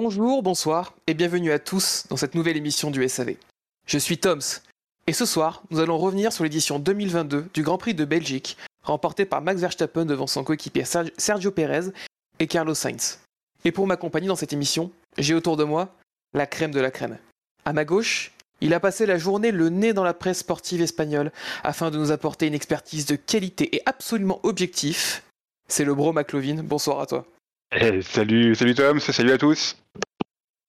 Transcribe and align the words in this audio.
Bonjour, 0.00 0.44
bonsoir 0.44 0.94
et 1.08 1.14
bienvenue 1.14 1.50
à 1.50 1.58
tous 1.58 2.04
dans 2.08 2.16
cette 2.16 2.36
nouvelle 2.36 2.56
émission 2.56 2.92
du 2.92 3.08
SAV. 3.08 3.34
Je 3.84 3.98
suis 3.98 4.16
Toms 4.16 4.60
et 5.08 5.12
ce 5.12 5.26
soir, 5.26 5.64
nous 5.72 5.80
allons 5.80 5.98
revenir 5.98 6.32
sur 6.32 6.44
l'édition 6.44 6.78
2022 6.78 7.48
du 7.52 7.62
Grand 7.64 7.78
Prix 7.78 7.94
de 7.94 8.04
Belgique, 8.04 8.56
remporté 8.84 9.24
par 9.24 9.42
Max 9.42 9.60
Verstappen 9.60 10.04
devant 10.04 10.28
son 10.28 10.44
coéquipier 10.44 10.84
Serg- 10.84 11.10
Sergio 11.18 11.50
Perez 11.50 11.90
et 12.38 12.46
Carlos 12.46 12.76
Sainz. 12.76 13.18
Et 13.64 13.72
pour 13.72 13.88
m'accompagner 13.88 14.28
dans 14.28 14.36
cette 14.36 14.52
émission, 14.52 14.92
j'ai 15.18 15.34
autour 15.34 15.56
de 15.56 15.64
moi 15.64 15.88
la 16.32 16.46
crème 16.46 16.70
de 16.70 16.78
la 16.78 16.92
crème. 16.92 17.18
À 17.64 17.72
ma 17.72 17.84
gauche, 17.84 18.30
il 18.60 18.74
a 18.74 18.78
passé 18.78 19.04
la 19.04 19.18
journée 19.18 19.50
le 19.50 19.68
nez 19.68 19.94
dans 19.94 20.04
la 20.04 20.14
presse 20.14 20.38
sportive 20.38 20.80
espagnole 20.80 21.32
afin 21.64 21.90
de 21.90 21.98
nous 21.98 22.12
apporter 22.12 22.46
une 22.46 22.54
expertise 22.54 23.04
de 23.06 23.16
qualité 23.16 23.74
et 23.74 23.82
absolument 23.84 24.38
objectif. 24.44 25.24
C'est 25.66 25.84
le 25.84 25.96
bro 25.96 26.12
McLovin. 26.12 26.62
Bonsoir 26.62 27.00
à 27.00 27.06
toi. 27.06 27.26
Eh, 27.72 28.00
salut, 28.00 28.54
salut 28.54 28.74
Tom, 28.74 28.98
salut 28.98 29.32
à 29.32 29.38
tous. 29.38 29.76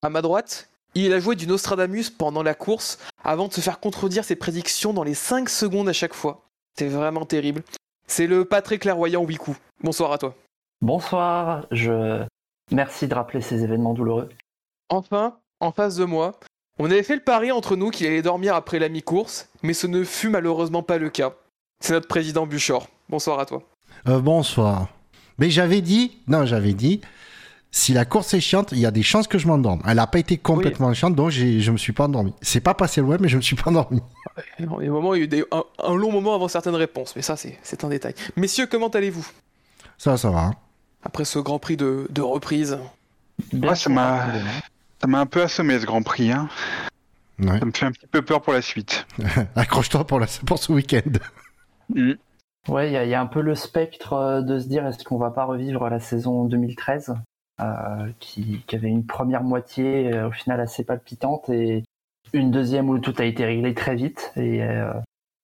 À 0.02 0.10
ma 0.10 0.22
droite, 0.22 0.70
il 0.96 1.14
a 1.14 1.20
joué 1.20 1.36
du 1.36 1.48
Nostradamus 1.48 2.10
pendant 2.10 2.44
la 2.44 2.54
course 2.54 3.00
avant 3.24 3.48
de 3.48 3.54
se 3.54 3.62
faire 3.62 3.80
contredire 3.80 4.26
ses 4.26 4.36
prédictions 4.36 4.92
dans 4.94 5.04
les 5.04 5.14
5 5.14 5.48
secondes 5.48 5.88
à 5.88 5.94
chaque 5.94 6.14
fois. 6.14 6.42
C'est 6.78 6.90
vraiment 6.90 7.26
terrible. 7.26 7.64
C'est 8.08 8.28
le 8.28 8.44
pas 8.44 8.62
très 8.62 8.80
clairvoyant 8.80 9.24
Wiku. 9.24 9.56
Bonsoir 9.82 10.12
à 10.12 10.18
toi. 10.18 10.36
Bonsoir, 10.82 11.68
je 11.72 12.26
merci 12.72 13.08
de 13.08 13.16
rappeler 13.16 13.42
ces 13.42 13.64
événements 13.64 13.94
douloureux. 13.94 14.30
Enfin, 14.90 15.38
en 15.62 15.72
face 15.72 15.96
de 15.96 16.06
moi, 16.06 16.38
on 16.80 16.86
avait 16.92 17.04
fait 17.04 17.16
le 17.16 17.24
pari 17.24 17.52
entre 17.52 17.78
nous 17.78 17.92
qu'il 17.92 18.08
allait 18.08 18.22
dormir 18.22 18.56
après 18.56 18.80
la 18.80 18.90
mi-course, 18.90 19.50
mais 19.64 19.74
ce 19.74 19.88
ne 19.88 20.04
fut 20.04 20.30
malheureusement 20.30 20.84
pas 20.84 20.98
le 20.98 21.10
cas. 21.10 21.34
C'est 21.80 21.94
notre 21.94 22.08
président 22.08 22.46
Buchor. 22.46 22.88
Bonsoir 23.08 23.40
à 23.40 23.46
toi. 23.46 23.64
Euh, 24.08 24.20
bonsoir. 24.20 24.90
Mais 25.40 25.50
j'avais 25.50 25.82
dit, 25.82 26.12
non, 26.28 26.46
j'avais 26.46 26.74
dit, 26.74 27.02
si 27.72 27.94
la 27.94 28.06
course 28.06 28.34
est 28.34 28.40
chiante, 28.40 28.72
il 28.72 28.80
y 28.80 28.86
a 28.86 28.92
des 28.92 29.04
chances 29.04 29.28
que 29.28 29.38
je 29.38 29.48
m'endorme. 29.48 29.82
Elle 29.88 29.98
n'a 29.98 30.08
pas 30.08 30.20
été 30.20 30.38
complètement 30.38 30.94
chiante, 30.94 31.16
donc 31.16 31.30
je 31.32 31.72
me 31.72 31.78
suis 31.78 31.94
pas 31.94 32.06
endormi. 32.06 32.34
C'est 32.42 32.60
pas 32.62 32.74
passé 32.74 33.02
loin, 33.02 33.18
mais 33.20 33.28
je 33.30 33.38
me 33.38 33.42
suis 33.42 33.56
pas 33.56 33.70
endormi. 33.70 34.02
Il 34.60 34.66
y 34.66 34.68
a 34.68 34.72
un, 34.72 34.92
moment, 34.92 35.14
il 35.16 35.20
y 35.20 35.22
a 35.22 35.26
eu 35.26 35.28
des- 35.28 35.44
un, 35.52 35.64
un 35.84 35.96
long 35.96 36.12
moment 36.14 36.34
avant 36.34 36.48
certaines 36.48 36.76
réponses, 36.76 37.14
mais 37.16 37.22
ça 37.22 37.36
c'est 37.36 37.84
un 37.84 37.90
détail. 37.90 38.14
Messieurs, 38.38 38.68
comment 38.68 38.88
allez-vous? 38.88 39.28
Ça, 39.98 40.16
ça 40.18 40.30
va. 40.30 40.40
hein. 40.46 40.54
Après 41.04 41.26
ce 41.26 41.40
Grand 41.40 41.60
Prix 41.60 41.76
de, 41.76 42.08
de 42.10 42.22
reprise 42.22 42.78
Ouais, 43.54 43.76
ça 43.76 43.90
m'a- 43.90 44.28
évidemment. 44.30 44.52
Ça 45.02 45.08
m'a 45.08 45.20
un 45.20 45.26
peu 45.26 45.42
assommé 45.44 45.78
ce 45.80 45.86
Grand 45.86 46.02
Prix, 46.04 46.32
hein. 46.32 46.48
Ouais. 47.40 47.60
Ça 47.60 47.66
me 47.66 47.72
fait 47.72 47.86
un 47.86 47.92
petit 47.92 48.08
peu 48.08 48.22
peur 48.22 48.42
pour 48.42 48.54
la 48.54 48.62
suite. 48.62 49.06
Accroche-toi 49.56 50.06
pour, 50.08 50.20
la- 50.22 50.28
pour 50.46 50.58
ce 50.60 50.72
week-end. 50.72 51.02
Mm. 51.94 52.14
Ouais, 52.70 52.92
il 52.92 53.10
y, 53.10 53.14
a- 53.16 53.22
un 53.22 53.26
peu 53.26 53.42
le 53.42 53.56
spectre 53.56 54.14
euh, 54.14 54.42
de 54.42 54.60
se 54.60 54.68
dire 54.68 54.86
est-ce 54.86 55.04
qu'on 55.04 55.18
va 55.18 55.32
pas 55.32 55.46
revivre 55.46 55.90
la 55.90 56.00
saison 56.00 56.46
2013 56.46 57.16
euh, 57.62 58.12
qui, 58.20 58.64
avait 58.72 58.90
une 58.90 59.08
première 59.08 59.44
moitié 59.44 60.14
euh, 60.14 60.28
au 60.28 60.32
final 60.32 60.60
assez 60.62 60.84
palpitante 60.84 61.50
et 61.50 61.84
une 62.32 62.52
deuxième 62.52 62.90
où 62.90 63.00
tout 63.00 63.16
a 63.18 63.26
été 63.26 63.44
réglé 63.44 63.74
très 63.74 63.96
vite 63.96 64.32
et 64.36 64.62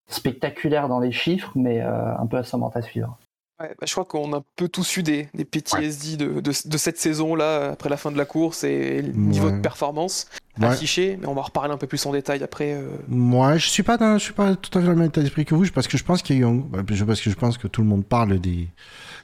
spectaculaire 0.07 0.87
dans 0.87 0.99
les 0.99 1.11
chiffres 1.11 1.51
mais 1.55 1.81
un 1.81 2.27
peu 2.27 2.37
assommante 2.37 2.77
à 2.77 2.83
suivre. 2.83 3.17
Ouais, 3.61 3.69
bah, 3.79 3.85
je 3.87 3.91
crois 3.93 4.03
qu'on 4.03 4.33
a 4.33 4.37
un 4.37 4.43
peu 4.57 4.67
tous 4.67 4.97
eu 4.97 5.03
des, 5.03 5.29
des 5.33 5.45
PTSD 5.45 6.17
de, 6.17 6.41
de, 6.41 6.51
de 6.65 6.77
cette 6.77 6.97
saison-là, 6.97 7.71
après 7.71 7.87
la 7.87 7.95
fin 7.95 8.11
de 8.11 8.17
la 8.17 8.25
course 8.25 8.65
et 8.65 9.01
le 9.01 9.13
niveau 9.13 9.47
Ouais. 9.47 9.53
de 9.53 9.61
performance 9.61 10.27
Ouais. 10.59 10.67
affiché, 10.67 11.17
mais 11.19 11.27
on 11.27 11.33
va 11.33 11.41
en 11.41 11.45
reparler 11.45 11.73
un 11.73 11.77
peu 11.77 11.87
plus 11.87 12.05
en 12.05 12.11
détail 12.13 12.41
après. 12.43 12.73
euh. 12.73 12.87
Moi, 13.09 13.57
je 13.57 13.67
suis 13.69 13.83
pas 13.83 13.95
dans, 13.97 14.17
je 14.17 14.23
suis 14.23 14.33
pas 14.33 14.55
tout 14.55 14.77
à 14.77 14.81
fait 14.81 14.85
dans 14.87 14.91
le 14.93 14.97
même 14.99 15.07
état 15.07 15.21
d'esprit 15.21 15.43
que 15.45 15.53
vous, 15.55 15.65
parce 15.73 15.87
que 15.87 15.97
je 15.97 16.03
pense 16.03 16.21
qu'il 16.21 16.35
y 16.35 16.39
a 16.39 16.41
eu 16.41 16.45
un, 16.45 16.55
bah, 16.55 16.79
parce 16.85 17.21
que 17.21 17.29
je 17.29 17.35
pense 17.35 17.57
que 17.57 17.67
tout 17.67 17.81
le 17.81 17.87
monde 17.87 18.05
parle 18.05 18.39
des, 18.39 18.67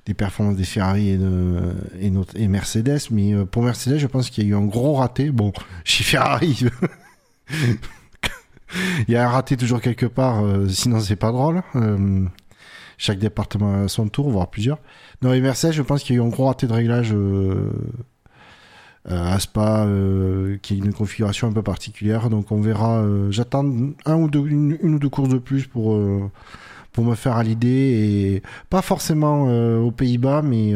des 0.05 0.13
performances 0.13 0.55
des 0.57 0.63
Ferrari 0.65 1.09
et, 1.09 1.17
de, 1.17 1.73
et, 1.99 2.09
notre- 2.09 2.37
et 2.37 2.47
Mercedes, 2.49 2.99
mais 3.11 3.33
euh, 3.33 3.43
pour 3.45 3.63
Mercedes, 3.63 3.97
je 3.97 4.07
pense 4.07 4.29
qu'il 4.29 4.43
y 4.45 4.47
a 4.47 4.49
eu 4.51 4.55
un 4.55 4.65
gros 4.65 4.93
raté. 4.95 5.29
Bon, 5.31 5.51
chez 5.85 6.03
Ferrari, 6.05 6.65
il 9.07 9.13
y 9.13 9.15
a 9.17 9.25
un 9.25 9.29
raté 9.29 9.57
toujours 9.57 9.81
quelque 9.81 10.05
part, 10.05 10.43
euh, 10.43 10.67
sinon 10.69 10.99
c'est 11.01 11.15
pas 11.17 11.31
drôle. 11.31 11.61
Euh, 11.75 12.25
chaque 13.01 13.17
département 13.17 13.84
a 13.84 13.88
son 13.88 14.07
tour, 14.09 14.29
voire 14.29 14.47
plusieurs. 14.47 14.78
Dans 15.22 15.31
les 15.31 15.41
Mercedes, 15.41 15.72
je 15.72 15.81
pense 15.81 16.03
qu'il 16.03 16.16
y 16.16 16.19
a 16.19 16.22
eu 16.22 16.25
un 16.25 16.29
gros 16.29 16.45
raté 16.45 16.67
de 16.67 16.73
réglage 16.73 17.13
euh, 17.13 17.72
euh, 19.09 19.34
à 19.34 19.39
Spa, 19.39 19.85
euh, 19.85 20.57
qui 20.62 20.75
est 20.75 20.78
une 20.78 20.94
configuration 20.94 21.47
un 21.47 21.51
peu 21.51 21.63
particulière. 21.63 22.29
Donc 22.29 22.51
on 22.51 22.61
verra. 22.61 23.03
J'attends 23.31 23.66
un 24.06 24.16
ou 24.17 24.29
deux, 24.29 24.45
une, 24.47 24.78
ou 24.84 25.00
deux 25.00 25.09
courses 25.09 25.29
de 25.29 25.40
plus 25.40 25.66
pour 25.66 26.00
pour 26.91 27.06
me 27.06 27.16
faire 27.16 27.38
à 27.38 27.44
l'idée 27.44 27.67
et 27.67 28.44
pas 28.69 28.84
forcément 28.84 29.45
aux 29.79 29.91
Pays-Bas, 29.91 30.44
mais 30.44 30.75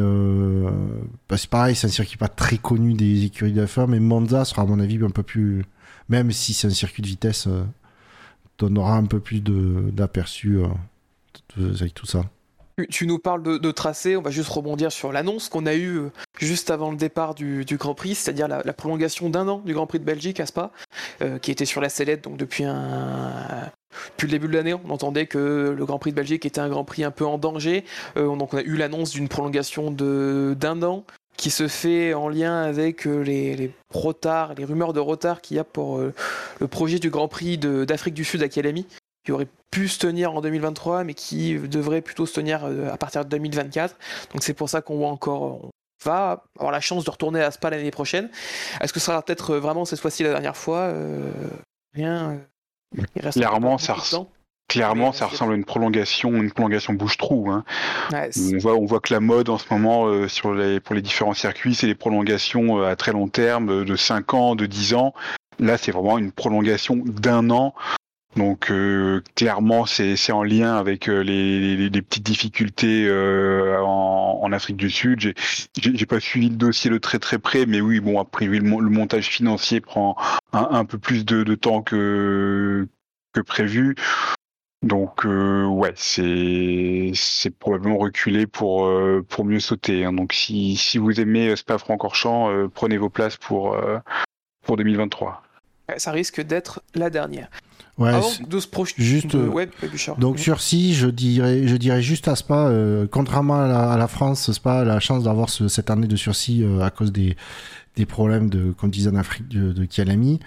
bah, 1.30 1.38
c'est 1.38 1.50
pareil, 1.50 1.76
c'est 1.76 1.88
un 1.88 1.92
circuit 1.92 2.18
pas 2.18 2.30
très 2.30 2.58
connu 2.58 2.94
des 2.94 3.26
écuries 3.26 3.54
F1, 3.54 3.86
mais 3.88 4.00
Monza 4.00 4.46
sera 4.46 4.64
à 4.64 4.66
mon 4.66 4.80
avis 4.80 4.98
un 5.04 5.10
peu 5.12 5.24
plus, 5.24 5.64
même 6.10 6.32
si 6.32 6.56
c'est 6.56 6.68
un 6.68 6.72
circuit 6.72 7.04
de 7.04 7.08
vitesse, 7.08 7.48
donnera 8.58 8.96
un 8.96 9.06
peu 9.06 9.20
plus 9.20 9.42
d'aperçu 9.42 10.62
avec 11.58 11.94
tout 11.94 12.06
ça. 12.06 12.24
Tu, 12.90 13.08
nous 13.08 13.20
parles 13.20 13.42
de, 13.42 13.58
de 13.58 13.72
tracé, 13.72 14.18
on 14.18 14.22
va 14.22 14.32
juste 14.32 14.50
rebondir 14.50 14.92
sur 14.92 15.14
l'annonce 15.14 15.48
qu'on 15.48 15.66
a 15.66 15.76
eue 15.76 15.98
euh, 15.98 16.12
juste 16.40 16.70
avant 16.70 16.92
le 16.92 16.98
départ 16.98 17.34
du, 17.34 17.64
Grand 17.72 17.96
Prix, 17.96 18.16
c'est-à-dire 18.16 18.50
la, 18.50 18.74
prolongation 18.74 19.30
d'un 19.30 19.48
an 19.48 19.60
du 19.60 19.74
Grand 19.74 19.88
Prix 19.88 20.00
de 20.00 20.04
Belgique 20.04 20.42
à 20.42 20.46
Spa, 20.46 20.72
euh, 21.22 21.40
qui 21.40 21.52
était 21.52 21.64
sur 21.64 21.80
la 21.80 21.88
sellette 21.88 22.26
donc 22.26 22.36
depuis 22.36 22.66
le 24.24 24.32
début 24.32 24.48
de 24.48 24.54
l'année, 24.54 24.74
on 24.74 24.90
entendait 24.90 25.26
que 25.26 25.74
le 25.78 25.86
Grand 25.86 26.00
Prix 26.00 26.12
de 26.12 26.16
Belgique 26.16 26.46
était 26.46 26.60
un 26.60 26.70
Grand 26.70 26.84
Prix 26.84 27.04
un 27.04 27.12
peu 27.12 27.26
en 27.26 27.38
danger. 27.38 27.84
Euh, 28.18 28.36
donc 28.36 28.54
on 28.54 28.58
a 28.58 28.62
eu 28.62 28.76
l'annonce 28.76 29.12
d'une 29.12 29.28
prolongation 29.28 29.92
d'un 29.92 30.84
an 30.84 31.04
qui 31.38 31.50
se 31.50 31.68
fait 31.68 32.14
en 32.14 32.30
lien 32.30 32.62
avec 32.62 33.06
euh, 33.06 33.22
les, 33.22 33.72
retards, 33.94 34.54
les 34.56 34.64
rumeurs 34.64 34.94
de 34.94 35.02
retard 35.02 35.42
qu'il 35.42 35.58
y 35.58 35.60
a 35.60 35.66
pour 35.66 35.98
euh, 35.98 36.14
le 36.60 36.68
projet 36.68 37.00
du 37.00 37.10
Grand 37.10 37.28
Prix 37.28 37.58
d'Afrique 37.58 38.14
du 38.14 38.24
Sud 38.24 38.42
à 38.42 38.48
Kialami, 38.48 38.86
qui 39.26 39.32
aurait 39.32 39.48
pu 39.72 39.88
se 39.88 40.00
tenir 40.00 40.34
en 40.34 40.42
2023, 40.42 41.04
mais 41.04 41.14
qui 41.14 41.56
devrait 41.56 42.02
plutôt 42.02 42.26
se 42.26 42.34
tenir 42.34 42.62
euh, 42.64 42.92
à 42.94 42.98
partir 42.98 43.26
de 43.26 43.30
2024. 43.30 43.96
Donc 44.32 44.44
c'est 44.44 44.54
pour 44.54 44.70
ça 44.70 44.82
qu'on 44.82 44.98
voit 44.98 45.10
encore, 45.10 45.66
on 45.66 45.70
va 46.06 46.44
avoir 46.58 46.72
la 46.72 46.80
chance 46.80 47.04
de 47.04 47.10
retourner 47.10 47.42
à 47.42 47.52
Spa 47.52 47.70
l'année 47.70 47.92
prochaine. 47.92 48.30
Est-ce 48.80 48.94
que 48.94 49.00
ce 49.00 49.08
sera 49.08 49.22
peut-être 49.22 49.56
euh, 49.56 49.60
vraiment 49.60 49.84
cette 49.86 50.00
fois-ci 50.00 50.24
la 50.24 50.30
dernière 50.30 50.56
fois 50.56 50.80
Euh, 50.80 51.32
Rien. 51.94 52.40
il 52.96 53.22
reste 53.22 53.38
Clairement, 53.38 53.78
ça 53.78 53.96
temps. 54.10 54.30
Clairement, 54.68 55.14
ça 55.14 55.28
ressemble 55.28 55.54
à 55.54 55.56
une 55.56 55.64
prolongation, 55.64 56.34
une 56.34 56.52
prolongation 56.52 56.94
bouche-trou. 56.94 57.52
Hein. 57.52 57.64
Ouais, 58.12 58.30
On 58.54 58.58
voit, 58.58 58.76
on 58.76 58.86
voit 58.86 59.00
que 59.00 59.14
la 59.14 59.20
mode 59.20 59.50
en 59.50 59.60
ce 59.60 59.66
moment 59.72 60.08
euh, 60.08 60.28
sur 60.28 60.54
les, 60.54 60.80
pour 60.80 60.96
les 60.96 61.04
différents 61.04 61.36
circuits, 61.36 61.76
c'est 61.76 61.86
les 61.86 61.96
prolongations 61.96 62.80
euh, 62.80 62.88
à 62.90 62.96
très 62.96 63.12
long 63.12 63.28
terme, 63.28 63.86
de 63.86 63.96
5 63.96 64.34
ans, 64.34 64.56
de 64.56 64.66
10 64.66 64.96
ans. 64.96 65.14
Là, 65.60 65.78
c'est 65.78 65.92
vraiment 65.92 66.18
une 66.18 66.32
prolongation 66.32 66.96
d'un 67.06 67.52
an. 67.52 67.76
Donc 68.36 68.70
euh, 68.70 69.22
clairement, 69.36 69.86
c'est 69.86 70.32
en 70.32 70.44
lien 70.44 70.76
avec 70.76 71.08
euh, 71.08 71.22
les, 71.24 71.90
petites 71.90 72.26
difficultés 72.26 73.08
euh, 73.08 73.80
en, 73.82 74.52
Afrique 74.52 74.76
du 74.78 74.90
Sud. 74.90 75.20
J'ai- 75.78 76.06
pas 76.06 76.20
suivi 76.20 76.50
le 76.50 76.56
dossier 76.56 76.92
de 76.92 76.98
très 76.98 77.18
très 77.20 77.40
près, 77.40 77.66
mais 77.66 77.82
oui, 77.82 78.00
bon, 78.00 78.20
a 78.20 78.26
priori, 78.26 78.60
le, 78.60 78.66
mon- 78.70 78.80
le 78.80 78.90
montage 78.90 79.28
financier 79.28 79.80
prend 79.82 80.16
un, 80.54 80.68
un 80.72 80.86
peu 80.86 80.98
plus 80.98 81.26
de, 81.26 81.44
de 81.44 81.56
temps 81.56 81.82
que, 81.82 82.88
que 83.34 83.40
prévu. 83.42 83.96
Donc 84.84 85.26
euh, 85.26 85.66
ouais, 85.66 85.94
c'est 85.96 87.12
c'est 87.16 87.50
probablement 87.58 87.98
reculé 87.98 88.46
pour 88.48 88.92
pour 89.30 89.46
mieux 89.46 89.60
sauter. 89.62 90.04
hein. 90.06 90.14
Donc 90.14 90.34
si 90.34 90.76
si 90.76 90.98
vous 90.98 91.20
aimez 91.20 91.50
euh, 91.50 91.56
Spa-Francorchamps, 91.56 92.50
euh, 92.52 92.68
prenez 92.72 92.98
vos 92.98 93.10
places 93.10 93.38
pour 93.38 93.78
pour 94.64 94.78
2023. 94.78 95.42
ouais, 95.90 96.00
ça 96.00 96.12
risque 96.12 96.42
d'être 96.42 96.82
la 96.94 97.10
dernière. 97.10 97.50
Ouais, 97.98 98.10
Avant 98.10 98.28
de 98.50 98.60
se 98.60 98.68
projeter. 98.68 99.02
juste, 99.02 99.36
de- 99.36 99.40
euh, 99.40 99.48
ouais. 99.48 99.70
Donc 100.18 100.38
sur 100.40 100.60
si, 100.60 100.94
je 100.94 101.08
dirais, 101.08 101.66
je 101.68 101.78
dirais 101.78 102.02
juste 102.02 102.28
à 102.28 102.36
Spa, 102.36 102.68
euh, 102.68 103.08
contrairement 103.10 103.56
à 103.62 103.68
la, 103.68 103.92
à 103.94 103.98
la 103.98 104.08
France, 104.10 104.52
Spa 104.52 104.80
a 104.82 104.84
la 104.84 105.00
chance 105.00 105.24
d'avoir 105.24 105.50
ce- 105.50 105.70
cette 105.70 105.90
année 105.90 106.08
de 106.08 106.16
sursis 106.18 106.62
euh, 106.64 106.82
à 106.82 106.90
cause 106.90 107.14
des, 107.14 107.38
des 107.96 108.06
problèmes 108.06 108.50
de, 108.50 108.72
comme 108.78 108.90
disait 108.90 109.10
en 109.10 109.16
Afrique, 109.16 109.48
de, 109.48 109.72
de 109.72 109.86
Kialami. 109.86 110.42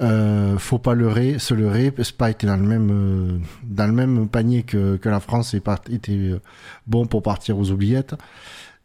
Euh, 0.00 0.56
faut 0.58 0.78
pas 0.78 0.94
leurrer, 0.94 1.38
se 1.38 1.52
leurrer. 1.54 1.92
Spa 2.02 2.30
était 2.30 2.46
dans 2.46 2.56
le 2.56 2.66
même, 2.66 2.88
euh, 2.90 3.38
dans 3.64 3.86
le 3.86 3.92
même 3.92 4.26
panier 4.26 4.62
que, 4.62 4.96
que 4.96 5.08
la 5.10 5.20
France 5.20 5.52
et 5.52 5.60
part, 5.60 5.80
était 5.90 6.12
euh, 6.12 6.40
bon 6.86 7.04
pour 7.06 7.22
partir 7.22 7.58
aux 7.58 7.70
oubliettes. 7.70 8.14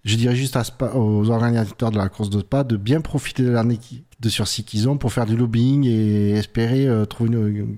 Je 0.05 0.15
dirais 0.17 0.35
juste 0.35 0.55
à 0.57 0.63
Spa, 0.65 0.91
aux 0.93 1.29
organisateurs 1.29 1.91
de 1.91 1.97
la 1.97 2.09
course 2.09 2.29
de 2.29 2.39
Spa 2.41 2.63
de 2.65 2.75
bien 2.77 2.99
profiter 3.01 3.43
de 3.43 3.49
l'année 3.49 3.79
de 4.19 4.29
sursis 4.29 4.63
qu'ils 4.65 4.87
ont 4.89 4.97
pour 4.97 5.13
faire 5.13 5.25
du 5.25 5.37
lobbying 5.37 5.85
et 5.85 6.31
espérer 6.31 6.85
euh, 6.85 7.05
trouver 7.05 7.29
une, 7.31 7.77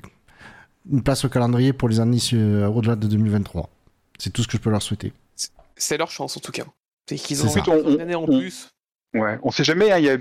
une 0.92 1.04
place 1.04 1.24
au 1.26 1.30
calendrier 1.30 1.74
pour 1.74 1.90
les 1.90 2.00
années 2.00 2.18
euh, 2.34 2.68
au-delà 2.68 2.96
de 2.96 3.08
2023. 3.08 3.70
C'est 4.20 4.32
tout 4.32 4.44
ce 4.44 4.48
que 4.48 4.58
je 4.58 4.62
peux 4.62 4.70
leur 4.70 4.82
souhaiter. 4.82 5.14
C'est 5.76 5.98
leur 5.98 6.12
chance 6.12 6.38
en 6.38 6.40
tout 6.40 6.52
cas. 6.52 6.66
C'est 7.10 7.16
qu'ils 7.16 7.44
ont 7.46 7.90
une 7.90 8.02
année 8.02 8.16
en 8.16 8.26
plus. 8.26 8.70
Ouais, 9.14 9.40
on 9.44 9.52
sait 9.52 9.64
jamais, 9.64 9.92
hein, 9.92 9.98
il 9.98 10.06
y 10.06 10.10
a 10.10 10.18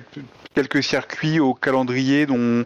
quelques 0.55 0.83
circuits 0.83 1.39
au 1.39 1.55
calendrier 1.55 2.27
dont, 2.27 2.65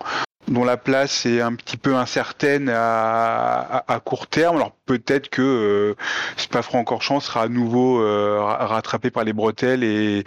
dont 0.48 0.64
la 0.64 0.76
place 0.78 1.26
est 1.26 1.40
un 1.42 1.54
petit 1.54 1.76
peu 1.76 1.96
incertaine 1.96 2.70
à, 2.70 3.60
à, 3.60 3.92
à 3.94 4.00
court 4.00 4.26
terme. 4.26 4.56
Alors 4.56 4.72
peut-être 4.86 5.28
que 5.28 5.42
euh, 5.42 5.94
Spa-Francorchamps 6.38 7.20
sera 7.20 7.42
à 7.42 7.48
nouveau 7.48 8.00
euh, 8.00 8.38
ra- 8.40 8.66
rattrapé 8.66 9.10
par 9.10 9.24
les 9.24 9.34
bretelles 9.34 9.84
et, 9.84 10.24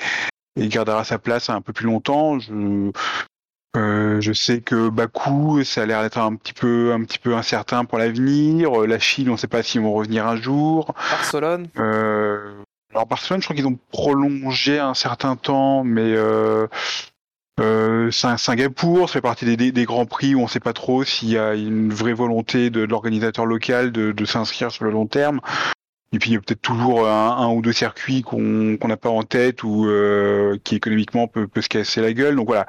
et 0.56 0.68
gardera 0.68 1.04
sa 1.04 1.18
place 1.18 1.50
un 1.50 1.62
peu 1.62 1.74
plus 1.74 1.86
longtemps. 1.88 2.38
Je, 2.40 2.92
euh, 3.76 4.22
je 4.22 4.34
sais 4.34 4.62
que 4.62 4.90
Bakou, 4.90 5.64
ça 5.64 5.84
a 5.84 5.86
l'air 5.86 6.02
d'être 6.02 6.18
un 6.18 6.36
petit 6.36 6.54
peu 6.54 6.94
un 6.94 7.04
petit 7.04 7.20
peu 7.20 7.36
incertain 7.36 7.86
pour 7.86 7.98
l'avenir. 7.98 8.72
La 8.88 9.00
Chine, 9.00 9.30
on 9.30 9.34
ne 9.34 9.38
sait 9.38 9.48
pas 9.48 9.62
s'ils 9.64 9.82
vont 9.82 9.94
revenir 9.94 10.26
un 10.26 10.36
jour. 10.36 10.94
Barcelone. 11.12 11.68
Euh, 11.78 12.54
alors 12.92 13.06
Barcelone, 13.06 13.42
je 13.42 13.46
crois 13.46 13.56
qu'ils 13.56 13.68
ont 13.68 13.78
prolongé 13.92 14.80
un 14.80 14.94
certain 14.94 15.36
temps, 15.36 15.84
mais 15.84 16.14
euh, 16.16 16.68
euh, 17.60 18.10
Sing- 18.10 18.38
Singapour, 18.38 19.10
ça 19.10 19.14
fait 19.14 19.22
partie 19.22 19.46
des, 19.46 19.58
des- 19.58 19.72
des 19.72 19.86
grands 19.86 20.06
prix 20.06 20.34
où 20.34 20.40
on 20.40 20.44
ne 20.44 20.50
sait 20.50 20.60
pas 20.60 20.74
trop 20.74 21.04
s'il 21.04 21.30
y 21.30 21.38
a 21.38 21.54
une 21.54 21.92
vraie 21.92 22.14
volonté 22.14 22.70
de, 22.70 22.82
de 22.86 22.90
l'organisateur 22.90 23.46
local 23.46 23.92
de, 23.92 24.12
de 24.12 24.26
s'inscrire 24.26 24.72
sur 24.72 24.86
le 24.86 24.92
long 24.92 25.06
terme. 25.06 25.40
Et 26.14 26.20
puis 26.20 26.30
il 26.30 26.34
y 26.34 26.38
a 26.38 26.40
peut-être 26.40 26.62
toujours 26.62 27.06
un, 27.08 27.38
un 27.38 27.50
ou 27.50 27.62
deux 27.62 27.74
circuits 27.74 28.22
qu'on 28.22 28.78
qu'on 28.80 28.88
n'a 28.88 28.96
pas 28.96 29.10
en 29.10 29.24
tête 29.24 29.64
ou 29.64 29.86
euh, 29.88 30.58
qui 30.64 30.76
économiquement 30.76 31.28
peut, 31.28 31.48
peut 31.48 31.62
se 31.62 31.68
casser 31.68 32.00
la 32.02 32.14
gueule. 32.14 32.38
Donc 32.38 32.48
voilà, 32.48 32.66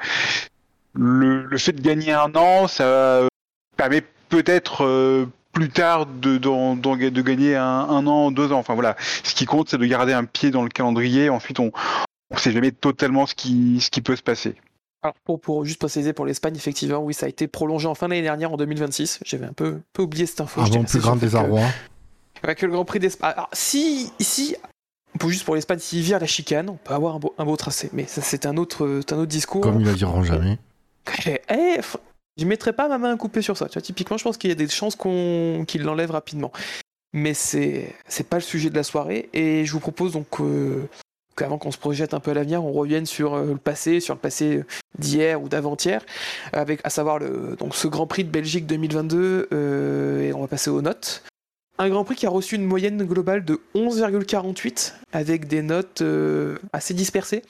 le, 0.99 1.45
le 1.45 1.59
fait 1.59 1.73
de 1.73 1.81
gagner 1.81 2.13
un 2.13 2.35
an, 2.35 2.67
ça 2.69 2.85
euh, 2.85 3.29
permet 3.77 4.03
peut-être 4.29 4.85
euh, 4.85 5.27
plus 5.53 5.71
tard 5.71 6.07
de, 6.07 6.39
d'en- 6.39 6.77
de 6.77 7.23
gagner 7.23 7.57
un, 7.57 7.65
un 7.65 8.07
an, 8.07 8.31
deux 8.31 8.53
ans. 8.53 8.59
Enfin 8.59 8.75
voilà, 8.75 8.97
ce 9.25 9.35
qui 9.35 9.47
compte, 9.47 9.69
c'est 9.71 9.79
de 9.79 9.87
garder 9.87 10.13
un 10.13 10.25
pied 10.25 10.51
dans 10.51 10.63
le 10.63 10.69
calendrier. 10.69 11.31
Ensuite, 11.31 11.61
on 11.61 11.71
ne 12.33 12.39
sait 12.39 12.53
jamais 12.53 12.73
totalement 12.73 13.27
ce 13.27 13.35
qui, 13.35 13.81
ce 13.81 13.91
qui 13.91 14.01
peut 14.03 14.17
se 14.17 14.23
passer. 14.23 14.55
Alors 15.03 15.15
pour, 15.25 15.41
pour 15.41 15.65
juste 15.65 15.79
préciser 15.79 16.13
pour 16.13 16.27
l'Espagne, 16.27 16.57
effectivement, 16.57 16.99
oui, 16.99 17.15
ça 17.15 17.27
a 17.27 17.29
été 17.29 17.47
prolongé 17.47 17.87
en 17.87 17.95
fin 17.95 18.09
d'année 18.09 18.23
dernière 18.23 18.53
en 18.53 18.57
2026. 18.57 19.21
J'avais 19.25 19.47
un 19.47 19.53
peu, 19.53 19.81
peu 19.93 20.03
oublié 20.03 20.27
cette 20.27 20.41
info. 20.41 20.61
Avant 20.61 20.83
plus 20.85 20.99
grand 20.99 21.15
que- 21.15 21.21
désarroi. 21.21 21.61
Ouais, 22.47 22.55
que 22.55 22.67
le 22.67 22.73
Grand 22.73 22.85
Prix 22.85 22.99
d'Espagne. 22.99 23.33
Alors, 23.37 23.49
si, 23.53 24.13
si, 24.21 24.55
pour 25.19 25.31
juste 25.31 25.45
pour 25.45 25.55
l'Espagne, 25.55 25.79
s'il 25.79 26.03
vire 26.03 26.19
la 26.21 26.27
chicane, 26.27 26.69
on 26.69 26.75
peut 26.77 26.95
avoir 26.95 27.15
un 27.17 27.19
beau, 27.21 27.35
un 27.39 27.45
beau 27.45 27.57
tracé. 27.57 27.91
Mais 27.93 28.07
ça, 28.07 28.21
c'est 28.23 28.45
un 28.47 28.57
autre, 28.57 29.01
c'est 29.07 29.13
un 29.15 29.19
autre 29.19 29.27
discours. 29.29 29.61
Comme 29.61 29.81
ils 29.81 29.87
le 29.87 29.95
diront 29.95 30.23
jamais. 30.23 30.59
Eh, 31.27 31.81
je 32.39 32.45
mettrais 32.45 32.73
pas 32.73 32.89
ma 32.89 32.99
main 32.99 33.15
à 33.15 33.17
couper 33.17 33.43
sur 33.43 33.57
ça. 33.57 33.67
Tu 33.67 33.75
vois, 33.75 33.83
typiquement, 33.83 34.17
je 34.17 34.25
pense 34.25 34.37
qu'il 34.37 34.51
y 34.51 34.53
a 34.53 34.57
des 34.57 34.69
chances 34.69 34.97
qu'on, 34.97 35.65
qu'il 35.67 35.83
l'enlève 35.83 36.11
rapidement. 36.11 36.53
Mais 37.13 37.35
c'est, 37.35 37.95
pas 38.29 38.37
le 38.37 38.43
sujet 38.43 38.71
de 38.71 38.77
la 38.77 38.83
soirée. 38.83 39.29
Et 39.33 39.65
je 39.65 39.73
vous 39.73 39.81
propose 39.81 40.13
donc 40.13 40.27
qu'avant 41.37 41.59
qu'on 41.59 41.71
se 41.71 41.79
projette 41.79 42.15
un 42.15 42.21
peu 42.21 42.33
à 42.33 42.35
l'avenir, 42.35 42.65
on 42.65 42.73
revienne 42.73 43.07
sur 43.07 43.35
euh, 43.35 43.53
le 43.53 43.57
passé, 43.57 44.01
sur 44.01 44.15
le 44.15 44.21
passé 44.21 44.65
d'hier 44.99 45.41
ou 45.41 45.49
d'avant-hier, 45.49 46.05
à 46.53 46.91
savoir 46.91 47.21
donc 47.21 47.75
ce 47.75 47.87
Grand 47.87 48.07
Prix 48.07 48.25
de 48.25 48.31
Belgique 48.31 48.67
2022. 48.67 49.49
euh, 49.53 50.23
et 50.23 50.33
on 50.33 50.41
va 50.41 50.49
passer 50.49 50.71
aux 50.71 50.83
notes. 50.83 51.23
Un 51.79 51.89
Grand 51.91 52.05
Prix 52.05 52.17
qui 52.17 52.27
a 52.27 52.31
reçu 52.31 52.57
une 52.57 52.65
moyenne 52.65 53.05
globale 53.05 53.45
de 53.45 53.61
11,48 53.77 54.95
avec 55.13 55.47
des 55.47 55.63
notes 55.63 56.03
euh, 56.03 56.59
assez 56.73 56.93
dispersées. 56.93 57.43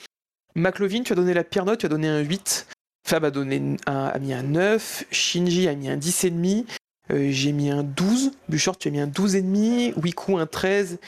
McLovin, 0.54 1.02
tu 1.02 1.14
as 1.14 1.16
donné 1.16 1.32
la 1.32 1.44
pire 1.44 1.64
note, 1.64 1.80
tu 1.80 1.86
as 1.86 1.88
donné 1.88 2.08
un 2.08 2.20
8. 2.20 2.66
Fab 3.08 3.24
a, 3.24 3.30
donné 3.30 3.76
un, 3.86 4.04
a 4.04 4.18
mis 4.18 4.34
un 4.34 4.42
9, 4.42 5.06
Shinji 5.10 5.66
a 5.66 5.74
mis 5.74 5.88
un 5.88 5.96
10,5, 5.96 6.66
euh, 7.10 7.28
j'ai 7.30 7.52
mis 7.52 7.70
un 7.70 7.82
12, 7.82 8.32
Buchor 8.50 8.76
tu 8.76 8.88
as 8.88 8.90
mis 8.90 9.00
un 9.00 9.06
12,5, 9.06 9.94
Wiku 9.98 10.36
un 10.36 10.44
13, 10.44 10.98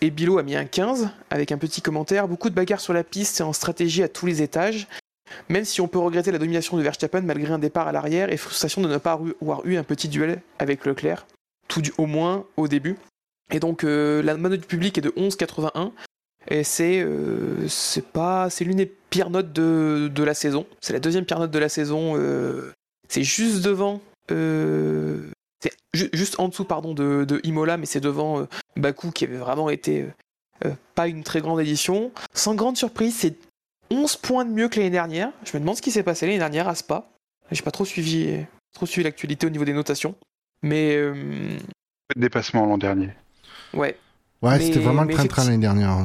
et 0.00 0.10
Bilo 0.10 0.38
a 0.38 0.44
mis 0.44 0.54
un 0.54 0.64
15, 0.64 1.10
avec 1.28 1.50
un 1.50 1.58
petit 1.58 1.82
commentaire. 1.82 2.28
Beaucoup 2.28 2.50
de 2.50 2.54
bagarres 2.54 2.80
sur 2.80 2.92
la 2.92 3.02
piste 3.02 3.40
et 3.40 3.42
en 3.42 3.52
stratégie 3.52 4.04
à 4.04 4.08
tous 4.08 4.26
les 4.26 4.42
étages. 4.42 4.86
Même 5.48 5.64
si 5.64 5.80
on 5.80 5.88
peut 5.88 5.98
regretter 5.98 6.30
la 6.30 6.38
domination 6.38 6.76
de 6.76 6.82
Verstappen 6.84 7.22
malgré 7.22 7.52
un 7.52 7.58
départ 7.58 7.88
à 7.88 7.92
l'arrière 7.92 8.32
et 8.32 8.36
frustration 8.36 8.80
de 8.80 8.86
ne 8.86 8.98
pas 8.98 9.18
avoir 9.42 9.66
eu 9.66 9.76
un 9.76 9.82
petit 9.82 10.06
duel 10.06 10.42
avec 10.60 10.86
Leclerc, 10.86 11.26
tout 11.66 11.82
du, 11.82 11.92
au 11.98 12.06
moins 12.06 12.44
au 12.56 12.68
début. 12.68 12.96
Et 13.52 13.58
donc 13.58 13.82
euh, 13.82 14.22
la 14.22 14.36
note 14.36 14.52
du 14.52 14.66
public 14.68 14.98
est 14.98 15.02
de 15.02 15.10
11,81. 15.10 15.90
Et 16.46 16.62
c'est 16.62 17.00
euh, 17.00 17.66
c'est 17.66 18.06
pas 18.06 18.50
c'est 18.50 18.64
l'une 18.64 18.76
des 18.76 18.92
pires 19.10 19.30
notes 19.30 19.52
de, 19.52 20.10
de 20.12 20.22
la 20.22 20.34
saison. 20.34 20.66
C'est 20.80 20.92
la 20.92 21.00
deuxième 21.00 21.24
pire 21.24 21.38
note 21.38 21.50
de 21.50 21.58
la 21.58 21.68
saison. 21.68 22.14
euh, 22.16 22.72
c'est 23.08 23.22
juste 23.24 23.62
devant. 23.62 24.00
euh, 24.30 25.28
c'est 25.62 25.72
ju- 25.92 26.08
juste 26.12 26.38
en 26.40 26.48
dessous 26.48 26.64
pardon 26.64 26.94
de, 26.94 27.24
de 27.24 27.40
Imola, 27.44 27.76
mais 27.76 27.86
c'est 27.86 28.00
devant 28.00 28.40
euh, 28.40 28.44
Baku 28.76 29.10
qui 29.10 29.24
avait 29.24 29.36
vraiment 29.36 29.68
été 29.68 30.02
euh, 30.02 30.66
euh, 30.66 30.74
pas 30.94 31.08
une 31.08 31.22
très 31.24 31.40
grande 31.40 31.60
édition. 31.60 32.12
Sans 32.32 32.54
grande 32.54 32.76
surprise, 32.76 33.14
c'est 33.16 33.36
11 33.90 34.16
points 34.16 34.44
de 34.44 34.50
mieux 34.50 34.68
que 34.68 34.76
l'année 34.78 34.90
dernière. 34.90 35.30
Je 35.44 35.56
me 35.56 35.60
demande 35.60 35.76
ce 35.76 35.82
qui 35.82 35.90
s'est 35.90 36.02
passé 36.04 36.26
l'année 36.26 36.38
dernière 36.38 36.68
à 36.68 36.74
Spa. 36.74 37.10
J'ai 37.50 37.62
pas 37.62 37.72
trop 37.72 37.84
suivi 37.84 38.36
trop 38.72 38.86
suivi 38.86 39.02
l'actualité 39.04 39.46
au 39.46 39.50
niveau 39.50 39.64
des 39.64 39.72
notations. 39.72 40.14
Mais 40.62 40.94
euh, 40.94 41.12
Peu 42.08 42.14
de 42.16 42.20
dépassement 42.20 42.64
l'an 42.66 42.78
dernier. 42.78 43.10
ouais. 43.74 43.96
Ouais, 44.42 44.58
c'était 44.60 44.78
vraiment 44.78 45.02
le 45.02 45.12
train-train 45.12 45.44
l'année 45.44 45.58
dernière. 45.58 45.98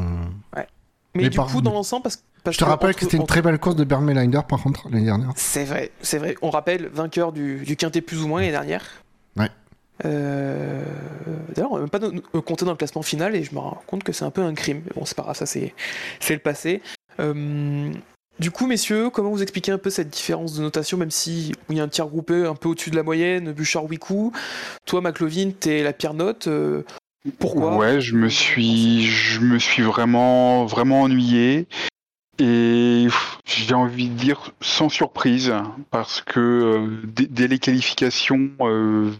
Mais, 0.56 0.68
Mais 1.14 1.30
du 1.30 1.38
par- 1.38 1.48
coup, 1.48 1.62
dans 1.62 1.72
l'ensemble, 1.72 2.04
parce, 2.04 2.22
parce 2.46 2.56
Je 2.56 2.60
te 2.62 2.66
rappelle 2.66 2.96
que 2.96 3.02
c'était 3.02 3.18
une 3.18 3.26
très 3.28 3.42
belle 3.42 3.60
course 3.60 3.76
de 3.76 3.84
Bernd 3.84 4.06
Melinder, 4.06 4.42
par 4.48 4.62
contre, 4.64 4.88
l'année 4.90 5.06
dernière. 5.06 5.32
C'est 5.36 5.66
vrai, 5.66 5.92
c'est 6.02 6.18
vrai. 6.20 6.36
On 6.42 6.50
rappelle, 6.50 6.88
vainqueur 6.94 7.34
du, 7.34 7.58
du 7.66 7.76
quintet 7.76 8.00
plus 8.02 8.22
ou 8.24 8.28
moins 8.30 8.40
l'année 8.40 8.52
dernière. 8.54 8.86
Ouais. 9.36 9.50
Euh, 10.06 10.84
D'ailleurs, 11.54 11.72
on 11.72 11.76
n'a 11.76 11.82
même 11.82 11.90
pas 11.90 12.00
no- 12.00 12.42
compté 12.42 12.66
dans 12.66 12.72
le 12.72 12.78
classement 12.78 13.02
final 13.02 13.36
et 13.36 13.44
je 13.44 13.54
me 13.54 13.60
rends 13.60 13.82
compte 13.88 14.04
que 14.04 14.12
c'est 14.14 14.26
un 14.26 14.32
peu 14.32 14.42
un 14.42 14.54
crime. 14.54 14.82
Mais 14.86 14.92
bon, 14.96 15.06
c'est 15.06 15.16
pas 15.16 15.24
grave, 15.24 15.36
ça 15.38 15.46
c'est 15.46 15.74
c'est 16.20 16.34
le 16.34 16.40
passé. 16.40 16.82
Euh, 17.20 17.92
Du 18.40 18.52
coup, 18.52 18.68
messieurs, 18.68 19.10
comment 19.10 19.30
vous 19.30 19.42
expliquez 19.42 19.72
un 19.72 19.78
peu 19.78 19.90
cette 19.90 20.10
différence 20.10 20.54
de 20.56 20.62
notation, 20.62 20.98
même 20.98 21.12
si 21.12 21.54
il 21.70 21.78
y 21.78 21.80
a 21.80 21.84
un 21.84 21.88
tiers 21.88 22.08
groupé 22.08 22.46
un 22.46 22.56
peu 22.56 22.68
au-dessus 22.70 22.90
de 22.92 22.98
la 22.98 23.04
moyenne, 23.04 23.54
Bouchard 23.54 23.86
Wiku 23.86 24.34
Toi, 24.86 25.00
McLovin, 25.00 25.52
t'es 25.58 25.82
la 25.84 25.94
pire 25.94 26.14
note. 26.14 26.48
euh, 26.48 26.84
Pourquoi? 27.40 27.78
Ouais, 27.78 28.02
je 28.02 28.14
me 28.16 28.28
suis, 28.28 29.04
je 29.06 29.40
me 29.40 29.58
suis 29.60 29.84
vraiment, 29.84 30.66
vraiment 30.66 31.04
ennuyé. 31.04 31.68
Et 32.40 33.08
j'ai 33.46 33.74
envie 33.74 34.10
de 34.10 34.16
dire 34.16 34.52
sans 34.62 34.90
surprise, 34.90 35.54
parce 35.90 36.22
que 36.22 36.40
euh, 36.40 37.02
dès, 37.06 37.48
les 37.48 37.60
qualifications, 37.60 38.52
euh, 38.62 39.12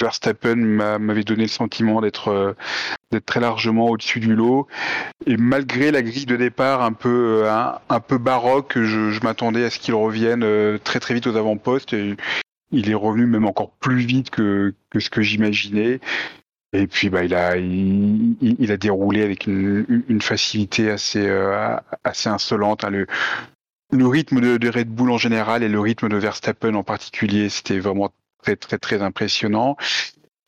Verstappen 0.00 0.56
m'a- 0.56 0.98
m'avait 0.98 1.22
donné 1.22 1.42
le 1.42 1.48
sentiment 1.48 2.00
d'être 2.00 2.28
euh, 2.28 2.52
d'être 3.12 3.24
très 3.24 3.40
largement 3.40 3.86
au-dessus 3.86 4.20
du 4.20 4.34
lot. 4.34 4.66
Et 5.26 5.36
malgré 5.36 5.90
la 5.90 6.02
grille 6.02 6.26
de 6.26 6.36
départ 6.36 6.82
un 6.82 6.92
peu 6.92 7.44
peu 8.00 8.18
baroque, 8.18 8.72
je, 8.76 9.10
je 9.10 9.20
m'attendais 9.22 9.64
à 9.64 9.70
ce 9.70 9.78
qu'il 9.78 9.94
revienne 9.94 10.44
très 10.82 10.98
très 11.00 11.14
vite 11.14 11.26
aux 11.28 11.36
avant-postes. 11.36 11.94
Il 12.72 12.90
est 12.90 12.94
revenu 12.94 13.26
même 13.26 13.46
encore 13.46 13.70
plus 13.70 14.00
vite 14.00 14.30
que 14.30 14.74
ce 14.98 15.08
que 15.08 15.22
j'imaginais. 15.22 16.00
Et 16.72 16.86
puis 16.86 17.10
bah 17.10 17.24
il 17.24 17.34
a 17.34 17.56
il, 17.56 18.36
il- 18.40 18.72
a 18.72 18.76
déroulé 18.76 19.22
avec 19.22 19.46
une, 19.46 20.04
une 20.08 20.20
facilité 20.20 20.90
assez 20.90 21.26
euh, 21.26 21.76
assez 22.04 22.28
insolente. 22.28 22.84
hein. 22.84 22.90
Le, 22.90 23.06
le 23.92 24.06
rythme 24.06 24.40
de, 24.40 24.68
Red 24.68 24.88
Bull 24.88 25.10
en 25.10 25.18
général 25.18 25.62
et 25.62 25.68
le 25.68 25.80
rythme 25.80 26.08
de 26.08 26.16
Verstappen 26.16 26.74
en 26.74 26.82
particulier, 26.82 27.48
c'était 27.48 27.78
vraiment 27.78 28.10
très 28.42 28.56
très 28.56 28.78
très 28.78 29.00
impressionnant. 29.02 29.76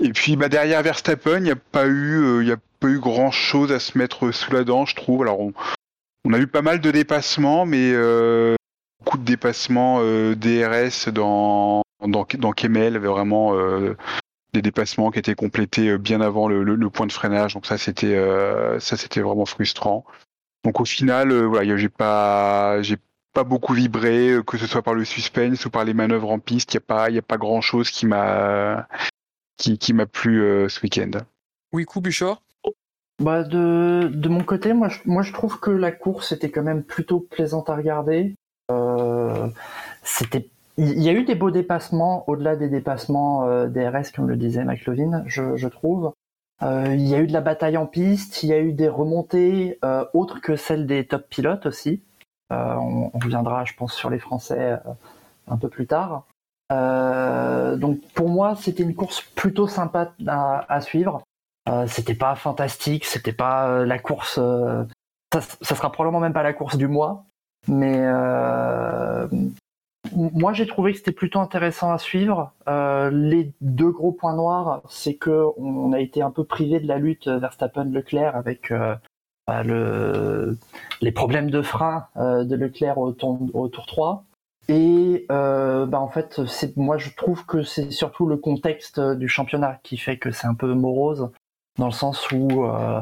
Et 0.00 0.10
puis 0.12 0.36
bah 0.36 0.48
derrière 0.48 0.82
Verstappen, 0.82 1.38
il 1.38 1.44
n'y 1.44 1.50
a 1.50 1.56
pas 1.56 1.86
eu 1.86 2.20
euh, 2.22 2.44
y 2.44 2.52
a 2.52 2.56
pas 2.80 2.88
eu 2.88 2.98
grand 2.98 3.30
chose 3.30 3.72
à 3.72 3.80
se 3.80 3.96
mettre 3.96 4.30
sous 4.32 4.52
la 4.52 4.64
dent, 4.64 4.86
je 4.86 4.96
trouve. 4.96 5.22
Alors 5.22 5.40
on, 5.40 5.52
on 6.24 6.32
a 6.32 6.38
eu 6.38 6.46
pas 6.46 6.62
mal 6.62 6.80
de 6.80 6.90
dépassements, 6.90 7.64
mais 7.64 7.92
euh, 7.94 8.56
beaucoup 9.04 9.18
de 9.18 9.24
dépassements 9.24 9.98
euh, 10.02 10.34
DRS 10.34 11.10
dans 11.12 11.82
dans 12.06 12.26
dans 12.38 12.52
avait 12.96 13.08
vraiment 13.08 13.54
euh, 13.56 13.96
des 14.52 14.62
dépassements 14.62 15.10
qui 15.10 15.18
étaient 15.18 15.34
complétés 15.34 15.88
euh, 15.90 15.98
bien 15.98 16.20
avant 16.20 16.48
le, 16.48 16.62
le- 16.64 16.74
le 16.74 16.90
point 16.90 17.06
de 17.06 17.12
freinage. 17.12 17.54
Donc 17.54 17.66
ça, 17.66 17.78
c'était 17.78 18.14
euh, 18.16 18.78
ça, 18.80 18.96
c'était 18.96 19.20
vraiment 19.20 19.46
frustrant. 19.46 20.04
Donc 20.64 20.80
au 20.80 20.84
final, 20.84 21.30
euh, 21.30 21.42
voilà, 21.46 21.76
j'ai 21.76 21.88
pas, 21.88 22.80
j'ai 22.82 22.96
pas 23.32 23.44
beaucoup 23.44 23.74
vibré, 23.74 24.30
euh, 24.30 24.42
que 24.42 24.56
ce 24.58 24.66
soit 24.66 24.82
par 24.82 24.94
le 24.94 25.04
suspense 25.04 25.64
ou 25.66 25.70
par 25.70 25.84
les 25.84 25.94
manœuvres 25.94 26.30
en 26.30 26.38
piste. 26.38 26.72
Il 26.72 26.76
y 26.76 26.78
a 26.78 26.80
pas, 26.80 27.10
il 27.10 27.14
y 27.14 27.18
a 27.18 27.22
pas 27.22 27.36
grand 27.36 27.60
chose 27.60 27.90
qui 27.90 28.06
m'a, 28.06 28.88
qui, 29.56 29.78
qui 29.78 29.92
m'a 29.92 30.06
plu 30.06 30.42
euh, 30.42 30.68
ce 30.68 30.80
week-end. 30.82 31.10
Wiku, 31.72 32.00
Bouchard 32.00 32.42
Bah 33.22 33.42
de, 33.44 34.10
de 34.12 34.28
mon 34.28 34.42
côté, 34.42 34.72
moi 34.72 34.88
je, 34.88 34.98
moi 35.04 35.22
je 35.22 35.32
trouve 35.32 35.60
que 35.60 35.70
la 35.70 35.92
course 35.92 36.32
était 36.32 36.50
quand 36.50 36.62
même 36.62 36.82
plutôt 36.82 37.20
plaisante 37.20 37.68
à 37.68 37.76
regarder. 37.76 38.34
Euh, 38.70 39.48
c'était 40.02 40.48
il 40.78 41.02
y 41.02 41.08
a 41.08 41.12
eu 41.12 41.24
des 41.24 41.34
beaux 41.34 41.50
dépassements 41.50 42.28
au-delà 42.28 42.54
des 42.54 42.68
dépassements 42.68 43.44
euh, 43.48 43.66
DRS, 43.66 44.12
comme 44.14 44.28
le 44.28 44.36
disait 44.36 44.64
McLovin, 44.64 45.24
je, 45.26 45.56
je 45.56 45.68
trouve. 45.68 46.12
Euh, 46.62 46.94
il 46.94 47.06
y 47.06 47.14
a 47.14 47.18
eu 47.18 47.26
de 47.26 47.32
la 47.32 47.40
bataille 47.40 47.76
en 47.76 47.86
piste, 47.86 48.44
il 48.44 48.48
y 48.48 48.52
a 48.52 48.60
eu 48.60 48.72
des 48.72 48.88
remontées 48.88 49.78
euh, 49.84 50.04
autres 50.14 50.40
que 50.40 50.54
celles 50.54 50.86
des 50.86 51.04
top 51.04 51.28
pilotes 51.28 51.66
aussi. 51.66 52.02
Euh, 52.52 52.74
on, 52.74 53.10
on, 53.12 53.18
reviendra, 53.18 53.64
je 53.64 53.74
pense, 53.74 53.92
sur 53.92 54.08
les 54.08 54.20
Français 54.20 54.72
euh, 54.72 54.92
un 55.48 55.56
peu 55.56 55.68
plus 55.68 55.86
tard. 55.88 56.26
donc 56.70 58.00
pour 58.14 58.28
moi, 58.28 58.54
c'était 58.56 58.84
une 58.84 58.94
course 58.94 59.20
plutôt 59.20 59.66
sympa 59.66 60.12
à, 60.28 60.72
à 60.72 60.80
suivre. 60.80 61.22
c'était 61.86 62.14
pas 62.14 62.36
fantastique, 62.36 63.04
c'était 63.04 63.32
pas 63.32 63.84
la 63.84 63.98
course. 63.98 64.34
Ça, 65.32 65.40
ça, 65.40 65.74
sera 65.74 65.92
probablement 65.92 66.20
même 66.20 66.32
pas 66.32 66.42
la 66.42 66.52
course 66.52 66.76
du 66.76 66.88
mois, 66.88 67.24
mais 67.66 67.98
moi, 70.14 70.52
j'ai 70.52 70.66
trouvé 70.66 70.92
que 70.92 70.98
c'était 70.98 71.12
plutôt 71.12 71.40
intéressant 71.40 71.92
à 71.92 71.98
suivre. 71.98 72.52
Euh, 72.68 73.10
les 73.10 73.52
deux 73.60 73.90
gros 73.90 74.12
points 74.12 74.34
noirs, 74.34 74.82
c'est 74.88 75.14
que 75.14 75.46
on 75.56 75.92
a 75.92 76.00
été 76.00 76.22
un 76.22 76.30
peu 76.30 76.44
privé 76.44 76.80
de 76.80 76.86
la 76.86 76.98
lutte 76.98 77.28
Verstappen-Leclerc 77.28 78.36
avec 78.36 78.70
euh, 78.70 78.94
bah, 79.48 79.62
le, 79.62 80.58
les 81.00 81.10
problèmes 81.10 81.50
de 81.50 81.62
frein 81.62 82.06
euh, 82.18 82.44
de 82.44 82.54
Leclerc 82.54 82.98
au, 82.98 83.12
tour 83.12 83.86
3. 83.86 84.24
Et 84.68 85.24
euh, 85.32 85.86
bah, 85.86 86.00
en 86.00 86.08
fait, 86.08 86.38
moi, 86.76 86.98
je 86.98 87.08
trouve 87.16 87.46
que 87.46 87.62
c'est 87.62 87.90
surtout 87.90 88.26
le 88.26 88.36
contexte 88.36 89.00
du 89.00 89.26
championnat 89.26 89.80
qui 89.82 89.96
fait 89.96 90.18
que 90.18 90.30
c'est 90.32 90.46
un 90.46 90.54
peu 90.54 90.74
morose, 90.74 91.30
dans 91.78 91.86
le 91.86 91.92
sens 91.92 92.30
où 92.30 92.66
euh, 92.66 93.00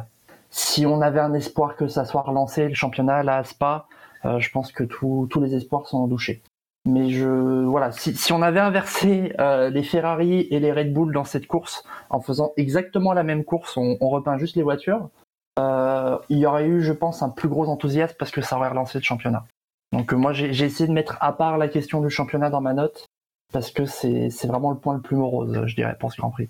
si 0.50 0.86
on 0.86 1.02
avait 1.02 1.18
un 1.18 1.34
espoir 1.34 1.74
que 1.74 1.88
ça 1.88 2.04
soit 2.04 2.22
relancé, 2.22 2.68
le 2.68 2.74
championnat, 2.74 3.24
là, 3.24 3.38
à 3.38 3.44
Spa, 3.44 3.88
je 4.24 4.50
pense 4.50 4.70
que 4.70 4.84
tous 4.84 5.40
les 5.40 5.54
espoirs 5.56 5.86
sont 5.88 5.98
endouchés. 5.98 6.42
Mais 6.86 7.10
je 7.10 7.64
voilà, 7.64 7.90
si, 7.90 8.14
si 8.14 8.32
on 8.32 8.42
avait 8.42 8.60
inversé 8.60 9.32
euh, 9.40 9.70
les 9.70 9.82
Ferrari 9.82 10.46
et 10.50 10.60
les 10.60 10.72
Red 10.72 10.92
Bull 10.92 11.12
dans 11.12 11.24
cette 11.24 11.48
course 11.48 11.84
en 12.10 12.20
faisant 12.20 12.52
exactement 12.56 13.12
la 13.12 13.24
même 13.24 13.44
course, 13.44 13.76
on, 13.76 13.96
on 14.00 14.08
repeint 14.08 14.38
juste 14.38 14.54
les 14.54 14.62
voitures, 14.62 15.10
euh, 15.58 16.16
il 16.28 16.38
y 16.38 16.46
aurait 16.46 16.66
eu, 16.66 16.82
je 16.82 16.92
pense, 16.92 17.22
un 17.22 17.28
plus 17.28 17.48
gros 17.48 17.68
enthousiasme 17.68 18.14
parce 18.18 18.30
que 18.30 18.40
ça 18.40 18.56
aurait 18.56 18.68
relancé 18.68 18.98
le 18.98 19.04
championnat. 19.04 19.44
Donc 19.92 20.12
euh, 20.12 20.16
moi, 20.16 20.32
j'ai 20.32 20.64
essayé 20.64 20.86
de 20.86 20.92
mettre 20.92 21.18
à 21.20 21.32
part 21.32 21.58
la 21.58 21.66
question 21.68 22.00
du 22.00 22.10
championnat 22.10 22.50
dans 22.50 22.60
ma 22.60 22.72
note 22.72 23.06
parce 23.52 23.70
que 23.70 23.84
c'est 23.84 24.46
vraiment 24.46 24.70
le 24.70 24.78
point 24.78 24.94
le 24.94 25.00
plus 25.00 25.16
morose, 25.16 25.62
je 25.66 25.74
dirais, 25.74 25.96
pour 25.98 26.12
ce 26.12 26.18
Grand 26.18 26.30
Prix. 26.30 26.48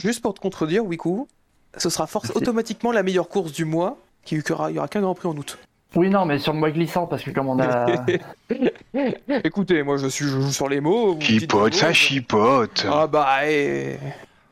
Juste 0.00 0.22
pour 0.22 0.32
te 0.32 0.40
contredire, 0.40 0.84
Wiku, 0.84 1.26
ce 1.76 1.90
sera 1.90 2.06
force 2.06 2.30
automatiquement 2.34 2.92
la 2.92 3.02
meilleure 3.02 3.28
course 3.28 3.52
du 3.52 3.64
mois, 3.64 3.98
qui 4.24 4.36
il 4.36 4.42
y 4.48 4.52
aura 4.52 4.88
qu'un 4.88 5.00
Grand 5.00 5.14
Prix 5.14 5.28
en 5.28 5.36
août. 5.36 5.58
Oui, 5.96 6.08
non, 6.08 6.24
mais 6.24 6.38
sur 6.38 6.52
le 6.52 6.58
mois 6.60 6.70
glissant, 6.70 7.06
parce 7.06 7.22
que 7.22 7.30
comme 7.30 7.48
on 7.48 7.58
a. 7.60 7.86
Écoutez, 9.44 9.82
moi 9.82 9.96
je, 9.96 10.06
suis, 10.06 10.24
je 10.24 10.40
joue 10.40 10.52
sur 10.52 10.68
les 10.68 10.80
mots. 10.80 11.18
Chipote, 11.20 11.74
ça 11.74 11.92
chipote. 11.92 12.86
Ah 12.88 13.06
bah, 13.06 13.48
et... 13.48 13.98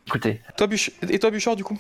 Écoutez. 0.09 0.41
Toi, 0.57 0.67
Buch... 0.67 0.91
Et 1.11 1.19
toi, 1.19 1.31
Bouchard, 1.31 1.55
du 1.55 1.65
coup? 1.65 1.79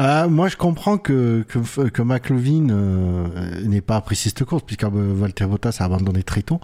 Euh, 0.00 0.28
Moi, 0.28 0.48
je 0.48 0.56
comprends 0.56 0.98
que, 0.98 1.44
que, 1.46 1.88
que 1.88 2.02
McLovin 2.02 2.70
euh, 2.70 3.60
n'ait 3.62 3.80
pas 3.80 3.96
apprécié 3.96 4.32
cette 4.36 4.44
course, 4.44 4.64
puisque 4.66 4.82
Walter 4.82 5.46
Bottas 5.46 5.76
a 5.78 5.84
abandonné 5.84 6.24
tôt. 6.24 6.60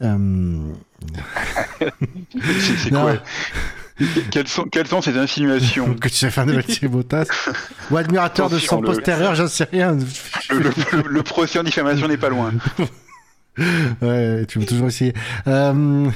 Euh... 0.00 0.72
c'est 2.40 2.90
quoi? 2.90 3.16
quelles, 4.30 4.48
sont, 4.48 4.64
quelles 4.64 4.86
sont 4.86 5.00
ces 5.00 5.16
insinuations 5.16 5.94
Que 5.94 6.08
tu 6.08 6.24
es 6.24 6.30
fan 6.30 6.48
de 6.48 6.52
Valtteri 6.52 6.88
Bottas 6.88 7.28
Ou 7.90 7.96
admirateur 7.96 8.50
de 8.50 8.58
son 8.58 8.80
le... 8.80 8.86
postérieur, 8.86 9.34
j'en 9.34 9.48
sais 9.48 9.68
rien. 9.70 9.96
Le, 10.50 10.58
le, 10.58 11.08
le 11.08 11.22
procès 11.22 11.58
en 11.58 11.62
diffamation 11.62 12.08
n'est 12.08 12.16
pas 12.16 12.28
loin. 12.28 12.52
ouais, 14.02 14.44
tu 14.46 14.58
veux 14.58 14.66
toujours 14.66 14.88
essayer. 14.88 15.14
Euh... 15.46 16.10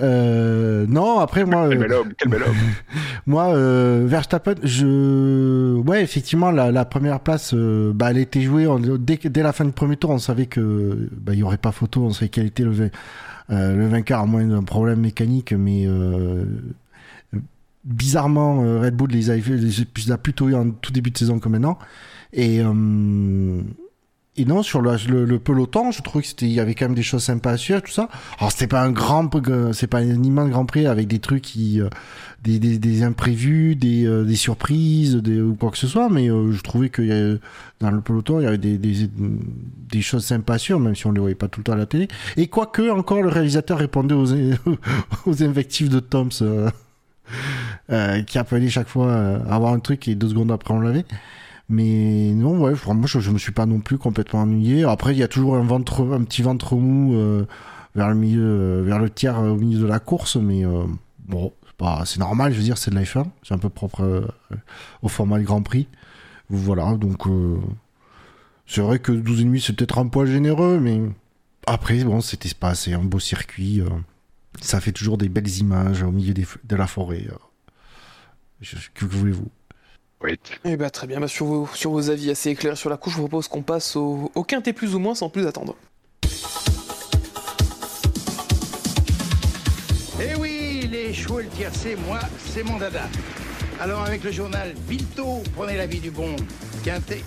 Euh, 0.00 0.86
non, 0.88 1.18
après 1.18 1.44
moi. 1.44 1.68
Quel 1.68 1.78
bel 1.78 1.92
homme, 1.92 2.12
quel 2.16 2.28
bel 2.28 2.42
homme. 2.42 2.56
moi, 3.26 3.48
euh, 3.54 4.04
Verstappen, 4.06 4.54
je, 4.62 5.76
ouais, 5.78 6.02
effectivement, 6.02 6.50
la, 6.50 6.70
la 6.70 6.84
première 6.84 7.20
place, 7.20 7.52
euh, 7.54 7.92
bah, 7.94 8.10
elle 8.10 8.18
était 8.18 8.40
jouée 8.40 8.66
on, 8.66 8.78
dès, 8.78 9.16
dès 9.16 9.42
la 9.42 9.52
fin 9.52 9.64
du 9.64 9.72
premier 9.72 9.96
tour. 9.96 10.10
On 10.10 10.18
savait 10.18 10.46
que, 10.46 11.08
bah, 11.12 11.32
il 11.34 11.40
y 11.40 11.42
aurait 11.42 11.56
pas 11.56 11.72
photo. 11.72 12.02
On 12.02 12.10
savait 12.10 12.28
quel 12.28 12.46
était 12.46 12.62
le, 12.62 12.72
euh, 12.80 12.88
le 13.50 13.86
vainqueur 13.88 14.20
à 14.20 14.26
moins 14.26 14.44
d'un 14.44 14.62
problème 14.62 15.00
mécanique, 15.00 15.52
mais 15.52 15.84
euh, 15.86 16.44
bizarrement, 17.84 18.62
euh, 18.62 18.80
Red 18.80 18.94
Bull 18.94 19.10
les 19.10 19.30
a, 19.30 19.36
les 19.36 20.12
a 20.12 20.18
plutôt 20.18 20.48
eu 20.48 20.54
en 20.54 20.70
tout 20.70 20.92
début 20.92 21.10
de 21.10 21.18
saison 21.18 21.38
comme 21.38 21.52
maintenant. 21.52 21.78
Et 22.32 22.60
et 24.40 24.44
non, 24.46 24.62
sur 24.62 24.80
le, 24.80 24.96
le, 25.24 25.38
peloton, 25.38 25.90
je 25.90 26.00
trouvais 26.02 26.22
que 26.22 26.28
c'était, 26.28 26.46
il 26.46 26.52
y 26.52 26.60
avait 26.60 26.74
quand 26.74 26.86
même 26.86 26.94
des 26.94 27.02
choses 27.02 27.24
sympas 27.24 27.52
à 27.52 27.56
suivre, 27.58 27.82
tout 27.82 27.92
ça. 27.92 28.08
Alors 28.38 28.50
c'était 28.50 28.66
pas 28.66 28.82
un 28.82 28.90
grand, 28.90 29.28
c'est 29.72 29.86
pas 29.86 29.98
un 29.98 30.22
immense 30.22 30.48
Grand 30.48 30.64
Prix 30.64 30.86
avec 30.86 31.08
des 31.08 31.18
trucs 31.18 31.42
qui, 31.42 31.80
euh, 31.80 31.88
des, 32.42 33.02
imprévus, 33.02 33.76
des, 33.76 34.06
euh, 34.06 34.34
surprises, 34.34 35.16
ou 35.16 35.54
quoi 35.54 35.70
que 35.70 35.76
ce 35.76 35.86
soit, 35.86 36.08
mais 36.08 36.30
euh, 36.30 36.52
je 36.52 36.62
trouvais 36.62 36.88
que 36.88 37.38
dans 37.80 37.90
le 37.90 38.00
peloton, 38.00 38.40
il 38.40 38.44
y 38.44 38.46
avait 38.46 38.56
des, 38.56 38.78
des, 38.78 39.10
des 39.90 40.02
choses 40.02 40.24
sympas 40.24 40.54
à 40.54 40.58
suivre, 40.58 40.80
même 40.80 40.94
si 40.94 41.06
on 41.06 41.12
les 41.12 41.20
voyait 41.20 41.34
pas 41.34 41.48
tout 41.48 41.60
le 41.60 41.64
temps 41.64 41.72
à 41.72 41.76
la 41.76 41.86
télé. 41.86 42.08
Et 42.38 42.46
quoique 42.46 42.90
encore 42.90 43.20
le 43.20 43.28
réalisateur 43.28 43.78
répondait 43.78 44.14
aux, 44.14 44.32
aux 45.26 45.42
invectives 45.42 45.90
de 45.90 46.00
Toms, 46.00 46.30
qui 48.26 48.38
appelait 48.38 48.68
chaque 48.70 48.88
fois 48.88 49.14
à 49.14 49.54
avoir 49.54 49.74
un 49.74 49.80
truc 49.80 50.08
et 50.08 50.14
deux 50.14 50.30
secondes 50.30 50.50
après 50.50 50.72
on 50.72 50.80
l'avait. 50.80 51.04
Mais 51.70 52.32
non, 52.34 52.60
ouais, 52.60 52.72
moi 52.88 53.06
je, 53.06 53.20
je 53.20 53.30
me 53.30 53.38
suis 53.38 53.52
pas 53.52 53.64
non 53.64 53.78
plus 53.78 53.96
complètement 53.96 54.40
ennuyé. 54.40 54.82
Après, 54.82 55.14
il 55.14 55.18
y 55.18 55.22
a 55.22 55.28
toujours 55.28 55.54
un 55.54 55.62
ventre, 55.62 56.02
un 56.12 56.24
petit 56.24 56.42
ventre 56.42 56.74
mou 56.74 57.14
euh, 57.14 57.46
vers 57.94 58.08
le 58.08 58.16
milieu, 58.16 58.42
euh, 58.42 58.82
vers 58.82 58.98
le 58.98 59.08
tiers 59.08 59.38
euh, 59.38 59.50
au 59.50 59.56
milieu 59.56 59.78
de 59.78 59.86
la 59.86 60.00
course, 60.00 60.34
mais 60.34 60.64
bon, 61.28 61.52
c'est 62.04 62.18
normal. 62.18 62.52
Je 62.52 62.58
veux 62.58 62.64
dire, 62.64 62.76
c'est 62.76 62.90
de 62.90 62.96
la 62.96 63.04
F1, 63.04 63.24
c'est 63.44 63.54
un 63.54 63.58
peu 63.58 63.68
propre 63.68 64.28
au 65.02 65.08
format 65.08 65.40
Grand 65.40 65.62
Prix. 65.62 65.86
Voilà, 66.48 66.96
donc 66.96 67.28
c'est 68.66 68.80
vrai 68.80 68.98
que 68.98 69.12
12,5 69.12 69.60
c'est 69.60 69.76
peut-être 69.76 69.98
un 69.98 70.08
poil 70.08 70.26
généreux, 70.26 70.80
mais 70.80 71.00
après, 71.68 72.02
bon, 72.02 72.20
c'était 72.20 72.52
pas 72.52 72.74
c'est 72.74 72.94
un 72.94 73.04
beau 73.04 73.20
circuit. 73.20 73.80
ça 74.60 74.80
fait 74.80 74.92
toujours 74.92 75.18
des 75.18 75.28
belles 75.28 75.56
images 75.58 76.02
au 76.02 76.10
milieu 76.10 76.34
des, 76.34 76.46
de 76.64 76.76
la 76.76 76.88
forêt. 76.88 77.28
Que 78.94 79.04
voulez-vous? 79.04 79.48
Oui. 80.22 80.38
Eh 80.64 80.76
ben, 80.76 80.90
très 80.90 81.06
bien, 81.06 81.20
bah, 81.20 81.28
sur, 81.28 81.46
vos, 81.46 81.68
sur 81.74 81.90
vos 81.90 82.10
avis 82.10 82.30
assez 82.30 82.50
éclairés 82.50 82.76
sur 82.76 82.90
la 82.90 82.96
couche, 82.96 83.14
je 83.14 83.18
vous 83.18 83.28
propose 83.28 83.48
qu'on 83.48 83.62
passe 83.62 83.96
au, 83.96 84.30
au 84.34 84.44
quintet 84.44 84.72
plus 84.72 84.94
ou 84.94 84.98
moins 84.98 85.14
sans 85.14 85.28
plus 85.28 85.46
attendre. 85.46 85.76
Eh 90.22 90.34
oui, 90.38 90.88
les 90.90 91.14
chevaux 91.14 91.40
et 91.40 91.44
le 91.44 91.48
tiercé, 91.48 91.96
moi, 92.06 92.18
c'est 92.46 92.62
mon 92.62 92.78
dada. 92.78 93.08
Alors 93.80 94.02
avec 94.02 94.22
le 94.24 94.30
journal 94.30 94.74
Vito, 94.86 95.42
prenez 95.56 95.76
l'avis 95.78 96.00
du 96.00 96.10
bon 96.10 96.36
quintet. 96.84 97.24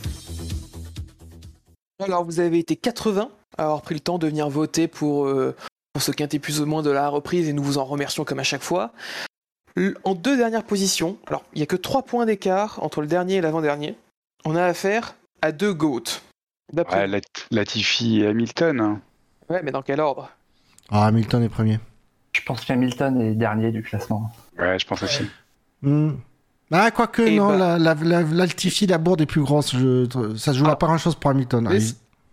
Alors 1.99 2.23
vous 2.23 2.39
avez 2.39 2.59
été 2.59 2.75
80 2.75 3.31
à 3.57 3.63
avoir 3.63 3.81
pris 3.81 3.95
le 3.95 3.99
temps 3.99 4.19
de 4.19 4.27
venir 4.27 4.49
voter 4.49 4.87
pour, 4.87 5.25
euh, 5.25 5.55
pour 5.93 6.03
ce 6.03 6.11
quintet 6.11 6.37
plus 6.37 6.61
ou 6.61 6.67
moins 6.67 6.83
de 6.83 6.91
la 6.91 7.09
reprise 7.09 7.49
et 7.49 7.53
nous 7.53 7.63
vous 7.63 7.79
en 7.79 7.85
remercions 7.85 8.23
comme 8.23 8.39
à 8.39 8.43
chaque 8.43 8.61
fois. 8.61 8.91
En 10.03 10.13
deux 10.13 10.37
dernières 10.37 10.63
positions, 10.63 11.17
alors 11.27 11.43
il 11.53 11.57
n'y 11.57 11.63
a 11.63 11.65
que 11.65 11.75
trois 11.75 12.03
points 12.03 12.25
d'écart 12.25 12.79
entre 12.83 13.01
le 13.01 13.07
dernier 13.07 13.35
et 13.35 13.41
l'avant-dernier, 13.41 13.95
on 14.45 14.55
a 14.55 14.63
affaire 14.63 15.15
à 15.41 15.51
deux 15.51 15.73
GOAT. 15.73 16.03
Lat 16.73 17.21
Latifi 17.51 18.21
et 18.21 18.27
Hamilton. 18.27 18.79
Hein. 18.79 19.01
Ouais, 19.49 19.61
mais 19.63 19.71
dans 19.71 19.81
quel 19.81 19.99
ordre? 19.99 20.29
Ah, 20.89 21.05
Hamilton 21.05 21.43
est 21.43 21.49
premier. 21.49 21.79
Je 22.33 22.41
pense 22.41 22.65
qu'Hamilton 22.65 23.19
est 23.19 23.35
dernier 23.35 23.71
du 23.71 23.83
classement. 23.83 24.31
Ouais, 24.57 24.77
je 24.79 24.85
pense 24.85 25.03
aussi. 25.03 25.23
Mmh. 25.81 26.11
Ah, 26.71 26.91
quoique, 26.91 27.21
non, 27.21 27.49
bah... 27.49 27.77
la, 27.77 27.93
la, 27.93 27.95
la, 28.03 28.21
Latifi, 28.23 28.87
la 28.87 28.97
bourde 28.97 29.21
est 29.21 29.25
plus 29.25 29.41
grosse. 29.41 29.75
Je... 29.75 30.07
Ça 30.37 30.53
se 30.53 30.57
joue 30.57 30.65
ah. 30.67 30.75
pas 30.75 30.87
grand-chose 30.87 31.15
pour 31.15 31.31
Hamilton. 31.31 31.67
Mais 31.69 31.79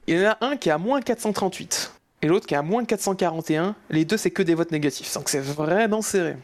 il 0.06 0.18
y 0.18 0.26
en 0.26 0.30
a 0.30 0.38
un 0.40 0.56
qui 0.56 0.68
est 0.68 0.72
à 0.72 0.78
moins 0.78 1.00
438 1.00 1.92
et 2.22 2.26
l'autre 2.26 2.46
qui 2.46 2.54
est 2.54 2.56
à 2.56 2.62
moins 2.62 2.84
441. 2.84 3.74
Les 3.90 4.04
deux, 4.04 4.16
c'est 4.16 4.30
que 4.30 4.42
des 4.42 4.54
votes 4.54 4.72
négatifs. 4.72 5.12
Donc 5.14 5.28
c'est 5.28 5.40
vraiment 5.40 6.02
serré. 6.02 6.36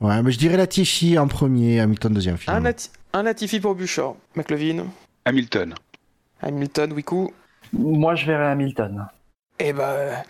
Ouais, 0.00 0.22
mais 0.22 0.30
je 0.30 0.38
dirais 0.38 0.56
Latifi 0.56 1.18
en 1.18 1.26
premier, 1.26 1.80
Hamilton 1.80 2.12
deuxième. 2.12 2.36
Un, 2.48 2.60
Lati 2.60 2.90
un, 3.12 3.22
Latifi 3.22 3.60
pour 3.60 3.74
Bouchard. 3.74 4.14
McLevin 4.34 4.86
Hamilton. 5.24 5.74
Hamilton, 6.42 6.92
Wiku 6.92 7.32
Moi, 7.72 8.14
je 8.14 8.26
verrais 8.26 8.50
Hamilton. 8.50 9.06
Eh 9.58 9.72
ben, 9.72 10.22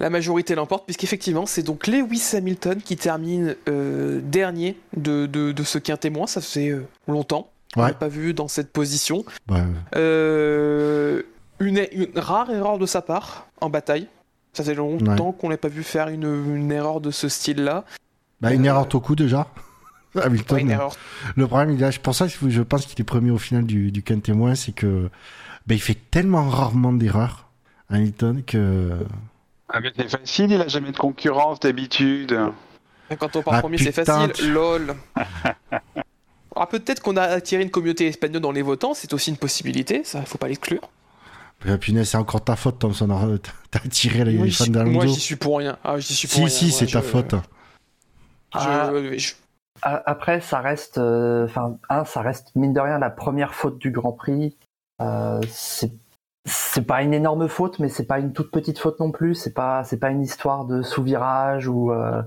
la 0.00 0.08
majorité 0.10 0.54
l'emporte, 0.54 0.86
puisqu'effectivement, 0.86 1.44
c'est 1.44 1.62
donc 1.62 1.86
Lewis 1.86 2.30
Hamilton 2.34 2.80
qui 2.80 2.96
termine 2.96 3.54
euh, 3.68 4.20
dernier 4.22 4.78
de, 4.96 5.26
de, 5.26 5.52
de, 5.52 5.62
ce 5.62 5.78
quintémoin. 5.78 6.26
Ça 6.26 6.40
fait 6.40 6.70
euh, 6.70 6.86
longtemps. 7.06 7.50
Ouais. 7.76 7.82
On 7.82 7.86
l'a 7.86 7.94
pas 7.94 8.08
vu 8.08 8.32
dans 8.32 8.48
cette 8.48 8.72
position. 8.72 9.24
Ouais. 9.50 9.62
Euh, 9.94 11.22
une, 11.60 11.86
une, 11.92 12.08
rare 12.18 12.50
erreur 12.50 12.78
de 12.78 12.86
sa 12.86 13.02
part 13.02 13.46
en 13.60 13.68
bataille. 13.68 14.08
Ça 14.54 14.64
fait 14.64 14.74
longtemps 14.74 15.28
ouais. 15.28 15.34
qu'on 15.38 15.48
l'a 15.48 15.56
pas 15.56 15.68
vu 15.68 15.82
faire 15.82 16.08
une, 16.08 16.24
une 16.54 16.72
erreur 16.72 17.00
de 17.00 17.10
ce 17.10 17.28
style-là. 17.28 17.84
Bah, 18.42 18.52
une 18.52 18.64
erreur 18.64 18.88
tout 18.88 19.00
coup 19.00 19.14
déjà. 19.16 19.46
Hamilton. 20.22 20.56
Ouais, 20.56 20.62
une 20.62 20.70
erreur. 20.70 20.92
Le 21.36 21.46
problème, 21.46 21.70
il 21.70 21.82
est, 21.82 21.98
pour 22.02 22.14
ça, 22.14 22.26
je 22.28 22.60
pense 22.62 22.84
qu'il 22.84 23.00
est 23.00 23.04
premier 23.04 23.30
au 23.30 23.38
final 23.38 23.64
du, 23.64 23.90
du 23.90 24.02
témoin, 24.02 24.54
c'est 24.54 24.72
que 24.72 25.08
bah, 25.66 25.74
il 25.74 25.80
fait 25.80 25.96
tellement 26.10 26.48
rarement 26.50 26.92
d'erreurs, 26.92 27.48
Hamilton, 27.88 28.42
que. 28.46 28.90
Ah, 29.70 29.80
mais 29.80 29.90
c'est 29.96 30.10
facile, 30.10 30.50
il 30.52 30.60
a 30.60 30.68
jamais 30.68 30.92
de 30.92 30.98
concurrence 30.98 31.60
d'habitude. 31.60 32.38
Quand 33.18 33.36
on 33.36 33.42
part 33.42 33.54
Ah, 33.54 33.60
premier, 33.60 33.78
c'est 33.78 33.90
putain, 33.92 34.28
facile. 34.28 34.32
tu- 34.32 34.52
LOL. 34.52 34.94
Ah, 36.54 36.66
peut-être 36.66 37.00
qu'on 37.00 37.16
a 37.16 37.22
attiré 37.22 37.62
une 37.62 37.70
communauté 37.70 38.06
espagnole 38.06 38.42
dans 38.42 38.52
les 38.52 38.60
votants, 38.60 38.92
c'est 38.92 39.14
aussi 39.14 39.30
une 39.30 39.38
possibilité, 39.38 40.02
ça 40.04 40.20
faut 40.22 40.36
pas 40.36 40.48
l'exclure. 40.48 40.82
Ah, 41.66 41.78
punaise, 41.78 42.10
c'est 42.10 42.18
encore 42.18 42.44
ta 42.44 42.56
faute, 42.56 42.78
Thompson. 42.78 43.08
T'as 43.70 43.78
attiré 43.82 44.24
les 44.26 44.34
Moi, 44.36 44.50
fans 44.50 44.66
d'Alonso. 44.66 44.92
Moi, 44.92 45.06
j'y 45.06 45.20
suis 45.20 45.36
pour 45.36 45.58
rien. 45.58 45.78
Ah, 45.82 45.98
j'y 45.98 46.14
suis 46.14 46.28
pour 46.28 46.34
Si, 46.34 46.40
rien. 46.40 46.48
si, 46.50 46.70
c'est 46.70 46.86
ta 46.88 47.00
faute. 47.00 47.34
Je- 48.52 48.58
Ah. 48.58 48.90
je- 49.16 49.34
Après, 49.84 50.40
ça 50.40 50.60
reste, 50.60 50.98
euh, 50.98 51.46
enfin, 51.46 51.76
un, 51.88 52.04
ça 52.04 52.20
reste 52.20 52.54
mine 52.54 52.72
de 52.72 52.78
rien 52.80 52.98
la 52.98 53.10
première 53.10 53.54
faute 53.54 53.78
du 53.78 53.90
Grand 53.90 54.12
Prix. 54.12 54.56
Euh, 55.00 55.40
c'est 55.48 55.90
c'est 56.44 56.82
pas 56.82 57.02
une 57.02 57.14
énorme 57.14 57.48
faute, 57.48 57.78
mais 57.78 57.88
c'est 57.88 58.04
pas 58.06 58.18
une 58.18 58.32
toute 58.32 58.50
petite 58.50 58.78
faute 58.78 58.98
non 59.00 59.10
plus. 59.12 59.34
C'est 59.36 59.52
pas, 59.54 59.84
c'est 59.84 59.96
pas 59.96 60.10
une 60.10 60.22
histoire 60.22 60.64
de 60.64 60.82
sous-virage 60.82 61.68
ou 61.68 61.92
euh, 61.92 62.22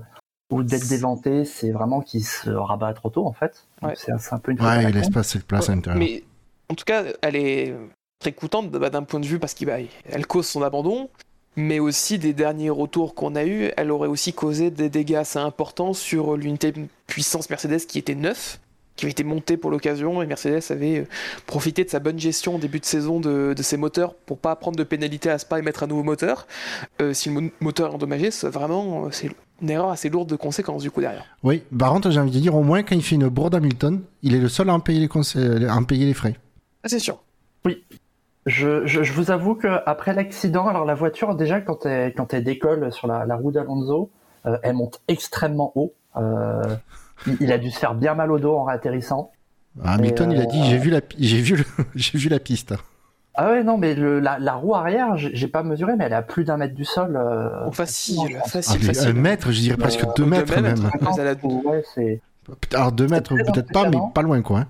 ou 0.52 0.62
d'être 0.62 0.88
déventé. 0.88 1.44
C'est 1.44 1.70
vraiment 1.70 2.00
qu'il 2.00 2.24
se 2.24 2.50
rabat 2.50 2.92
trop 2.94 3.10
tôt 3.10 3.26
en 3.26 3.32
fait. 3.32 3.66
Ouais. 3.82 3.94
C'est 3.96 4.12
un 4.32 4.38
peu 4.38 4.52
une 4.52 4.58
faute. 4.58 4.66
Ouais, 4.66 4.82
la 4.82 4.88
il 4.90 4.94
laisse 4.94 5.06
con. 5.08 5.12
pas 5.12 5.22
cette 5.22 5.46
place 5.46 5.68
à 5.68 5.74
l'intérieur. 5.74 5.98
Mais 5.98 6.24
en 6.70 6.74
tout 6.74 6.84
cas, 6.84 7.04
elle 7.22 7.36
est 7.36 7.74
très 8.18 8.32
coûtante 8.32 8.70
bah, 8.70 8.88
d'un 8.90 9.02
point 9.02 9.20
de 9.20 9.26
vue 9.26 9.38
parce 9.38 9.52
qu'elle 9.54 10.26
cause 10.26 10.46
son 10.46 10.62
abandon, 10.62 11.08
mais 11.56 11.78
aussi 11.80 12.18
des 12.18 12.32
derniers 12.32 12.70
retours 12.70 13.14
qu'on 13.14 13.34
a 13.34 13.44
eus, 13.44 13.70
elle 13.76 13.90
aurait 13.90 14.08
aussi 14.08 14.32
causé 14.32 14.70
des 14.70 14.88
dégâts 14.88 15.14
assez 15.16 15.38
importants 15.38 15.94
sur 15.94 16.36
l'unité 16.36 16.72
de 16.72 16.82
puissance 17.06 17.48
Mercedes 17.50 17.86
qui 17.88 17.98
était 17.98 18.14
neuf, 18.14 18.60
qui 18.94 19.04
avait 19.04 19.12
été 19.12 19.24
montée 19.24 19.56
pour 19.56 19.70
l'occasion, 19.70 20.22
et 20.22 20.26
Mercedes 20.26 20.62
avait 20.70 21.00
euh, 21.00 21.06
profité 21.46 21.84
de 21.84 21.90
sa 21.90 21.98
bonne 21.98 22.18
gestion 22.18 22.56
au 22.56 22.58
début 22.58 22.80
de 22.80 22.84
saison 22.86 23.20
de, 23.20 23.52
de 23.54 23.62
ses 23.62 23.76
moteurs 23.76 24.14
pour 24.14 24.38
pas 24.38 24.56
prendre 24.56 24.78
de 24.78 24.84
pénalité 24.84 25.28
à 25.28 25.38
Spa 25.38 25.58
et 25.58 25.62
mettre 25.62 25.82
un 25.82 25.86
nouveau 25.86 26.02
moteur. 26.02 26.46
Euh, 27.02 27.12
si 27.12 27.28
le 27.28 27.40
mo- 27.40 27.50
moteur 27.60 27.90
est 27.90 27.94
endommagé, 27.94 28.30
c'est 28.30 28.48
vraiment 28.48 29.06
euh, 29.06 29.08
c'est 29.10 29.30
une 29.60 29.70
erreur 29.70 29.90
assez 29.90 30.08
lourde 30.08 30.28
de 30.30 30.36
conséquences 30.36 30.82
du 30.82 30.90
coup 30.90 31.00
derrière. 31.00 31.24
Oui, 31.42 31.62
par 31.78 31.92
contre, 31.92 32.10
j'ai 32.10 32.20
envie 32.20 32.30
de 32.30 32.38
dire, 32.38 32.54
au 32.54 32.62
moins, 32.62 32.82
quand 32.82 32.94
il 32.94 33.02
fait 33.02 33.16
une 33.16 33.28
bourde 33.28 33.54
Hamilton, 33.54 34.02
il 34.22 34.34
est 34.34 34.40
le 34.40 34.48
seul 34.48 34.70
à 34.70 34.74
en 34.74 34.80
payer 34.80 35.00
les, 35.00 35.66
à 35.66 35.76
en 35.76 35.84
payer 35.84 36.06
les 36.06 36.14
frais. 36.14 36.36
Ah, 36.82 36.88
c'est 36.88 36.98
sûr. 36.98 37.22
Je, 38.46 38.86
je, 38.86 39.02
je 39.02 39.12
vous 39.12 39.30
avoue 39.32 39.54
que 39.56 39.80
après 39.86 40.14
l'accident, 40.14 40.68
alors 40.68 40.84
la 40.84 40.94
voiture 40.94 41.34
déjà 41.34 41.60
quand 41.60 41.84
elle 41.84 42.14
quand 42.14 42.32
elle 42.32 42.44
décolle 42.44 42.92
sur 42.92 43.08
la, 43.08 43.26
la 43.26 43.34
roue 43.36 43.50
d'Alonso, 43.50 44.10
euh, 44.46 44.56
elle 44.62 44.74
monte 44.76 45.00
extrêmement 45.08 45.72
haut. 45.74 45.92
Euh, 46.16 46.62
il, 47.26 47.36
il 47.40 47.52
a 47.52 47.58
dû 47.58 47.70
se 47.70 47.78
faire 47.78 47.94
bien 47.94 48.14
mal 48.14 48.30
au 48.30 48.38
dos 48.38 48.56
en 48.56 48.62
réatterrissant. 48.64 49.32
Hamilton, 49.84 50.30
Et, 50.30 50.36
il 50.36 50.40
a 50.40 50.44
euh, 50.44 50.46
dit, 50.46 50.64
j'ai 50.64 50.78
vu 50.78 50.90
la, 50.90 51.00
vu 51.18 51.56
le- 51.56 51.64
j'ai 51.96 52.18
vu 52.18 52.28
la 52.28 52.38
piste. 52.38 52.74
Ah 53.34 53.50
ouais 53.50 53.62
non 53.64 53.76
mais 53.76 53.94
le, 53.94 54.18
la, 54.20 54.38
la 54.38 54.54
roue 54.54 54.74
arrière, 54.74 55.16
j'ai 55.16 55.48
pas 55.48 55.62
mesuré, 55.62 55.94
mais 55.98 56.04
elle 56.04 56.12
est 56.12 56.16
à 56.16 56.22
plus 56.22 56.44
d'un 56.44 56.56
mètre 56.56 56.74
du 56.74 56.84
sol. 56.86 57.16
euh, 57.16 57.64
Donc 57.64 57.74
facile, 57.74 58.38
facile, 58.46 58.78
Ah, 58.82 58.86
facile. 58.86 59.08
un 59.08 59.12
mètre, 59.12 59.50
je 59.50 59.60
dirais 59.60 59.76
presque 59.76 60.04
Euh, 60.04 60.06
deux 60.16 60.22
deux 60.24 60.30
mètres 60.30 60.60
mètres. 60.60 60.82
même. 60.82 60.90
A- 61.02 61.68
Ouais. 61.68 62.20
Alors 62.74 62.92
deux 62.92 63.08
mètres, 63.08 63.34
peut-être 63.34 63.72
pas, 63.72 63.90
mais 63.90 63.98
pas 64.14 64.22
loin, 64.22 64.40
quoi. 64.40 64.60
hein. 64.60 64.66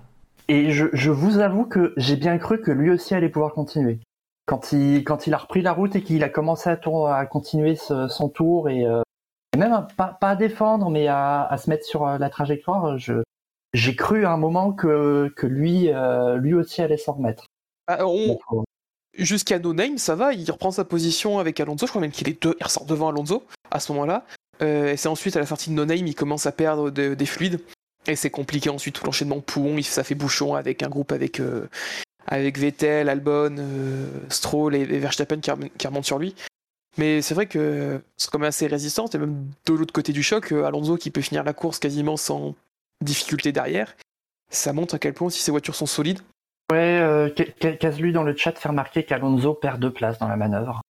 Et 0.49 0.71
je, 0.71 0.85
je 0.93 1.11
vous 1.11 1.39
avoue 1.39 1.65
que 1.65 1.93
j'ai 1.97 2.15
bien 2.15 2.37
cru 2.37 2.61
que 2.61 2.71
lui 2.71 2.89
aussi 2.89 3.13
allait 3.13 3.29
pouvoir 3.29 3.53
continuer. 3.53 3.99
Quand 4.45 4.71
il, 4.71 5.03
quand 5.03 5.27
il 5.27 5.33
a 5.33 5.37
repris 5.37 5.61
la 5.61 5.73
route 5.73 5.95
et 5.95 6.01
qu'il 6.01 6.23
a 6.23 6.29
commencé 6.29 6.69
à, 6.69 6.77
tour- 6.77 7.09
à 7.09 7.25
continuer 7.25 7.75
ce- 7.75 8.07
son 8.07 8.29
tour 8.29 8.69
et, 8.69 8.85
euh, 8.85 9.01
et 9.53 9.57
même 9.57 9.73
à- 9.73 9.87
pas, 9.97 10.17
pas 10.21 10.29
à 10.31 10.35
défendre, 10.37 10.89
mais 10.89 11.07
à, 11.07 11.43
à 11.43 11.57
se 11.57 11.69
mettre 11.69 11.85
sur 11.85 12.07
euh, 12.07 12.17
la 12.17 12.29
trajectoire, 12.29 12.97
je, 12.97 13.23
j'ai 13.73 13.95
cru 13.95 14.25
à 14.25 14.31
un 14.31 14.37
moment 14.37 14.71
que, 14.71 15.33
que 15.35 15.45
lui, 15.47 15.89
euh, 15.91 16.37
lui 16.37 16.53
aussi 16.53 16.81
allait 16.81 16.95
s'en 16.97 17.13
remettre. 17.13 17.45
Ah, 17.87 18.05
on- 18.07 18.37
euh, 18.53 18.61
Jusqu'à 19.17 19.57
No 19.59 19.73
Name, 19.73 19.97
ça 19.97 20.15
va, 20.15 20.31
il 20.33 20.49
reprend 20.49 20.71
sa 20.71 20.85
position 20.85 21.39
avec 21.39 21.59
Alonso. 21.59 21.85
Je 21.87 21.91
crois 21.91 22.01
même 22.01 22.11
qu'il 22.11 22.29
est 22.29 22.41
deux, 22.41 22.55
il 22.59 22.63
ressort 22.63 22.85
devant 22.85 23.09
Alonso 23.09 23.43
à 23.71 23.79
ce 23.81 23.91
moment-là. 23.93 24.23
Euh, 24.61 24.93
et 24.93 24.97
c'est 24.97 25.09
ensuite 25.09 25.35
à 25.35 25.39
la 25.39 25.45
sortie 25.45 25.71
de 25.71 25.75
No 25.75 25.85
Name, 25.85 26.05
il 26.07 26.15
commence 26.15 26.45
à 26.45 26.51
perdre 26.53 26.89
de- 26.89 27.15
des 27.15 27.25
fluides. 27.25 27.59
Et 28.07 28.15
c'est 28.15 28.29
compliqué 28.29 28.69
ensuite 28.69 28.95
tout 28.95 29.05
l'enchaînement 29.05 29.39
Pouon, 29.41 29.77
il- 29.77 29.83
ça 29.83 30.03
fait 30.03 30.15
bouchon 30.15 30.55
avec 30.55 30.81
un 30.83 30.89
groupe 30.89 31.11
avec, 31.11 31.39
euh, 31.39 31.67
avec 32.25 32.57
Vettel, 32.57 33.09
Albon, 33.09 33.55
euh, 33.59 34.07
Stroll 34.29 34.75
et, 34.75 34.81
et 34.81 34.99
Verstappen 34.99 35.39
qui, 35.39 35.51
qui 35.77 35.87
remontent 35.87 36.05
sur 36.05 36.19
lui. 36.19 36.35
Mais 36.97 37.21
c'est 37.21 37.33
vrai 37.35 37.45
que 37.45 38.01
c'est 38.15 38.29
quand 38.31 38.39
même 38.39 38.47
assez 38.47 38.65
résistant. 38.67 39.05
Et 39.07 39.17
même 39.17 39.45
de 39.65 39.73
l'autre 39.73 39.93
côté 39.93 40.13
du 40.13 40.23
choc, 40.23 40.51
euh, 40.51 40.63
Alonso 40.65 40.97
qui 40.97 41.11
peut 41.11 41.21
finir 41.21 41.43
la 41.43 41.53
course 41.53 41.79
quasiment 41.79 42.17
sans 42.17 42.55
difficulté 43.01 43.51
derrière. 43.51 43.95
Ça 44.49 44.73
montre 44.73 44.95
à 44.95 44.99
quel 44.99 45.13
point 45.13 45.27
aussi 45.27 45.41
ces 45.41 45.51
voitures 45.51 45.75
sont 45.75 45.85
solides. 45.85 46.19
ouais, 46.71 46.99
euh, 46.99 47.29
Ca- 47.37 47.45
Ca- 47.61 47.73
Caselu 47.77 48.11
dans 48.13 48.23
le 48.23 48.35
chat 48.35 48.53
fait 48.57 48.69
remarquer 48.69 49.03
qu'Alonso 49.03 49.53
perd 49.53 49.79
deux 49.79 49.91
places 49.91 50.17
dans 50.19 50.27
la 50.27 50.37
manœuvre. 50.37 50.81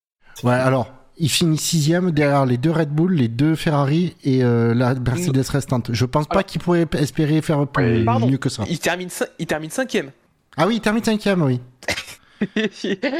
Ouais, 0.43 0.53
alors, 0.53 0.87
il 1.19 1.29
finit 1.29 1.57
sixième 1.57 2.11
derrière 2.11 2.45
les 2.45 2.57
deux 2.57 2.71
Red 2.71 2.89
Bull, 2.89 3.13
les 3.15 3.27
deux 3.27 3.55
Ferrari 3.55 4.15
et 4.23 4.43
euh, 4.43 4.73
la 4.73 4.93
Mercedes 4.95 5.47
restante. 5.49 5.91
Je 5.93 6.05
pense 6.05 6.27
pas 6.27 6.43
qu'il 6.43 6.61
pourrait 6.61 6.87
espérer 6.93 7.41
faire 7.41 7.65
plus, 7.67 8.03
mieux 8.05 8.37
que 8.37 8.49
ça. 8.49 8.63
Il 8.69 8.79
termine, 8.79 9.09
il 9.39 9.45
termine 9.47 9.69
cinquième. 9.69 10.11
Ah 10.55 10.67
oui, 10.67 10.75
il 10.75 10.81
termine 10.81 11.03
cinquième, 11.03 11.41
oui. 11.41 11.59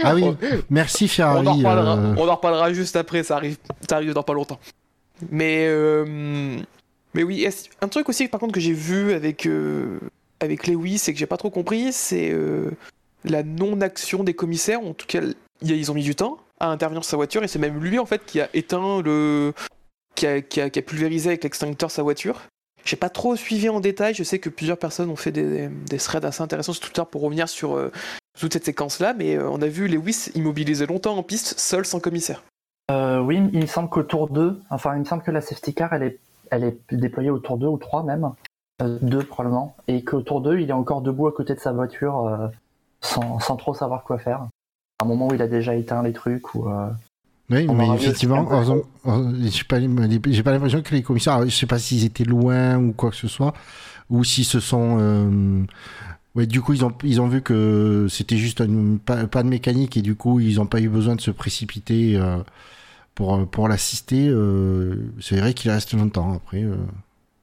Ah 0.04 0.14
oui, 0.14 0.24
merci 0.70 1.06
On 1.06 1.08
Ferrari. 1.08 1.48
en, 1.48 1.54
reparlera, 1.56 1.98
euh, 1.98 2.16
on 2.18 2.28
en 2.28 2.36
reparlera 2.36 2.72
juste 2.74 2.96
après, 2.96 3.24
ça 3.24 3.36
arrive, 3.38 3.58
ça 3.90 3.96
arrive 3.96 4.14
dans 4.14 4.22
pas 4.22 4.34
longtemps. 4.34 4.60
Mais, 5.32 5.66
euh, 5.68 6.58
mais 7.16 7.24
oui, 7.24 7.48
un 7.82 7.88
truc 7.88 8.10
aussi 8.10 8.28
par 8.28 8.40
contre 8.40 8.54
que 8.54 8.60
j'ai 8.60 8.74
vu 8.74 9.14
avec, 9.14 9.48
euh, 9.48 10.00
avec 10.40 10.68
Lewis 10.68 11.02
et 11.08 11.14
que 11.14 11.18
j'ai 11.20 11.26
pas 11.26 11.38
trop 11.38 11.50
compris, 11.50 11.92
c'est 11.94 12.30
euh, 12.32 12.70
la 13.26 13.42
non-action 13.42 14.24
des 14.24 14.36
commissaires. 14.36 14.82
En 14.82 14.94
tout 14.94 15.08
cas, 15.08 15.22
il 15.64 15.68
y 15.68 15.74
a- 15.74 15.76
ils 15.76 15.90
ont 15.92 15.96
mis 15.96 16.04
du 16.04 16.14
temps 16.14 16.38
à 16.60 16.70
intervenir 16.70 17.04
sur 17.04 17.12
sa 17.12 17.18
voiture 17.18 17.44
et 17.44 17.48
c'est 17.48 17.60
même 17.60 17.80
lui 17.80 18.00
en 18.00 18.06
fait 18.06 18.26
qui 18.26 18.42
a 18.42 18.50
éteint 18.54 19.02
le. 19.02 19.54
qui 20.16 20.26
a, 20.28 20.42
qui 20.42 20.60
a- 20.62 20.70
pulvérisé 20.70 21.30
avec 21.30 21.44
l'extincteur 21.44 21.92
sa 21.92 22.04
voiture. 22.04 22.42
J'ai 22.86 22.96
pas 22.96 23.10
trop 23.10 23.36
suivi 23.36 23.68
en 23.70 23.80
détail, 23.82 24.14
je 24.14 24.24
sais 24.24 24.40
que 24.40 24.50
plusieurs 24.50 24.78
personnes 24.78 25.10
ont 25.10 25.16
fait 25.18 25.32
des, 25.32 25.68
des 25.68 25.98
threads 25.98 26.26
assez 26.26 26.42
intéressants 26.42 26.74
sur 26.74 26.82
Twitter 26.84 27.04
pour 27.10 27.22
revenir 27.22 27.50
sur 27.50 27.76
euh, 27.76 27.92
toute 28.40 28.54
cette 28.54 28.64
séquence-là, 28.66 29.14
mais 29.14 29.36
euh, 29.36 29.50
on 29.50 29.62
a 29.62 29.68
vu 29.68 29.88
Lewis 29.90 30.30
immobilisé 30.36 30.86
longtemps 30.86 31.18
en 31.18 31.24
piste, 31.24 31.60
seul 31.60 31.86
sans 31.86 32.00
commissaire. 32.00 32.44
Euh, 32.90 33.20
oui, 33.20 33.42
il 33.52 33.60
me 33.60 33.66
semble 33.66 33.90
qu'au 33.90 34.04
tour 34.04 34.30
2, 34.30 34.62
enfin, 34.70 34.96
il 34.96 35.00
me 35.00 35.06
semble 35.06 35.22
que 35.24 35.32
la 35.32 35.42
safety 35.42 35.74
car, 35.74 35.92
elle 35.92 36.04
est, 36.04 36.20
elle 36.50 36.64
est 36.64 36.78
déployée 36.92 37.30
au 37.30 37.40
tour 37.40 37.58
2 37.58 37.68
ou 37.68 37.78
3 37.78 38.04
même. 38.04 38.32
Euh, 38.82 38.98
2 39.02 39.20
probablement. 39.26 39.76
Et 39.90 40.06
qu'au 40.06 40.22
tour 40.22 40.40
2, 40.40 40.60
il 40.60 40.70
est 40.70 40.74
encore 40.74 41.02
debout 41.02 41.28
à 41.28 41.34
côté 41.34 41.56
de 41.56 41.60
sa 41.60 41.74
voiture 41.74 42.50
sans, 43.02 43.40
sans 43.40 43.58
trop 43.58 43.74
savoir 43.74 44.04
quoi 44.06 44.18
faire. 44.18 44.48
À 45.00 45.06
un 45.06 45.08
moment 45.08 45.28
où 45.28 45.34
il 45.36 45.42
a 45.44 45.48
déjà 45.48 45.76
éteint 45.76 46.02
les 46.02 46.14
trucs 46.14 46.56
ou. 46.56 46.68
euh, 46.70 46.90
Oui, 47.52 47.68
On 47.70 47.76
mais 47.76 47.88
effectivement, 47.90 48.48
j'ai 49.06 49.64
pas, 49.64 49.80
l'impression 50.52 50.82
que 50.82 50.96
les 50.96 51.04
commissaires, 51.04 51.46
je 51.46 51.56
sais 51.56 51.68
pas 51.68 51.78
s'ils 51.78 52.04
étaient 52.04 52.24
loin 52.24 52.78
ou 52.78 52.94
quoi 52.94 53.12
que 53.12 53.16
ce 53.16 53.28
soit, 53.28 53.54
ou 54.10 54.24
s'ils 54.24 54.44
se 54.46 54.60
sont, 54.60 54.98
euh, 55.00 55.64
ouais, 56.34 56.48
du 56.48 56.62
coup 56.62 56.74
ils 56.74 56.84
ont, 56.84 56.92
ils 57.04 57.22
ont 57.22 57.28
vu 57.28 57.42
que 57.44 58.08
c'était 58.10 58.38
juste 58.38 58.60
une, 58.60 58.98
pas, 58.98 59.26
de 59.26 59.48
mécanique 59.50 59.98
et 59.98 60.02
du 60.02 60.16
coup 60.16 60.40
ils 60.40 60.60
ont 60.60 60.66
pas 60.66 60.82
eu 60.82 60.90
besoin 60.90 61.16
de 61.16 61.22
se 61.22 61.32
précipiter 61.32 62.18
euh, 62.18 62.38
pour 63.16 63.48
pour 63.48 63.68
l'assister. 63.68 64.28
euh, 64.30 64.96
c'est 65.22 65.40
vrai 65.40 65.54
qu'il 65.54 65.70
reste 65.70 65.94
longtemps 65.94 66.34
après. 66.34 66.66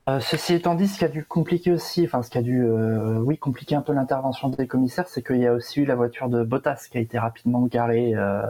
Euh. 0.09 0.21
Ceci 0.21 0.55
étant 0.55 0.75
dit, 0.75 0.89
ce 0.89 0.99
qui 0.99 1.05
a 1.05 1.09
dû 1.09 1.25
compliquer 1.25 1.73
aussi, 1.73 2.05
enfin 2.05 2.23
ce 2.23 2.31
qui 2.31 2.39
a 2.39 2.43
dû, 2.43 2.65
euh, 2.65 3.19
oui, 3.19 3.39
compliquer 3.39 3.75
un 3.75 3.83
peu 3.83 3.93
l'intervention 3.93 4.49
des 4.49 4.67
commissaires, 4.67 5.09
c'est 5.09 5.23
qu'il 5.23 5.39
y 5.39 5.47
a 5.47 5.53
aussi 5.53 5.81
eu 5.81 5.85
la 5.85 5.95
voiture 5.95 6.29
de 6.29 6.43
Bottas 6.45 6.87
qui 6.91 6.99
a 6.99 7.01
été 7.01 7.19
rapidement 7.19 7.63
garée 7.67 8.15
euh, 8.15 8.43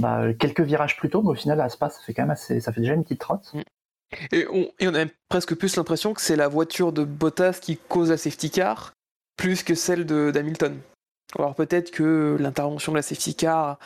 bah, 0.00 0.32
quelques 0.34 0.62
virages 0.62 0.96
plus 0.96 1.10
tôt, 1.10 1.22
mais 1.22 1.30
au 1.30 1.34
final 1.34 1.60
à 1.60 1.68
Spa, 1.68 1.90
ça 1.90 2.00
fait 2.04 2.14
quand 2.14 2.22
même 2.22 2.30
assez, 2.30 2.60
ça 2.60 2.72
fait 2.72 2.80
déjà 2.80 2.94
une 2.94 3.02
petite 3.02 3.20
trotte. 3.20 3.52
Et 4.32 4.46
on, 4.50 4.68
et 4.80 4.88
on 4.88 4.94
a 4.94 5.06
presque 5.28 5.54
plus 5.54 5.76
l'impression 5.76 6.14
que 6.14 6.20
c'est 6.20 6.36
la 6.36 6.48
voiture 6.48 6.92
de 6.92 7.04
Bottas 7.04 7.58
qui 7.62 7.76
cause 7.76 8.10
la 8.10 8.16
safety 8.16 8.50
car, 8.50 8.92
plus 9.36 9.62
que 9.62 9.74
celle 9.74 10.04
de- 10.04 10.32
d'Hamilton. 10.32 10.76
Alors 11.38 11.54
peut-être 11.54 11.92
que 11.92 12.36
l'intervention 12.40 12.90
de 12.90 12.96
la 12.96 13.02
safety 13.02 13.36
car 13.36 13.78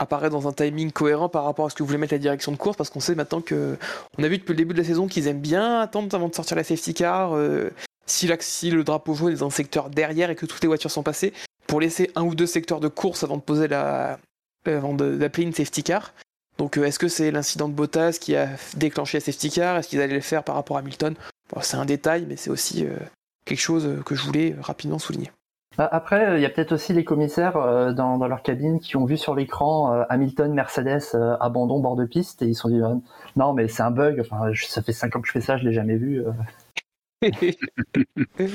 apparaît 0.00 0.30
dans 0.30 0.48
un 0.48 0.52
timing 0.52 0.90
cohérent 0.90 1.28
par 1.28 1.44
rapport 1.44 1.66
à 1.66 1.70
ce 1.70 1.74
que 1.74 1.82
voulait 1.82 1.98
mettre 1.98 2.14
la 2.14 2.18
direction 2.18 2.50
de 2.52 2.56
course, 2.56 2.76
parce 2.76 2.90
qu'on 2.90 3.00
sait 3.00 3.14
maintenant 3.14 3.40
que 3.40 3.76
on 4.18 4.24
a 4.24 4.28
vu 4.28 4.38
depuis 4.38 4.52
le 4.52 4.56
début 4.56 4.72
de 4.74 4.78
la 4.78 4.84
saison 4.84 5.06
qu'ils 5.06 5.28
aiment 5.28 5.40
bien 5.40 5.80
attendre 5.80 6.12
avant 6.14 6.28
de 6.28 6.34
sortir 6.34 6.56
la 6.56 6.64
safety 6.64 6.94
car, 6.94 7.36
euh, 7.36 7.70
si, 8.06 8.70
le 8.70 8.82
drapeau 8.82 9.14
jaune 9.14 9.32
est 9.32 9.36
dans 9.36 9.46
un 9.46 9.50
secteur 9.50 9.90
derrière 9.90 10.30
et 10.30 10.36
que 10.36 10.46
toutes 10.46 10.62
les 10.62 10.68
voitures 10.68 10.90
sont 10.90 11.02
passées, 11.02 11.32
pour 11.66 11.80
laisser 11.80 12.10
un 12.16 12.22
ou 12.22 12.34
deux 12.34 12.46
secteurs 12.46 12.80
de 12.80 12.88
course 12.88 13.22
avant 13.22 13.36
de 13.36 13.42
poser 13.42 13.68
la, 13.68 14.18
euh, 14.66 14.78
avant 14.78 14.94
d'appeler 14.94 15.44
une 15.44 15.52
safety 15.52 15.82
car. 15.82 16.14
Donc 16.58 16.78
euh, 16.78 16.84
est-ce 16.84 16.98
que 16.98 17.08
c'est 17.08 17.30
l'incident 17.30 17.68
de 17.68 17.74
Bottas 17.74 18.18
qui 18.20 18.36
a 18.36 18.48
déclenché 18.76 19.18
la 19.18 19.24
safety 19.24 19.50
car? 19.50 19.76
Est-ce 19.76 19.88
qu'ils 19.88 20.00
allaient 20.00 20.14
le 20.14 20.20
faire 20.20 20.42
par 20.42 20.54
rapport 20.54 20.76
à 20.76 20.80
Hamilton? 20.80 21.14
Bon, 21.52 21.60
C'est 21.62 21.76
un 21.76 21.84
détail, 21.84 22.24
mais 22.26 22.36
c'est 22.36 22.50
aussi 22.50 22.84
euh, 22.84 22.96
quelque 23.44 23.60
chose 23.60 24.02
que 24.04 24.14
je 24.14 24.22
voulais 24.22 24.56
rapidement 24.60 24.98
souligner. 24.98 25.30
Bah, 25.80 25.88
Après, 25.92 26.26
euh, 26.28 26.36
il 26.36 26.42
y 26.42 26.44
a 26.44 26.50
peut-être 26.50 26.72
aussi 26.72 26.92
les 26.92 27.04
commissaires 27.04 27.56
euh, 27.56 27.94
dans, 27.94 28.18
dans 28.18 28.28
leur 28.28 28.42
cabine 28.42 28.80
qui 28.80 28.98
ont 28.98 29.06
vu 29.06 29.16
sur 29.16 29.34
l'écran 29.34 29.94
euh, 29.94 30.02
Hamilton, 30.10 30.52
Mercedes, 30.52 31.00
euh, 31.14 31.38
abandon 31.40 31.80
bord 31.80 31.96
de 31.96 32.04
piste 32.04 32.42
et 32.42 32.48
ils 32.48 32.54
se 32.54 32.60
sont 32.60 32.68
dit 32.68 32.82
euh, 32.82 32.96
non 33.36 33.54
mais 33.54 33.66
c'est 33.66 33.82
un 33.82 33.90
bug. 33.90 34.20
Enfin, 34.20 34.52
je- 34.52 34.66
ça 34.66 34.82
fait 34.82 34.92
cinq 34.92 35.16
ans 35.16 35.22
que 35.22 35.26
je 35.28 35.32
fais 35.32 35.40
ça, 35.40 35.56
je 35.56 35.64
l'ai 35.64 35.72
jamais 35.72 35.96
vu. 35.96 36.22
euh. 36.22 36.32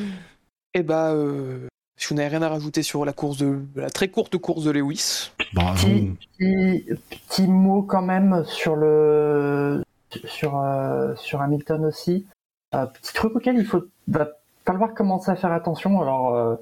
Et 0.76 0.84
bah, 0.84 1.14
euh, 1.14 1.68
si 1.98 2.10
vous 2.10 2.16
n'avez 2.16 2.28
rien 2.28 2.44
à 2.44 2.50
rajouter 2.50 2.84
sur 2.84 3.06
la 3.06 3.14
course 3.14 3.38
de 3.38 3.60
la 3.76 3.90
très 3.90 4.10
courte 4.10 4.38
course 4.38 4.64
de 4.66 4.70
Lewis, 4.70 5.32
Bah, 5.56 5.74
Petit, 5.76 6.02
bon, 6.02 6.16
petit, 6.38 6.86
petit 7.10 7.48
mot 7.48 7.82
quand 7.82 8.04
même 8.04 8.44
sur 8.46 8.76
le 8.76 9.82
sur 10.26 10.62
euh, 10.62 11.16
sur 11.16 11.42
Hamilton 11.42 11.86
aussi. 11.86 12.28
Euh, 12.76 12.86
petit 12.86 13.14
truc 13.16 13.36
auquel 13.36 13.56
il 13.58 13.66
faut 13.66 13.82
va 14.10 14.28
falloir 14.64 14.94
commencer 14.94 15.32
à 15.32 15.36
faire 15.36 15.54
attention. 15.54 16.00
Alors 16.04 16.36
euh, 16.36 16.54
euh, 16.54 16.56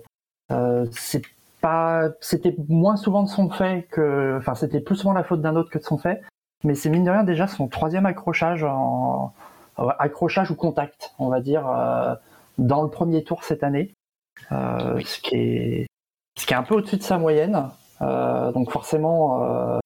pas 1.61 2.09
c'était 2.21 2.55
moins 2.67 2.97
souvent 2.97 3.23
de 3.23 3.29
son 3.29 3.49
fait 3.49 3.87
que 3.91 4.37
enfin 4.37 4.55
c'était 4.55 4.81
plus 4.81 4.97
souvent 4.97 5.13
la 5.13 5.23
faute 5.23 5.41
d'un 5.41 5.55
autre 5.55 5.69
que 5.69 5.77
de 5.79 5.83
son 5.83 5.97
fait. 5.97 6.21
Mais 6.63 6.75
c'est 6.75 6.89
mine 6.89 7.03
de 7.03 7.11
rien 7.11 7.23
déjà 7.23 7.47
son 7.47 7.67
troisième 7.67 8.05
accrochage 8.05 8.63
en 8.63 9.33
euh, 9.79 9.89
accrochage 9.99 10.51
ou 10.51 10.55
contact, 10.55 11.13
on 11.19 11.29
va 11.29 11.41
dire, 11.41 11.67
euh, 11.67 12.15
dans 12.57 12.81
le 12.83 12.89
premier 12.89 13.23
tour 13.23 13.43
cette 13.43 13.63
année, 13.63 13.93
Euh, 14.51 14.99
ce 15.05 15.19
qui 15.21 15.37
est 15.37 15.87
un 16.53 16.63
peu 16.63 16.75
au-dessus 16.75 16.97
de 16.97 17.03
sa 17.03 17.17
moyenne. 17.17 17.69
Euh, 18.01 18.51
donc 18.51 18.71
forcément, 18.71 19.43
euh, 19.43 19.79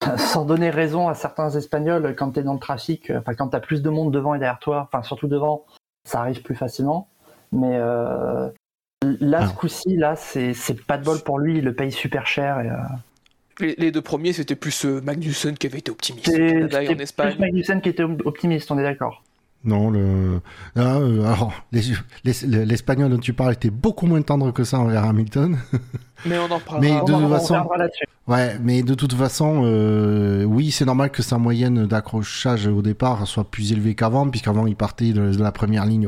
sans 0.18 0.44
donner 0.44 0.70
raison 0.70 1.08
à 1.08 1.14
certains 1.14 1.50
Espagnols, 1.50 2.14
quand 2.16 2.32
tu 2.32 2.40
es 2.40 2.42
dans 2.42 2.54
le 2.54 2.58
trafic, 2.60 3.10
euh, 3.10 3.18
enfin 3.20 3.34
quand 3.34 3.48
tu 3.48 3.56
as 3.56 3.60
plus 3.60 3.82
de 3.82 3.90
monde 3.90 4.12
devant 4.12 4.34
et 4.34 4.38
derrière 4.38 4.58
toi, 4.60 4.88
enfin 4.92 5.02
surtout 5.02 5.28
devant, 5.28 5.64
ça 6.04 6.20
arrive 6.20 6.42
plus 6.42 6.54
facilement. 6.54 7.08
Mais 7.52 7.76
euh, 7.76 8.48
là, 9.20 9.40
Ah. 9.42 9.48
ce 9.48 9.54
coup-ci, 9.54 9.96
là, 9.96 10.14
c'est 10.16 10.54
pas 10.86 10.98
de 10.98 11.04
bol 11.04 11.20
pour 11.20 11.38
lui, 11.38 11.58
il 11.58 11.64
le 11.64 11.74
paye 11.74 11.92
super 11.92 12.26
cher. 12.26 12.60
Et, 12.60 12.68
euh, 12.68 12.74
Les, 13.60 13.74
les 13.78 13.90
deux 13.92 14.02
premiers, 14.02 14.32
c'était 14.32 14.56
plus 14.56 14.84
euh, 14.84 15.00
Magnussen 15.02 15.56
qui 15.56 15.66
avait 15.68 15.78
été 15.78 15.90
optimiste. 15.90 16.28
en 16.28 16.32
c'était 16.32 17.02
Espagne. 17.02 17.30
plus 17.32 17.40
Magnussen 17.40 17.80
qui 17.80 17.88
était 17.88 18.02
optimiste, 18.02 18.70
on 18.70 18.78
est 18.78 18.82
d'accord. 18.82 19.22
non, 19.66 19.90
le. 19.90 20.40
Ah, 20.76 20.96
euh, 20.98 21.22
alors, 21.24 21.52
les- 21.72 21.80
les- 22.24 22.66
l'espagnol 22.66 23.10
dont 23.10 23.18
tu 23.18 23.32
parles 23.32 23.52
était 23.54 23.70
beaucoup 23.70 24.06
moins 24.06 24.20
tendre 24.22 24.52
que 24.52 24.62
ça 24.64 24.78
envers 24.78 25.04
Hamilton. 25.04 25.56
Mais 26.26 26.36
on 26.38 26.50
en 26.50 26.56
reparlera. 26.58 26.80
Mais 26.80 26.88
de 26.90 26.94
en- 26.94 27.04
toute 27.04 27.14
on 27.14 27.28
façon-. 27.30 27.68
Ouais, 28.26 28.56
mais 28.62 28.82
de 28.82 28.94
toute 28.94 29.12
façon, 29.12 29.62
euh, 29.66 30.44
oui, 30.44 30.70
c'est 30.70 30.86
normal 30.86 31.10
que 31.10 31.22
sa 31.22 31.36
moyenne 31.36 31.86
d'accrochage 31.86 32.66
au 32.66 32.80
départ 32.80 33.26
soit 33.26 33.44
plus 33.44 33.72
élevée 33.72 33.94
qu'avant, 33.94 34.26
puisqu'avant 34.30 34.66
il 34.66 34.74
partait 34.76 35.12
de, 35.12 35.36
la 35.42 35.52
première 35.52 35.84
ligne, 35.84 36.06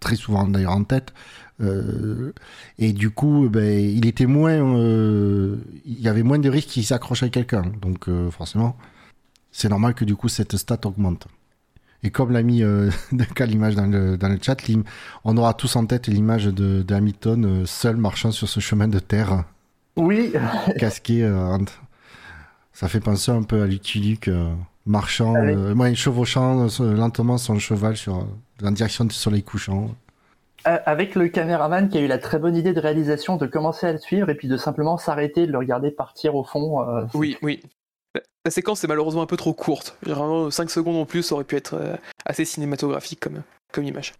très 0.00 0.16
souvent 0.16 0.46
d'ailleurs 0.46 0.72
en 0.76 0.84
tête. 0.84 1.14
Euh, 1.60 2.32
et 2.78 2.92
du 2.92 3.10
coup, 3.10 3.48
ben, 3.48 3.78
il 3.78 4.06
était 4.06 4.26
moins, 4.26 4.52
euh, 4.76 5.56
il 5.84 6.00
y 6.00 6.08
avait 6.08 6.22
moins 6.22 6.38
de 6.38 6.48
risques 6.48 6.68
qu'il 6.68 6.84
s'accroche 6.84 7.22
à 7.22 7.28
quelqu'un. 7.28 7.62
Donc 7.80 8.08
euh, 8.08 8.30
forcément, 8.30 8.76
c'est 9.52 9.68
normal 9.68 9.94
que 9.94 10.04
du 10.04 10.16
coup 10.16 10.28
cette 10.28 10.56
stat 10.56 10.80
augmente. 10.84 11.28
Et 12.02 12.10
comme 12.10 12.32
l'a 12.32 12.42
mis 12.42 12.62
euh, 12.62 12.90
Duncan 13.12 13.46
l'image 13.46 13.76
dans 13.76 13.86
le, 13.86 14.16
dans 14.18 14.28
le 14.28 14.38
chat, 14.40 14.56
on 15.24 15.36
aura 15.36 15.54
tous 15.54 15.74
en 15.76 15.86
tête 15.86 16.08
l'image 16.08 16.44
de, 16.46 16.82
de 16.82 16.94
Hamilton 16.94 17.44
euh, 17.44 17.66
seul 17.66 17.96
marchant 17.96 18.30
sur 18.30 18.48
ce 18.48 18.60
chemin 18.60 18.88
de 18.88 18.98
terre 18.98 19.44
Oui, 19.96 20.32
casqué. 20.78 21.24
euh, 21.24 21.56
ça 22.74 22.88
fait 22.88 23.00
penser 23.00 23.30
un 23.30 23.42
peu 23.44 23.62
à 23.62 23.66
Lucky 23.66 24.00
Luke 24.00 24.28
euh, 24.28 24.52
marchant, 24.84 25.34
euh, 25.36 25.74
ouais, 25.74 25.94
chevauchant 25.94 26.66
euh, 26.80 26.94
lentement 26.94 27.38
son 27.38 27.58
cheval 27.58 27.96
sur, 27.96 28.26
en 28.62 28.70
direction 28.72 29.04
du 29.04 29.14
soleil 29.14 29.42
couchant. 29.44 29.94
Avec 30.64 31.14
le 31.14 31.28
caméraman 31.28 31.88
qui 31.88 31.98
a 31.98 32.00
eu 32.00 32.06
la 32.06 32.18
très 32.18 32.38
bonne 32.38 32.56
idée 32.56 32.72
de 32.72 32.80
réalisation 32.80 33.36
de 33.36 33.46
commencer 33.46 33.86
à 33.86 33.92
le 33.92 33.98
suivre 33.98 34.30
et 34.30 34.34
puis 34.34 34.48
de 34.48 34.56
simplement 34.56 34.96
s'arrêter, 34.96 35.46
de 35.46 35.52
le 35.52 35.58
regarder 35.58 35.90
partir 35.90 36.34
au 36.34 36.44
fond. 36.44 36.80
euh, 36.88 37.04
Oui, 37.14 37.36
oui. 37.42 37.60
La- 38.14 38.22
La 38.46 38.50
séquence 38.50 38.82
est 38.82 38.86
malheureusement 38.86 39.22
un 39.22 39.26
peu 39.26 39.36
trop 39.36 39.52
courte. 39.52 39.96
Vraiment, 40.02 40.50
5 40.50 40.70
secondes 40.70 40.96
en 40.96 41.04
plus 41.04 41.22
ça 41.22 41.34
aurait 41.34 41.44
pu 41.44 41.56
être 41.56 41.74
euh, 41.74 41.96
assez 42.24 42.44
cinématographique 42.44 43.20
comme, 43.20 43.42
comme 43.72 43.84
image. 43.84 44.14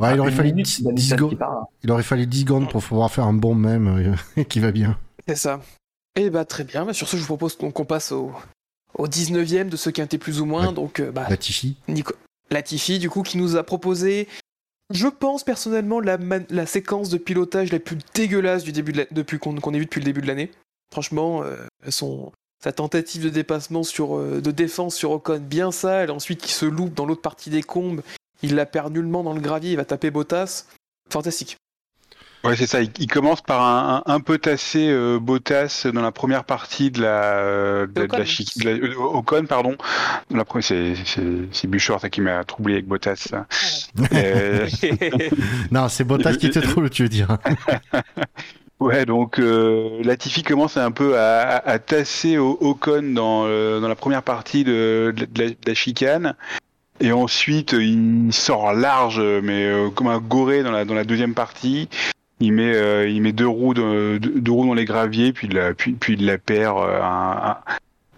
Ouais, 0.00 0.14
il 0.14 0.20
aurait 0.20 0.32
fallu 0.32 0.50
minute 0.50 0.66
10, 0.66 0.82
d'Hamilton 0.82 0.94
10 0.96 1.02
qui 1.02 1.08
secondes. 1.10 1.38
part. 1.38 1.64
Il 1.82 1.90
aurait 1.92 2.02
fallu 2.02 2.26
10 2.26 2.40
secondes 2.40 2.68
pour 2.70 2.82
pouvoir 2.82 3.10
faire 3.10 3.24
un 3.24 3.32
bon 3.32 3.54
mème 3.54 4.16
euh, 4.36 4.42
qui 4.48 4.60
va 4.60 4.70
bien. 4.72 4.98
C'est 5.28 5.36
ça. 5.36 5.60
Et 6.16 6.28
bah 6.30 6.44
très 6.44 6.64
bien. 6.64 6.84
Bah, 6.84 6.92
sur 6.92 7.08
ce, 7.08 7.16
je 7.16 7.22
vous 7.22 7.26
propose 7.28 7.56
qu'on 7.56 7.70
qu'on 7.70 7.84
passe 7.86 8.12
au, 8.12 8.32
au 8.98 9.06
19ème 9.06 9.68
de 9.70 9.76
ce 9.76 9.88
quintet 9.90 10.18
plus 10.18 10.40
ou 10.40 10.44
moins. 10.44 10.68
Ouais. 10.68 10.74
Donc, 10.74 11.00
euh, 11.00 11.10
bah, 11.10 11.26
Latifi. 11.30 11.76
Nico 11.88 12.12
Latifi, 12.50 12.98
du 12.98 13.08
coup, 13.08 13.22
qui 13.22 13.38
nous 13.38 13.56
a 13.56 13.62
proposé, 13.62 14.28
je 14.92 15.08
pense 15.08 15.44
personnellement, 15.44 16.00
la, 16.00 16.18
la 16.50 16.66
séquence 16.66 17.08
de 17.08 17.18
pilotage 17.18 17.72
la 17.72 17.78
plus 17.78 17.98
dégueulasse 18.14 18.64
du 18.64 18.72
début 18.72 18.92
de 18.92 19.06
depuis 19.10 19.38
qu'on 19.38 19.56
qu'on 19.56 19.72
ait 19.74 19.78
vu 19.78 19.86
depuis 19.86 20.00
le 20.00 20.04
début 20.04 20.20
de 20.20 20.26
l'année. 20.26 20.50
Franchement, 20.92 21.42
euh, 21.42 21.56
son, 21.88 22.32
sa 22.62 22.72
tentative 22.72 23.24
de 23.24 23.28
dépassement 23.28 23.82
sur, 23.82 24.16
euh, 24.16 24.40
de 24.40 24.50
défense 24.50 24.94
sur 24.94 25.10
Ocon, 25.10 25.40
bien 25.40 25.72
sale, 25.72 26.10
ensuite 26.10 26.40
qui 26.40 26.52
se 26.52 26.66
loupe 26.66 26.94
dans 26.94 27.06
l'autre 27.06 27.22
partie 27.22 27.50
des 27.50 27.62
combes, 27.62 28.02
il 28.42 28.54
la 28.54 28.66
perd 28.66 28.92
nullement 28.92 29.22
dans 29.22 29.32
le 29.32 29.40
gravier, 29.40 29.72
il 29.72 29.76
va 29.76 29.84
taper 29.84 30.10
Bottas. 30.10 30.66
Fantastique. 31.10 31.56
Ouais, 32.44 32.56
c'est 32.56 32.66
ça. 32.66 32.82
Il, 32.82 32.90
il 32.98 33.06
commence 33.06 33.40
par 33.40 33.62
un, 33.62 34.02
un, 34.06 34.14
un 34.14 34.20
peu 34.20 34.38
tasser 34.38 34.88
euh, 34.90 35.18
Bottas 35.18 35.86
dans 35.92 36.02
la 36.02 36.12
première 36.12 36.44
partie 36.44 36.90
de 36.90 37.00
la, 37.00 37.22
euh, 37.38 37.86
de, 37.86 38.02
la- 38.02 38.06
de 38.06 38.12
la 38.18 38.24
de 38.24 38.64
la- 38.64 38.88
euh, 38.88 38.94
Ocon, 38.98 39.46
pardon. 39.46 39.76
La 40.30 40.44
première, 40.44 40.64
c'est 40.64 40.94
c'est 41.06 41.22
c'est 41.52 41.66
Bouchard 41.68 42.00
ça 42.00 42.10
qui 42.10 42.20
m'a 42.20 42.44
troublé 42.44 42.74
avec 42.74 42.86
Bottas. 42.86 43.16
ça. 43.16 43.46
Euh, 44.12 44.68
Non, 45.70 45.88
c'est 45.88 46.04
Bottas 46.04 46.34
qui 46.34 46.50
te 46.50 46.58
trouve, 46.58 46.90
tu 46.90 47.02
veux 47.04 47.08
dire. 47.08 47.38
Ouais, 48.80 49.06
donc 49.06 49.38
euh, 49.38 50.02
Latifi 50.02 50.42
commence 50.42 50.76
un 50.76 50.90
peu 50.90 51.16
à, 51.16 51.40
à, 51.42 51.70
à 51.70 51.78
tasser 51.78 52.38
au 52.38 52.58
Ocon 52.60 53.14
dans, 53.14 53.44
euh, 53.46 53.78
dans 53.80 53.88
la 53.88 53.94
première 53.94 54.22
partie 54.24 54.64
de, 54.64 55.14
de 55.16 55.26
la, 55.42 55.48
de 55.50 55.56
la 55.64 55.74
chicane. 55.74 56.34
Et 57.00 57.12
ensuite, 57.12 57.72
il 57.72 58.28
sort 58.32 58.72
large, 58.74 59.20
mais 59.42 59.64
euh, 59.64 59.90
comme 59.90 60.08
un 60.08 60.18
goré 60.18 60.62
dans 60.64 60.72
la, 60.72 60.84
dans 60.84 60.94
la 60.94 61.04
deuxième 61.04 61.34
partie. 61.34 61.88
Il 62.44 62.52
met, 62.52 62.74
euh, 62.74 63.08
il 63.08 63.22
met 63.22 63.32
deux, 63.32 63.46
roues 63.48 63.74
de- 63.74 64.18
deux, 64.18 64.40
deux 64.40 64.52
roues 64.52 64.66
dans 64.66 64.74
les 64.74 64.84
graviers, 64.84 65.32
puis, 65.32 65.46
il 65.48 65.54
la, 65.54 65.74
puis, 65.74 65.92
puis 65.92 66.14
il 66.14 66.26
la 66.26 66.38
perd 66.38 66.78
euh, 66.78 67.02
un- 67.02 67.50
un- 67.50 67.58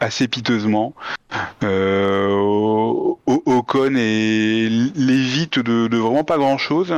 assez 0.01 0.29
piteusement. 0.29 0.95
Euh, 1.63 2.29
Ocon 3.27 3.95
et 3.97 4.69
l'évite 4.95 5.59
de, 5.59 5.87
de 5.89 5.97
vraiment 5.97 6.25
pas 6.25 6.39
grand-chose. 6.39 6.95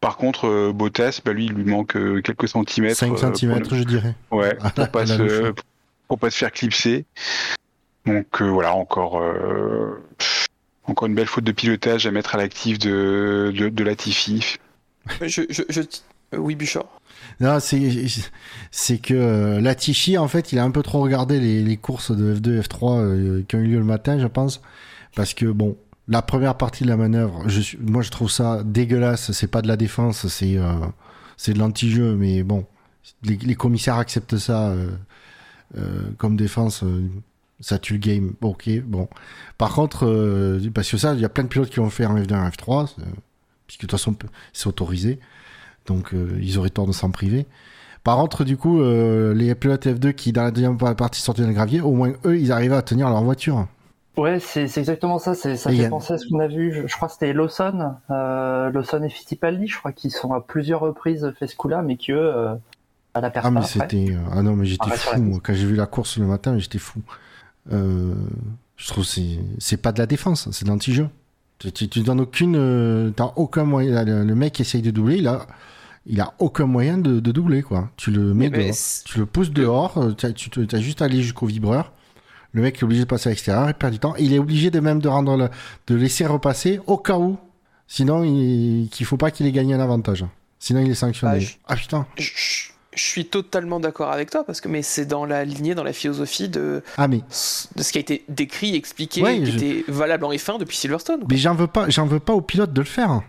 Par 0.00 0.16
contre, 0.16 0.46
euh, 0.48 0.72
Bottas, 0.72 1.20
bah, 1.24 1.32
lui, 1.32 1.46
il 1.46 1.52
lui 1.52 1.64
manque 1.64 1.92
quelques 2.22 2.48
centimètres. 2.48 2.96
5 2.96 3.12
euh, 3.12 3.30
pour 3.30 3.36
cm, 3.38 3.58
le- 3.58 3.76
je 3.76 3.84
dirais. 3.84 4.14
Ouais, 4.30 4.54
pour 4.74 4.88
pas, 4.90 5.06
se, 5.06 5.52
pour 6.08 6.18
pas 6.18 6.30
se 6.30 6.38
faire 6.38 6.52
clipser. 6.52 7.04
Donc 8.06 8.42
euh, 8.42 8.44
voilà, 8.50 8.74
encore, 8.74 9.18
euh, 9.22 10.02
encore 10.86 11.06
une 11.08 11.14
belle 11.14 11.26
faute 11.26 11.44
de 11.44 11.52
pilotage 11.52 12.06
à 12.06 12.10
mettre 12.10 12.34
à 12.34 12.38
l'actif 12.38 12.78
de, 12.78 13.50
de, 13.56 13.68
de 13.70 13.84
Latifi. 13.84 14.56
je, 15.22 15.42
je, 15.48 15.62
je- 15.68 15.80
Oui, 16.38 16.54
Bouchard. 16.54 16.86
Non, 17.40 17.58
c'est 17.60 18.98
que 18.98 19.14
euh, 19.14 19.60
Latifi, 19.60 20.18
en 20.18 20.28
fait, 20.28 20.52
il 20.52 20.58
a 20.58 20.64
un 20.64 20.70
peu 20.70 20.82
trop 20.82 21.00
regardé 21.00 21.40
les, 21.40 21.76
courses 21.76 22.10
de 22.16 22.34
F2 22.34 22.62
F3 22.62 22.98
euh, 22.98 23.42
qui 23.48 23.56
ont 23.56 23.60
eu 23.60 23.66
lieu 23.66 23.78
le 23.78 23.84
matin, 23.84 24.18
je 24.18 24.26
pense. 24.26 24.60
Parce 25.16 25.34
que, 25.34 25.46
bon, 25.46 25.76
la 26.08 26.22
première 26.22 26.56
partie 26.56 26.84
de 26.84 26.88
la 26.88 26.96
manœuvre, 26.96 27.48
je 27.48 27.76
moi, 27.80 28.02
je 28.02 28.10
trouve 28.10 28.30
ça 28.30 28.62
dégueulasse. 28.64 29.32
C'est 29.32 29.46
pas 29.48 29.62
de 29.62 29.68
la 29.68 29.76
défense, 29.76 30.26
c'est 30.28 30.56
euh, 30.58 30.74
c'est 31.36 31.54
de 31.54 31.58
l'anti-jeu. 31.58 32.14
Mais 32.14 32.42
bon, 32.42 32.66
les, 33.22 33.54
commissaires 33.54 33.96
acceptent 33.96 34.36
ça 34.38 34.68
euh, 34.68 34.90
euh, 35.78 36.10
comme 36.18 36.36
défense. 36.36 36.82
euh, 36.84 37.08
ça 37.60 37.78
tue 37.78 37.94
le 37.94 37.98
game. 37.98 38.32
Ok, 38.42 38.68
bon. 38.84 39.08
Par 39.58 39.72
contre, 39.72 40.06
euh, 40.06 40.60
parce 40.74 40.90
que 40.90 40.96
ça, 40.96 41.14
il 41.14 41.20
y 41.20 41.24
a 41.24 41.28
plein 41.28 41.44
de 41.44 41.48
pilotes 41.48 41.70
qui 41.70 41.78
l'ont 41.78 41.90
fait 41.90 42.06
en 42.06 42.16
F2 42.16 42.34
en 42.34 42.48
F3, 42.48 42.94
euh, 42.98 43.02
puisque 43.66 43.82
de 43.82 43.86
toute 43.86 43.92
façon, 43.92 44.16
c'est 44.52 44.66
autorisé. 44.66 45.20
Donc, 45.86 46.14
euh, 46.14 46.38
ils 46.40 46.58
auraient 46.58 46.70
tort 46.70 46.86
de 46.86 46.92
s'en 46.92 47.10
priver. 47.10 47.46
Par 48.02 48.16
contre, 48.16 48.44
du 48.44 48.56
coup, 48.56 48.80
euh, 48.80 49.32
les 49.34 49.54
pilotes 49.54 49.86
F2 49.86 50.12
qui, 50.12 50.32
dans 50.32 50.42
la 50.42 50.50
deuxième 50.50 50.76
partie, 50.76 51.20
sortaient 51.20 51.42
dans 51.42 51.48
le 51.48 51.54
gravier, 51.54 51.80
au 51.80 51.92
moins 51.92 52.12
eux, 52.26 52.38
ils 52.38 52.52
arrivaient 52.52 52.74
à 52.76 52.82
tenir 52.82 53.08
leur 53.08 53.22
voiture. 53.22 53.66
Ouais, 54.16 54.38
c'est 54.40 54.62
exactement 54.78 55.18
ça. 55.18 55.34
c'est- 55.34 55.56
Ça 55.56 55.72
Et 55.72 55.76
fait 55.76 55.86
a- 55.86 55.88
penser 55.88 56.12
à 56.14 56.18
ce 56.18 56.28
qu'on 56.28 56.38
a 56.38 56.46
vu. 56.46 56.72
Je, 56.72 56.86
je 56.86 56.94
crois 56.96 57.08
que 57.08 57.14
c'était 57.14 57.32
Lawson, 57.32 57.94
euh, 58.10 58.70
Lawson 58.70 59.02
et 59.02 59.08
Fittipaldi. 59.08 59.66
Je 59.66 59.78
crois 59.78 59.92
qu'ils 59.92 60.12
sont 60.12 60.32
à 60.32 60.40
plusieurs 60.40 60.80
reprises 60.80 61.32
fait 61.38 61.46
ce 61.48 61.56
coup-là, 61.56 61.82
mais 61.82 61.96
qu'eux, 61.96 62.14
euh, 62.14 62.54
à 63.14 63.20
la 63.20 63.30
perte 63.30 63.46
Ah, 63.48 63.50
mais 63.50 63.62
c'était. 63.62 64.14
Ah 64.32 64.42
non, 64.42 64.54
mais 64.54 64.66
j'étais 64.66 64.84
Ah, 64.90 64.96
fou, 64.96 65.20
moi. 65.20 65.40
Quand 65.42 65.54
j'ai 65.54 65.66
vu 65.66 65.74
la 65.74 65.86
course 65.86 66.18
le 66.18 66.26
matin, 66.26 66.56
j'étais 66.58 66.78
fou. 66.78 67.00
Je 67.70 68.88
trouve 68.88 69.04
que 69.06 69.20
c'est 69.58 69.76
pas 69.76 69.92
de 69.92 69.98
la 69.98 70.06
défense, 70.06 70.48
c'est 70.52 70.64
de 70.64 70.70
l'anti-jeu. 70.70 71.08
Tu, 71.58 71.72
tu, 71.72 71.88
tu 71.88 72.00
donnes 72.02 72.20
aucune. 72.20 73.12
T'as 73.16 73.32
aucun 73.36 73.64
moyen. 73.64 74.04
Le, 74.04 74.34
mec 74.34 74.60
essaye 74.60 74.82
de 74.82 74.90
doubler, 74.90 75.16
il 75.18 75.28
a, 75.28 75.46
il 76.06 76.20
a 76.20 76.34
aucun 76.38 76.66
moyen 76.66 76.98
de, 76.98 77.20
de 77.20 77.32
doubler, 77.32 77.62
quoi. 77.62 77.90
Tu 77.96 78.10
le 78.10 78.34
mets 78.34 78.50
dehors. 78.50 78.74
Tu 79.04 79.18
le 79.18 79.26
pousses 79.26 79.50
dehors, 79.50 79.98
euh, 79.98 80.12
tu 80.12 80.26
as 80.26 80.80
juste 80.80 81.02
à 81.02 81.06
aller 81.06 81.22
jusqu'au 81.22 81.46
vibreur. 81.46 81.92
Le 82.52 82.62
mec 82.62 82.78
est 82.78 82.84
obligé 82.84 83.00
de 83.02 83.06
passer 83.08 83.28
à 83.28 83.32
l'extérieur, 83.32 83.68
il 83.68 83.74
perd 83.74 83.92
du 83.92 83.98
temps. 83.98 84.14
Il 84.16 84.32
est 84.32 84.38
obligé 84.38 84.70
de 84.70 84.78
même 84.80 85.00
de 85.00 85.08
rendre 85.08 85.36
le, 85.36 85.48
de 85.88 85.94
laisser 85.96 86.24
repasser 86.26 86.80
au 86.86 86.96
cas 86.98 87.16
où. 87.18 87.36
Sinon, 87.88 88.22
il, 88.24 88.88
qu'il 88.90 89.06
faut 89.06 89.16
pas 89.16 89.30
qu'il 89.30 89.46
ait 89.46 89.52
gagné 89.52 89.74
un 89.74 89.80
avantage. 89.80 90.24
Sinon, 90.58 90.80
il 90.80 90.90
est 90.90 90.94
sanctionné. 90.94 91.34
Ah, 91.36 91.38
je- 91.40 91.54
Ah 91.66 91.76
putain. 91.76 92.06
Je, 92.16 92.30
je- 92.34 92.70
je 92.96 93.02
suis 93.02 93.24
totalement 93.26 93.80
d'accord 93.80 94.12
avec 94.12 94.30
toi, 94.30 94.44
parce 94.44 94.60
que 94.60 94.68
mais 94.68 94.82
c'est 94.82 95.04
dans 95.04 95.24
la 95.24 95.44
lignée, 95.44 95.74
dans 95.74 95.82
la 95.82 95.92
philosophie 95.92 96.48
de, 96.48 96.80
Ah 96.96 97.08
mais, 97.08 97.18
de 97.18 97.82
ce 97.82 97.90
qui 97.90 97.98
a 97.98 98.00
été 98.00 98.24
décrit, 98.28 98.76
expliqué, 98.76 99.20
Ouais, 99.20 99.42
qui 99.42 99.50
était 99.50 99.84
valable 99.88 100.24
en 100.24 100.30
F1 100.30 100.60
depuis 100.60 100.76
Silverstone. 100.76 101.22
mais 101.28 101.36
j'en 101.36 101.56
veux 101.56 101.66
pas, 101.66 101.88
j'en 101.90 102.06
veux 102.06 102.20
pas 102.20 102.34
au 102.34 102.40
pilote 102.40 102.72
de 102.72 102.80
le 102.80 102.86
faire. 102.86 103.20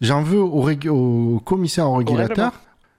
J'en 0.00 0.22
veux 0.22 0.40
au, 0.40 0.62
rég- 0.66 0.88
au 0.88 1.40
commissaire 1.44 1.88
au 1.90 1.94
régulateur. 1.96 2.52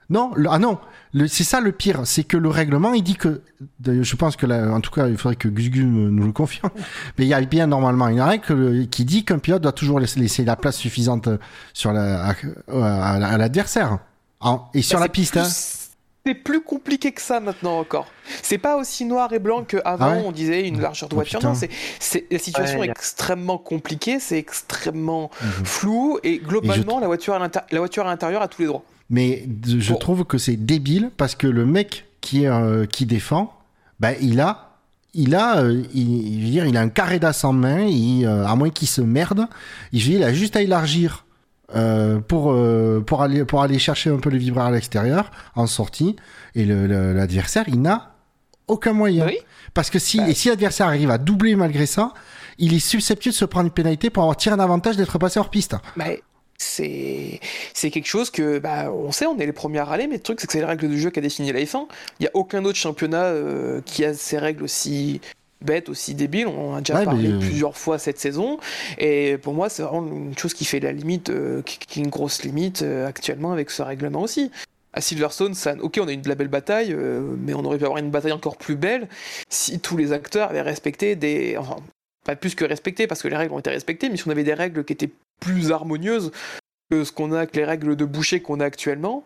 Non, 0.10 0.32
le- 0.36 0.50
ah 0.52 0.60
non, 0.60 0.78
le- 1.14 1.28
c'est 1.28 1.46
ça 1.46 1.62
le 1.62 1.72
pire, 1.72 2.02
c'est 2.04 2.24
que 2.26 2.36
le 2.38 2.50
règlement, 2.50 2.94
il 2.94 3.02
dit 3.02 3.16
que, 3.16 3.42
je 3.86 4.16
pense 4.18 4.36
que 4.36 4.46
là, 4.46 4.70
en 4.74 4.82
tout 4.82 4.92
cas, 4.92 5.08
il 5.08 5.18
faudrait 5.18 5.38
que 5.38 5.48
Gus 5.48 5.70
Gus 5.70 5.86
nous 5.86 6.26
le 6.26 6.34
confirme, 6.34 6.70
mais 7.18 7.26
il 7.26 7.30
y 7.30 7.34
a 7.34 7.40
bien 7.42 7.66
normalement 7.68 8.10
une 8.10 8.20
règle 8.22 8.88
qui 8.90 9.06
dit 9.06 9.24
qu'un 9.24 9.40
pilote 9.40 9.62
doit 9.64 9.72
toujours 9.72 10.00
laisser, 10.02 10.44
la 10.44 10.56
place 10.58 10.76
suffisante 10.76 11.30
sur 11.74 11.94
la, 11.94 12.26
à, 12.28 12.34
à- 12.74 13.14
à 13.26 13.38
l'adversaire. 13.38 14.00
En- 14.42 14.68
Et 14.74 14.82
sur 14.82 15.00
Bah, 15.00 15.06
la 15.06 15.10
piste, 15.10 15.34
plus- 15.34 15.42
hein. 15.42 15.81
C'est 16.26 16.36
plus 16.36 16.62
compliqué 16.62 17.12
que 17.12 17.22
ça 17.22 17.40
maintenant 17.40 17.80
encore. 17.80 18.08
C'est 18.44 18.60
pas 18.60 18.76
aussi 18.78 19.06
noir 19.06 19.34
et 19.34 19.40
blanc 19.40 19.64
qu'avant, 19.64 20.06
Ah 20.06 20.12
ouais 20.18 20.24
on 20.24 20.32
disait 20.32 20.68
une 20.68 20.80
largeur 20.80 21.10
de 21.10 21.16
Oh, 21.16 21.18
voiture. 21.18 21.42
non, 21.44 21.56
c'est, 21.56 21.70
c'est, 22.00 22.28
la 22.30 22.38
situation 22.38 22.80
Ouais, 22.80 22.88
est 22.88 22.92
extrêmement 22.92 23.58
compliquée, 23.58 24.20
c'est 24.20 24.38
extrêmement 24.38 25.32
Mhm. 25.42 25.66
flou, 25.66 26.20
et 26.24 26.38
globalement, 26.38 27.00
Et 27.00 27.02
la, 27.02 27.08
voiture 27.08 27.34
à 27.34 27.40
l'inter- 27.40 27.62
la 27.72 27.80
voiture 27.80 28.06
à 28.06 28.10
l'intérieur 28.12 28.42
a 28.44 28.48
tous 28.48 28.62
les 28.62 28.68
droits. 28.68 28.84
Mais 29.10 29.46
je 29.66 29.94
Bon. 29.94 29.98
trouve 30.00 30.24
que 30.26 30.38
c'est 30.38 30.56
débile 30.58 31.10
parce 31.18 31.34
que 31.36 31.48
le 31.48 31.66
mec 31.66 32.06
qui, 32.22 32.46
euh, 32.46 32.86
qui 32.86 33.08
défend, 33.08 33.52
ben, 34.00 34.16
il 34.22 34.40
a, 34.40 34.78
il 35.16 35.34
a, 35.36 35.58
euh, 35.58 35.84
il, 35.94 36.40
je 36.40 36.46
veux 36.46 36.52
dire, 36.52 36.66
il 36.68 36.78
a 36.78 36.82
un 36.82 36.90
carré 36.90 37.18
d'as 37.20 37.44
en 37.44 37.52
main, 37.52 37.82
il, 37.82 38.26
euh, 38.28 38.46
à 38.46 38.56
moins 38.56 38.70
qu'il 38.70 38.88
se 38.88 39.02
merde, 39.02 39.48
il, 39.92 40.00
je 40.00 40.06
veux 40.06 40.18
dire, 40.20 40.28
il 40.28 40.30
a 40.30 40.34
juste 40.34 40.56
à 40.56 40.62
élargir 40.62 41.26
euh, 41.76 42.20
pour, 42.20 42.52
euh, 42.52 43.02
pour, 43.06 43.22
aller, 43.22 43.46
pour 43.46 43.62
aller 43.62 43.80
chercher 43.80 44.10
un 44.10 44.18
peu 44.18 44.30
le 44.30 44.38
vibreur 44.38 44.66
à 44.66 44.72
l'extérieur 44.72 45.32
en 45.56 45.68
sortie 45.68 46.16
et 46.56 46.66
l'adversaire, 46.66 47.66
il 47.68 47.82
n'a 47.82 48.16
aucun 48.68 48.94
moyen. 48.94 49.26
Oui. 49.26 49.38
Parce 49.74 49.90
que 49.90 50.00
si, 50.00 50.18
Bah. 50.18 50.30
et 50.30 50.34
si 50.34 50.50
l'adversaire 50.50 50.88
arrive 50.88 51.12
à 51.12 51.18
doubler 51.18 51.56
malgré 51.56 51.86
ça, 51.86 52.14
il 52.58 52.74
est 52.74 52.80
susceptible 52.80 53.34
de 53.34 53.38
se 53.38 53.46
prendre 53.46 53.68
une 53.68 53.74
pénalité 53.74 54.10
pour 54.10 54.24
avoir 54.24 54.38
tiré 54.38 54.56
un 54.56 54.60
avantage 54.60 54.98
d'être 54.98 55.18
passé 55.18 55.40
hors 55.40 55.50
piste. 55.50 55.76
Mais 55.96 56.22
c'est, 56.58 57.40
c'est 57.74 57.90
quelque 57.90 58.08
chose 58.08 58.30
que, 58.30 58.60
bah, 58.60 58.92
on 58.92 59.12
sait, 59.12 59.26
on 59.26 59.38
est 59.40 59.46
les 59.46 59.52
premiers 59.52 59.80
à 59.80 59.86
râler, 59.86 60.08
mais 60.08 60.16
le 60.18 60.22
truc, 60.22 60.40
c'est 60.40 60.48
que 60.48 60.54
c'est 60.54 60.60
les 60.60 60.66
règles 60.66 60.88
du 60.90 61.00
jeu 61.00 61.10
qu'a 61.10 61.22
défini 61.22 61.52
la 61.52 61.60
F1. 61.60 61.88
Il 62.20 62.24
n'y 62.24 62.28
a 62.28 62.32
aucun 62.36 62.64
autre 62.66 62.78
championnat 62.78 63.24
euh, 63.24 63.82
qui 63.86 64.06
a 64.06 64.14
ces 64.14 64.38
règles 64.38 64.64
aussi 64.64 65.22
bêtes, 65.64 65.90
aussi 65.90 66.16
débiles. 66.16 66.48
On 66.48 66.74
en 66.74 66.76
a 66.76 66.82
déjà 66.82 67.00
Ouais, 67.00 67.06
parlé 67.06 67.30
mais, 67.30 67.40
plusieurs 67.40 67.78
fois 67.78 67.98
cette 67.98 68.20
saison. 68.20 68.60
Et 68.98 69.38
pour 69.42 69.54
moi, 69.54 69.70
c'est 69.70 69.84
vraiment 69.84 70.08
une 70.08 70.38
chose 70.38 70.54
qui 70.54 70.66
fait 70.66 70.80
la 70.80 70.92
limite, 70.92 71.30
euh, 71.30 71.62
qui, 71.62 71.78
qui 71.80 72.00
est 72.00 72.04
une 72.04 72.10
grosse 72.10 72.44
limite 72.44 72.82
euh, 72.82 73.08
actuellement 73.08 73.52
avec 73.52 73.72
ce 73.72 73.82
règlement 73.82 74.22
aussi. 74.22 74.52
À 74.94 75.00
Silverstone, 75.00 75.54
ça, 75.54 75.76
ok, 75.80 76.00
on 76.02 76.08
a 76.08 76.12
eu 76.12 76.18
de 76.18 76.28
la 76.28 76.36
belle 76.36 76.50
bataille, 76.50 76.94
euh, 76.94 77.22
mais 77.40 77.54
on 77.54 77.64
aurait 77.64 77.78
pu 77.78 77.86
avoir 77.86 78.00
une 78.00 78.12
bataille 78.12 78.34
encore 78.34 78.58
plus 78.58 78.76
belle 78.76 79.08
si 79.50 79.80
tous 79.80 79.96
les 79.96 80.12
acteurs 80.12 80.50
avaient 80.50 80.62
respecté 80.62 81.16
des. 81.16 81.56
Enfin, 81.58 81.78
pas 82.26 82.36
plus 82.36 82.56
que 82.56 82.66
respecté, 82.66 83.08
parce 83.08 83.22
que 83.22 83.28
les 83.28 83.38
règles 83.38 83.54
ont 83.54 83.60
été 83.60 83.70
respectées, 83.70 84.10
mais 84.10 84.18
si 84.18 84.28
on 84.28 84.32
avait 84.32 84.44
des 84.44 84.54
règles 84.54 84.84
qui 84.84 84.94
étaient 84.94 85.10
plus 85.40 85.72
harmonieuses 85.72 86.32
que 86.92 87.04
ce 87.04 87.12
qu'on 87.12 87.32
a 87.32 87.38
avec 87.38 87.56
les 87.56 87.64
règles 87.64 87.96
de 87.96 88.06
boucher 88.06 88.42
qu'on 88.42 88.60
a 88.60 88.66
actuellement, 88.66 89.24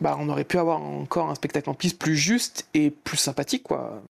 bah 0.00 0.16
on 0.18 0.28
aurait 0.28 0.44
pu 0.44 0.56
avoir 0.58 0.80
encore 0.80 1.28
un 1.28 1.34
spectacle 1.34 1.68
en 1.68 1.74
piste 1.74 1.98
plus 1.98 2.16
juste 2.16 2.66
et 2.72 2.90
plus 2.90 3.16
sympathique, 3.16 3.64
quoi. 3.64 4.02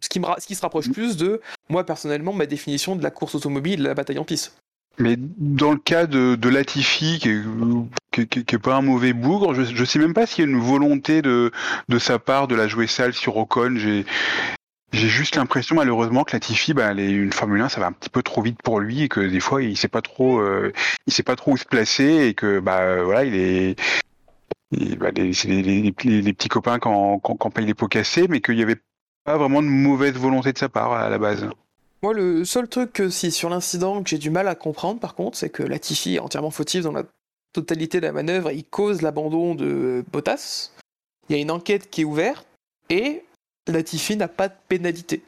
Ce 0.00 0.08
qui, 0.08 0.20
me 0.20 0.26
ra- 0.26 0.36
ce 0.40 0.46
qui 0.46 0.54
se 0.54 0.62
rapproche 0.62 0.90
plus 0.90 1.16
de, 1.16 1.40
moi 1.68 1.84
personnellement, 1.84 2.32
ma 2.32 2.46
définition 2.46 2.96
de 2.96 3.02
la 3.02 3.10
course 3.10 3.34
automobile, 3.34 3.80
de 3.80 3.84
la 3.88 3.94
bataille 3.94 4.18
en 4.18 4.24
piste. 4.24 4.56
Mais 4.98 5.16
dans 5.18 5.70
le 5.72 5.78
cas 5.78 6.06
de, 6.06 6.34
de 6.34 6.48
Latifi, 6.48 7.18
qui 7.20 7.28
est, 7.30 7.42
qui, 8.12 8.26
qui- 8.26 8.44
qui 8.44 8.54
est 8.54 8.58
pas 8.58 8.74
un 8.74 8.82
mauvais 8.82 9.12
bougre, 9.12 9.54
je, 9.54 9.62
je 9.64 9.84
sais 9.84 9.98
même 9.98 10.12
pas 10.14 10.26
s'il 10.26 10.44
y 10.44 10.48
a 10.48 10.50
une 10.50 10.58
volonté 10.60 11.22
de, 11.22 11.52
de 11.88 11.98
sa 11.98 12.18
part 12.18 12.48
de 12.48 12.54
la 12.54 12.66
jouer 12.68 12.86
sale 12.86 13.14
sur 13.14 13.36
Ocon. 13.36 13.74
J'ai, 13.76 14.04
j'ai 14.92 15.08
juste 15.08 15.36
l'impression 15.36 15.76
malheureusement 15.76 16.24
que 16.24 16.32
Latifi, 16.32 16.74
bah, 16.74 16.92
les, 16.92 17.08
une 17.10 17.32
Formule 17.32 17.60
1, 17.62 17.68
ça 17.68 17.80
va 17.80 17.86
un 17.86 17.92
petit 17.92 18.10
peu 18.10 18.22
trop 18.22 18.42
vite 18.42 18.58
pour 18.62 18.80
lui 18.80 19.02
et 19.02 19.08
que 19.08 19.20
des 19.20 19.40
fois 19.40 19.62
il 19.62 19.76
sait 19.76 19.88
pas 19.88 20.02
trop, 20.02 20.40
euh, 20.40 20.72
il 21.06 21.12
sait 21.12 21.22
pas 21.22 21.36
trop 21.36 21.52
où 21.52 21.56
se 21.56 21.64
placer 21.64 22.26
et 22.26 22.34
que 22.34 22.58
bah 22.58 23.02
voilà, 23.02 23.24
il 23.24 23.34
est 23.36 23.76
et, 24.72 24.96
bah, 24.96 25.10
les, 25.14 25.32
c'est 25.32 25.48
les, 25.48 25.62
les- 25.62 25.94
les- 26.20 26.32
petits 26.32 26.48
copains 26.48 26.78
en- 26.84 27.18
qui 27.18 27.32
en 27.40 27.50
payent 27.50 27.66
les 27.66 27.74
pots 27.74 27.88
cassés, 27.88 28.26
mais 28.28 28.40
qu'il 28.40 28.58
y 28.58 28.62
avait 28.62 28.76
pas 29.32 29.38
vraiment 29.38 29.62
de 29.62 29.68
mauvaise 29.68 30.14
volonté 30.14 30.52
de 30.52 30.58
sa 30.58 30.68
part 30.68 30.92
à 30.92 31.08
la 31.08 31.18
base. 31.18 31.46
Moi, 32.02 32.14
le 32.14 32.44
seul 32.44 32.66
truc 32.68 32.92
que 32.92 33.10
si 33.10 33.30
sur 33.30 33.50
l'incident 33.50 34.02
que 34.02 34.08
j'ai 34.08 34.18
du 34.18 34.30
mal 34.30 34.48
à 34.48 34.54
comprendre, 34.54 35.00
par 35.00 35.14
contre, 35.14 35.36
c'est 35.36 35.50
que 35.50 35.62
Latifi 35.62 36.16
est 36.16 36.18
entièrement 36.18 36.50
fautif 36.50 36.82
dans 36.82 36.92
la 36.92 37.04
totalité 37.52 38.00
de 38.00 38.06
la 38.06 38.12
manœuvre. 38.12 38.50
Il 38.50 38.64
cause 38.64 39.02
l'abandon 39.02 39.54
de 39.54 40.04
Bottas. 40.10 40.70
Il 41.28 41.36
y 41.36 41.38
a 41.38 41.42
une 41.42 41.50
enquête 41.50 41.90
qui 41.90 42.00
est 42.00 42.04
ouverte 42.04 42.46
et 42.88 43.22
Latifi 43.68 44.16
n'a 44.16 44.28
pas 44.28 44.48
de 44.48 44.54
pénalité, 44.68 45.22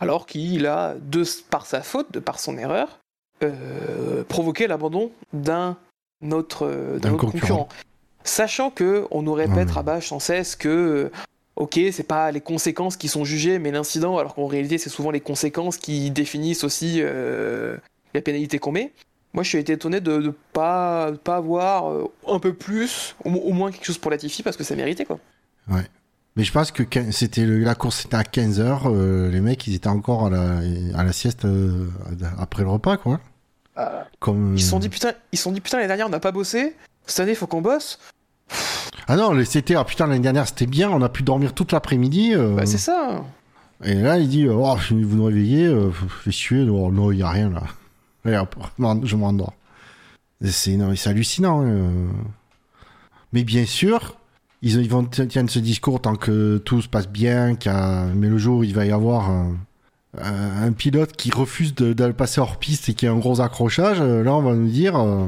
alors 0.00 0.26
qu'il 0.26 0.66
a, 0.66 0.94
de 1.00 1.22
par 1.50 1.66
sa 1.66 1.82
faute, 1.82 2.10
de 2.12 2.18
par 2.20 2.40
son 2.40 2.56
erreur, 2.58 2.98
euh, 3.42 4.24
provoqué 4.24 4.66
l'abandon 4.66 5.12
d'un 5.32 5.76
autre, 6.32 6.66
euh, 6.66 6.98
d'un 6.98 7.10
D'un 7.10 7.14
autre 7.14 7.24
concurrent. 7.26 7.40
concurrent. 7.40 7.68
Sachant 8.24 8.70
que 8.70 9.06
on 9.10 9.20
nous 9.22 9.34
répète 9.34 9.66
Ouais. 9.68 9.72
rabâche 9.74 10.08
sans 10.08 10.18
cesse 10.18 10.56
que 10.56 10.68
euh, 10.68 11.10
ok, 11.56 11.78
c'est 11.92 12.06
pas 12.06 12.30
les 12.30 12.40
conséquences 12.40 12.96
qui 12.96 13.08
sont 13.08 13.24
jugées, 13.24 13.58
mais 13.58 13.70
l'incident, 13.70 14.18
alors 14.18 14.34
qu'en 14.34 14.46
réalité, 14.46 14.78
c'est 14.78 14.90
souvent 14.90 15.10
les 15.10 15.20
conséquences 15.20 15.76
qui 15.76 16.10
définissent 16.10 16.64
aussi 16.64 16.98
euh, 17.00 17.76
la 18.14 18.20
pénalité 18.20 18.58
qu'on 18.58 18.72
met. 18.72 18.92
Moi, 19.32 19.42
je 19.42 19.48
suis 19.48 19.58
été 19.58 19.72
étonné 19.72 20.00
de 20.00 20.18
ne 20.18 20.30
pas, 20.52 21.10
de 21.10 21.16
pas 21.16 21.36
avoir 21.36 21.90
euh, 21.90 22.04
un 22.28 22.38
peu 22.38 22.54
plus, 22.54 23.16
au, 23.24 23.30
au 23.30 23.52
moins 23.52 23.70
quelque 23.72 23.84
chose 23.84 23.98
pour 23.98 24.10
Latifi, 24.10 24.42
parce 24.42 24.56
que 24.56 24.64
ça 24.64 24.76
méritait, 24.76 25.04
quoi. 25.04 25.18
Mais 26.36 26.42
je 26.42 26.50
pense 26.50 26.72
que 26.72 26.82
c'était 27.12 27.46
la 27.46 27.76
course 27.76 28.00
c'était 28.02 28.16
à 28.16 28.22
15h, 28.22 29.30
les 29.30 29.40
mecs 29.40 29.64
ils 29.68 29.74
étaient 29.76 29.86
encore 29.86 30.26
à 30.26 30.30
la, 30.30 30.58
à 30.98 31.04
la 31.04 31.12
sieste 31.12 31.44
euh, 31.44 31.86
après 32.38 32.64
le 32.64 32.70
repas 32.70 32.96
quoi. 32.96 33.20
Comme, 34.18 34.54
Ils 34.56 34.62
se 34.62 34.70
sont 34.70 34.78
dit, 34.78 34.88
putain, 34.88 35.12
ils 35.32 35.36
se 35.36 35.44
sont 35.44 35.52
dit, 35.52 35.60
putain, 35.60 35.78
l'année 35.78 35.88
dernière, 35.88 36.06
on 36.06 36.10
n'a 36.10 36.20
pas 36.20 36.32
bossé. 36.32 36.74
Cette 37.06 37.20
année, 37.20 37.32
il 37.32 37.36
faut 37.36 37.46
qu'on 37.46 37.60
bosse. 37.60 37.98
Ah 39.06 39.16
non, 39.16 39.32
le- 39.32 39.44
c'était 39.44 39.74
ah 39.74 39.84
putain 39.84 40.06
l'année 40.06 40.20
dernière 40.20 40.46
c'était 40.48 40.66
bien, 40.66 40.90
on 40.90 41.02
a 41.02 41.08
pu 41.08 41.22
dormir 41.22 41.52
toute 41.52 41.72
l'après-midi. 41.72 42.32
euh, 42.34 42.54
Bah, 42.56 42.66
c'est 42.66 42.78
ça. 42.78 43.22
et 43.82 43.94
là 43.94 44.18
il 44.18 44.28
dit 44.28 44.48
oh, 44.48 44.76
je 44.80 44.94
vais 44.94 45.02
vous 45.04 45.16
nous 45.16 45.24
réveiller, 45.26 45.66
euh, 45.66 45.90
fais 45.92 46.30
chier, 46.30 46.64
non 46.64 46.90
non, 46.90 47.12
il 47.12 47.18
y 47.18 47.22
a 47.22 47.28
rien 47.30 47.50
là. 47.50 47.62
Allez, 48.24 48.38
hop, 48.38 48.56
je 49.04 49.16
m'endors. 49.16 49.52
Et 50.42 50.48
C'est 50.50 51.10
hallucinant. 51.10 51.60
hein, 51.60 51.66
euh. 51.68 52.08
Mais 53.32 53.44
bien 53.44 53.66
sûr, 53.66 54.16
ils, 54.62 54.80
ils 54.80 54.88
vont 54.88 55.04
tiennent 55.04 55.48
ce 55.48 55.58
discours 55.58 56.00
tant 56.00 56.16
que 56.16 56.56
tout 56.58 56.80
se 56.80 56.88
passe 56.88 57.08
bien, 57.08 57.54
a- 57.68 58.06
mais 58.14 58.28
le 58.28 58.38
jour 58.38 58.58
où 58.58 58.64
il 58.64 58.74
va 58.74 58.86
y 58.86 58.92
avoir 58.92 59.28
un, 59.30 59.56
pilote 60.72 61.12
qui 61.16 61.30
refuse 61.30 61.74
de, 61.74 61.92
passer 62.12 62.40
hors 62.40 62.58
piste 62.58 62.88
et 62.88 62.94
qui 62.94 63.06
a 63.06 63.12
un 63.12 63.18
gros 63.18 63.40
accrochage, 63.42 64.00
euh, 64.00 64.22
là 64.22 64.32
on 64.34 64.42
va 64.42 64.54
nous 64.54 64.68
dire 64.68 64.96
euh, 64.96 65.26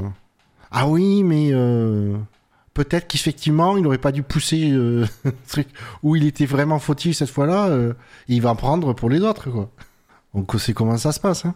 ah 0.71 0.89
oui 0.89 1.23
mais 1.25 1.49
euh, 1.53 2.17
peut-être 2.77 3.09
qu'effectivement 3.09 3.77
il 3.77 3.83
n'aurait 3.83 3.99
pas 3.99 4.13
dû 4.13 4.23
pousser 4.23 4.71
euh, 4.71 5.07
truc 5.49 5.69
où 6.03 6.15
il 6.17 6.27
était 6.27 6.47
vraiment 6.47 6.79
fautif 6.79 7.17
cette 7.17 7.31
fois-là, 7.31 7.69
euh, 7.69 7.95
il 8.29 8.41
va 8.43 8.51
en 8.51 8.57
prendre 8.57 8.93
pour 8.93 9.09
les 9.11 9.21
autres 9.21 9.51
quoi. 9.51 9.71
Donc 10.35 10.53
c'est 10.59 10.75
comment 10.75 10.97
ça 10.99 11.13
se 11.13 11.21
passe. 11.21 11.45
Hein. 11.47 11.55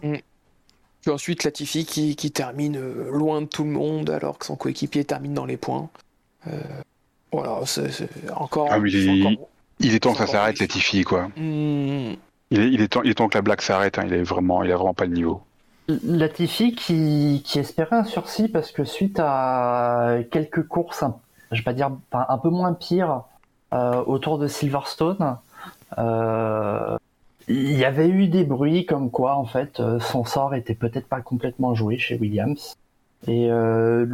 Puis 1.01 1.11
ensuite, 1.11 1.43
Latifi 1.43 1.85
qui, 1.85 2.15
qui 2.15 2.31
termine 2.31 2.77
euh, 2.77 3.11
loin 3.11 3.41
de 3.41 3.47
tout 3.47 3.63
le 3.63 3.69
monde, 3.71 4.09
alors 4.09 4.37
que 4.37 4.45
son 4.45 4.55
coéquipier 4.55 5.03
termine 5.05 5.33
dans 5.33 5.45
les 5.45 5.57
points. 5.57 5.89
Euh, 6.47 6.59
voilà, 7.31 7.59
c'est 7.65 7.89
encore. 8.35 8.67
Ah, 8.71 8.77
il 8.85 8.95
est- 8.95 9.25
encore- 9.27 9.47
Il 9.79 9.95
est 9.95 9.99
temps 9.99 10.11
que 10.13 10.19
ça 10.19 10.27
s'arrête. 10.27 10.59
Latifi, 10.59 11.03
quoi. 11.03 11.27
Hmm, 11.37 12.13
Il 12.51 12.59
est, 12.59 12.67
il 12.71 12.81
est 12.81 12.87
temps, 12.87 13.01
il 13.03 13.09
est 13.11 13.15
temps 13.15 13.29
que 13.29 13.37
la 13.37 13.41
blague 13.41 13.61
s'arrête. 13.61 13.97
hein. 13.97 14.03
Il 14.07 14.13
est 14.13 14.21
vraiment, 14.23 14.63
il 14.63 14.71
a 14.71 14.75
vraiment 14.75 14.93
pas 14.93 15.05
le 15.05 15.13
niveau. 15.13 15.41
Latifi 15.87 16.73
qui, 16.75 17.41
qui 17.45 17.59
espérait 17.59 17.97
un 17.97 18.03
sursis 18.03 18.47
parce 18.47 18.71
que 18.71 18.83
suite 18.83 19.19
à 19.19 20.19
quelques 20.31 20.67
courses, 20.67 21.03
je 21.51 21.57
vais 21.57 21.63
pas 21.63 21.73
dire 21.73 21.91
un 22.13 22.37
peu 22.37 22.49
moins 22.49 22.73
pires 22.73 23.23
euh, 23.73 24.03
autour 24.05 24.37
de 24.37 24.47
Silverstone, 24.47 25.37
euh, 25.97 26.97
il 27.47 27.77
y 27.77 27.85
avait 27.85 28.07
eu 28.07 28.27
des 28.27 28.43
bruits 28.43 28.85
comme 28.85 29.11
quoi 29.11 29.35
en 29.35 29.45
fait 29.45 29.79
euh, 29.79 29.99
son 29.99 30.23
sort 30.23 30.55
était 30.55 30.75
peut-être 30.75 31.07
pas 31.07 31.21
complètement 31.21 31.73
joué 31.73 31.97
chez 31.97 32.17
Williams. 32.17 32.75
Et 33.27 33.51
euh, 33.51 34.05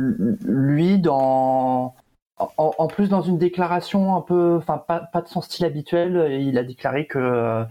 lui 0.44 1.00
dans 1.00 1.96
en, 2.38 2.74
en 2.78 2.88
plus 2.88 3.10
dans 3.10 3.22
une 3.22 3.38
déclaration 3.38 4.16
un 4.16 4.22
peu, 4.22 4.58
enfin 4.58 4.78
pas, 4.78 5.00
pas 5.00 5.22
de 5.22 5.28
son 5.28 5.42
style 5.42 5.66
habituel, 5.66 6.32
il 6.42 6.58
a 6.58 6.64
déclaré 6.64 7.08
que 7.08 7.18
euh, 7.18 7.64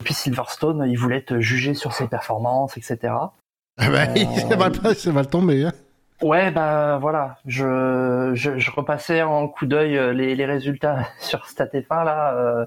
depuis 0.00 0.14
Silverstone, 0.14 0.84
il 0.88 0.96
voulait 0.96 1.18
être 1.18 1.38
jugé 1.40 1.74
sur 1.74 1.92
ses 1.92 2.08
performances, 2.08 2.76
etc. 2.76 3.14
Ah 3.76 3.90
bah, 3.90 4.06
ça, 4.48 4.56
va, 4.56 4.70
pas- 4.70 4.94
ça 4.94 5.10
va 5.12 5.20
le 5.22 5.26
tomber. 5.26 5.64
Hein. 5.66 5.72
Ouais, 6.22 6.50
bah 6.52 6.98
voilà, 6.98 7.38
je, 7.44 8.30
je, 8.34 8.56
je 8.58 8.70
repassais 8.70 9.22
en 9.22 9.48
coup 9.48 9.66
d'œil 9.66 9.98
euh, 9.98 10.12
les, 10.12 10.34
les 10.36 10.46
résultats 10.46 11.08
sur 11.20 11.44
StatF1 11.46 12.04
là. 12.04 12.34
euh, 12.34 12.66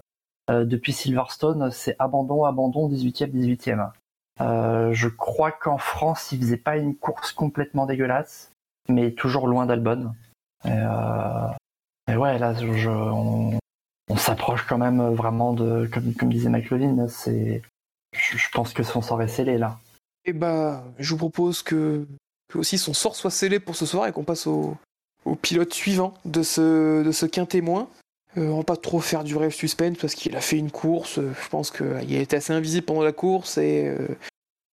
euh, 0.50 0.64
depuis 0.66 0.94
Silverstone, 0.94 1.72
c'est 1.72 1.96
abandon, 2.00 2.44
abandon, 2.46 2.90
18e, 2.90 3.32
18e. 3.32 3.90
Euh, 4.40 4.94
je 4.94 5.08
crois 5.08 5.52
qu'en 5.52 5.78
France, 5.78 6.32
il 6.32 6.40
faisait 6.40 6.58
pas 6.58 6.78
une 6.78 6.96
course 6.96 7.32
complètement 7.34 7.86
dégueulasse, 7.86 8.52
mais 8.88 9.12
toujours 9.12 9.48
loin 9.48 9.66
d'Albon. 9.66 10.14
Et, 10.66 10.70
et 12.10 12.16
ouais, 12.16 12.38
là, 12.38 12.54
je, 12.54 12.72
je- 12.74 12.90
on, 12.90 13.58
on 14.10 14.16
s'approche 14.18 14.66
quand 14.68 14.78
même 14.78 15.02
vraiment 15.14 15.54
de, 15.54 15.90
comme, 15.92 16.14
comme 16.14 16.30
disait 16.30 16.50
McLovin, 16.50 17.08
c'est, 17.08 17.62
je, 18.14 18.38
je 18.38 18.50
pense 18.52 18.74
que 18.74 18.84
son 18.84 19.02
sort 19.02 19.22
est 19.22 19.28
scellé 19.28 19.58
là. 19.58 19.78
Et 20.28 20.34
bah, 20.34 20.84
je 21.00 21.12
vous 21.12 21.18
propose 21.18 21.64
que, 21.64 22.06
aussi 22.54 22.78
son 22.78 22.94
sort 22.94 23.16
soit 23.16 23.32
scellé 23.32 23.60
pour 23.60 23.76
ce 23.76 23.86
soir 23.86 24.08
et 24.08 24.12
qu'on 24.12 24.24
passe 24.24 24.46
au, 24.46 24.78
pilote 25.42 25.74
suivant 25.74 26.14
de 26.26 26.44
ce, 26.44 27.04
de 27.04 27.12
ce 27.12 27.26
quintémoin. 27.26 27.90
Euh, 28.38 28.54
va 28.56 28.64
pas 28.64 28.78
trop 28.78 29.00
faire 29.00 29.24
durer 29.24 29.46
le 29.46 29.52
suspense 29.52 29.98
parce 30.00 30.14
qu'il 30.14 30.36
a 30.36 30.42
fait 30.42 30.58
une 30.58 30.70
course. 30.70 31.18
euh, 31.18 31.32
je 31.42 31.50
pense 31.50 31.72
qu'il 31.72 31.88
a 31.88 32.20
été 32.20 32.36
assez 32.36 32.54
invisible 32.54 32.86
pendant 32.86 33.02
la 33.02 33.12
course 33.12 33.58
et 33.58 33.88
euh, 33.88 34.08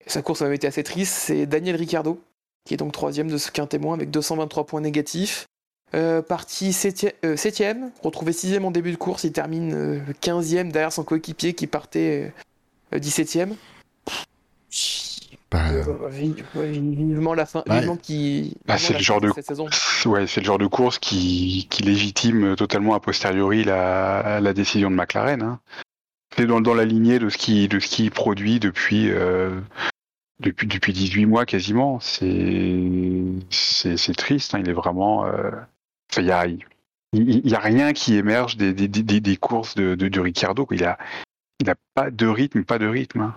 sa 0.05 0.21
course 0.21 0.41
avait 0.41 0.55
été 0.55 0.67
assez 0.67 0.83
triste. 0.83 1.13
C'est 1.13 1.45
Daniel 1.45 1.75
Ricciardo 1.75 2.21
qui 2.65 2.73
est 2.73 2.77
donc 2.77 2.91
troisième 2.91 3.29
de 3.29 3.37
ce 3.37 3.51
qu'un 3.51 3.67
témoin 3.67 3.95
avec 3.95 4.11
223 4.11 4.65
points 4.65 4.81
négatifs. 4.81 5.45
Parti 6.27 6.73
septième, 6.73 7.91
retrouvé 8.03 8.33
sixième 8.33 8.65
en 8.65 8.71
début 8.71 8.91
de 8.91 8.97
course, 8.97 9.23
il 9.23 9.31
termine 9.31 10.03
15e 10.21 10.69
derrière 10.69 10.91
son 10.91 11.05
coéquipier 11.05 11.53
qui 11.53 11.67
partait 11.67 12.33
euh, 12.93 12.99
17e. 12.99 13.53
Bah, 15.55 15.71
Euh, 15.71 16.09
vivement 16.69 17.33
la 17.33 17.45
fin, 17.45 17.63
vivement 17.69 17.95
qui. 17.97 18.55
Bah, 18.65 18.77
c'est 18.77 18.93
le 18.93 18.99
genre 18.99 19.21
de- 19.21 19.31
cette 19.33 19.45
saison. 19.45 19.67
Ouais, 20.05 20.27
c'est 20.27 20.41
le 20.41 20.45
genre 20.45 20.57
de 20.57 20.67
course 20.67 20.99
qui, 20.99 21.67
qui 21.69 21.83
légitime 21.83 22.55
totalement 22.55 22.93
a 22.95 22.99
posteriori 22.99 23.63
la, 23.63 24.39
la 24.41 24.53
décision 24.53 24.89
de 24.91 24.95
McLaren. 24.95 25.41
Hein. 25.41 25.59
C'est 26.37 26.45
dans, 26.45 26.61
dans 26.61 26.73
la 26.73 26.85
lignée 26.85 27.19
de 27.19 27.29
ce 27.29 27.37
qui 27.37 27.67
de 27.67 27.79
ce 27.79 27.87
qui 27.87 28.09
produit 28.09 28.59
depuis 28.59 29.09
euh, 29.09 29.59
depuis 30.41 30.67
depuis 30.67 30.91
18 30.93 31.25
mois 31.25 31.45
quasiment. 31.45 31.99
C'est 32.01 32.77
c'est 33.49 34.15
triste. 34.15 34.53
hein. 34.55 34.59
Il 34.61 34.69
est 34.69 34.73
vraiment. 34.73 35.25
euh, 35.25 35.49
enfin, 36.11 36.21
il 36.21 36.27
y 36.27 36.31
a 36.31 36.45
il, 36.47 36.59
il 37.13 37.47
y 37.49 37.55
a 37.55 37.59
rien 37.59 37.93
qui 37.93 38.15
émerge 38.15 38.57
des 38.57 38.73
des, 38.73 38.87
des, 38.87 39.19
des 39.21 39.37
courses 39.37 39.75
de, 39.75 39.95
de. 39.95 40.09
Il 40.71 40.83
a 40.83 40.97
il 41.61 41.69
a 41.69 41.75
pas 41.93 42.11
de 42.11 42.27
rythme, 42.27 42.63
pas 42.65 42.77
de 42.79 42.87
rythme. 42.87 43.21
hein. 43.21 43.35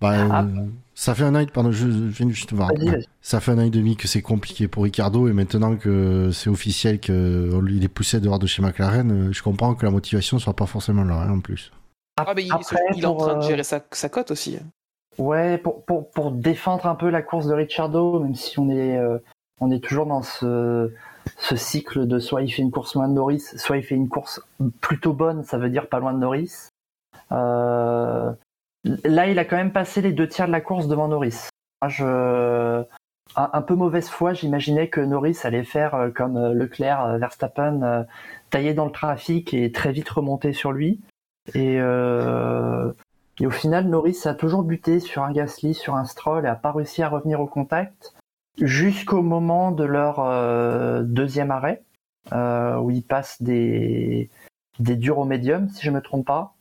Bah, 0.00 0.12
Ah. 0.30 0.42
euh, 0.44 0.66
ça 0.94 1.14
fait 1.14 1.24
un 1.24 1.34
an, 1.34 1.40
et- 1.40 1.46
pardon, 1.46 1.72
je, 1.72 1.86
je 1.90 1.96
viens 2.08 2.28
juste 2.30 2.50
de 2.50 2.56
voir. 2.56 2.68
Vas-y, 2.74 2.88
vas-y. 2.90 3.06
Ça 3.20 3.40
fait 3.40 3.52
un 3.52 3.58
an 3.58 3.62
et 3.62 3.70
demi 3.70 3.96
que 3.96 4.08
c'est 4.08 4.22
compliqué 4.22 4.68
pour 4.68 4.84
Ricardo 4.84 5.28
et 5.28 5.32
maintenant 5.32 5.76
que 5.76 6.30
c'est 6.32 6.50
officiel 6.50 7.00
qu'il 7.00 7.80
est 7.82 7.88
poussé 7.88 8.20
dehors 8.20 8.38
de 8.38 8.46
chez 8.46 8.62
McLaren, 8.62 9.10
euh, 9.28 9.32
je 9.32 9.42
comprends 9.42 9.74
que 9.74 9.84
la 9.84 9.90
motivation 9.92 10.38
soit 10.38 10.54
pas 10.54 10.66
forcément 10.66 11.04
là 11.04 11.14
hein, 11.22 11.30
en 11.30 11.40
plus. 11.40 11.70
Ah, 12.18 12.32
mais 12.36 12.44
il, 12.44 12.52
Après, 12.52 12.76
il 12.96 13.02
est 13.02 13.06
en 13.06 13.14
train 13.16 13.34
de 13.36 13.38
euh, 13.44 13.46
gérer 13.48 13.62
sa, 13.62 13.82
sa 13.92 14.08
cote 14.08 14.30
aussi. 14.30 14.58
Ouais, 15.18 15.58
pour, 15.58 15.84
pour, 15.84 16.10
pour 16.10 16.30
défendre 16.32 16.86
un 16.86 16.94
peu 16.94 17.08
la 17.10 17.22
course 17.22 17.46
de 17.46 17.54
Ricciardo, 17.54 18.20
même 18.20 18.34
si 18.34 18.58
on 18.58 18.68
est, 18.70 18.96
euh, 18.98 19.18
on 19.60 19.70
est 19.70 19.82
toujours 19.82 20.06
dans 20.06 20.22
ce, 20.22 20.92
ce 21.38 21.56
cycle 21.56 22.06
de 22.06 22.18
soit 22.18 22.42
il 22.42 22.50
fait 22.50 22.62
une 22.62 22.70
course 22.70 22.94
loin 22.94 23.08
de 23.08 23.14
Norris, 23.14 23.40
soit 23.56 23.76
il 23.78 23.82
fait 23.82 23.94
une 23.96 24.08
course 24.08 24.40
plutôt 24.80 25.12
bonne, 25.12 25.44
ça 25.44 25.58
veut 25.58 25.68
dire 25.70 25.88
pas 25.88 25.98
loin 25.98 26.12
de 26.14 26.18
Norris. 26.18 26.68
Euh, 27.32 28.30
là, 28.84 29.26
il 29.28 29.38
a 29.38 29.44
quand 29.44 29.56
même 29.56 29.72
passé 29.72 30.00
les 30.00 30.12
deux 30.12 30.28
tiers 30.28 30.46
de 30.46 30.52
la 30.52 30.60
course 30.60 30.88
devant 30.88 31.08
Norris. 31.08 31.48
Moi, 31.82 31.88
je, 31.88 32.84
un, 33.36 33.62
peu 33.62 33.74
mauvaise 33.74 34.08
foi, 34.08 34.32
j'imaginais 34.32 34.88
que 34.88 35.00
Norris 35.00 35.38
allait 35.44 35.64
faire 35.64 35.94
euh, 35.94 36.10
comme 36.10 36.36
euh, 36.36 36.52
Leclerc, 36.52 37.04
euh, 37.04 37.18
Verstappen, 37.18 38.06
tailler 38.50 38.74
dans 38.74 38.86
le 38.86 38.92
trafic 38.92 39.54
et 39.54 39.70
très 39.72 39.92
vite 39.92 40.08
remonter 40.08 40.52
sur 40.52 40.72
lui. 40.72 41.00
Et, 41.54 41.80
au 41.80 43.50
final, 43.50 43.86
Norris 43.86 44.18
a 44.26 44.34
toujours 44.34 44.62
buté 44.62 45.00
sur 45.00 45.22
un 45.22 45.32
Gasly, 45.32 45.72
sur 45.72 45.94
un 45.94 46.04
Stroll 46.04 46.44
et 46.44 46.48
a 46.48 46.54
pas 46.54 46.72
réussi 46.72 47.02
à 47.02 47.08
revenir 47.08 47.40
au 47.40 47.46
contact 47.46 48.14
jusqu'au 48.60 49.22
moment 49.22 49.72
de 49.72 49.84
leur 49.84 50.18
deuxième 51.04 51.50
arrêt, 51.50 51.82
où 52.32 52.90
ils 52.90 53.02
passent 53.02 53.40
des, 53.40 54.28
des 54.78 54.96
durs 54.96 55.18
au 55.18 55.24
médium, 55.24 55.70
si 55.70 55.86
je 55.86 55.90
me 55.90 56.02
trompe 56.02 56.26
pas. 56.26 56.54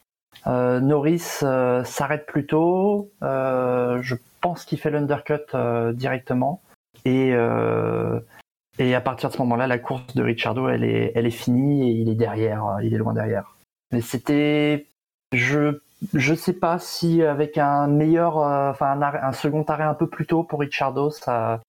Euh, 0.48 0.80
Norris 0.80 1.40
euh, 1.44 1.84
s'arrête 1.84 2.26
plus 2.26 2.46
tôt. 2.46 3.12
euh, 3.24 4.02
je 4.02 4.16
pense 4.42 4.66
qu'il 4.66 4.80
fait 4.80 4.90
l'undercut 4.90 5.56
directement. 5.94 6.62
Et, 7.06 7.34
à 7.34 9.02
partir 9.02 9.30
de 9.30 9.34
ce 9.34 9.40
moment-là, 9.40 9.68
la 9.68 9.80
course 9.80 10.16
de 10.16 10.24
Ricciardo, 10.24 10.70
elle 10.70 10.84
est, 10.84 11.30
finie 11.30 11.90
et 11.90 11.94
il 11.94 12.10
est 12.10 12.16
derrière. 12.16 12.78
Il 12.82 12.94
est 12.94 12.98
loin 12.98 13.14
derrière. 13.14 13.56
Mais 13.92 14.02
c'était, 14.02 14.88
je, 15.34 15.80
je 16.14 16.34
sais 16.34 16.54
pas 16.54 16.80
si 16.80 17.22
avec 17.22 17.58
un 17.58 17.88
meilleur, 17.88 18.38
enfin 18.38 18.98
un, 19.02 19.34
second 19.34 19.64
arrêt 19.64 19.84
un 19.84 19.94
peu 19.94 20.08
plus 20.08 20.26
tôt 20.26 20.44
pour 20.44 20.62
Ricciardo, 20.62 21.10
ça, 21.10 21.60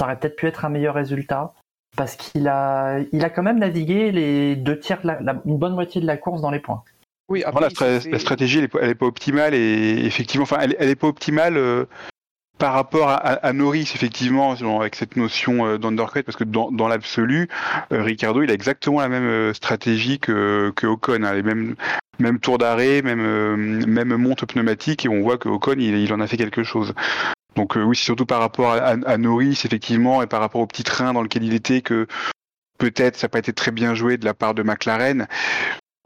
aurait 0.00 0.16
peut-être 0.18 0.36
pu 0.36 0.46
être 0.46 0.66
un 0.66 0.68
meilleur 0.68 0.94
résultat 0.94 1.54
parce 1.96 2.14
qu'il 2.14 2.46
a, 2.48 3.00
quand 3.34 3.42
même 3.42 3.58
navigué 3.58 4.12
les 4.12 4.54
deux 4.54 4.78
tiers, 4.78 5.00
une 5.46 5.56
bonne 5.56 5.74
moitié 5.74 6.02
de 6.02 6.06
la 6.06 6.18
course 6.18 6.42
dans 6.42 6.50
les 6.50 6.60
points. 6.60 6.82
Oui, 7.28 7.42
Vraiment, 7.42 7.60
la, 7.60 7.68
stratégie, 8.18 8.58
elle 8.58 8.64
est, 8.90 8.94
pas- 8.94 9.06
optimale 9.06 9.54
et 9.54 10.04
effectivement, 10.06 10.44
enfin, 10.44 10.58
elle, 10.60 10.76
elle 10.78 10.88
est 10.88 10.96
pas 10.96 11.08
optimale 11.08 11.58
euh, 11.58 11.84
par 12.58 12.72
rapport 12.72 13.08
à, 13.10 13.52
Norris, 13.52 13.92
effectivement, 13.94 14.52
avec 14.80 14.96
cette 14.96 15.16
notion 15.16 15.66
euh, 15.66 15.78
d'undercut, 15.78 16.22
parce 16.24 16.36
que 16.36 16.44
dans, 16.44 16.70
dans 16.72 16.88
l'absolu, 16.88 17.48
euh, 17.92 18.02
Ricardo, 18.02 18.42
il 18.42 18.50
a 18.50 18.54
exactement 18.54 19.00
la 19.00 19.08
même 19.08 19.24
euh, 19.28 19.52
stratégie 19.54 20.18
que, 20.18 20.72
que 20.74 20.86
Ocon, 20.86 21.22
hein, 21.22 21.34
les 21.34 21.42
mêmes, 21.42 21.76
tours 22.40 22.58
d'arrêt, 22.58 23.02
même, 23.02 23.84
même 23.86 24.16
monte 24.16 24.44
pneumatique, 24.46 25.04
et 25.04 25.08
on 25.08 25.20
voit 25.22 25.38
que 25.38 25.48
Ocon, 25.48 25.74
il, 25.78 25.96
il 25.98 26.12
en 26.12 26.20
a 26.20 26.26
fait 26.26 26.36
quelque 26.38 26.64
chose. 26.64 26.94
Donc 27.54 27.76
oui, 27.76 27.94
c'est 27.96 28.04
surtout 28.04 28.26
par 28.26 28.40
rapport 28.40 28.72
à, 28.72 28.76
à- 28.78 29.08
à 29.08 29.18
Norris, 29.18 29.60
effectivement, 29.64 30.22
et 30.22 30.26
par 30.26 30.40
rapport 30.40 30.60
au 30.60 30.66
petit 30.66 30.82
train 30.84 31.12
dans 31.12 31.22
lequel 31.22 31.44
il 31.44 31.54
était, 31.54 31.82
que 31.82 32.06
peut-être 32.78 33.16
ça 33.16 33.26
n'a 33.26 33.30
pas 33.30 33.38
été 33.40 33.52
très 33.52 33.70
bien 33.70 33.94
joué 33.94 34.16
de 34.16 34.24
la 34.24 34.34
part 34.34 34.54
de 34.54 34.62
McLaren. 34.62 35.26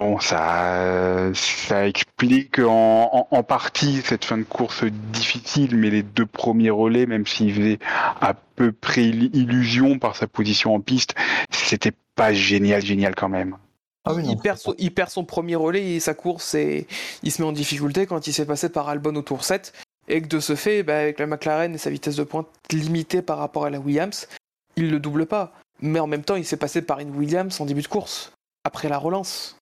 Bon, 0.03 0.19
ça, 0.19 1.31
ça 1.33 1.87
explique 1.87 2.59
en, 2.59 3.09
en, 3.13 3.29
en 3.31 3.43
partie 3.45 4.03
cette 4.05 4.25
fin 4.25 4.37
de 4.37 4.43
course 4.43 4.83
difficile, 4.83 5.77
mais 5.77 5.91
les 5.91 6.03
deux 6.03 6.27
premiers 6.27 6.71
relais, 6.71 7.07
même 7.07 7.25
s'il 7.25 7.55
faisait 7.55 7.79
à 8.21 8.35
peu 8.35 8.73
près 8.73 9.05
ill- 9.05 9.31
illusion 9.33 10.01
par 10.01 10.17
sa 10.17 10.27
position 10.27 10.75
en 10.75 10.81
piste, 10.81 11.15
c'était 11.53 11.93
pas 12.17 12.33
génial, 12.33 12.85
génial 12.85 13.15
quand 13.15 13.29
même. 13.29 13.57
Ah 14.05 14.15
oui, 14.15 14.23
il, 14.25 14.31
non, 14.31 14.37
perd 14.39 14.59
c'est 14.59 14.65
son, 14.65 14.75
il 14.77 14.93
perd 14.93 15.09
son 15.11 15.25
premier 15.25 15.55
relais 15.55 15.93
et 15.95 16.01
sa 16.01 16.15
course 16.15 16.57
et 16.57 16.89
il 17.23 17.31
se 17.31 17.41
met 17.41 17.47
en 17.47 17.53
difficulté 17.53 18.07
quand 18.07 18.27
il 18.27 18.33
s'est 18.33 18.45
passé 18.45 18.71
par 18.71 18.89
Albon 18.89 19.15
au 19.15 19.23
tour 19.23 19.45
7 19.45 19.73
et 20.09 20.21
que 20.21 20.27
de 20.27 20.41
ce 20.41 20.57
fait, 20.57 20.83
bah, 20.83 20.99
avec 20.99 21.21
la 21.21 21.29
McLaren 21.29 21.73
et 21.77 21.79
sa 21.79 21.91
vitesse 21.91 22.17
de 22.17 22.25
pointe 22.25 22.49
limitée 22.73 23.23
par 23.23 23.39
rapport 23.39 23.67
à 23.67 23.71
la 23.71 23.79
Williams, 23.79 24.27
il 24.75 24.91
le 24.91 24.99
double 24.99 25.27
pas. 25.27 25.53
Mais 25.81 26.01
en 26.01 26.09
même 26.09 26.25
temps, 26.25 26.35
il 26.35 26.45
s'est 26.45 26.57
passé 26.57 26.83
par 26.83 26.99
une 26.99 27.15
Williams 27.15 27.61
en 27.61 27.67
début 27.67 27.83
de 27.83 27.87
course, 27.87 28.33
après 28.65 28.89
la 28.89 28.99
relance. 28.99 29.55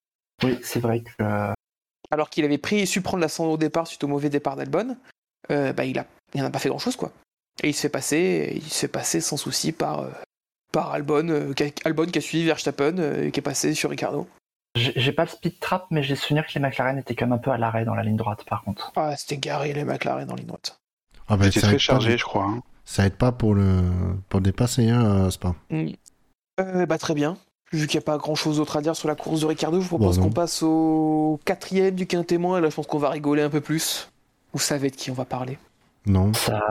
Oui, 0.43 0.57
c'est 0.63 0.79
vrai 0.79 1.01
que 1.01 1.11
euh, 1.21 1.53
Alors 2.11 2.29
qu'il 2.29 2.43
avait 2.45 2.57
pris, 2.57 2.85
su 2.87 3.01
prendre 3.01 3.21
l'ascendant 3.21 3.51
au 3.53 3.57
départ 3.57 3.87
suite 3.87 4.03
au 4.03 4.07
mauvais 4.07 4.29
départ 4.29 4.55
d'Albon, 4.55 4.97
euh, 5.51 5.73
bah, 5.73 5.85
il 5.85 5.97
a, 5.99 6.05
il 6.33 6.41
en 6.41 6.45
a 6.45 6.49
pas 6.49 6.59
fait 6.59 6.69
grand 6.69 6.79
chose 6.79 6.95
quoi. 6.95 7.11
Et 7.63 7.69
il 7.69 7.73
se 7.73 7.81
fait 7.81 7.89
passer, 7.89 8.53
il 8.55 8.63
se 8.71 8.79
fait 8.79 8.87
passer 8.87 9.21
sans 9.21 9.37
souci 9.37 9.71
par, 9.71 9.99
euh, 9.99 10.09
par 10.71 10.91
Albon, 10.91 11.27
euh, 11.29 11.53
qui 11.53 11.63
a, 11.63 11.67
Albon 11.85 12.05
qui 12.05 12.17
a 12.17 12.21
suivi 12.21 12.45
Verstappen, 12.45 12.97
euh, 12.97 13.29
qui 13.29 13.39
est 13.39 13.43
passé 13.43 13.73
sur 13.73 13.89
Ricardo. 13.89 14.27
j'ai 14.75 15.11
pas 15.11 15.23
le 15.25 15.29
speed 15.29 15.59
trap, 15.59 15.85
mais 15.91 16.01
j'ai 16.01 16.15
souvenir 16.15 16.47
que 16.47 16.53
les 16.55 16.61
McLaren 16.61 16.97
étaient 16.97 17.13
quand 17.13 17.25
même 17.25 17.33
un 17.33 17.37
peu 17.37 17.51
à 17.51 17.57
l'arrêt 17.57 17.83
dans 17.85 17.93
la 17.93 18.03
ligne 18.03 18.15
droite, 18.15 18.45
par 18.45 18.63
contre. 18.63 18.91
Ah, 18.95 19.15
c'était 19.17 19.37
garé 19.37 19.73
les 19.73 19.83
McLaren 19.83 20.25
dans 20.25 20.35
ligne 20.35 20.47
droite. 20.47 20.79
Ah 21.27 21.37
ben, 21.37 21.45
C'était 21.45 21.59
ça 21.59 21.67
très 21.67 21.75
pas 21.75 21.79
chargé, 21.79 22.17
je 22.17 22.23
crois. 22.23 22.45
hein. 22.45 22.63
Ça 22.85 23.05
aide 23.05 23.15
pas 23.15 23.31
pour 23.31 23.53
le, 23.53 23.83
pour 24.27 24.39
le 24.39 24.45
dépasser, 24.45 24.89
hein, 24.89 25.29
Spa. 25.29 25.53
Euh, 26.59 26.85
bah, 26.85 26.97
très 26.97 27.13
bien. 27.13 27.37
Vu 27.71 27.87
qu'il 27.87 27.97
n'y 27.97 28.03
a 28.03 28.05
pas 28.05 28.17
grand 28.17 28.35
chose 28.35 28.57
d'autre 28.57 28.75
à 28.77 28.81
dire 28.81 28.95
sur 28.95 29.07
la 29.07 29.15
course 29.15 29.41
de 29.41 29.45
Ricardo, 29.45 29.79
je 29.79 29.87
vous 29.87 29.97
propose 29.97 30.17
non. 30.17 30.25
qu'on 30.25 30.31
passe 30.31 30.61
au 30.61 31.39
quatrième 31.45 31.95
du 31.95 32.05
quintet 32.05 32.37
moins. 32.37 32.57
Et 32.57 32.61
là, 32.61 32.69
je 32.69 32.75
pense 32.75 32.87
qu'on 32.87 32.97
va 32.97 33.09
rigoler 33.09 33.41
un 33.41 33.49
peu 33.49 33.61
plus. 33.61 34.09
Vous 34.53 34.59
savez 34.59 34.89
de 34.89 34.95
qui 34.95 35.09
on 35.09 35.13
va 35.13 35.25
parler. 35.25 35.57
Non. 36.05 36.33
Ça 36.33 36.61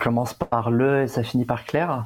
commence 0.00 0.34
par 0.34 0.70
le 0.70 1.04
et 1.04 1.08
ça 1.08 1.22
finit 1.22 1.44
par 1.44 1.64
Claire. 1.64 2.04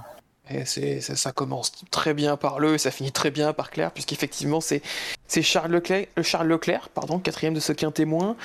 Et 0.51 0.67
c'est, 0.67 1.01
ça, 1.01 1.17
ça 1.17 1.33
commence 1.33 1.73
très 1.91 2.13
bien 2.13 2.37
par 2.37 2.59
le 2.59 2.75
et 2.75 2.79
ça 2.79 2.91
finit 2.91 3.13
très 3.13 3.31
bien 3.31 3.53
par 3.55 3.71
Claire, 3.71 3.93
puisqu'effectivement, 3.93 4.61
c'est, 4.61 4.83
c'est 5.27 5.41
Charles, 5.41 5.73
Leclerc, 5.73 6.07
euh, 6.19 6.23
Charles 6.23 6.49
Leclerc, 6.49 6.91
pardon, 6.91 7.19
quatrième 7.19 7.55
de 7.55 7.61
ce 7.61 7.73
quintet 7.73 8.05
moins. 8.05 8.37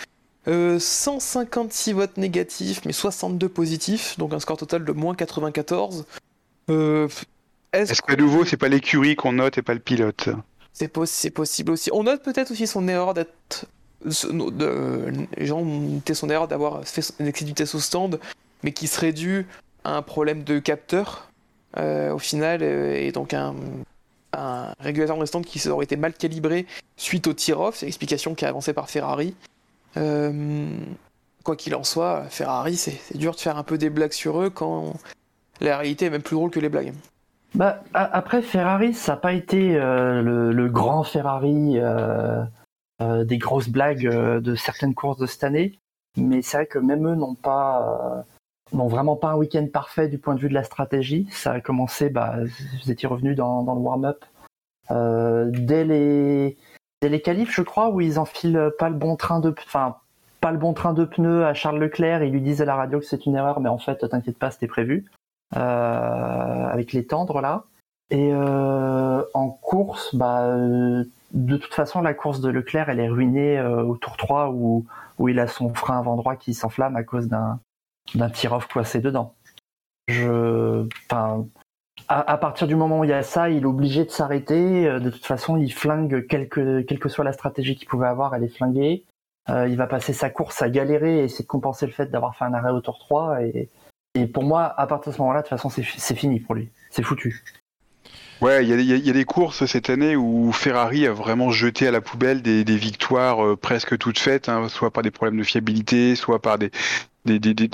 Euh, 0.47 0.79
156 0.79 1.93
votes 1.93 2.17
négatifs, 2.17 2.81
mais 2.85 2.93
62 2.93 3.49
positifs, 3.49 4.17
donc 4.17 4.33
un 4.33 4.39
score 4.39 4.55
total 4.55 4.85
de 4.85 4.91
moins 4.93 5.13
94. 5.13 6.05
Euh, 6.69 7.09
est-ce 7.73 7.91
Est-ce 7.91 8.01
qu'à 8.01 8.15
nouveau, 8.15 8.45
c'est 8.45 8.57
pas 8.57 8.67
l'écurie 8.69 9.15
qu'on 9.15 9.33
note 9.33 9.57
et 9.57 9.61
pas 9.61 9.73
le 9.73 9.79
pilote 9.79 10.29
C'est 10.73 10.93
possi- 10.93 11.13
c'est 11.13 11.29
possible 11.29 11.71
aussi. 11.71 11.89
On 11.93 12.03
note 12.03 12.23
peut-être 12.23 12.51
aussi 12.51 12.67
son 12.67 12.87
erreur 12.87 13.13
d'être. 13.13 13.65
les 14.05 15.45
gens 15.45 15.59
ont 15.59 15.65
noté 15.65 16.13
son 16.13 16.29
erreur 16.29 16.47
d'avoir 16.47 16.85
fait 16.85 17.11
une 17.19 17.29
vitesse 17.31 17.75
au 17.75 17.79
stand, 17.79 18.19
mais 18.63 18.71
qui 18.71 18.87
serait 18.87 19.13
dû 19.13 19.45
à 19.83 19.95
un 19.95 20.01
problème 20.01 20.43
de 20.43 20.59
capteur 20.59 21.29
euh, 21.77 22.11
au 22.13 22.19
final, 22.19 22.59
euh, 22.63 22.95
et 22.95 23.11
donc 23.11 23.33
un, 23.33 23.53
un 24.33 24.73
régulateur 24.79 25.17
de 25.17 25.25
stand 25.25 25.45
qui 25.45 25.67
aurait 25.69 25.85
été 25.85 25.95
mal 25.97 26.13
calibré 26.13 26.65
suite 26.97 27.27
au 27.27 27.33
tir-off. 27.33 27.75
C'est 27.77 27.85
l'explication 27.85 28.35
qui 28.35 28.45
est 28.45 28.47
avancée 28.47 28.73
par 28.73 28.89
Ferrari. 28.89 29.35
Euh, 29.97 30.67
quoi 31.43 31.55
qu'il 31.55 31.75
en 31.75 31.83
soit, 31.83 32.23
Ferrari, 32.29 32.75
c'est 32.75 32.99
dur 33.17 33.35
de 33.35 33.39
faire 33.39 33.57
un 33.57 33.63
peu 33.63 33.77
des 33.77 33.89
blagues 33.89 34.11
sur 34.13 34.41
eux 34.41 34.49
quand 34.49 34.93
la 35.61 35.77
réalité 35.77 36.05
est 36.05 36.09
même 36.09 36.21
plus 36.23 36.35
drôle 36.35 36.51
que 36.51 36.59
les 36.59 36.69
blagues. 36.69 36.93
Bah, 37.55 37.81
après, 37.93 38.41
Ferrari, 38.41 38.93
ça 38.93 39.13
n'a 39.13 39.17
pas 39.17 39.33
été 39.33 39.75
euh, 39.75 40.21
le, 40.21 40.51
le 40.51 40.69
grand 40.69 41.03
Ferrari 41.03 41.79
euh, 41.79 42.43
euh, 43.01 43.23
des 43.23 43.37
grosses 43.37 43.69
blagues 43.69 44.05
euh, 44.05 44.39
de 44.39 44.55
certaines 44.55 44.93
courses 44.93 45.17
de 45.17 45.25
cette 45.25 45.43
année. 45.43 45.77
Mais 46.15 46.41
c'est 46.41 46.57
vrai 46.57 46.65
que 46.67 46.79
même 46.79 47.07
eux 47.07 47.15
n'ont 47.15 47.35
pas, 47.35 48.23
euh, 48.73 48.77
n'ont 48.77 48.87
vraiment 48.87 49.15
pas 49.15 49.29
un 49.29 49.35
week-end 49.35 49.65
parfait 49.71 50.07
du 50.07 50.17
point 50.17 50.35
de 50.35 50.39
vue 50.39 50.49
de 50.49 50.53
la 50.53 50.63
stratégie. 50.63 51.27
Ça 51.31 51.53
a 51.53 51.59
commencé, 51.59 52.09
bah, 52.09 52.35
vous 52.83 52.91
étiez 52.91 53.07
revenu 53.07 53.35
dans, 53.35 53.63
dans 53.63 53.75
le 53.75 53.81
warm-up. 53.81 54.25
Euh, 54.91 55.45
dès 55.49 55.83
les 55.83 56.57
les 57.01 57.21
qualifs, 57.21 57.53
je 57.53 57.61
crois, 57.61 57.89
où 57.89 58.01
ils 58.01 58.19
enfilent 58.19 58.71
pas 58.77 58.89
le 58.89 58.95
bon 58.95 59.15
train 59.15 59.39
de, 59.39 59.55
enfin, 59.65 59.95
pas 60.41 60.51
le 60.51 60.57
bon 60.57 60.73
train 60.73 60.93
de 60.93 61.05
pneus 61.05 61.45
à 61.45 61.53
Charles 61.53 61.79
Leclerc. 61.79 62.23
Ils 62.23 62.31
lui 62.31 62.41
disent 62.41 62.61
à 62.61 62.65
la 62.65 62.75
radio 62.75 62.99
que 62.99 63.05
c'est 63.05 63.25
une 63.25 63.35
erreur, 63.35 63.59
mais 63.61 63.69
en 63.69 63.77
fait, 63.77 64.07
t'inquiète 64.09 64.37
pas, 64.37 64.51
c'était 64.51 64.67
prévu. 64.67 65.05
Euh, 65.55 66.67
avec 66.67 66.93
les 66.93 67.05
tendres 67.05 67.41
là. 67.41 67.63
Et 68.11 68.31
euh, 68.33 69.23
en 69.33 69.49
course, 69.49 70.13
bah, 70.15 70.43
euh, 70.43 71.03
de 71.31 71.57
toute 71.57 71.73
façon, 71.73 72.01
la 72.01 72.13
course 72.13 72.39
de 72.39 72.49
Leclerc, 72.49 72.89
elle 72.89 72.99
est 72.99 73.09
ruinée 73.09 73.59
au 73.61 73.95
tour 73.97 74.17
3 74.17 74.49
où, 74.51 74.85
où 75.17 75.29
il 75.29 75.39
a 75.39 75.47
son 75.47 75.73
frein 75.73 75.99
avant 75.99 76.15
droit 76.15 76.35
qui 76.35 76.53
s'enflamme 76.53 76.95
à 76.95 77.03
cause 77.03 77.27
d'un 77.27 77.59
d'un 78.15 78.29
tir-off 78.29 78.67
coincé 78.67 79.01
dedans. 79.01 79.35
Je, 80.07 80.87
à, 82.07 82.37
partir 82.37 82.65
du 82.65 82.75
moment 82.75 83.01
où 83.01 83.03
il 83.03 83.11
y 83.11 83.13
a 83.13 83.21
ça, 83.21 83.51
il 83.51 83.61
est 83.61 83.65
obligé 83.67 84.03
de 84.03 84.09
s'arrêter. 84.09 84.99
De 84.99 85.11
toute 85.11 85.27
façon, 85.27 85.57
il 85.57 85.71
flingue 85.71 86.25
quelle 86.27 86.49
que, 86.49 86.81
quelle 86.81 86.97
que 86.97 87.09
soit 87.09 87.23
la 87.23 87.33
stratégie 87.33 87.75
qu'il 87.75 87.87
pouvait 87.87 88.07
avoir, 88.07 88.33
elle 88.33 88.43
est 88.43 88.55
flinguée. 88.55 89.05
Il 89.47 89.75
va 89.77 89.85
passer 89.85 90.13
sa 90.13 90.31
course 90.31 90.63
à 90.63 90.71
galérer 90.71 91.19
et 91.19 91.23
essayer 91.25 91.43
de 91.43 91.49
compenser 91.49 91.85
le 91.85 91.91
fait 91.91 92.07
d'avoir 92.07 92.35
fait 92.35 92.45
un 92.45 92.53
arrêt 92.55 92.71
au 92.71 92.81
tour 92.81 92.97
3. 92.97 93.43
Et, 93.43 93.69
et 94.19 94.27
pour 94.27 94.43
moi, 94.43 94.73
à 94.77 94.87
partir 94.87 95.11
de 95.11 95.15
ce 95.15 95.21
moment-là, 95.21 95.41
de 95.41 95.47
toute 95.47 95.57
façon, 95.57 95.69
c'est 95.69 96.15
fini 96.15 96.39
pour 96.39 96.55
lui. 96.55 96.69
C'est 96.89 97.03
foutu. 97.03 97.43
Ouais, 98.41 98.65
il 98.65 98.81
y, 98.81 99.09
a 99.09 99.13
des 99.13 99.25
courses 99.25 99.65
cette 99.65 99.89
année 99.89 100.15
où 100.15 100.53
Ferrari 100.53 101.05
a 101.05 101.11
vraiment 101.11 101.51
jeté 101.51 101.87
à 101.87 101.91
la 101.91 101.99
poubelle 101.99 102.41
des, 102.41 102.63
victoires 102.63 103.45
euh, 103.45 103.57
presque 103.57 103.97
toutes 103.97 104.17
faites, 104.17 104.47
hein, 104.47 104.69
soit 104.69 104.91
par 104.91 105.03
des 105.03 105.11
problèmes 105.11 105.37
de 105.37 105.43
fiabilité, 105.43 106.15
soit 106.15 106.41
par 106.41 106.57
des, 106.57 106.71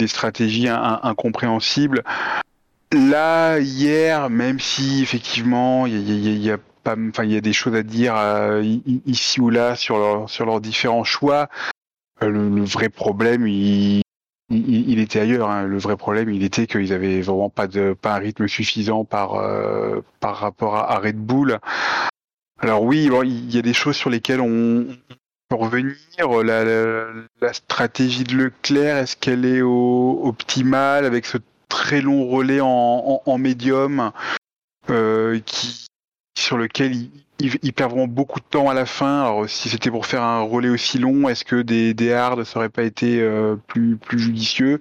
stratégies 0.07 0.67
in, 0.67 0.99
incompréhensibles. 1.03 2.03
Là, 2.91 3.59
hier, 3.59 4.31
même 4.31 4.59
si 4.59 5.03
effectivement 5.03 5.85
il 5.85 6.39
y, 6.39 6.49
a 6.49 6.57
pas, 6.83 6.95
enfin 7.09 7.25
y 7.25 7.37
a 7.37 7.41
des 7.41 7.53
choses 7.53 7.75
à 7.75 7.83
dire 7.83 8.15
euh, 8.17 8.63
ici 9.05 9.41
ou 9.41 9.51
là 9.51 9.75
sur 9.75 9.99
leurs 9.99 10.61
différents 10.61 11.03
choix, 11.03 11.47
euh, 12.23 12.29
le, 12.29 12.49
le, 12.49 12.63
vrai 12.63 12.89
problème, 12.89 13.45
il, 13.47 14.01
il, 14.49 14.99
était 14.99 15.19
ailleurs. 15.19 15.49
Hein. 15.49 15.63
Le 15.63 15.77
vrai 15.77 15.97
problème, 15.97 16.29
il 16.29 16.43
était 16.43 16.67
qu'ils 16.67 16.93
avaient 16.93 17.21
vraiment 17.21 17.49
pas 17.49 17.67
de 17.67 17.93
pas 17.93 18.15
un 18.15 18.19
rythme 18.19 18.47
suffisant 18.47 19.05
par 19.05 19.35
euh, 19.35 20.01
par 20.19 20.37
rapport 20.37 20.75
à, 20.75 20.99
Red 20.99 21.17
Bull. 21.17 21.59
Alors 22.59 22.83
oui, 22.83 23.09
il 23.23 23.53
y 23.53 23.57
a 23.57 23.61
des 23.61 23.73
choses 23.73 23.95
sur 23.95 24.09
lesquelles 24.09 24.41
on 24.41 24.87
peut 25.49 25.55
revenir. 25.55 25.95
La, 26.43 27.53
stratégie 27.53 28.23
de 28.23 28.35
Leclerc, 28.35 28.97
est-ce 28.97 29.17
qu'elle 29.17 29.45
est 29.45 29.61
au, 29.61 30.21
optimale 30.23 31.05
avec 31.05 31.25
ce 31.25 31.37
très 31.69 32.01
long 32.01 32.27
relais 32.27 32.61
en 32.61 33.37
médium 33.37 34.11
euh, 34.89 35.39
qui 35.45 35.85
sur 36.37 36.57
lequel 36.57 36.95
il, 36.95 37.09
il, 37.39 37.53
il, 37.63 37.73
perd 37.73 37.91
vraiment 37.91 38.07
beaucoup 38.07 38.39
de 38.39 38.45
temps 38.45 38.69
à 38.69 38.73
la 38.73 38.85
fin. 38.85 39.21
Alors, 39.21 39.49
si 39.49 39.69
c'était 39.69 39.91
pour 39.91 40.05
faire 40.05 40.23
un 40.23 40.41
relais 40.41 40.69
aussi 40.69 40.97
long, 40.99 41.27
est-ce 41.27 41.43
que 41.43 41.61
des, 41.61 41.93
des 41.93 42.13
hards 42.13 42.45
ça 42.45 42.59
aurait 42.59 42.69
pas 42.69 42.83
été 42.83 43.19
euh, 43.19 43.55
plus, 43.67 43.97
plus 43.97 44.19
judicieux? 44.19 44.79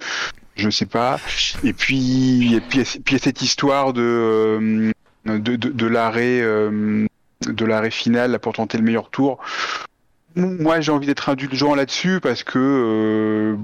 Je 0.56 0.70
sais 0.70 0.86
pas. 0.86 1.18
Et 1.64 1.72
puis, 1.72 2.54
et 2.54 2.60
puis, 2.60 2.84
puis 3.04 3.14
y 3.14 3.18
a 3.18 3.22
cette 3.22 3.42
histoire 3.42 3.92
de, 3.92 4.02
euh, 4.02 4.92
de, 5.26 5.56
de, 5.56 5.68
de 5.70 5.86
l'arrêt, 5.86 6.40
euh, 6.40 7.06
de 7.44 7.64
l'arrêt 7.64 7.90
final 7.90 8.30
là, 8.30 8.38
pour 8.38 8.52
tenter 8.52 8.78
le 8.78 8.84
meilleur 8.84 9.10
tour. 9.10 9.38
Moi, 10.36 10.80
j'ai 10.80 10.92
envie 10.92 11.06
d'être 11.06 11.28
indulgent 11.28 11.74
là-dessus 11.74 12.20
parce 12.20 12.42
que, 12.42 12.58
euh, 12.58 13.56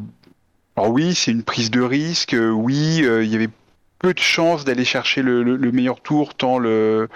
alors 0.77 0.91
oui, 0.91 1.15
c'est 1.15 1.31
une 1.31 1.43
prise 1.43 1.71
de 1.71 1.81
risque. 1.81 2.35
Oui, 2.39 3.05
il 3.05 3.27
y 3.27 3.37
avait 3.37 3.51
peu 3.99 4.15
de 4.15 4.19
chances 4.19 4.65
d'aller 4.65 4.85
chercher 4.85 5.23
le, 5.23 5.43
le, 5.43 5.57
le 5.57 5.73
meilleur 5.73 6.01
tour 6.01 6.35
tant 6.35 6.59
le 6.59 7.09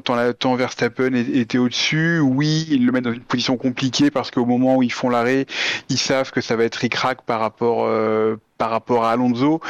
tant 0.00 0.54
Verstappen 0.56 1.14
était 1.14 1.58
au-dessus, 1.58 2.20
oui, 2.20 2.66
ils 2.70 2.86
le 2.86 2.92
mettent 2.92 3.04
dans 3.04 3.12
une 3.12 3.20
position 3.20 3.56
compliquée 3.56 4.10
parce 4.10 4.30
qu'au 4.30 4.46
moment 4.46 4.76
où 4.76 4.82
ils 4.82 4.92
font 4.92 5.08
l'arrêt, 5.08 5.46
ils 5.88 5.98
savent 5.98 6.30
que 6.30 6.40
ça 6.40 6.56
va 6.56 6.64
être 6.64 6.76
ric-rac 6.76 7.22
par 7.22 7.40
rapport, 7.40 7.84
euh, 7.84 8.36
par 8.58 8.70
rapport 8.70 9.04
à 9.04 9.12
Alonso. 9.12 9.60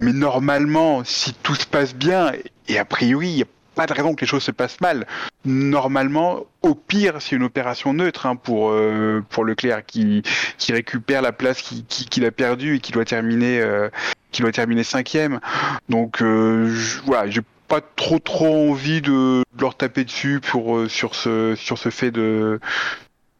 Mais 0.00 0.12
normalement, 0.12 1.04
si 1.04 1.34
tout 1.34 1.54
se 1.54 1.66
passe 1.66 1.94
bien, 1.94 2.32
et 2.68 2.78
a 2.78 2.84
priori, 2.84 3.28
il 3.28 3.36
n'y 3.36 3.42
a 3.42 3.46
pas 3.74 3.86
de 3.86 3.92
raison 3.92 4.14
que 4.14 4.22
les 4.22 4.26
choses 4.26 4.42
se 4.42 4.50
passent 4.50 4.80
mal. 4.80 5.06
Normalement, 5.44 6.44
au 6.62 6.74
pire, 6.74 7.16
c'est 7.20 7.36
une 7.36 7.44
opération 7.44 7.92
neutre 7.92 8.26
hein, 8.26 8.36
pour 8.36 8.70
euh, 8.70 9.22
pour 9.28 9.44
Leclerc 9.44 9.86
qui 9.86 10.22
qui 10.58 10.72
récupère 10.72 11.22
la 11.22 11.32
place 11.32 11.62
qu'il 11.62 11.84
qui, 11.86 12.06
qui 12.06 12.24
a 12.24 12.30
perdue 12.30 12.76
et 12.76 12.80
qui 12.80 12.92
doit 12.92 13.04
terminer 13.04 13.60
euh, 13.60 13.88
qui 14.32 14.42
doit 14.42 14.52
terminer 14.52 14.84
cinquième. 14.84 15.40
Donc 15.88 16.22
euh, 16.22 16.66
je, 16.68 17.00
voilà, 17.02 17.30
pas 17.70 17.80
trop 17.80 18.18
trop 18.18 18.70
envie 18.70 19.00
de, 19.00 19.44
de 19.54 19.60
leur 19.60 19.76
taper 19.76 20.04
dessus 20.04 20.40
pour 20.40 20.76
euh, 20.76 20.88
sur 20.88 21.14
ce 21.14 21.54
sur 21.54 21.78
ce 21.78 21.88
fait 21.88 22.10
de 22.10 22.60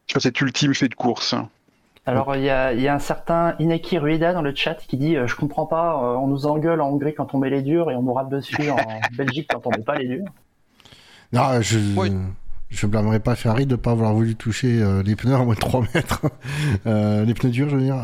sur 0.07 0.21
cet 0.21 0.39
ultime 0.39 0.73
fait 0.73 0.87
de 0.87 0.95
course. 0.95 1.35
Alors 2.05 2.35
il 2.35 2.43
y 2.43 2.49
a, 2.49 2.73
y 2.73 2.87
a, 2.87 2.95
un 2.95 2.99
certain 2.99 3.55
Inaki 3.59 3.99
Rueda 3.99 4.33
dans 4.33 4.41
le 4.41 4.55
chat 4.55 4.75
qui 4.75 4.97
dit 4.97 5.17
euh, 5.17 5.27
je 5.27 5.35
comprends 5.35 5.67
pas, 5.67 6.01
euh, 6.01 6.15
on 6.15 6.27
nous 6.27 6.47
engueule 6.47 6.81
en 6.81 6.89
Hongrie 6.89 7.13
quand 7.13 7.35
on 7.35 7.39
met 7.39 7.49
les 7.49 7.61
durs 7.61 7.91
et 7.91 7.95
on 7.95 8.01
nous 8.01 8.13
râle 8.13 8.29
dessus 8.29 8.71
en 8.71 8.77
Belgique 9.17 9.49
quand 9.51 9.67
on 9.67 9.69
met 9.69 9.83
pas 9.83 9.95
les 9.95 10.07
durs. 10.07 10.25
Non, 11.33 11.61
je 11.61 11.77
oui. 11.97 12.11
je 12.69 12.87
blâmerai 12.87 13.19
pas 13.19 13.35
Ferrari 13.35 13.65
de 13.65 13.75
pas 13.75 13.91
avoir 13.91 14.13
voulu 14.13 14.35
toucher 14.35 14.81
euh, 14.81 15.03
les 15.03 15.17
pneus 15.17 15.35
à 15.35 15.43
moins 15.43 15.55
de 15.55 15.59
3 15.59 15.83
mètres, 15.93 16.21
les 16.85 17.33
pneus 17.33 17.51
durs 17.51 17.69
je 17.69 17.75
veux 17.75 17.83
dire. 17.83 17.97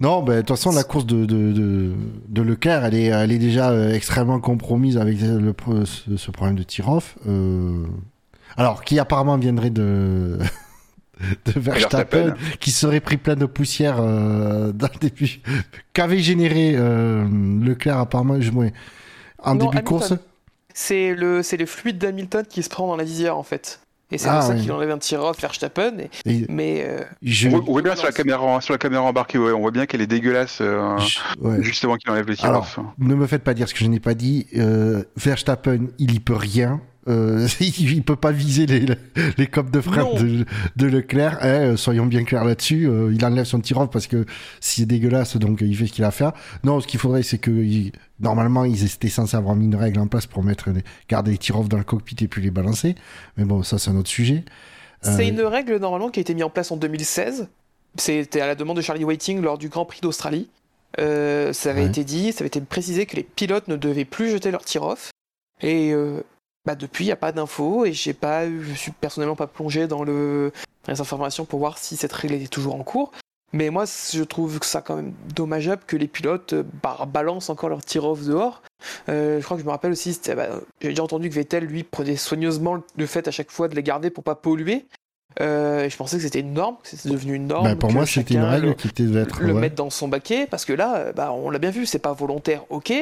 Non, 0.00 0.22
ben, 0.22 0.36
de 0.36 0.40
toute 0.40 0.50
façon, 0.50 0.70
la 0.70 0.84
course 0.84 1.06
de, 1.06 1.24
de, 1.24 1.52
de, 1.52 1.92
de, 2.28 2.42
Leclerc, 2.42 2.84
elle 2.84 2.94
est, 2.94 3.06
elle 3.06 3.32
est 3.32 3.38
déjà 3.38 3.70
euh, 3.70 3.92
extrêmement 3.92 4.38
compromise 4.38 4.96
avec 4.96 5.20
le, 5.20 5.54
ce, 5.84 6.16
ce 6.16 6.30
problème 6.30 6.56
de 6.56 6.62
tir-off. 6.62 7.16
Euh... 7.26 7.84
Alors, 8.56 8.84
qui 8.84 8.98
apparemment 8.98 9.36
viendrait 9.38 9.70
de, 9.70 10.38
de 11.46 11.60
Verstappen, 11.60 12.34
qui 12.60 12.70
serait 12.70 13.00
pris 13.00 13.16
plein 13.16 13.36
de 13.36 13.46
poussière 13.46 13.96
euh, 13.98 14.72
dans 14.72 14.88
le 14.92 14.98
début, 15.00 15.40
qu'avait 15.92 16.20
généré 16.20 16.74
euh, 16.76 17.26
Leclerc 17.60 17.98
apparemment 17.98 18.40
je, 18.40 18.50
ouais, 18.52 18.72
en 19.42 19.54
non, 19.54 19.66
début 19.66 19.78
de 19.78 19.88
course? 19.88 20.14
C'est 20.74 21.14
le, 21.14 21.42
c'est 21.42 21.56
le 21.56 21.66
fluide 21.66 21.98
d'Hamilton 21.98 22.44
qui 22.48 22.62
se 22.62 22.68
prend 22.68 22.86
dans 22.86 22.96
la 22.96 23.04
visière, 23.04 23.36
en 23.36 23.42
fait. 23.42 23.80
Et 24.10 24.16
c'est 24.16 24.28
ah, 24.28 24.38
pour 24.38 24.42
ça 24.42 24.54
oui. 24.54 24.62
qu'il 24.62 24.72
enlève 24.72 24.90
un 24.90 24.98
tir 24.98 25.22
off 25.22 25.38
Verstappen. 25.40 25.98
Et, 25.98 26.30
et 26.30 26.46
mais 26.48 26.82
euh, 26.86 27.02
je... 27.22 27.48
on, 27.50 27.60
voit 27.60 27.82
bien 27.82 27.94
sur 27.94 28.06
la 28.06 28.12
caméra, 28.12 28.60
sur 28.60 28.72
la 28.72 28.78
caméra 28.78 29.02
embarquée, 29.02 29.38
ouais, 29.38 29.52
on 29.52 29.60
voit 29.60 29.70
bien 29.70 29.84
qu'elle 29.84 30.00
est 30.00 30.06
dégueulasse 30.06 30.58
euh, 30.60 30.96
je... 30.98 31.18
ouais. 31.40 31.62
justement 31.62 31.96
qu'il 31.96 32.10
enlève 32.10 32.26
le 32.26 32.36
tir 32.36 32.50
off. 32.50 32.78
Ne 32.98 33.14
me 33.14 33.26
faites 33.26 33.44
pas 33.44 33.52
dire 33.52 33.68
ce 33.68 33.74
que 33.74 33.80
je 33.80 33.86
n'ai 33.86 34.00
pas 34.00 34.14
dit. 34.14 34.46
Euh, 34.56 35.04
Verstappen, 35.16 35.88
il 35.98 36.14
y 36.14 36.20
peut 36.20 36.34
rien. 36.34 36.80
Euh, 37.08 37.48
il 37.60 38.02
peut 38.02 38.16
pas 38.16 38.32
viser 38.32 38.66
les, 38.66 38.86
les 39.36 39.46
copes 39.46 39.70
de 39.70 39.80
frein 39.80 40.04
de, 40.14 40.44
de, 40.76 40.86
Leclerc. 40.86 41.38
Eh, 41.44 41.76
soyons 41.76 42.06
bien 42.06 42.24
clairs 42.24 42.44
là-dessus. 42.44 42.86
Euh, 42.86 43.12
il 43.12 43.24
enlève 43.24 43.44
son 43.44 43.60
tir 43.60 43.78
off 43.78 43.90
parce 43.90 44.06
que 44.06 44.26
c'est 44.60 44.86
dégueulasse, 44.86 45.36
donc 45.36 45.60
il 45.60 45.76
fait 45.76 45.86
ce 45.86 45.92
qu'il 45.92 46.04
a 46.04 46.08
à 46.08 46.12
faire. 46.12 46.32
Non, 46.64 46.80
ce 46.80 46.86
qu'il 46.86 47.00
faudrait, 47.00 47.22
c'est 47.22 47.38
que 47.38 47.50
il, 47.50 47.92
normalement, 48.20 48.64
ils 48.64 48.84
étaient 48.84 49.08
censés 49.08 49.36
avoir 49.36 49.56
mis 49.56 49.64
une 49.64 49.76
règle 49.76 50.00
en 50.00 50.06
place 50.06 50.26
pour 50.26 50.42
mettre 50.42 50.70
les, 50.70 50.82
garder 51.08 51.32
les 51.32 51.38
tirs 51.38 51.58
off 51.58 51.68
dans 51.68 51.78
le 51.78 51.84
cockpit 51.84 52.16
et 52.20 52.28
puis 52.28 52.42
les 52.42 52.50
balancer. 52.50 52.94
Mais 53.36 53.44
bon, 53.44 53.62
ça, 53.62 53.78
c'est 53.78 53.90
un 53.90 53.96
autre 53.96 54.10
sujet. 54.10 54.44
C'est 55.00 55.26
euh... 55.26 55.28
une 55.28 55.40
règle 55.42 55.76
normalement 55.78 56.10
qui 56.10 56.20
a 56.20 56.22
été 56.22 56.34
mise 56.34 56.44
en 56.44 56.50
place 56.50 56.70
en 56.70 56.76
2016. 56.76 57.48
C'était 57.96 58.40
à 58.40 58.46
la 58.46 58.54
demande 58.54 58.76
de 58.76 58.82
Charlie 58.82 59.04
Whiting 59.04 59.40
lors 59.40 59.58
du 59.58 59.68
Grand 59.68 59.84
Prix 59.84 60.00
d'Australie. 60.02 60.48
Ça 60.96 61.02
avait 61.70 61.82
ouais. 61.82 61.86
été 61.86 62.04
dit, 62.04 62.32
ça 62.32 62.40
avait 62.40 62.48
été 62.48 62.60
précisé 62.60 63.06
que 63.06 63.16
les 63.16 63.22
pilotes 63.22 63.68
ne 63.68 63.76
devaient 63.76 64.04
plus 64.04 64.30
jeter 64.30 64.50
leur 64.50 64.64
tir 64.64 64.82
off. 64.82 65.10
Et 65.60 65.92
euh, 65.92 66.22
bah 66.68 66.74
depuis, 66.74 67.04
il 67.04 67.08
n'y 67.08 67.12
a 67.12 67.16
pas 67.16 67.32
d'infos 67.32 67.86
et 67.86 67.94
j'ai 67.94 68.12
pas, 68.12 68.46
je 68.46 68.74
suis 68.74 68.92
personnellement 68.92 69.36
pas 69.36 69.46
plongé 69.46 69.86
dans, 69.86 70.04
le, 70.04 70.52
dans 70.84 70.92
les 70.92 71.00
informations 71.00 71.46
pour 71.46 71.60
voir 71.60 71.78
si 71.78 71.96
cette 71.96 72.12
règle 72.12 72.34
est 72.34 72.52
toujours 72.52 72.74
en 72.74 72.82
cours. 72.82 73.10
Mais 73.54 73.70
moi, 73.70 73.86
je 73.86 74.22
trouve 74.22 74.58
que 74.58 74.66
ça 74.66 74.82
quand 74.82 74.96
même 74.96 75.14
dommageable 75.34 75.80
que 75.86 75.96
les 75.96 76.08
pilotes 76.08 76.54
bah, 76.82 77.08
balancent 77.10 77.48
encore 77.48 77.70
leur 77.70 77.82
tir-off 77.82 78.22
dehors. 78.22 78.60
Euh, 79.08 79.40
je 79.40 79.44
crois 79.46 79.56
que 79.56 79.62
je 79.62 79.66
me 79.66 79.70
rappelle 79.70 79.92
aussi, 79.92 80.20
bah, 80.36 80.60
j'ai 80.82 80.90
déjà 80.90 81.02
entendu 81.02 81.30
que 81.30 81.34
Vettel, 81.36 81.64
lui, 81.64 81.84
prenait 81.84 82.16
soigneusement 82.16 82.82
le 82.98 83.06
fait 83.06 83.26
à 83.26 83.30
chaque 83.30 83.50
fois 83.50 83.68
de 83.68 83.74
les 83.74 83.82
garder 83.82 84.10
pour 84.10 84.22
pas 84.22 84.34
polluer. 84.34 84.84
Euh, 85.40 85.84
et 85.84 85.88
je 85.88 85.96
pensais 85.96 86.18
que 86.18 86.22
c'était 86.22 86.40
une 86.40 86.52
norme, 86.52 86.76
que 86.82 86.90
c'était 86.90 87.08
devenu 87.08 87.32
une 87.32 87.46
norme. 87.46 87.64
Bah, 87.64 87.76
pour 87.76 87.92
moi, 87.92 88.04
c'était 88.04 88.34
une 88.34 88.42
règle 88.42 88.66
le, 88.66 88.74
qui 88.74 88.88
devait 89.04 89.22
être. 89.22 89.40
Le 89.40 89.54
ouais. 89.54 89.60
mettre 89.60 89.76
dans 89.76 89.88
son 89.88 90.06
baquet, 90.06 90.46
parce 90.46 90.66
que 90.66 90.74
là, 90.74 91.12
bah, 91.14 91.32
on 91.32 91.48
l'a 91.48 91.58
bien 91.58 91.70
vu, 91.70 91.86
c'est 91.86 91.98
pas 91.98 92.12
volontaire, 92.12 92.66
ok, 92.68 92.92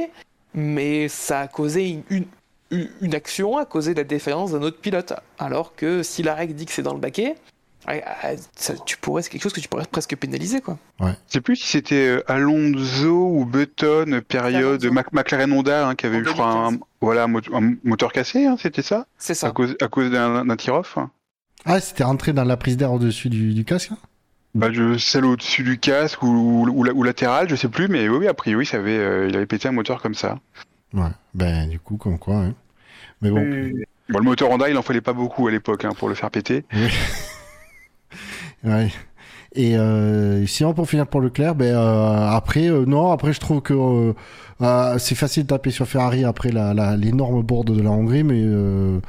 mais 0.55 1.09
ça 1.09 1.41
a 1.41 1.49
causé 1.49 1.89
une, 1.89 2.03
une, 2.11 2.27
une 2.71 3.15
action 3.15 3.57
a 3.57 3.65
causé 3.65 3.95
la 3.95 4.05
défaillance 4.05 4.53
d'un 4.53 4.63
autre 4.63 4.79
pilote. 4.79 5.13
Alors 5.39 5.75
que 5.77 6.03
si 6.03 6.23
la 6.23 6.35
règle 6.35 6.55
dit 6.55 6.67
que 6.67 6.73
c'est 6.73 6.83
dans 6.83 6.95
le 6.95 7.01
baquet, 7.01 7.37
ça, 8.57 8.75
tu 8.85 8.97
pourrais, 8.97 9.23
c'est 9.23 9.31
quelque 9.31 9.43
chose 9.43 9.53
que 9.53 9.61
tu 9.61 9.69
pourrais 9.69 9.85
presque 9.85 10.17
pénaliser, 10.17 10.61
quoi. 10.61 10.79
Ouais. 10.99 11.13
Je 11.29 11.35
sais 11.35 11.41
plus 11.41 11.57
si 11.57 11.69
c'était 11.69 12.23
Alonso 12.27 13.29
ou 13.31 13.45
Button, 13.45 14.23
période 14.27 14.85
Mac 14.87 15.13
McLaren 15.13 15.53
Honda, 15.53 15.89
hein, 15.89 15.95
qui 15.95 16.07
avait 16.07 16.19
eu, 16.19 16.25
je 16.25 16.31
crois, 16.31 16.49
un, 16.49 16.79
voilà, 17.01 17.25
un, 17.25 17.35
un 17.37 17.75
moteur 17.85 18.13
cassé, 18.13 18.47
hein, 18.47 18.57
c'était 18.61 18.83
ça? 18.83 19.07
C'est 19.19 19.35
ça. 19.35 19.49
À 19.49 19.51
cause, 19.53 19.77
à 19.81 19.89
cause 19.89 20.11
d'un 20.11 20.57
tir-off. 20.57 20.99
Ah, 21.65 21.81
c'était 21.81 22.05
rentré 22.05 22.33
dans 22.33 22.45
la 22.45 22.57
prise 22.57 22.77
d'air 22.77 22.93
au-dessus 22.93 23.29
du, 23.29 23.55
du, 23.55 23.65
casque 23.65 23.93
hein? 23.93 23.99
Bah, 24.55 24.73
je, 24.73 24.97
celle 24.97 25.27
au-dessus 25.27 25.63
du 25.63 25.79
casque 25.79 26.23
ou, 26.23 26.29
ou, 26.29 26.69
ou, 26.69 26.87
ou 26.89 27.03
latéral, 27.03 27.49
je 27.49 27.57
sais 27.57 27.69
plus, 27.69 27.89
mais 27.89 28.09
oui, 28.09 28.27
a 28.27 28.35
priori, 28.35 28.65
ça 28.67 28.79
avait, 28.79 28.99
euh, 28.99 29.29
il 29.29 29.37
avait 29.37 29.47
pété 29.47 29.69
un 29.69 29.73
moteur 29.73 30.01
comme 30.01 30.15
ça. 30.15 30.39
Ouais, 30.95 31.11
ben, 31.35 31.69
du 31.69 31.79
coup, 31.81 31.97
comme 31.97 32.19
quoi, 32.19 32.37
hein. 32.37 32.55
Mais 33.23 33.31
bon. 33.31 33.39
Euh, 33.41 33.73
Bon, 34.09 34.19
le 34.21 34.25
moteur 34.25 34.51
Honda, 34.51 34.71
il 34.71 34.77
en 34.79 34.83
fallait 34.83 35.01
pas 35.01 35.13
beaucoup 35.13 35.49
à 35.49 35.51
l'époque 35.51 35.85
hein, 35.85 35.91
pour 35.99 36.09
le 36.09 36.15
faire 36.15 36.31
péter. 36.31 36.65
Ouais. 38.65 38.91
Et 39.55 39.77
euh, 39.77 40.47
sinon, 40.47 40.75
pour 40.75 40.89
finir 40.89 41.07
pour 41.07 41.21
Leclerc, 41.21 41.55
ben, 41.55 41.75
euh, 41.75 42.29
après, 42.29 42.69
euh, 42.69 42.85
non, 42.85 43.11
après, 43.13 43.33
je 43.33 43.41
trouve 43.41 43.61
que 43.63 43.73
euh, 43.75 44.13
euh, 44.61 44.99
c'est 44.99 45.15
facile 45.15 45.45
de 45.45 45.49
taper 45.49 45.71
sur 45.71 45.87
Ferrari 45.87 46.25
après 46.25 46.51
la, 46.51 46.75
la, 46.75 46.97
l'énorme 46.97 47.43
bourde 47.43 47.75
de 47.75 47.81
la 47.83 47.91
Hongrie, 47.91 48.23
mais 48.23 48.41
euh, 48.45 49.01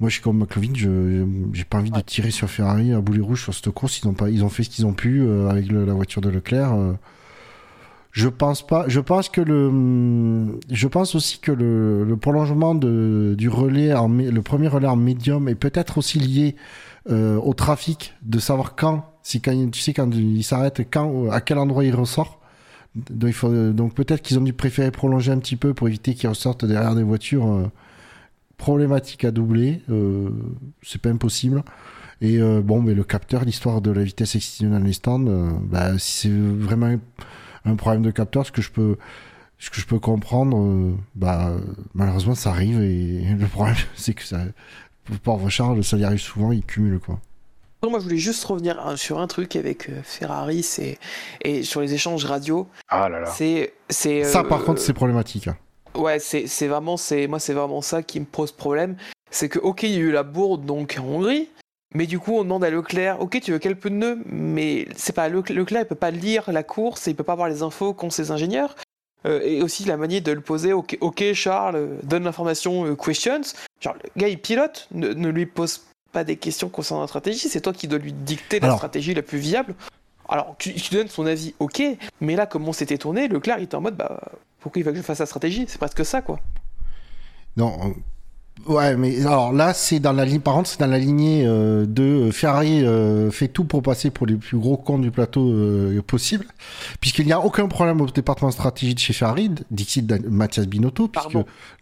moi, 0.00 0.08
je 0.08 0.14
suis 0.14 0.22
comme 0.22 0.38
McLovin, 0.38 0.72
je 0.74 1.24
j'ai 1.52 1.64
pas 1.64 1.78
envie 1.78 1.90
de 1.90 2.00
tirer 2.00 2.30
sur 2.30 2.50
Ferrari 2.50 2.92
à 2.92 3.00
boulet 3.00 3.20
rouge 3.20 3.42
sur 3.42 3.54
cette 3.54 3.70
course. 3.70 4.00
Ils 4.00 4.08
ont 4.08 4.14
pas, 4.14 4.28
ils 4.30 4.44
ont 4.44 4.48
fait 4.48 4.64
ce 4.64 4.70
qu'ils 4.70 4.86
ont 4.86 4.94
pu 4.94 5.20
euh, 5.22 5.48
avec 5.48 5.68
le- 5.70 5.84
la 5.84 5.92
voiture 5.94 6.20
de 6.20 6.30
Leclerc. 6.30 6.72
Je 8.12 8.28
pense 8.28 8.64
pas. 8.64 8.84
Je 8.88 9.00
pense 9.00 9.28
que 9.28 9.40
le, 9.40 10.58
je 10.70 10.86
pense 10.86 11.14
aussi 11.14 11.38
que 11.38 11.50
le, 11.50 12.04
le 12.04 12.16
prolongement 12.16 12.74
de, 12.74 13.34
du 13.36 13.48
relais, 13.48 13.92
en, 13.94 14.08
le 14.08 14.42
premier 14.42 14.68
relais 14.68 14.86
en 14.86 14.96
médium, 14.96 15.48
est 15.48 15.54
peut-être 15.54 15.98
aussi 15.98 16.18
lié 16.18 16.56
euh, 17.10 17.36
au 17.38 17.54
trafic, 17.54 18.14
de 18.22 18.38
savoir 18.38 18.76
quand, 18.76 19.06
si 19.22 19.40
quand 19.40 19.70
tu 19.70 19.80
sais 19.80 19.94
quand 19.94 20.10
il 20.14 20.44
s'arrête, 20.44 20.82
quand, 20.90 21.30
à 21.30 21.40
quel 21.40 21.58
endroit 21.58 21.84
il 21.84 21.94
ressort. 21.94 22.38
Donc, 22.94 23.30
il 23.30 23.32
faut, 23.32 23.72
donc 23.72 23.94
peut-être 23.94 24.20
qu'ils 24.20 24.38
ont 24.38 24.42
dû 24.42 24.52
préférer 24.52 24.90
prolonger 24.90 25.32
un 25.32 25.38
petit 25.38 25.56
peu 25.56 25.72
pour 25.72 25.88
éviter 25.88 26.14
qu'ils 26.14 26.28
ressortent 26.28 26.66
derrière 26.66 26.94
des 26.94 27.02
voitures 27.02 27.50
euh, 27.50 27.70
problématiques 28.58 29.24
à 29.24 29.30
doubler. 29.30 29.80
Euh, 29.90 30.28
c'est 30.82 31.00
pas 31.00 31.08
impossible. 31.08 31.64
Et 32.20 32.38
euh, 32.38 32.60
bon, 32.62 32.82
mais 32.82 32.94
le 32.94 33.02
capteur, 33.02 33.44
l'histoire 33.44 33.80
de 33.80 33.90
la 33.90 34.04
vitesse 34.04 34.36
excessive 34.36 34.70
dans 34.70 34.78
les 34.78 34.92
stands, 34.92 35.26
euh, 35.26 35.50
bah, 35.64 35.98
si 35.98 36.28
c'est 36.28 36.30
vraiment 36.30 36.94
un- 37.64 37.76
problème 37.76 38.02
de 38.02 38.10
capteur, 38.10 38.46
ce 38.46 38.52
que 38.52 38.62
je 38.62 38.70
peux, 38.70 38.96
ce 39.58 39.70
que 39.70 39.76
je 39.80 39.86
peux 39.86 39.98
comprendre, 39.98 40.56
euh, 40.58 40.94
bah, 41.14 41.52
malheureusement, 41.94 42.34
ça 42.34 42.50
arrive. 42.50 42.80
Et 42.82 43.24
le 43.38 43.46
problème, 43.46 43.76
c'est 43.94 44.14
que 44.14 44.24
ça, 44.24 44.38
le 45.10 45.18
pauvre 45.18 45.48
Charles, 45.48 45.82
ça 45.84 45.96
y 45.96 46.04
arrive 46.04 46.20
souvent, 46.20 46.52
il 46.52 46.64
cumule 46.64 46.98
quoi. 47.00 47.18
Non, 47.82 47.90
Moi, 47.90 47.98
je 47.98 48.04
voulais 48.04 48.16
juste 48.18 48.44
revenir 48.44 48.84
euh, 48.86 48.94
sur 48.96 49.18
un 49.20 49.26
truc 49.26 49.56
avec 49.56 49.88
euh, 49.88 50.00
Ferrari 50.04 50.62
c'est... 50.62 50.98
et 51.44 51.64
sur 51.64 51.80
les 51.80 51.94
échanges 51.94 52.24
radio. 52.24 52.68
Ah 52.88 53.08
là 53.08 53.18
là. 53.20 53.26
C'est, 53.26 53.72
c'est, 53.88 54.22
Ça, 54.22 54.40
euh, 54.40 54.44
par 54.44 54.62
contre, 54.62 54.80
c'est 54.80 54.92
problématique. 54.92 55.48
hein. 55.48 55.56
Ouais, 55.96 56.18
c'est, 56.20 56.46
c'est 56.46 56.68
vraiment, 56.68 56.96
c'est, 56.96 57.26
moi, 57.26 57.38
c'est 57.40 57.52
vraiment 57.54 57.82
ça 57.82 58.02
qui 58.02 58.20
me 58.20 58.24
pose 58.24 58.52
problème. 58.52 58.96
C'est 59.32 59.48
que, 59.48 59.58
ok, 59.58 59.82
il 59.82 59.90
y 59.90 59.96
a 59.96 59.98
eu 59.98 60.12
la 60.12 60.22
bourde 60.22 60.64
donc 60.64 60.96
en 61.00 61.04
Hongrie, 61.04 61.48
mais 61.94 62.06
du 62.06 62.18
coup, 62.18 62.34
on 62.36 62.42
demande 62.44 62.64
à 62.64 62.70
Leclerc, 62.70 63.20
ok, 63.20 63.40
tu 63.40 63.52
veux 63.52 63.58
quel 63.58 63.76
pneu 63.76 64.18
Mais 64.26 64.86
c'est 64.96 65.14
pas 65.14 65.28
Leclerc, 65.28 65.56
Leclerc, 65.56 65.82
il 65.82 65.86
peut 65.86 65.94
pas 65.94 66.10
lire 66.10 66.50
la 66.50 66.62
course, 66.62 67.06
et 67.06 67.10
il 67.10 67.16
peut 67.16 67.24
pas 67.24 67.32
avoir 67.32 67.48
les 67.48 67.62
infos 67.62 67.92
qu'ont 67.94 68.10
ses 68.10 68.30
ingénieurs. 68.30 68.74
Euh, 69.24 69.40
et 69.44 69.62
aussi 69.62 69.84
la 69.84 69.96
manière 69.96 70.20
de 70.20 70.32
le 70.32 70.40
poser, 70.40 70.72
ok, 70.72 71.32
Charles, 71.34 71.76
euh, 71.76 71.96
donne 72.02 72.24
l'information, 72.24 72.86
euh, 72.86 72.96
questions. 72.96 73.40
Genre, 73.80 73.94
le 73.94 74.20
gars, 74.20 74.28
il 74.28 74.38
pilote, 74.40 74.88
ne, 74.90 75.08
ne 75.12 75.28
lui 75.28 75.46
pose 75.46 75.82
pas 76.10 76.24
des 76.24 76.36
questions 76.36 76.68
concernant 76.68 77.02
la 77.02 77.06
stratégie, 77.06 77.48
c'est 77.48 77.60
toi 77.60 77.72
qui 77.72 77.86
dois 77.88 77.98
lui 78.00 78.12
dicter 78.12 78.58
la 78.58 78.66
Alors- 78.66 78.78
stratégie 78.78 79.14
la 79.14 79.22
plus 79.22 79.38
viable. 79.38 79.74
Alors, 80.28 80.56
tu, 80.58 80.74
tu 80.74 80.94
donnes 80.94 81.08
son 81.08 81.26
avis, 81.26 81.54
ok, 81.60 81.82
mais 82.20 82.34
là, 82.36 82.46
comme 82.46 82.66
on 82.68 82.72
s'était 82.72 82.98
tourné, 82.98 83.28
Leclerc, 83.28 83.58
il 83.58 83.64
était 83.64 83.74
en 83.76 83.80
mode, 83.80 83.96
bah, 83.96 84.20
pourquoi 84.60 84.80
il 84.80 84.82
va 84.84 84.90
que 84.90 84.96
je 84.96 85.02
fasse 85.02 85.18
la 85.20 85.26
stratégie? 85.26 85.66
C'est 85.68 85.78
presque 85.78 86.04
ça, 86.04 86.20
quoi. 86.22 86.40
Non. 87.56 87.94
Ouais, 88.66 88.96
mais 88.96 89.20
alors 89.26 89.52
là, 89.52 89.74
c'est 89.74 89.98
dans 89.98 90.12
la 90.12 90.24
ligne. 90.24 90.38
Par 90.38 90.54
contre, 90.54 90.68
c'est 90.68 90.78
dans 90.78 90.86
la 90.86 90.98
lignée 90.98 91.44
euh, 91.44 91.84
de 91.84 92.02
euh, 92.04 92.30
Ferrari 92.30 92.84
euh, 92.84 93.28
fait 93.32 93.48
tout 93.48 93.64
pour 93.64 93.82
passer 93.82 94.10
pour 94.10 94.24
les 94.24 94.36
plus 94.36 94.56
gros 94.56 94.76
cons 94.76 95.00
du 95.00 95.10
plateau 95.10 95.50
euh, 95.50 96.00
possible, 96.06 96.44
puisqu'il 97.00 97.26
n'y 97.26 97.32
a 97.32 97.40
aucun 97.40 97.66
problème 97.66 98.00
au 98.00 98.06
département 98.06 98.52
stratégie 98.52 98.94
de 98.94 99.00
chez 99.00 99.14
Ferrari, 99.14 99.50
dit 99.72 100.06
Mathias 100.28 100.68
Binotto, 100.68 101.08
puisque 101.08 101.32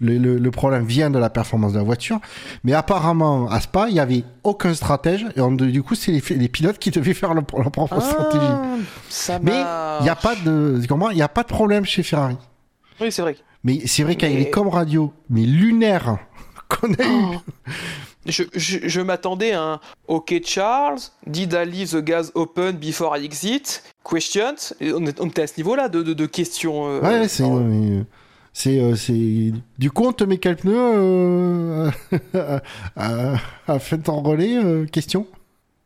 le, 0.00 0.16
le- 0.16 0.38
le 0.38 0.50
problème 0.50 0.84
vient 0.86 1.10
de 1.10 1.18
la 1.18 1.28
performance 1.28 1.74
de 1.74 1.78
la 1.78 1.84
voiture. 1.84 2.18
Mais 2.64 2.72
apparemment, 2.72 3.50
à 3.50 3.60
Spa, 3.60 3.88
il 3.90 3.96
y 3.96 4.00
avait 4.00 4.24
aucun 4.42 4.72
stratège, 4.72 5.26
et 5.36 5.40
on- 5.42 5.52
du 5.52 5.82
coup, 5.82 5.94
c'est 5.94 6.12
les, 6.12 6.22
les 6.36 6.48
pilotes 6.48 6.78
qui 6.78 6.90
devaient 6.90 7.12
faire 7.14 7.34
le- 7.34 7.42
leur 7.58 7.70
propre 7.72 8.00
stratégie. 8.00 8.46
Ah, 8.48 8.76
ça 9.10 9.38
Mais 9.42 9.50
m'a- 9.50 9.98
il 10.00 10.04
n'y 10.04 10.08
a 10.08 10.16
pas 10.16 10.34
de, 10.34 10.80
comment, 10.88 11.10
il 11.10 11.18
y 11.18 11.22
a 11.22 11.28
pas 11.28 11.42
de 11.42 11.48
problème 11.48 11.84
chez 11.84 12.02
Ferrari. 12.02 12.38
Oui, 13.02 13.12
c'est 13.12 13.20
vrai. 13.20 13.36
Mais 13.64 13.80
c'est 13.84 14.02
vrai 14.04 14.14
qu'avec 14.16 14.36
Mais- 14.38 14.44
les 14.44 14.50
com 14.50 14.68
radio, 14.68 15.12
mais 15.28 15.42
lunaire 15.42 16.16
qu'on 16.70 16.92
a 16.94 17.06
eu. 17.06 17.38
Je, 18.26 18.44
je, 18.54 18.78
je 18.86 19.00
m'attendais 19.00 19.52
à 19.52 19.62
un 19.62 19.80
OK 20.08 20.34
Charles, 20.44 20.98
did 21.26 21.52
I 21.52 21.64
leave 21.64 21.90
the 21.90 22.02
gas 22.04 22.30
open 22.34 22.76
before 22.76 23.16
I 23.16 23.24
exit? 23.24 23.82
Questions. 24.08 24.74
On, 24.80 25.04
est- 25.06 25.20
on 25.20 25.26
était 25.26 25.42
à 25.42 25.46
ce 25.46 25.56
niveau-là 25.58 25.88
de, 25.88 26.02
de, 26.02 26.12
de 26.14 26.26
questions. 26.26 26.86
euh, 26.88 27.00
Ouais, 27.00 27.28
c'est. 27.28 27.48
mais, 27.48 27.98
euh, 27.98 28.02
C'est, 28.52 28.78
euh, 28.80 28.94
c'est. 28.96 29.52
Du 29.78 29.90
coup, 29.90 30.04
on 30.06 30.12
te 30.12 30.24
met 30.24 30.38
quel 30.38 30.56
pneu 30.56 30.74
euh, 30.76 31.90
à, 32.96 33.34
à 33.66 33.78
faire 33.78 34.02
ton 34.02 34.20
relais 34.22 34.56
euh, 34.56 34.86
Question 34.86 35.26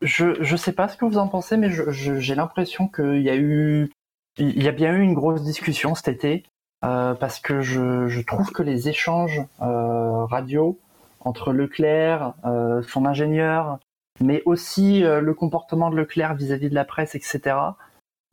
Je 0.01 0.35
je 0.41 0.55
sais 0.55 0.73
pas 0.73 0.87
ce 0.89 0.97
que 0.97 1.05
vous 1.05 1.17
en 1.17 1.27
pensez, 1.27 1.57
mais 1.57 1.69
je- 1.71 1.89
je- 1.91 2.19
j'ai 2.19 2.35
l'impression 2.35 2.87
qu'il 2.87 3.21
y 3.21 3.29
a 3.29 3.35
eu 3.35 3.89
il 4.37 4.61
y 4.61 4.67
a 4.67 4.71
bien 4.73 4.93
eu 4.93 5.01
une 5.01 5.13
grosse 5.13 5.41
discussion 5.43 5.95
cet 5.95 6.09
été 6.09 6.43
euh, 6.43 6.54
parce 6.81 7.39
que 7.39 7.61
je, 7.61 8.07
je 8.07 8.21
trouve 8.21 8.51
que 8.51 8.61
les 8.61 8.89
échanges 8.89 9.41
euh, 9.61 10.25
radio 10.25 10.79
entre 11.25 11.51
Leclerc, 11.51 12.33
euh, 12.45 12.81
son 12.83 13.05
ingénieur, 13.05 13.79
mais 14.21 14.41
aussi 14.45 15.03
euh, 15.03 15.19
le 15.19 15.33
comportement 15.33 15.89
de 15.89 15.95
Leclerc 15.95 16.35
vis-à-vis 16.35 16.69
de 16.69 16.75
la 16.75 16.85
presse, 16.85 17.15
etc. 17.15 17.57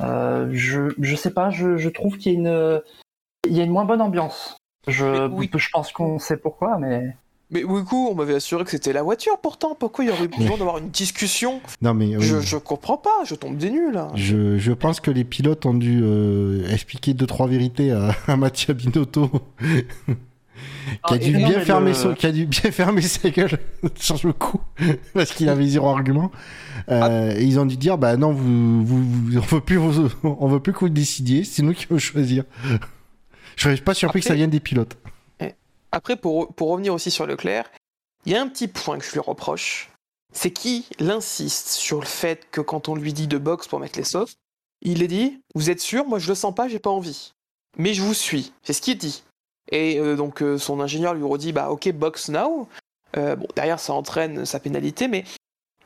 Euh, 0.02 0.48
je 0.52 0.92
je 1.00 1.16
sais 1.16 1.32
pas, 1.32 1.50
je, 1.50 1.76
je 1.76 1.88
trouve 1.88 2.18
qu'il 2.18 2.32
y 2.32 2.36
a 2.36 2.38
une 2.38 2.82
il 3.48 3.56
y 3.56 3.60
a 3.60 3.64
une 3.64 3.72
moins 3.72 3.84
bonne 3.84 4.02
ambiance. 4.02 4.56
Je 4.86 5.26
oui. 5.28 5.50
je 5.54 5.68
pense 5.70 5.92
qu'on 5.92 6.18
sait 6.18 6.36
pourquoi, 6.36 6.78
mais 6.78 7.16
Mais 7.52 7.60
du 7.60 7.84
coup, 7.84 8.08
on 8.10 8.14
m'avait 8.14 8.34
assuré 8.34 8.64
que 8.64 8.70
c'était 8.70 8.92
la 8.92 9.02
voiture 9.02 9.38
pourtant. 9.40 9.76
Pourquoi 9.78 10.04
il 10.04 10.08
y 10.08 10.10
aurait 10.10 10.26
besoin 10.26 10.56
d'avoir 10.56 10.78
une 10.78 10.88
discussion? 10.88 11.60
Non, 11.82 11.94
mais. 11.94 12.16
oui. 12.16 12.22
je, 12.24 12.40
je 12.40 12.56
comprends 12.56 12.96
pas, 12.96 13.10
je 13.26 13.34
tombe 13.34 13.56
des 13.58 13.70
nuls 13.70 13.92
là. 13.92 14.08
Je, 14.14 14.58
je 14.58 14.72
pense 14.72 14.98
que 15.00 15.10
les 15.10 15.24
pilotes 15.24 15.64
ont 15.66 15.74
dû 15.74 16.00
euh, 16.02 16.66
expliquer 16.72 17.12
deux 17.14 17.26
trois 17.26 17.46
vérités 17.46 17.92
à, 17.92 18.16
à 18.26 18.36
Mathieu 18.36 18.72
Binotto, 18.74 19.30
qui 19.60 20.14
a 20.14 20.16
Ah, 21.02 21.18
dû 21.18 21.32
bien 21.36 21.60
fermer 21.60 21.88
le- 21.90 21.94
son, 21.94 22.14
qui 22.14 22.26
a 22.26 22.32
dû 22.32 22.46
bien 22.46 22.70
fermer 22.70 23.02
sa 23.02 23.28
gueule 23.30 23.58
sur 23.96 24.18
le 24.24 24.32
coup 24.32 24.60
parce 25.14 25.32
qu'il 25.32 25.48
avait 25.48 25.66
zéro 25.66 25.88
argument. 25.88 26.30
Euh, 26.88 27.34
et 27.36 27.44
ils 27.44 27.58
ont 27.60 27.66
dû 27.66 27.76
dire 27.76 27.98
bah 27.98 28.16
non 28.16 28.32
vous, 28.32 28.84
vous, 28.84 29.02
vous- 29.04 29.36
on 29.38 29.40
veut 29.40 29.60
plus 29.60 29.76
vous- 29.76 30.08
on 30.24 30.48
veut 30.48 30.60
plus 30.60 30.72
que 30.72 30.80
vous 30.80 30.88
décidiez, 30.88 31.44
c'est 31.44 31.62
nous 31.62 31.74
qui 31.74 31.86
allons 31.90 31.98
choisir. 31.98 32.44
Je 33.56 33.64
serais 33.64 33.76
pas 33.76 33.92
surpris 33.94 34.20
que 34.20 34.26
ça 34.26 34.34
vienne 34.34 34.48
des 34.50 34.60
pilotes. 34.60 34.96
Après, 35.92 36.16
pour, 36.16 36.48
revenir 36.58 36.94
aussi 36.94 37.10
sur 37.10 37.26
Leclerc, 37.26 37.70
il 38.24 38.32
y 38.32 38.34
a 38.36 38.40
un 38.42 38.48
petit 38.48 38.68
point 38.68 38.98
que 38.98 39.04
je 39.04 39.12
lui 39.12 39.20
reproche. 39.20 39.90
C'est 40.32 40.50
qu'il 40.50 40.84
insiste 41.00 41.68
sur 41.68 42.00
le 42.00 42.06
fait 42.06 42.48
que 42.50 42.62
quand 42.62 42.88
on 42.88 42.94
lui 42.94 43.12
dit 43.12 43.26
de 43.26 43.36
box 43.36 43.68
pour 43.68 43.78
mettre 43.78 43.98
les 43.98 44.04
softs, 44.04 44.38
il 44.80 45.02
est 45.02 45.08
dit 45.08 45.40
Vous 45.54 45.68
êtes 45.68 45.80
sûr? 45.80 46.06
Moi 46.06 46.18
je 46.18 46.28
le 46.28 46.34
sens 46.34 46.54
pas, 46.54 46.68
j'ai 46.68 46.78
pas 46.78 46.90
envie. 46.90 47.34
Mais 47.76 47.92
je 47.92 48.02
vous 48.02 48.14
suis. 48.14 48.52
C'est 48.62 48.72
ce 48.72 48.80
qu'il 48.80 48.96
dit. 48.96 49.22
Et 49.70 49.98
euh, 49.98 50.16
donc 50.16 50.42
euh, 50.42 50.56
son 50.56 50.80
ingénieur 50.80 51.12
lui 51.12 51.24
redit 51.24 51.52
Bah 51.52 51.70
ok, 51.70 51.92
box 51.92 52.30
now. 52.30 52.66
Euh, 53.18 53.36
bon, 53.36 53.46
derrière 53.54 53.78
ça 53.78 53.92
entraîne 53.92 54.46
sa 54.46 54.58
pénalité, 54.58 55.06
mais 55.06 55.24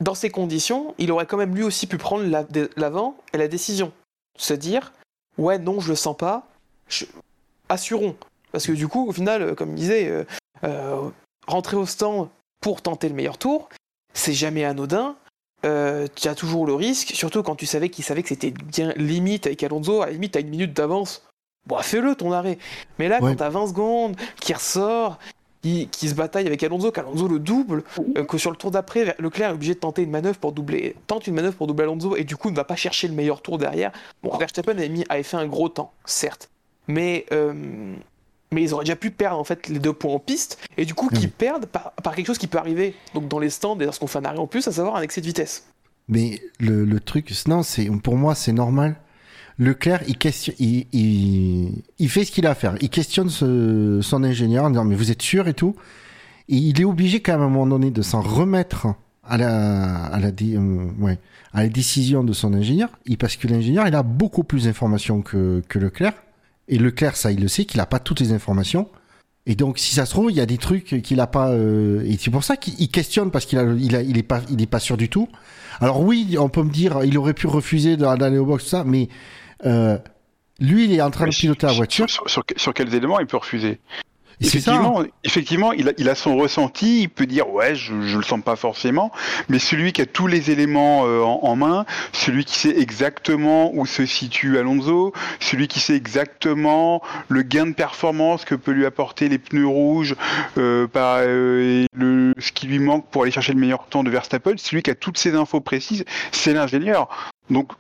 dans 0.01 0.15
ces 0.15 0.31
conditions, 0.31 0.95
il 0.99 1.11
aurait 1.11 1.27
quand 1.27 1.37
même 1.37 1.55
lui 1.57 1.65
aussi 1.65 1.89
pu 1.89 1.99
prendre 1.99 2.25
la- 2.25 2.47
l'avant 2.77 3.17
et 3.33 3.39
la 3.39 3.49
décision. 3.49 3.93
Se 4.39 4.55
dire 4.55 4.93
Ouais, 5.39 5.59
non, 5.59 5.81
je 5.81 5.89
le 5.89 5.97
sens 5.97 6.17
pas. 6.17 6.47
Assurons. 7.69 8.17
Parce 8.57 8.67
que 8.69 8.73
du 8.73 8.89
coup, 8.89 9.07
au 9.07 9.13
final, 9.13 9.43
euh, 9.43 9.55
comme 9.55 9.69
il 9.73 9.75
disait, 9.75 10.09
euh, 10.09 10.25
euh, 10.65 11.11
rentrer 11.47 11.77
au 11.77 11.85
stand 11.85 12.29
pour 12.63 12.81
tenter 12.81 13.07
le 13.11 13.15
meilleur 13.15 13.37
tour, 13.37 13.69
c'est 14.15 14.33
jamais 14.33 14.65
anodin. 14.65 15.15
Euh, 15.67 16.07
tu 16.15 16.27
as 16.29 16.35
toujours 16.35 16.65
le 16.67 16.73
risque, 16.73 17.09
surtout 17.13 17.43
quand 17.43 17.55
tu 17.55 17.67
savais 17.67 17.91
qu'il 17.91 18.03
savait 18.03 18.23
que 18.23 18.31
c'était 18.31 18.53
bien 18.53 18.95
limite 18.97 19.47
avec 19.47 19.63
Alonso, 19.63 20.01
à 20.01 20.07
la 20.07 20.13
limite, 20.13 20.33
t'as 20.33 20.41
une 20.41 20.49
minute 20.49 20.73
d'avance. 20.73 21.29
Bon, 21.67 21.77
fais-le 21.83 22.15
ton 22.15 22.33
arrêt. 22.33 22.57
Mais 22.99 23.09
là, 23.09 23.21
Ouais. 23.23 23.33
quand 23.33 23.37
t'as 23.37 23.51
20 23.51 23.67
secondes, 23.67 24.17
qui 24.41 24.55
ressort, 24.55 25.19
qui, 25.61 25.89
qui 25.93 26.09
se 26.09 26.15
bataille 26.15 26.47
avec 26.47 26.63
Alonso, 26.63 26.91
qu'Alonso 26.91 27.29
le 27.29 27.39
double, 27.39 27.85
euh, 28.17 28.25
que 28.25 28.39
sur 28.39 28.51
le 28.51 28.57
tour 28.57 28.71
d'après, 28.71 29.15
Leclerc 29.19 29.51
est 29.51 29.53
obligé 29.53 29.75
de 29.75 29.81
tenter 29.81 30.01
une 30.03 30.11
manœuvre 30.13 30.39
pour 30.39 30.53
doubler, 30.53 30.97
tente 31.07 31.27
une 31.27 31.35
manœuvre 31.35 31.57
pour 31.57 31.67
doubler 31.67 31.85
Alonso, 31.85 32.17
et 32.17 32.25
du 32.25 32.39
coup 32.39 32.51
ne 32.51 32.57
va 32.57 32.65
pas 32.65 32.77
chercher 32.77 33.07
le 33.07 33.13
meilleur 33.15 33.43
tour 33.43 33.59
derrière. 33.59 33.93
Bon, 34.23 34.35
Verstappen 34.39 34.73
avait, 34.79 34.89
mis, 34.89 35.05
avait 35.11 35.23
fait 35.25 35.37
un 35.37 35.47
gros 35.47 35.69
temps, 35.69 35.93
certes. 36.07 36.49
Mais, 36.89 37.27
euh, 37.33 37.53
mais 38.53 38.63
ils 38.63 38.75
auraient 38.75 38.85
déjà 38.85 38.97
pu 38.97 39.11
perdre 39.11 39.39
en 39.39 39.45
fait 39.45 39.69
les 39.69 39.79
deux 39.79 39.93
points 39.93 40.13
en 40.15 40.19
piste, 40.19 40.59
et 40.77 40.85
du 40.85 40.95
coup 40.95 41.09
qu'ils 41.09 41.31
perdent 41.31 41.67
par, 41.67 41.93
par 42.03 42.15
quelque 42.15 42.27
chose 42.27 42.39
qui 42.39 42.47
peut 42.47 42.59
arriver 42.59 42.95
donc 43.15 43.29
dans 43.29 43.39
les 43.39 43.51
stands 43.51 43.79
et 43.81 43.85
lorsqu'on 43.85 44.07
fait 44.07 44.19
un 44.19 44.25
arrêt 44.25 44.39
en 44.39 44.47
plus, 44.47 44.67
à 44.69 44.73
savoir 44.73 44.97
un 44.97 45.03
excès 45.03 45.21
de 45.21 45.27
vitesse. 45.27 45.65
Mais 46.09 46.41
le, 46.61 46.85
le 46.85 47.01
truc, 47.01 47.33
non, 47.49 47.63
c'est 47.63 47.91
pour 48.03 48.17
moi 48.17 48.35
c'est 48.35 48.53
normal. 48.53 48.97
Leclerc, 49.59 50.03
il, 50.07 50.19
question, 50.19 50.53
il, 50.59 50.87
il, 50.93 51.83
il 51.99 52.09
fait 52.11 52.25
ce 52.27 52.31
qu'il 52.31 52.47
a 52.47 52.51
à 52.51 52.55
faire. 52.55 52.75
Il 52.83 52.91
questionne 52.91 53.31
ce- 53.31 54.01
son 54.03 54.23
ingénieur 54.23 54.65
en 54.67 54.71
disant 54.71 54.85
mais 54.85 54.95
vous 54.95 55.11
êtes 55.11 55.23
sûr 55.23 55.49
et 55.49 55.55
tout. 55.55 55.75
Et 56.49 56.57
il 56.57 56.81
est 56.81 56.85
obligé 56.85 57.21
quand 57.21 57.33
même 57.33 57.41
à 57.43 57.45
un 57.47 57.49
moment 57.49 57.67
donné 57.67 57.91
de 57.91 58.03
s'en 58.03 58.21
remettre 58.21 58.87
à 59.25 59.37
la, 59.39 60.05
à 60.05 60.21
la, 60.21 60.31
dé- 60.31 60.55
euh, 60.57 60.87
ouais, 61.01 61.19
à 61.53 61.63
la 61.63 61.69
décision 61.69 62.23
de 62.23 62.33
son 62.35 62.53
ingénieur. 62.55 62.91
Il, 63.07 63.17
parce 63.19 63.37
que 63.37 63.49
l'ingénieur, 63.49 63.89
il 63.89 63.95
a 63.95 64.03
beaucoup 64.05 64.45
plus 64.45 64.65
d'informations 64.65 65.23
que, 65.23 65.63
que 65.69 65.79
Leclerc. 65.79 66.13
Et 66.69 66.79
Leclerc, 66.79 67.17
ça, 67.17 67.31
il 67.33 67.41
le 67.41 67.49
sait 67.49 67.65
qu'il 67.65 67.79
n'a 67.79 67.87
pas 67.87 67.99
toutes 68.01 68.21
les 68.21 68.33
informations. 68.33 68.89
Et 69.47 69.55
donc, 69.55 69.79
si 69.79 69.95
ça 69.95 70.07
se 70.07 70.11
trouve, 70.11 70.31
il 70.33 70.37
y 70.37 70.41
a 70.41 70.47
des 70.47 70.59
trucs 70.59 71.01
qu'il 71.03 71.21
a 71.21 71.27
pas. 71.29 71.51
euh, 71.51 72.03
et 72.05 72.17
c'est 72.19 72.31
pour 72.33 72.43
ça 72.43 72.57
qu'il 72.57 72.89
questionne 72.91 73.31
parce 73.31 73.47
qu'il 73.47 73.59
a, 73.59 73.63
il 73.63 73.95
a, 73.95 74.03
il 74.03 74.19
est 74.19 74.25
pas, 74.25 74.41
il 74.51 74.61
est 74.61 74.67
pas 74.67 74.81
sûr 74.81 74.97
du 74.97 75.09
tout. 75.09 75.29
Alors 75.81 76.01
oui, 76.03 76.37
on 76.39 76.49
peut 76.49 76.63
me 76.65 76.71
dire, 76.71 77.05
il 77.05 77.17
aurait 77.19 77.35
pu 77.35 77.47
refuser 77.47 77.97
d'aller 77.97 78.39
au 78.39 78.47
box 78.47 78.65
tout 78.65 78.71
ça, 78.71 78.83
mais 78.85 79.09
euh, 79.65 79.99
lui, 80.59 80.87
il 80.87 80.93
est 80.93 81.01
en 81.03 81.11
train 81.11 81.27
de 81.27 81.31
piloter 81.35 81.67
la 81.67 81.73
voiture. 81.75 82.11
Sur, 82.11 82.29
sur- 82.29 82.45
sur 82.57 82.75
quels 82.75 82.93
éléments 82.95 83.21
il 83.21 83.27
peut 83.27 83.37
refuser? 83.37 83.79
Hein. 84.37 84.45
Effectivement, 84.45 85.03
effectivement 85.25 85.73
il, 85.73 85.89
a, 85.89 85.93
il 85.97 86.11
a 86.11 86.15
son 86.15 86.37
ressenti, 86.37 87.03
il 87.03 87.09
peut 87.09 87.25
dire 87.25 87.49
ouais, 87.49 87.75
je, 87.75 88.03
je 88.03 88.19
le 88.19 88.23
sens 88.23 88.43
pas 88.43 88.57
forcément, 88.57 89.11
mais 89.49 89.59
celui 89.59 89.95
qui 89.95 90.03
a 90.03 90.07
tous 90.07 90.27
les 90.27 90.51
éléments 90.51 91.07
euh, 91.07 91.23
en, 91.23 91.41
en 91.43 91.57
main, 91.57 91.87
celui 92.13 92.45
qui 92.45 92.59
sait 92.59 92.79
exactement 92.79 93.75
où 93.75 93.87
se 93.87 94.05
situe 94.05 94.59
Alonso, 94.59 95.15
celui 95.41 95.69
qui 95.69 95.81
sait 95.81 95.97
exactement 95.97 97.03
le 97.29 97.41
gain 97.43 97.67
de 97.67 97.73
performance 97.73 98.45
que 98.45 98.55
peut 98.55 98.73
lui 98.73 98.85
apporter 98.85 99.31
les 99.31 99.39
pneus 99.39 99.67
rouges, 99.67 100.15
euh, 100.59 100.87
par, 100.87 101.21
euh, 101.21 101.85
et 101.85 101.87
le, 101.95 102.35
ce 102.39 102.53
qui 102.53 102.67
lui 102.67 102.79
manque 102.79 103.07
pour 103.11 103.23
aller 103.23 103.33
chercher 103.33 103.55
le 103.55 103.61
meilleur 103.61 103.87
temps 103.87 104.05
de 104.05 104.11
Verstappen, 104.11 104.53
celui 104.59 104.83
qui 104.83 104.91
a 104.91 104.95
toutes 104.95 105.17
ces 105.17 105.35
infos 105.35 105.61
précises, 105.61 106.05
c'est 106.31 106.53
l'ingénieur. 106.53 107.09
Donc 107.49 107.73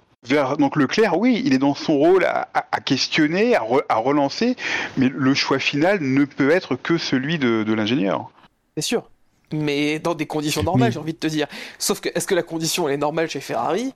donc 0.58 0.76
Leclerc, 0.76 1.18
oui, 1.18 1.42
il 1.44 1.54
est 1.54 1.58
dans 1.58 1.74
son 1.74 1.96
rôle 1.96 2.24
à, 2.24 2.48
à- 2.54 2.66
à 2.72 2.80
questionner, 2.80 3.54
à, 3.56 3.60
re- 3.60 3.84
à 3.88 3.96
relancer, 3.96 4.56
mais 4.96 5.08
le 5.14 5.34
choix 5.34 5.58
final 5.58 5.98
ne 6.00 6.24
peut 6.24 6.50
être 6.50 6.76
que 6.76 6.98
celui 6.98 7.38
de, 7.38 7.62
de 7.62 7.72
l'ingénieur. 7.72 8.30
C'est 8.76 8.82
sûr. 8.82 9.08
Mais 9.52 9.98
dans 10.00 10.14
des 10.14 10.26
conditions 10.26 10.62
normales, 10.62 10.88
Mais- 10.88 10.92
j'ai 10.92 10.98
envie 10.98 11.12
de 11.12 11.18
te 11.18 11.26
dire. 11.28 11.46
Sauf 11.78 12.00
que, 12.00 12.08
est-ce 12.14 12.26
que 12.26 12.34
la 12.34 12.42
condition 12.42 12.88
elle 12.88 12.94
est 12.94 12.98
normale 12.98 13.28
chez 13.30 13.40
Ferrari? 13.40 13.94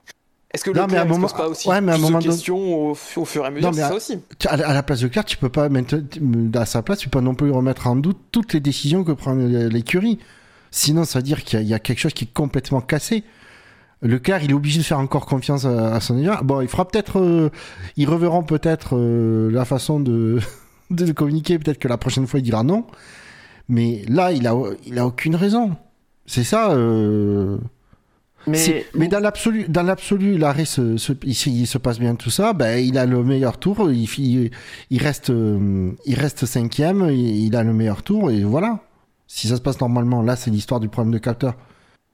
Est-ce 0.53 0.65
que 0.65 0.71
Non, 0.71 0.87
le 0.87 0.93
mais 0.93 0.99
à 0.99 1.03
un 1.03 1.05
moment- 1.05 1.29
pas 1.29 1.49
aussi 1.49 1.69
ouais, 1.69 1.81
mais 1.81 1.93
à 1.93 1.95
un 1.95 1.99
plus 1.99 2.03
moment 2.03 2.19
de 2.19 2.25
donné- 2.25 2.35
questions 2.35 2.59
au, 2.59 2.91
au 3.17 3.25
fur 3.25 3.45
et 3.45 3.47
à 3.47 3.51
mesure 3.51 3.71
Non, 3.71 3.77
mais 3.77 3.83
C'est 3.83 3.85
à- 3.85 3.89
ça 3.89 3.95
aussi. 3.95 4.19
À 4.47 4.57
la, 4.73 4.83
place 4.83 5.01
de 5.01 5.05
Leclerc, 5.07 5.25
tu 5.25 5.37
peux 5.37 5.49
pas 5.49 5.69
mettre 5.69 5.97
à 6.55 6.67
sa 6.67 6.83
place, 6.83 6.99
tu 6.99 7.09
peux 7.09 7.19
pas 7.19 7.25
non 7.25 7.35
plus 7.35 7.51
remettre 7.53 7.87
en 7.87 7.95
doute 7.97 8.19
toutes 8.33 8.53
les 8.53 8.61
décisions 8.61 9.05
que 9.05 9.13
prend 9.13 9.35
l'écurie. 9.35 10.19
Sinon, 10.73 11.05
ça 11.05 11.19
veut 11.21 11.23
dire 11.25 11.45
qu'il 11.45 11.63
y 11.63 11.75
a 11.75 11.79
quelque 11.79 11.99
chose 12.01 12.15
qui 12.15 12.25
est 12.25 12.33
complètement 12.33 12.81
cassé. 12.81 13.23
Leclerc, 14.03 14.43
il 14.45 14.51
est 14.51 14.55
obligé 14.55 14.79
de 14.81 14.85
faire 14.85 14.99
encore 14.99 15.27
confiance 15.27 15.65
à, 15.67 15.95
à 15.95 16.01
son 16.01 16.15
ingénieur. 16.15 16.43
Bon, 16.45 16.61
il 16.63 16.69
fera 16.69 16.87
peut-être, 16.89 17.19
euh, 17.21 17.51
ils 17.97 18.09
reverront 18.09 18.43
peut-être 18.43 18.97
euh, 18.97 19.51
la 19.51 19.65
façon 19.65 20.01
de, 20.01 20.39
de 20.91 21.13
communiquer. 21.13 21.59
Peut-être 21.59 21.79
que 21.79 21.89
la 21.89 21.99
prochaine 21.99 22.27
fois, 22.27 22.41
il 22.41 22.43
dira 22.45 22.63
non. 22.63 22.87
Mais 23.69 24.03
là, 24.09 24.33
il 24.33 24.47
a, 24.47 24.55
il 24.87 24.99
a 24.99 25.07
aucune 25.07 25.37
raison. 25.37 25.77
C'est 26.27 26.45
ça. 26.45 26.71
euh, 26.73 27.59
Mais, 28.47 28.57
mais 28.95 29.09
dans 29.09 29.21
l'absolu, 29.21 29.67
dans 29.69 29.83
l'absolu, 29.83 30.39
l'arrêt 30.39 30.65
se, 30.65 30.97
se- 30.97 31.13
il, 31.25 31.35
se- 31.35 31.51
il 31.51 31.67
se 31.67 31.77
passe 31.79 31.99
bien 31.99 32.15
tout 32.15 32.31
ça. 32.31 32.53
Ben, 32.55 32.79
il 32.85 32.97
a 32.97 33.05
le 33.05 33.23
meilleur 33.23 33.59
tour. 33.59 33.91
Il, 33.93 34.09
il, 34.19 34.51
il 34.91 35.03
reste, 35.03 35.29
euh, 35.31 35.91
il 36.07 36.15
reste 36.19 36.47
cinquième. 36.47 37.07
Il, 37.11 37.45
il 37.47 37.55
a 37.55 37.63
le 37.63 37.75
meilleur 37.75 38.03
tour 38.03 38.31
et 38.31 38.43
voilà. 38.45 38.81
Si 39.27 39.47
ça 39.47 39.57
se 39.57 39.61
passe 39.61 39.81
normalement, 39.81 40.23
là, 40.23 40.37
c'est 40.37 40.51
l'histoire 40.51 40.81
du 40.81 40.89
problème 40.89 41.13
de 41.13 41.19
capteur. 41.19 41.55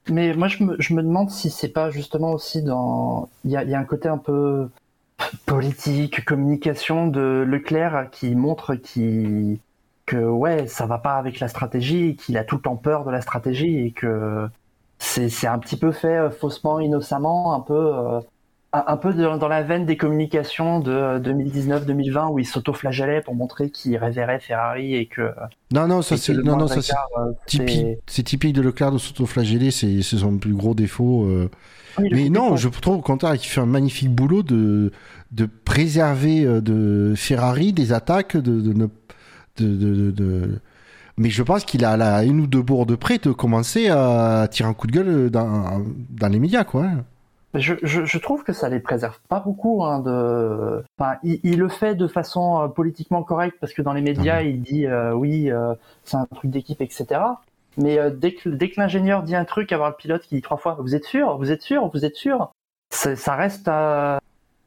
Mais 0.09 0.35
moi, 0.35 0.49
je 0.49 0.63
me, 0.63 0.77
je 0.79 0.95
me 0.95 1.03
demande 1.03 1.31
si 1.31 1.51
c'est 1.51 1.69
pas 1.69 1.91
justement 1.91 2.33
aussi 2.33 2.63
dans. 2.63 3.29
Il 3.45 3.51
y 3.51 3.57
a, 3.57 3.65
y 3.65 3.75
a 3.75 3.79
un 3.79 3.85
côté 3.85 4.09
un 4.09 4.19
peu 4.19 4.69
politique, 5.47 6.25
communication 6.25 7.07
de 7.09 7.45
Leclerc 7.47 8.11
qui 8.11 8.35
montre 8.35 8.75
qu'il 8.75 9.59
que 10.07 10.17
ouais, 10.17 10.67
ça 10.69 10.87
va 10.87 10.99
pas 10.99 11.17
avec 11.17 11.41
la 11.41 11.49
stratégie, 11.49 12.17
qu'il 12.17 12.39
a 12.39 12.45
tout 12.45 12.57
le 12.57 12.63
temps 12.63 12.77
peur 12.77 13.05
de 13.05 13.11
la 13.11 13.21
stratégie 13.21 13.87
et 13.87 13.93
que 13.93 14.49
c'est 14.99 15.29
c'est 15.29 15.49
un 15.49 15.59
petit 15.59 15.77
peu 15.77 15.93
fait 15.93 16.17
euh, 16.17 16.31
faussement, 16.31 16.81
innocemment, 16.81 17.55
un 17.55 17.61
peu 17.61 17.75
euh, 17.75 18.21
un, 18.87 18.97
peu 18.97 19.13
de- 19.13 19.39
dans 19.39 19.49
la 19.49 19.63
veine 19.63 19.87
des 19.87 19.97
communications 19.97 20.81
de 20.81 21.19
2019-2020 21.19 22.31
où 22.33 22.39
il 22.39 22.47
s'auto-flagellait 22.47 23.21
pour 23.23 23.35
montrer 23.35 23.71
qu'il 23.71 23.97
révérait 23.97 24.41
Ferrari 24.41 24.95
et 24.95 25.07
que 25.07 25.31
Non, 25.73 25.87
non, 25.87 26.03
ça 26.03 26.17
c'est, 26.17 26.33
non, 26.35 26.57
non, 26.57 26.67
euh, 26.71 27.33
typique, 27.47 27.87
c'est- 28.07 28.23
typique 28.23 28.53
de 28.55 28.63
Leclerc 28.63 28.93
de 28.93 28.99
s'autoflageller. 28.99 29.71
C'est, 29.71 30.03
son 30.03 30.39
plus 30.39 30.55
gros 30.55 30.75
défaut. 30.75 31.25
euh. 31.25 31.49
Oui, 31.99 32.09
le 32.11 32.17
Mais 32.17 32.29
non, 32.29 32.57
je 32.57 32.69
trouve 32.69 32.97
au 32.97 33.01
contraire 33.01 33.39
qu'il 33.39 33.49
fait 33.49 33.61
un 33.61 33.67
magnifique 33.67 34.11
boulot 34.15 34.43
de, 34.43 34.93
de 35.33 35.47
préserver 35.47 36.45
euh, 36.45 36.61
de 36.61 37.15
Ferrari 37.17 37.73
des 37.73 37.93
attaques, 37.93 38.37
de, 38.37 38.61
de, 38.61 38.73
de, 38.75 38.89
de, 39.59 39.67
de- 39.77 40.11
de- 40.11 40.61
Mais 41.17 41.31
je 41.31 41.43
pense 41.43 41.65
qu'il 41.65 41.85
a 41.87 41.97
la 41.97 42.23
une 42.25 42.41
ou 42.41 42.47
deux 42.47 42.61
bourdes 42.61 42.97
près 42.97 43.17
de 43.17 43.33
commencer 43.33 43.89
à 43.89 44.47
tirer 44.51 44.69
un 44.69 44.75
coup 44.75 44.87
de 44.87 44.93
gueule 44.93 45.31
dans, 45.31 45.83
dans 46.11 46.29
les 46.29 46.39
médias, 46.39 46.65
quoi. 46.65 46.87
Je, 47.59 47.75
je, 47.83 48.05
je 48.05 48.19
trouve 48.19 48.43
que 48.45 48.53
ça 48.53 48.69
les 48.69 48.81
préserve 48.81 49.19
pas 49.29 49.41
beaucoup. 49.41 49.85
Hein, 49.85 50.01
de... 50.01 50.85
enfin, 50.99 51.17
il, 51.23 51.41
il 51.43 51.59
le 51.59 51.69
fait 51.69 51.95
de 51.95 52.07
façon 52.09 52.61
euh, 52.63 52.69
politiquement 52.69 53.23
correcte 53.23 53.57
parce 53.61 53.73
que 53.73 53.83
dans 53.83 53.93
les 53.93 54.03
médias, 54.03 54.43
il 54.43 54.61
dit 54.63 54.87
euh, 54.87 55.13
oui, 55.13 55.51
euh, 55.51 55.75
c'est 56.05 56.17
un 56.17 56.27
truc 56.27 56.51
d'équipe, 56.51 56.81
etc. 56.81 57.21
Mais 57.77 57.99
euh, 57.99 58.11
dès 58.11 58.33
que, 58.35 58.49
dès 58.49 58.71
que 58.71 58.81
l'ingénieur 58.81 59.23
dit 59.23 59.37
un 59.37 59.45
truc, 59.45 59.71
avoir 59.73 59.91
le 59.91 59.97
pilote 59.97 60.23
qui 60.23 60.35
dit 60.37 60.43
trois 60.43 60.57
fois 60.57 60.77
Vous 60.81 60.95
êtes 60.95 61.05
sûr 61.05 61.37
Vous 61.39 61.53
êtes 61.53 61.63
sûr 61.63 61.89
Vous 61.93 62.05
êtes 62.05 62.17
sûr 62.17 62.51
Ça 62.91 63.35
reste 63.35 63.69
à. 63.69 64.19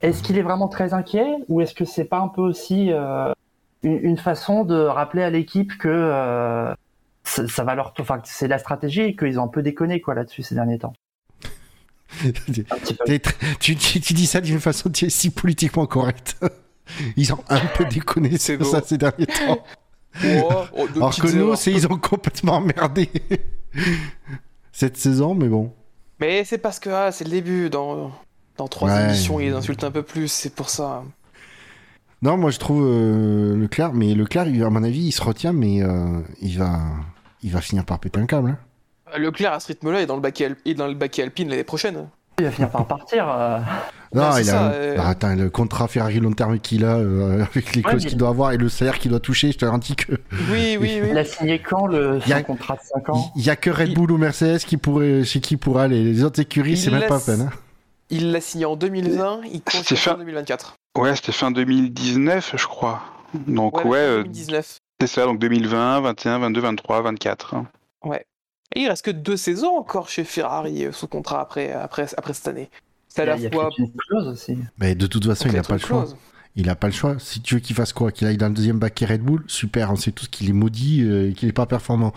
Est-ce 0.01 0.23
qu'il 0.23 0.37
est 0.37 0.41
vraiment 0.43 0.67
très 0.69 0.93
inquiet 0.93 1.27
ou 1.49 1.59
est-ce 1.61 1.73
que 1.73 1.83
c'est 1.85 2.05
pas 2.05 2.19
un 2.19 2.29
peu 2.29 2.41
aussi 2.41 2.91
euh, 2.93 3.33
une, 3.83 3.99
une 4.01 4.17
façon 4.17 4.63
de 4.63 4.75
rappeler 4.79 5.23
à 5.23 5.29
l'équipe 5.29 5.77
que 5.77 5.89
euh, 5.89 6.73
ça, 7.23 7.47
ça 7.47 7.63
va 7.63 7.75
leur. 7.75 7.93
Enfin, 7.99 8.19
c'est 8.23 8.47
la 8.47 8.59
stratégie 8.59 9.01
et 9.01 9.15
qu'ils 9.15 9.39
ont 9.39 9.43
un 9.43 9.47
peu 9.49 9.61
déconné 9.61 9.99
quoi 9.99 10.13
là-dessus 10.15 10.43
ces 10.43 10.55
derniers 10.55 10.77
temps. 10.79 10.93
Un 11.43 11.47
petit 11.47 11.47
peu. 11.47 11.47
T'es 11.47 11.47
très- 11.47 11.98
tu, 13.59 13.75
tu- 13.75 13.99
tu 14.01 14.13
dis 14.13 14.25
ça 14.25 14.41
d'une 14.41 14.59
façon 14.59 14.89
tu 14.89 15.05
es 15.05 15.09
si 15.09 15.29
politiquement 15.29 15.85
correcte. 15.85 16.37
Ils 17.15 17.31
ont 17.33 17.43
un 17.49 17.59
peu 17.77 17.85
déconné 17.85 18.37
C'est 18.37 18.57
sur 18.57 18.65
ça 18.65 18.81
ces 18.83 18.97
derniers 18.97 19.27
temps. 19.27 19.59
Oh, 20.25 20.49
oh, 20.75 20.87
Alors 20.95 21.15
que 21.15 21.27
nous, 21.31 21.55
c'est, 21.55 21.71
ils 21.71 21.85
ont 21.85 21.97
complètement 21.99 22.53
emmerdé 22.55 23.09
cette 24.71 24.97
saison, 24.97 25.35
mais 25.35 25.47
bon. 25.47 25.71
Mais 26.19 26.43
c'est 26.45 26.57
parce 26.57 26.79
que 26.79 26.89
ah, 26.89 27.11
c'est 27.11 27.23
le 27.25 27.29
début. 27.29 27.69
Dans, 27.69 28.11
dans 28.57 28.67
trois 28.67 28.89
Ouais. 28.89 29.05
émissions, 29.05 29.39
ils 29.39 29.53
insultent 29.53 29.83
un 29.83 29.91
peu 29.91 30.01
plus. 30.03 30.27
C'est 30.31 30.53
pour 30.55 30.69
ça. 30.69 31.03
Non, 32.21 32.37
moi 32.37 32.49
je 32.51 32.57
trouve 32.59 32.83
euh, 32.85 33.55
Leclerc, 33.55 33.93
mais 33.93 34.13
Leclerc, 34.15 34.47
à 34.65 34.69
mon 34.69 34.83
avis, 34.83 35.01
il 35.05 35.11
se 35.11 35.21
retient, 35.21 35.53
mais 35.53 35.81
euh, 35.83 36.19
il 36.41 36.57
va, 36.57 36.81
il 37.43 37.51
va 37.51 37.61
finir 37.61 37.85
par 37.85 37.99
péter 37.99 38.19
un 38.19 38.25
câble. 38.25 38.49
hein. 38.49 38.57
Leclerc 39.17 39.53
à 39.53 39.59
ce 39.59 39.67
rythme-là 39.67 40.01
est 40.01 40.05
dans 40.05 40.15
le 40.15 40.21
baquet, 40.21 40.45
al- 40.45 40.55
est 40.65 40.73
dans 40.73 40.87
le 40.87 40.93
baquet 40.93 41.23
alpine 41.23 41.49
l'année 41.49 41.63
prochaine. 41.63 42.07
Il 42.39 42.45
va 42.45 42.51
finir 42.51 42.69
par 42.69 42.85
partir. 42.87 43.27
euh. 43.29 43.59
Non, 44.13 44.37
il 44.37 44.45
ça, 44.45 44.67
a, 44.67 44.71
euh. 44.71 44.95
bah, 44.95 45.07
attends, 45.09 45.35
le 45.35 45.49
contrat 45.49 45.87
Ferrari 45.89 46.19
long 46.19 46.31
terme 46.31 46.57
qu'il 46.59 46.85
a, 46.85 46.95
euh, 46.95 47.43
avec 47.51 47.75
les 47.75 47.83
Ouais, 47.83 47.95
mais- 47.95 47.99
qu'il 47.99 48.17
doit 48.17 48.29
avoir 48.29 48.53
et 48.53 48.57
le 48.57 48.69
salaire 48.69 48.97
qu'il 48.97 49.11
doit 49.11 49.19
toucher, 49.19 49.51
je 49.51 49.57
te 49.57 49.65
garantis 49.65 49.95
que 49.95 50.13
Oui, 50.51 50.77
oui, 50.79 50.99
oui. 51.03 51.07
Il 51.11 51.17
a 51.17 51.25
signé 51.25 51.59
quand 51.59 51.85
le 51.85 52.19
Il 52.25 52.29
y 52.29 52.33
a- 52.33 52.37
son 52.39 52.43
contrat 52.45 52.75
de 52.75 52.81
5 52.81 53.09
ans? 53.09 53.31
il 53.35 53.43
y 53.45 53.49
a 53.49 53.55
que 53.57 53.69
Red 53.69 53.89
Il- 53.89 53.93
Bull 53.95 54.11
ou 54.11 54.17
Mercedes 54.17 54.59
qui 54.59 54.77
pourrait, 54.77 55.23
chez 55.25 55.41
qui 55.41 55.57
pourra 55.57 55.83
aller. 55.83 56.01
Les 56.03 56.23
autres 56.23 56.39
écuries, 56.39 56.77
c'est 56.77 56.91
même 56.91 57.07
pas 57.07 57.19
peine. 57.19 57.41
hein. 57.41 57.49
Il 58.09 58.31
l'a 58.31 58.41
signé 58.41 58.65
en 58.65 58.75
2020, 58.75 59.41
il 59.51 59.61
compte 59.61 59.83
fin- 59.83 60.15
2024. 60.15 60.75
Ouais, 60.97 61.15
c'était 61.15 61.31
fin 61.33 61.51
2019, 61.51 62.53
je 62.57 62.65
crois. 62.65 63.01
Donc 63.47 63.79
Ouais, 63.79 63.83
ouais, 63.83 63.89
mais 63.99 64.07
en 64.07 64.19
euh, 64.19 64.23
2019. 64.23 64.77
c'est 65.01 65.07
ça, 65.07 65.25
donc 65.25 65.37
2020, 65.39 65.99
21, 66.01 66.39
22, 66.39 66.61
23, 66.61 67.01
24. 67.03 67.53
hein. 67.55 67.67
Et 68.75 68.81
il 68.81 68.87
reste 68.89 69.05
que 69.05 69.11
deux 69.11 69.37
saisons 69.37 69.75
encore 69.77 70.09
chez 70.09 70.23
Ferrari 70.23 70.85
euh, 70.85 70.91
sous 70.91 71.07
contrat 71.07 71.41
après, 71.41 71.71
après, 71.71 72.07
après 72.17 72.33
cette 72.33 72.47
année. 72.47 72.69
C'est 73.07 73.21
à 73.23 73.25
la 73.25 73.35
il 73.37 73.43
y 73.43 73.47
a 73.47 73.49
fois 73.51 73.69
aussi. 74.27 74.57
Mais 74.77 74.93
de 74.95 75.07
toute 75.07 75.25
façon, 75.25 75.47
il 75.49 75.55
n'a 75.55 75.63
pas 75.63 75.73
le 75.73 75.79
choix. 75.79 76.05
Il 76.55 76.69
a 76.69 76.75
pas 76.75 76.87
le 76.87 76.93
choix. 76.93 77.15
Si 77.19 77.41
tu 77.41 77.55
veux 77.55 77.59
qu'il 77.61 77.75
fasse 77.75 77.93
quoi? 77.93 78.11
Qu'il 78.11 78.27
aille 78.27 78.37
dans 78.37 78.47
le 78.49 78.53
deuxième 78.53 78.79
baquet 78.79 79.05
Red 79.05 79.21
Bull? 79.21 79.43
Super, 79.47 79.91
on 79.91 79.95
sait 79.95 80.11
tous 80.11 80.27
qu'il 80.27 80.49
est 80.49 80.53
maudit 80.53 81.01
euh, 81.03 81.29
et 81.29 81.33
qu'il 81.33 81.47
est 81.47 81.53
pas 81.53 81.65
performant. 81.65 82.11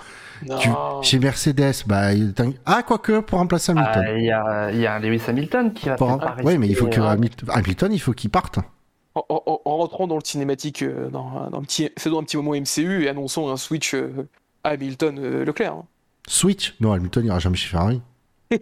Tu- 0.61 0.69
Chez 1.03 1.19
Mercedes, 1.19 1.85
bah, 1.87 2.13
il- 2.13 2.33
t'as- 2.35 2.47
ah, 2.67 2.83
quoique, 2.83 3.21
pour 3.21 3.39
remplacer 3.39 3.73
Hamilton. 3.73 4.05
Ah, 4.07 4.13
Il 4.19 4.25
y, 4.25 4.31
a, 4.33 4.71
il 4.73 4.81
y 4.81 4.87
a 4.87 4.95
un 4.95 4.99
Lewis 4.99 5.23
Hamilton 5.29 5.73
qui 5.73 5.89
va 5.89 5.95
Pour- 5.97 6.19
ouais, 6.45 6.59
mais 6.59 6.67
il 6.69 6.75
faut 6.75 6.87
que 6.89 7.01
euh, 7.01 7.07
Hamilton, 7.09 7.49
Hamilton, 7.53 7.93
il 7.93 8.01
faut 8.01 8.13
qu'il 8.13 8.31
parte. 8.31 8.59
En, 9.15 9.25
en- 9.29 9.43
en- 9.47 9.61
en 9.65 9.77
rentrant 9.77 10.07
dans 10.09 10.17
le 10.17 10.25
cinématique, 10.25 10.83
euh, 10.83 11.09
dans, 11.11 11.49
dans 11.51 11.59
un 11.59 11.63
petit, 11.63 11.91
faisons 11.99 12.19
un 12.19 12.25
petit 12.25 12.37
moment 12.39 12.55
MCU 12.55 13.05
et 13.05 13.09
annonçons 13.09 13.49
un 13.51 13.57
switch 13.57 13.95
euh, 13.95 14.27
Hamilton-Leclerc. 14.65 15.83
Switch 16.29 16.75
Non, 16.81 16.93
Hamilton 16.93 17.27
ira 17.27 17.39
jamais 17.39 17.57
chez 17.57 17.69
Ferrari. 17.69 18.01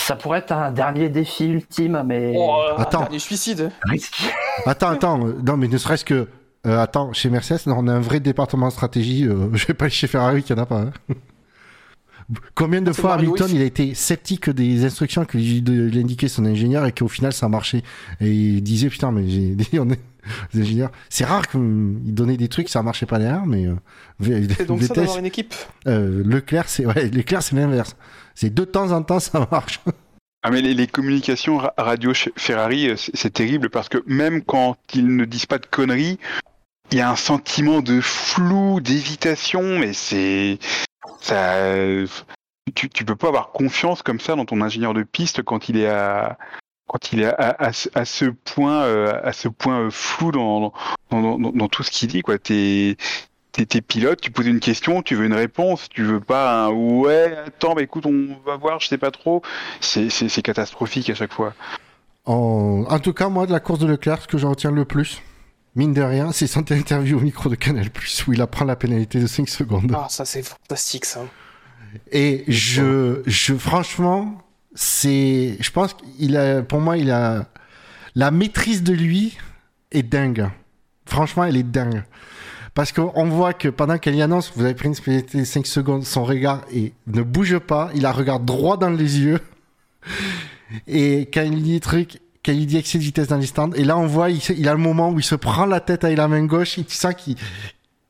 Ça 0.00 0.14
pourrait 0.14 0.38
être 0.40 0.52
un 0.52 0.70
dernier 0.70 1.08
défi 1.08 1.46
ultime, 1.46 2.02
mais 2.06 2.32
Oh, 2.36 2.60
Attends. 2.78 3.00
dernier 3.00 3.18
suicide. 3.18 3.70
Attends, 4.66 4.88
attends, 4.90 5.26
euh, 5.26 5.32
non, 5.44 5.56
mais 5.56 5.68
ne 5.68 5.76
serait-ce 5.78 6.04
que. 6.04 6.28
euh, 6.66 6.78
attends, 6.80 7.12
chez 7.12 7.28
Mercedes, 7.28 7.60
non, 7.66 7.76
on 7.78 7.88
a 7.88 7.92
un 7.94 8.00
vrai 8.00 8.20
département 8.20 8.68
de 8.68 8.72
stratégie. 8.72 9.26
euh, 9.26 9.48
je 9.54 9.66
vais 9.66 9.74
pas 9.74 9.86
aller 9.86 9.94
chez 9.94 10.06
Ferrari, 10.06 10.42
qu'il 10.42 10.54
n'y 10.54 10.60
en 10.60 10.64
a 10.64 10.66
pas. 10.66 10.80
hein. 10.80 10.92
Combien 12.56 12.82
de 12.82 12.92
C'est 12.92 13.02
fois 13.02 13.14
Hamilton 13.14 13.48
il 13.52 13.62
a 13.62 13.64
été 13.64 13.94
sceptique 13.94 14.50
des 14.50 14.84
instructions 14.84 15.24
que 15.24 15.36
lui 15.38 15.60
lui 15.60 16.00
indiquait 16.00 16.26
son 16.26 16.44
ingénieur 16.44 16.84
et 16.84 16.90
qu'au 16.90 17.06
final 17.06 17.32
ça 17.32 17.48
marchait 17.48 17.84
et 18.20 18.28
il 18.28 18.62
disait 18.62 18.88
putain 18.88 19.12
mais 19.12 19.28
j'ai 19.28 19.54
on 19.78 19.88
est 19.90 20.00
les 20.54 20.62
ingénieurs 20.62 20.90
c'est 21.08 21.24
rare 21.24 21.48
qu'il 21.48 22.14
donnait 22.14 22.36
des 22.36 22.48
trucs 22.48 22.68
ça 22.68 22.82
marchait 22.82 23.06
pas 23.06 23.18
derrière 23.18 23.46
mais 23.46 23.66
euh, 23.66 24.46
donc 24.66 24.82
ça 24.82 24.94
d'avoir 24.94 25.18
une 25.18 25.26
équipe? 25.26 25.54
euh, 25.86 26.22
Leclerc 26.24 26.68
c'est 26.68 26.86
ouais 26.86 27.08
Leclerc 27.08 27.42
c'est 27.42 27.56
l'inverse 27.56 27.96
c'est 28.34 28.52
de 28.52 28.64
temps 28.64 28.92
en 28.92 29.02
temps 29.02 29.20
ça 29.20 29.46
marche 29.50 29.80
Ah 30.42 30.50
mais 30.50 30.60
les, 30.62 30.74
les 30.74 30.86
communications 30.86 31.58
ra- 31.58 31.74
radio 31.76 32.14
chez 32.14 32.32
Ferrari, 32.36 32.88
euh, 32.90 32.94
c'est 32.96 33.16
c'est 33.16 33.32
terrible 33.32 33.68
parce 33.68 33.88
que 33.88 34.04
même 34.06 34.42
quand 34.42 34.76
ils 34.94 35.16
ne 35.16 35.24
disent 35.24 35.46
pas 35.46 35.58
de 35.58 35.66
conneries, 35.66 36.20
il 36.92 36.98
y 36.98 37.00
a 37.00 37.10
un 37.10 37.16
sentiment 37.16 37.80
de 37.80 38.00
flou, 38.00 38.80
d'évitation, 38.80 39.80
mais 39.80 39.92
c'est 39.92 40.60
ça. 41.20 41.56
Tu, 42.76 42.88
tu 42.90 43.04
peux 43.04 43.16
pas 43.16 43.26
avoir 43.28 43.50
confiance 43.50 44.02
comme 44.02 44.20
ça 44.20 44.36
dans 44.36 44.44
ton 44.44 44.60
ingénieur 44.60 44.94
de 44.94 45.02
piste 45.02 45.42
quand 45.42 45.68
il 45.68 45.78
est 45.78 45.88
à 45.88 46.38
quand 46.86 47.12
il 47.12 47.22
est 47.22 47.26
à, 47.26 47.56
à, 47.58 47.70
à 47.94 48.04
ce 48.04 48.24
point 48.26 48.82
euh, 48.82 49.20
à 49.22 49.32
ce 49.32 49.48
point 49.48 49.88
flou 49.90 50.32
dans 50.32 50.72
dans, 51.10 51.38
dans, 51.38 51.50
dans 51.50 51.68
tout 51.68 51.82
ce 51.82 51.90
qu'il 51.90 52.08
dit 52.08 52.22
quoi. 52.22 52.38
T'es 52.38 52.96
t'es 53.64 53.80
pilote, 53.80 54.20
tu 54.20 54.30
poses 54.30 54.46
une 54.46 54.60
question, 54.60 55.00
tu 55.00 55.14
veux 55.14 55.24
une 55.24 55.32
réponse, 55.32 55.88
tu 55.88 56.02
veux 56.02 56.20
pas 56.20 56.66
un 56.66 56.70
ouais, 56.70 57.34
attends, 57.46 57.74
bah 57.74 57.82
écoute, 57.82 58.04
on 58.04 58.36
va 58.44 58.56
voir, 58.56 58.80
je 58.80 58.88
sais 58.88 58.98
pas 58.98 59.10
trop. 59.10 59.40
C'est 59.80 60.42
catastrophique 60.42 61.08
à 61.08 61.14
chaque 61.14 61.32
fois. 61.32 61.54
En, 62.26 62.84
en, 62.88 62.98
tout 62.98 63.12
cas, 63.12 63.28
moi, 63.28 63.46
de 63.46 63.52
la 63.52 63.60
course 63.60 63.78
de 63.78 63.86
Leclerc, 63.86 64.22
ce 64.22 64.26
que 64.26 64.36
j'en 64.36 64.50
retiens 64.50 64.72
le 64.72 64.84
plus, 64.84 65.22
mine 65.74 65.94
de 65.94 66.02
rien, 66.02 66.32
c'est 66.32 66.46
son 66.46 66.70
interview 66.70 67.18
au 67.18 67.20
micro 67.20 67.48
de 67.48 67.54
Canal 67.54 67.86
où 68.26 68.32
il 68.32 68.42
apprend 68.42 68.64
la 68.64 68.76
pénalité 68.76 69.20
de 69.20 69.26
5 69.26 69.48
secondes. 69.48 69.92
Ah, 69.96 70.08
ça, 70.10 70.24
c'est 70.24 70.42
fantastique, 70.42 71.04
ça. 71.04 71.20
Et 72.10 72.44
je, 72.48 73.22
je 73.26 73.54
franchement, 73.54 74.38
c'est, 74.76 75.56
je 75.58 75.70
pense 75.70 75.94
qu'il 75.94 76.36
a, 76.36 76.62
pour 76.62 76.80
moi, 76.80 76.98
il 76.98 77.10
a, 77.10 77.46
la 78.14 78.30
maîtrise 78.30 78.82
de 78.82 78.92
lui 78.92 79.36
est 79.90 80.02
dingue. 80.02 80.48
Franchement, 81.06 81.44
elle 81.44 81.56
est 81.56 81.62
dingue. 81.62 82.04
Parce 82.74 82.92
qu'on 82.92 83.24
voit 83.24 83.54
que 83.54 83.68
pendant 83.68 83.96
qu'elle 83.96 84.16
y 84.16 84.22
annonce, 84.22 84.52
vous 84.54 84.62
avez 84.62 84.74
pris 84.74 84.88
une 84.88 84.94
pénalité 84.94 85.38
de 85.38 85.44
5 85.44 85.66
secondes, 85.66 86.04
son 86.04 86.24
regard 86.24 86.60
et 86.70 86.92
ne 87.06 87.22
bouge 87.22 87.58
pas, 87.58 87.90
il 87.94 88.02
la 88.02 88.12
regarde 88.12 88.44
droit 88.44 88.76
dans 88.76 88.90
les 88.90 89.18
yeux. 89.18 89.40
Et 90.86 91.22
quand 91.32 91.42
il 91.42 91.62
dit 91.62 91.80
truc, 91.80 92.20
quand 92.44 92.52
il 92.52 92.66
dit 92.66 92.76
excès 92.76 92.98
de 92.98 93.02
vitesse 93.02 93.28
dans 93.28 93.38
les 93.38 93.46
stands, 93.46 93.72
et 93.72 93.84
là 93.84 93.96
on 93.96 94.06
voit, 94.06 94.30
il, 94.30 94.68
a 94.68 94.72
le 94.72 94.78
moment 94.78 95.10
où 95.10 95.18
il 95.18 95.24
se 95.24 95.36
prend 95.36 95.64
la 95.64 95.80
tête 95.80 96.04
avec 96.04 96.18
la 96.18 96.26
main 96.26 96.44
gauche, 96.44 96.76
et 96.76 96.84
tu 96.84 96.94
sens 96.94 97.14
qu'il, 97.14 97.36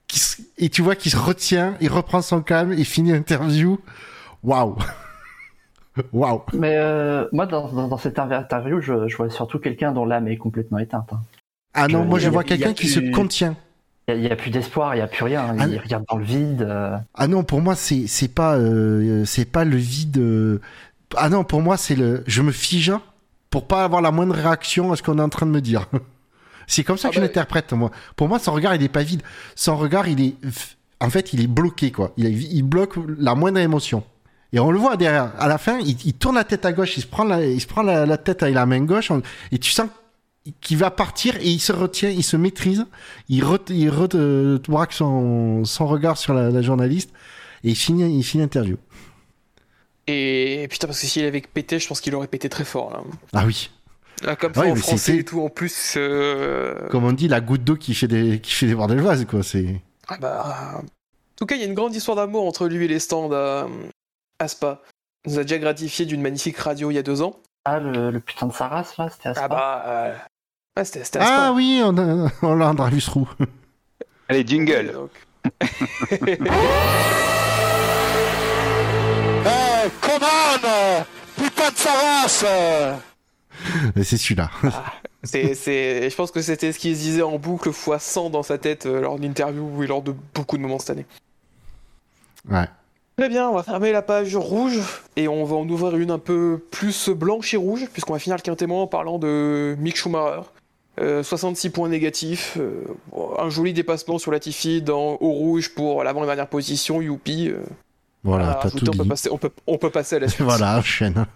qu 0.08 0.18
et 0.56 0.70
tu 0.70 0.80
vois 0.80 0.96
qu'il 0.96 1.12
se 1.12 1.18
retient, 1.18 1.76
il 1.82 1.90
reprend 1.90 2.22
son 2.22 2.40
calme, 2.40 2.72
et 2.72 2.84
finit 2.84 3.12
l'interview. 3.12 3.78
Waouh! 4.42 4.76
Waouh! 6.12 6.42
Mais 6.52 6.76
euh, 6.76 7.26
moi, 7.32 7.46
dans, 7.46 7.68
dans, 7.72 7.88
dans, 7.88 7.96
cette 7.96 8.18
interview, 8.18 8.80
je, 8.80 9.08
je 9.08 9.16
vois 9.16 9.30
surtout 9.30 9.58
quelqu'un 9.58 9.92
dont 9.92 10.04
l'âme 10.04 10.28
est 10.28 10.36
complètement 10.36 10.78
éteinte. 10.78 11.08
Hein. 11.12 11.20
Ah 11.76 11.88
non, 11.88 12.04
moi 12.04 12.18
je 12.18 12.30
vois 12.30 12.42
quelqu'un 12.42 12.72
qui 12.72 12.88
se 12.88 13.00
contient. 13.12 13.54
Il 14.08 14.20
n'y 14.20 14.28
a, 14.28 14.32
a, 14.32 14.36
plus 14.36 14.50
d'espoir, 14.50 14.94
il 14.94 14.98
n'y 14.98 15.02
a 15.02 15.08
plus 15.08 15.24
rien. 15.24 15.52
Il 15.54 15.76
ah, 15.78 15.82
regarde 15.82 16.04
dans 16.08 16.16
le 16.16 16.24
vide. 16.24 16.62
Euh... 16.62 16.96
Ah 17.14 17.26
non, 17.26 17.44
pour 17.44 17.60
moi, 17.60 17.74
c'est 17.74 18.06
c'est 18.06 18.32
pas 18.32 18.56
euh, 18.56 19.24
c'est 19.24 19.44
pas 19.44 19.64
le 19.64 19.76
vide. 19.76 20.18
Euh... 20.18 20.60
Ah 21.16 21.28
non, 21.28 21.44
pour 21.44 21.60
moi, 21.60 21.76
c'est 21.76 21.96
le. 21.96 22.22
Je 22.26 22.40
me 22.40 22.52
fige 22.52 22.92
pour 23.50 23.66
pas 23.66 23.84
avoir 23.84 24.00
la 24.00 24.12
moindre 24.12 24.34
réaction 24.34 24.92
à 24.92 24.96
ce 24.96 25.02
qu'on 25.02 25.18
est 25.18 25.22
en 25.22 25.28
train 25.28 25.44
de 25.44 25.50
me 25.50 25.60
dire. 25.60 25.88
c'est 26.66 26.82
comme 26.82 26.96
ça 26.96 27.08
ah 27.08 27.10
que 27.10 27.16
bah... 27.16 27.22
je 27.22 27.26
l'interprète 27.26 27.72
moi. 27.72 27.90
Pour 28.14 28.28
moi, 28.28 28.38
son 28.38 28.52
regard, 28.52 28.74
il 28.74 28.82
est 28.82 28.88
pas 28.88 29.02
vide. 29.02 29.22
Son 29.54 29.76
regard, 29.76 30.08
il 30.08 30.20
est. 30.22 30.34
En 31.00 31.10
fait, 31.10 31.34
il 31.34 31.42
est 31.42 31.48
bloqué 31.48 31.90
quoi. 31.90 32.12
Il, 32.16 32.26
il 32.26 32.62
bloque 32.62 32.94
la 33.18 33.34
moindre 33.34 33.58
émotion. 33.58 34.02
Et 34.52 34.60
on 34.60 34.70
le 34.70 34.78
voit 34.78 34.96
derrière. 34.96 35.32
À 35.38 35.48
la 35.48 35.58
fin, 35.58 35.78
il, 35.78 35.96
il 36.04 36.14
tourne 36.14 36.36
la 36.36 36.44
tête 36.44 36.64
à 36.64 36.72
gauche, 36.72 36.96
il 36.96 37.02
se 37.02 37.06
prend 37.06 37.24
la, 37.24 37.44
il 37.44 37.60
se 37.60 37.66
prend 37.66 37.82
la, 37.82 38.06
la 38.06 38.18
tête 38.18 38.42
avec 38.42 38.54
la 38.54 38.66
main 38.66 38.80
gauche, 38.80 39.10
et 39.52 39.58
tu 39.58 39.70
sens 39.70 39.88
qui 40.60 40.76
va 40.76 40.90
partir 40.90 41.36
et 41.36 41.48
il 41.48 41.60
se 41.60 41.72
retient, 41.72 42.10
il 42.10 42.22
se 42.22 42.36
maîtrise, 42.36 42.86
il, 43.28 43.44
re, 43.44 43.58
il 43.68 43.90
re, 43.90 44.08
euh, 44.14 44.58
braque 44.68 44.92
son, 44.92 45.64
son 45.64 45.86
regard 45.86 46.16
sur 46.16 46.34
la, 46.34 46.50
la, 46.50 46.62
journaliste 46.62 47.10
et 47.64 47.70
il 47.70 47.76
finit, 47.76 48.16
il 48.16 48.22
finit 48.22 48.42
l'interview. 48.42 48.76
Et 50.06 50.68
putain, 50.70 50.86
parce 50.86 51.00
que 51.00 51.06
s'il 51.06 51.24
avait 51.24 51.40
pété, 51.40 51.78
je 51.78 51.88
pense 51.88 52.00
qu'il 52.00 52.14
aurait 52.14 52.28
pété 52.28 52.48
très 52.48 52.64
fort. 52.64 52.92
Là. 52.92 53.02
Ah 53.32 53.44
oui. 53.44 53.70
Là, 54.22 54.36
comme 54.36 54.54
ça, 54.54 54.60
ouais, 54.60 54.70
en 54.70 54.76
français 54.76 55.18
et 55.18 55.24
tout, 55.24 55.42
en 55.42 55.48
plus. 55.48 55.94
Euh... 55.96 56.88
Comme 56.90 57.04
on 57.04 57.12
dit, 57.12 57.28
la 57.28 57.40
goutte 57.40 57.64
d'eau 57.64 57.76
qui 57.76 57.92
fait 57.94 58.08
des, 58.08 58.40
qui 58.40 58.52
fait 58.52 58.66
des 58.66 59.24
quoi. 59.26 59.42
C'est. 59.42 59.82
Ah 60.08 60.16
bah. 60.18 60.80
En 60.82 61.36
tout 61.36 61.44
cas, 61.44 61.56
il 61.56 61.60
y 61.60 61.64
a 61.64 61.66
une 61.66 61.74
grande 61.74 61.94
histoire 61.94 62.16
d'amour 62.16 62.46
entre 62.46 62.66
lui 62.68 62.84
et 62.84 62.88
les 62.88 63.00
stands 63.00 63.30
à, 63.32 63.68
à 64.38 64.48
Spa. 64.48 64.82
Il 65.24 65.32
nous 65.32 65.38
a 65.38 65.42
déjà 65.42 65.58
gratifié 65.58 66.06
d'une 66.06 66.22
magnifique 66.22 66.58
radio 66.58 66.90
il 66.90 66.94
y 66.94 66.98
a 66.98 67.02
deux 67.02 67.22
ans. 67.22 67.40
Ah, 67.64 67.80
le, 67.80 68.10
le 68.10 68.20
putain 68.20 68.46
de 68.46 68.52
Saras, 68.52 68.94
là, 68.98 69.08
c'était 69.10 69.28
à 69.30 69.34
Spa. 69.34 69.44
Ah 69.44 69.48
bah. 69.48 69.82
Euh... 69.86 70.16
Ah, 70.76 70.84
c'était, 70.84 71.04
c'était 71.04 71.18
ah 71.22 71.52
oui, 71.54 71.80
on 71.84 71.96
a, 71.96 72.30
on 72.42 72.60
a 72.60 72.66
un 72.66 72.74
Dravis 72.74 73.06
Roux. 73.08 73.28
Allez, 74.28 74.46
jingle. 74.46 75.08
hey, 79.44 79.90
come 80.00 80.22
on 80.22 81.04
Putain 81.36 81.70
de 81.70 81.76
Saras 81.76 82.44
C'est 83.96 84.16
celui-là. 84.16 84.50
Ah, 84.64 84.92
c'est, 85.22 85.54
c'est... 85.54 86.10
Je 86.10 86.14
pense 86.14 86.30
que 86.30 86.42
c'était 86.42 86.72
ce 86.72 86.78
qu'il 86.78 86.94
se 86.94 87.00
disait 87.00 87.22
en 87.22 87.38
boucle 87.38 87.72
fois 87.72 87.98
100 87.98 88.30
dans 88.30 88.42
sa 88.42 88.58
tête 88.58 88.86
euh, 88.86 89.00
lors 89.00 89.18
d'interviews 89.18 89.82
et 89.82 89.86
lors 89.86 90.02
de 90.02 90.14
beaucoup 90.34 90.56
de 90.56 90.62
moments 90.62 90.78
cette 90.78 90.90
année. 90.90 91.06
Ouais. 92.48 92.68
Très 93.16 93.30
bien, 93.30 93.48
on 93.48 93.54
va 93.54 93.62
fermer 93.62 93.92
la 93.92 94.02
page 94.02 94.36
rouge 94.36 94.78
et 95.16 95.26
on 95.26 95.42
va 95.44 95.56
en 95.56 95.66
ouvrir 95.66 95.96
une 95.96 96.10
un 96.10 96.18
peu 96.18 96.60
plus 96.70 97.08
blanche 97.08 97.54
et 97.54 97.56
rouge, 97.56 97.86
puisqu'on 97.90 98.12
va 98.12 98.18
finir 98.18 98.36
le 98.36 98.42
quintémoin 98.42 98.82
en 98.82 98.86
parlant 98.86 99.18
de 99.18 99.74
Mick 99.78 99.96
Schumacher. 99.96 100.42
Euh, 101.00 101.22
66 101.22 101.70
points 101.70 101.88
négatifs, 101.88 102.58
euh, 102.58 102.84
un 103.38 103.48
joli 103.48 103.72
dépassement 103.72 104.18
sur 104.18 104.32
Latifi 104.32 104.82
dans 104.82 105.16
au 105.20 105.30
rouge 105.30 105.74
pour 105.74 106.04
l'avant-dernière 106.04 106.48
position, 106.48 107.00
youpi. 107.00 107.48
Euh, 107.48 107.62
voilà, 108.22 108.58
t'as 108.62 108.70
tout 108.70 108.86
on 108.88 108.92
dit. 108.92 108.98
Peut 108.98 109.04
passer, 109.04 109.30
on, 109.30 109.38
peut, 109.38 109.50
on 109.66 109.78
peut 109.78 109.90
passer 109.90 110.16
à 110.16 110.18
la 110.18 110.28
suite. 110.30 110.46
voilà, 110.46 110.82
chaîne. 110.82 111.26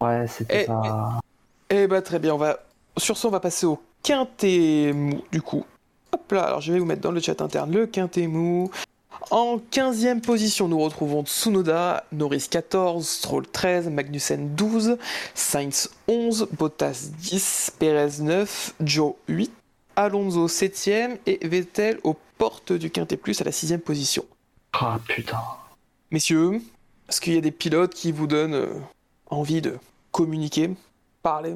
Ouais, 0.00 0.26
c'était 0.26 0.64
et, 0.64 0.66
pas... 0.66 1.20
Eh 1.70 1.86
bah 1.86 2.02
très 2.02 2.18
bien, 2.18 2.34
on 2.34 2.38
va... 2.38 2.58
sur 2.96 3.16
ce 3.16 3.28
on 3.28 3.30
va 3.30 3.40
passer 3.40 3.66
au 3.66 3.80
quintet 4.02 4.92
mou 4.92 5.22
du 5.30 5.40
coup. 5.40 5.64
Hop 6.12 6.32
là, 6.32 6.44
alors 6.44 6.60
je 6.60 6.72
vais 6.72 6.80
vous 6.80 6.84
mettre 6.84 7.00
dans 7.00 7.12
le 7.12 7.20
chat 7.20 7.40
interne 7.40 7.72
le 7.72 7.86
quintet 7.86 8.26
mou. 8.26 8.70
En 9.30 9.58
15e 9.58 10.20
position, 10.20 10.68
nous 10.68 10.78
retrouvons 10.78 11.24
Tsunoda, 11.24 12.04
Norris 12.12 12.48
14, 12.50 13.08
Stroll 13.08 13.46
13, 13.46 13.88
Magnussen 13.90 14.54
12, 14.54 14.98
Sainz 15.34 15.90
11, 16.08 16.48
Bottas 16.52 17.10
10, 17.18 17.72
Perez 17.78 18.20
9, 18.20 18.74
Joe 18.80 19.14
8, 19.28 19.52
Alonso 19.96 20.48
7e 20.48 21.18
et 21.26 21.46
Vettel 21.46 21.98
aux 22.04 22.16
portes 22.38 22.72
du 22.72 22.90
Quintet 22.90 23.16
Plus 23.16 23.40
à 23.40 23.44
la 23.44 23.50
6e 23.50 23.78
position. 23.78 24.24
Ah 24.72 24.98
putain. 25.06 25.40
Messieurs, 26.10 26.60
est-ce 27.08 27.20
qu'il 27.20 27.34
y 27.34 27.38
a 27.38 27.42
des 27.42 27.52
pilotes 27.52 27.94
qui 27.94 28.12
vous 28.12 28.26
donnent 28.26 28.54
euh, 28.54 28.74
envie 29.26 29.62
de 29.62 29.78
communiquer, 30.10 30.70
parler? 31.22 31.54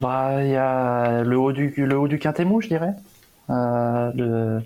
Bah, 0.00 0.42
il 0.42 0.50
y 0.50 0.56
a 0.56 1.22
le 1.22 1.38
haut 1.38 1.52
du, 1.52 1.74
le 1.76 1.98
haut 1.98 2.08
du 2.08 2.18
Quintet 2.18 2.44
Mou, 2.44 2.60
je 2.60 2.68
dirais. 2.68 2.94
Euh, 3.50 4.10
le 4.14 4.62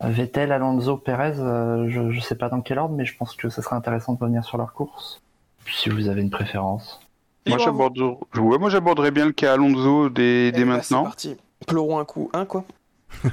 Vettel, 0.00 0.52
Alonso, 0.52 0.96
Perez, 0.96 1.34
euh, 1.38 1.88
je, 1.88 2.10
je 2.10 2.20
sais 2.20 2.36
pas 2.36 2.48
dans 2.48 2.60
quel 2.60 2.78
ordre, 2.78 2.94
mais 2.94 3.04
je 3.04 3.16
pense 3.16 3.34
que 3.34 3.48
ce 3.48 3.62
serait 3.62 3.76
intéressant 3.76 4.14
de 4.14 4.18
revenir 4.18 4.44
sur 4.44 4.56
leur 4.58 4.72
course. 4.72 5.20
Puis 5.64 5.74
si 5.76 5.88
vous 5.88 6.08
avez 6.08 6.22
une 6.22 6.30
préférence. 6.30 7.00
Moi, 7.46 7.58
j'aborderais, 7.58 8.16
ouais, 8.36 8.58
moi 8.58 8.70
j'aborderais 8.70 9.10
bien 9.10 9.26
le 9.26 9.32
cas 9.32 9.54
Alonso 9.54 10.08
dès, 10.10 10.52
dès 10.52 10.60
Eh 10.60 10.64
bah, 10.64 10.72
maintenant. 10.76 11.04
C'est 11.16 11.34
parti. 11.34 11.36
Pleurons 11.66 11.98
un 11.98 12.04
coup, 12.04 12.30
hein 12.32 12.44
quoi 12.44 12.64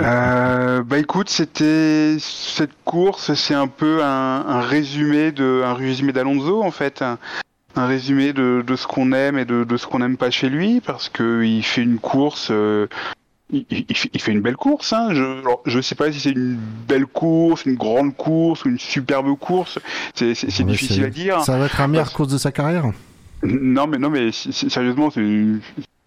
Euh, 0.00 0.82
bah 0.82 0.98
écoute, 0.98 1.28
c'était 1.28 2.16
cette 2.18 2.72
course, 2.84 3.34
c'est 3.34 3.54
un 3.54 3.68
peu 3.68 4.02
un, 4.02 4.44
un 4.46 4.60
résumé 4.60 5.30
de 5.30 5.62
un 5.64 5.74
résumé 5.74 6.12
d'Alonso 6.12 6.60
en 6.62 6.72
fait, 6.72 7.02
un, 7.02 7.18
un 7.76 7.86
résumé 7.86 8.32
de, 8.32 8.64
de 8.66 8.76
ce 8.76 8.88
qu'on 8.88 9.12
aime 9.12 9.38
et 9.38 9.44
de, 9.44 9.62
de 9.62 9.76
ce 9.76 9.86
qu'on 9.86 10.00
n'aime 10.00 10.16
pas 10.16 10.30
chez 10.30 10.48
lui 10.48 10.80
parce 10.80 11.08
que 11.08 11.42
il 11.42 11.62
fait 11.62 11.82
une 11.82 11.98
course. 11.98 12.48
Euh, 12.50 12.88
il, 13.52 13.64
il, 13.70 13.84
il 14.12 14.20
fait 14.20 14.32
une 14.32 14.40
belle 14.40 14.56
course. 14.56 14.92
Hein. 14.92 15.08
Je 15.12 15.42
je 15.66 15.80
sais 15.80 15.94
pas 15.94 16.10
si 16.10 16.18
c'est 16.20 16.30
une 16.32 16.58
belle 16.88 17.06
course, 17.06 17.64
une 17.66 17.74
grande 17.76 18.16
course 18.16 18.64
ou 18.64 18.68
une 18.70 18.78
superbe 18.78 19.36
course. 19.38 19.78
C'est 20.14 20.28
Ouais, 20.42 20.64
difficile 20.64 21.04
à 21.04 21.10
dire. 21.10 21.40
Ça 21.42 21.58
va 21.58 21.66
être 21.66 21.78
la 21.78 21.88
meilleure 21.88 22.04
Parce- 22.06 22.14
course 22.16 22.28
de 22.32 22.38
sa 22.38 22.50
carrière. 22.52 22.86
Non, 23.44 23.86
mais 23.86 23.98
non, 23.98 24.08
mais 24.10 24.30
sérieusement, 24.32 25.10
c'est 25.10 25.20
une, 25.20 25.60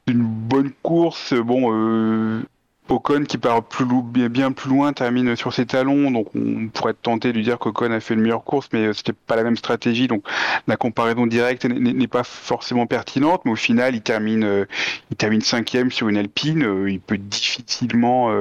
c'est 0.08 0.14
une 0.14 0.24
bonne 0.24 0.72
course. 0.82 1.34
Bon, 1.34 1.72
euh, 1.74 2.42
Ocon 2.88 3.24
qui 3.24 3.40
part 3.40 3.64
plus 3.64 3.86
bien, 4.12 4.52
plus 4.52 4.70
loin 4.70 4.94
termine 4.94 5.36
sur 5.36 5.52
ses 5.54 5.66
talons, 5.66 6.12
donc 6.12 6.28
on 6.36 6.68
pourrait 6.68 6.92
être 6.92 7.02
tenté 7.02 7.34
de 7.34 7.42
dire 7.42 7.58
qu'Ocon 7.58 7.92
a 7.92 8.00
fait 8.00 8.14
une 8.14 8.22
meilleure 8.22 8.44
course, 8.44 8.70
mais 8.74 8.86
euh, 8.86 8.94
c'était 8.94 9.14
pas 9.14 9.36
la 9.36 9.44
même 9.44 9.58
stratégie, 9.58 10.08
donc 10.08 10.24
la 10.68 10.78
comparaison 10.78 11.26
directe 11.26 11.66
n'est- 11.66 12.06
pas 12.08 12.24
forcément 12.24 12.86
pertinente. 12.86 13.42
Mais 13.46 13.52
au 13.52 13.56
final, 13.56 13.96
il 13.96 14.02
termine, 14.02 14.44
euh, 14.44 14.66
il 15.10 15.18
termine 15.18 15.42
cinquième 15.42 15.92
sur 15.92 16.08
une 16.10 16.18
Alpine. 16.18 16.64
euh, 16.64 16.92
il 16.92 17.00
peut 17.00 17.18
difficilement, 17.18 18.32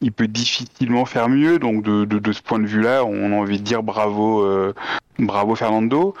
il 0.00 0.12
peut 0.12 0.26
difficilement 0.26 1.04
faire 1.04 1.28
mieux. 1.28 1.58
Donc 1.58 1.82
de, 1.82 2.04
de, 2.06 2.32
ce 2.32 2.40
point 2.40 2.58
de 2.58 2.66
vue-là, 2.66 3.04
on 3.04 3.32
a 3.32 3.36
envie 3.36 3.58
de 3.58 3.62
dire 3.64 3.82
bravo, 3.82 4.44
bravo 5.18 5.54
Fernando. 5.54 6.14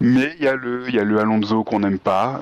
Mais 0.00 0.34
il 0.38 0.44
y 0.44 0.48
a 0.48 0.54
le, 0.54 0.84
il 0.88 0.94
y 0.94 1.00
a 1.00 1.04
le 1.04 1.18
Alonso 1.18 1.64
qu'on 1.64 1.80
n'aime 1.80 1.98
pas. 1.98 2.40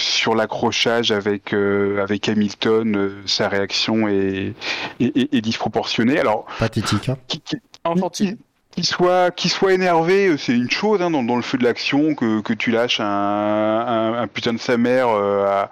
Sur 0.00 0.34
l'accrochage 0.34 1.12
avec 1.12 1.52
euh, 1.52 2.02
avec 2.02 2.28
Hamilton, 2.28 2.96
euh, 2.96 3.22
sa 3.26 3.48
réaction 3.48 4.08
est, 4.08 4.54
est, 5.00 5.16
est- 5.16 5.34
est 5.34 5.40
disproportionnée. 5.40 6.18
Alors, 6.18 6.46
Pathétique. 6.58 7.08
Hein. 7.08 7.16
qui- 7.28 7.40
qui- 7.40 7.56
Enfantine. 7.84 8.36
qu'il 8.72 8.84
soit, 8.84 9.30
qu'il 9.32 9.50
soit 9.50 9.72
énervé, 9.72 10.28
euh, 10.28 10.36
c'est 10.36 10.52
une 10.52 10.70
chose 10.70 11.00
hein, 11.02 11.10
dans, 11.10 11.22
dans, 11.22 11.36
le 11.36 11.42
feu 11.42 11.58
de 11.58 11.64
l'action 11.64 12.14
que, 12.14 12.40
que 12.40 12.52
tu 12.52 12.70
lâches 12.70 13.00
un, 13.00 13.04
un, 13.06 14.14
un, 14.22 14.26
putain 14.28 14.52
de 14.52 14.58
sa 14.58 14.76
mère 14.76 15.08
euh, 15.08 15.64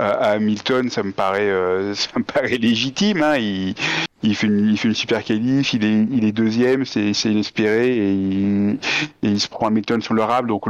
à, 0.00 0.30
Hamilton, 0.32 0.88
ça 0.88 1.02
me 1.02 1.12
paraît, 1.12 1.50
euh, 1.50 1.94
ça 1.94 2.10
me 2.16 2.24
paraît 2.24 2.56
légitime. 2.58 3.22
Hein, 3.22 3.36
il, 3.36 3.74
il, 4.22 4.34
fait 4.34 4.46
une, 4.46 4.70
il 4.70 4.78
fait 4.78 4.88
une 4.88 4.94
super 4.94 5.22
qualif, 5.22 5.74
il 5.74 5.84
est, 5.84 6.06
il 6.10 6.24
est 6.24 6.32
deuxième, 6.32 6.84
c'est, 6.84 7.12
inespéré 7.24 7.96
et 7.96 8.12
il, 8.12 8.78
et 9.22 9.28
il 9.28 9.40
se 9.40 9.48
prend 9.48 9.66
Hamilton 9.68 10.00
sur 10.00 10.14
le 10.14 10.22
rable. 10.22 10.48
Donc 10.48 10.64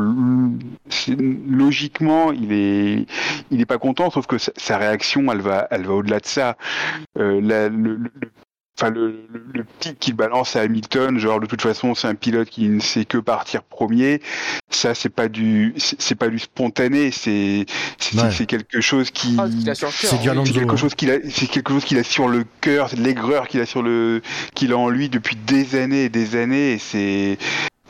logiquement, 1.48 2.32
il 2.32 2.52
est, 2.52 3.06
il 3.50 3.60
est 3.60 3.66
pas 3.66 3.78
content, 3.78 4.10
sauf 4.10 4.26
que 4.26 4.38
sa, 4.38 4.52
sa 4.56 4.78
réaction, 4.78 5.30
elle 5.32 5.40
va, 5.40 5.68
elle 5.70 5.86
va 5.86 5.94
au-delà 5.94 6.20
de 6.20 6.26
ça. 6.26 6.56
Euh, 7.18 7.40
la, 7.40 7.68
le, 7.68 7.96
le, 7.96 8.10
enfin 8.80 8.90
le, 8.90 9.26
le, 9.32 9.42
le 9.52 9.64
pic 9.80 9.98
qu'il 9.98 10.14
balance 10.14 10.56
à 10.56 10.60
Hamilton, 10.62 11.18
genre 11.18 11.40
de 11.40 11.46
toute 11.46 11.60
façon 11.60 11.94
c'est 11.94 12.08
un 12.08 12.14
pilote 12.14 12.48
qui 12.48 12.68
ne 12.68 12.80
sait 12.80 13.04
que 13.04 13.18
partir 13.18 13.62
premier. 13.62 14.20
Ça 14.70 14.94
c'est 14.94 15.10
pas 15.10 15.28
du 15.28 15.74
c'est 15.76 16.14
pas 16.14 16.28
du 16.28 16.38
spontané, 16.38 17.10
c'est 17.10 17.66
c'est 17.98 18.16
ouais. 18.20 18.46
quelque 18.46 18.80
chose 18.80 19.10
qui 19.10 19.36
ah, 19.38 19.46
c'est 19.90 20.20
du 20.20 20.30
Alonso. 20.30 20.52
quelque 20.52 20.76
chose 20.76 20.94
qu'il 20.94 21.10
a 21.10 21.18
c'est 21.28 21.46
quelque 21.46 21.72
chose 21.72 21.84
qu'il 21.84 21.98
a 21.98 22.04
sur 22.04 22.28
le 22.28 22.44
cœur, 22.60 22.88
c'est 22.88 22.96
de 22.96 23.02
l'aigreur 23.02 23.48
qu'il 23.48 23.60
a 23.60 23.66
sur 23.66 23.82
le 23.82 24.22
qu'il 24.54 24.72
a 24.72 24.78
en 24.78 24.88
lui 24.88 25.08
depuis 25.08 25.36
des 25.36 25.76
années 25.76 26.04
et 26.04 26.08
des 26.08 26.36
années 26.36 26.72
et 26.72 26.78
c'est 26.78 27.38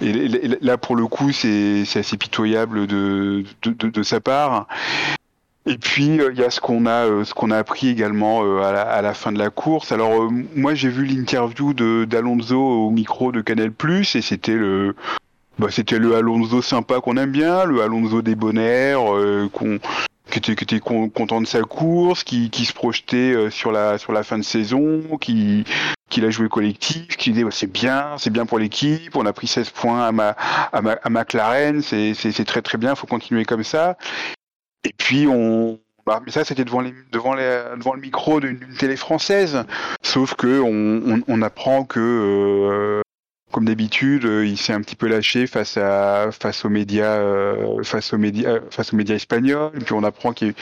et 0.03 0.59
là, 0.63 0.79
pour 0.79 0.97
le 0.97 1.07
coup, 1.07 1.31
c'est 1.31 1.85
assez 1.95 2.17
pitoyable 2.17 2.87
de, 2.87 3.45
de, 3.63 3.71
de, 3.73 3.89
de, 3.89 4.03
sa 4.03 4.21
part. 4.21 4.67
Et 5.71 5.79
puis 5.79 6.07
il 6.07 6.21
euh, 6.21 6.33
y 6.33 6.43
a 6.43 6.51
ce 6.51 6.61
qu'on 6.61 6.85
a, 6.85 7.07
euh, 7.07 7.25
ce 7.25 7.33
qu'on 7.33 7.53
a 7.53 7.57
appris 7.57 7.87
également 7.87 8.43
euh, 8.43 8.61
à 8.63 8.73
la, 8.73 8.83
à, 8.83 9.03
la, 9.03 9.15
fin 9.15 9.31
de 9.31 9.39
la 9.39 9.51
course. 9.51 9.93
Alors 9.93 10.29
moi 10.57 10.75
j'ai 10.75 10.89
vu 10.89 11.05
l'interview 11.05 11.75
d'Alonso 12.07 12.59
au 12.59 12.91
micro 12.91 13.31
de 13.31 13.41
Canal 13.41 13.71
et 13.93 14.05
c'était 14.21 14.57
le 14.57 14.97
bah, 15.61 15.69
c'était 15.71 16.01
le 16.01 16.17
Alonso 16.17 16.61
sympa 16.61 17.01
qu'on 17.01 17.17
aime 17.17 17.31
bien, 17.31 17.65
le 17.65 17.83
Alonso 17.83 18.21
débonnaire 18.21 18.99
qu'on 19.53 19.79
qui 20.33 20.39
était, 20.39 20.57
qui 20.57 20.65
était 20.65 20.81
content 20.81 21.41
de 21.41 21.47
sa 21.47 21.63
course, 21.63 22.25
qui, 22.25 22.51
qui 22.51 22.65
se 22.65 22.73
projetait 22.73 23.51
sur 23.51 23.71
la 23.71 23.99
sur 23.99 24.13
la 24.13 24.25
fin 24.25 24.39
de 24.39 24.45
saison, 24.45 25.03
qui 25.21 25.65
qui 26.09 26.21
l'a 26.21 26.31
joué 26.31 26.49
collectif, 26.49 27.17
qui 27.17 27.31
disait 27.31 27.45
bah, 27.45 27.51
c'est 27.53 27.71
bien, 27.71 28.17
c'est 28.19 28.31
bien 28.31 28.45
pour 28.45 28.59
l'équipe, 28.59 29.15
on 29.15 29.25
a 29.25 29.33
pris 29.33 29.47
16 29.47 29.71
points 29.71 30.05
à, 30.05 30.11
ma, 30.11 30.31
à, 30.73 30.83
ma, 30.83 30.93
à 30.95 31.11
McLaren, 31.11 31.81
c'est 31.81 32.45
très 32.45 32.63
très 32.63 32.77
bien, 32.77 32.97
faut 32.97 33.07
continuer 33.07 33.45
comme 33.45 33.63
ça. 33.63 33.97
Et 34.85 34.93
puis 34.97 35.27
on, 35.27 35.79
bah, 36.07 36.21
mais 36.25 36.33
ça 36.33 36.45
c'était 36.45 36.65
devant, 36.65 36.81
les, 36.81 36.95
devant, 37.13 37.35
les, 37.35 37.63
devant 37.77 37.95
le 37.95 38.01
micro 38.01 38.41
d'une 38.41 38.59
télé 38.79 38.97
française. 38.97 39.65
Sauf 40.03 40.35
que 40.35 40.61
on, 40.61 41.15
on, 41.15 41.23
on 41.29 41.43
apprend 41.43 41.85
que, 41.85 42.01
euh, 42.01 43.03
comme 43.53 43.67
d'habitude, 43.67 44.25
il 44.25 44.57
s'est 44.57 44.73
un 44.73 44.81
petit 44.81 44.97
peu 44.97 45.09
lâché 45.09 45.47
face 45.47 45.77
à 45.77 46.31
face 46.33 46.65
aux 46.65 46.69
médias, 46.71 47.19
euh, 47.19 47.83
face 47.83 48.13
aux 48.13 48.19
médias, 48.19 48.61
face 48.71 48.93
aux 48.93 48.97
médias 48.97 49.17
espagnols. 49.17 49.73
Et 49.75 49.81
puis 49.81 49.93
on 49.93 50.03
apprend 50.03 50.33
qu'il 50.33 50.55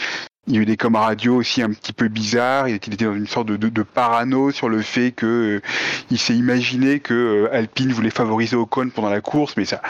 y 0.49 0.59
a 0.59 0.61
eu 0.61 0.67
des 0.67 0.77
coms 0.77 0.97
radio 0.97 1.37
aussi 1.37 1.63
un 1.63 1.71
petit 1.71 1.93
peu 1.93 2.09
bizarres. 2.09 2.69
Il 2.69 2.75
était 2.75 3.05
dans 3.05 3.15
une 3.15 3.27
sorte 3.27 3.47
de, 3.47 3.57
de, 3.57 3.69
de 3.69 3.83
parano 3.83 4.51
sur 4.51 4.69
le 4.69 4.83
fait 4.83 5.13
que 5.13 5.27
euh, 5.27 5.69
il 6.11 6.19
s'est 6.19 6.35
imaginé 6.35 6.99
que 6.99 7.15
euh, 7.15 7.55
Alpine 7.55 7.93
voulait 7.93 8.11
favoriser 8.11 8.57
Ocon 8.57 8.91
pendant 8.93 9.11
la 9.11 9.21
course, 9.21 9.57
mais 9.57 9.65
ça, 9.67 9.81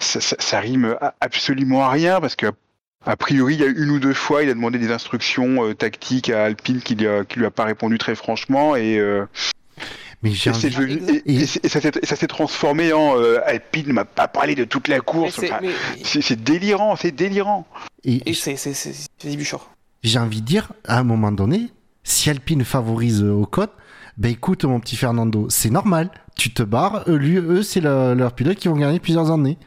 ça, 0.00 0.20
ça, 0.20 0.36
ça 0.38 0.60
rime 0.60 0.96
absolument 1.20 1.84
à 1.84 1.90
rien 1.90 2.20
parce 2.20 2.36
que 2.36 2.46
a 3.04 3.16
priori, 3.16 3.54
il 3.54 3.60
y 3.60 3.64
a 3.64 3.66
une 3.66 3.90
ou 3.90 3.98
deux 3.98 4.14
fois, 4.14 4.42
il 4.42 4.50
a 4.50 4.54
demandé 4.54 4.78
des 4.78 4.92
instructions 4.92 5.64
euh, 5.64 5.74
tactiques 5.74 6.30
à 6.30 6.44
Alpine 6.44 6.80
qui, 6.80 6.94
lui 6.94 7.08
a, 7.08 7.24
qui 7.24 7.38
lui 7.38 7.46
a 7.46 7.50
pas 7.50 7.64
répondu 7.64 7.98
très 7.98 8.14
franchement 8.14 8.76
et. 8.76 8.98
Euh, 8.98 9.26
mais 10.22 10.30
j'ai 10.30 10.50
et, 10.50 10.70
devenu, 10.70 11.00
et, 11.26 11.40
et, 11.40 11.42
et, 11.42 11.68
ça 11.68 12.16
s'est 12.16 12.26
transformé 12.28 12.92
en 12.92 13.18
euh, 13.18 13.40
Alpine 13.44 13.88
ne 13.88 13.92
m'a 13.92 14.04
pas 14.04 14.28
parlé 14.28 14.54
de 14.54 14.62
toute 14.62 14.86
la 14.86 15.00
course. 15.00 15.40
C'est 15.40 15.52
enfin, 15.52 16.34
délirant, 16.38 16.94
c'est 16.94 17.10
délirant. 17.10 17.66
Et, 18.04 18.32
c'est 18.32 18.56
débuchant. 19.24 19.60
J'ai 20.04 20.20
envie 20.20 20.40
de 20.40 20.46
dire, 20.46 20.72
à 20.86 21.00
un 21.00 21.02
moment 21.02 21.32
donné, 21.32 21.70
si 22.04 22.30
Alpine 22.30 22.64
favorise 22.64 23.24
Ocon, 23.24 23.66
ben 24.16 24.30
écoute 24.30 24.64
mon 24.64 24.78
petit 24.78 24.94
Fernando, 24.96 25.48
c'est 25.48 25.70
normal. 25.70 26.08
Tu 26.36 26.52
te 26.52 26.62
barres, 26.62 27.02
eux, 27.08 27.16
lui, 27.16 27.38
eux 27.38 27.64
c'est 27.64 27.80
leur, 27.80 28.14
leur 28.14 28.32
pilote 28.32 28.58
qui 28.58 28.68
vont 28.68 28.76
gagner 28.76 29.00
plusieurs 29.00 29.32
années. 29.32 29.58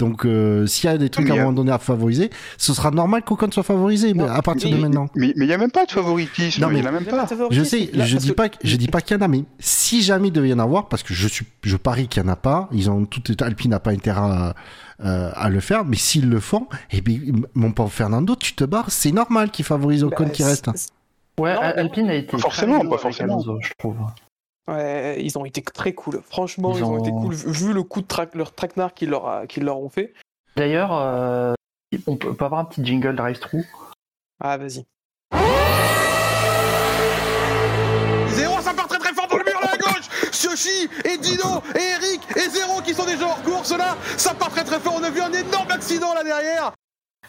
Donc, 0.00 0.24
euh, 0.24 0.66
s'il 0.66 0.88
y 0.88 0.92
a 0.92 0.96
des 0.96 1.10
trucs 1.10 1.28
à 1.28 1.34
un 1.34 1.36
moment 1.36 1.52
donné 1.52 1.70
à 1.70 1.78
favoriser, 1.78 2.30
ce 2.56 2.72
sera 2.72 2.90
normal 2.90 3.22
qu'aucun 3.22 3.50
soit 3.50 3.62
favorisé 3.62 4.14
mais 4.14 4.24
à 4.26 4.40
partir 4.40 4.70
mais, 4.70 4.76
de 4.76 4.80
maintenant. 4.80 5.10
Mais 5.14 5.34
il 5.36 5.46
n'y 5.46 5.52
a 5.52 5.58
même 5.58 5.70
pas 5.70 5.84
de 5.84 5.90
favoritisme. 5.90 6.62
Non, 6.62 6.68
mais 6.68 6.78
il 6.78 6.84
y 6.84 6.86
en 6.86 6.88
a 6.88 6.92
même 6.92 7.04
pas. 7.04 7.28
Je 7.50 7.62
sais, 7.62 7.90
je 7.92 8.16
dis 8.16 8.32
pas, 8.32 8.48
je 8.64 8.76
dis 8.76 8.88
pas 8.88 9.02
qu'il 9.02 9.18
y 9.18 9.20
en 9.20 9.22
a, 9.22 9.28
mais 9.28 9.44
si 9.58 10.00
jamais 10.00 10.28
il 10.28 10.30
devait 10.30 10.48
y 10.48 10.54
en 10.54 10.58
avoir, 10.58 10.88
parce 10.88 11.02
que 11.02 11.12
je 11.12 11.28
suis, 11.28 11.46
je 11.64 11.76
parie 11.76 12.08
qu'il 12.08 12.22
y 12.22 12.26
en 12.26 12.28
a 12.30 12.36
pas, 12.36 12.70
ils 12.72 12.88
ont 12.88 13.04
tout, 13.04 13.22
Alpine 13.40 13.72
n'a 13.72 13.80
pas 13.80 13.90
intérêt 13.90 14.20
à, 14.20 14.54
euh, 15.04 15.30
à 15.34 15.50
le 15.50 15.60
faire, 15.60 15.84
mais 15.84 15.96
s'ils 15.96 16.30
le 16.30 16.40
font, 16.40 16.66
eh 16.92 17.02
bien, 17.02 17.20
mon 17.52 17.72
pauvre 17.72 17.92
Fernando, 17.92 18.34
tu 18.36 18.54
te 18.54 18.64
barres, 18.64 18.90
c'est 18.90 19.12
normal 19.12 19.50
qu'ils 19.50 19.66
favorisent 19.66 20.04
Ocon 20.04 20.24
bah, 20.24 20.30
qui 20.30 20.44
reste. 20.44 20.70
Ouais, 21.38 21.54
non, 21.54 21.60
Alpine 21.60 22.08
a 22.08 22.14
été. 22.14 22.38
Forcément, 22.38 22.80
pas 22.88 22.96
forcément. 22.96 23.34
Alonso, 23.34 23.58
je 23.60 23.72
trouve. 23.78 23.96
Ouais, 24.70 25.22
ils 25.22 25.36
ont 25.36 25.44
été 25.44 25.62
très 25.62 25.92
cool. 25.92 26.20
Franchement, 26.22 26.72
ils, 26.72 26.78
ils 26.78 26.84
ont... 26.84 26.94
ont... 26.94 26.98
été 26.98 27.10
cool. 27.10 27.34
Vu 27.34 27.72
le 27.72 27.82
coup 27.82 28.00
de 28.00 28.06
tra 28.06 28.26
leur 28.34 28.54
traquenard 28.54 28.94
qu'ils 28.94 29.10
leur, 29.10 29.26
a... 29.26 29.46
qu 29.46 29.60
leur 29.60 29.80
ont 29.80 29.88
fait, 29.88 30.14
D'ailleurs, 30.56 30.92
euh, 30.92 31.54
on, 32.06 32.16
peut, 32.16 32.34
peut 32.34 32.44
avoir 32.44 32.60
un 32.60 32.64
petit 32.64 32.84
jingle 32.84 33.14
drive-through 33.14 33.64
Ah, 34.40 34.56
vas-y. 34.56 34.84
Zéro, 38.28 38.60
ça 38.60 38.74
part 38.74 38.88
très 38.88 38.98
très 38.98 39.12
fort 39.12 39.28
dans 39.28 39.36
le 39.36 39.44
mur 39.44 39.60
là 39.62 39.70
à 39.72 39.76
gauche 39.76 40.08
Sioshi 40.32 40.88
et 41.04 41.18
Dino 41.18 41.62
et 41.74 41.78
Eric 41.78 42.20
et 42.36 42.48
Zéro 42.48 42.80
qui 42.82 42.94
sont 42.94 43.04
déjà 43.04 43.26
hors 43.26 43.42
course 43.42 43.76
là 43.76 43.96
Ça 44.16 44.34
part 44.34 44.50
très 44.50 44.64
très 44.64 44.78
fort, 44.78 44.94
on 44.98 45.02
a 45.02 45.10
vu 45.10 45.20
un 45.20 45.32
énorme 45.32 45.70
accident 45.70 46.14
là 46.14 46.24
derrière 46.24 46.72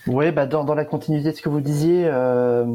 Ouais, 0.07 0.31
bah 0.31 0.47
dans, 0.47 0.63
dans 0.63 0.75
la 0.75 0.85
continuité 0.85 1.31
de 1.31 1.35
ce 1.35 1.41
que 1.41 1.49
vous 1.49 1.61
disiez, 1.61 2.05
euh, 2.07 2.65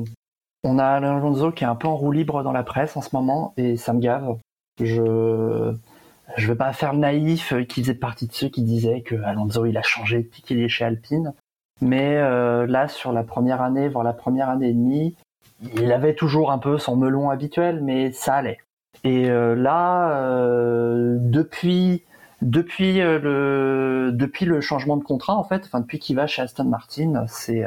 on 0.62 0.79
a 0.79 0.87
Alonso 0.87 1.51
qui 1.51 1.64
est 1.64 1.67
un 1.67 1.75
peu 1.75 1.89
en 1.89 1.97
roue 1.97 2.12
libre 2.12 2.43
dans 2.45 2.53
la 2.53 2.62
presse 2.62 2.97
en 2.97 3.03
ce 3.03 3.11
moment 3.14 3.53
et 3.57 3.77
ça 3.77 3.93
me 3.93 4.01
gave. 4.01 4.37
Je 4.83 5.74
je 6.37 6.49
veux 6.49 6.57
pas 6.57 6.72
faire 6.72 6.95
naïf 6.95 7.53
euh, 7.53 7.64
qui 7.64 7.83
faisait 7.83 7.95
partie 7.95 8.27
de 8.27 8.33
ceux 8.33 8.49
qui 8.49 8.62
disaient 8.62 9.03
que 9.03 9.14
Alonso 9.22 9.64
il 9.64 9.77
a 9.79 9.83
changé 9.83 10.22
depuis 10.22 10.43
qu'il 10.43 10.61
est 10.61 10.68
chez 10.68 10.85
Alpine. 10.85 11.35
Mais 11.81 12.16
euh, 12.16 12.66
là, 12.66 12.89
sur 12.89 13.12
la 13.12 13.22
première 13.22 13.62
année, 13.62 13.89
voire 13.89 14.05
la 14.05 14.12
première 14.12 14.49
année 14.49 14.70
et 14.70 14.74
demie, 14.74 15.14
il 15.77 15.93
avait 15.93 16.14
toujours 16.14 16.51
un 16.51 16.59
peu 16.59 16.79
son 16.79 16.97
melon 16.97 17.31
habituel, 17.31 17.83
mais 17.83 18.12
ça 18.12 18.35
allait. 18.37 18.59
Et 19.05 19.31
euh, 19.31 19.55
là, 19.55 20.20
euh, 20.20 21.16
depuis 21.20 22.05
depuis 22.43 23.01
euh, 23.01 23.18
le 23.18 24.12
depuis 24.12 24.45
le 24.45 24.61
changement 24.61 24.97
de 24.97 25.05
contrat 25.05 25.37
en 25.37 25.45
fait, 25.45 25.62
enfin 25.64 25.81
depuis 25.81 25.99
qu'il 25.99 26.16
va 26.16 26.27
chez 26.27 26.43
Aston 26.43 26.64
Martin, 26.64 27.24
c'est 27.29 27.64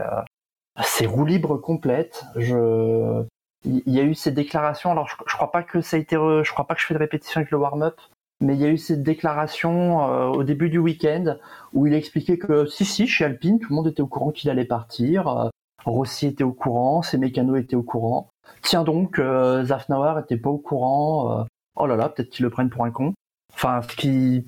c'est 0.83 1.05
roue 1.05 1.25
libre 1.25 1.57
complète. 1.57 2.25
Je 2.35 3.23
il 3.65 3.81
y 3.93 3.99
a 3.99 4.03
eu 4.03 4.15
ces 4.15 4.31
déclarations. 4.31 4.91
Alors 4.91 5.07
je, 5.07 5.15
je 5.27 5.35
crois 5.35 5.51
pas 5.51 5.63
que 5.63 5.81
ça 5.81 5.97
a 5.97 5.99
été, 5.99 6.15
je 6.15 6.51
crois 6.51 6.65
pas 6.65 6.75
que 6.75 6.81
je 6.81 6.85
fais 6.85 6.93
de 6.93 6.99
répétition 6.99 7.39
avec 7.39 7.51
le 7.51 7.57
warm-up, 7.57 7.99
mais 8.41 8.55
il 8.55 8.61
y 8.61 8.65
a 8.65 8.69
eu 8.69 8.77
cette 8.77 9.03
déclaration 9.03 10.03
euh, 10.07 10.27
au 10.27 10.43
début 10.43 10.69
du 10.69 10.77
week-end 10.77 11.35
où 11.73 11.87
il 11.87 11.93
expliquait 11.93 12.37
que 12.37 12.65
si 12.65 12.85
si 12.85 13.07
chez 13.07 13.25
Alpine 13.25 13.59
tout 13.59 13.69
le 13.69 13.75
monde 13.75 13.87
était 13.87 14.01
au 14.01 14.07
courant 14.07 14.31
qu'il 14.31 14.49
allait 14.49 14.65
partir, 14.65 15.27
euh, 15.27 15.49
Rossi 15.85 16.27
était 16.27 16.43
au 16.43 16.53
courant, 16.53 17.01
ses 17.01 17.17
mécanos 17.17 17.59
étaient 17.59 17.75
au 17.75 17.83
courant. 17.83 18.29
Tiens 18.61 18.83
donc, 18.83 19.19
euh, 19.19 19.63
Zafnauer 19.65 20.19
était 20.21 20.37
pas 20.37 20.49
au 20.49 20.57
courant. 20.57 21.39
Euh, 21.39 21.43
oh 21.75 21.85
là 21.85 21.95
là, 21.95 22.09
peut-être 22.09 22.29
qu'ils 22.29 22.43
le 22.43 22.49
prennent 22.49 22.69
pour 22.69 22.85
un 22.85 22.91
con. 22.91 23.13
Enfin, 23.53 23.81
ce 23.81 23.95
qui 23.95 24.47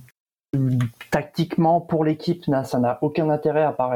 tactiquement 1.11 1.79
pour 1.79 2.03
l'équipe, 2.03 2.43
ça 2.65 2.79
n'a 2.79 2.99
aucun 3.01 3.29
intérêt 3.29 3.63
à 3.63 3.71
part 3.71 3.93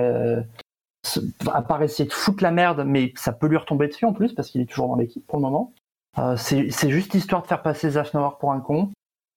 à 1.51 1.62
part 1.62 1.82
essayer 1.84 2.08
de 2.08 2.14
foutre 2.14 2.43
la 2.43 2.51
merde, 2.51 2.84
mais 2.86 3.14
ça 3.16 3.32
peut 3.32 3.47
lui 3.47 3.58
retomber 3.58 3.88
dessus 3.88 4.06
en 4.06 4.14
plus 4.14 4.34
parce 4.34 4.49
qu'il 4.49 4.62
est 4.62 4.66
toujours 4.66 4.88
dans 4.88 4.95
l'équipe 4.95 5.26
pour 5.28 5.38
le 5.38 5.43
moment. 5.43 5.74
Euh, 6.18 6.38
c'est 6.38 6.89
juste 6.89 7.14
histoire 7.14 7.41
de 7.41 7.47
faire 7.47 7.62
passer 7.62 7.91
Zafnauer 7.91 8.38
pour 8.39 8.51
un 8.51 8.60
con. 8.60 8.91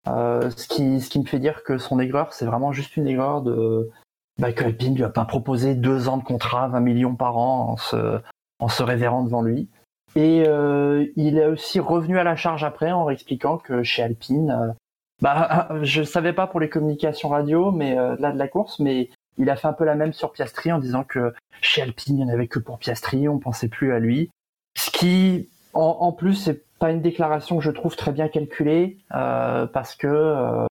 Euh, 0.06 0.50
ce, 0.56 0.68
qui, 0.68 1.00
ce 1.00 1.10
qui 1.10 1.18
me 1.18 1.24
fait 1.24 1.40
dire 1.40 1.64
que 1.64 1.76
son 1.76 1.98
aigreur, 2.00 2.32
c'est 2.32 2.46
vraiment 2.46 2.72
juste 2.72 2.96
une 2.96 3.06
aigreur 3.08 3.42
de 3.42 3.90
bah, 4.38 4.52
que 4.52 4.64
Alpine 4.64 4.94
lui 4.94 5.04
a 5.04 5.08
pas 5.08 5.24
proposé 5.24 5.74
deux 5.74 6.08
ans 6.08 6.16
de 6.16 6.22
contrat, 6.22 6.68
20 6.68 6.80
millions 6.80 7.16
par 7.16 7.36
an, 7.36 7.70
en 7.70 7.76
se, 7.76 8.20
en 8.60 8.68
se 8.68 8.82
révérant 8.82 9.22
devant 9.24 9.42
lui. 9.42 9.68
Et 10.16 10.44
euh, 10.46 11.06
il 11.16 11.38
est 11.38 11.46
aussi 11.46 11.80
revenu 11.80 12.18
à 12.18 12.24
la 12.24 12.36
charge 12.36 12.64
après 12.64 12.92
en 12.92 13.08
expliquant 13.10 13.58
que 13.58 13.82
chez 13.82 14.02
Alpine, 14.02 14.50
euh, 14.50 14.72
bah, 15.20 15.68
je 15.82 16.02
savais 16.02 16.32
pas 16.32 16.46
pour 16.46 16.60
les 16.60 16.68
communications 16.68 17.28
radio, 17.28 17.70
mais 17.72 17.98
euh, 17.98 18.16
là 18.18 18.32
de 18.32 18.38
la 18.38 18.48
course, 18.48 18.78
mais 18.78 19.10
il 19.38 19.50
a 19.50 19.56
fait 19.56 19.68
un 19.68 19.72
peu 19.72 19.84
la 19.84 19.94
même 19.94 20.12
sur 20.12 20.32
Piastri 20.32 20.72
en 20.72 20.78
disant 20.78 21.04
que 21.04 21.32
chez 21.60 21.82
Alpine, 21.82 22.18
il 22.18 22.24
n'y 22.24 22.30
en 22.30 22.34
avait 22.34 22.48
que 22.48 22.58
pour 22.58 22.78
Piastri, 22.78 23.28
on 23.28 23.38
pensait 23.38 23.68
plus 23.68 23.92
à 23.92 23.98
lui. 23.98 24.30
Ce 24.76 24.90
qui, 24.90 25.48
en, 25.72 25.96
en 26.00 26.12
plus, 26.12 26.34
c'est 26.34 26.62
pas 26.78 26.90
une 26.90 27.02
déclaration 27.02 27.58
que 27.58 27.64
je 27.64 27.70
trouve 27.70 27.96
très 27.96 28.12
bien 28.12 28.28
calculée 28.28 28.98
euh, 29.14 29.66
parce 29.66 29.94
que 29.94 30.06
euh, 30.06 30.66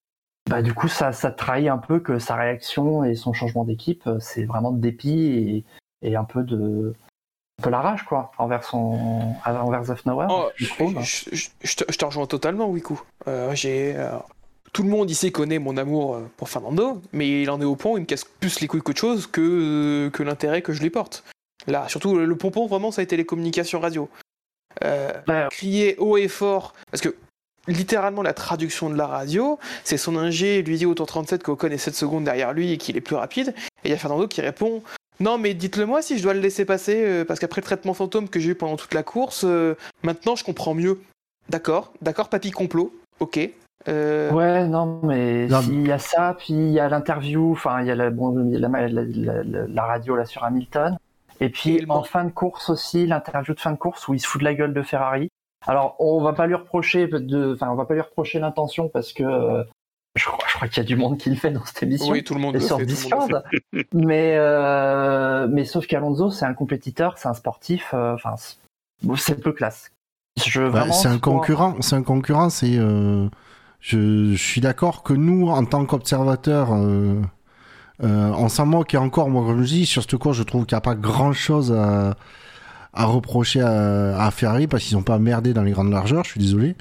bah, 0.49 0.61
du 0.61 0.73
coup 0.73 0.87
ça, 0.87 1.11
ça 1.11 1.31
trahit 1.31 1.67
un 1.67 1.77
peu 1.77 1.99
que 1.99 2.19
sa 2.19 2.35
réaction 2.35 3.03
et 3.03 3.15
son 3.15 3.33
changement 3.33 3.65
d'équipe 3.65 4.07
euh, 4.07 4.17
c'est 4.19 4.45
vraiment 4.45 4.71
de 4.71 4.79
dépit 4.79 5.65
et, 6.01 6.09
et, 6.09 6.15
un 6.15 6.23
peu 6.23 6.43
de 6.43 6.93
un 7.59 7.63
peu 7.63 7.69
la 7.69 7.81
rage 7.81 8.03
quoi 8.05 8.31
envers 8.37 8.63
son 8.63 9.35
envers 9.45 9.83
Zafnauer 9.83 10.27
oh, 10.29 10.49
je, 10.55 10.65
je, 10.65 11.29
je, 11.35 11.49
je, 11.89 11.97
te 11.97 12.05
rejoins 12.05 12.25
totalement 12.25 12.69
Wiku 12.69 13.01
euh, 13.27 13.53
j'ai 13.53 13.95
tout 14.77 14.83
le 14.83 14.89
monde 14.89 15.09
ici 15.09 15.31
connaît 15.31 15.57
mon 15.57 15.75
amour 15.75 16.13
euh, 16.13 16.29
pour 16.37 16.49
Fernando, 16.49 17.01
mais 17.11 17.41
il 17.41 17.49
en 17.49 17.59
est 17.59 17.65
au 17.65 17.75
point 17.75 17.93
où 17.93 17.97
il 17.97 18.01
me 18.01 18.05
casse 18.05 18.25
plus 18.25 18.59
les 18.59 18.67
couilles 18.67 18.83
qu'autre 18.83 18.99
chose 18.99 19.25
que, 19.25 19.41
euh, 19.41 20.09
que 20.11 20.21
l'intérêt 20.21 20.61
que 20.61 20.71
je 20.71 20.83
lui 20.83 20.91
porte. 20.91 21.23
Là, 21.65 21.89
surtout 21.89 22.15
le 22.15 22.35
pompon, 22.35 22.67
vraiment, 22.67 22.91
ça 22.91 23.01
a 23.01 23.03
été 23.03 23.17
les 23.17 23.25
communications 23.25 23.79
radio. 23.79 24.07
Euh, 24.83 25.11
Ouais. 25.27 25.47
crier 25.49 25.95
haut 25.97 26.15
et 26.15 26.27
fort, 26.27 26.75
parce 26.91 27.01
que 27.01 27.15
littéralement 27.67 28.21
la 28.21 28.33
traduction 28.33 28.91
de 28.91 28.95
la 28.95 29.07
radio, 29.07 29.57
c'est 29.83 29.97
son 29.97 30.15
ingé 30.15 30.61
lui 30.61 30.77
dit 30.77 30.85
au 30.85 30.93
tour 30.93 31.07
37 31.07 31.41
qu'Ocon 31.41 31.69
est 31.69 31.79
7 31.79 31.95
secondes 31.95 32.25
derrière 32.25 32.53
lui 32.53 32.71
et 32.73 32.77
qu'il 32.77 32.97
est 32.97 33.01
plus 33.01 33.15
rapide, 33.15 33.55
et 33.83 33.87
il 33.87 33.89
y 33.89 33.95
a 33.95 33.97
Fernando 33.97 34.27
qui 34.27 34.41
répond 34.41 34.83
non 35.19 35.39
mais 35.39 35.55
dites-le 35.55 35.87
moi 35.87 36.03
si 36.03 36.19
je 36.19 36.21
dois 36.21 36.35
le 36.35 36.39
laisser 36.39 36.65
passer, 36.65 37.03
euh, 37.03 37.25
parce 37.25 37.39
qu'après 37.39 37.61
le 37.61 37.65
traitement 37.65 37.95
fantôme 37.95 38.29
que 38.29 38.39
j'ai 38.39 38.51
eu 38.51 38.55
pendant 38.55 38.77
toute 38.77 38.93
la 38.93 39.01
course, 39.01 39.41
euh, 39.43 39.73
maintenant 40.03 40.35
je 40.35 40.43
comprends 40.43 40.75
mieux. 40.75 41.01
D'accord, 41.49 41.93
d'accord 42.03 42.29
papy 42.29 42.51
complot, 42.51 42.93
ok. 43.19 43.39
Euh, 43.87 44.31
Ouais, 44.31 44.65
non, 44.67 44.99
mais 45.03 45.47
s'il 45.61 45.87
y 45.87 45.91
a 45.91 45.97
ça, 45.99 46.35
puis 46.37 46.53
il 46.53 46.69
y 46.71 46.79
a 46.79 46.89
l'interview, 46.89 47.51
enfin, 47.53 47.81
il 47.81 47.87
y 47.87 47.91
a, 47.91 47.95
la, 47.95 48.09
bon, 48.09 48.37
il 48.45 48.53
y 48.53 48.55
a 48.57 48.59
la, 48.67 48.87
la- 48.87 49.03
la- 49.03 49.43
la- 49.43 49.67
la 49.67 49.83
radio 49.85 50.15
là 50.15 50.25
sur 50.25 50.43
Hamilton, 50.43 50.97
et 51.39 51.49
puis 51.49 51.77
Et 51.77 51.85
en 51.89 52.03
fin 52.03 52.23
de 52.25 52.31
course 52.31 52.69
aussi, 52.69 53.05
l'interview 53.07 53.53
de 53.53 53.59
fin 53.59 53.71
de 53.71 53.77
course 53.77 54.07
où 54.07 54.13
il 54.13 54.19
se 54.19 54.27
fout 54.27 54.39
de 54.41 54.45
la 54.45 54.53
gueule 54.55 54.73
de 54.73 54.81
Ferrari. 54.81 55.29
Alors, 55.65 55.95
on 55.99 56.21
va 56.21 56.33
pas 56.33 56.47
lui 56.47 56.55
reprocher 56.55 57.07
de, 57.07 57.53
enfin, 57.53 57.69
on 57.71 57.75
va 57.75 57.85
pas 57.85 57.93
lui 57.93 58.01
reprocher 58.01 58.39
l'intention 58.39 58.89
parce 58.89 59.13
que 59.13 59.23
euh, 59.23 59.63
je 60.15 60.25
crois, 60.25 60.45
je 60.49 60.55
croit 60.55 60.67
qu'il 60.67 60.77
y 60.77 60.85
a 60.85 60.87
du 60.87 60.95
monde 60.95 61.17
qui 61.17 61.29
le 61.29 61.35
fait 61.35 61.51
dans 61.51 61.63
cette 61.65 61.83
émission. 61.83 62.11
oui, 62.11 62.23
tout 62.23 62.33
le 62.33 62.39
monde 62.41 62.55
et 62.55 62.59
le 62.59 62.65
sur 62.65 62.77
fait, 62.79 62.85
tout 62.85 62.95
le 63.11 63.17
monde 63.17 63.29
le 63.31 63.35
fait. 63.49 63.57
Discord. 63.71 63.85
mais, 63.93 64.35
euh, 64.37 65.47
mais 65.49 65.63
sauf 65.65 65.85
qu'Alonso, 65.87 66.31
c'est 66.31 66.45
un 66.45 66.53
compétiteur, 66.53 67.17
c'est 67.17 67.27
un 67.27 67.33
sportif, 67.33 67.91
euh, 67.93 68.13
enfin, 68.15 68.35
c'est- 69.15 69.41
peu 69.41 69.51
classe. 69.51 69.91
Je, 70.43 70.61
vraiment, 70.61 70.93
c'est 70.93 71.07
un 71.07 71.17
crois- 71.19 71.33
concurrent. 71.35 71.75
C'est 71.81 71.95
un 71.95 72.03
concurrent. 72.03 72.49
C'est. 72.49 72.77
Je, 73.87 74.35
suis 74.35 74.59
d'accord 74.59 75.01
que 75.01 75.13
nous, 75.13 75.47
en 75.47 75.63
tant 75.63 75.85
qu'observateurs, 75.85 76.73
euh, 76.73 77.21
euh, 78.03 78.31
on 78.37 78.49
s'en 78.49 78.65
moque. 78.65 78.93
Encore, 78.95 79.29
moi, 79.29 79.45
comme 79.45 79.63
je 79.63 79.67
dis, 79.67 79.85
sur 79.85 80.03
ce 80.03 80.15
course, 80.17 80.37
je 80.37 80.43
trouve 80.43 80.65
qu'il 80.65 80.75
n'y 80.75 80.79
a 80.79 80.81
pas 80.81 80.95
grand-chose 80.95 81.71
à, 81.71 82.15
reprocher 82.93 83.61
à, 83.61 84.29
Ferrari 84.31 84.67
parce 84.67 84.83
qu'ils 84.83 84.97
n'ont 84.97 85.03
pas 85.03 85.19
merdé 85.19 85.53
dans 85.53 85.63
les 85.63 85.71
grandes 85.71 85.91
largeurs. 85.91 86.25
Je 86.25 86.31
suis 86.31 86.39
désolé. 86.39 86.75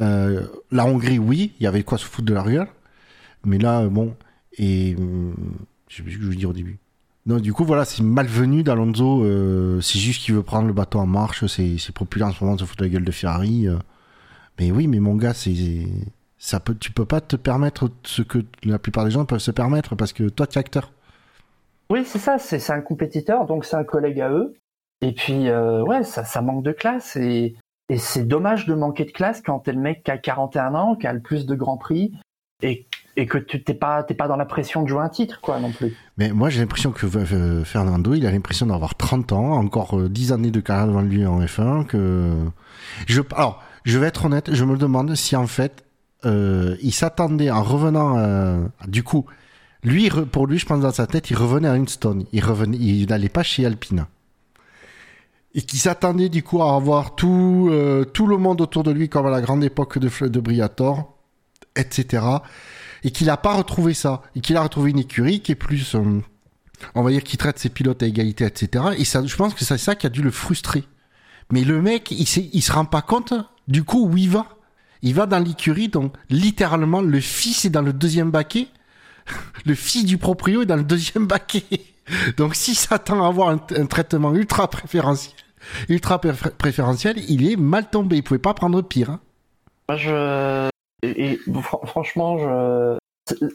Euh, 0.00 0.46
la 0.70 0.86
Hongrie, 0.86 1.18
oui, 1.18 1.54
il 1.58 1.64
y 1.64 1.66
avait 1.66 1.82
quoi 1.82 1.98
se 1.98 2.04
foutre 2.04 2.28
de 2.28 2.34
la 2.34 2.42
gueule. 2.42 2.68
Mais 3.44 3.58
là, 3.58 3.86
bon, 3.88 4.14
et 4.58 4.96
je 5.88 5.96
sais 5.96 6.02
plus 6.02 6.12
ce 6.12 6.18
que 6.18 6.24
je 6.24 6.28
veux 6.28 6.36
dire 6.36 6.50
au 6.50 6.52
début. 6.52 6.78
Non, 7.26 7.38
du 7.38 7.52
coup, 7.52 7.64
voilà, 7.64 7.84
c'est 7.84 8.02
malvenu 8.04 8.62
d'Alonso. 8.62 9.24
c'est 9.80 9.98
juste 9.98 10.22
qu'il 10.22 10.34
veut 10.36 10.42
prendre 10.44 10.68
le 10.68 10.72
bateau 10.72 11.00
en 11.00 11.06
marche. 11.06 11.46
C'est 11.46 11.92
populaire 11.92 12.28
en 12.28 12.32
ce 12.32 12.44
moment 12.44 12.54
de 12.54 12.60
se 12.60 12.64
foutre 12.64 12.82
de 12.82 12.84
la 12.84 12.90
gueule 12.90 13.04
de 13.04 13.10
Ferrari. 13.10 13.66
Mais 14.60 14.70
oui, 14.70 14.86
mais 14.86 15.00
mon 15.00 15.16
gars, 15.16 15.34
c'est 15.34 15.54
ça 16.38 16.60
peut, 16.60 16.74
tu 16.74 16.92
peux 16.92 17.04
pas 17.04 17.20
te 17.20 17.36
permettre 17.36 17.90
ce 18.04 18.22
que 18.22 18.38
la 18.64 18.78
plupart 18.78 19.04
des 19.04 19.10
gens 19.10 19.24
peuvent 19.24 19.38
se 19.40 19.50
permettre 19.50 19.96
parce 19.96 20.12
que 20.12 20.28
toi, 20.28 20.46
tu 20.46 20.58
es 20.58 20.60
acteur. 20.60 20.92
Oui, 21.90 22.04
c'est 22.04 22.18
ça, 22.18 22.38
c'est 22.38 22.70
un 22.70 22.80
compétiteur, 22.80 23.46
donc 23.46 23.64
c'est 23.64 23.76
un 23.76 23.84
collègue 23.84 24.20
à 24.20 24.30
eux. 24.30 24.54
Et 25.00 25.12
puis, 25.12 25.48
euh, 25.48 25.82
ouais, 25.82 26.04
ça, 26.04 26.24
ça 26.24 26.42
manque 26.42 26.62
de 26.62 26.72
classe. 26.72 27.16
Et, 27.16 27.56
et 27.88 27.98
c'est 27.98 28.24
dommage 28.24 28.66
de 28.66 28.74
manquer 28.74 29.04
de 29.04 29.10
classe 29.10 29.40
quand 29.40 29.60
t'es 29.60 29.72
le 29.72 29.80
mec 29.80 30.02
qui 30.04 30.10
a 30.10 30.18
41 30.18 30.74
ans, 30.74 30.96
qui 30.96 31.06
a 31.06 31.12
le 31.12 31.20
plus 31.20 31.46
de 31.46 31.54
grands 31.54 31.78
prix, 31.78 32.12
et, 32.62 32.86
et 33.16 33.26
que 33.26 33.38
tu 33.38 33.62
t'es 33.62 33.74
pas, 33.74 34.02
pas 34.02 34.28
dans 34.28 34.36
la 34.36 34.44
pression 34.44 34.82
de 34.82 34.88
jouer 34.88 35.00
un 35.00 35.08
titre, 35.08 35.40
quoi, 35.40 35.60
non 35.60 35.72
plus. 35.72 35.96
Mais 36.18 36.30
moi, 36.32 36.50
j'ai 36.50 36.60
l'impression 36.60 36.92
que 36.92 37.06
euh, 37.06 37.64
Fernando, 37.64 38.14
il 38.14 38.26
a 38.26 38.30
l'impression 38.30 38.66
d'avoir 38.66 38.94
30 38.94 39.32
ans, 39.32 39.52
encore 39.52 39.98
euh, 39.98 40.08
10 40.08 40.32
années 40.32 40.50
de 40.50 40.60
carrière 40.60 40.88
devant 40.88 41.02
lui 41.02 41.24
en 41.24 41.40
F1. 41.40 41.86
Que 41.86 42.34
je, 43.06 43.22
alors, 43.34 43.62
je 43.84 43.98
vais 43.98 44.08
être 44.08 44.26
honnête, 44.26 44.52
je 44.52 44.64
me 44.64 44.76
demande 44.76 45.14
si 45.14 45.36
en 45.36 45.46
fait, 45.46 45.84
euh, 46.24 46.76
il 46.82 46.92
s'attendait 46.92 47.50
en 47.50 47.62
revenant, 47.62 48.18
euh, 48.18 48.66
du 48.86 49.02
coup, 49.02 49.26
lui, 49.84 50.10
pour 50.10 50.46
lui, 50.46 50.58
je 50.58 50.66
pense 50.66 50.80
dans 50.80 50.92
sa 50.92 51.06
tête, 51.06 51.30
il 51.30 51.36
revenait 51.36 51.68
à 51.68 51.72
Unstone. 51.72 52.24
Il 52.32 52.44
revenait, 52.44 52.76
il 52.76 53.06
n'allait 53.08 53.28
pas 53.28 53.42
chez 53.42 53.64
Alpina. 53.64 54.08
Et 55.54 55.62
qui 55.62 55.78
s'attendait 55.78 56.28
du 56.28 56.42
coup 56.42 56.62
à 56.62 56.74
avoir 56.74 57.14
tout, 57.14 57.68
euh, 57.70 58.04
tout 58.04 58.26
le 58.26 58.36
monde 58.36 58.60
autour 58.60 58.82
de 58.82 58.90
lui, 58.90 59.08
comme 59.08 59.26
à 59.26 59.30
la 59.30 59.40
grande 59.40 59.64
époque 59.64 59.98
de, 59.98 60.26
de 60.26 60.40
Briator, 60.40 61.16
etc. 61.76 62.24
Et 63.04 63.12
qu'il 63.12 63.28
n'a 63.28 63.36
pas 63.36 63.54
retrouvé 63.54 63.94
ça. 63.94 64.22
Et 64.34 64.40
qu'il 64.40 64.56
a 64.56 64.62
retrouvé 64.62 64.90
une 64.90 64.98
écurie 64.98 65.40
qui 65.40 65.52
est 65.52 65.56
plus, 65.56 65.94
euh, 65.94 66.20
on 66.94 67.02
va 67.02 67.10
dire, 67.10 67.22
qui 67.22 67.36
traite 67.36 67.58
ses 67.58 67.70
pilotes 67.70 68.02
à 68.02 68.06
égalité, 68.06 68.44
etc. 68.44 68.86
Et 68.98 69.04
ça, 69.04 69.24
je 69.24 69.36
pense 69.36 69.54
que 69.54 69.64
c'est 69.64 69.78
ça 69.78 69.94
qui 69.94 70.06
a 70.06 70.10
dû 70.10 70.22
le 70.22 70.32
frustrer. 70.32 70.84
Mais 71.52 71.62
le 71.62 71.80
mec, 71.80 72.10
il, 72.10 72.26
il 72.52 72.62
se 72.62 72.72
rend 72.72 72.84
pas 72.84 73.02
compte 73.02 73.32
du 73.68 73.84
coup 73.84 74.06
où 74.06 74.16
il 74.16 74.28
va. 74.28 74.57
Il 75.02 75.14
va 75.14 75.26
dans 75.26 75.38
l'écurie, 75.38 75.88
donc 75.88 76.14
littéralement, 76.30 77.00
le 77.00 77.20
fils 77.20 77.64
est 77.64 77.70
dans 77.70 77.82
le 77.82 77.92
deuxième 77.92 78.30
baquet. 78.30 78.68
Le 79.66 79.74
fils 79.74 80.04
du 80.06 80.16
proprio 80.16 80.62
est 80.62 80.66
dans 80.66 80.76
le 80.76 80.82
deuxième 80.84 81.26
baquet. 81.26 81.64
Donc 82.38 82.54
s'il 82.54 82.74
s'attend 82.74 83.22
à 83.22 83.28
avoir 83.28 83.50
un, 83.50 83.58
traitement 83.86 84.32
ultra 84.34 84.68
préférentiel, 84.70 85.34
ultra 85.90 86.16
préfé- 86.18 86.50
préférentiel, 86.50 87.18
il 87.28 87.50
est 87.50 87.56
mal 87.56 87.90
tombé. 87.90 88.16
Il 88.16 88.22
pouvait 88.22 88.38
pas 88.38 88.54
prendre 88.54 88.80
pire. 88.80 89.10
hein. 89.10 89.20
Moi, 89.90 89.98
je, 89.98 90.68
et, 91.02 91.32
et 91.32 91.36
fr- 91.46 91.86
franchement, 91.86 92.38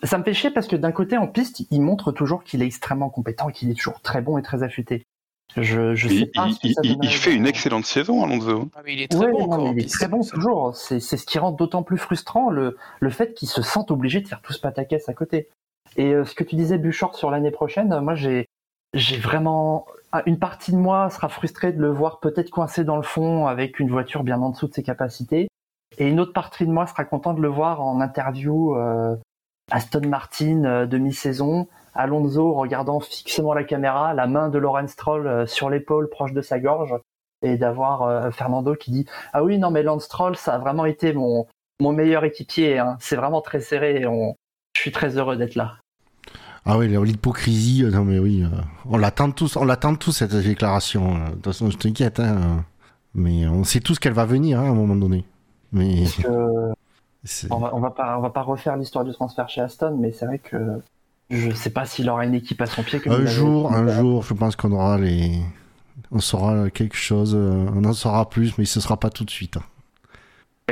ça- 0.04 0.18
me 0.20 0.24
fait 0.24 0.34
parce 0.52 0.68
que 0.68 0.76
d'un 0.76 0.92
côté, 0.92 1.18
en 1.18 1.28
piste, 1.28 1.64
il 1.72 1.82
montre 1.82 2.12
toujours 2.12 2.44
qu'il 2.44 2.62
est 2.62 2.68
extrêmement 2.68 3.10
compétent 3.10 3.50
qu'il 3.50 3.72
est 3.72 3.76
toujours 3.76 4.00
très 4.02 4.22
bon 4.22 4.38
et 4.38 4.44
très 4.44 4.62
affûté. 4.62 5.02
Je, 5.58 5.94
je 5.94 6.08
sais 6.08 6.14
Il, 6.16 6.32
pas 6.32 6.48
il- 6.48 6.54
ce 6.56 6.60
que 6.60 6.68
il- 6.68 6.74
ça 6.74 6.82
il- 6.84 6.94
donnerait 6.98 7.08
il 7.08 7.18
fait 7.18 7.34
une 7.36 7.46
excellente 7.46 7.86
saison, 7.86 8.24
Alonso. 8.24 8.70
Ah, 8.76 8.82
mais 8.84 8.94
il 8.94 9.02
est 9.02 9.08
très 9.12 9.26
Ouais, 9.26 9.32
bon 9.32 9.40
non, 9.40 9.46
encore. 9.46 9.58
mais 9.60 9.70
en 9.70 9.74
il 9.74 9.80
est 9.80 9.84
piste. 9.84 9.96
très 9.96 10.08
bon 10.08 10.22
toujours. 10.24 10.76
C'est 10.76 11.00
c'est 11.00 11.18
ce 11.18 11.26
qui 11.26 11.38
rend 11.40 11.52
d'autant 11.52 11.84
plus 11.84 11.98
frustrant 11.98 12.50
le, 12.50 12.78
le 13.00 13.10
fait 13.10 13.34
qu'il 13.34 13.48
se 13.48 13.62
sente 13.62 13.92
obligé 13.92 14.22
de 14.22 14.28
faire 14.28 14.42
tout 14.42 14.54
ce 14.54 14.60
pataquès 14.60 15.08
à 15.10 15.14
côté. 15.14 15.50
Et 15.96 16.14
euh, 16.14 16.26
ce 16.26 16.34
que 16.34 16.44
tu 16.44 16.56
disais, 16.56 16.78
Buchor, 16.80 17.16
sur 17.16 17.30
l'année 17.30 17.52
prochaine, 17.52 17.94
euh, 17.94 18.02
moi 18.02 18.16
j'ai 18.16 18.48
j'ai 18.96 19.18
vraiment 19.18 19.86
ah, 20.12 20.22
une 20.28 20.38
partie 20.40 20.72
de 20.72 20.78
moi 20.78 21.10
sera 21.10 21.28
frustrée 21.30 21.72
de 21.72 21.82
le 21.82 21.90
voir 21.92 22.20
peut-être 22.20 22.50
coincé 22.52 22.84
dans 22.84 22.98
le 22.98 23.02
fond 23.04 23.48
avec 23.48 23.80
une 23.80 23.90
voiture 23.90 24.24
bien 24.24 24.40
en 24.42 24.50
dessous 24.52 24.68
de 24.68 24.74
ses 24.74 24.84
capacités, 24.84 25.48
et 25.98 26.08
une 26.08 26.20
autre 26.20 26.34
partie 26.34 26.66
de 26.66 26.72
moi 26.72 26.86
sera 26.88 27.04
content 27.06 27.34
de 27.34 27.42
le 27.42 27.48
voir 27.48 27.82
en 27.82 28.02
interview 28.02 28.76
euh, 28.76 29.16
Aston 29.72 30.08
Martin 30.08 30.64
euh, 30.66 30.86
demi-saison, 30.86 31.68
Alonso 31.96 32.54
regardant 32.54 33.00
fixement 33.00 33.54
la 33.54 33.64
caméra, 33.64 34.14
la 34.14 34.28
main 34.28 34.50
de 34.50 34.58
Lawrence 34.58 34.92
Stroll 34.92 35.28
euh, 35.28 35.46
sur 35.46 35.70
l'épaule 35.70 36.10
proche 36.10 36.34
de 36.34 36.42
sa 36.42 36.60
gorge, 36.60 36.94
et 37.42 37.58
d'avoir 37.58 38.04
euh, 38.04 38.32
Fernando 38.32 38.76
qui 38.76 38.92
dit 38.92 39.06
ah 39.34 39.44
oui 39.44 39.58
non 39.58 39.72
mais 39.72 39.84
Lance 39.84 40.06
Stroll 40.06 40.36
ça 40.36 40.56
a 40.56 40.58
vraiment 40.58 40.86
été 40.86 41.14
mon 41.14 41.48
mon 41.80 41.92
meilleur 41.92 42.24
équipier, 42.24 42.80
hein. 42.80 42.98
c'est 43.00 43.16
vraiment 43.16 43.42
très 43.42 43.60
serré, 43.60 44.02
et 44.02 44.08
on... 44.08 44.36
je 44.76 44.82
suis 44.82 44.92
très 44.92 45.18
heureux 45.18 45.36
d'être 45.36 45.56
là. 45.56 45.78
Ah 46.66 46.78
oui, 46.78 46.88
l'hypocrisie, 46.88 47.84
euh, 47.84 47.90
non 47.90 48.06
mais 48.06 48.20
oui, 48.20 48.46
on 48.90 48.98
l'attend 48.98 49.32
tous, 49.32 49.58
on 49.58 49.66
l'attend 49.66 49.96
tous 49.96 50.14
cette 50.14 50.36
déclaration. 50.36 51.18
De 51.26 51.32
toute 51.32 51.46
façon, 51.46 51.70
je 51.70 51.78
t'inquiète, 51.78 52.22
hein, 52.22 52.64
mais 53.14 53.48
on 53.48 53.64
sait 53.66 53.82
tous 53.82 54.00
qu'elle 54.00 54.14
va 54.14 54.26
venir 54.26 54.60
hein, 54.60 54.68
à 54.68 54.70
un 54.70 54.74
moment 54.74 54.96
donné. 54.96 55.26
Mais 55.74 56.04
Parce 56.04 56.16
que 56.16 56.74
on 57.50 57.58
va, 57.58 57.76
on 57.76 57.80
va 57.80 57.92
pas 57.92 58.18
on 58.18 58.22
va 58.22 58.30
pas 58.30 58.44
refaire 58.44 58.78
l'histoire 58.78 59.04
du 59.04 59.12
transfert 59.12 59.50
chez 59.50 59.62
Aston, 59.62 59.98
mais 60.00 60.12
c'est 60.12 60.26
vrai 60.26 60.40
que 60.40 60.80
je 61.36 61.52
sais 61.52 61.70
pas 61.70 61.86
s'il 61.86 62.10
aura 62.10 62.26
une 62.26 62.34
équipe 62.36 62.62
à 62.62 62.66
son 62.66 62.84
pied. 62.84 63.00
comme 63.00 63.14
il 63.14 63.22
un 63.22 63.26
jour, 63.26 63.70
il 63.72 63.76
un 63.78 63.88
jour, 64.00 64.24
je 64.24 64.34
pense 64.34 64.56
qu'on 64.56 64.72
aura 64.72 64.98
les, 64.98 65.40
on 66.12 66.20
saura 66.20 66.70
quelque 66.70 66.96
chose, 66.98 67.34
euh, 67.36 67.66
on 67.76 67.84
en 67.86 67.94
saura 67.94 68.30
plus, 68.30 68.58
mais 68.58 68.66
ce 68.66 68.80
sera 68.80 68.98
pas 69.00 69.10
tout 69.10 69.26
de 69.26 69.30
suite. 69.32 69.58
hein. 69.58 69.64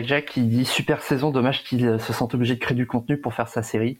Jack 0.03 0.27
qui 0.27 0.41
dit 0.43 0.63
super 0.65 1.01
saison, 1.01 1.31
dommage 1.31 1.63
qu'il 1.63 1.85
euh, 1.85 1.99
se 1.99 2.13
sente 2.13 2.33
obligé 2.33 2.55
de 2.55 2.59
créer 2.59 2.75
du 2.75 2.87
contenu 2.87 3.17
pour 3.17 3.33
faire 3.33 3.47
sa 3.49 3.61
série. 3.61 3.99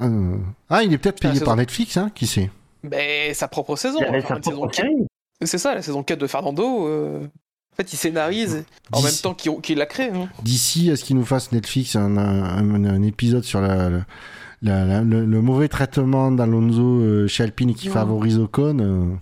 Euh, 0.00 0.36
Ah, 0.70 0.82
il 0.82 0.92
est 0.92 0.98
peut-être 0.98 1.20
payé 1.20 1.40
par. 1.40 1.56
Netflix, 1.56 1.96
hein, 1.96 2.10
qui 2.14 2.26
sait? 2.26 2.50
Mais 2.82 3.32
sa 3.34 3.48
propre 3.48 3.76
saison. 3.76 3.98
Il 4.00 4.06
avait 4.06 4.18
enfin, 4.18 4.36
sa 4.36 4.42
saison 4.42 4.56
propre 4.62 4.74
4. 4.76 4.86
série. 4.86 5.06
C'est 5.42 5.58
ça, 5.58 5.74
la 5.74 5.82
saison 5.82 6.02
4 6.02 6.18
de 6.18 6.26
Fernando. 6.26 6.86
euh, 6.88 7.20
En 7.72 7.76
fait, 7.76 7.92
il 7.92 7.96
scénarise 7.96 8.64
en 8.92 9.00
même 9.02 9.12
temps 9.22 9.34
qu'il 9.34 9.78
la 9.78 9.86
crée. 9.86 10.10
hein. 10.10 10.28
D'ici 10.42 10.90
à 10.90 10.96
ce 10.96 11.04
qu'il 11.04 11.16
nous 11.16 11.24
fasse 11.24 11.52
Netflix 11.52 11.96
un, 11.96 12.16
un- 12.16 12.84
un 12.84 13.02
épisode 13.02 13.44
sur 13.44 13.60
la, 13.60 13.88
la- 13.88 14.04
la- 14.62 14.84
la- 14.84 15.00
le, 15.02 15.24
le 15.24 15.40
mauvais 15.42 15.68
traitement 15.68 16.30
d'Alonso 16.32 16.82
euh, 16.82 17.26
chez 17.26 17.42
Alpine 17.42 17.74
qui 17.74 17.88
favorise 17.88 18.38
Ocon. 18.38 18.78
euh, 18.80 19.14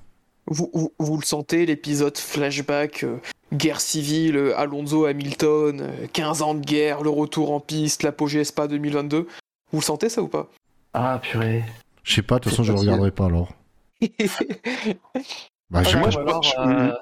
Vous, 0.46 0.70
vous, 0.74 0.92
vous 0.98 1.16
le 1.16 1.24
sentez, 1.24 1.66
l'épisode 1.66 2.16
flashback, 2.18 3.04
euh, 3.04 3.18
guerre 3.52 3.80
civile, 3.80 4.36
euh, 4.36 4.58
Alonso, 4.58 5.04
Hamilton, 5.06 5.80
euh, 5.80 6.06
15 6.12 6.42
ans 6.42 6.54
de 6.54 6.60
guerre, 6.60 7.02
le 7.02 7.10
retour 7.10 7.52
en 7.52 7.60
piste, 7.60 8.02
l'apogée 8.02 8.44
Spa 8.44 8.68
2022. 8.68 9.26
Vous 9.72 9.78
le 9.78 9.84
sentez 9.84 10.08
ça 10.08 10.22
ou 10.22 10.28
pas? 10.28 10.48
Ah 10.94 11.18
purée. 11.22 11.64
Je 12.02 12.14
sais 12.14 12.22
pas, 12.22 12.36
de 12.36 12.44
toute 12.44 12.50
façon, 12.52 12.64
je 12.64 12.72
le 12.72 12.78
regarderai 12.78 13.10
pas 13.10 13.26
alors. 13.26 13.52
Bah, 15.70 15.82
je- 15.84 15.94
Ouais, 15.96 16.00
moi, 16.00 16.10
je 16.10 16.18
euh, 16.58 16.92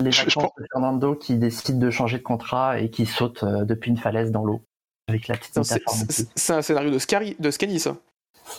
les 0.00 0.10
je- 0.10 0.22
je 0.30 0.34
vacances 0.36 0.52
de 0.58 0.64
Fernando 0.72 1.14
qui 1.14 1.36
décide 1.36 1.78
de 1.78 1.90
changer 1.90 2.16
de 2.18 2.22
contrat 2.22 2.80
et 2.80 2.88
qui 2.90 3.04
saute 3.06 3.44
depuis 3.44 3.90
une 3.90 3.98
falaise 3.98 4.30
dans 4.30 4.44
l'eau. 4.44 4.62
Avec 5.08 5.28
la 5.28 5.36
petite 5.36 5.62
C'est 6.36 6.52
un 6.52 6.62
scénario 6.62 6.90
de, 6.90 6.98
Scary, 6.98 7.36
de 7.38 7.50
Scani, 7.50 7.78
ça. 7.78 7.96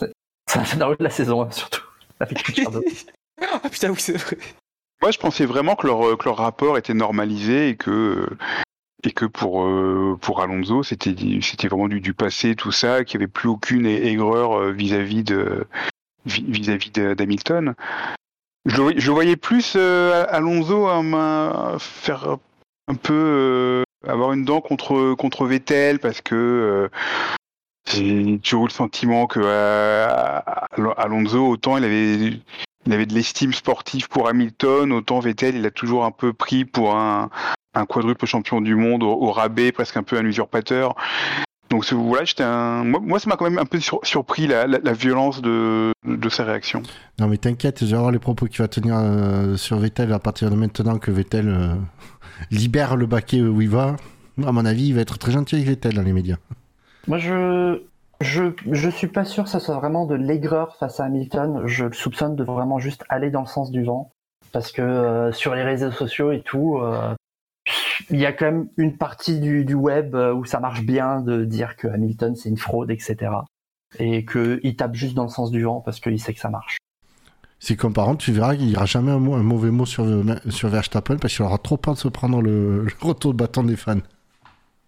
C'est 0.48 0.58
un 0.58 0.64
scénario 0.64 0.96
de 0.96 1.04
la 1.04 1.10
saison, 1.10 1.42
hein, 1.42 1.50
surtout. 1.50 1.82
Avec 2.20 2.38
ah 3.42 3.68
putain, 3.68 3.90
oui, 3.90 3.96
c'est 3.98 4.16
vrai. 4.16 4.38
Moi, 5.02 5.10
je 5.10 5.18
pensais 5.18 5.44
vraiment 5.44 5.76
que 5.76 5.86
leur, 5.86 6.16
que 6.16 6.24
leur 6.24 6.38
rapport 6.38 6.78
était 6.78 6.94
normalisé 6.94 7.68
et 7.68 7.76
que 7.76 7.90
euh, 7.90 8.38
et 9.04 9.12
que 9.12 9.26
pour 9.26 9.64
euh, 9.64 10.16
pour 10.20 10.40
Alonso 10.40 10.82
c'était 10.82 11.14
c'était 11.42 11.68
vraiment 11.68 11.88
du, 11.88 12.00
du 12.00 12.14
passé 12.14 12.56
tout 12.56 12.72
ça 12.72 13.04
qu'il 13.04 13.18
n'y 13.18 13.24
avait 13.24 13.30
plus 13.30 13.50
aucune 13.50 13.84
aigreur 13.84 14.58
euh, 14.58 14.72
vis-à-vis 14.72 15.22
de 15.22 15.66
vis-à-vis 16.24 16.90
d'Hamilton 16.90 17.74
je, 18.66 19.10
voyais 19.10 19.36
plus 19.36 19.74
euh, 19.76 20.26
Alonso 20.28 20.88
euh, 20.88 21.78
faire 21.78 22.36
un 22.88 22.94
peu 22.94 23.14
euh, 23.14 23.84
avoir 24.06 24.32
une 24.32 24.44
dent 24.44 24.60
contre 24.60 25.14
contre 25.14 25.46
Vettel 25.46 25.98
parce 25.98 26.20
que 26.20 26.34
euh, 26.34 26.88
j'ai 27.92 28.38
toujours 28.42 28.64
eu 28.64 28.68
le 28.68 28.72
sentiment 28.72 29.26
que 29.26 29.40
euh, 29.42 30.08
Alonso 30.96 31.46
autant 31.46 31.76
il 31.76 31.84
avait 31.84 32.40
il 32.86 32.92
avait 32.92 33.06
de 33.06 33.14
l'estime 33.14 33.52
sportive 33.52 34.08
pour 34.08 34.28
Hamilton, 34.28 34.92
autant 34.92 35.18
Vettel, 35.18 35.56
il 35.56 35.66
a 35.66 35.70
toujours 35.70 36.04
un 36.04 36.12
peu 36.12 36.32
pris 36.32 36.64
pour 36.64 36.96
un, 36.96 37.30
un 37.74 37.84
quadruple 37.84 38.26
champion 38.26 38.60
du 38.60 38.74
monde 38.74 39.02
au, 39.02 39.30
rabais, 39.32 39.72
presque 39.72 39.96
un 39.96 40.02
peu 40.02 40.16
un 40.16 40.24
usurpateur. 40.24 40.94
Donc 41.68 41.84
voilà, 41.92 42.24
j'étais. 42.24 42.44
Moi, 42.44 43.00
moi, 43.02 43.18
ça 43.18 43.28
m'a 43.28 43.36
quand 43.36 43.50
même 43.50 43.58
un 43.58 43.64
peu 43.64 43.80
sur- 43.80 43.98
surpris 44.04 44.46
la, 44.46 44.68
la, 44.68 44.92
violence 44.92 45.42
de, 45.42 45.90
de 46.04 46.28
sa 46.28 46.44
réaction. 46.44 46.82
Non, 47.18 47.26
mais 47.26 47.38
t'inquiète, 47.38 47.84
je 47.84 47.90
vais 47.90 47.98
voir 47.98 48.12
les 48.12 48.20
propos 48.20 48.46
qu'il 48.46 48.58
va 48.58 48.68
tenir 48.68 48.94
euh, 48.96 49.56
sur 49.56 49.76
Vettel 49.78 50.12
à 50.12 50.20
partir 50.20 50.48
de 50.48 50.54
maintenant 50.54 50.98
que 50.98 51.10
Vettel 51.10 51.48
libère 52.50 52.96
le 52.96 53.06
baquet 53.06 53.40
où 53.40 53.60
il 53.60 53.68
va. 53.68 53.96
À 54.44 54.52
mon 54.52 54.64
avis, 54.64 54.88
il 54.88 54.94
va 54.94 55.00
être 55.00 55.18
très 55.18 55.32
gentil 55.32 55.56
avec 55.56 55.66
Vettel 55.66 55.94
dans 55.94 56.02
les 56.02 56.12
médias. 56.12 56.36
Moi, 57.06 57.18
je, 57.18 57.82
je, 58.20 58.52
je 58.70 58.90
suis 58.90 59.06
pas 59.06 59.24
sûr 59.24 59.44
que 59.44 59.50
ça 59.50 59.60
soit 59.60 59.76
vraiment 59.76 60.06
de 60.06 60.14
l'aigreur 60.14 60.76
face 60.76 61.00
à 61.00 61.04
Hamilton. 61.04 61.62
Je 61.66 61.86
le 61.86 61.92
soupçonne 61.92 62.36
de 62.36 62.44
vraiment 62.44 62.78
juste 62.78 63.04
aller 63.08 63.30
dans 63.30 63.40
le 63.40 63.46
sens 63.46 63.70
du 63.70 63.84
vent. 63.84 64.10
Parce 64.52 64.72
que 64.72 64.82
euh, 64.82 65.32
sur 65.32 65.54
les 65.54 65.62
réseaux 65.62 65.90
sociaux 65.90 66.32
et 66.32 66.40
tout, 66.42 66.78
euh, 66.78 67.14
il 68.10 68.18
y 68.18 68.26
a 68.26 68.32
quand 68.32 68.46
même 68.46 68.68
une 68.76 68.96
partie 68.96 69.40
du, 69.40 69.64
du 69.64 69.74
web 69.74 70.14
euh, 70.14 70.32
où 70.32 70.44
ça 70.44 70.60
marche 70.60 70.82
bien 70.82 71.20
de 71.20 71.44
dire 71.44 71.76
que 71.76 71.88
Hamilton 71.88 72.36
c'est 72.36 72.48
une 72.48 72.56
fraude, 72.56 72.90
etc. 72.90 73.32
Et 73.98 74.24
qu'il 74.24 74.76
tape 74.76 74.94
juste 74.94 75.14
dans 75.14 75.24
le 75.24 75.28
sens 75.28 75.50
du 75.50 75.62
vent 75.62 75.80
parce 75.80 76.00
qu'il 76.00 76.18
sait 76.20 76.34
que 76.34 76.40
ça 76.40 76.50
marche. 76.50 76.78
C'est 77.58 77.76
comme 77.76 77.92
par 77.92 78.06
contre, 78.06 78.24
tu 78.24 78.32
verras 78.32 78.54
qu'il 78.54 78.66
n'y 78.66 78.76
aura 78.76 78.86
jamais 78.86 79.12
un, 79.12 79.18
mauvais 79.18 79.70
mot 79.70 79.86
sur, 79.86 80.04
sur 80.50 80.68
Verstappen 80.68 81.16
parce 81.16 81.34
qu'il 81.34 81.44
aura 81.44 81.58
trop 81.58 81.76
peur 81.76 81.94
de 81.94 81.98
se 81.98 82.08
prendre 82.08 82.42
le, 82.42 82.84
le 82.84 82.92
retour 83.00 83.32
de 83.32 83.38
bâton 83.38 83.62
des 83.62 83.76
fans. 83.76 84.00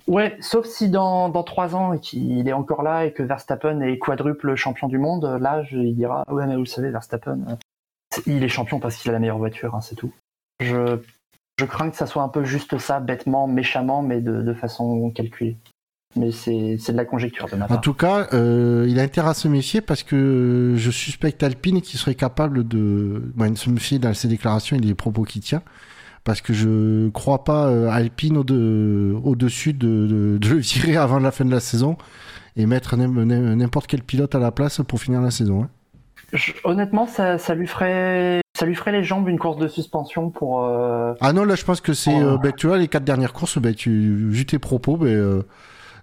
Ouais, 0.06 0.36
sauf 0.40 0.66
si 0.66 0.88
dans, 0.88 1.28
dans 1.28 1.42
trois 1.42 1.76
ans 1.76 1.98
il 2.12 2.48
est 2.48 2.52
encore 2.52 2.82
là 2.82 3.04
et 3.04 3.12
que 3.12 3.22
Verstappen 3.22 3.80
est 3.80 3.98
quadruple 3.98 4.54
champion 4.54 4.88
du 4.88 4.98
monde, 4.98 5.24
là 5.40 5.62
je, 5.64 5.76
il 5.76 5.94
dira 5.94 6.24
ouais 6.30 6.46
mais 6.46 6.56
vous 6.56 6.64
savez 6.64 6.90
Verstappen, 6.90 7.40
euh, 7.48 7.56
il 8.26 8.42
est 8.42 8.48
champion 8.48 8.80
parce 8.80 8.96
qu'il 8.96 9.10
a 9.10 9.12
la 9.12 9.18
meilleure 9.18 9.38
voiture, 9.38 9.74
hein, 9.74 9.82
c'est 9.82 9.96
tout. 9.96 10.12
Je, 10.60 10.98
je 11.58 11.64
crains 11.64 11.90
que 11.90 11.96
ça 11.96 12.06
soit 12.06 12.22
un 12.22 12.28
peu 12.28 12.44
juste 12.44 12.78
ça, 12.78 13.00
bêtement, 13.00 13.46
méchamment, 13.46 14.02
mais 14.02 14.20
de, 14.20 14.42
de 14.42 14.54
façon 14.54 15.10
calculée. 15.10 15.56
Mais 16.18 16.32
c'est 16.32 16.92
de 16.92 16.96
la 16.96 17.04
conjecture 17.04 17.46
de 17.48 17.56
ma 17.56 17.64
En 17.64 17.68
part. 17.68 17.80
tout 17.80 17.94
cas, 17.94 18.26
euh, 18.32 18.86
il 18.88 18.98
a 18.98 19.02
intérêt 19.02 19.30
à 19.30 19.34
se 19.34 19.48
méfier 19.48 19.80
parce 19.80 20.02
que 20.02 20.74
je 20.76 20.90
suspecte 20.90 21.42
Alpine 21.42 21.80
qui 21.80 21.96
serait 21.96 22.14
capable 22.14 22.66
de, 22.66 23.22
bon, 23.34 23.52
de 23.52 23.56
se 23.58 23.70
méfier 23.70 23.98
dans 23.98 24.12
ses 24.14 24.28
déclarations 24.28 24.76
et 24.76 24.80
les 24.80 24.94
propos 24.94 25.22
qu'il 25.22 25.42
tient. 25.42 25.62
Parce 26.24 26.40
que 26.42 26.52
je 26.52 27.08
crois 27.10 27.44
pas 27.44 27.66
euh, 27.68 27.88
Alpine 27.88 28.36
au-de- 28.36 29.16
au-dessus 29.24 29.72
de, 29.72 30.06
de, 30.06 30.38
de 30.38 30.48
le 30.48 30.56
virer 30.58 30.96
avant 30.96 31.20
la 31.20 31.30
fin 31.30 31.44
de 31.44 31.50
la 31.50 31.60
saison 31.60 31.96
et 32.56 32.66
mettre 32.66 32.96
n'im- 32.96 33.24
n'im- 33.24 33.56
n'importe 33.56 33.86
quel 33.86 34.02
pilote 34.02 34.34
à 34.34 34.38
la 34.38 34.50
place 34.50 34.80
pour 34.86 35.00
finir 35.00 35.22
la 35.22 35.30
saison. 35.30 35.62
hein. 35.62 35.68
Je- 36.34 36.52
honnêtement, 36.64 37.06
ça, 37.06 37.38
ça 37.38 37.54
lui 37.54 37.66
ferait 37.66 38.40
ça 38.58 38.66
lui 38.66 38.74
ferait 38.74 38.90
les 38.92 39.04
jambes 39.04 39.28
une 39.28 39.38
course 39.38 39.56
de 39.56 39.68
suspension 39.68 40.28
pour. 40.30 40.64
euh, 40.64 41.14
Ah 41.20 41.32
non, 41.32 41.44
là 41.44 41.54
je 41.54 41.64
pense 41.64 41.80
que 41.80 41.94
c'est, 41.94 42.20
euh, 42.20 42.36
ben, 42.36 42.52
tu 42.52 42.66
vois, 42.66 42.76
les 42.76 42.88
quatre 42.88 43.04
dernières 43.04 43.32
courses, 43.32 43.56
ben, 43.58 43.72
tu, 43.72 44.26
vu 44.28 44.44
tes 44.44 44.58
propos, 44.58 44.96
ben, 44.98 45.06
euh, 45.06 45.42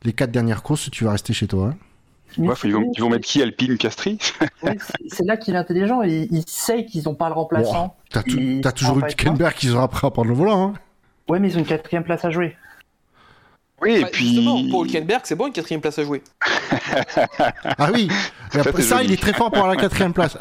les 0.05 0.13
quatre 0.13 0.31
dernières 0.31 0.63
courses, 0.63 0.89
tu 0.91 1.03
vas 1.03 1.11
rester 1.11 1.33
chez 1.33 1.47
toi. 1.47 1.67
hein. 1.73 1.75
mais 2.37 2.47
Ouais, 2.49 2.53
ils, 2.63 2.73
vont, 2.73 2.81
c'est- 2.81 2.91
ils 2.97 3.01
vont 3.01 3.09
mettre 3.09 3.27
qui 3.27 3.41
Alpine 3.41 3.71
ouais, 3.77 3.77
c'est- 4.63 4.77
c'est 5.09 5.25
là 5.25 5.37
qu'il 5.37 5.55
est 5.55 5.57
intelligent. 5.57 6.01
Il, 6.03 6.27
il 6.31 6.43
sait 6.47 6.85
qu'ils 6.85 7.03
n'ont 7.03 7.15
pas 7.15 7.27
le 7.27 7.33
remplaçant. 7.35 7.95
T'as, 8.09 8.21
toujours 8.23 8.97
eu 8.97 9.01
pas 9.01 9.07
Hülkenberg 9.09 9.53
qui 9.55 9.67
sera 9.67 9.87
prêt 9.87 10.07
à 10.07 10.11
prendre 10.11 10.29
le 10.29 10.35
volant. 10.35 10.69
Hein. 10.69 10.73
Ouais, 11.27 11.39
mais 11.39 11.49
ils 11.49 11.55
ont 11.55 11.59
une 11.59 11.65
quatrième 11.65 12.03
place 12.03 12.23
à 12.25 12.29
jouer. 12.29 12.55
Oui, 13.81 13.95
et 13.95 14.01
Bah, 14.03 14.09
puis. 14.11 14.25
Justement, 14.27 14.61
pour 14.69 14.85
Hülkenberg, 14.85 15.21
c'est 15.25 15.35
bon, 15.35 15.47
une 15.47 15.53
quatrième 15.53 15.81
place 15.81 15.99
à 15.99 16.03
jouer. 16.03 16.21
Ah 17.77 17.89
oui, 17.93 18.07
Ça, 18.51 18.63
ça, 18.63 18.71
joli. 18.97 19.05
il 19.05 19.11
est 19.13 19.21
très 19.21 19.33
fort 19.33 19.51
pour 19.51 19.65
la 19.67 19.75
quatrième 19.75 20.13
place. 20.13 20.37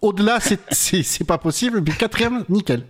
Au-delà, 0.00 0.38
c'est, 0.40 1.24
pas 1.26 1.38
possible, 1.38 1.82
mais 1.86 1.92
quatrième, 1.92 2.44
nickel. 2.48 2.84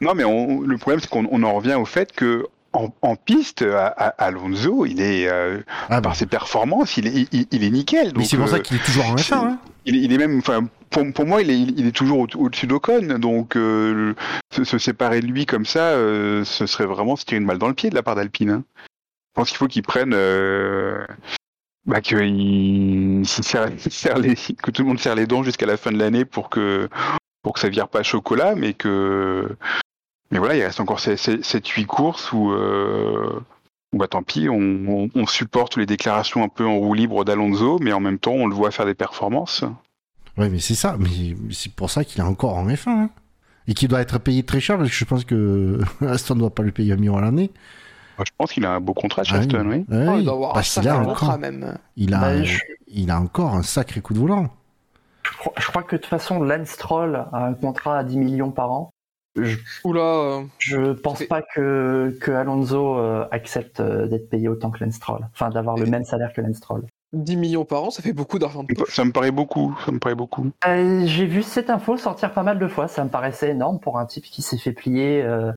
Non, 0.00 0.14
mais 0.14 0.24
on- 0.24 0.60
le 0.60 0.76
problème, 0.78 1.00
c'est 1.00 1.08
qu'on 1.08 1.26
on 1.30 1.42
en 1.42 1.54
revient 1.54 1.74
au 1.74 1.84
fait 1.84 2.12
que. 2.12 2.46
En, 2.72 2.94
en 3.02 3.16
piste, 3.16 3.62
à- 3.62 3.86
à- 3.88 4.24
Alonso, 4.26 4.86
il 4.86 5.00
est 5.00 5.28
euh, 5.28 5.58
Ah 5.88 6.00
par 6.00 6.14
ses 6.14 6.26
performances, 6.26 6.96
il 6.96 7.06
est, 7.08 7.26
il, 7.32 7.46
il 7.50 7.64
est 7.64 7.70
nickel. 7.70 8.06
mais 8.08 8.12
Donc, 8.12 8.24
c'est 8.26 8.36
pour 8.36 8.46
euh, 8.46 8.50
ça 8.50 8.60
qu'il 8.60 8.76
est 8.76 8.84
toujours 8.84 9.06
en 9.06 9.16
F1. 9.16 9.34
Hein. 9.34 9.58
il, 9.86 9.96
est- 9.96 10.00
il 10.02 10.12
est 10.12 10.18
même, 10.18 10.38
enfin, 10.38 10.68
pour, 10.90 11.04
pour 11.12 11.26
moi, 11.26 11.42
il 11.42 11.50
est, 11.50 11.58
il 11.58 11.86
est 11.86 11.92
toujours 11.92 12.20
au- 12.20 12.28
au-dessus 12.36 12.68
d'Ocon. 12.68 13.18
Donc, 13.18 13.56
euh, 13.56 14.14
se, 14.54 14.62
se 14.62 14.78
séparer 14.78 15.20
de 15.20 15.26
lui 15.26 15.46
comme 15.46 15.66
ça, 15.66 15.80
euh, 15.80 16.44
ce 16.44 16.66
serait 16.66 16.86
vraiment 16.86 17.16
se 17.16 17.24
tirer 17.24 17.40
une 17.40 17.46
balle 17.46 17.58
dans 17.58 17.66
le 17.68 17.74
pied 17.74 17.90
de 17.90 17.94
la 17.96 18.04
part 18.04 18.14
d'Alpine. 18.14 18.50
hein. 18.50 18.64
Je 19.34 19.40
pense 19.40 19.48
qu'il 19.48 19.58
faut 19.58 19.66
qu'il 19.68 19.82
prenne, 19.82 20.12
euh, 20.14 21.04
bah, 21.86 22.00
que, 22.00 22.16
il, 22.22 23.22
s'il 23.26 23.42
serre- 23.42 23.70
il 23.84 23.90
serre 23.92 24.18
les- 24.18 24.36
que 24.36 24.70
tout 24.70 24.82
le 24.82 24.88
monde 24.88 25.00
serre 25.00 25.16
les 25.16 25.26
dents 25.26 25.42
jusqu'à 25.42 25.66
la 25.66 25.76
fin 25.76 25.90
de 25.90 25.98
l'année 25.98 26.24
pour 26.24 26.50
que, 26.50 26.88
pour 27.42 27.54
que 27.54 27.58
ça 27.60 27.68
vire 27.68 27.88
pas 27.88 28.04
chocolat, 28.04 28.54
mais 28.54 28.74
que, 28.74 29.48
mais 30.30 30.38
voilà, 30.38 30.56
il 30.56 30.62
reste 30.62 30.80
encore 30.80 30.98
7-8 31.00 31.86
courses 31.86 32.32
où, 32.32 32.50
euh, 32.52 33.40
où, 33.92 33.98
bah, 33.98 34.06
tant 34.08 34.22
pis, 34.22 34.48
on, 34.48 34.54
on, 34.56 35.08
on 35.14 35.26
supporte 35.26 35.76
les 35.76 35.86
déclarations 35.86 36.42
un 36.44 36.48
peu 36.48 36.64
en 36.66 36.76
roue 36.78 36.94
libre 36.94 37.24
d'Alonso, 37.24 37.78
mais 37.80 37.92
en 37.92 38.00
même 38.00 38.18
temps, 38.18 38.32
on 38.32 38.46
le 38.46 38.54
voit 38.54 38.70
faire 38.70 38.86
des 38.86 38.94
performances. 38.94 39.64
Ouais, 40.38 40.48
mais 40.48 40.60
c'est 40.60 40.74
ça. 40.76 40.96
Mais 40.98 41.08
c'est 41.50 41.72
pour 41.72 41.90
ça 41.90 42.04
qu'il 42.04 42.20
est 42.20 42.24
encore 42.26 42.56
en 42.56 42.66
F1. 42.68 42.88
hein. 42.90 43.10
Et 43.68 43.74
qu'il 43.74 43.88
doit 43.88 44.00
être 44.00 44.18
payé 44.18 44.42
très 44.42 44.58
cher, 44.60 44.78
parce 44.78 44.88
que 44.88 44.94
je 44.94 45.04
pense 45.04 45.24
que 45.24 45.80
Aston 46.06 46.34
ne 46.34 46.40
doit 46.40 46.50
pas 46.54 46.62
lui 46.62 46.72
payer 46.72 46.92
un 46.92 46.96
million 46.96 47.16
à 47.16 47.20
l'année. 47.20 47.50
Je 48.18 48.30
pense 48.36 48.52
qu'il 48.52 48.66
a 48.66 48.72
un 48.74 48.80
beau 48.80 48.92
contrat, 48.94 49.22
Ah 49.26 49.30
oui. 49.32 49.38
Chaston, 49.42 49.66
oui. 49.68 49.84
Ouais, 49.88 50.06
Oh, 50.08 50.12
oui. 50.12 50.18
il 50.20 50.24
doit 50.24 50.34
avoir 50.34 50.56
un 50.56 50.60
a 50.60 50.62
sacré 50.62 50.90
encore, 50.90 51.06
contrat 51.18 51.38
même. 51.38 51.78
il 51.96 52.12
a, 52.14 52.20
Bah, 52.20 52.42
je- 52.42 52.58
il 52.88 53.10
a 53.10 53.18
encore 53.20 53.54
un 53.54 53.62
sacré 53.62 54.00
coup 54.00 54.12
de 54.14 54.18
volant. 54.18 54.48
Je 55.22 55.30
crois, 55.38 55.52
je 55.58 55.66
crois 55.66 55.82
que 55.82 55.96
de 55.96 56.00
toute 56.00 56.10
façon, 56.10 56.40
Lance 56.42 56.68
Stroll 56.68 57.16
a 57.32 57.46
un 57.46 57.54
contrat 57.54 57.98
à 57.98 58.04
10 58.04 58.18
millions 58.18 58.50
par 58.50 58.72
an. 58.72 58.90
Je, 59.36 59.56
Oula, 59.84 60.00
euh, 60.00 60.42
je 60.58 60.92
pense 60.92 61.22
pas 61.24 61.40
que, 61.42 62.16
que 62.20 62.30
Alonso 62.32 62.98
euh, 62.98 63.26
accepte 63.30 63.80
euh, 63.80 64.06
d'être 64.08 64.28
payé 64.28 64.48
autant 64.48 64.70
que 64.70 64.82
Lance 64.84 64.94
Stroll. 64.94 65.20
Enfin, 65.32 65.50
d'avoir 65.50 65.76
le 65.76 65.86
même 65.86 66.04
salaire 66.04 66.32
que 66.32 66.40
Lance 66.40 66.56
Stroll. 66.56 66.84
10 67.12 67.36
millions 67.36 67.64
par 67.64 67.84
an, 67.84 67.90
ça 67.90 68.02
fait 68.02 68.12
beaucoup 68.12 68.38
d'argent. 68.38 68.64
Ça 68.88 69.04
me 69.04 69.10
paraît 69.12 69.30
beaucoup, 69.32 69.76
ça 69.84 69.90
me 69.92 69.98
paraît 69.98 70.14
beaucoup. 70.14 70.50
Euh, 70.66 71.02
J'ai 71.06 71.26
vu 71.26 71.42
cette 71.42 71.68
info 71.70 71.96
sortir 71.96 72.32
pas 72.32 72.42
mal 72.44 72.58
de 72.58 72.68
fois. 72.68 72.86
Ça 72.88 73.04
me 73.04 73.10
paraissait 73.10 73.50
énorme 73.50 73.80
pour 73.80 73.98
un 73.98 74.06
type 74.06 74.24
qui 74.24 74.42
s'est 74.42 74.58
fait 74.58 74.72
plier 74.72 75.22
euh, 75.22 75.52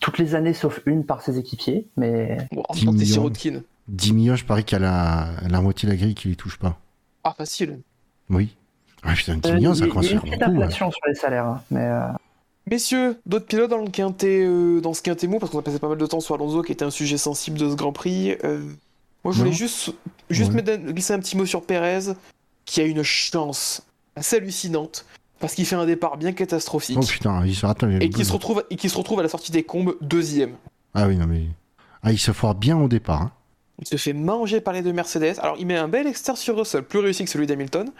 toutes 0.00 0.18
les 0.18 0.34
années 0.34 0.52
sauf 0.52 0.80
une 0.86 1.04
par 1.06 1.22
ses 1.22 1.38
équipiers. 1.38 1.88
Mais 1.96 2.36
Bon, 2.52 2.62
en 2.68 2.74
10 2.74 2.84
tant 2.84 2.92
que 2.92 2.96
t'es 2.96 3.02
millions. 3.04 3.12
Sirotkin. 3.14 3.62
10 3.88 4.12
millions, 4.14 4.34
je 4.36 4.44
parie 4.44 4.64
qu'il 4.64 4.80
y 4.80 4.82
a 4.82 4.84
la, 4.84 5.28
la 5.48 5.60
moitié 5.60 5.86
de 5.88 5.92
la 5.92 5.96
grille 5.98 6.14
qui 6.16 6.26
lui 6.28 6.36
touche 6.36 6.58
pas. 6.58 6.76
Ah, 7.22 7.34
facile. 7.36 7.80
Oui. 8.28 8.56
Ah 9.04 9.12
putain, 9.14 9.36
10 9.36 9.48
euh, 9.50 9.54
millions, 9.54 9.74
il 9.74 9.76
y 9.76 9.90
ça 9.92 10.00
il 10.00 10.04
y 10.06 10.08
a 10.08 10.12
une 10.12 10.20
petite 10.20 10.40
ouais. 10.40 10.44
inflation 10.44 10.90
sur 10.90 11.00
les 11.06 11.14
salaires. 11.14 11.46
hein. 11.46 11.62
Mais 11.70 11.84
euh, 11.86 12.08
Messieurs, 12.68 13.20
d'autres 13.26 13.46
pilotes 13.46 13.70
dans 13.70 13.78
le 13.78 13.90
quintet, 13.90 14.42
euh, 14.44 14.80
dans 14.80 14.92
ce 14.92 15.00
quintet 15.02 15.28
mou, 15.28 15.38
parce 15.38 15.52
qu'on 15.52 15.58
a 15.60 15.62
passé 15.62 15.78
pas 15.78 15.88
mal 15.88 15.98
de 15.98 16.06
temps 16.06 16.18
sur 16.20 16.34
Alonso, 16.34 16.62
qui 16.62 16.72
était 16.72 16.84
un 16.84 16.90
sujet 16.90 17.16
sensible 17.16 17.58
de 17.58 17.70
ce 17.70 17.74
Grand 17.76 17.92
Prix. 17.92 18.32
euh, 18.44 18.60
moi, 19.24 19.32
je 19.32 19.38
voulais 19.38 19.50
Non. 19.50 19.56
juste, 19.56 19.90
juste 20.30 20.50
Ouais. 20.50 20.56
mettre 20.62 20.72
un- 20.72 20.92
glisser 20.92 21.12
un 21.12 21.20
petit 21.20 21.36
mot 21.36 21.46
sur 21.46 21.62
Pérez, 21.62 22.12
qui 22.64 22.80
a 22.80 22.84
une 22.84 23.02
chance 23.04 23.82
assez 24.16 24.36
hallucinante, 24.36 25.04
parce 25.38 25.54
qu'il 25.54 25.64
fait 25.66 25.76
un 25.76 25.86
départ 25.86 26.16
bien 26.16 26.32
catastrophique, 26.32 26.98
Oh 27.00 27.06
putain, 27.06 27.44
il 27.46 27.54
se 27.54 27.64
attends, 27.66 27.86
il 27.88 27.92
y 27.94 27.96
a 27.96 28.02
et 28.02 28.06
une 28.06 28.12
qui 28.12 28.24
se 28.24 28.30
bonne- 28.30 28.34
retrouve, 28.36 28.64
et 28.70 28.76
qui 28.76 28.88
se 28.88 28.96
retrouve 28.98 29.20
à 29.20 29.22
la 29.22 29.28
sortie 29.28 29.52
des 29.52 29.62
combes 29.62 29.94
deuxième. 30.00 30.54
Ah 30.94 31.06
oui, 31.06 31.16
non 31.16 31.26
mais. 31.26 31.42
Ah, 32.02 32.12
il 32.12 32.18
se 32.18 32.32
foire 32.32 32.54
bien 32.56 32.76
au 32.78 32.88
départ. 32.88 33.22
hein. 33.22 33.32
Il 33.80 33.86
se 33.86 33.96
fait 33.96 34.12
manger 34.12 34.60
par 34.60 34.72
les 34.74 34.82
deux 34.82 34.92
Mercedes. 34.92 35.38
Alors, 35.38 35.56
il 35.58 35.66
met 35.66 35.76
un 35.76 35.86
bel 35.88 36.06
extérieur 36.06 36.38
sur 36.38 36.56
Russell, 36.56 36.82
plus 36.82 36.98
réussi 37.00 37.24
que 37.24 37.30
celui 37.30 37.46
d'Hamilton. 37.46 37.90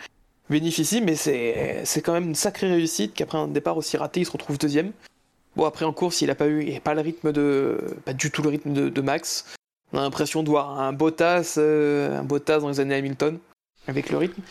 Bénéficie, 0.48 1.00
mais 1.00 1.16
c'est 1.16 1.82
c'est 1.84 2.00
quand 2.02 2.12
même 2.12 2.28
une 2.28 2.34
sacrée 2.34 2.68
réussite 2.68 3.14
qu'après 3.14 3.38
un 3.38 3.48
départ 3.48 3.76
aussi 3.76 3.96
raté, 3.96 4.20
il 4.20 4.26
se 4.26 4.30
retrouve 4.30 4.58
deuxième. 4.58 4.92
Bon, 5.56 5.64
après 5.64 5.84
en 5.84 5.92
course, 5.92 6.20
il 6.20 6.30
a 6.30 6.34
pas 6.34 6.46
eu, 6.46 6.64
il 6.64 6.76
a 6.76 6.80
pas 6.80 6.94
le 6.94 7.00
rythme 7.00 7.32
de, 7.32 7.78
pas 8.04 8.12
du 8.12 8.30
tout 8.30 8.42
le 8.42 8.50
rythme 8.50 8.72
de, 8.72 8.88
de 8.88 9.00
Max. 9.00 9.46
On 9.92 9.98
a 9.98 10.02
l'impression 10.02 10.42
de 10.42 10.48
voir 10.48 10.78
un 10.78 10.92
Bottas, 10.92 11.54
euh, 11.58 12.20
un 12.20 12.24
Bottas 12.24 12.60
dans 12.60 12.68
les 12.68 12.80
années 12.80 12.96
Hamilton, 12.96 13.38
avec 13.88 14.10
le 14.10 14.18
rythme. 14.18 14.42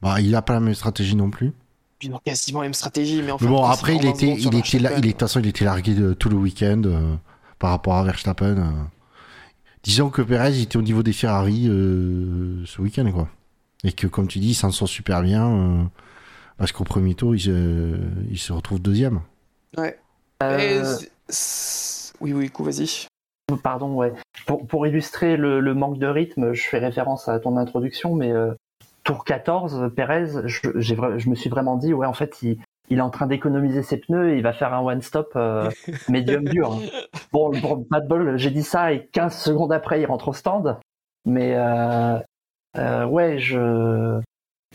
Bah, 0.00 0.20
il 0.20 0.34
a 0.34 0.42
pas 0.42 0.52
la 0.54 0.60
même 0.60 0.74
stratégie 0.74 1.16
non 1.16 1.30
plus. 1.30 1.52
Puis 1.98 2.10
quasiment 2.24 2.60
la 2.60 2.66
même 2.66 2.74
stratégie, 2.74 3.20
mais 3.22 3.32
enfin. 3.32 3.44
Mais 3.44 3.50
bon, 3.50 3.64
après, 3.64 3.96
il 3.96 4.06
était, 4.06 4.28
il 4.28 4.46
était 4.54 4.76
il 4.76 4.86
est, 4.86 5.00
de 5.00 5.10
toute 5.10 5.20
façon, 5.20 5.40
il 5.40 5.46
était 5.46 5.64
largué 5.64 5.94
de, 5.94 6.12
tout 6.14 6.28
le 6.28 6.36
week-end 6.36 6.82
euh, 6.84 7.16
par 7.58 7.70
rapport 7.70 7.94
à 7.94 8.04
Verstappen. 8.04 8.58
euh. 8.58 8.70
Disons 9.82 10.08
que 10.08 10.22
Perez 10.22 10.60
était 10.60 10.76
au 10.76 10.82
niveau 10.82 11.02
des 11.02 11.12
Ferrari 11.12 11.64
ce 11.64 12.80
week-end, 12.80 13.10
quoi. 13.12 13.28
Et 13.84 13.92
que, 13.92 14.06
comme 14.06 14.26
tu 14.28 14.38
dis, 14.38 14.50
il 14.50 14.54
s'en 14.54 14.70
sort 14.70 14.88
super 14.88 15.22
bien. 15.22 15.46
euh, 15.46 15.82
parce 16.58 16.72
qu'au 16.72 16.84
premier 16.84 17.14
tour, 17.14 17.34
il 17.34 17.40
se, 17.40 17.96
il 18.30 18.38
se 18.38 18.52
retrouve 18.52 18.80
deuxième. 18.80 19.20
Ouais. 19.76 19.98
euh, 20.42 20.96
Oui, 22.20 22.32
oui, 22.32 22.48
coup, 22.50 22.64
vas-y. 22.64 23.06
Pardon, 23.62 23.94
ouais. 23.94 24.12
Pour, 24.46 24.66
pour 24.66 24.86
illustrer 24.86 25.36
le, 25.36 25.60
le, 25.60 25.74
manque 25.74 25.98
de 25.98 26.06
rythme, 26.06 26.52
je 26.54 26.62
fais 26.62 26.78
référence 26.78 27.28
à 27.28 27.38
ton 27.38 27.56
introduction, 27.56 28.14
mais 28.14 28.32
euh, 28.32 28.54
tour 29.04 29.24
14, 29.24 29.90
Pérez, 29.94 30.46
je, 30.46 30.60
je 30.76 31.28
me 31.28 31.34
suis 31.34 31.50
vraiment 31.50 31.76
dit, 31.76 31.92
ouais, 31.92 32.06
en 32.06 32.14
fait, 32.14 32.42
il, 32.42 32.58
il 32.88 32.98
est 32.98 33.02
en 33.02 33.10
train 33.10 33.26
d'économiser 33.26 33.82
ses 33.82 33.98
pneus 33.98 34.32
et 34.32 34.36
il 34.36 34.42
va 34.42 34.52
faire 34.52 34.72
un 34.74 34.80
one-stop 34.80 35.32
euh, 35.36 35.70
médium 36.08 36.44
dur. 36.44 36.72
Hein. 36.72 36.80
Bon, 37.32 37.50
pour 37.60 37.86
pas 37.88 38.00
de 38.00 38.08
bol, 38.08 38.36
j'ai 38.38 38.50
dit 38.50 38.62
ça 38.62 38.92
et 38.92 39.06
15 39.12 39.36
secondes 39.36 39.72
après, 39.72 40.00
il 40.00 40.06
rentre 40.06 40.28
au 40.28 40.32
stand. 40.32 40.78
Mais 41.26 41.54
euh, 41.56 42.18
euh, 42.76 43.04
ouais, 43.06 43.38
je 43.38 44.20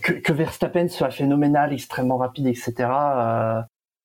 que, 0.01 0.13
que, 0.13 0.31
Verstappen 0.31 0.87
soit 0.87 1.11
phénoménal, 1.11 1.73
extrêmement 1.73 2.17
rapide, 2.17 2.47
etc. 2.47 2.73
Euh, 2.79 3.61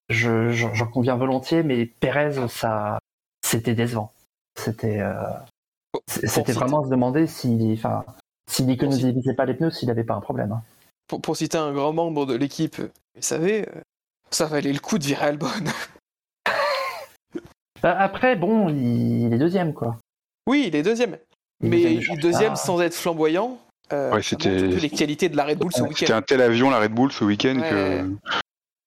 je, 0.09 0.51
j'en 0.51 0.87
conviens 0.87 1.16
volontiers, 1.16 1.62
mais 1.62 1.87
Perez, 1.87 2.49
ça, 2.49 2.99
c'était 3.45 3.75
décevant. 3.75 4.12
C'était, 4.59 5.01
euh, 5.01 5.15
c'était 6.07 6.53
vraiment 6.53 6.85
se 6.85 6.89
demander 6.89 7.27
si, 7.27 7.75
enfin, 7.77 8.05
s'il 8.51 8.66
n'économisait 8.66 9.35
pas 9.35 9.45
les 9.45 9.55
pneus, 9.55 9.71
s'il 9.71 9.89
n'avait 9.89 10.05
pas 10.05 10.15
un 10.15 10.21
problème. 10.21 10.53
Hein. 10.53 10.62
Pour, 11.07 11.21
pour, 11.21 11.37
citer 11.37 11.59
un 11.59 11.73
grand 11.73 11.93
membre 11.93 12.27
de 12.27 12.35
l'équipe, 12.35 12.81
vous 12.81 13.23
savez, 13.23 13.66
ça 14.31 14.47
valait 14.47 14.73
le 14.73 14.81
coup 14.81 14.99
de 14.99 15.05
virer 15.05 15.27
Albon. 15.27 15.49
Bah, 17.83 17.99
après, 18.01 18.35
bon, 18.35 18.71
il 18.71 19.31
est 19.31 19.37
deuxième, 19.37 19.75
quoi. 19.75 19.99
Oui, 20.47 20.65
il 20.69 20.75
est 20.75 20.83
deuxième. 20.83 21.19
Mais 21.61 21.83
il 21.83 22.19
deuxième 22.19 22.57
sans 22.57 22.81
être 22.81 22.95
flamboyant. 22.95 23.59
Euh, 23.93 24.15
ouais, 24.15 24.23
c'était 24.23 24.59
les 24.59 24.90
qualités 24.90 25.28
de 25.28 25.36
la 25.36 25.44
Red 25.44 25.59
Bull 25.59 25.73
ce 25.73 25.82
week-end. 25.82 25.97
C'était 25.98 26.12
un 26.12 26.23
tel 26.23 26.40
avion, 26.40 26.70
la 26.70 26.81
Red 26.81 26.93
Bull, 26.93 27.12
ce 27.12 27.24
week-end 27.24 27.59
ouais. 27.59 27.70
que. 27.70 28.11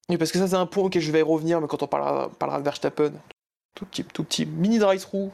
Oui, 0.10 0.18
parce 0.18 0.32
que 0.32 0.40
ça, 0.40 0.48
c'est 0.48 0.56
un 0.56 0.66
point 0.66 0.86
auquel 0.86 1.02
je 1.02 1.12
vais 1.12 1.20
y 1.20 1.24
revenir, 1.24 1.60
mais 1.62 1.68
quand 1.68 1.84
on 1.84 1.88
parlera, 1.88 2.30
parlera 2.40 2.60
de 2.60 2.64
Verstappen, 2.64 3.12
tout 3.76 3.86
petit, 3.86 4.04
tout 4.04 4.24
petit 4.24 4.46
mini 4.46 4.80
drive-through. 4.80 5.32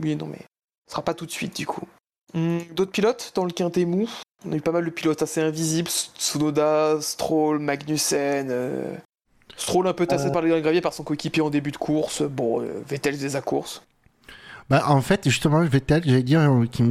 Oui, 0.00 0.16
non, 0.16 0.26
mais 0.26 0.38
ce 0.86 0.92
sera 0.92 1.02
pas 1.02 1.14
tout 1.14 1.26
de 1.26 1.30
suite, 1.30 1.56
du 1.56 1.66
coup. 1.66 1.86
Hum, 2.34 2.60
D'autres 2.72 2.92
pilotes 2.92 3.32
dans 3.34 3.44
le 3.44 3.50
quintet 3.50 3.84
mou? 3.84 4.08
On 4.46 4.52
a 4.52 4.56
eu 4.56 4.60
pas 4.60 4.72
mal 4.72 4.84
de 4.84 4.90
pilotes 4.90 5.22
assez 5.22 5.40
invisibles 5.40 5.88
Tsunoda, 5.88 6.98
Stroll, 7.00 7.58
Magnussen. 7.58 8.48
Euh... 8.50 8.94
Stroll 9.56 9.86
un 9.86 9.92
peu 9.92 10.06
tassé 10.06 10.26
euh... 10.26 10.30
par 10.30 10.42
les 10.42 10.60
graviers 10.60 10.80
par 10.80 10.92
son 10.92 11.04
coéquipier 11.04 11.42
en 11.42 11.50
début 11.50 11.70
de 11.70 11.76
course. 11.76 12.22
Bon, 12.22 12.60
euh, 12.60 12.82
Vettel 12.88 13.14
faisait 13.14 13.30
sa 13.30 13.40
course. 13.40 13.82
Bah, 14.68 14.84
en 14.88 15.00
fait, 15.00 15.24
justement, 15.24 15.62
Vettel, 15.62 16.02
j'allais 16.04 16.22
dire, 16.22 16.48
qui 16.72 16.82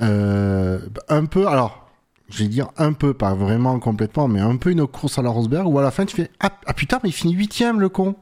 euh, 0.00 0.80
un 1.08 1.24
peu, 1.24 1.48
alors, 1.48 1.88
je 2.28 2.42
vais 2.42 2.48
dire 2.48 2.68
un 2.76 2.92
peu, 2.92 3.14
pas 3.14 3.34
vraiment 3.34 3.78
complètement, 3.78 4.28
mais 4.28 4.40
un 4.40 4.56
peu 4.56 4.70
une 4.70 4.86
course 4.86 5.18
à 5.18 5.22
la 5.22 5.30
Rosberg 5.30 5.66
où 5.66 5.78
à 5.78 5.82
la 5.82 5.90
fin 5.90 6.04
tu 6.04 6.16
fais 6.16 6.30
ah, 6.40 6.50
ah 6.66 6.74
putain, 6.74 7.00
mais 7.02 7.08
il 7.08 7.12
finit 7.12 7.34
huitième 7.34 7.80
le 7.80 7.88
con. 7.88 8.16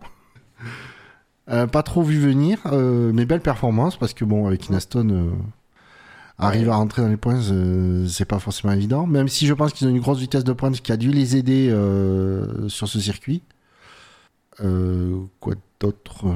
Euh, 1.48 1.66
pas 1.69 1.85
trop 1.85 2.03
vu 2.03 2.19
venir, 2.19 2.59
euh, 2.66 3.12
mais 3.15 3.24
belle 3.24 3.40
performance 3.40 3.97
parce 3.97 4.15
que 4.15 4.24
bon, 4.24 4.47
avec 4.47 4.69
une 4.69 4.74
Aston, 4.74 5.09
euh, 5.11 5.31
arriver 6.39 6.70
à 6.70 6.77
rentrer 6.77 7.03
dans 7.03 7.09
les 7.09 7.16
points, 7.16 7.40
c'est 8.09 8.24
pas 8.24 8.39
forcément 8.39 8.73
évident. 8.73 9.07
Même 9.07 9.28
si 9.28 9.47
je 9.47 9.55
pense 9.55 9.73
qu'ils 9.73 9.86
ont 9.86 9.90
une 9.90 10.01
grosse 10.01 10.19
vitesse 10.19 10.44
de 10.44 10.53
pointe 10.53 10.81
qui 10.81 10.90
a 10.90 10.97
dû 10.97 11.11
les 11.11 11.36
aider 11.36 11.69
sur 12.69 12.89
ce 12.89 13.01
circuit. 13.01 13.43
Quoi 14.59 15.55
d'autre 15.78 16.27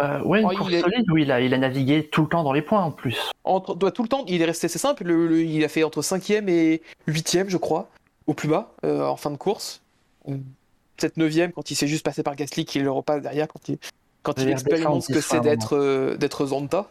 euh, 0.00 0.22
ouais, 0.22 0.40
une 0.40 0.46
oh, 0.46 0.56
course 0.56 0.70
il 0.70 0.76
est... 0.76 0.80
solide 0.80 1.10
où 1.10 1.16
il 1.16 1.32
a, 1.32 1.40
il 1.40 1.52
a 1.52 1.58
navigué 1.58 2.08
tout 2.08 2.22
le 2.22 2.28
temps 2.28 2.44
dans 2.44 2.52
les 2.52 2.62
points 2.62 2.82
en 2.82 2.92
plus. 2.92 3.18
Entre, 3.44 3.74
bah, 3.74 3.90
tout 3.90 4.02
le 4.02 4.08
temps, 4.08 4.24
il 4.28 4.40
est 4.42 4.44
resté, 4.44 4.68
c'est 4.68 4.78
simple, 4.78 5.04
le, 5.04 5.26
le, 5.26 5.42
il 5.42 5.64
a 5.64 5.68
fait 5.68 5.82
entre 5.82 6.02
5ème 6.02 6.48
et 6.48 6.82
8ème, 7.08 7.48
je 7.48 7.56
crois, 7.56 7.88
au 8.26 8.34
plus 8.34 8.48
bas, 8.48 8.72
euh, 8.84 9.04
en 9.04 9.16
fin 9.16 9.30
de 9.30 9.36
course. 9.36 9.82
Peut-être 10.24 11.16
9ème 11.16 11.52
quand 11.52 11.70
il 11.70 11.74
s'est 11.74 11.86
juste 11.88 12.04
passé 12.04 12.22
par 12.22 12.36
Gasly 12.36 12.64
qui 12.64 12.78
le 12.78 12.90
repasse 12.90 13.22
derrière, 13.22 13.48
quand 13.48 13.68
il, 13.68 13.78
quand 14.22 14.38
il 14.40 14.48
expérimente 14.48 15.02
ce 15.02 15.12
que 15.12 15.20
c'est 15.20 15.40
d'être 15.40 15.76
euh, 15.76 16.16
d'être 16.16 16.46
Zonta. 16.46 16.90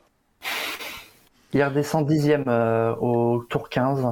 Il 1.53 1.63
redescend 1.63 2.09
10ème 2.09 2.45
euh, 2.47 2.95
au 2.95 3.43
tour 3.43 3.69
15. 3.69 4.07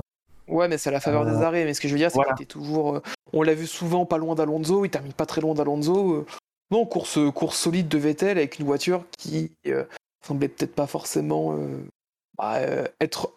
Ouais, 0.48 0.68
mais 0.68 0.78
c'est 0.78 0.90
à 0.90 0.94
la 0.94 1.00
faveur 1.00 1.26
des 1.26 1.42
arrêts. 1.42 1.66
Mais 1.66 1.74
ce 1.74 1.82
que 1.82 1.88
je 1.88 1.94
veux 1.94 2.00
dire, 2.00 2.12
c'est 2.12 2.16
voilà. 2.16 2.34
qu'il 2.34 2.44
était 2.44 2.54
toujours. 2.54 3.02
on 3.34 3.42
l'a 3.42 3.56
vu 3.56 3.68
souvent 3.68 4.06
pas 4.06 4.18
loin 4.18 4.36
d'Alonso, 4.36 4.86
il 4.86 4.90
termine 4.90 5.14
pas 5.14 5.26
très 5.26 5.42
loin 5.42 5.54
d'Alonso. 5.54 6.26
Non, 6.72 6.86
course, 6.86 7.20
course 7.34 7.58
solide 7.58 7.88
de 7.88 7.98
Vettel 7.98 8.38
avec 8.38 8.60
une 8.60 8.66
voiture 8.66 9.06
qui 9.18 9.52
euh, 9.68 9.86
semblait 10.26 10.48
peut-être 10.48 10.74
pas 10.74 10.88
forcément 10.88 11.56
euh, 11.56 11.86
bah, 12.38 12.56
euh, 12.56 12.86
être 13.00 13.34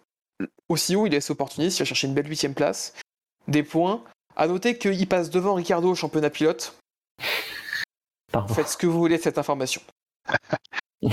aussi 0.68 0.96
haut. 0.96 1.06
Il 1.06 1.14
est 1.14 1.18
assez 1.18 1.32
opportuniste, 1.32 1.78
il 1.78 1.82
va 1.82 1.86
chercher 1.86 2.06
une 2.06 2.14
belle 2.14 2.28
huitième 2.28 2.55
place. 2.55 2.94
Des 3.46 3.62
points. 3.62 4.02
À 4.36 4.46
noter 4.46 4.78
qu'il 4.78 5.09
passe 5.09 5.30
devant 5.30 5.55
Ricardo 5.55 5.90
au 5.90 5.94
championnat 5.94 6.30
pilote. 6.30 6.76
Pardon. 8.32 8.55
Faites 8.55 8.68
ce 8.68 8.76
que 8.76 8.86
vous 8.86 8.98
voulez 8.98 9.18
de 9.18 9.22
cette 9.22 9.38
information. 9.38 9.82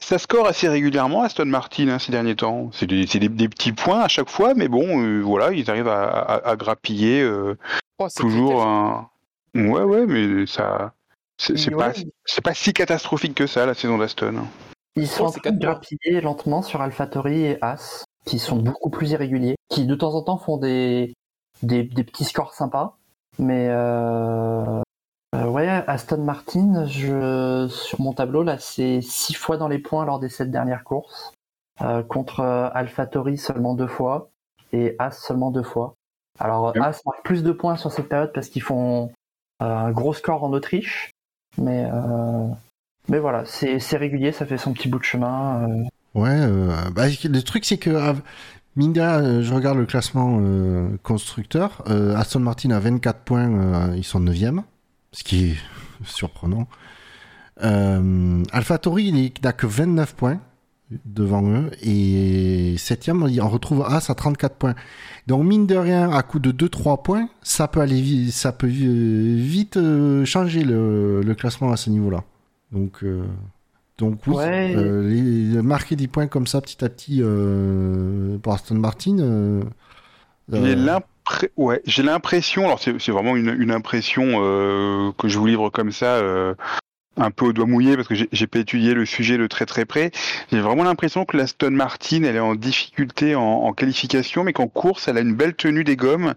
Ça 0.00 0.18
score 0.18 0.46
assez 0.46 0.68
régulièrement 0.68 1.22
Aston 1.22 1.46
Martin 1.46 1.88
hein, 1.88 1.98
ces 1.98 2.10
derniers 2.10 2.34
temps. 2.34 2.70
C'est 2.72 2.86
des, 2.86 3.04
des, 3.04 3.28
des, 3.28 3.48
petits 3.48 3.72
points 3.72 4.00
à 4.00 4.08
chaque 4.08 4.28
fois, 4.28 4.54
mais 4.54 4.66
bon, 4.68 5.00
euh, 5.00 5.20
voilà, 5.20 5.52
ils 5.52 5.70
arrivent 5.70 5.88
à, 5.88 6.08
à, 6.08 6.48
à 6.48 6.56
grappiller 6.56 7.22
euh, 7.22 7.56
oh, 7.98 8.08
toujours 8.16 8.64
un. 8.64 9.08
Ouais, 9.54 9.82
ouais, 9.82 10.06
mais 10.06 10.46
ça. 10.46 10.92
C'est 11.40 11.72
ouais. 11.72 11.76
pas, 11.76 11.92
pas 12.42 12.54
si 12.54 12.72
catastrophique 12.72 13.34
que 13.34 13.46
ça, 13.46 13.64
la 13.64 13.74
saison 13.74 13.98
d'Aston. 13.98 14.44
Ils 14.96 15.06
sont 15.06 15.24
en 15.26 15.30
train 15.30 15.52
de 15.52 15.60
grappiller 15.60 16.20
lentement 16.20 16.62
sur 16.62 16.80
AlphaTauri 16.80 17.44
et 17.44 17.58
As, 17.62 18.04
qui 18.24 18.40
sont 18.40 18.56
beaucoup 18.56 18.90
plus 18.90 19.12
irréguliers, 19.12 19.54
qui 19.68 19.86
de 19.86 19.94
temps 19.94 20.14
en 20.14 20.22
temps 20.22 20.38
font 20.38 20.56
des, 20.56 21.14
des, 21.62 21.84
des 21.84 22.02
petits 22.02 22.24
scores 22.24 22.54
sympas. 22.54 22.96
Mais 23.38 23.68
euh, 23.70 24.82
euh, 25.36 25.44
ouais, 25.46 25.68
Aston 25.68 26.24
Martin, 26.24 26.86
je, 26.86 27.68
sur 27.68 28.00
mon 28.00 28.12
tableau, 28.12 28.42
là, 28.42 28.58
c'est 28.58 29.00
6 29.00 29.34
fois 29.34 29.56
dans 29.56 29.68
les 29.68 29.78
points 29.78 30.04
lors 30.04 30.18
des 30.18 30.28
7 30.28 30.50
dernières 30.50 30.82
courses. 30.82 31.32
Euh, 31.80 32.02
contre 32.02 32.40
AlphaTauri 32.40 33.38
seulement 33.38 33.74
deux 33.74 33.86
fois 33.86 34.30
et 34.72 34.96
As 34.98 35.12
seulement 35.12 35.52
deux 35.52 35.62
fois. 35.62 35.94
Alors 36.40 36.72
ouais. 36.74 36.80
As 36.80 37.00
marque 37.06 37.24
plus 37.24 37.44
de 37.44 37.52
points 37.52 37.76
sur 37.76 37.92
cette 37.92 38.08
période 38.08 38.32
parce 38.32 38.48
qu'ils 38.48 38.62
font 38.62 39.12
un 39.60 39.90
gros 39.90 40.14
score 40.14 40.44
en 40.44 40.52
Autriche, 40.52 41.10
mais 41.56 41.88
euh, 41.92 42.48
mais 43.08 43.18
voilà, 43.18 43.44
c'est 43.46 43.96
régulier, 43.96 44.32
ça 44.32 44.46
fait 44.46 44.58
son 44.58 44.72
petit 44.72 44.88
bout 44.88 44.98
de 44.98 45.04
chemin. 45.04 45.68
Euh... 45.68 45.84
Ouais, 46.14 46.30
euh, 46.30 46.72
bah, 46.94 47.06
le 47.08 47.42
truc 47.42 47.64
c'est 47.64 47.78
que 47.78 47.90
de 48.76 49.00
rien, 49.00 49.42
je 49.42 49.54
regarde 49.54 49.78
le 49.78 49.86
classement 49.86 50.38
euh, 50.40 50.88
constructeur, 51.02 51.82
Aston 52.16 52.40
Martin 52.40 52.70
a 52.70 52.78
24 52.78 53.20
points, 53.20 53.94
ils 53.96 54.04
sont 54.04 54.20
9e, 54.20 54.62
ce 55.12 55.24
qui 55.24 55.50
est 55.50 55.56
surprenant. 56.04 56.68
Euh, 57.62 58.42
AlphaTauri, 58.52 59.06
il 59.08 59.32
n'a 59.42 59.52
que 59.52 59.66
29 59.66 60.14
points 60.14 60.40
devant 61.04 61.48
eux. 61.50 61.70
Et 61.82 62.76
septième, 62.78 63.22
on 63.22 63.48
retrouve 63.48 63.84
As 63.86 64.10
à 64.10 64.14
34 64.14 64.56
points. 64.56 64.74
Donc, 65.26 65.44
mine 65.44 65.66
de 65.66 65.76
rien, 65.76 66.10
à 66.10 66.22
coup 66.22 66.38
de 66.38 66.52
2-3 66.52 67.02
points, 67.02 67.28
ça 67.42 67.68
peut 67.68 67.80
aller 67.80 68.00
vite, 68.00 68.32
ça 68.32 68.52
peut 68.52 68.66
vite 68.66 69.76
euh, 69.76 70.24
changer 70.24 70.64
le, 70.64 71.20
le, 71.22 71.34
classement 71.34 71.70
à 71.70 71.76
ce 71.76 71.90
niveau-là. 71.90 72.24
Donc, 72.72 73.02
euh, 73.02 73.24
donc 73.98 74.20
oui, 74.28 74.36
ouais. 74.36 74.74
euh, 74.76 75.02
les, 75.08 75.60
marquer 75.60 75.96
des 75.96 76.06
points 76.06 76.28
comme 76.28 76.46
ça 76.46 76.60
petit 76.60 76.82
à 76.84 76.88
petit 76.88 77.18
euh, 77.20 78.38
pour 78.38 78.54
Aston 78.54 78.76
Martin. 78.76 79.18
Euh, 79.18 79.62
ouais, 81.56 81.82
j'ai 81.84 82.02
l'impression, 82.04 82.64
alors 82.66 82.80
c'est 82.80 83.10
vraiment 83.10 83.36
une, 83.36 83.48
une 83.48 83.72
impression 83.72 84.24
que 85.18 85.28
je 85.28 85.38
vous 85.38 85.46
livre 85.46 85.68
comme 85.70 85.90
ça 85.90 86.22
un 87.18 87.30
peu 87.30 87.46
au 87.46 87.52
doigt 87.52 87.66
mouillé 87.66 87.96
parce 87.96 88.08
que 88.08 88.14
j'ai 88.14 88.46
pas 88.46 88.60
étudié 88.60 88.94
le 88.94 89.04
sujet 89.04 89.36
de 89.36 89.46
très 89.46 89.66
très 89.66 89.84
près. 89.84 90.10
J'ai 90.50 90.60
vraiment 90.60 90.84
l'impression 90.84 91.24
que 91.24 91.36
l'Aston 91.36 91.72
Martin, 91.72 92.22
elle 92.22 92.36
est 92.36 92.40
en 92.40 92.54
difficulté 92.54 93.34
en, 93.34 93.42
en, 93.42 93.72
qualification, 93.72 94.44
mais 94.44 94.52
qu'en 94.52 94.68
course, 94.68 95.08
elle 95.08 95.18
a 95.18 95.20
une 95.20 95.34
belle 95.34 95.54
tenue 95.54 95.84
des 95.84 95.96
gommes 95.96 96.34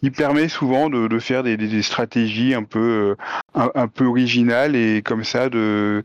qui 0.00 0.10
permet 0.10 0.48
souvent 0.48 0.90
de, 0.90 1.08
de 1.08 1.18
faire 1.18 1.42
des, 1.42 1.56
des, 1.56 1.68
des, 1.68 1.82
stratégies 1.82 2.54
un 2.54 2.62
peu 2.62 3.16
euh, 3.58 3.60
un, 3.60 3.70
un, 3.74 3.88
peu 3.88 4.04
originales 4.04 4.76
et 4.76 5.02
comme 5.02 5.24
ça 5.24 5.48
de 5.48 6.04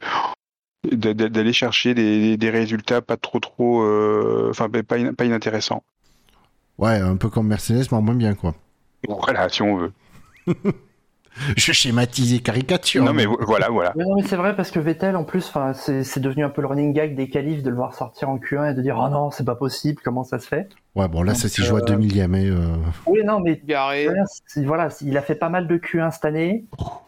d'aller 0.91 1.53
chercher 1.53 1.93
des, 1.93 2.35
des, 2.35 2.49
résultats 2.49 3.01
pas 3.01 3.15
trop 3.15 3.39
trop 3.39 3.83
euh, 3.83 4.47
enfin 4.49 4.69
pas, 4.69 4.83
pas 4.83 5.25
inintéressants. 5.25 5.83
Ouais, 6.77 6.99
un 6.99 7.15
peu 7.15 7.29
comme 7.29 7.47
Mercedes, 7.47 7.87
mais 7.91 7.97
en 7.97 8.01
moins 8.01 8.15
bien 8.15 8.33
quoi. 8.33 8.55
Voilà, 9.07 9.47
si 9.47 9.61
on 9.61 9.77
veut. 9.77 9.93
je 11.57 11.71
schématise 11.71 12.41
caricature. 12.41 13.03
Non 13.03 13.13
mais 13.13 13.25
voilà, 13.25 13.69
voilà. 13.69 13.93
Mais 13.95 14.03
non 14.03 14.15
mais 14.15 14.23
c'est 14.23 14.35
vrai 14.35 14.55
parce 14.55 14.71
que 14.71 14.79
Vettel 14.79 15.15
en 15.15 15.23
plus, 15.23 15.51
c'est 15.73 16.19
devenu 16.19 16.43
un 16.43 16.49
peu 16.49 16.61
le 16.61 16.67
running 16.67 16.93
gag 16.93 17.15
des 17.15 17.29
qualifs 17.29 17.63
de 17.63 17.69
le 17.69 17.75
voir 17.75 17.93
sortir 17.95 18.29
en 18.29 18.37
Q1 18.37 18.71
et 18.71 18.73
de 18.73 18.81
dire 18.81 18.97
oh 18.99 19.09
non 19.09 19.31
c'est 19.31 19.45
pas 19.45 19.55
possible, 19.55 20.01
comment 20.03 20.23
ça 20.23 20.39
se 20.39 20.47
fait? 20.47 20.69
Ouais 20.95 21.07
bon 21.07 21.23
là 21.23 21.33
Donc, 21.33 21.41
ça 21.41 21.49
s'est 21.49 21.63
joué 21.63 21.81
à 21.81 21.85
2 21.85 21.95
millième. 21.95 22.35
Et, 22.35 22.49
euh... 22.49 22.75
Oui 23.05 23.23
non 23.23 23.39
mais 23.39 23.61
Garé. 23.65 24.07
voilà, 24.57 24.89
il 25.01 25.17
a 25.17 25.21
fait 25.21 25.35
pas 25.35 25.49
mal 25.49 25.67
de 25.67 25.77
Q1 25.77 26.11
cette 26.11 26.25
année. 26.25 26.65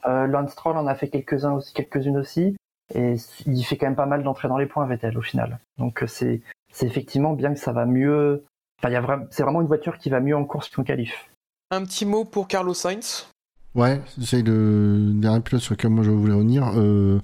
Euh, 0.08 0.28
Lance 0.28 0.52
Stroll 0.52 0.78
en 0.78 0.88
a 0.88 0.96
fait 0.96 1.10
quelques-uns 1.10 1.54
aussi, 1.54 1.74
quelques-unes 1.74 2.18
aussi, 2.18 2.56
et 2.94 3.16
il 3.46 3.64
fait 3.64 3.78
quand 3.78 3.88
même 3.88 3.96
pas 3.96 4.06
mal 4.06 4.24
d'entrées 4.24 4.48
dans 4.48 4.58
les 4.58 4.66
points 4.66 4.86
Vettel 4.86 5.18
au 5.18 5.22
final. 5.22 5.60
Donc 5.78 6.04
c'est 6.08 6.42
c'est 6.72 6.86
effectivement 6.86 7.34
bien 7.34 7.54
que 7.54 7.60
ça 7.60 7.72
va 7.72 7.86
mieux. 7.86 8.44
Enfin, 8.80 8.90
il 8.90 8.94
y 8.94 8.98
a 8.98 9.02
vraiment, 9.02 9.26
c'est 9.30 9.44
vraiment 9.44 9.62
une 9.62 9.68
voiture 9.68 9.98
qui 9.98 10.10
va 10.10 10.20
mieux 10.20 10.36
en 10.36 10.44
course 10.44 10.70
qu'en 10.70 10.84
qualif. 10.84 11.30
Un 11.72 11.84
petit 11.84 12.06
mot 12.06 12.26
pour 12.26 12.48
Carlos 12.48 12.74
Sainz 12.74 13.30
Ouais, 13.76 14.02
c'est 14.22 14.42
le 14.42 15.12
dernier 15.16 15.42
pilote 15.42 15.62
sur 15.62 15.74
lequel 15.74 15.92
moi 15.92 16.04
je 16.04 16.10
voulais 16.10 16.34
revenir. 16.34 16.72
Euh, 16.78 17.20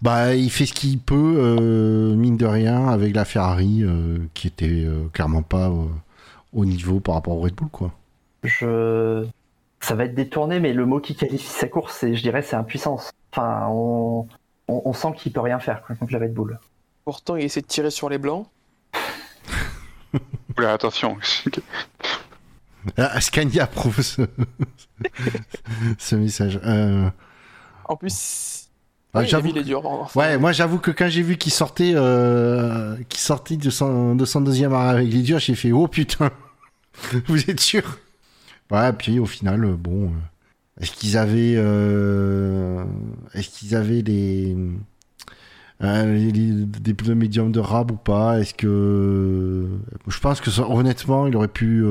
bah, 0.00 0.34
il 0.34 0.50
fait 0.50 0.64
ce 0.64 0.72
qu'il 0.72 0.98
peut, 0.98 1.34
euh, 1.36 2.14
mine 2.16 2.38
de 2.38 2.46
rien, 2.46 2.88
avec 2.88 3.14
la 3.14 3.26
Ferrari, 3.26 3.82
euh, 3.82 4.18
qui 4.32 4.46
était 4.46 4.66
euh, 4.86 5.08
clairement 5.12 5.42
pas 5.42 5.68
euh, 5.68 5.84
au 6.54 6.64
niveau 6.64 6.98
par 6.98 7.16
rapport 7.16 7.36
au 7.36 7.40
Red 7.40 7.54
Bull, 7.54 7.68
quoi. 7.68 7.92
Je... 8.42 9.26
Ça 9.80 9.94
va 9.94 10.04
être 10.04 10.14
détourné, 10.14 10.60
mais 10.60 10.72
le 10.72 10.86
mot 10.86 11.00
qui 11.00 11.14
qualifie 11.14 11.44
sa 11.44 11.68
course, 11.68 11.96
c'est, 11.98 12.14
je 12.14 12.22
dirais, 12.22 12.42
c'est 12.42 12.56
impuissance. 12.56 13.10
Enfin, 13.32 13.66
on, 13.68 14.26
on, 14.68 14.82
on 14.84 14.92
sent 14.92 15.12
qu'il 15.16 15.32
peut 15.32 15.40
rien 15.40 15.58
faire 15.58 15.82
contre 15.82 16.12
la 16.12 16.20
Red 16.20 16.32
Bull. 16.32 16.58
Pourtant, 17.04 17.36
il 17.36 17.44
essaie 17.44 17.60
de 17.60 17.66
tirer 17.66 17.90
sur 17.90 18.08
les 18.08 18.18
blancs. 18.18 18.46
Oula, 20.56 20.72
attention. 20.72 21.18
Ah, 22.96 23.20
Scania 23.20 23.64
approuve 23.64 24.00
ce, 24.02 24.22
ce 25.98 26.16
message. 26.16 26.60
Euh, 26.64 27.08
En 27.88 27.96
plus, 27.96 28.68
Ah, 29.14 29.20
oui, 29.20 29.26
j'avoue 29.28 29.48
il 29.48 29.58
est 29.58 29.62
dur. 29.64 29.82
Ouais, 30.16 30.38
moi 30.38 30.52
j'avoue 30.52 30.78
que 30.78 30.90
quand 30.90 31.08
j'ai 31.08 31.22
vu 31.22 31.36
qu'il 31.36 31.52
sortait, 31.52 31.92
euh, 31.94 32.96
qu'il 33.08 33.20
sortait 33.20 33.56
de 33.56 33.70
son, 33.70 34.14
de 34.14 34.24
son 34.24 34.40
deuxième 34.40 34.72
arrêt 34.72 34.98
avec 35.00 35.12
les 35.12 35.22
durs, 35.22 35.38
j'ai 35.38 35.54
fait 35.54 35.72
oh 35.72 35.86
putain, 35.88 36.30
vous 37.26 37.50
êtes 37.50 37.60
sûr? 37.60 37.98
Ouais, 38.70 38.92
puis 38.92 39.18
au 39.18 39.26
final, 39.26 39.64
euh, 39.64 39.76
bon, 39.76 40.12
est-ce 40.80 40.92
qu'ils 40.92 41.16
avaient, 41.18 41.54
euh, 41.56 42.84
est-ce 43.34 43.48
qu'ils 43.50 43.74
avaient 43.76 44.02
des, 44.02 44.56
des 45.80 46.94
pneus 46.94 47.14
médiums 47.14 47.52
de 47.52 47.60
rab 47.60 47.90
ou 47.90 47.96
pas? 47.96 48.40
Est-ce 48.40 48.54
que, 48.54 49.68
je 50.08 50.18
pense 50.20 50.40
que 50.40 50.50
honnêtement, 50.60 51.26
il 51.26 51.36
aurait 51.36 51.48
pu. 51.48 51.84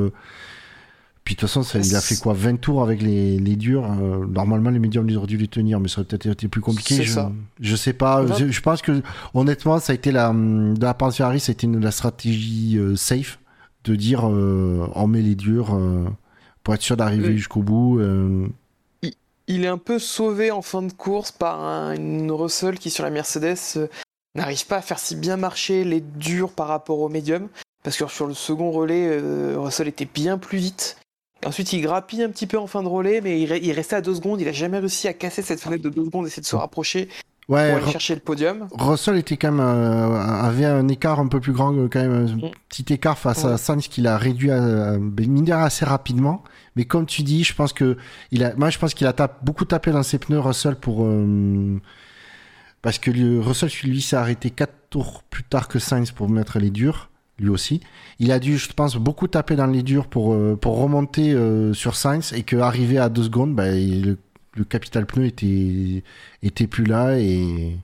Puis 1.31 1.35
de 1.37 1.39
toute 1.39 1.47
façon, 1.49 1.63
ça- 1.63 1.79
il 1.79 1.95
a 1.95 2.01
fait 2.01 2.17
quoi 2.17 2.33
20 2.33 2.57
tours 2.59 2.83
avec 2.83 3.01
les, 3.01 3.39
les 3.39 3.55
durs. 3.55 3.85
euh, 3.89 4.25
normalement, 4.25 4.69
les 4.69 4.79
médiums 4.79 5.09
ils 5.09 5.15
auraient 5.15 5.27
dû 5.27 5.37
les 5.37 5.47
tenir, 5.47 5.79
mais 5.79 5.87
ça 5.87 6.01
aurait 6.01 6.07
peut-être 6.07 6.25
été 6.25 6.49
plus 6.49 6.59
compliqué. 6.59 7.03
Je, 7.03 7.09
ça. 7.13 7.31
je 7.61 7.75
sais 7.77 7.93
pas. 7.93 8.25
Je, 8.37 8.51
je 8.51 8.61
pense 8.61 8.81
que 8.81 9.01
honnêtement, 9.33 9.79
ça 9.79 9.93
a 9.93 9.95
été 9.95 10.11
la 10.11 10.33
de 10.33 10.75
la 10.81 10.93
part 10.93 11.07
de 11.07 11.13
Ferrari, 11.13 11.39
ça 11.39 11.51
a 11.51 11.53
été 11.53 11.67
une- 11.67 11.79
la 11.79 11.91
stratégie 11.91 12.77
euh, 12.77 12.97
safe 12.97 13.39
de 13.85 13.95
dire 13.95 14.27
euh, 14.29 14.85
on 14.93 15.07
met 15.07 15.21
les 15.21 15.35
durs 15.35 15.79
pour 16.63 16.73
être 16.73 16.81
sûr 16.81 16.97
d'arriver 16.97 17.29
Oui. 17.29 17.37
jusqu'au 17.37 17.61
bout. 17.61 18.01
il 19.47 19.63
est 19.63 19.67
un 19.67 19.77
peu 19.77 19.99
sauvé 19.99 20.51
en 20.51 20.61
fin 20.61 20.81
de 20.81 20.91
course 20.91 21.31
par 21.31 21.61
un- 21.63 21.95
une 21.95 22.29
Russell 22.31 22.77
qui, 22.77 22.89
sur 22.89 23.05
la 23.05 23.09
Mercedes, 23.09 23.87
n'arrive 24.35 24.65
pas 24.65 24.77
à 24.77 24.81
faire 24.81 24.99
si 24.99 25.15
bien 25.15 25.37
marcher 25.37 25.85
les 25.85 26.01
durs 26.01 26.51
par 26.51 26.67
rapport 26.67 26.99
au 26.99 27.07
médium. 27.07 27.47
Parce 27.83 27.95
que 27.97 28.05
sur 28.07 28.27
le 28.27 28.33
second 28.33 28.71
relais, 28.71 29.17
Russell 29.55 29.87
était 29.87 30.07
bien 30.13 30.37
plus 30.37 30.57
vite. 30.57 30.97
Ensuite, 31.45 31.73
il 31.73 31.81
grappille 31.81 32.23
un 32.23 32.29
petit 32.29 32.47
peu 32.47 32.57
en 32.59 32.67
fin 32.67 32.83
de 32.83 32.87
relais, 32.87 33.19
mais 33.21 33.41
il, 33.41 33.49
re- 33.51 33.59
il 33.61 33.71
restait 33.71 33.95
à 33.95 34.01
2 34.01 34.13
secondes. 34.15 34.39
Il 34.41 34.47
a 34.47 34.51
jamais 34.51 34.77
réussi 34.79 35.07
à 35.07 35.13
casser 35.13 35.41
cette 35.41 35.59
fenêtre 35.59 35.83
de 35.83 35.89
2 35.89 36.05
secondes 36.05 36.25
et 36.25 36.27
essayer 36.27 36.41
de 36.41 36.47
se 36.47 36.55
rapprocher 36.55 37.09
Ouais, 37.49 37.67
pour 37.69 37.77
aller 37.77 37.85
Ru- 37.85 37.91
chercher 37.91 38.13
le 38.13 38.21
podium. 38.21 38.67
Russell 38.71 39.17
était 39.17 39.35
quand 39.35 39.51
même 39.51 39.59
euh, 39.65 40.13
avait 40.21 40.65
un 40.65 40.87
écart 40.87 41.19
un 41.19 41.27
peu 41.27 41.39
plus 41.39 41.51
grand, 41.51 41.73
euh, 41.75 41.89
quand 41.91 41.99
même 41.99 42.11
un 42.27 42.35
Mm. 42.35 42.51
petit 42.69 42.93
écart 42.93 43.17
face 43.17 43.43
à. 43.43 43.57
Sainz 43.57 43.87
qu'il 43.87 44.07
a 44.07 44.17
réduit 44.17 44.51
à, 44.51 44.63
à- 44.93 44.97
de 44.97 45.23
rien, 45.51 45.57
assez 45.63 45.83
rapidement. 45.83 46.43
Mais 46.75 46.85
comme 46.85 47.05
tu 47.07 47.23
dis, 47.23 47.43
je 47.43 47.53
pense 47.55 47.73
que 47.73 47.97
il 48.31 48.43
a, 48.45 48.53
moi 48.55 48.69
je 48.69 48.77
pense 48.79 48.93
qu'il 48.93 49.07
a 49.07 49.13
beaucoup 49.43 49.65
tapé 49.65 49.91
dans 49.91 50.03
ses 50.03 50.19
pneus 50.19 50.39
Russell 50.39 50.75
pour 50.75 51.03
euh, 51.03 51.81
parce 52.81 52.99
que 52.99 53.11
Russell 53.39 53.69
lui 53.83 54.01
s'est 54.01 54.15
arrêté 54.15 54.49
4 54.51 54.71
tours 54.89 55.23
plus 55.29 55.43
tard 55.43 55.67
que 55.67 55.79
Sainz 55.79 56.11
pour 56.11 56.29
mettre 56.29 56.57
les 56.59 56.69
durs, 56.69 57.09
lui 57.41 57.49
aussi. 57.49 57.81
Il 58.19 58.31
a 58.31 58.39
dû, 58.39 58.57
je 58.57 58.71
pense, 58.71 58.95
beaucoup 58.95 59.27
taper 59.27 59.55
dans 59.55 59.65
les 59.67 59.83
durs 59.83 60.07
pour 60.07 60.33
euh, 60.33 60.55
pour 60.55 60.79
remonter 60.79 61.33
euh, 61.33 61.73
sur 61.73 61.95
Sainz 61.95 62.33
et 62.33 62.43
que 62.43 62.55
arrivé 62.55 62.97
à 62.97 63.09
2 63.09 63.23
secondes, 63.23 63.55
bah, 63.55 63.71
le, 63.71 64.17
capital 64.69 65.05
pneu 65.05 65.25
était 65.25 66.03
était 66.43 66.67
plus 66.67 66.85
là 66.85 67.17
et 67.17 67.77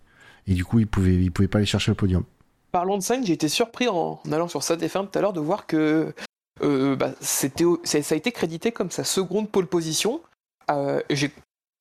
et 0.49 0.53
du 0.53 0.63
coup, 0.63 0.79
il 0.79 0.87
pouvait, 0.87 1.15
il 1.15 1.31
pouvait 1.31 1.49
pas 1.49 1.57
aller 1.57 1.65
chercher 1.65 1.91
le 1.91 1.95
podium. 1.95 2.23
Parlons 2.71 2.97
de 2.97 3.03
Sainz, 3.03 3.25
j'ai 3.25 3.33
été 3.33 3.49
surpris 3.49 3.89
en, 3.89 4.21
allant 4.31 4.47
sur 4.47 4.63
sa 4.63 4.77
F1 4.77 5.09
tout 5.09 5.19
à 5.19 5.21
l'heure 5.21 5.33
de 5.33 5.41
voir 5.41 5.65
que 5.65 6.13
euh, 6.61 6.95
bah, 6.95 7.11
ça, 7.19 7.47
a 7.47 8.15
été 8.15 8.31
crédité 8.31 8.71
comme 8.71 8.91
sa 8.91 9.03
seconde 9.03 9.49
pole 9.49 9.67
position. 9.67 10.21
J'ai 11.09 11.31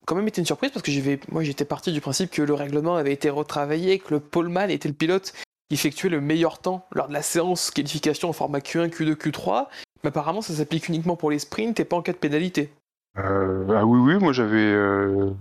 quand 0.05 0.15
même 0.15 0.27
été 0.27 0.41
une 0.41 0.45
surprise 0.45 0.71
parce 0.71 0.83
que 0.83 1.31
moi 1.31 1.43
j'étais 1.43 1.65
parti 1.65 1.91
du 1.91 1.99
principe 1.99 2.31
que 2.31 2.41
le 2.41 2.53
règlement 2.53 2.95
avait 2.95 3.11
été 3.11 3.29
retravaillé, 3.29 3.99
que 3.99 4.13
le 4.13 4.19
poleman 4.21 4.71
était 4.71 4.87
le 4.87 4.95
pilote 4.95 5.33
qui 5.69 5.75
effectuait 5.75 6.09
le 6.09 6.21
meilleur 6.21 6.59
temps 6.59 6.85
lors 6.91 7.07
de 7.07 7.13
la 7.13 7.21
séance 7.21 7.71
qualification 7.71 8.29
en 8.29 8.33
format 8.33 8.59
Q1, 8.59 8.89
Q2, 8.89 9.13
Q3. 9.15 9.67
Mais 10.03 10.09
apparemment 10.09 10.41
ça 10.41 10.53
s'applique 10.53 10.87
uniquement 10.87 11.15
pour 11.15 11.31
les 11.31 11.39
sprints 11.39 11.79
et 11.79 11.85
pas 11.85 11.95
en 11.97 12.01
cas 12.01 12.13
de 12.13 12.17
pénalité. 12.17 12.71
Euh, 13.17 13.65
ah 13.75 13.85
oui, 13.85 13.99
oui, 13.99 14.19
moi 14.21 14.31
j'avais 14.31 14.57
euh, 14.57 15.31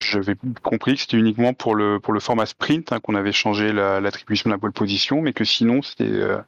j'avais 0.00 0.34
compris 0.62 0.94
que 0.94 1.00
c'était 1.02 1.18
uniquement 1.18 1.52
pour 1.54 1.74
le 1.74 2.00
pour 2.00 2.12
le 2.14 2.20
format 2.20 2.46
sprint 2.46 2.92
hein, 2.92 3.00
qu'on 3.00 3.14
avait 3.14 3.32
changé 3.32 3.72
la- 3.72 4.00
l'attribution 4.00 4.48
de 4.50 4.54
la 4.54 4.58
pole 4.58 4.72
position, 4.72 5.20
mais 5.20 5.32
que 5.32 5.44
sinon 5.44 5.82
c'était 5.82 6.04
euh, 6.04 6.38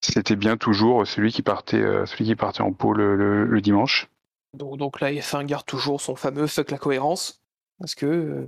c'était 0.00 0.36
bien 0.36 0.56
toujours 0.56 1.06
celui 1.06 1.32
qui 1.32 1.42
partait 1.42 1.76
euh, 1.80 2.06
celui 2.06 2.24
qui 2.24 2.36
partait 2.36 2.62
en 2.62 2.72
pole 2.72 2.98
le, 2.98 3.44
le 3.44 3.60
dimanche. 3.60 4.08
Donc, 4.54 4.78
donc 4.78 5.00
la 5.00 5.10
F1 5.12 5.44
garde 5.44 5.66
toujours 5.66 6.00
son 6.00 6.16
fameux 6.16 6.46
fuck 6.46 6.70
la 6.70 6.78
cohérence. 6.78 7.42
Parce 7.78 7.94
que. 7.94 8.46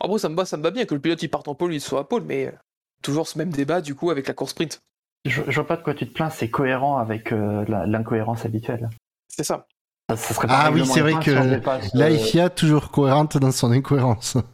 En 0.00 0.16
ça 0.18 0.28
me, 0.28 0.36
va, 0.36 0.44
ça 0.44 0.56
me 0.56 0.62
va 0.62 0.70
bien 0.70 0.84
que 0.84 0.94
le 0.94 1.00
pilote 1.00 1.20
il 1.24 1.28
parte 1.28 1.48
en 1.48 1.56
pole, 1.56 1.74
il 1.74 1.80
soit 1.80 1.98
à 2.00 2.04
pole, 2.04 2.22
mais 2.22 2.54
toujours 3.02 3.28
ce 3.28 3.38
même 3.38 3.50
débat 3.50 3.80
du 3.80 3.94
coup 3.94 4.10
avec 4.10 4.26
la 4.28 4.34
course 4.34 4.50
sprint. 4.52 4.80
Je, 5.24 5.42
je 5.46 5.54
vois 5.54 5.66
pas 5.66 5.76
de 5.76 5.82
quoi 5.82 5.94
tu 5.94 6.06
te 6.08 6.12
plains, 6.14 6.30
c'est 6.30 6.48
cohérent 6.48 6.98
avec 6.98 7.32
euh, 7.32 7.64
l'incohérence 7.86 8.44
habituelle. 8.44 8.88
C'est 9.28 9.44
ça. 9.44 9.66
Ça, 10.10 10.16
ça 10.16 10.34
serait 10.34 10.46
Ah 10.50 10.64
pas 10.68 10.70
oui, 10.72 10.86
c'est 10.86 11.00
vrai 11.02 11.12
F1 11.14 11.24
que 11.24 11.82
si 11.82 11.90
La 11.96 12.06
euh, 12.06 12.16
FIA 12.16 12.48
toujours 12.50 12.90
cohérente 12.90 13.36
dans 13.36 13.52
son 13.52 13.70
incohérence. 13.72 14.36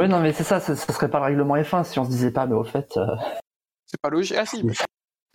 Oui, 0.00 0.08
non, 0.08 0.20
mais 0.20 0.32
c'est 0.32 0.42
ça, 0.42 0.58
ce, 0.58 0.74
serait 0.74 1.10
pas 1.10 1.18
le 1.18 1.26
règlement 1.26 1.54
F1 1.54 1.84
si 1.84 1.98
on 1.98 2.04
se 2.04 2.08
disait 2.08 2.30
pas, 2.30 2.46
mais 2.46 2.54
au 2.54 2.64
fait, 2.64 2.96
euh, 2.96 3.04
C'est 3.84 4.00
pas 4.00 4.08
logique. 4.08 4.38
Ah 4.38 4.46
si, 4.46 4.64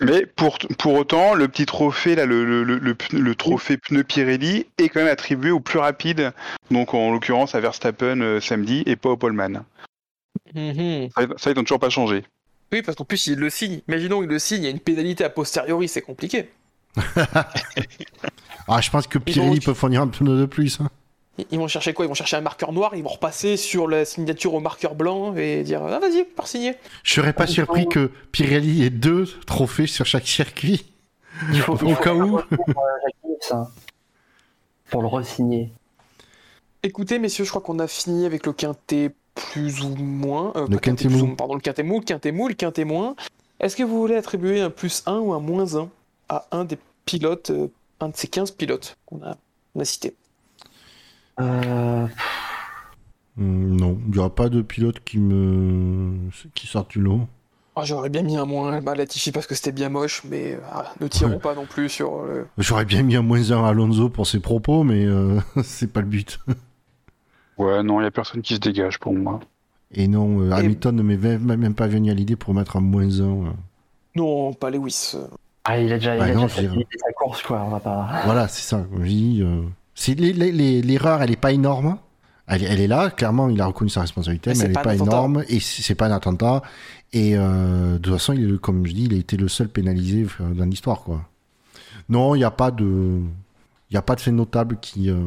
Mais 0.01 0.25
pour, 0.25 0.57
pour 0.79 0.95
autant, 0.95 1.35
le 1.35 1.47
petit 1.47 1.67
trophée, 1.67 2.15
là, 2.15 2.25
le, 2.25 2.43
le, 2.43 2.63
le, 2.63 2.79
le 2.79 2.93
pneu- 2.95 3.19
le 3.19 3.35
trophée 3.35 3.77
pneu 3.77 4.03
Pirelli 4.03 4.65
est 4.79 4.89
quand 4.89 5.01
même 5.01 5.13
attribué 5.13 5.51
au 5.51 5.59
plus 5.59 5.77
rapide, 5.77 6.33
donc 6.71 6.95
en 6.95 7.11
l'occurrence 7.11 7.53
à 7.53 7.59
Verstappen 7.59 8.19
euh, 8.21 8.41
samedi 8.41 8.81
et 8.87 8.95
pas 8.95 9.09
au 9.09 9.17
Poleman. 9.17 9.63
Mhm. 10.55 11.09
Ça, 11.15 11.21
ça, 11.37 11.51
ils 11.51 11.55
n'ont 11.55 11.63
toujours 11.63 11.79
pas 11.79 11.91
changé. 11.91 12.23
Oui, 12.71 12.81
parce 12.81 12.95
qu'en 12.97 13.05
plus, 13.05 13.27
il 13.27 13.35
le 13.39 13.49
signe. 13.49 13.79
Imaginons 13.87 14.19
qu'il 14.21 14.29
le 14.29 14.39
signe, 14.39 14.57
il 14.57 14.63
y 14.65 14.67
a 14.67 14.71
une 14.71 14.79
pénalité 14.79 15.23
a 15.23 15.29
posteriori, 15.29 15.87
c'est 15.87 16.01
compliqué. 16.01 16.49
Ah, 18.69 18.81
je 18.81 18.89
pense 18.89 19.07
que 19.07 19.17
Pirelli 19.17 19.55
donc- 19.55 19.63
peut 19.63 19.73
fournir 19.73 20.01
un 20.01 20.07
pneu 20.09 20.37
de 20.41 20.45
plus. 20.45 20.81
hein. 20.81 20.89
Ils- 21.51 21.57
vont 21.57 21.69
chercher 21.69 21.93
quoi? 21.93 22.03
Ils 22.03 22.09
vont 22.09 22.13
chercher 22.15 22.35
un 22.35 22.41
marqueur 22.41 22.73
noir, 22.73 22.95
ils 22.95 23.03
vont 23.03 23.09
repasser 23.09 23.55
sur 23.55 23.87
la 23.87 24.03
signature 24.03 24.53
au 24.55 24.59
marqueur 24.59 24.93
blanc 24.95 25.33
et 25.37 25.63
dire 25.63 25.81
Ah, 25.83 25.99
vas-y, 25.99 26.25
par 26.25 26.47
signer. 26.47 26.73
Je 27.03 27.13
serais 27.13 27.31
pas 27.31 27.47
surpris 27.47 27.87
que 27.87 28.11
Pirelli 28.33 28.83
ait 28.83 28.89
deux 28.89 29.25
trophées 29.45 29.87
sur 29.87 30.05
chaque 30.05 30.27
circuit. 30.27 30.85
il 31.53 31.61
faut, 31.61 31.75
Au 31.75 31.87
il 31.87 31.95
faut 31.95 32.03
cas 32.03 32.13
où. 32.13 32.39
euh, 32.39 32.43
hein, 33.51 33.67
pour 34.89 35.01
le 35.01 35.07
re-signer. 35.07 35.71
Écoutez, 36.83 37.19
messieurs, 37.19 37.45
je 37.45 37.49
crois 37.51 37.61
qu'on 37.61 37.79
a 37.79 37.87
fini 37.87 38.25
avec 38.25 38.45
le 38.45 38.51
quintet 38.53 39.11
plus 39.51 39.81
ou 39.83 39.89
moins. 39.95 40.51
euh, 40.55 40.61
Le 40.67 40.75
pas 40.75 40.81
quintet 40.81 41.07
plus 41.07 41.17
mou. 41.21 41.31
ou- 41.31 41.35
Pardon, 41.35 41.55
le 41.55 41.61
quintet 41.61 41.83
mou, 41.83 41.99
le 41.99 42.05
quintet 42.05 42.31
mou, 42.31 42.47
le 42.47 42.53
quintet 42.53 42.83
moins. 42.85 43.15
Est-ce 43.59 43.75
que 43.75 43.83
vous 43.83 43.97
voulez 43.99 44.15
attribuer 44.15 44.61
un 44.61 44.69
plus 44.69 45.03
1 45.05 45.17
ou 45.19 45.33
un 45.33 45.39
moins 45.39 45.75
1 45.75 45.89
à 46.29 46.45
un 46.51 46.65
des 46.65 46.77
pilotes, 47.05 47.49
euh, 47.51 47.67
un 47.99 48.09
de 48.09 48.15
ces 48.15 48.27
15 48.27 48.51
pilotes 48.51 48.97
qu'on 49.05 49.21
a, 49.23 49.35
on 49.75 49.79
a 49.79 49.85
cités? 49.85 50.15
Euh, 51.39 52.07
Hum, 53.39 53.75
non, 53.75 53.99
il 54.07 54.13
n'y 54.13 54.17
aura 54.17 54.33
pas 54.33 54.49
de 54.49 54.63
pilote 54.63 54.99
qui 55.03 55.19
me 55.19 56.17
qui 56.55 56.65
sortent 56.65 56.89
du 56.89 56.99
lot. 56.99 57.21
Ah, 57.75 57.81
J'aurais 57.85 58.09
bien 58.09 58.23
mis 58.23 58.35
un 58.35 58.45
moins 58.45 58.73
à 58.83 58.95
Latifi 58.95 59.31
parce 59.31 59.45
que 59.45 59.53
c'était 59.53 59.71
bien 59.71 59.89
moche, 59.89 60.23
mais 60.27 60.53
euh, 60.55 60.59
ah, 60.71 60.91
ne 60.99 61.07
tirons 61.07 61.33
Ouais. 61.33 61.37
pas 61.37 61.53
non 61.53 61.67
plus 61.67 61.87
sur. 61.89 62.23
J'aurais 62.57 62.85
bien 62.85 63.03
mis 63.03 63.15
un 63.15 63.21
moins 63.21 63.51
un 63.51 63.63
à 63.63 63.67
Alonso 63.67 64.09
pour 64.09 64.25
ses 64.25 64.39
propos, 64.39 64.83
mais 64.83 65.05
euh, 65.05 65.39
c'est 65.63 65.93
pas 65.93 66.01
le 66.01 66.07
but. 66.07 66.39
Ouais, 67.57 67.83
non, 67.83 67.99
il 67.99 68.03
n'y 68.03 68.07
a 68.07 68.11
personne 68.11 68.41
qui 68.41 68.55
se 68.55 68.59
dégage 68.59 68.99
pour 68.99 69.13
moi. 69.13 69.39
Et 69.93 70.07
non, 70.07 70.41
euh, 70.41 70.51
Et- 70.51 70.53
Hamilton 70.53 70.95
ne 70.95 71.01
m'est 71.01 71.17
même 71.17 71.55
même 71.57 71.73
pas 71.73 71.87
venu 71.87 72.11
à 72.11 72.13
l'idée 72.13 72.35
pour 72.35 72.53
mettre 72.53 72.75
un 72.77 72.81
moins 72.81 73.09
un. 73.21 73.47
euh. 73.47 73.51
Non, 74.15 74.53
pas 74.53 74.69
Lewis. 74.69 75.13
euh. 75.15 75.25
ah, 75.63 75.79
il 75.79 75.91
a 75.91 75.97
déjà, 75.97 76.15
il 76.17 76.21
a 76.21 76.27
non, 76.33 76.43
déjà 76.43 76.47
facilité 76.49 76.97
sa 76.99 77.11
course, 77.13 77.41
quoi, 77.43 77.63
on 77.65 77.69
va 77.69 77.79
pas. 77.79 78.21
Voilà, 78.25 78.47
c'est 78.47 78.67
ça. 78.67 78.77
euh, 78.77 80.81
l'erreur, 80.81 81.21
elle 81.21 81.31
est 81.31 81.35
pas 81.39 81.51
énorme. 81.51 81.97
Elle, 82.47 82.63
est- 82.63 82.67
elle 82.67 82.79
est 82.79 82.87
là, 82.87 83.09
clairement, 83.09 83.49
il 83.49 83.59
a 83.59 83.65
reconnu 83.65 83.89
sa 83.89 84.01
responsabilité, 84.01 84.51
Mais 84.51 84.55
mais, 84.55 84.59
c'est 84.59 84.65
elle 84.67 84.73
pas 84.73 84.81
est 84.81 84.83
pas 84.97 85.03
énorme 85.03 85.43
et 85.49 85.59
c'est 85.59 85.95
pas 85.95 86.07
un 86.07 86.11
attentat. 86.11 86.61
Et 87.13 87.37
euh, 87.37 87.93
de 87.93 87.97
toute 87.99 88.13
façon, 88.13 88.33
il 88.33 88.55
est, 88.55 88.59
comme 88.59 88.85
je 88.85 88.93
dis, 88.93 89.05
il 89.05 89.13
a 89.13 89.17
été 89.17 89.37
le 89.37 89.47
seul 89.47 89.69
pénalisé 89.69 90.25
dans 90.39 90.65
l'histoire, 90.65 91.01
quoi. 91.03 91.21
Non, 92.09 92.35
il 92.35 92.39
n'y 92.39 92.43
a 92.45 92.51
pas 92.51 92.71
de, 92.71 93.19
il 93.89 93.93
y 93.93 93.97
a 93.97 94.01
pas 94.01 94.15
de 94.15 94.21
fait 94.21 94.31
notable 94.31 94.77
qui. 94.81 95.09
euh, 95.09 95.17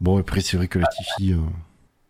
Bon, 0.00 0.18
après, 0.18 0.40
c'est 0.40 0.56
vrai 0.56 0.68
que 0.68 0.78
Latifi. 0.78 1.32
euh, 1.32 1.38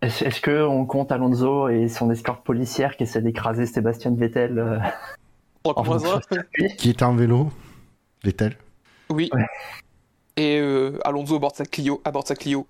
Est-ce 0.03 0.25
est-ce 0.25 0.41
que 0.41 0.63
on 0.67 0.85
compte 0.87 1.11
Alonso 1.13 1.69
et 1.69 1.89
son 1.89 2.11
escorte 2.11 2.45
policière 2.45 2.97
qui 2.97 3.05
essaie 3.05 3.23
d'écraser 3.23 3.67
Sébastien 3.67 4.15
Vettel 4.15 4.59
euh, 4.59 4.79
en 5.65 5.99
circuit 5.99 6.77
qui 6.77 6.91
était 6.91 7.05
en 7.05 7.15
vélo, 7.15 7.51
Vettel. 8.25 8.57
Oui. 9.11 9.31
Ouais. 9.33 9.47
Et 10.37 10.59
euh, 10.61 10.99
Alonso 11.05 11.37
à 11.37 11.39
bord 11.39 11.53
de 11.53 11.57
sa 11.57 11.65
Clio. 11.65 12.01
À 12.05 12.11
bord 12.11 12.23
de 12.23 12.29
sa 12.29 12.37
Clio. 12.37 12.67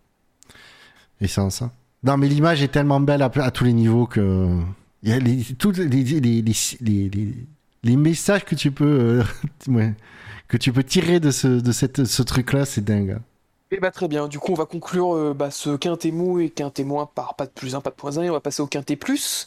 essence. 1.20 1.62
hein. 1.62 1.72
Non, 2.04 2.16
mais 2.16 2.28
l'image 2.28 2.62
est 2.62 2.68
tellement 2.68 3.00
belle 3.00 3.22
à, 3.22 3.30
à 3.34 3.50
tous 3.50 3.64
les 3.64 3.72
niveaux 3.72 4.06
que. 4.06 4.56
Il 5.02 5.10
y 5.10 5.12
a 5.12 5.18
les, 5.18 5.42
tous 5.58 5.72
les, 5.72 5.86
les, 5.86 6.02
les, 6.20 6.42
les, 6.42 7.08
les- 7.08 7.34
les 7.84 7.96
messages 7.96 8.44
que 8.44 8.54
tu 8.54 8.70
peux. 8.72 8.84
euh, 9.20 9.24
ouais, 9.68 9.94
que 10.48 10.56
tu 10.56 10.72
peux 10.72 10.82
tirer 10.84 11.20
de 11.20 11.30
ce, 11.30 11.46
de 11.48 11.72
cette, 11.72 12.04
ce 12.04 12.22
truc-là, 12.22 12.64
c'est 12.64 12.82
dingue. 12.84 13.18
Et 13.70 13.80
bah 13.80 13.90
très 13.90 14.08
bien, 14.08 14.28
du 14.28 14.38
coup 14.38 14.52
on 14.52 14.54
va 14.54 14.64
conclure 14.64 15.14
euh, 15.14 15.34
bah, 15.34 15.50
ce 15.50 15.76
quintet 15.76 16.10
mou 16.10 16.40
et 16.40 16.48
quintet 16.48 16.84
moins 16.84 17.06
par 17.06 17.34
pas 17.34 17.44
de 17.46 17.50
plus 17.50 17.74
1, 17.74 17.80
pas 17.82 17.90
de 17.90 17.94
point 17.96 18.16
1, 18.16 18.22
et 18.22 18.30
on 18.30 18.32
va 18.32 18.40
passer 18.40 18.62
au 18.62 18.66
quintet 18.66 18.96
plus. 18.96 19.46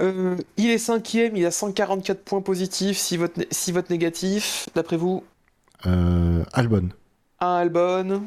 Euh, 0.00 0.36
il 0.58 0.70
est 0.70 0.78
cinquième, 0.78 1.36
il 1.36 1.46
a 1.46 1.50
144 1.50 2.22
points 2.22 2.42
positifs, 2.42 2.98
6 2.98 3.16
votes, 3.16 3.36
né- 3.36 3.48
six 3.50 3.72
votes 3.72 3.88
négatifs. 3.90 4.68
D'après 4.74 4.96
vous, 4.96 5.22
Euh, 5.86 6.44
Albon. 6.52 6.90
un 7.40 7.54
Albon, 7.56 8.22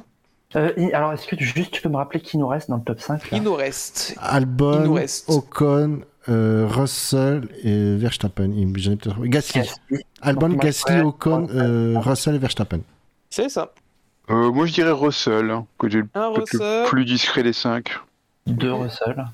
Euh, 0.56 0.72
il- 0.78 0.94
alors, 0.94 1.12
est-ce 1.14 1.28
que 1.28 1.36
tu- 1.36 1.44
juste 1.46 1.72
tu 1.72 1.82
peux 1.82 1.90
me 1.90 1.98
rappeler 1.98 2.22
qui 2.22 2.38
nous 2.38 2.48
reste 2.48 2.70
dans 2.70 2.78
le 2.78 2.84
top 2.84 3.00
5 3.02 3.30
là? 3.32 3.38
Il 3.38 3.44
nous 3.44 3.56
reste. 3.56 4.14
Il 4.16 4.20
Albon, 4.22 4.80
nous 4.82 4.94
reste. 4.94 5.30
Ocon, 5.30 6.02
euh, 6.30 6.66
Russell 6.70 7.50
et 7.64 7.96
Verstappen. 7.98 8.52
Il- 8.56 8.72
Gasly. 8.74 9.62
Gasly. 9.62 10.06
Albon, 10.22 10.50
Gasly, 10.50 11.02
Ocon, 11.02 11.48
euh, 11.50 11.96
Russell 12.00 12.36
et 12.36 12.40
Verstappen. 12.40 12.80
C'est 13.30 13.50
ça. 13.50 13.72
Euh, 14.30 14.52
moi, 14.52 14.66
je 14.66 14.74
dirais 14.74 14.92
Russell, 14.92 15.52
hein, 15.52 15.66
que 15.78 15.90
j'ai 15.90 16.00
le 16.00 16.10
Russell, 16.16 16.86
plus 16.88 17.06
discret 17.06 17.44
des 17.44 17.54
cinq. 17.54 17.92
Deux 18.48 18.74
Russell. 18.74 19.26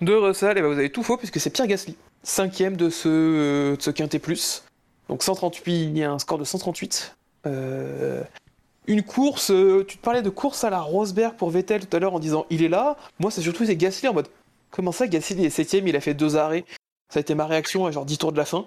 deux 0.00 0.18
Russell, 0.18 0.58
et 0.58 0.62
bah 0.62 0.68
vous 0.68 0.78
avez 0.78 0.90
tout 0.90 1.02
faux 1.02 1.16
puisque 1.16 1.40
c'est 1.40 1.50
Pierre 1.50 1.66
Gasly. 1.66 1.96
Cinquième 2.22 2.76
de 2.76 2.90
ce, 2.90 3.08
euh, 3.08 3.76
de 3.76 3.82
ce 3.82 3.90
quintet 3.90 4.18
plus. 4.18 4.64
Donc 5.08 5.22
138, 5.22 5.84
il 5.84 5.98
y 5.98 6.04
a 6.04 6.12
un 6.12 6.18
score 6.18 6.38
de 6.38 6.44
138. 6.44 7.16
Euh, 7.46 8.22
une 8.86 9.02
course, 9.02 9.50
euh, 9.50 9.84
tu 9.86 9.96
te 9.96 10.02
parlais 10.02 10.22
de 10.22 10.30
course 10.30 10.64
à 10.64 10.70
la 10.70 10.80
Rosberg 10.80 11.34
pour 11.34 11.50
Vettel 11.50 11.86
tout 11.86 11.96
à 11.96 12.00
l'heure 12.00 12.14
en 12.14 12.20
disant 12.20 12.46
il 12.50 12.62
est 12.62 12.68
là. 12.68 12.96
Moi, 13.18 13.30
c'est 13.30 13.42
surtout 13.42 13.64
c'est 13.64 13.76
Gasly 13.76 14.08
en 14.08 14.14
mode 14.14 14.28
comment 14.70 14.92
ça, 14.92 15.06
Gasly 15.06 15.36
il 15.36 15.44
est 15.44 15.50
septième, 15.50 15.86
il 15.88 15.96
a 15.96 16.00
fait 16.00 16.14
deux 16.14 16.36
arrêts. 16.36 16.64
Ça 17.12 17.18
a 17.18 17.20
été 17.20 17.34
ma 17.34 17.46
réaction 17.46 17.86
à 17.86 17.90
genre 17.90 18.06
10 18.06 18.18
tours 18.18 18.32
de 18.32 18.38
la 18.38 18.44
fin. 18.44 18.64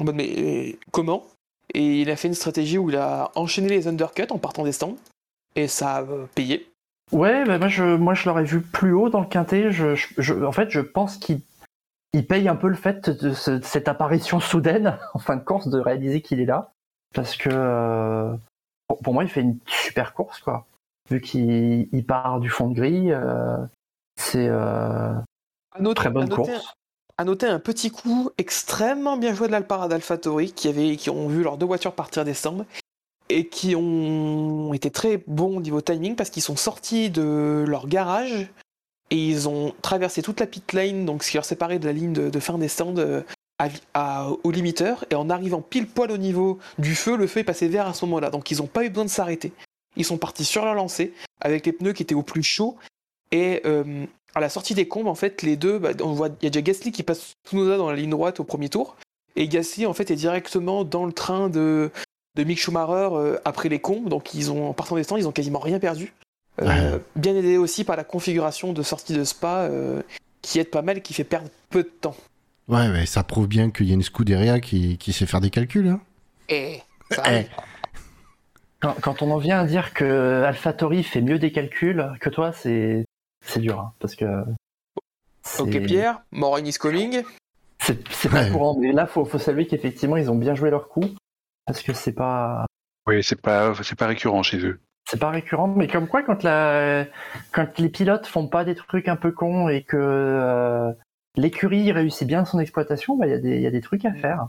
En 0.00 0.04
mode 0.04 0.16
mais 0.16 0.76
comment? 0.90 1.24
Et 1.72 2.00
il 2.00 2.10
a 2.10 2.16
fait 2.16 2.28
une 2.28 2.34
stratégie 2.34 2.78
où 2.78 2.90
il 2.90 2.96
a 2.96 3.30
enchaîné 3.34 3.68
les 3.68 3.88
undercuts 3.88 4.30
en 4.30 4.38
partant 4.38 4.64
des 4.64 4.72
stands. 4.72 4.96
Et 5.56 5.68
ça 5.68 5.96
a 5.96 6.04
payé. 6.34 6.70
Ouais, 7.12 7.44
bah 7.44 7.58
moi 7.58 7.68
je, 7.68 7.82
moi 7.96 8.14
je 8.14 8.28
l'aurais 8.28 8.44
vu 8.44 8.60
plus 8.60 8.92
haut 8.92 9.08
dans 9.08 9.20
le 9.20 9.26
quintet. 9.26 9.70
Je, 9.70 9.94
je- 9.94 10.08
je- 10.18 10.34
en 10.44 10.52
fait, 10.52 10.70
je 10.70 10.80
pense 10.80 11.16
qu'il 11.16 11.40
il 12.12 12.26
paye 12.26 12.48
un 12.48 12.56
peu 12.56 12.68
le 12.68 12.74
fait 12.74 13.10
de, 13.10 13.32
ce- 13.32 13.50
de 13.52 13.64
cette 13.64 13.88
apparition 13.88 14.40
soudaine 14.40 14.98
en 15.14 15.18
fin 15.18 15.36
de 15.36 15.42
course 15.44 15.68
de 15.68 15.78
réaliser 15.78 16.20
qu'il 16.20 16.40
est 16.40 16.46
là, 16.46 16.72
parce 17.14 17.36
que 17.36 17.48
euh, 17.52 18.34
pour, 18.88 18.98
pour 19.02 19.14
moi, 19.14 19.22
il 19.24 19.30
fait 19.30 19.40
une 19.42 19.58
super 19.66 20.14
course 20.14 20.40
quoi. 20.40 20.66
Vu 21.10 21.20
qu'il 21.20 21.88
il 21.92 22.04
part 22.04 22.40
du 22.40 22.50
fond 22.50 22.68
de 22.68 22.74
grille, 22.74 23.12
euh, 23.12 23.56
c'est 24.16 24.48
euh, 24.48 25.12
noter- 25.78 25.94
très 25.94 26.08
à 26.08 26.10
bonne 26.10 26.28
noter- 26.28 26.34
course. 26.52 26.74
À 27.18 27.24
noter 27.24 27.46
un 27.46 27.60
petit 27.60 27.90
coup 27.90 28.30
extrêmement 28.36 29.16
bien 29.16 29.32
joué 29.32 29.46
de 29.46 29.52
l'Alpara 29.52 29.88
d'AlphaTauri 29.88 30.52
qui, 30.52 30.68
avait, 30.68 30.96
qui 30.96 31.08
ont 31.08 31.28
vu 31.28 31.42
leurs 31.42 31.56
deux 31.56 31.64
voitures 31.64 31.94
partir 31.94 32.24
des 32.26 32.34
stands 32.34 32.66
et 33.28 33.48
qui 33.48 33.74
ont 33.74 34.72
été 34.74 34.90
très 34.90 35.22
bons 35.26 35.58
au 35.58 35.60
niveau 35.60 35.80
timing 35.80 36.14
parce 36.16 36.30
qu'ils 36.30 36.42
sont 36.42 36.56
sortis 36.56 37.10
de 37.10 37.64
leur 37.66 37.88
garage 37.88 38.48
et 39.10 39.16
ils 39.16 39.48
ont 39.48 39.74
traversé 39.82 40.22
toute 40.22 40.40
la 40.40 40.46
pit 40.46 40.72
lane, 40.72 41.04
donc 41.04 41.22
ce 41.22 41.30
qui 41.30 41.36
leur 41.36 41.44
séparait 41.44 41.78
de 41.78 41.86
la 41.86 41.92
ligne 41.92 42.12
de, 42.12 42.40
fin 42.40 42.58
des 42.58 42.68
stands 42.68 42.96
euh, 42.96 43.22
au 44.42 44.50
limiteur. 44.50 45.04
Et 45.10 45.14
en 45.14 45.30
arrivant 45.30 45.60
pile 45.60 45.86
poil 45.86 46.10
au 46.10 46.16
niveau 46.16 46.58
du 46.78 46.94
feu, 46.94 47.16
le 47.16 47.26
feu 47.26 47.40
est 47.40 47.44
passé 47.44 47.68
vert 47.68 47.86
à 47.86 47.94
ce 47.94 48.04
moment-là. 48.06 48.30
Donc 48.30 48.50
ils 48.50 48.58
n'ont 48.58 48.66
pas 48.66 48.84
eu 48.84 48.88
besoin 48.88 49.04
de 49.04 49.10
s'arrêter. 49.10 49.52
Ils 49.96 50.04
sont 50.04 50.18
partis 50.18 50.44
sur 50.44 50.64
leur 50.64 50.74
lancée 50.74 51.12
avec 51.40 51.66
les 51.66 51.72
pneus 51.72 51.92
qui 51.92 52.02
étaient 52.02 52.14
au 52.14 52.22
plus 52.22 52.42
chaud 52.42 52.76
et 53.32 53.62
euh, 53.64 54.06
à 54.34 54.40
la 54.40 54.48
sortie 54.48 54.74
des 54.74 54.86
combes, 54.86 55.06
en 55.06 55.14
fait, 55.14 55.42
les 55.42 55.56
deux, 55.56 55.78
bah, 55.78 55.92
on 56.02 56.12
voit, 56.12 56.28
il 56.40 56.44
y 56.44 56.46
a 56.46 56.50
déjà 56.50 56.60
Gasly 56.60 56.92
qui 56.92 57.02
passe 57.02 57.32
Tsunoda 57.46 57.78
dans 57.78 57.90
la 57.90 57.96
ligne 57.96 58.10
droite 58.10 58.38
au 58.38 58.44
premier 58.44 58.68
tour, 58.68 58.96
et 59.34 59.48
Gasly, 59.48 59.86
en 59.86 59.94
fait, 59.94 60.10
est 60.10 60.16
directement 60.16 60.84
dans 60.84 61.06
le 61.06 61.12
train 61.12 61.48
de, 61.48 61.90
de 62.36 62.44
Mick 62.44 62.58
Schumacher 62.60 63.08
euh, 63.12 63.38
après 63.44 63.68
les 63.68 63.80
combes, 63.80 64.08
donc 64.08 64.34
ils 64.34 64.52
ont, 64.52 64.68
en 64.70 64.72
partant 64.72 64.94
des 64.96 65.02
stands, 65.02 65.16
ils 65.16 65.26
ont 65.26 65.32
quasiment 65.32 65.58
rien 65.58 65.78
perdu. 65.78 66.12
Euh, 66.62 66.98
Bien 67.16 67.34
aidé 67.34 67.56
aussi 67.56 67.82
par 67.84 67.96
la 67.96 68.04
configuration 68.04 68.72
de 68.72 68.82
sortie 68.82 69.12
de 69.14 69.24
Spa, 69.24 69.62
euh, 69.62 70.02
qui 70.42 70.58
aide 70.58 70.70
pas 70.70 70.82
mal 70.82 70.98
et 70.98 71.00
qui 71.02 71.12
fait 71.14 71.24
perdre 71.24 71.48
peu 71.70 71.82
de 71.82 71.88
temps. 71.88 72.16
Ouais, 72.68 72.88
mais 72.88 73.06
ça 73.06 73.22
prouve 73.22 73.46
bien 73.48 73.70
qu'il 73.70 73.86
y 73.86 73.90
a 73.90 73.94
une 73.94 74.02
Scuderia 74.02 74.60
qui, 74.60 74.98
qui 74.98 75.12
sait 75.12 75.26
faire 75.26 75.40
des 75.40 75.50
calculs. 75.50 75.88
Hein. 75.88 76.00
Et 76.48 76.80
ça 77.10 77.22
Eh. 77.32 77.46
Quand, 78.80 78.94
quand 79.00 79.22
on 79.22 79.30
en 79.30 79.38
vient 79.38 79.60
à 79.60 79.64
dire 79.66 79.94
que 79.94 80.42
AlphaTauri 80.44 81.02
fait 81.02 81.20
mieux 81.22 81.38
des 81.38 81.50
calculs 81.52 82.06
que 82.20 82.28
toi, 82.28 82.52
c'est 82.52 83.04
c'est 83.44 83.60
dur, 83.60 83.80
hein, 83.80 83.92
parce 84.00 84.14
que. 84.16 84.24
Ok, 85.58 85.80
Pierre, 85.86 86.20
Morin 86.32 86.64
is 86.64 86.74
coming. 86.74 87.22
C'est 87.80 87.98
c'est 88.12 88.28
pas 88.28 88.42
Ouais. 88.44 88.50
courant, 88.50 88.76
mais 88.78 88.92
là, 88.92 89.06
faut, 89.06 89.24
faut 89.24 89.38
saluer 89.38 89.66
qu'effectivement, 89.66 90.16
ils 90.16 90.30
ont 90.30 90.34
bien 90.34 90.54
joué 90.54 90.70
leur 90.70 90.88
coup. 90.88 91.04
Parce 91.66 91.82
que 91.82 91.92
c'est 91.92 92.12
pas, 92.12 92.66
Oui, 93.06 93.22
c'est 93.22 93.40
pas, 93.40 93.72
c'est 93.82 93.98
pas 93.98 94.06
récurrent 94.06 94.42
chez 94.42 94.58
eux. 94.64 94.80
c'est 95.08 95.18
pas 95.20 95.30
récurrent, 95.30 95.68
mais 95.68 95.88
comme 95.88 96.08
quoi, 96.08 96.22
quand 96.22 96.42
la, 96.42 97.06
quand 97.52 97.78
les 97.78 97.88
pilotes 97.88 98.26
font 98.26 98.48
pas 98.48 98.64
des 98.64 98.74
trucs 98.74 99.08
un 99.08 99.16
peu 99.16 99.32
cons 99.32 99.68
et 99.68 99.82
que 99.82 99.96
euh, 99.98 100.92
l'écurie 101.36 101.92
réussit 101.92 102.26
bien 102.26 102.44
son 102.44 102.58
exploitation, 102.60 103.16
bah, 103.16 103.26
il 103.26 103.30
y 103.30 103.34
a 103.34 103.38
des, 103.38 103.56
il 103.56 103.62
y 103.62 103.66
a 103.66 103.70
des 103.70 103.80
trucs 103.80 104.04
à 104.04 104.12
faire. 104.14 104.46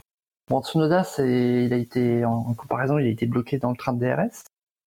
Bon, 0.48 0.62
Tsunoda, 0.62 1.04
c'est, 1.04 1.64
il 1.64 1.72
a 1.72 1.76
été, 1.76 2.24
en, 2.24 2.32
en 2.32 2.54
comparaison, 2.54 2.98
il 2.98 3.06
a 3.06 3.10
été 3.10 3.26
bloqué 3.26 3.58
dans 3.58 3.70
le 3.70 3.76
train 3.76 3.92
de 3.92 4.00
DRS. 4.00 4.44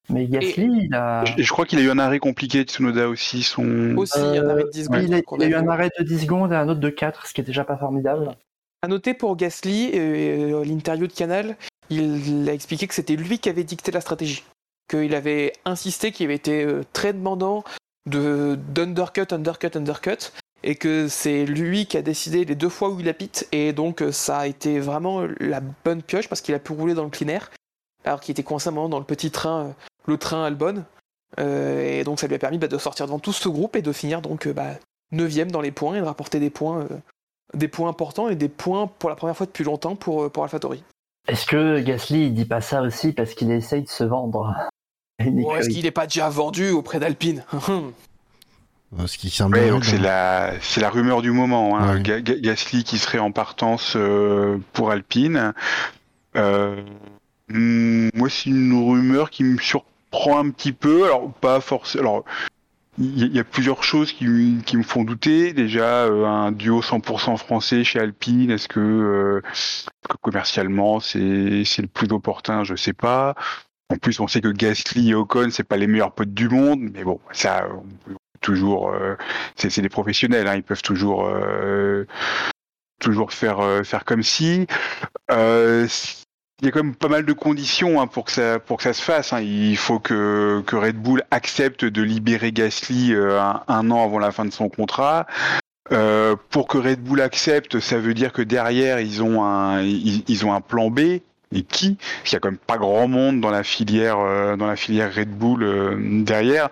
Mais 0.09 0.25
Gasly, 0.25 0.85
il 0.85 0.95
a, 0.95 1.23
Et 1.37 1.43
je 1.43 1.51
crois 1.51 1.65
qu'il 1.65 1.77
a 1.77 1.83
eu 1.83 1.89
un 1.91 1.99
arrêt 1.99 2.17
compliqué, 2.17 2.63
Tsunoda 2.63 3.07
aussi. 3.07 3.43
Son... 3.43 3.95
Aussi, 3.97 4.17
un 4.19 4.49
arrêt 4.49 4.63
de 4.63 4.69
10 4.71 4.85
secondes. 4.85 5.03
il 5.03 5.13
a, 5.13 5.21
il 5.37 5.43
a 5.43 5.47
eu 5.47 5.53
un 5.53 5.67
arrêt 5.67 5.89
de 5.99 6.03
10 6.03 6.21
secondes 6.21 6.51
et 6.51 6.55
un 6.55 6.67
autre 6.67 6.79
de 6.79 6.89
4, 6.89 7.27
ce 7.27 7.33
qui 7.33 7.41
est 7.41 7.43
déjà 7.43 7.63
pas 7.63 7.77
formidable. 7.77 8.35
À 8.81 8.87
noter 8.87 9.13
pour 9.13 9.35
Gasly, 9.37 9.91
euh, 9.93 10.65
l'interview 10.65 11.05
de 11.05 11.13
Canal, 11.13 11.55
il 11.89 12.47
a 12.49 12.53
expliqué 12.53 12.87
que 12.87 12.93
c'était 12.93 13.15
lui 13.15 13.39
qui 13.39 13.49
avait 13.49 13.63
dicté 13.63 13.91
la 13.91 14.01
stratégie. 14.01 14.43
Qu'il 14.89 15.15
avait 15.15 15.53
insisté, 15.65 16.11
qu'il 16.11 16.25
avait 16.25 16.35
été 16.35 16.63
euh, 16.63 16.83
très 16.93 17.13
demandant 17.13 17.63
de 18.09 18.57
d'undercut, 18.69 19.31
undercut, 19.31 19.75
undercut, 19.75 20.31
et 20.63 20.75
que 20.75 21.07
c'est 21.07 21.45
lui 21.45 21.85
qui 21.85 21.97
a 21.97 22.01
décidé 22.01 22.45
les 22.45 22.55
deux 22.55 22.69
fois 22.69 22.89
où 22.89 22.99
il 22.99 23.09
a 23.09 23.13
pit, 23.13 23.47
et 23.51 23.73
donc 23.73 24.01
euh, 24.01 24.11
ça 24.11 24.39
a 24.39 24.47
été 24.47 24.79
vraiment 24.79 25.25
la 25.39 25.61
bonne 25.85 26.01
pioche 26.01 26.27
parce 26.27 26.41
qu'il 26.41 26.55
a 26.55 26.59
pu 26.59 26.73
rouler 26.73 26.93
dans 26.93 27.03
le 27.03 27.09
clean 27.09 27.29
air, 27.29 27.51
alors 28.05 28.19
qu'il 28.19 28.33
était 28.33 28.43
coincé 28.43 28.69
un 28.69 28.71
moment 28.71 28.89
dans 28.89 28.99
le 28.99 29.05
petit 29.05 29.31
train, 29.31 29.65
euh, 29.65 29.71
le 30.07 30.17
train 30.17 30.43
Albon, 30.45 30.83
Euh, 31.39 31.99
et 31.99 32.03
donc 32.03 32.19
ça 32.19 32.27
lui 32.27 32.35
a 32.35 32.39
permis 32.39 32.57
bah, 32.57 32.67
de 32.67 32.77
sortir 32.77 33.05
devant 33.05 33.19
tout 33.19 33.31
ce 33.31 33.47
groupe 33.47 33.77
et 33.77 33.81
de 33.81 33.93
finir 33.93 34.21
donc 34.21 34.47
euh, 34.47 34.53
bah, 34.53 34.75
9 35.11 35.47
dans 35.47 35.61
les 35.61 35.71
points 35.71 35.95
et 35.95 36.01
de 36.01 36.05
rapporter 36.05 36.39
des 36.39 36.49
points. 36.49 36.81
euh, 36.81 36.97
des 37.53 37.67
points 37.67 37.89
importants 37.89 38.29
et 38.29 38.35
des 38.35 38.49
points 38.49 38.87
pour 38.87 39.09
la 39.09 39.15
première 39.15 39.35
fois 39.35 39.45
depuis 39.45 39.63
longtemps 39.63 39.95
pour, 39.95 40.23
euh, 40.23 40.29
pour 40.29 40.43
AlphaTauri. 40.43 40.83
Est-ce 41.27 41.45
que 41.45 41.79
Gasly, 41.79 42.25
il 42.27 42.33
dit 42.33 42.45
pas 42.45 42.61
ça 42.61 42.81
aussi 42.81 43.13
parce 43.13 43.33
qu'il 43.33 43.51
essaye 43.51 43.83
de 43.83 43.89
se 43.89 44.03
vendre 44.03 44.53
Ou 45.25 45.51
est-ce 45.55 45.69
qu'il 45.69 45.83
n'est 45.83 45.91
pas 45.91 46.07
déjà 46.07 46.29
vendu 46.29 46.69
auprès 46.71 46.99
d'Alpine 46.99 47.43
Euh, 48.99 49.07
Ce 49.07 49.17
qui 49.17 49.29
semble. 49.29 49.57
Ouais, 49.57 49.69
donc 49.69 49.85
c'est 49.85 49.97
la, 49.97 50.51
c'est 50.59 50.81
la 50.81 50.89
rumeur 50.89 51.21
du 51.21 51.31
moment. 51.31 51.77
Hein. 51.77 51.95
Ouais. 51.95 52.01
Ga- 52.01 52.19
Ga- 52.19 52.35
Gasly 52.41 52.83
qui 52.83 52.97
serait 52.97 53.19
en 53.19 53.31
partance 53.31 53.93
euh, 53.95 54.57
pour 54.73 54.91
Alpine. 54.91 55.53
Euh, 56.35 56.83
hmm, 57.47 58.09
moi, 58.13 58.29
c'est 58.29 58.49
une 58.49 58.73
rumeur 58.73 59.29
qui 59.29 59.45
me 59.45 59.57
surprend 59.59 60.39
un 60.39 60.49
petit 60.49 60.73
peu. 60.73 61.05
Alors, 61.05 61.31
pas 61.31 61.61
forcément. 61.61 62.01
Alors, 62.01 62.25
il 63.01 63.35
y, 63.35 63.39
a- 63.39 63.43
plusieurs 63.43 63.83
choses 63.83 64.11
qui, 64.13 64.57
qui 64.65 64.77
me 64.77 64.83
font 64.83 65.03
douter. 65.03 65.53
Déjà, 65.53 66.05
euh, 66.05 66.25
un 66.25 66.51
duo 66.51 66.81
100% 66.81 67.37
français 67.37 67.83
chez 67.83 67.99
Alpine. 67.99 68.51
Est-ce 68.51 68.67
que, 68.67 68.79
euh, 68.79 69.41
commercialement, 70.21 70.99
c'est 70.99 71.19
le 71.21 71.87
plus 71.87 72.11
opportun? 72.11 72.63
Je 72.63 72.75
sais 72.75 72.93
pas. 72.93 73.35
En 73.89 73.97
plus, 73.97 74.19
on 74.19 74.27
sait 74.27 74.41
que 74.41 74.47
Gasly 74.47 75.09
et 75.11 75.15
Ocon, 75.15 75.49
c'est 75.51 75.63
pas 75.65 75.77
les 75.77 75.87
meilleurs 75.87 76.13
potes 76.13 76.33
du 76.33 76.47
monde, 76.47 76.79
mais 76.93 77.03
bon, 77.03 77.19
ça, 77.31 77.67
on 77.73 77.83
peut 78.09 78.15
toujours, 78.39 78.89
euh, 78.91 79.15
c'est 79.57 79.81
des 79.81 79.89
professionnels, 79.89 80.47
hein, 80.47 80.55
ils 80.55 80.63
peuvent 80.63 80.81
toujours, 80.81 81.25
euh, 81.27 82.05
toujours 82.99 83.33
faire, 83.33 83.59
euh, 83.59 83.83
faire 83.83 84.05
comme 84.05 84.23
si. 84.23 84.67
Il 86.61 86.65
y 86.65 86.67
a 86.67 86.71
quand 86.71 86.83
même 86.83 86.95
pas 86.95 87.07
mal 87.07 87.25
de 87.25 87.33
conditions 87.33 87.99
hein, 87.99 88.05
pour 88.05 88.25
que 88.25 88.31
ça, 88.31 88.59
se 88.59 89.01
fasse. 89.01 89.33
hein. 89.33 89.41
Il 89.41 89.77
faut 89.77 89.99
que, 89.99 90.63
Red 90.71 90.95
Bull 90.95 91.23
accepte 91.31 91.85
de 91.85 92.03
libérer 92.03 92.51
Gasly 92.51 93.13
euh, 93.13 93.41
un, 93.67 93.89
an 93.89 94.03
avant 94.03 94.19
la 94.19 94.31
fin 94.31 94.45
de 94.45 94.51
son 94.51 94.69
contrat. 94.69 95.25
Euh, 95.91 96.35
pour 96.51 96.67
que 96.67 96.77
Red 96.77 97.01
Bull 97.01 97.19
accepte, 97.21 97.79
ça 97.79 97.97
veut 97.97 98.13
dire 98.13 98.31
que 98.31 98.43
derrière 98.43 98.99
ils 98.99 99.23
ont 99.23 99.43
un 99.43 100.61
plan 100.61 100.91
B. 100.91 101.21
Et 101.53 101.63
qui 101.63 101.95
Parce 101.95 102.23
qu'il 102.23 102.33
y 102.33 102.35
a 102.37 102.39
quand 102.39 102.51
même 102.51 102.57
pas 102.57 102.77
grand 102.77 103.07
monde 103.07 103.41
dans 103.41 103.51
la 103.51 103.63
filière, 103.63 104.19
euh, 104.19 104.55
dans 104.55 104.67
la 104.67 104.75
filière 104.75 105.13
Red 105.13 105.29
Bull 105.29 105.63
euh, 105.63 106.23
derrière. 106.23 106.69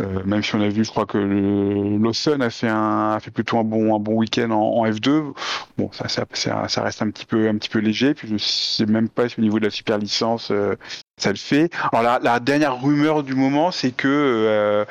Euh, 0.00 0.22
même 0.24 0.42
si 0.42 0.54
on 0.54 0.60
a 0.60 0.68
vu, 0.68 0.84
je 0.84 0.90
crois 0.90 1.06
que 1.06 1.18
Lawson 1.18 2.40
a 2.40 2.50
fait 2.50 2.68
un, 2.68 3.12
a 3.12 3.20
fait 3.20 3.30
plutôt 3.30 3.58
un 3.58 3.64
bon, 3.64 3.96
un 3.96 3.98
bon 3.98 4.14
week-end 4.14 4.50
en, 4.50 4.78
en 4.78 4.86
F2. 4.86 5.32
Bon, 5.76 5.90
ça, 5.92 6.08
ça, 6.08 6.24
ça, 6.32 6.68
ça 6.68 6.82
reste 6.82 7.02
un 7.02 7.10
petit 7.10 7.26
peu, 7.26 7.48
un 7.48 7.56
petit 7.56 7.68
peu 7.68 7.80
léger. 7.80 8.14
Puis 8.14 8.28
je 8.28 8.36
sais 8.38 8.86
même 8.86 9.08
pas 9.08 9.28
si 9.28 9.38
au 9.38 9.42
niveau 9.42 9.58
de 9.58 9.64
la 9.64 9.70
super 9.70 9.98
licence, 9.98 10.50
euh, 10.50 10.76
ça 11.22 11.30
le 11.30 11.36
fait. 11.36 11.70
Alors 11.92 12.02
la, 12.02 12.18
la 12.22 12.40
dernière 12.40 12.80
rumeur 12.80 13.22
du 13.22 13.34
moment, 13.34 13.70
c'est 13.70 13.90
que 13.90 14.08
euh, 14.08 14.84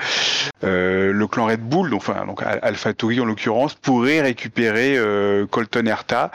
euh, 0.63 1.11
le 1.13 1.27
clan 1.27 1.45
Red 1.45 1.61
Bull, 1.61 1.89
donc, 1.89 2.01
enfin 2.07 2.25
donc 2.25 2.41
AlphaTauri 2.43 3.19
en 3.19 3.25
l'occurrence, 3.25 3.75
pourrait 3.75 4.21
récupérer 4.21 4.97
euh, 4.97 5.45
Colton 5.45 5.85
Herta. 5.85 6.31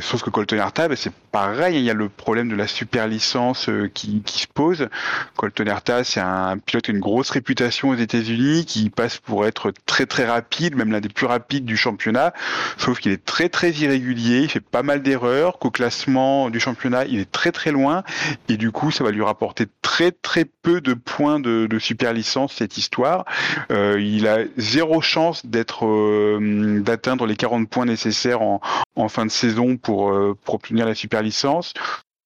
Sauf 0.00 0.22
que 0.22 0.30
Colton 0.30 0.56
Herta, 0.56 0.88
ben, 0.88 0.96
c'est 0.96 1.12
pareil, 1.32 1.76
il 1.76 1.82
y 1.82 1.90
a 1.90 1.94
le 1.94 2.08
problème 2.08 2.48
de 2.48 2.56
la 2.56 2.66
super 2.66 3.06
licence 3.06 3.68
qui, 3.94 4.22
qui, 4.22 4.40
se 4.40 4.46
pose. 4.46 4.88
Colton 5.36 5.66
Herta, 5.66 6.04
c'est 6.04 6.20
un 6.20 6.58
pilote 6.58 6.84
qui 6.84 6.90
a 6.90 6.94
une 6.94 7.00
grosse 7.00 7.30
réputation 7.30 7.90
aux 7.90 7.94
États-Unis, 7.94 8.64
qui 8.64 8.90
passe 8.90 9.18
pour 9.18 9.46
être 9.46 9.72
très 9.86 10.06
très 10.06 10.26
rapide, 10.26 10.76
même 10.76 10.90
l'un 10.90 11.00
des 11.00 11.08
plus 11.08 11.26
rapides 11.26 11.64
du 11.64 11.76
championnat. 11.76 12.32
Sauf 12.78 13.00
qu'il 13.00 13.12
est 13.12 13.24
très 13.24 13.48
très 13.48 13.70
irrégulier, 13.70 14.40
il 14.40 14.50
fait 14.50 14.60
pas 14.60 14.82
mal 14.82 15.02
d'erreurs, 15.02 15.58
qu'au 15.58 15.70
classement 15.70 16.50
du 16.50 16.60
championnat, 16.60 17.04
il 17.06 17.20
est 17.20 17.30
très 17.30 17.52
très 17.52 17.70
loin, 17.70 18.02
et 18.48 18.56
du 18.56 18.69
coup, 18.72 18.90
ça 18.90 19.04
va 19.04 19.10
lui 19.10 19.22
rapporter 19.22 19.66
très 19.82 20.12
très 20.12 20.44
peu 20.44 20.80
de 20.80 20.94
points 20.94 21.40
de, 21.40 21.66
de 21.66 21.78
super 21.78 22.12
licence 22.12 22.54
cette 22.54 22.76
histoire. 22.78 23.24
Euh, 23.70 24.00
il 24.00 24.26
a 24.28 24.38
zéro 24.56 25.00
chance 25.00 25.44
d'être 25.46 25.86
euh, 25.86 26.80
d'atteindre 26.80 27.26
les 27.26 27.36
40 27.36 27.68
points 27.68 27.84
nécessaires 27.86 28.42
en, 28.42 28.60
en 28.96 29.08
fin 29.08 29.26
de 29.26 29.30
saison 29.30 29.76
pour, 29.76 30.10
euh, 30.12 30.36
pour 30.44 30.54
obtenir 30.56 30.86
la 30.86 30.94
super 30.94 31.22
licence. 31.22 31.74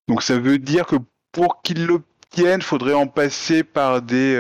Donc 0.09 0.23
ça 0.23 0.39
veut 0.39 0.59
dire 0.59 0.87
que 0.87 0.97
pour 1.33 1.62
qu'il 1.62 1.87
l'obtienne, 1.87 2.62
faudrait 2.62 2.95
en 2.95 3.07
passer 3.07 3.62
par 3.65 4.03
des 4.03 4.37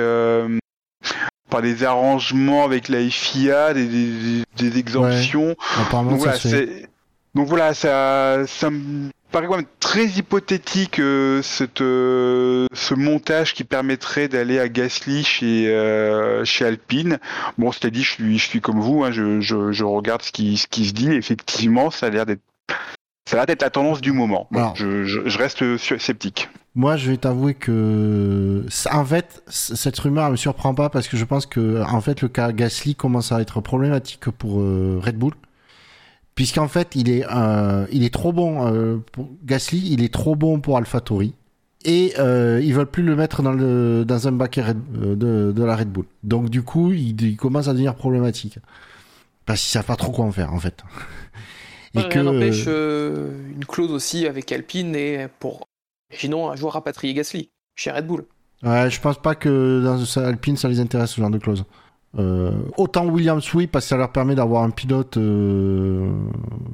par 1.50 1.62
des 1.62 1.84
arrangements 1.84 2.64
avec 2.64 2.88
la 2.88 3.08
FIA, 3.08 3.74
des, 3.74 3.86
des, 3.86 4.42
des 4.56 4.78
exemptions. 4.78 5.48
Ouais, 5.48 5.56
apparemment, 5.80 6.10
Donc 6.12 6.20
ça 6.20 6.24
voilà, 6.24 6.38
se 6.38 6.48
fait. 6.48 6.66
c'est- 6.66 6.88
donc 7.34 7.48
voilà, 7.48 7.74
ça, 7.74 8.46
ça 8.46 8.70
me 8.70 9.10
paraît 9.30 9.46
quand 9.46 9.56
même 9.56 9.66
très 9.80 10.06
hypothétique 10.06 11.00
euh, 11.00 11.42
cette, 11.42 11.80
euh, 11.80 12.66
ce 12.72 12.94
montage 12.94 13.54
qui 13.54 13.64
permettrait 13.64 14.28
d'aller 14.28 14.58
à 14.58 14.68
Gasly 14.68 15.24
chez, 15.24 15.68
euh, 15.68 16.44
chez 16.44 16.64
Alpine. 16.64 17.18
Bon, 17.58 17.72
c'est-à-dire, 17.72 18.04
je 18.04 18.10
suis, 18.10 18.38
je 18.38 18.46
suis 18.46 18.60
comme 18.60 18.80
vous, 18.80 19.02
hein, 19.02 19.10
je, 19.10 19.40
je, 19.40 19.72
je 19.72 19.84
regarde 19.84 20.22
ce 20.22 20.32
qui, 20.32 20.56
ce 20.56 20.68
qui 20.68 20.86
se 20.86 20.92
dit. 20.92 21.10
Effectivement, 21.12 21.90
ça 21.90 22.06
a 22.06 22.10
l'air 22.10 22.26
d'être, 22.26 22.42
ça 23.28 23.44
la 23.44 23.70
tendance 23.70 24.00
du 24.00 24.12
moment. 24.12 24.46
Bon, 24.50 24.58
Alors. 24.58 24.76
je, 24.76 25.04
je, 25.04 25.20
je 25.28 25.38
reste 25.38 25.76
sceptique. 25.98 26.48
Moi, 26.76 26.96
je 26.96 27.10
vais 27.10 27.16
t'avouer 27.16 27.54
que, 27.54 28.64
en 28.92 29.04
fait, 29.04 29.42
cette 29.48 29.98
rumeur 29.98 30.26
elle 30.26 30.32
me 30.32 30.36
surprend 30.36 30.74
pas 30.74 30.88
parce 30.88 31.06
que 31.06 31.16
je 31.16 31.24
pense 31.24 31.46
que, 31.46 31.82
en 31.82 32.00
fait, 32.00 32.20
le 32.20 32.28
cas 32.28 32.50
Gasly 32.50 32.96
commence 32.96 33.30
à 33.30 33.40
être 33.40 33.60
problématique 33.60 34.28
pour 34.30 34.60
euh, 34.60 35.00
Red 35.00 35.16
Bull, 35.16 35.34
puisqu'en 36.34 36.68
fait, 36.68 36.94
il 36.94 37.08
est, 37.10 37.24
euh, 37.30 37.86
il 37.92 38.02
est 38.02 38.12
trop 38.12 38.32
bon 38.32 38.66
euh, 38.66 38.98
pour 39.12 39.28
Gasly, 39.44 39.92
il 39.92 40.02
est 40.02 40.12
trop 40.12 40.36
bon 40.36 40.60
pour 40.60 40.76
AlphaTauri, 40.76 41.34
et 41.84 42.14
euh, 42.18 42.60
ils 42.62 42.74
veulent 42.74 42.90
plus 42.90 43.02
le 43.02 43.14
mettre 43.16 43.42
dans 43.42 43.52
le 43.52 44.04
dans 44.06 44.26
un 44.28 44.32
baquet 44.32 44.62
Red- 44.62 44.78
euh, 45.02 45.14
de, 45.16 45.52
de 45.52 45.64
la 45.64 45.76
Red 45.76 45.90
Bull. 45.90 46.06
Donc 46.22 46.50
du 46.50 46.62
coup, 46.62 46.92
il, 46.92 47.20
il 47.20 47.36
commence 47.36 47.68
à 47.68 47.72
devenir 47.72 47.94
problématique 47.94 48.58
parce 49.46 49.60
qu'ils 49.60 49.70
savent 49.70 49.84
pas 49.84 49.96
trop 49.96 50.10
quoi 50.10 50.24
en 50.24 50.32
faire, 50.32 50.52
en 50.52 50.58
fait. 50.58 50.82
Ouais, 51.94 52.02
rien 52.10 52.24
n'empêche 52.24 52.64
euh, 52.66 53.30
une 53.54 53.64
clause 53.64 53.92
aussi 53.92 54.26
avec 54.26 54.50
Alpine 54.50 54.96
et 54.96 55.28
pour, 55.38 55.68
imaginons, 56.10 56.50
un 56.50 56.56
joueur 56.56 56.72
rapatrié 56.72 57.14
Gasly 57.14 57.50
chez 57.76 57.92
Red 57.92 58.06
Bull. 58.06 58.24
Ouais, 58.62 58.90
je 58.90 59.00
pense 59.00 59.20
pas 59.20 59.34
que 59.34 59.82
dans 59.84 60.22
Alpine 60.22 60.56
ça 60.56 60.68
les 60.68 60.80
intéresse 60.80 61.10
ce 61.10 61.20
genre 61.20 61.30
de 61.30 61.38
clause. 61.38 61.64
Euh, 62.18 62.52
autant 62.76 63.06
Williams 63.06 63.52
oui 63.54 63.66
parce 63.66 63.86
que 63.86 63.88
ça 63.88 63.96
leur 63.96 64.12
permet 64.12 64.36
d'avoir 64.36 64.62
un 64.62 64.70
pilote 64.70 65.16
euh, 65.16 66.12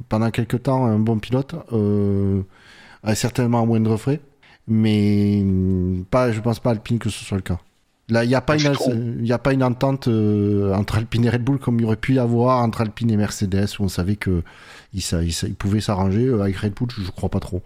pendant 0.07 0.29
quelques 0.29 0.61
temps 0.63 0.85
un 0.85 0.99
bon 0.99 1.17
pilote 1.17 1.55
euh, 1.73 2.41
certainement 3.15 3.61
à 3.61 3.65
moindre 3.65 3.97
frais. 3.97 4.19
Mais 4.67 5.41
mm, 5.43 6.03
pas 6.11 6.31
je 6.31 6.39
pense 6.41 6.59
pas 6.59 6.71
Alpine 6.71 6.99
que 6.99 7.09
ce 7.09 7.23
soit 7.25 7.37
le 7.37 7.43
cas. 7.43 7.57
Là 8.09 8.23
il 8.23 8.27
n'y 8.27 8.35
a 8.35 8.41
pas 8.41 8.55
une 8.55 8.73
il 9.21 9.25
y 9.25 9.33
a 9.33 9.39
pas 9.39 9.53
une 9.53 9.63
entente 9.63 10.07
entre 10.07 10.97
Alpine 10.97 11.25
et 11.25 11.29
Red 11.29 11.43
Bull 11.43 11.57
comme 11.57 11.79
il 11.79 11.83
y 11.83 11.85
aurait 11.85 11.95
pu 11.95 12.13
y 12.15 12.19
avoir 12.19 12.59
entre 12.63 12.81
Alpine 12.81 13.09
et 13.09 13.17
Mercedes 13.17 13.67
où 13.79 13.83
on 13.83 13.87
savait 13.87 14.17
que 14.17 14.43
ils, 14.93 15.01
sa- 15.01 15.23
ils, 15.23 15.33
sa- 15.33 15.47
ils 15.47 15.55
pouvaient 15.55 15.81
s'arranger 15.81 16.29
avec 16.39 16.55
Red 16.57 16.73
Bull 16.73 16.89
je, 16.95 17.01
je 17.01 17.09
crois 17.11 17.29
pas 17.29 17.39
trop 17.39 17.61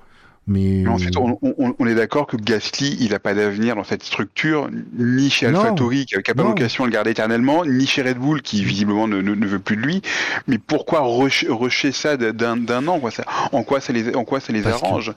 mais 0.48 0.82
Mais 0.84 0.88
ensuite, 0.90 1.18
on, 1.18 1.40
on- 1.42 1.76
on 1.80 1.88
est 1.88 1.96
d'accord 1.96 2.28
que 2.28 2.38
Gasly, 2.38 2.98
il 3.00 3.12
n'a 3.12 3.20
pas 3.20 3.34
d'avenir 3.34 3.76
dans 3.76 3.84
cette 3.84 4.04
structure, 4.04 4.70
ni 4.98 5.30
chez. 5.30 5.48
AlphaTauri, 5.48 6.06
qui 6.06 6.16
n'a 6.16 6.22
pas 6.22 6.44
Non. 6.44 6.50
vocation 6.50 6.84
à 6.84 6.88
le 6.88 6.94
garder 6.94 7.12
éternellement, 7.12 7.66
ni 7.66 7.88
chez 7.88 8.02
Red 8.04 8.18
Bull, 8.18 8.42
qui 8.42 8.64
visiblement 8.64 9.08
ne, 9.08 9.22
ne- 9.22 9.36
ne 9.36 9.46
veut 9.48 9.60
plus 9.60 9.76
de 9.76 9.82
lui. 9.82 10.02
Mais 10.48 10.58
pourquoi 10.58 11.02
rusher, 11.02 11.48
rusher 11.50 11.92
ça 11.92 12.16
d'un 12.18 12.88
an 12.88 13.00
quoi, 13.00 13.12
ça, 13.12 13.24
En 13.52 13.64
quoi 13.64 13.80
ça 13.82 13.92
les, 13.94 14.16
en 14.16 14.24
quoi 14.24 14.40
ça 14.40 14.54
les 14.54 14.62
Parce 14.62 14.82
que- 14.82 14.86
arrange? 14.86 15.14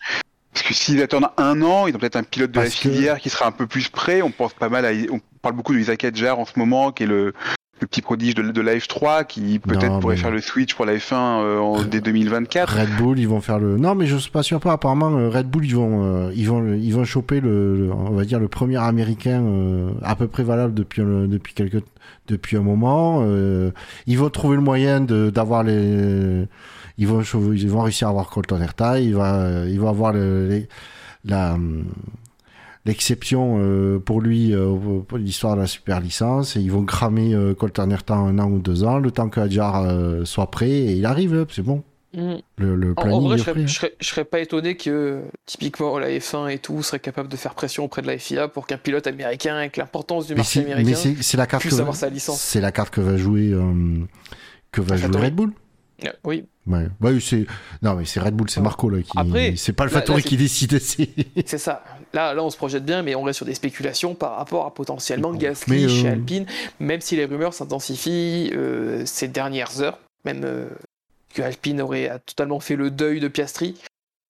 Parce 0.54 0.66
que 0.66 0.74
s'ils 0.74 1.00
attendent 1.02 1.28
un 1.36 1.60
an, 1.62 1.86
ils 1.86 1.94
ont 1.94 1.98
peut-être 1.98 2.16
un 2.16 2.22
pilote 2.24 2.50
de 2.50 2.58
la 2.60 2.64
que- 2.66 2.70
filière 2.72 3.18
qui 3.20 3.28
sera 3.30 3.46
un 3.46 3.52
peu 3.52 3.66
plus 3.66 3.88
près. 3.90 4.22
On 4.22 4.30
pense 4.30 4.54
pas 4.54 4.68
mal 4.68 4.84
à, 4.86 4.90
on 5.12 5.20
parle 5.42 5.54
beaucoup 5.54 5.74
de 5.74 5.78
Isaac 5.78 6.04
Adjar 6.04 6.38
en 6.38 6.46
ce 6.46 6.58
moment, 6.58 6.90
qui 6.90 7.04
est 7.04 7.06
le, 7.06 7.32
le 7.80 7.86
petit 7.86 8.02
prodige 8.02 8.34
de, 8.34 8.42
de 8.42 8.60
la 8.60 8.74
F3, 8.76 9.26
qui 9.26 9.58
peut-être 9.58 10.00
pourrait 10.00 10.16
faire 10.16 10.30
le 10.30 10.40
switch 10.40 10.74
pour 10.74 10.84
la 10.86 10.94
F1 10.96 11.12
euh, 11.14 11.58
en, 11.58 11.82
dès 11.84 12.00
2024. 12.00 12.76
Red 12.80 12.88
Bull, 12.98 13.18
ils 13.18 13.28
vont 13.28 13.40
faire 13.40 13.58
le. 13.58 13.76
Non, 13.76 13.94
mais 13.94 14.06
je 14.06 14.16
suis 14.16 14.30
pas 14.30 14.42
sûr 14.42 14.60
pas. 14.60 14.72
Apparemment, 14.72 15.10
euh, 15.16 15.28
Red 15.28 15.48
Bull, 15.48 15.64
ils 15.64 15.74
vont, 15.76 16.04
euh, 16.04 16.32
ils 16.34 16.48
vont, 16.48 16.64
ils 16.74 16.90
vont 16.92 17.04
choper 17.04 17.40
le, 17.40 17.76
le- 17.76 17.92
on 17.92 18.10
va 18.10 18.24
dire 18.24 18.38
le 18.40 18.48
premier 18.48 18.76
américain 18.76 19.42
euh, 19.42 19.90
à 20.02 20.16
peu 20.16 20.26
près 20.28 20.42
valable 20.42 20.74
depuis 20.74 21.02
un- 21.02 21.26
depuis 21.26 21.54
quelques, 21.54 21.82
depuis 22.26 22.56
un 22.56 22.62
moment. 22.62 23.24
ils 24.06 24.18
vont 24.18 24.30
trouver 24.30 24.56
le 24.56 24.62
moyen 24.62 25.00
de 25.00 25.30
d'avoir 25.30 25.62
les, 25.62 26.46
ils 26.98 27.06
vont, 27.06 27.22
ils 27.22 27.70
vont 27.70 27.82
réussir 27.82 28.08
à 28.08 28.10
avoir 28.10 28.28
Colton 28.28 28.60
Herta. 28.60 28.98
Il 29.00 29.14
va, 29.14 29.64
ils 29.66 29.78
vont 29.80 29.88
avoir 29.88 30.12
le, 30.12 30.48
les- 30.48 30.68
la 31.24 31.54
hum, 31.54 31.84
l'exception 32.88 33.58
euh, 33.60 33.98
pour 33.98 34.20
lui 34.22 34.54
euh, 34.54 35.00
pour 35.06 35.18
l'histoire 35.18 35.56
de 35.56 35.60
la 35.60 35.66
super 35.66 36.00
licence 36.00 36.56
et 36.56 36.60
ils 36.60 36.72
vont 36.72 36.84
cramer 36.84 37.34
euh, 37.34 37.54
Colton 37.54 37.94
un 38.08 38.38
an 38.38 38.50
ou 38.50 38.58
deux 38.58 38.82
ans 38.82 38.98
le 38.98 39.10
temps 39.10 39.28
que 39.28 39.40
Hadjar 39.40 39.82
euh, 39.82 40.24
soit 40.24 40.50
prêt 40.50 40.70
et 40.70 40.92
il 40.92 41.04
arrive 41.04 41.46
c'est 41.50 41.62
bon 41.62 41.84
le, 42.14 42.40
le 42.56 42.94
En, 42.96 43.20
vrai, 43.20 43.36
je 43.36 43.42
serais, 43.42 43.60
hein. 43.60 43.66
je, 43.66 43.74
serais, 43.74 43.94
je 44.00 44.06
serais 44.08 44.24
pas 44.24 44.40
étonné 44.40 44.76
que 44.76 45.22
typiquement 45.44 45.98
la 45.98 46.08
F1 46.08 46.48
et 46.48 46.58
tout 46.58 46.82
serait 46.82 46.98
capable 46.98 47.28
de 47.28 47.36
faire 47.36 47.54
pression 47.54 47.84
auprès 47.84 48.00
de 48.00 48.06
la 48.06 48.16
FIA 48.18 48.48
pour 48.48 48.66
qu'un 48.66 48.78
pilote 48.78 49.06
américain 49.06 49.56
avec 49.56 49.76
l'importance 49.76 50.26
du 50.26 50.34
marché 50.34 50.64
mais 50.64 50.72
américain 50.72 50.96
c'est 50.96 51.22
c'est 51.22 51.36
la 51.36 51.46
carte 51.46 51.60
puisse 51.60 51.76
que 51.76 51.80
avoir 51.80 51.94
sa 51.94 52.08
licence. 52.08 52.40
c'est 52.40 52.62
la 52.62 52.72
carte 52.72 52.94
que 52.94 53.02
va 53.02 53.18
jouer 53.18 53.50
euh, 53.52 54.00
que 54.72 54.80
va 54.80 54.96
jouer. 54.96 55.18
Red 55.18 55.34
Bull 55.34 55.52
Euh, 56.04 56.08
Oui, 56.24 56.46
ouais 56.66 56.88
ouais 57.02 57.20
c'est 57.20 57.44
non 57.82 57.94
mais 57.94 58.06
c'est 58.06 58.20
Red 58.20 58.34
Bull 58.34 58.48
c'est 58.48 58.62
Marco 58.62 58.88
là 58.88 59.02
qui 59.02 59.12
Après, 59.14 59.54
c'est 59.56 59.74
pas 59.74 59.84
le 59.84 59.90
Fattori 59.90 60.22
qui 60.22 60.38
décide 60.38 60.78
c'est 61.44 61.58
ça. 61.58 61.84
Là, 62.14 62.34
là, 62.34 62.42
on 62.42 62.50
se 62.50 62.56
projette 62.56 62.84
bien, 62.84 63.02
mais 63.02 63.14
on 63.14 63.22
reste 63.22 63.38
sur 63.38 63.46
des 63.46 63.54
spéculations 63.54 64.14
par 64.14 64.36
rapport 64.36 64.66
à 64.66 64.74
potentiellement 64.74 65.32
Gasly 65.32 65.84
euh, 65.84 65.88
chez 65.88 66.08
Alpine, 66.08 66.46
même 66.80 67.00
si 67.00 67.16
les 67.16 67.24
rumeurs 67.26 67.54
s'intensifient 67.54 68.50
euh, 68.54 69.04
ces 69.06 69.28
dernières 69.28 69.80
heures, 69.82 69.98
même 70.24 70.42
euh, 70.44 70.66
que 71.34 71.42
Alpine 71.42 71.80
aurait 71.82 72.08
a 72.08 72.18
totalement 72.18 72.60
fait 72.60 72.76
le 72.76 72.90
deuil 72.90 73.20
de 73.20 73.28
Piastri. 73.28 73.74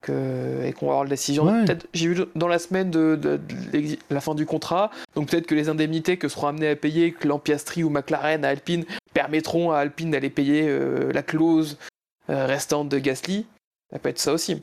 Que, 0.01 0.63
et 0.65 0.73
qu'on 0.73 0.87
va 0.87 0.93
avoir 0.93 1.03
la 1.05 1.11
décision. 1.11 1.45
Ouais. 1.45 1.65
Peut-être, 1.65 1.89
j'ai 1.93 2.07
vu 2.07 2.21
dans 2.37 2.47
la 2.47 2.61
semaine 2.61 2.89
de, 2.89 3.19
de- 3.21 3.37
de 3.37 3.55
l'exi- 3.73 3.99
la 4.11 4.21
fin 4.21 4.37
du 4.37 4.47
contrat, 4.47 4.93
donc 5.17 5.29
peut-être 5.29 5.49
que 5.49 5.57
les 5.57 5.69
indemnités 5.69 6.17
que 6.19 6.29
seront 6.29 6.47
amenés 6.47 6.69
à 6.69 6.77
payer 6.77 7.11
Clan 7.11 7.41
Piastri 7.41 7.83
ou 7.83 7.91
McLaren 7.91 8.45
à 8.45 8.51
Alpine 8.51 8.85
permettront 9.13 9.73
à 9.73 9.79
Alpine 9.79 10.13
d'aller 10.13 10.31
payer 10.31 10.63
euh, 10.69 11.11
la 11.13 11.25
clause 11.25 11.79
euh, 12.31 12.47
restante 12.47 12.89
de 12.89 13.01
Gasly. 13.01 13.45
Ça 13.93 13.99
peut 13.99 14.11
être 14.11 14.21
ça 14.21 14.33
aussi. 14.33 14.63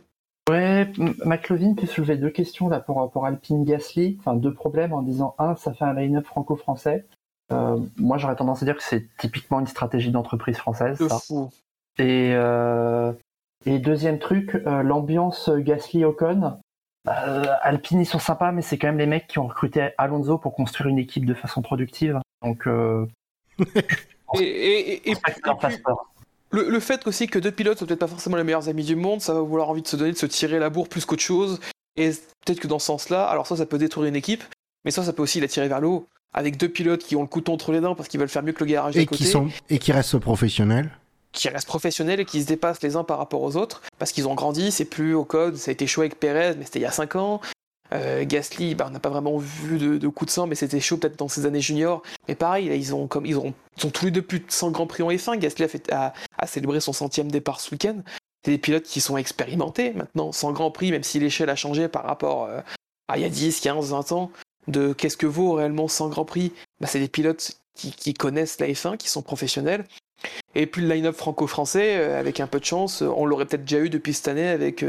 Ouais, 0.50 0.92
McLovin 1.26 1.74
peut 1.74 1.88
soulever 1.88 2.18
deux 2.18 2.30
questions 2.30 2.70
là 2.70 2.80
pour, 2.80 3.10
pour 3.12 3.26
Alpine 3.26 3.64
Gasly, 3.66 4.18
enfin 4.20 4.36
deux 4.36 4.54
problèmes 4.54 4.94
en 4.94 5.02
disant 5.02 5.34
un, 5.40 5.56
ça 5.56 5.74
fait 5.74 5.86
un 5.86 5.94
line-up 5.96 6.26
franco-français. 6.26 7.06
Euh, 7.52 7.80
moi 7.98 8.18
j'aurais 8.18 8.36
tendance 8.36 8.62
à 8.62 8.66
dire 8.66 8.76
que 8.78 8.84
c'est 8.84 9.08
typiquement 9.18 9.60
une 9.60 9.68
stratégie 9.68 10.12
d'entreprise 10.12 10.58
française. 10.58 11.00
De 11.00 11.08
ça. 11.08 11.18
fou. 11.20 11.50
Et, 11.98 12.32
euh, 12.36 13.12
et 13.66 13.80
deuxième 13.80 14.20
truc, 14.20 14.54
euh, 14.68 14.84
l'ambiance 14.84 15.50
Gasly-Ocon. 15.50 16.60
Euh, 17.08 17.46
Alpine 17.62 18.00
ils 18.02 18.06
sont 18.06 18.20
sympas, 18.20 18.52
mais 18.52 18.62
c'est 18.62 18.78
quand 18.78 18.88
même 18.88 18.98
les 19.00 19.06
mecs 19.08 19.28
qui 19.28 19.40
ont 19.40 19.48
recruté 19.48 19.90
Alonso 19.98 20.38
pour 20.38 20.54
construire 20.54 20.90
une 20.90 21.00
équipe 21.00 21.26
de 21.26 21.34
façon 21.34 21.62
productive. 21.64 22.20
Donc 22.44 22.68
euh, 22.68 23.08
Et, 24.40 24.42
et- 24.44 24.94
et- 25.10 25.12
et- 25.12 25.16
Le, 26.52 26.70
le 26.70 26.80
fait 26.80 27.06
aussi 27.08 27.28
que 27.28 27.40
deux 27.40 27.52
pilotes 27.52 27.80
sont 27.80 27.86
peut-être 27.86 28.00
pas 28.00 28.08
forcément 28.08 28.38
les 28.38 28.44
meilleurs 28.44 28.70
amis 28.70 28.84
du 28.84 28.96
monde, 28.96 29.22
ça 29.22 29.34
va 29.34 29.42
vouloir 29.42 29.70
envie 29.70 29.82
de 29.82 29.88
se 29.88 29.96
donner, 29.96 30.12
de 30.12 30.18
se 30.18 30.26
tirer 30.26 30.60
la 30.60 30.70
bourre 30.70 30.88
plus 30.88 31.06
qu'autre 31.06 31.22
chose. 31.22 31.60
Et 31.98 32.12
peut-être 32.46 32.60
que 32.60 32.68
dans 32.68 32.80
ce 32.80 32.86
sens-là, 32.88 33.26
alors 33.26 33.48
ça, 33.48 33.56
ça 33.56 33.66
peut 33.66 33.78
détruire 33.78 34.08
une 34.08 34.16
équipe, 34.16 34.44
mais 34.84 34.92
ça, 34.92 35.04
ça 35.04 35.14
peut 35.14 35.24
aussi 35.24 35.40
la 35.40 35.48
tirer 35.48 35.68
vers 35.68 35.82
le 35.82 35.88
haut. 35.88 36.08
Avec 36.34 36.58
deux 36.58 36.68
pilotes 36.68 37.04
qui 37.04 37.16
ont 37.16 37.22
le 37.22 37.28
couteau 37.28 37.54
entre 37.54 37.72
les 37.72 37.80
dents 37.80 37.96
parce 37.96 38.10
qu'ils 38.10 38.20
veulent 38.20 38.30
faire 38.30 38.44
mieux 38.44 38.52
que 38.52 38.64
le 38.64 38.70
garage 38.70 38.98
et 38.98 39.02
à 39.02 39.06
côté, 39.06 39.24
qui 39.24 39.30
sont 39.30 39.48
et 39.70 39.80
qui 39.80 39.94
restent 39.94 40.20
professionnels 40.20 40.92
qui 41.36 41.50
restent 41.50 41.68
professionnels 41.68 42.20
et 42.20 42.26
qui 42.26 42.42
se 42.42 42.48
dépassent 42.48 42.82
les 42.82 42.96
uns 42.96 43.04
par 43.04 43.18
rapport 43.20 43.42
aux 43.42 43.56
autres 43.58 43.82
parce 44.00 44.12
qu'ils 44.12 44.28
ont 44.28 44.34
grandi. 44.34 44.72
C'est 44.72 44.86
plus 44.86 45.14
au 45.14 45.26
code, 45.26 45.58
ça 45.58 45.70
a 45.70 45.74
été 45.74 45.86
chaud 45.86 46.02
avec 46.02 46.20
Perez, 46.20 46.56
mais 46.58 46.66
c'était 46.66 46.80
il 46.80 46.84
y 46.84 46.88
a 46.88 46.92
5 46.92 47.16
ans. 47.18 47.42
Euh, 47.94 48.26
Gasly, 48.26 48.76
bah, 48.76 48.86
on 48.88 48.92
n'a 48.92 49.00
pas 49.00 49.10
vraiment 49.10 49.38
vu 49.38 49.78
de, 49.78 50.08
coup 50.08 50.26
de 50.26 50.30
sang, 50.30 50.48
mais 50.48 50.56
c'était 50.56 50.80
chaud 50.80 50.98
peut-être 50.98 51.18
dans 51.18 51.28
ses 51.28 51.46
années 51.46 51.62
juniors. 51.62 52.02
Mais 52.28 52.36
pareil, 52.36 52.68
ils 52.68 52.96
ont 52.96 53.08
tous 53.08 54.06
les 54.06 54.12
deux 54.12 54.22
plus 54.22 54.40
de 54.40 54.46
100 54.48 54.72
grands 54.72 54.88
prix 54.88 55.04
en 55.04 55.10
F1. 55.10 55.38
Gasly 55.38 55.68
a, 55.92 56.14
célébré 56.48 56.80
son 56.80 56.94
centième 56.94 57.32
départ 57.32 57.60
ce 57.60 57.72
week-end. 57.72 57.98
C'est 58.44 58.52
des 58.52 58.58
pilotes 58.58 58.84
qui 58.84 59.02
sont 59.02 59.18
expérimentés 59.18 59.94
maintenant, 59.94 60.32
sans 60.32 60.52
grand 60.52 60.72
prix, 60.72 60.92
même 60.92 61.04
si 61.04 61.20
l'échelle 61.20 61.50
a 61.50 61.56
changé 61.56 61.88
par 61.88 62.04
rapport 62.04 62.46
euh, 62.46 62.62
ah, 63.08 63.18
il 63.18 63.22
y 63.22 63.26
a 63.26 63.30
10, 63.30 63.60
15, 63.60 63.90
20 63.90 64.12
ans, 64.12 64.32
de 64.68 64.94
qu'est-ce 64.94 65.18
que 65.18 65.28
vaut 65.28 65.54
réellement 65.54 65.88
100 65.88 66.10
Grand 66.10 66.26
Prix? 66.26 66.54
Bah, 66.80 66.88
C'est 66.88 67.00
des 67.00 67.08
pilotes 67.08 67.58
qui, 67.76 68.14
connaissent 68.14 68.60
la 68.60 68.68
F1, 68.68 68.98
qui 68.98 69.10
sont 69.10 69.22
professionnels. 69.22 69.86
Et 70.56 70.66
puis 70.66 70.82
le 70.82 70.88
line-up 70.88 71.16
franco-français, 71.16 71.98
euh, 71.98 72.20
avec 72.20 72.40
un 72.40 72.48
peu 72.48 72.60
de 72.60 72.66
chance, 72.66 73.02
on 73.02 73.26
l'aurait 73.26 73.46
peut-être 73.46 73.66
déjà 73.66 73.80
eu 73.80 73.90
depuis 73.90 74.14
cette 74.14 74.30
année 74.30 74.48
avec, 74.48 74.84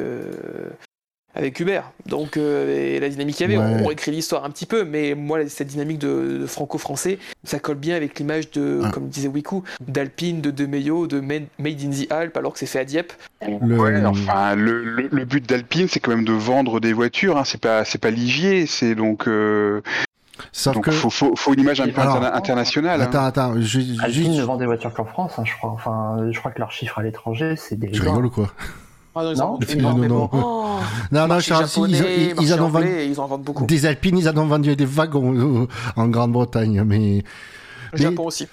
avec 1.36 1.60
Hubert. 1.60 1.92
Donc, 2.06 2.36
euh, 2.36 2.94
et 2.96 2.98
la 2.98 3.08
dynamique 3.08 3.36
qu'il 3.36 3.50
y 3.50 3.54
avait, 3.54 3.62
Ouais. 3.62 3.82
on, 3.82 3.86
on 3.86 3.90
écrit 3.90 4.10
l'histoire 4.10 4.44
un 4.44 4.50
petit 4.50 4.66
peu, 4.66 4.84
mais 4.84 5.14
moi, 5.14 5.40
cette 5.48 5.68
dynamique 5.68 5.98
de, 5.98 6.38
de 6.40 6.46
franco-français, 6.46 7.18
ça 7.44 7.58
colle 7.58 7.76
bien 7.76 7.94
avec 7.94 8.18
l'image 8.18 8.50
de, 8.52 8.82
comme 8.92 9.08
disait 9.08 9.28
Wiku, 9.28 9.62
d'Alpine, 9.86 10.40
de 10.40 10.50
De 10.50 10.66
Meio, 10.66 11.06
de 11.06 11.20
Made 11.20 11.44
in 11.60 11.90
the 11.90 12.10
Alpes, 12.10 12.36
alors 12.36 12.52
que 12.54 12.58
c'est 12.58 12.66
fait 12.66 12.80
à 12.80 12.84
Dieppe. 12.84 13.12
Le- 13.46 13.76
Ouais, 13.78 14.04
enfin, 14.04 14.54
le, 14.56 14.82
le- 14.82 15.08
le 15.12 15.24
but 15.24 15.46
d'Alpine, 15.48 15.86
c'est 15.88 16.00
quand 16.00 16.10
même 16.10 16.24
de 16.24 16.32
vendre 16.32 16.80
des 16.80 16.92
voitures. 16.92 17.36
Hein. 17.36 17.44
C'est 17.44 17.60
pas, 17.60 17.84
c'est 17.84 17.98
pas 17.98 18.10
Ligier. 18.10 18.66
C'est 18.66 18.94
donc, 18.94 19.28
euh, 19.28 19.82
Sauf 20.52 20.74
donc 20.74 20.84
que. 20.84 20.90
faut, 20.90 21.10
faut, 21.10 21.34
faut 21.36 21.52
une 21.54 21.60
image 21.60 21.80
un 21.80 21.88
peu 21.88 22.00
Alors, 22.00 22.22
internationale. 22.24 23.00
hein. 23.00 23.04
Attends, 23.04 23.24
attends, 23.24 23.54
je, 23.60 23.78
Alpine 24.02 24.24
juste- 24.24 24.30
ne 24.38 24.42
vend 24.42 24.56
des 24.56 24.66
voitures 24.66 24.92
qu'en 24.94 25.04
France, 25.04 25.32
hein, 25.38 25.42
je 25.44 25.52
crois. 25.54 25.70
Enfin, 25.70 26.28
je 26.30 26.38
crois 26.38 26.50
que 26.50 26.58
leur 26.58 26.72
chiffre 26.72 26.98
à 26.98 27.02
l'étranger, 27.02 27.54
c'est 27.56 27.78
des 27.78 27.90
tu 27.90 28.02
rigoles 28.02 28.26
ou 28.26 28.30
quoi? 28.30 28.50
Ah 29.18 29.22
non, 29.24 29.32
ils 29.32 29.38
Non, 29.38 29.44
en 29.44 29.50
vendent 29.52 29.64
non, 29.68 29.74
énormément. 29.78 30.30
non. 30.32 30.40
Oh, 30.44 30.78
Non, 31.10 31.26
non, 31.26 31.38
ils, 31.38 31.94
ils- 31.96 32.34
ils 32.42 32.54
en 32.54 32.58
anglais, 32.60 33.08
ils 33.08 33.18
en 33.20 33.26
vendent 33.26 33.42
beaucoup. 33.42 33.64
des 33.66 33.86
Alpines, 33.86 34.18
ils 34.18 34.28
en 34.28 34.36
ont 34.36 34.46
vendu 34.46 34.76
des 34.76 34.84
wagons 34.84 35.62
euh, 35.62 35.66
en 35.96 36.08
Grande-Bretagne, 36.08 36.82
mais 36.84 37.24
Le 37.92 37.98
Japon 37.98 38.26
aussi. 38.26 38.46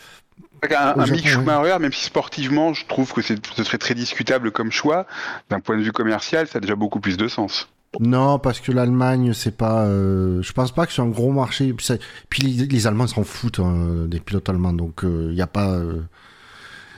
Un, 0.72 0.98
un 1.02 1.06
Mick. 1.08 1.28
Schumacher, 1.28 1.78
même 1.80 1.92
si 1.92 2.06
sportivement, 2.06 2.74
je 2.74 2.86
trouve 2.88 3.12
que 3.12 3.22
c'est- 3.22 3.46
ce 3.54 3.64
serait 3.66 3.78
très 3.78 3.94
discutable 3.96 4.52
comme 4.52 4.72
choix, 4.72 5.06
d'un 5.50 5.60
point 5.60 5.78
de 5.78 5.82
vue 5.84 5.92
commercial, 5.92 6.48
ça 6.48 6.60
a 6.60 6.62
déjà 6.62 6.76
beaucoup 6.78 7.02
plus 7.02 7.18
de 7.18 7.28
sens. 7.28 7.68
non, 8.00 8.40
parce 8.40 8.60
que 8.62 8.72
l'Allemagne, 8.72 9.34
c'est 9.34 9.56
pas. 9.58 9.82
euh, 9.84 10.42
je 10.42 10.52
pense 10.54 10.72
pas 10.72 10.86
que 10.88 10.94
c'est 10.94 11.02
un 11.02 11.10
gros 11.10 11.32
marché. 11.34 11.74
Puis, 11.74 11.86
ça- 11.86 11.98
puis 12.30 12.42
les, 12.44 12.66
les 12.66 12.88
Allemands 12.88 13.08
s'en 13.08 13.24
foutent 13.26 13.60
hein, 13.60 14.06
des 14.08 14.20
pilotes 14.22 14.48
allemands, 14.50 14.72
donc 14.74 15.02
il 15.04 15.36
n'y 15.36 15.42
a 15.42 15.48
pas. 15.48 15.68
euh, 15.72 16.02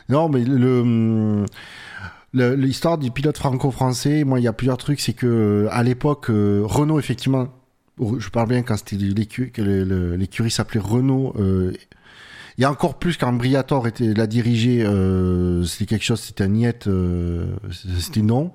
Non, 0.09 0.29
mais 0.29 0.43
le. 0.45 1.43
L'histoire 2.35 2.97
du 2.97 3.11
pilote 3.11 3.37
franco-français, 3.37 4.23
moi, 4.25 4.39
il 4.39 4.43
y 4.43 4.47
a 4.47 4.53
plusieurs 4.53 4.77
trucs. 4.77 4.99
C'est 4.99 5.13
que 5.13 5.25
euh, 5.25 5.67
à 5.71 5.83
l'époque, 5.83 6.29
euh, 6.29 6.61
Renault, 6.65 6.99
effectivement, 6.99 7.47
je 8.17 8.27
parle 8.29 8.49
bien 8.49 8.61
quand 8.61 8.75
c'était 8.75 8.97
l'écu- 8.97 9.51
que 9.51 9.61
le- 9.61 9.85
le- 9.85 10.15
l'écurie 10.17 10.51
s'appelait 10.51 10.81
Renault. 10.81 11.33
euh, 11.39 11.71
il 12.57 12.61
y 12.61 12.65
a 12.65 12.71
encore 12.71 12.99
plus 12.99 13.17
quand 13.17 13.31
Briator 13.33 13.87
était 13.87 14.13
l'a 14.13 14.27
dirigé, 14.27 14.83
euh, 14.85 15.63
c'était 15.63 15.85
quelque 15.87 16.03
chose, 16.05 16.19
c'était 16.21 16.43
un 16.45 16.47
niet, 16.47 16.87
euh, 16.87 17.47
c'était 17.97 18.21
non. 18.21 18.51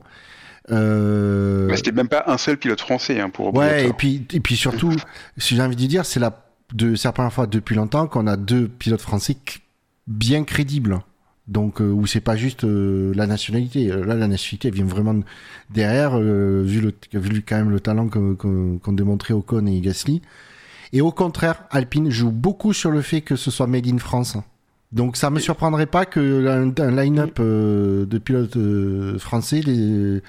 Euh, 0.71 1.75
C'était 1.75 1.93
même 1.93 2.09
pas 2.09 2.25
un 2.27 2.39
seul 2.39 2.57
pilote 2.57 2.81
français 2.81 3.21
hein, 3.21 3.31
pour 3.31 3.55
Ouais, 3.55 3.89
et 3.89 3.93
puis, 3.93 4.27
et 4.33 4.41
puis 4.41 4.57
surtout, 4.57 4.93
si 5.37 5.57
j'ai 5.57 5.63
envie 5.63 5.77
de 5.77 5.87
dire, 5.87 6.05
c'est 6.07 6.21
la, 6.21 6.45
de, 6.75 6.95
c'est 6.95 7.09
la 7.09 7.13
première 7.13 7.33
fois 7.33 7.47
depuis 7.47 7.75
longtemps 7.75 8.07
qu'on 8.07 8.27
a 8.27 8.37
deux 8.37 8.69
pilotes 8.69 9.01
français 9.01 9.37
bien 10.07 10.45
crédibles. 10.45 11.01
Donc, 11.51 11.81
euh, 11.81 11.91
où 11.91 12.07
c'est 12.07 12.21
pas 12.21 12.37
juste 12.37 12.63
euh, 12.65 13.13
la 13.17 13.27
nationalité. 13.27 13.91
Euh, 13.91 14.05
Là, 14.07 14.15
la 14.15 14.29
nationalité, 14.29 14.69
elle 14.69 14.75
vient 14.75 14.85
vraiment 14.85 15.21
derrière, 15.69 16.17
vu, 16.19 16.81
le, 16.81 16.95
vu 17.13 17.43
quand 17.43 17.57
même 17.57 17.71
le 17.71 17.81
talent 17.81 18.09
qu'ont 18.09 18.93
démontré 18.93 19.35
Ocon 19.35 19.67
et 19.67 19.81
Gasly. 19.81 20.23
Et 20.93 21.01
au 21.01 21.11
contraire, 21.13 21.65
Alpine 21.71 22.09
joue 22.11 22.31
beaucoup 22.31 22.73
sur 22.73 22.91
le 22.93 23.03
fait 23.03 23.21
que 23.21 23.35
ce 23.37 23.51
soit 23.51 23.67
made 23.67 23.87
in 23.89 23.99
France. 23.99 24.37
Donc, 24.93 25.17
ça 25.17 25.31
me 25.31 25.39
surprendrait 25.41 25.87
pas 25.87 26.05
que 26.07 26.47
un, 26.47 26.73
un 26.85 26.91
line-up 27.03 27.39
euh, 27.41 28.07
de 28.07 28.19
pilotes 28.19 28.57
euh, 28.57 29.19
français 29.19 29.61
les, 29.61 30.23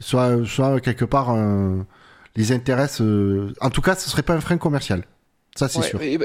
soit, 0.00 0.44
soit 0.46 0.80
quelque 0.80 1.04
part 1.04 1.36
les 2.36 2.52
intéresse. 2.52 3.02
En 3.60 3.70
tout 3.70 3.82
cas, 3.82 3.94
ce 3.96 4.08
serait 4.10 4.22
pas 4.22 4.34
un 4.34 4.40
frein 4.40 4.56
commercial. 4.58 5.04
Ça, 5.56 5.68
c'est 5.68 5.78
Ouais, 5.80 5.88
sûr. 5.88 6.02
Et, 6.02 6.18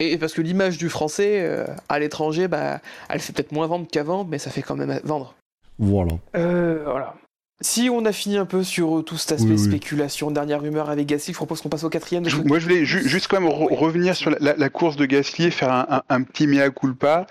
et 0.00 0.18
parce 0.18 0.32
que 0.34 0.42
l'image 0.42 0.78
du 0.78 0.88
français 0.88 1.40
euh, 1.40 1.64
à 1.88 1.98
l'étranger, 1.98 2.48
bah, 2.48 2.80
elle 3.08 3.20
fait 3.20 3.32
peut-être 3.32 3.52
moins 3.52 3.66
vendre 3.66 3.86
qu'avant, 3.90 4.24
mais 4.24 4.38
ça 4.38 4.50
fait 4.50 4.62
quand 4.62 4.76
même 4.76 5.00
vendre. 5.04 5.34
Voilà. 5.78 6.12
Euh, 6.36 6.82
voilà. 6.84 7.14
Si 7.60 7.88
on 7.90 8.04
a 8.04 8.12
fini 8.12 8.36
un 8.36 8.46
peu 8.46 8.64
sur 8.64 8.98
euh, 8.98 9.02
tout 9.02 9.16
cet 9.16 9.32
aspect 9.32 9.50
Oui, 9.50 9.56
oui. 9.58 9.64
spéculation, 9.64 10.30
dernière 10.30 10.60
rumeur 10.60 10.90
avec 10.90 11.06
Gasly, 11.06 11.32
je 11.32 11.36
propose 11.38 11.60
qu'on 11.62 11.68
passe 11.68 11.84
au 11.84 11.88
quatrième. 11.88 12.24
de 12.24 12.28
Je- 12.28 12.36
ce- 12.38 12.42
Moi, 12.42 12.58
je 12.58 12.64
voulais 12.64 12.84
ju- 12.84 13.08
juste 13.08 13.28
quand 13.28 13.40
même 13.40 13.48
re- 13.50 13.68
Oui. 13.70 13.76
revenir 13.76 14.16
sur 14.16 14.30
la, 14.30 14.38
la- 14.40 14.56
la 14.56 14.68
course 14.68 14.96
de 14.96 15.06
Gasly 15.06 15.46
et 15.46 15.50
faire 15.50 15.72
un, 15.72 15.86
un- 15.88 16.02
un 16.08 16.22
petit 16.22 16.46
mea 16.48 16.70
culpa. 16.70 17.26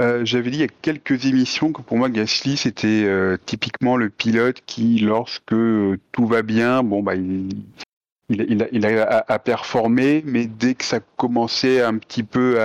Euh, 0.00 0.24
J'avais 0.24 0.50
dit 0.50 0.58
il 0.58 0.60
y 0.60 0.64
a 0.64 0.68
quelques 0.82 1.24
émissions 1.26 1.72
que 1.72 1.82
pour 1.82 1.96
moi 1.96 2.08
Gasly 2.08 2.56
c'était 2.56 3.02
euh, 3.04 3.36
typiquement 3.44 3.96
le 3.96 4.08
pilote 4.08 4.58
qui, 4.66 4.98
lorsque 5.00 5.52
euh, 5.52 5.98
tout 6.12 6.26
va 6.26 6.42
bien, 6.42 6.82
bon 6.82 7.02
bah 7.02 7.14
il, 7.16 7.48
il, 8.30 8.86
à 8.86 9.38
performer, 9.38 10.22
mais 10.24 10.46
dès 10.46 10.74
que 10.74 10.84
ça 10.84 11.00
commençait 11.16 11.82
un 11.82 11.98
petit 11.98 12.22
peu 12.22 12.58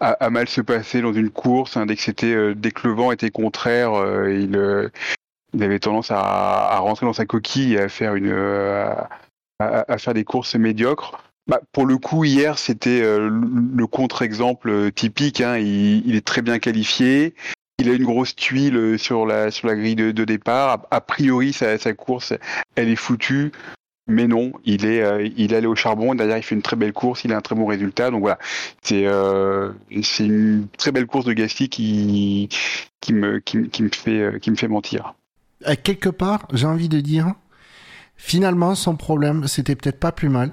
à, 0.00 0.30
mal 0.30 0.48
se 0.48 0.60
passer 0.60 1.00
dans 1.00 1.12
une 1.12 1.30
course, 1.30 1.76
hein, 1.76 1.86
dès 1.86 1.96
que 1.96 2.02
c'était 2.02 2.34
euh, 2.34 2.54
dès 2.54 2.70
que 2.70 2.86
le 2.86 2.94
vent 2.94 3.12
était 3.12 3.30
contraire, 3.30 3.94
euh, 3.94 4.32
il, 4.32 4.56
euh, 4.56 4.88
il 5.52 5.62
avait 5.62 5.78
tendance 5.78 6.10
à, 6.10 6.78
rentrer 6.78 7.06
dans 7.06 7.12
sa 7.12 7.26
coquille 7.26 7.74
et 7.74 7.80
à 7.80 7.88
faire 7.88 8.14
une 8.14 8.32
à, 9.60 9.98
faire 9.98 10.14
des 10.14 10.24
courses 10.24 10.56
médiocres. 10.56 11.18
Bah, 11.46 11.60
pour 11.72 11.86
le 11.86 11.98
coup, 11.98 12.24
hier, 12.24 12.58
c'était 12.58 13.02
le 13.02 13.28
le 13.28 13.86
contre-exemple 13.86 14.90
typique. 14.92 15.40
hein. 15.40 15.58
Il, 15.58 16.16
est 16.16 16.26
très 16.26 16.42
bien 16.42 16.58
qualifié. 16.58 17.34
Il 17.78 17.88
a 17.88 17.92
une 17.92 18.04
grosse 18.04 18.34
tuile 18.34 18.98
sur 18.98 19.26
la, 19.26 19.50
sur 19.50 19.68
la 19.68 19.76
grille 19.76 19.96
de, 19.96 20.24
départ. 20.24 20.86
A, 20.90 20.96
a 20.96 21.00
priori, 21.00 21.52
sa 21.52 21.92
course, 21.92 22.32
elle 22.76 22.88
est 22.88 22.96
foutue. 22.96 23.52
Mais 24.06 24.26
non, 24.26 24.52
il 24.64 24.84
est, 24.84 25.00
euh, 25.02 25.26
il 25.36 25.52
est 25.52 25.56
allé 25.56 25.66
au 25.66 25.74
charbon. 25.74 26.14
Derrière, 26.14 26.36
il 26.36 26.42
fait 26.42 26.54
une 26.54 26.62
très 26.62 26.76
belle 26.76 26.92
course. 26.92 27.24
Il 27.24 27.32
a 27.32 27.38
un 27.38 27.40
très 27.40 27.54
bon 27.54 27.64
résultat. 27.66 28.10
Donc 28.10 28.20
voilà, 28.20 28.38
c'est 28.82 29.06
euh, 29.06 29.72
c'est 30.02 30.26
une 30.26 30.68
très 30.76 30.92
belle 30.92 31.06
course 31.06 31.24
de 31.24 31.32
Gasly 31.32 31.68
qui, 31.70 32.48
qui, 33.00 33.12
me, 33.14 33.38
qui, 33.40 33.56
me- 33.58 33.66
qui 33.66 33.82
me 33.82 33.88
fait, 33.88 34.20
euh, 34.20 34.38
qui 34.38 34.50
me 34.50 34.56
fait 34.56 34.68
mentir. 34.68 35.14
Euh, 35.66 35.74
quelque 35.82 36.10
part, 36.10 36.46
j'ai 36.52 36.66
envie 36.66 36.90
de 36.90 37.00
dire, 37.00 37.32
finalement, 38.16 38.74
son 38.74 38.96
problème, 38.96 39.46
c'était 39.48 39.74
peut-être 39.76 39.98
pas 40.00 40.12
plus 40.12 40.28
mal. 40.28 40.50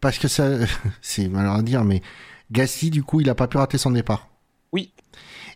Parce 0.00 0.18
que 0.18 0.28
ça, 0.28 0.48
c'est 1.00 1.28
malheureux 1.28 1.58
à 1.58 1.62
dire, 1.62 1.84
mais 1.84 2.02
Gasly, 2.52 2.90
du 2.90 3.02
coup, 3.02 3.20
il 3.20 3.28
a 3.30 3.34
pas 3.34 3.48
pu 3.48 3.56
rater 3.56 3.78
son 3.78 3.90
départ. 3.90 4.28
Oui. 4.72 4.92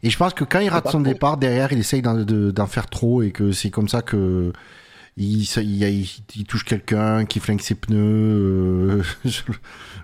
Et 0.02 0.10
je 0.10 0.16
pense 0.18 0.34
que 0.34 0.44
quand 0.44 0.60
il 0.60 0.68
rate 0.68 0.88
son 0.90 1.00
départ, 1.00 1.36
derrière, 1.36 1.72
il 1.72 1.78
essaye 1.78 2.02
d'en, 2.02 2.14
de- 2.14 2.50
d'en 2.50 2.66
faire 2.66 2.88
trop 2.88 3.22
et 3.22 3.30
que 3.30 3.52
c'est 3.52 3.70
comme 3.70 3.88
ça 3.88 4.02
que 4.02 4.52
il, 5.16 5.44
ça- 5.46 5.62
il, 5.62 5.82
il- 5.82 6.08
il 6.36 6.44
touche 6.44 6.64
quelqu'un, 6.64 7.24
qui 7.24 7.40
flingue 7.40 7.60
ses 7.60 7.74
pneus. 7.74 7.96
euh, 7.98 9.02
je- 9.24 9.42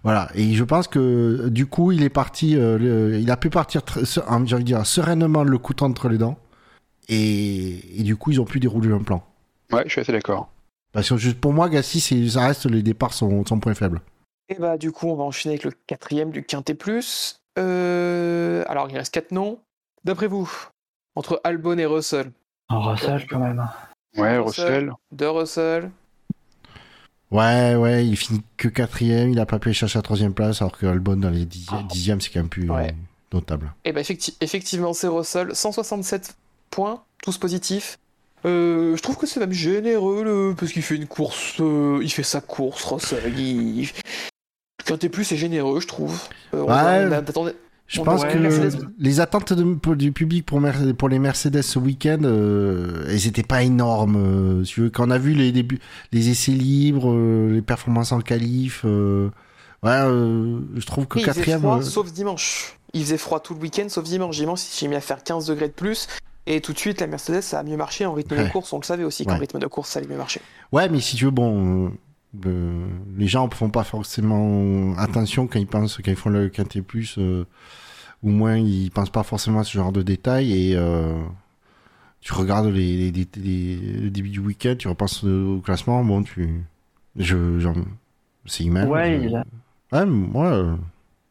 voilà. 0.03 0.31
Et 0.35 0.55
je 0.55 0.65
pense 0.65 0.89
que 0.89 1.49
du 1.49 1.67
coup, 1.67 1.93
il 1.93 2.03
est 2.03 2.09
parti, 2.11 2.57
euh, 2.57 2.79
le- 2.79 3.19
il 3.21 3.31
a 3.31 3.37
pu 3.37 3.51
partir, 3.51 3.83
envie 4.29 4.53
de 4.55 4.59
dire, 4.61 4.87
sereinement 4.87 5.45
le 5.45 5.59
couteau 5.59 5.85
entre 5.85 6.09
les 6.09 6.19
dents. 6.19 6.39
Et, 7.09 8.01
et 8.01 8.03
du 8.05 8.17
coup, 8.17 8.31
ils 8.31 8.41
ont 8.41 8.45
pu 8.45 8.61
dérouler 8.61 8.93
un 8.93 9.03
plan. 9.03 9.25
Ouais, 9.73 9.83
je 9.87 9.91
suis 9.91 10.01
assez 10.01 10.13
d'accord. 10.13 10.51
Parce 10.93 11.09
que 11.09 11.33
pour 11.33 11.53
moi, 11.53 11.69
Gassi, 11.69 12.29
ça 12.31 12.47
reste 12.47 12.67
les 12.67 12.83
départs 12.83 13.13
son, 13.15 13.45
son 13.47 13.59
point 13.61 13.75
faible. 13.75 14.01
Et 14.49 14.55
bah 14.57 14.77
du 14.77 14.93
coup, 14.93 15.09
on 15.09 15.17
va 15.17 15.25
enchaîner 15.25 15.55
avec 15.55 15.65
le 15.65 15.73
quatrième 15.87 16.31
du 16.31 16.43
Quintet 16.45 16.75
Plus. 16.75 17.41
Euh, 17.59 18.65
Alors, 18.69 18.89
il 18.91 18.97
reste 18.97 19.13
quatre 19.15 19.33
noms. 19.33 19.59
D'après 20.05 20.27
vous, 20.27 20.51
entre 21.17 21.41
Albon 21.45 21.79
et 21.79 21.87
Russell, 21.87 22.31
Oh, 22.71 22.81
Russell, 22.81 23.27
quand 23.29 23.39
même. 23.39 23.67
Ouais, 24.17 24.39
Russell. 24.39 24.67
Russell. 24.91 24.93
de 25.13 25.27
Russell, 25.27 25.91
Ouais, 27.31 27.75
ouais, 27.77 28.07
il 28.07 28.17
finit 28.17 28.43
que 28.59 28.69
quatrième, 28.69 29.31
il 29.31 29.41
a 29.41 29.47
pas 29.47 29.59
pu 29.59 29.69
aller 29.69 29.75
chercher 29.75 29.99
la 29.99 30.03
troisième 30.03 30.35
place, 30.35 30.61
alors 30.61 30.77
que 30.77 30.85
Albon 30.85 31.17
dans 31.17 31.31
les 31.31 31.49
Ah. 31.71 31.83
dixièmes, 31.89 32.21
c'est 32.21 32.29
quand 32.31 32.41
même 32.41 32.51
plus 32.51 32.71
Ouais. 32.71 32.89
euh, 32.91 32.93
notable. 33.33 33.73
Et 33.87 33.93
bah 33.93 34.03
effecti- 34.03 34.37
effectivement, 34.43 34.93
c'est 34.93 35.07
Russell, 35.09 35.55
167 35.55 36.35
points, 36.71 37.03
tous 37.23 37.39
positifs. 37.39 37.99
Euh, 38.45 38.95
je 38.97 39.03
trouve 39.03 39.17
que 39.17 39.27
c'est 39.27 39.41
même 39.41 39.53
généreux 39.53 40.25
le... 40.25 40.55
parce 40.59 40.73
qu'il 40.73 40.83
fait 40.83 40.97
une 40.97 41.07
course, 41.07 41.55
euh, 41.61 42.01
il 42.03 42.11
fait 42.11 42.23
sa 42.25 42.41
course, 42.43 42.85
Russell. 42.85 43.39
Il... 43.39 43.89
Quintet 44.85 45.09
Plus 45.09 45.25
c'est 45.25 45.37
généreux, 45.39 45.81
je 45.81 45.87
trouve. 45.87 46.21
Euh, 46.53 46.65
on 46.65 46.67
Ouais. 46.67 47.23
on 47.37 47.53
Je 47.93 48.01
On 48.01 48.05
pense 48.05 48.25
que 48.25 48.39
Mercedes. 48.39 48.89
les 48.99 49.21
attentes 49.21 49.53
de- 49.53 49.95
du 49.95 50.13
public 50.13 50.47
pour, 50.47 50.63
Mer- 50.63 50.95
pour 50.97 51.11
les 51.11 51.19
Mercedes 51.19 51.61
ce 51.61 51.79
week-end, 51.79 52.21
euh, 52.23 53.05
elles 53.07 53.27
étaient 53.27 53.43
pas 53.43 53.63
énormes. 53.63 54.17
euh, 54.17 54.65
si 54.65 54.73
tu 54.75 54.81
veux. 54.81 54.91
Quand 54.91 55.07
on 55.07 55.11
a 55.11 55.19
vu 55.19 55.35
les 55.35 55.53
débuts, 55.53 55.79
les 56.11 56.31
essais 56.31 56.53
libres, 56.53 57.11
euh, 57.13 57.51
les 57.53 57.61
performances 57.61 58.13
en 58.13 58.21
qualif, 58.23 58.83
euh, 58.87 59.29
ouais, 59.83 59.91
je 60.75 60.87
trouve 60.87 61.07
que 61.07 61.19
quatrième. 61.19 61.61
froid, 61.61 61.83
sauf 61.83 62.11
dimanche. 62.13 62.79
Il 62.95 63.03
faisait 63.03 63.19
froid 63.19 63.41
tout 63.41 63.53
le 63.55 63.61
week-end, 63.61 63.85
sauf 63.91 64.05
dimanche. 64.05 64.37
Dimanche, 64.39 64.61
s'est 64.61 64.89
mis 64.89 64.95
à 64.97 65.01
faire 65.03 65.23
15 65.23 65.47
degrés 65.47 65.69
de 65.69 65.73
plus. 65.75 66.09
Et 66.47 66.63
tout 66.63 66.73
de 66.73 66.79
suite, 66.79 67.01
la 67.03 67.07
Mercedes, 67.07 67.43
ça 67.43 67.59
a 67.59 67.63
mieux 67.63 67.77
marché 67.77 68.07
en 68.07 68.15
rythme 68.15 68.37
Ouais. 68.37 68.45
de 68.47 68.51
course. 68.51 68.73
On 68.73 68.79
le 68.79 68.85
savait 68.85 69.05
aussi 69.05 69.27
qu'en 69.27 69.33
Ouais. 69.35 69.39
rythme 69.41 69.59
de 69.59 69.67
course, 69.67 69.91
ça 69.91 69.99
allait 69.99 70.09
mieux 70.09 70.17
marcher. 70.17 70.41
Ouais, 70.73 70.89
mais 70.89 71.01
si 71.01 71.17
tu 71.17 71.27
veux, 71.27 71.31
bon, 71.31 71.93
les 73.17 73.27
gens 73.29 73.49
font 73.51 73.69
pas 73.71 73.85
forcément 73.85 74.95
attention 74.97 75.47
quand 75.47 75.59
ils 75.59 75.67
pensent, 75.67 75.99
quand 75.99 76.11
ils 76.11 76.17
font 76.17 76.31
le 76.31 76.49
quintet 76.49 76.81
plus, 76.81 77.19
ou 78.23 78.31
moins 78.31 78.57
ils 78.57 78.91
pensent 78.91 79.11
pas 79.11 79.23
forcément 79.23 79.61
à 79.61 79.65
ce 79.65 79.73
genre 79.73 79.93
de 79.93 80.03
détails 80.03 80.53
et 80.53 80.77
euh, 80.77 81.21
tu 82.21 82.33
regardes 82.35 82.67
les, 82.67 82.97
les- 82.97 83.11
les- 83.13 83.29
les- 83.37 83.77
le 84.03 84.11
début 84.11 84.29
du 84.31 84.41
week-end, 84.41 84.75
tu 84.79 84.89
repenses 84.89 85.25
au 85.25 85.61
classement, 85.61 86.05
bon, 86.05 86.23
tu, 86.23 86.63
je, 87.17 87.59
C'est 88.47 88.65
humain. 88.65 88.87
Ouais, 88.89 89.19
je- 89.21 89.27
il 89.27 89.37
a, 89.37 89.45
Ouais, 89.93 90.07
moi, 90.07 90.47
euh, 90.53 90.77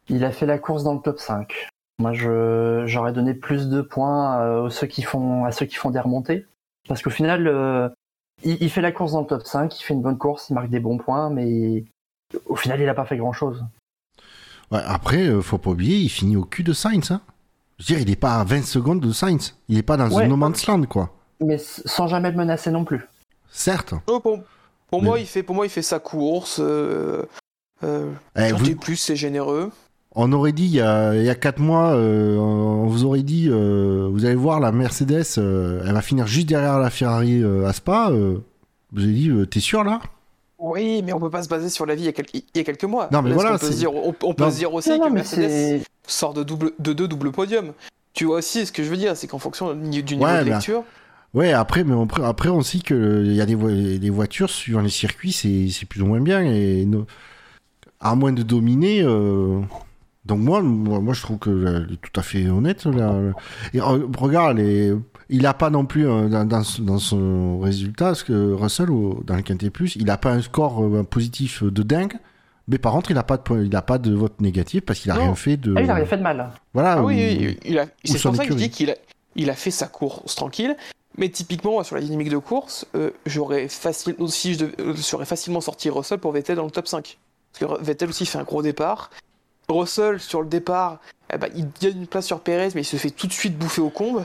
il 0.09 0.23
a 0.23 0.31
fait 0.31 0.45
la 0.45 0.59
course 0.59 0.83
dans 0.83 0.93
le 0.93 0.99
top 1.01 1.19
5. 1.19 1.67
Moi, 1.99 2.13
je, 2.13 2.83
j'aurais 2.87 3.13
donné 3.13 3.33
plus 3.33 3.69
de 3.69 3.81
points 3.81 4.61
aux 4.61 4.69
ceux 4.69 4.87
qui 4.87 5.01
font, 5.01 5.45
à 5.45 5.51
ceux 5.51 5.65
qui 5.65 5.75
font 5.75 5.89
des 5.91 5.99
remontées. 5.99 6.45
Parce 6.87 7.01
qu'au 7.01 7.09
final, 7.09 7.47
euh, 7.47 7.89
il, 8.43 8.57
il 8.61 8.69
fait 8.69 8.81
la 8.81 8.91
course 8.91 9.13
dans 9.13 9.21
le 9.21 9.27
top 9.27 9.43
5, 9.43 9.79
il 9.79 9.83
fait 9.83 9.93
une 9.93 10.01
bonne 10.01 10.17
course, 10.17 10.49
il 10.49 10.53
marque 10.53 10.69
des 10.69 10.79
bons 10.79 10.97
points, 10.97 11.29
mais 11.29 11.85
au 12.45 12.55
final, 12.55 12.79
il 12.79 12.85
n'a 12.85 12.93
pas 12.93 13.05
fait 13.05 13.17
grand-chose. 13.17 13.63
Ouais, 14.71 14.79
après, 14.85 15.27
euh, 15.27 15.41
faut 15.41 15.57
pas 15.57 15.71
oublier, 15.71 15.97
il 15.97 16.09
finit 16.09 16.35
au 16.37 16.43
cul 16.45 16.63
de 16.63 16.73
Sainz. 16.73 17.11
Hein. 17.11 17.21
Je 17.79 17.85
veux 17.93 17.95
dire, 17.99 18.07
il 18.07 18.11
est 18.11 18.15
pas 18.15 18.35
à 18.39 18.43
20 18.43 18.63
secondes 18.65 18.99
de 18.99 19.11
Sainz. 19.11 19.55
Il 19.69 19.77
est 19.77 19.83
pas 19.83 19.97
dans 19.97 20.09
Ouais. 20.09 20.23
un 20.25 20.27
no 20.27 20.35
man's 20.35 20.65
land, 20.67 20.83
quoi. 20.83 21.13
Mais 21.39 21.57
sans 21.57 22.07
jamais 22.07 22.29
le 22.31 22.37
menacer 22.37 22.69
non 22.71 22.85
plus. 22.85 23.01
Certes. 23.51 23.93
Oh, 24.07 24.19
pour, 24.19 24.39
pour 24.89 25.01
Mais- 25.01 25.07
moi, 25.07 25.19
il 25.19 25.25
fait, 25.25 25.41
pour 25.43 25.55
moi, 25.55 25.65
il 25.65 25.69
fait 25.69 25.81
sa 25.81 25.99
course. 25.99 26.59
Euh, 26.61 27.23
euh, 27.83 28.11
Eh, 28.37 28.51
vous- 28.51 28.75
plus, 28.75 28.95
c'est 28.97 29.15
généreux. 29.15 29.71
On 30.13 30.31
aurait 30.33 30.51
dit 30.51 30.65
il 30.65 30.73
y 30.73 30.81
a, 30.81 31.15
il 31.15 31.23
y 31.23 31.29
a 31.29 31.35
4 31.35 31.59
mois, 31.59 31.93
euh, 31.93 32.35
on 32.37 32.85
vous 32.85 33.05
aurait 33.05 33.23
dit, 33.23 33.47
euh, 33.49 34.09
vous 34.11 34.25
allez 34.25 34.35
voir 34.35 34.59
la 34.59 34.73
Mercedes, 34.73 35.23
euh, 35.37 35.81
elle 35.87 35.93
va 35.93 36.01
finir 36.01 36.27
juste 36.27 36.49
derrière 36.49 36.79
la 36.79 36.89
Ferrari 36.89 37.41
euh, 37.41 37.65
à 37.65 37.71
Spa. 37.71 38.09
euh, 38.11 38.39
vous 38.91 39.03
avez 39.03 39.13
dit, 39.13 39.29
euh, 39.29 39.45
t'es 39.45 39.61
sûr 39.61 39.85
là? 39.85 40.01
Oui, 40.63 41.01
mais 41.03 41.11
on 41.11 41.19
peut 41.19 41.29
pas 41.31 41.41
se 41.41 41.49
baser 41.49 41.69
sur 41.69 41.85
la 41.87 41.95
vie 41.95 42.03
il 42.03 42.05
y 42.05 42.09
a, 42.09 42.11
quel- 42.11 42.27
il 42.33 42.43
y 42.55 42.59
a 42.59 42.63
quelques 42.63 42.83
mois. 42.83 43.09
Non, 43.11 43.21
mais 43.23 43.29
Là, 43.29 43.35
voilà, 43.35 43.57
peut 43.57 43.69
dire, 43.69 43.93
on, 43.93 44.13
on 44.23 44.33
peut 44.35 44.43
Non. 44.43 44.51
se 44.51 44.57
dire 44.57 44.73
aussi 44.73 44.91
Non, 44.91 45.07
que 45.07 45.13
Mercedes 45.13 45.81
sort 46.05 46.33
de, 46.35 46.43
double, 46.43 46.71
de 46.77 46.93
deux 46.93 47.07
doubles 47.07 47.31
podiums. 47.31 47.73
Tu 48.13 48.25
vois 48.25 48.37
aussi, 48.37 48.65
ce 48.65 48.71
que 48.71 48.83
je 48.83 48.89
veux 48.89 48.97
dire, 48.97 49.17
c'est 49.17 49.25
qu'en 49.27 49.39
fonction 49.39 49.73
du 49.73 49.87
niveau 50.03 50.23
Ouais, 50.23 50.43
de 50.43 50.49
bah, 50.49 50.55
lecture, 50.55 50.83
Ouais, 51.33 51.53
après, 51.53 51.83
mais 51.85 51.93
on, 51.93 52.05
après 52.25 52.49
on 52.49 52.61
sait 52.61 52.79
que 52.79 52.93
euh, 52.93 53.23
il 53.25 53.33
y 53.33 53.41
a 53.41 53.45
des, 53.45 53.55
vo- 53.55 53.69
des 53.71 54.09
voitures 54.09 54.49
suivant 54.49 54.81
les 54.81 54.89
circuits, 54.89 55.31
c'est 55.31 55.69
c'est 55.69 55.85
plus 55.87 56.01
ou 56.01 56.05
moins 56.05 56.19
bien. 56.19 56.41
Et 56.43 56.85
no- 56.85 57.05
à 58.01 58.15
moins 58.15 58.33
de 58.33 58.43
dominer. 58.43 59.01
euh, 59.01 59.61
Donc 60.25 60.39
moi, 60.41 60.61
moi, 60.61 60.99
moi, 60.99 61.13
je 61.13 61.21
trouve 61.21 61.37
que 61.39 61.49
euh, 61.49 61.85
elle 61.87 61.93
est 61.93 62.01
tout 62.01 62.19
à 62.19 62.21
fait 62.21 62.47
honnête. 62.49 62.85
Là. 62.85 63.15
Et 63.73 63.79
euh, 63.79 64.05
regarde, 64.17 64.57
les- 64.57 64.93
il 65.31 65.41
n'a 65.43 65.53
pas 65.55 65.69
non 65.71 65.85
plus 65.85 66.07
euh, 66.07 66.27
dans, 66.29 66.45
dans 66.45 66.63
son- 66.63 66.83
dans 66.83 66.99
son 66.99 67.59
résultat, 67.59 68.05
parce 68.07 68.23
que 68.23 68.53
Russell 68.53 68.89
dans 69.25 69.35
le 69.35 69.41
Quintet 69.41 69.69
Plus, 69.71 69.95
il 69.95 70.05
n'a 70.05 70.17
pas 70.17 70.31
un 70.31 70.41
score 70.41 70.83
euh, 70.83 71.03
positif 71.03 71.63
de 71.63 71.81
dingue. 71.83 72.13
Mais 72.67 72.77
par 72.77 72.93
contre, 72.93 73.09
il 73.11 73.15
n'a 73.15 73.23
pas 73.23 73.37
de 73.37 73.41
point- 73.41 73.63
il 73.63 73.75
a 73.75 73.81
pas 73.81 73.97
de 73.97 74.13
vote 74.13 74.39
négatif 74.39 74.81
parce 74.85 74.99
qu'il 74.99 75.09
a 75.11 75.15
Non. 75.15 75.21
rien 75.23 75.35
fait 75.35 75.57
de. 75.57 75.73
Ah, 75.75 75.81
il 75.81 75.89
a 75.89 75.95
rien 75.95 76.05
fait 76.05 76.17
de 76.17 76.21
mal. 76.23 76.51
Voilà. 76.73 76.93
Ah 76.93 77.03
oui, 77.03 77.15
ou- 77.15 77.43
oui, 77.45 77.57
il 77.65 77.79
a, 77.79 77.85
c'est 78.03 78.17
son 78.19 78.29
pour 78.29 78.37
ça 78.37 78.45
que 78.45 78.51
je 78.53 78.57
dis 78.57 78.69
qu'il 78.69 78.91
a, 78.91 78.95
il 79.35 79.49
a 79.49 79.55
fait 79.55 79.71
sa 79.71 79.87
course 79.87 80.35
tranquille. 80.35 80.75
Mais 81.17 81.27
typiquement, 81.27 81.83
sur 81.83 81.95
la 81.95 82.01
dynamique 82.01 82.29
de 82.29 82.37
course, 82.37 82.85
euh, 82.95 83.09
j'aurais 83.25 83.67
facile, 83.67 84.15
aussi, 84.19 84.53
je 84.53 84.59
dev- 84.59 84.73
euh, 84.79 85.25
facilement 85.25 85.59
sorti 85.59 85.89
Russell 85.89 86.19
pour 86.19 86.31
Vettel 86.31 86.55
dans 86.55 86.63
le 86.63 86.71
top 86.71 86.87
5. 86.87 87.17
Parce 87.59 87.73
que 87.79 87.83
Vettel 87.83 88.07
aussi 88.09 88.25
fait 88.25 88.37
un 88.37 88.43
gros 88.43 88.61
départ. 88.61 89.09
Russell, 89.67 90.19
sur 90.21 90.41
le 90.41 90.47
départ, 90.47 90.99
eh 91.33 91.37
ben, 91.37 91.49
il 91.55 91.67
gagne 91.81 91.97
une 92.01 92.07
place 92.07 92.25
sur 92.27 92.39
Perez, 92.39 92.69
mais 92.75 92.81
il 92.81 92.85
se 92.85 92.95
fait 92.95 93.09
tout 93.09 93.27
de 93.27 93.33
suite 93.33 93.57
bouffer 93.57 93.81
au 93.81 93.89
combe. 93.89 94.23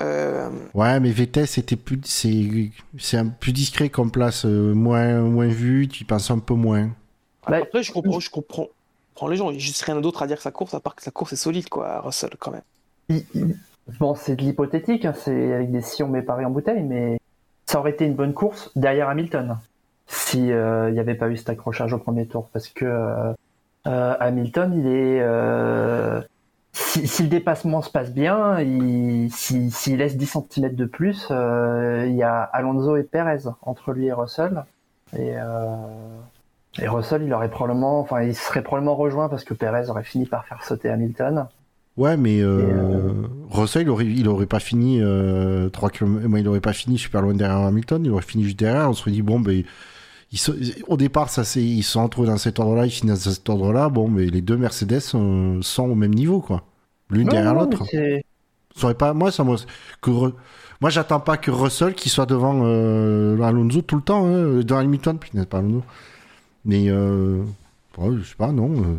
Euh, 0.00 0.50
Ouais, 0.74 0.98
mais 1.00 1.10
VTS 1.10 1.46
c'était 1.46 1.76
plus, 1.76 2.00
c'est, 2.04 2.70
c'est 2.98 3.16
un 3.16 3.26
plus 3.26 3.52
discret 3.52 3.88
comme 3.88 4.10
place, 4.10 4.44
euh, 4.44 4.74
moins, 4.74 5.20
moins 5.20 5.46
vu, 5.46 5.88
tu 5.88 6.02
y 6.02 6.04
penses 6.06 6.30
un 6.30 6.38
peu 6.38 6.54
moins. 6.54 6.90
Bah, 7.48 7.58
Après, 7.62 7.82
je 7.82 7.92
comprends, 7.92 8.20
je 8.20 8.30
comprends, 8.30 8.64
je 8.64 9.14
comprends 9.14 9.28
les 9.28 9.36
gens. 9.36 9.50
Il 9.50 9.52
n'y 9.52 9.62
a 9.62 9.64
juste 9.64 9.82
rien 9.82 10.00
d'autre 10.00 10.22
à 10.22 10.26
dire 10.26 10.38
que 10.38 10.42
sa 10.42 10.50
course, 10.50 10.74
à 10.74 10.80
part 10.80 10.94
que 10.96 11.02
sa 11.02 11.10
course 11.10 11.32
est 11.32 11.36
solide, 11.36 11.68
quoi, 11.68 12.00
Russell, 12.00 12.30
quand 12.38 12.52
même. 12.52 13.22
Bon, 14.00 14.14
c'est 14.14 14.34
de 14.36 14.42
l'hypothétique, 14.42 15.04
hein, 15.04 15.14
c'est 15.14 15.52
avec 15.52 15.70
des 15.70 15.82
si 15.82 16.02
on 16.02 16.08
met 16.08 16.22
Paris 16.22 16.44
en 16.44 16.50
bouteille, 16.50 16.82
mais 16.82 17.18
ça 17.66 17.78
aurait 17.78 17.90
été 17.90 18.04
une 18.06 18.14
bonne 18.14 18.32
course 18.32 18.70
derrière 18.76 19.08
Hamilton 19.08 19.58
si 20.06 20.52
euh, 20.52 20.90
il 20.90 20.94
n'y 20.94 21.00
avait 21.00 21.14
pas 21.14 21.28
eu 21.28 21.36
cet 21.36 21.48
accrochage 21.50 21.92
au 21.92 21.98
premier 21.98 22.26
tour, 22.26 22.48
parce 22.52 22.68
que 22.68 22.84
euh, 22.84 23.32
euh, 23.86 24.14
Hamilton, 24.20 24.72
il 24.74 24.86
est 24.86 25.20
euh, 25.22 26.20
si, 27.00 27.06
si 27.08 27.22
le 27.24 27.28
dépassement 27.28 27.82
se 27.82 27.90
passe 27.90 28.12
bien, 28.12 28.60
il, 28.60 29.28
si- 29.32 29.70
s'il 29.70 29.96
laisse 29.98 30.16
10 30.16 30.26
cm 30.50 30.74
de 30.74 30.84
plus, 30.84 31.28
euh, 31.30 32.04
il 32.08 32.14
y 32.14 32.22
a 32.22 32.42
Alonso 32.42 32.96
et 32.96 33.02
Perez 33.02 33.48
entre 33.62 33.92
lui 33.92 34.06
et 34.06 34.12
Russell, 34.12 34.64
et 35.16 35.32
euh, 35.36 35.76
et 36.80 36.88
Russell, 36.88 37.22
il 37.22 37.32
aurait 37.32 37.50
probablement, 37.50 38.00
enfin, 38.00 38.22
il 38.22 38.34
serait 38.34 38.62
probablement 38.62 38.96
rejoint 38.96 39.28
parce 39.28 39.44
que 39.44 39.54
Perez 39.54 39.88
aurait 39.90 40.02
fini 40.02 40.26
par 40.26 40.44
faire 40.46 40.64
sauter 40.64 40.88
Hamilton. 40.90 41.46
Ouais, 41.96 42.16
mais 42.16 42.40
euh, 42.40 43.12
Russell, 43.50 43.82
il 43.82 43.90
aurait, 43.90 44.06
il 44.06 44.28
aurait 44.28 44.46
pas 44.46 44.58
fini 44.58 44.98
euh, 45.00 45.68
3 45.68 45.90
km, 45.90 46.26
il 46.38 46.48
aurait 46.48 46.60
pas 46.60 46.72
fini 46.72 46.98
super 46.98 47.22
loin 47.22 47.34
derrière 47.34 47.58
Hamilton, 47.58 48.02
il 48.04 48.10
aurait 48.10 48.22
fini 48.22 48.42
juste 48.42 48.58
derrière, 48.58 48.88
on 48.90 48.92
se 48.92 49.00
serait 49.02 49.12
dit, 49.12 49.22
bon, 49.22 49.38
ben, 49.38 49.62
sont- 50.34 50.54
au 50.88 50.96
départ, 50.96 51.30
ça, 51.30 51.42
ils 51.60 51.84
sont 51.84 52.00
entre 52.00 52.26
dans 52.26 52.36
cet 52.38 52.58
ordre-là, 52.58 52.86
ils 52.86 52.90
finissent 52.90 53.24
dans 53.24 53.30
cet 53.30 53.48
ordre-là, 53.48 53.88
bon, 53.88 54.08
mais 54.08 54.26
les 54.26 54.40
deux 54.40 54.56
Mercedes 54.56 55.00
euh, 55.14 55.58
sont 55.62 55.88
au 55.88 55.94
même 55.94 56.14
niveau, 56.14 56.40
quoi. 56.40 56.64
L'une 57.14 57.28
derrière 57.28 57.54
l'autre. 57.54 57.84
pas, 58.98 59.14
moi, 59.14 59.30
ça 59.30 59.44
que 60.00 60.10
moi, 60.80 60.90
j'attends 60.90 61.20
pas 61.20 61.36
que 61.36 61.50
Russell 61.50 61.94
qui 61.94 62.08
soit 62.08 62.26
devant 62.26 62.60
euh, 62.64 63.40
Alonso 63.40 63.80
tout 63.82 63.96
le 63.96 64.02
temps, 64.02 64.26
hein, 64.26 64.60
devant 64.62 64.80
Hamilton, 64.80 65.18
pas 65.48 65.58
Alonso. 65.58 65.82
Mais, 66.64 66.88
euh, 66.88 67.42
ouais, 67.98 68.16
je 68.18 68.24
sais 68.24 68.34
pas, 68.36 68.52
non. 68.52 68.70
euh, 68.82 68.96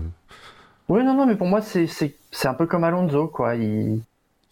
Oui, 0.89 1.03
non, 1.03 1.15
non, 1.15 1.25
mais 1.25 1.35
pour 1.35 1.47
moi, 1.47 1.61
c'est, 1.61 1.87
c'est, 1.87 2.15
c'est 2.31 2.47
un 2.47 2.53
peu 2.53 2.65
comme 2.65 2.83
Alonso, 2.83 3.27
quoi. 3.27 3.55
Il, 3.55 4.01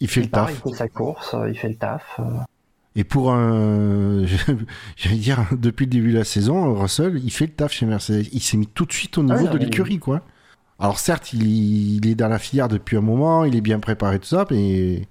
il 0.00 0.08
fait 0.08 0.20
il 0.20 0.24
le 0.24 0.30
part, 0.30 0.46
taf. 0.46 0.62
il 0.64 0.70
fait 0.70 0.76
sa 0.76 0.88
course, 0.88 1.34
euh, 1.34 1.48
il 1.50 1.58
fait 1.58 1.68
le 1.70 1.76
taf. 1.76 2.20
Et 2.96 3.04
pour 3.04 3.32
un, 3.32 4.24
j'allais 4.96 5.16
dire, 5.16 5.44
depuis 5.52 5.86
le 5.86 5.90
début 5.90 6.12
de 6.12 6.18
la 6.18 6.24
saison, 6.24 6.74
Russell, 6.74 7.20
il 7.24 7.30
fait 7.32 7.46
le 7.46 7.52
taf 7.52 7.72
chez 7.72 7.86
Mercedes. 7.86 8.28
Il 8.32 8.40
s'est 8.42 8.56
mis 8.56 8.68
tout 8.68 8.84
de 8.84 8.92
suite 8.92 9.18
au 9.18 9.22
niveau 9.22 9.34
Ah 9.36 9.40
oui, 9.40 9.46
non, 9.46 9.52
de 9.54 9.58
l'écurie, 9.58 9.98
quoi. 9.98 10.22
Alors 10.84 10.98
certes, 10.98 11.32
il, 11.32 11.96
il 11.96 12.06
est 12.06 12.14
dans 12.14 12.28
la 12.28 12.38
filière 12.38 12.68
depuis 12.68 12.98
un 12.98 13.00
moment, 13.00 13.44
il 13.46 13.56
est 13.56 13.62
bien 13.62 13.80
préparé 13.80 14.18
tout 14.18 14.26
ça, 14.26 14.44
mais 14.50 15.08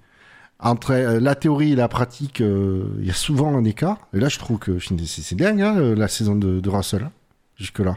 entre 0.60 0.92
euh, 0.92 1.18
la 1.18 1.34
théorie 1.34 1.72
et 1.72 1.74
la 1.74 1.88
pratique, 1.88 2.40
euh, 2.40 2.94
il 3.00 3.06
y 3.06 3.10
a 3.10 3.12
souvent 3.12 3.56
un 3.56 3.64
écart. 3.64 3.98
Et 4.12 4.20
là, 4.20 4.28
je 4.28 4.38
trouve 4.38 4.60
que 4.60 4.78
c'est 4.78 4.96
c'est 5.04 5.34
dingue 5.34 5.60
hein, 5.62 5.96
la 5.96 6.06
saison 6.06 6.36
de, 6.36 6.60
de 6.60 6.70
Russell 6.70 7.10
jusque 7.56 7.80
là. 7.80 7.96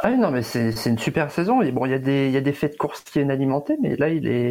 Ah 0.00 0.10
oui, 0.10 0.18
non, 0.18 0.30
mais 0.30 0.42
c'est, 0.42 0.74
une 0.84 0.98
super 0.98 1.30
saison. 1.30 1.62
Et 1.62 1.72
bon, 1.72 1.86
il 1.86 1.92
y 1.92 1.94
a 1.94 1.98
des, 1.98 2.26
il 2.26 2.32
y 2.32 2.36
a 2.36 2.42
des 2.42 2.52
faits 2.52 2.72
de 2.72 2.76
course 2.76 3.00
qui 3.00 3.20
est 3.20 3.22
inalimenté, 3.22 3.78
mais 3.80 3.96
là, 3.96 4.10
il 4.10 4.26
est, 4.26 4.50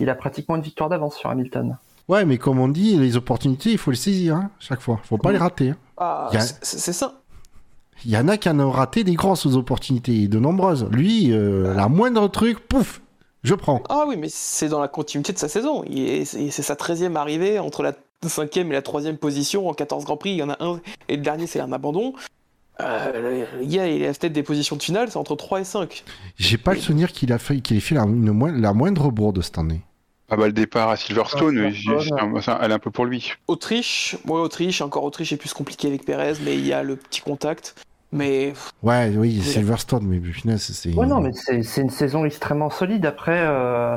il 0.00 0.08
a 0.08 0.14
pratiquement 0.14 0.56
une 0.56 0.62
victoire 0.62 0.88
d'avance 0.88 1.16
sur 1.18 1.28
Hamilton. 1.28 1.76
Ouais, 2.08 2.24
mais 2.24 2.38
comme 2.38 2.58
on 2.58 2.68
dit, 2.68 2.96
les 2.96 3.18
opportunités, 3.18 3.72
il 3.72 3.78
faut 3.78 3.90
les 3.90 3.98
saisir 3.98 4.36
hein, 4.36 4.50
chaque 4.60 4.80
fois. 4.80 4.98
Faut 5.04 5.18
pas 5.18 5.30
les 5.30 5.36
rater. 5.36 5.70
hein. 5.72 5.76
Ah, 5.98 6.30
a- 6.32 6.40
c'est 6.40 6.94
ça. 6.94 7.20
Il 8.04 8.10
y 8.10 8.16
en 8.16 8.28
a 8.28 8.36
qui 8.36 8.48
en 8.48 8.60
ont 8.60 8.70
raté 8.70 9.04
des 9.04 9.14
grosses 9.14 9.46
opportunités, 9.46 10.28
de 10.28 10.38
nombreuses. 10.38 10.86
Lui, 10.90 11.32
euh, 11.32 11.74
la 11.74 11.88
moindre 11.88 12.28
truc, 12.28 12.58
pouf, 12.60 13.00
je 13.42 13.54
prends. 13.54 13.82
Ah 13.88 14.04
oui, 14.08 14.16
mais 14.16 14.28
c'est 14.30 14.68
dans 14.68 14.80
la 14.80 14.88
continuité 14.88 15.32
de 15.32 15.38
sa 15.38 15.48
saison. 15.48 15.84
C'est 16.24 16.50
sa 16.50 16.74
13e 16.74 17.16
arrivée 17.16 17.58
entre 17.58 17.82
la 17.82 17.92
5e 18.24 18.68
et 18.68 18.72
la 18.72 18.80
3e 18.80 19.16
position 19.16 19.68
en 19.68 19.74
14 19.74 20.04
Grands 20.04 20.16
Prix. 20.16 20.30
Il 20.30 20.36
y 20.36 20.42
en 20.42 20.50
a 20.50 20.56
un, 20.60 20.80
et 21.08 21.16
le 21.16 21.22
dernier, 21.22 21.46
c'est 21.46 21.60
un 21.60 21.72
abandon. 21.72 22.14
Euh, 22.80 23.46
le 23.60 23.66
gars, 23.66 23.86
il 23.86 24.02
est 24.02 24.06
à 24.06 24.08
la 24.08 24.14
tête 24.14 24.32
des 24.32 24.42
positions 24.42 24.76
de 24.76 24.82
finale, 24.82 25.08
c'est 25.10 25.16
entre 25.16 25.36
3 25.36 25.60
et 25.60 25.64
5. 25.64 26.04
J'ai 26.36 26.58
pas 26.58 26.74
le 26.74 26.80
souvenir 26.80 27.12
qu'il 27.12 27.32
a 27.32 27.38
fait, 27.38 27.60
qu'il 27.60 27.76
ait 27.76 27.80
fait 27.80 27.94
la, 27.94 28.02
une 28.02 28.60
la 28.60 28.72
moindre 28.72 29.10
bourde 29.10 29.40
cette 29.42 29.58
année. 29.58 29.82
Ah 30.34 30.36
bah 30.36 30.46
le 30.46 30.52
départ 30.52 30.88
à 30.90 30.96
Silverstone, 30.96 31.56
Ah, 31.64 31.70
j'ai- 31.70 31.80
Silverstone. 31.82 32.40
c'est 32.42 32.50
un- 32.50 32.58
elle 32.60 32.72
est 32.72 32.74
un 32.74 32.78
peu 32.80 32.90
pour 32.90 33.04
lui. 33.04 33.32
Autriche, 33.46 34.16
ouais, 34.26 34.40
Autriche, 34.40 34.80
encore 34.80 35.04
Autriche 35.04 35.32
est 35.32 35.36
plus 35.36 35.52
compliqué 35.52 35.86
avec 35.86 36.04
Perez, 36.04 36.32
mais 36.44 36.54
il 36.54 36.66
y 36.66 36.72
a 36.72 36.82
le 36.82 36.96
petit 36.96 37.20
contact. 37.20 37.76
Mais 38.10 38.52
Ouais, 38.82 39.12
oui. 39.16 39.40
Silverstone, 39.40 40.04
mais 40.06 40.18
punaise, 40.18 40.60
c'est. 40.62 40.92
Ouais, 40.94 41.06
non, 41.06 41.20
mais 41.20 41.30
c'est, 41.34 41.62
c'est 41.62 41.82
une 41.82 41.90
saison 41.90 42.24
extrêmement 42.24 42.68
solide. 42.70 43.06
Après, 43.06 43.40
euh, 43.46 43.96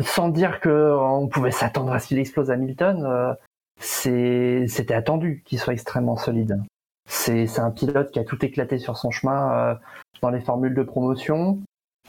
sans 0.00 0.28
dire 0.28 0.60
que 0.60 0.94
on 0.98 1.28
pouvait 1.28 1.50
s'attendre 1.50 1.92
à 1.92 1.98
ce 1.98 2.08
qu'il 2.08 2.18
explose 2.18 2.50
Hamilton, 2.50 3.04
euh, 3.06 3.32
c'est, 3.80 4.66
c'était 4.68 4.94
attendu 4.94 5.42
qu'il 5.46 5.58
soit 5.58 5.72
extrêmement 5.72 6.16
solide. 6.18 6.60
C'est, 7.08 7.46
c'est 7.46 7.60
un 7.60 7.70
pilote 7.70 8.10
qui 8.10 8.18
a 8.18 8.24
tout 8.24 8.42
éclaté 8.44 8.78
sur 8.78 8.96
son 8.98 9.10
chemin 9.10 9.52
euh, 9.52 9.74
dans 10.20 10.30
les 10.30 10.40
formules 10.40 10.74
de 10.74 10.82
promotion. 10.82 11.58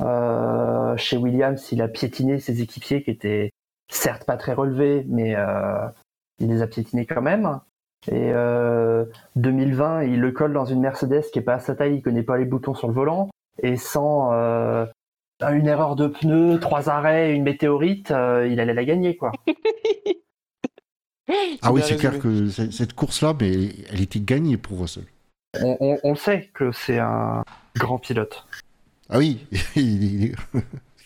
Euh, 0.02 0.98
chez 0.98 1.18
Williams, 1.18 1.72
il 1.72 1.82
a 1.82 1.88
piétiné 1.88 2.40
ses 2.40 2.62
équipiers 2.62 3.04
qui 3.04 3.12
étaient 3.12 3.52
certes 3.90 4.26
pas 4.26 4.38
très 4.38 4.54
relevés, 4.54 5.06
mais 5.08 5.36
euh, 5.36 5.88
il 6.40 6.50
les 6.50 6.62
a 6.62 6.68
piétinés 6.68 7.06
quand 7.06 7.22
même. 7.22 7.60
Et 8.08 8.32
euh, 8.34 9.06
2020, 9.36 10.04
il 10.04 10.20
le 10.20 10.32
colle 10.32 10.54
dans 10.54 10.66
une 10.66 10.80
Mercedes 10.80 11.24
qui 11.32 11.40
est 11.40 11.44
pas 11.44 11.56
à 11.56 11.60
sa 11.60 11.76
taille, 11.76 11.96
il 11.96 12.02
connaît 12.02 12.24
pas 12.24 12.38
les 12.38 12.46
boutons 12.46 12.76
sur 12.76 12.88
le 12.88 12.94
volant, 12.94 13.30
et 13.64 13.78
sans 13.78 14.32
euh, 14.34 14.86
une 15.42 15.68
erreur 15.68 15.96
de 15.96 16.08
pneu, 16.08 16.60
trois 16.60 16.90
arrêts, 16.90 17.34
une 17.34 17.44
météorite, 17.44 18.12
euh, 18.12 18.48
il 18.48 18.60
allait 18.60 18.74
la 18.74 18.86
gagner 18.86 19.16
quoi. 19.16 19.32
Ah 21.64 21.74
oui, 21.74 21.82
c'est 21.84 21.96
clair 21.96 22.20
que 22.20 22.50
cette 22.50 22.94
course-là, 22.94 23.34
mais 23.42 23.70
elle 23.92 24.02
était 24.02 24.20
gagnée 24.20 24.58
pour 24.58 24.80
Russell. 24.80 25.06
On, 25.60 25.76
on, 25.80 25.98
on 26.04 26.14
sait 26.14 26.52
que 26.54 26.72
c'est 26.72 27.00
un 27.00 27.44
grand 27.76 27.98
pilote. 27.98 28.46
Ah 29.10 29.18
oui, 29.20 29.46
il 29.76 30.36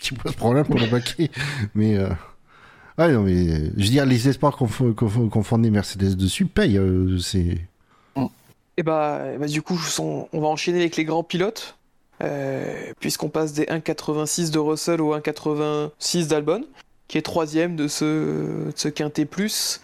qui 0.00 0.14
pose 0.14 0.34
problème 0.34 0.64
pour 0.64 0.78
le 0.78 0.86
baquet. 0.86 1.30
Mais. 1.74 1.96
Euh... 1.96 2.08
Ouais, 2.98 3.12
non, 3.12 3.22
mais. 3.22 3.46
Je 3.76 3.82
veux 3.84 3.90
dire, 3.90 4.06
les 4.06 4.28
espoirs 4.28 4.56
qu'on 4.56 4.66
qu'on 4.94 5.42
fonde 5.42 5.62
des 5.62 5.70
Mercedes 5.70 6.16
dessus 6.16 6.46
payent. 6.46 6.78
euh, 6.78 7.18
c'est. 7.18 7.58
Et 8.76 8.82
bah, 8.82 9.20
et 9.34 9.38
bah, 9.38 9.46
du 9.46 9.60
coup, 9.62 9.78
on 9.98 10.40
va 10.40 10.46
enchaîner 10.46 10.80
avec 10.80 10.96
les 10.96 11.04
grands 11.04 11.24
pilotes. 11.24 11.76
euh, 12.22 12.92
puisqu'on 13.00 13.28
passe 13.28 13.52
des 13.52 13.64
1,86 13.64 14.50
de 14.50 14.58
Russell 14.58 15.00
au 15.00 15.14
1,86 15.16 16.28
d'Albon, 16.28 16.64
qui 17.08 17.18
est 17.18 17.22
troisième 17.22 17.76
de 17.76 17.88
ce, 17.88 18.04
de 18.84 18.90
quintet 18.90 19.24
plus. 19.24 19.80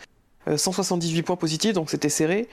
Euh, 0.49 0.57
178 0.57 1.23
points 1.23 1.37
positifs, 1.37 1.73
donc 1.73 1.91
c'était 1.91 2.09
serré. 2.09 2.49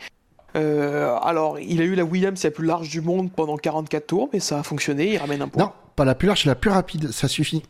Euh, 0.55 1.15
alors, 1.23 1.59
il 1.59 1.81
a 1.81 1.85
eu 1.85 1.95
la 1.95 2.03
Williams 2.03 2.43
la 2.43 2.51
plus 2.51 2.65
large 2.65 2.89
du 2.89 3.01
monde 3.01 3.31
pendant 3.31 3.57
44 3.57 4.05
tours, 4.07 4.29
mais 4.33 4.39
ça 4.39 4.59
a 4.59 4.63
fonctionné, 4.63 5.13
il 5.13 5.17
ramène 5.17 5.41
un 5.41 5.47
point. 5.47 5.63
Non, 5.63 5.71
pas 5.95 6.05
la 6.05 6.15
plus 6.15 6.27
large, 6.27 6.45
la 6.45 6.55
plus 6.55 6.69
rapide, 6.69 7.11
ça 7.11 7.27
suffit. 7.27 7.63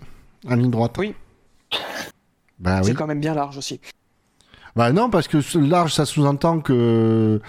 En 0.49 0.55
ligne 0.55 0.71
droite. 0.71 0.95
Oui. 0.97 1.13
Bah 2.59 2.79
c'est 2.83 2.89
oui. 2.91 2.95
quand 2.95 3.07
même 3.07 3.19
bien 3.19 3.33
large 3.33 3.57
aussi. 3.57 3.79
Bah 4.75 4.91
non, 4.91 5.09
parce 5.09 5.27
que 5.27 5.37
large, 5.59 5.93
ça 5.93 6.05
sous-entend 6.05 6.59
que 6.59 7.41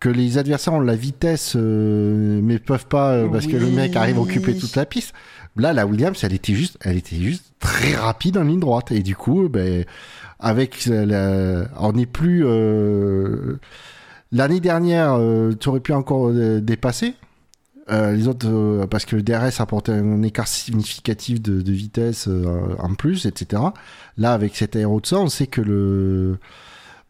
que 0.00 0.08
les 0.08 0.36
adversaires 0.36 0.74
ont 0.74 0.80
la 0.80 0.96
vitesse, 0.96 1.54
euh, 1.56 2.40
mais 2.42 2.58
peuvent 2.58 2.86
pas 2.86 3.12
euh, 3.12 3.28
parce 3.28 3.46
que 3.46 3.56
le 3.56 3.68
mec 3.70 3.96
arrive 3.96 4.18
à 4.18 4.20
occuper 4.20 4.56
toute 4.56 4.76
la 4.76 4.84
piste. 4.84 5.14
Là, 5.56 5.72
la 5.72 5.86
Williams, 5.86 6.22
elle 6.24 6.34
était 6.34 6.52
juste, 6.54 6.76
elle 6.82 6.96
était 6.96 7.16
juste 7.16 7.52
très 7.58 7.94
rapide 7.94 8.36
en 8.36 8.42
ligne 8.42 8.60
droite, 8.60 8.90
et 8.92 9.02
du 9.02 9.14
coup, 9.16 9.48
ben 9.48 9.84
avec 10.40 10.84
la- 10.86 11.68
on 11.78 11.92
n'est 11.92 12.06
plus 12.06 12.44
euh, 12.44 13.58
l'année 14.34 14.60
dernière, 14.60 15.14
euh, 15.14 15.52
tu 15.58 15.68
aurais 15.70 15.80
pu 15.80 15.92
encore 15.92 16.28
euh, 16.28 16.60
dépasser. 16.60 17.14
Euh, 17.90 18.12
les 18.12 18.28
autres, 18.28 18.86
parce 18.86 19.04
que 19.04 19.16
le 19.16 19.22
DRS 19.22 19.60
apportait 19.60 19.92
un 19.92 20.22
écart 20.22 20.48
significatif 20.48 21.40
de, 21.42 21.70
vitesse 21.70 22.28
en 22.78 22.94
plus, 22.94 23.26
etc. 23.26 23.62
Là, 24.16 24.32
avec 24.32 24.56
cet 24.56 24.74
aéro 24.74 25.02
de 25.02 25.06
ça, 25.06 25.18
on 25.18 25.28
sait 25.28 25.46
que 25.46 25.60
le, 25.60 26.38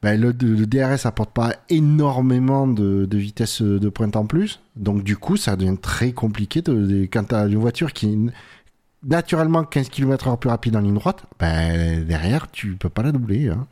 ben, 0.02 0.20
le, 0.20 0.32
DRS 0.32 1.06
apporte 1.06 1.30
pas 1.30 1.54
énormément 1.68 2.66
de, 2.66 3.06
vitesse 3.16 3.62
de 3.62 3.88
pointe 3.88 4.16
en 4.16 4.26
plus. 4.26 4.58
Donc, 4.74 5.04
du 5.04 5.16
coup, 5.16 5.36
ça 5.36 5.54
devient 5.54 5.78
très 5.80 6.10
compliqué 6.10 6.60
quand 6.60 7.24
tu 7.28 7.34
as 7.36 7.46
une 7.46 7.58
voiture 7.58 7.92
qui 7.92 8.12
est 8.12 8.18
naturellement 9.06 9.62
15 9.62 9.90
km/h 9.90 10.36
plus 10.40 10.50
rapide 10.50 10.74
en 10.74 10.80
ligne 10.80 10.94
droite. 10.94 11.22
Ben, 11.38 12.04
derrière, 12.04 12.50
tu 12.50 12.74
peux 12.74 12.88
pas 12.88 13.04
la 13.04 13.12
doubler. 13.12 13.48
hein. 13.48 13.68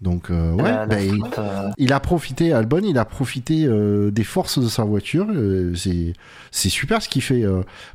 Donc, 0.00 0.30
euh, 0.30 0.52
ouais, 0.52 1.06
il- 1.06 1.16
strat, 1.26 1.42
euh, 1.42 1.70
il 1.76 1.92
a 1.92 1.98
profité, 1.98 2.52
Albon, 2.52 2.82
il 2.84 2.98
a 2.98 3.04
profité 3.04 3.64
euh, 3.66 4.10
des 4.12 4.22
forces 4.22 4.58
de 4.60 4.68
sa 4.68 4.84
voiture. 4.84 5.26
c'est, 5.74 6.12
super 6.68 7.02
ce 7.02 7.08
qu'il 7.08 7.22
fait. 7.22 7.42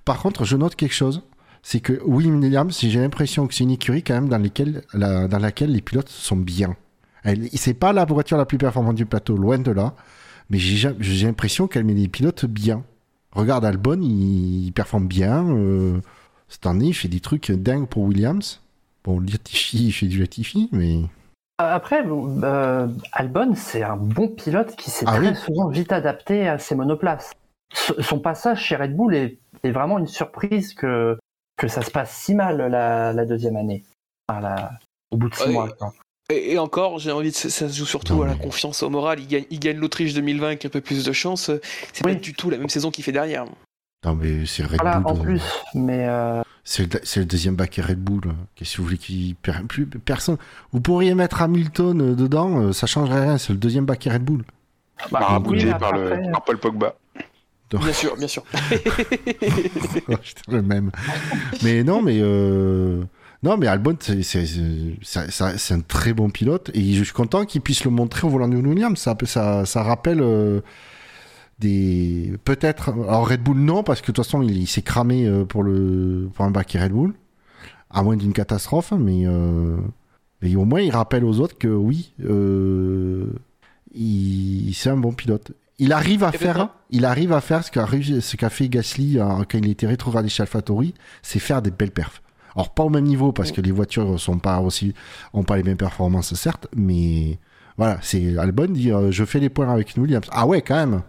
Par 0.04 0.20
contre, 0.22 0.44
je 0.44 0.58
note 0.58 0.76
quelque 0.76 0.94
chose. 0.94 1.22
C'est 1.62 1.80
que 1.80 2.02
Williams, 2.06 2.78
j'ai 2.82 3.00
l'impression 3.00 3.48
que 3.48 3.54
c'est 3.54 3.64
une 3.64 3.72
écurie 3.72 4.04
quand 4.04 4.16
même 4.16 4.28
dans, 4.28 4.38
lesquelles, 4.38 4.82
la- 4.94 5.30
dans 5.30 5.40
laquelle 5.40 5.72
les 5.72 5.82
pilotes 5.82 6.10
sont 6.10 6.36
bien. 6.36 6.76
C'est 7.54 7.74
pas 7.74 7.94
la 7.94 8.04
voiture 8.04 8.36
la 8.38 8.46
plus 8.46 8.58
performante 8.58 8.96
du 8.98 9.06
plateau, 9.06 9.38
loin 9.38 9.58
de 9.58 9.72
là. 9.72 9.94
Mais 10.50 10.58
j'ai, 10.58 10.76
ja- 10.76 10.94
j'ai 11.00 11.26
l'impression 11.26 11.68
qu'elle 11.68 11.86
met 11.86 11.94
des 11.94 12.10
pilotes 12.10 12.44
bien. 12.46 12.84
Regarde 13.32 13.64
Albon, 13.64 14.02
il, 14.02 14.66
il 14.66 14.72
performe 14.74 15.08
bien. 15.08 15.46
cette 16.50 16.66
année, 16.66 16.88
il 16.88 16.94
fait 16.94 17.08
des 17.08 17.22
trucs 17.22 17.50
dingues 17.50 17.88
pour 17.88 18.04
Williams. 18.04 18.60
Bon, 19.06 19.22
Latifi, 19.22 19.88
il 19.88 19.92
fait 19.94 20.08
du 20.08 20.20
Latifi, 20.20 20.68
mais... 20.74 21.00
Après, 21.60 22.04
euh, 22.06 22.88
Albon, 23.12 23.54
c'est 23.56 23.84
un 23.84 23.96
bon 23.96 24.28
pilote 24.28 24.76
qui 24.76 24.90
s'est 24.90 25.06
Ah 25.08 25.18
très 25.18 25.30
oui. 25.30 25.36
souvent 25.36 25.68
vite 25.70 25.92
adapté 25.92 26.48
à 26.48 26.58
ses 26.58 26.76
monoplaces. 26.76 27.32
Son 28.00 28.20
passage 28.20 28.62
chez 28.64 28.76
Red 28.76 28.96
Bull 28.96 29.16
est, 29.16 29.40
est 29.64 29.72
vraiment 29.72 29.98
une 30.00 30.08
surprise 30.08 30.74
que, 30.74 31.18
que 31.58 31.68
ça 31.68 31.82
se 31.82 31.92
passe 31.92 32.12
si 32.12 32.36
mal 32.36 32.58
la, 32.58 33.14
la 33.14 33.26
deuxième 33.26 33.56
année. 33.56 33.84
Enfin, 34.28 34.42
la- 34.42 34.72
au 35.12 35.18
bout 35.18 35.30
de 35.30 35.36
six 35.36 35.46
Ouais. 35.46 35.54
mois. 35.54 35.70
Et, 36.30 36.54
et 36.54 36.58
encore, 36.58 37.00
j'ai 37.00 37.12
envie 37.12 37.30
de. 37.32 37.36
Ça 37.36 37.50
se 37.50 37.78
joue 37.78 37.86
surtout 37.86 38.16
Non, 38.16 38.24
à 38.24 38.28
la 38.28 38.34
mais- 38.36 38.40
confiance, 38.44 38.82
au 38.84 38.90
moral. 38.90 39.20
Il 39.20 39.28
gagne, 39.28 39.46
il 39.50 39.60
gagne 39.60 39.78
l'Autriche 39.78 40.14
2020 40.14 40.48
avec 40.48 40.66
un 40.66 40.70
peu 40.70 40.82
plus 40.82 41.04
de 41.06 41.12
chance. 41.12 41.52
C'est 41.94 42.06
Oui. 42.06 42.14
pas 42.14 42.20
du 42.20 42.34
tout 42.34 42.50
la 42.50 42.58
même 42.58 42.70
saison 42.70 42.92
qu'il 42.92 43.04
fait 43.04 43.12
derrière. 43.12 43.46
Non, 44.06 44.16
mais 44.16 44.46
c'est 44.46 44.64
Red 44.64 44.80
Voilà, 44.82 45.00
Bull. 45.00 45.12
en 45.12 45.16
plus. 45.18 45.44
Mais 45.76 46.08
euh, 46.08 46.42
C'est 46.66 47.16
le, 47.18 47.26
deuxième 47.26 47.56
bac 47.56 47.76
Red 47.84 48.00
Bull. 48.00 48.22
Qu'est-ce 48.56 48.74
que 48.74 48.78
vous 48.78 48.86
voulez 48.86 48.98
qu'il 48.98 49.36
per- 49.36 49.64
plus 49.68 49.86
personne. 49.86 50.38
Vous 50.72 50.80
pourriez 50.80 51.14
mettre 51.14 51.42
Hamilton 51.42 52.02
euh, 52.02 52.16
dedans, 52.16 52.62
euh, 52.62 52.74
ça 52.74 52.88
changerait 52.88 53.22
rien. 53.22 53.38
C'est 53.38 53.52
le 53.54 53.60
deuxième 53.60 53.86
bac 53.86 54.08
Red 54.10 54.24
Bull. 54.24 54.44
bah, 55.12 55.20
Marabouté 55.20 55.66
oui, 55.66 55.66
mais 55.74 55.78
par, 55.80 55.94
le, 55.94 56.32
par 56.32 56.44
Paul 56.44 56.58
Pogba. 56.60 56.96
Bien 57.72 57.92
sûr, 57.94 58.16
bien 58.16 58.28
sûr. 58.28 58.44
Le 60.48 60.62
même. 60.62 60.92
Mais 61.64 61.84
non, 61.84 62.02
mais 62.02 62.20
euh, 62.22 63.04
non, 63.42 63.58
mais 63.58 63.68
Albon, 63.68 63.98
c'est 64.00 65.72
un 65.74 65.80
très 65.82 66.14
bon 66.14 66.30
pilote 66.30 66.72
et 66.74 66.94
je 66.94 67.04
suis 67.04 67.14
content 67.14 67.46
qu'il 67.46 67.62
puisse 67.62 67.84
le 67.84 67.92
montrer 67.92 68.26
au 68.28 68.30
volant 68.30 68.48
de 68.48 68.56
Williams. 68.56 68.98
Ça, 69.00 69.18
ça, 69.26 69.66
ça 69.66 69.84
rappelle 69.84 70.22
euh, 70.22 70.62
des 71.64 72.34
peut-être. 72.46 72.90
Alors 72.90 73.28
Red 73.30 73.42
Bull 73.42 73.58
non, 73.58 73.82
parce 73.84 74.02
que 74.02 74.08
de 74.12 74.14
toute 74.16 74.24
façon 74.26 74.42
il, 74.44 74.58
il 74.58 74.68
s'est 74.68 74.82
cramé 74.84 75.26
euh, 75.26 75.46
pour 75.46 75.64
le 75.64 76.30
pour 76.34 76.46
un 76.46 76.52
bac 76.52 76.78
Red 76.80 76.92
Bull, 76.92 77.14
à 77.90 78.04
moins 78.04 78.18
d'une 78.18 78.34
catastrophe, 78.34 78.94
mais. 78.98 79.24
euh, 79.26 79.78
au 80.58 80.66
moins, 80.66 80.82
il 80.82 80.92
rappelle 80.92 81.24
aux 81.24 81.40
autres 81.40 81.58
que 81.58 81.70
oui, 81.70 82.12
euh, 82.20 83.28
il, 83.96 84.74
c'est 84.74 84.90
un 84.90 84.98
bon 84.98 85.14
pilote. 85.14 85.54
Il 85.80 85.94
arrive 85.94 86.24
à 86.26 86.32
Et 86.34 86.38
faire, 86.38 86.68
il 86.90 87.06
arrive 87.06 87.32
à 87.32 87.40
faire 87.40 87.64
ce 87.64 87.72
qu'a 87.72 87.86
réussi- 87.86 88.20
ce 88.20 88.36
qu'a 88.36 88.50
fait 88.50 88.68
Gasly 88.68 89.18
quand 89.18 89.58
il 89.58 89.70
était 89.70 89.88
rétrogradé 89.88 90.28
chez 90.28 90.44
AlphaTauri, 90.44 90.94
c'est 91.22 91.40
faire 91.40 91.62
des 91.62 91.72
belles 91.72 91.92
perfs. 91.92 92.22
Alors 92.56 92.74
pas 92.74 92.84
au 92.84 92.90
même 92.90 93.06
niveau 93.06 93.32
parce 93.32 93.54
que 93.54 93.62
les 93.62 93.72
voitures 93.72 94.20
sont 94.20 94.38
pas 94.38 94.60
aussi, 94.60 94.94
ont 95.34 95.44
pas 95.44 95.56
les 95.58 95.64
mêmes 95.64 95.78
performances 95.78 96.34
certes, 96.36 96.68
mais 96.76 97.40
voilà, 97.78 97.98
c'est 98.02 98.38
Albon 98.38 98.68
dit 98.70 98.92
euh, 98.92 99.12
je 99.12 99.24
fais 99.24 99.40
les 99.40 99.50
points 99.50 99.70
avec 99.74 99.94
Williams. 99.98 100.28
Ah 100.32 100.46
ouais, 100.46 100.62
quand 100.62 100.76
même. 100.76 101.02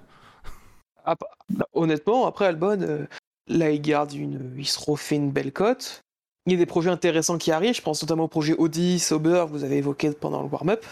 Ah, 1.04 1.16
bah, 1.50 1.66
honnêtement, 1.74 2.26
après 2.26 2.46
Albon, 2.46 2.80
euh, 2.80 3.06
là, 3.46 3.70
il 3.70 3.80
garde 3.80 4.12
une. 4.12 4.54
Il 4.56 4.66
se 4.66 4.78
refait 4.78 5.16
une 5.16 5.30
belle 5.30 5.52
cote. 5.52 6.02
Il 6.46 6.52
y 6.52 6.56
a 6.56 6.58
des 6.58 6.66
projets 6.66 6.90
intéressants 6.90 7.38
qui 7.38 7.52
arrivent. 7.52 7.74
Je 7.74 7.82
pense 7.82 8.02
notamment 8.02 8.24
au 8.24 8.28
projet 8.28 8.54
Audi, 8.54 8.98
Sauber, 8.98 9.44
que 9.46 9.52
vous 9.52 9.64
avez 9.64 9.76
évoqué 9.76 10.10
pendant 10.12 10.42
le 10.42 10.48
warm-up. 10.48 10.84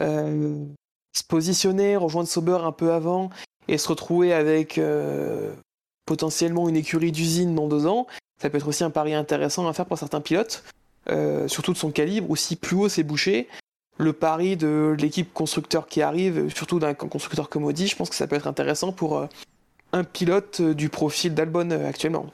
Euh, 0.00 0.64
se 1.16 1.24
positionner, 1.24 1.96
rejoindre 1.96 2.28
Sauber 2.28 2.58
un 2.62 2.72
peu 2.72 2.92
avant 2.92 3.30
et 3.66 3.78
se 3.78 3.88
retrouver 3.88 4.32
avec 4.32 4.78
euh, 4.78 5.52
potentiellement 6.06 6.68
une 6.68 6.76
écurie 6.76 7.12
d'usine 7.12 7.54
dans 7.54 7.66
deux 7.66 7.86
ans, 7.86 8.06
ça 8.40 8.48
peut 8.48 8.56
être 8.56 8.68
aussi 8.68 8.84
un 8.84 8.90
pari 8.90 9.14
intéressant 9.14 9.66
à 9.66 9.72
faire 9.72 9.86
pour 9.86 9.98
certains 9.98 10.20
pilotes, 10.20 10.64
surtout 11.48 11.72
de 11.72 11.78
son 11.78 11.90
calibre. 11.90 12.30
Aussi, 12.30 12.56
plus 12.56 12.76
haut 12.76 12.88
c'est 12.88 13.02
bouché. 13.02 13.48
Le 13.98 14.12
pari 14.12 14.56
de 14.56 14.94
l'équipe 14.98 15.32
constructeur 15.34 15.86
qui 15.86 16.02
arrive, 16.02 16.48
surtout 16.54 16.78
d'un 16.78 16.94
constructeur 16.94 17.48
comme 17.48 17.64
Audi, 17.64 17.88
je 17.88 17.96
pense 17.96 18.08
que 18.10 18.16
ça 18.16 18.26
peut 18.26 18.36
être 18.36 18.46
intéressant 18.46 18.92
pour 18.92 19.18
euh, 19.18 19.26
un 19.92 20.04
pilote 20.04 20.60
euh, 20.60 20.72
du 20.74 20.88
profil 20.88 21.34
d'Albon 21.34 21.70
euh, 21.72 21.88
actuellement. 21.88 22.26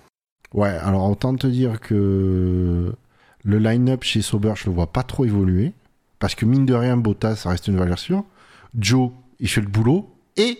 Ouais, 0.52 0.68
alors 0.68 1.08
autant 1.10 1.34
te 1.34 1.46
dire 1.46 1.80
que 1.80 2.92
le 3.44 3.58
line-up 3.58 4.04
chez 4.04 4.20
Sauber, 4.22 4.52
je 4.56 4.66
le 4.66 4.74
vois 4.74 4.88
pas 4.88 5.02
trop 5.02 5.24
évoluer. 5.24 5.72
Parce 6.18 6.34
que 6.34 6.44
mine 6.46 6.64
de 6.66 6.74
rien, 6.74 6.96
Bottas, 6.96 7.36
ça 7.36 7.48
reste 7.50 7.66
une 7.68 7.76
valeur 7.76 7.98
sûre. 7.98 8.24
Joe, 8.78 9.10
il 9.40 9.48
fait 9.48 9.60
le 9.60 9.66
boulot. 9.66 10.10
Et, 10.36 10.58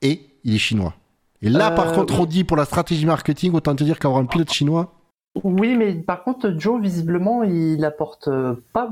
et 0.00 0.20
il 0.44 0.54
est 0.54 0.58
chinois. 0.58 0.94
Et 1.42 1.48
là, 1.48 1.72
Euh, 1.72 1.76
par 1.76 1.92
contre, 1.92 2.14
oui. 2.14 2.20
on 2.22 2.26
dit 2.26 2.44
pour 2.44 2.56
la 2.56 2.64
stratégie 2.66 3.04
marketing, 3.06 3.52
autant 3.54 3.74
te 3.74 3.84
dire 3.84 3.98
qu'avoir 3.98 4.20
un 4.20 4.26
pilote 4.26 4.52
chinois. 4.52 4.94
Oui, 5.42 5.76
mais 5.76 5.94
par 5.94 6.24
contre, 6.24 6.54
Joe, 6.58 6.80
visiblement, 6.80 7.42
il 7.42 7.84
apporte 7.84 8.28
pas. 8.72 8.90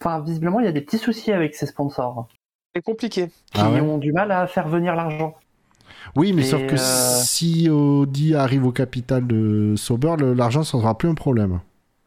Enfin, 0.00 0.20
visiblement, 0.20 0.60
il 0.60 0.66
y 0.66 0.68
a 0.68 0.72
des 0.72 0.80
petits 0.80 0.98
soucis 0.98 1.32
avec 1.32 1.54
ses 1.54 1.66
sponsors 1.66 2.28
C'est 2.74 2.82
compliqué. 2.82 3.28
qui 3.52 3.60
Ah 3.60 3.70
ouais 3.70 3.80
ont 3.80 3.98
du 3.98 4.12
mal 4.12 4.30
à 4.30 4.46
faire 4.46 4.68
venir 4.68 4.94
l'argent. 4.94 5.34
Oui, 6.16 6.32
mais 6.32 6.42
Et, 6.42 6.44
sauf 6.46 6.66
que 6.66 6.74
euh, 6.74 6.76
si 6.78 7.68
Audi 7.70 8.34
arrive 8.34 8.66
au 8.66 8.72
capital 8.72 9.26
de 9.26 9.74
Sauber, 9.76 10.16
l'argent, 10.36 10.60
ne 10.60 10.64
sera 10.64 10.96
plus 10.96 11.08
un 11.08 11.14
problème. 11.14 11.60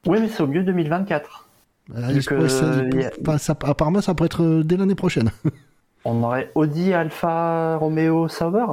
Oui, 0.07 0.19
mais 0.22 0.27
c'est 0.27 0.43
au 0.43 0.47
mieux 0.47 0.64
2024. 0.64 1.47
Euh, 1.95 2.22
ça- 2.22 3.31
a- 3.34 3.38
ça- 3.38 3.57
apparemment, 3.64 4.02
ça 4.02 4.14
pourrait 4.15 4.26
être 4.27 4.43
euh, 4.43 4.64
dès 4.64 4.76
l'année 4.77 4.95
prochaine. 4.95 5.31
On 6.06 6.23
aurait 6.23 6.52
Audi, 6.56 6.93
Alpha, 6.93 7.77
Romeo, 7.77 8.27
Sauber. 8.27 8.65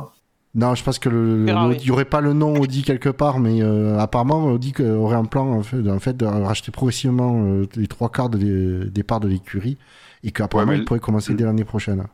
Non, 0.54 0.74
je 0.74 0.84
pense 0.84 0.98
que 0.98 1.08
le, 1.08 1.46
il 1.78 1.86
y 1.86 1.90
aurait 1.90 2.04
pas 2.04 2.20
le 2.20 2.34
nom 2.34 2.54
Audi 2.54 2.82
quelque 2.82 3.08
part, 3.08 3.40
mais 3.40 3.62
euh, 3.62 3.98
apparemment 3.98 4.44
Audi 4.46 4.74
aurait 4.82 5.16
un 5.16 5.24
plan 5.24 5.50
en 5.50 5.62
fait, 5.62 5.88
en 5.88 5.98
fait, 5.98 6.14
de 6.14 6.26
racheter 6.26 6.70
progressivement 6.70 7.42
euh, 7.42 7.66
les 7.74 7.86
trois 7.86 8.10
quarts 8.10 8.28
des 8.28 9.02
parts 9.02 9.20
de 9.20 9.28
l'écurie 9.28 9.78
et 10.22 10.30
qu'apparemment 10.30 10.72
Ouais, 10.72 10.78
il 10.78 10.84
pourrait 10.84 11.00
commencer 11.00 11.32
dès 11.34 11.44
l'année 11.44 11.64
prochaine. 11.64 12.04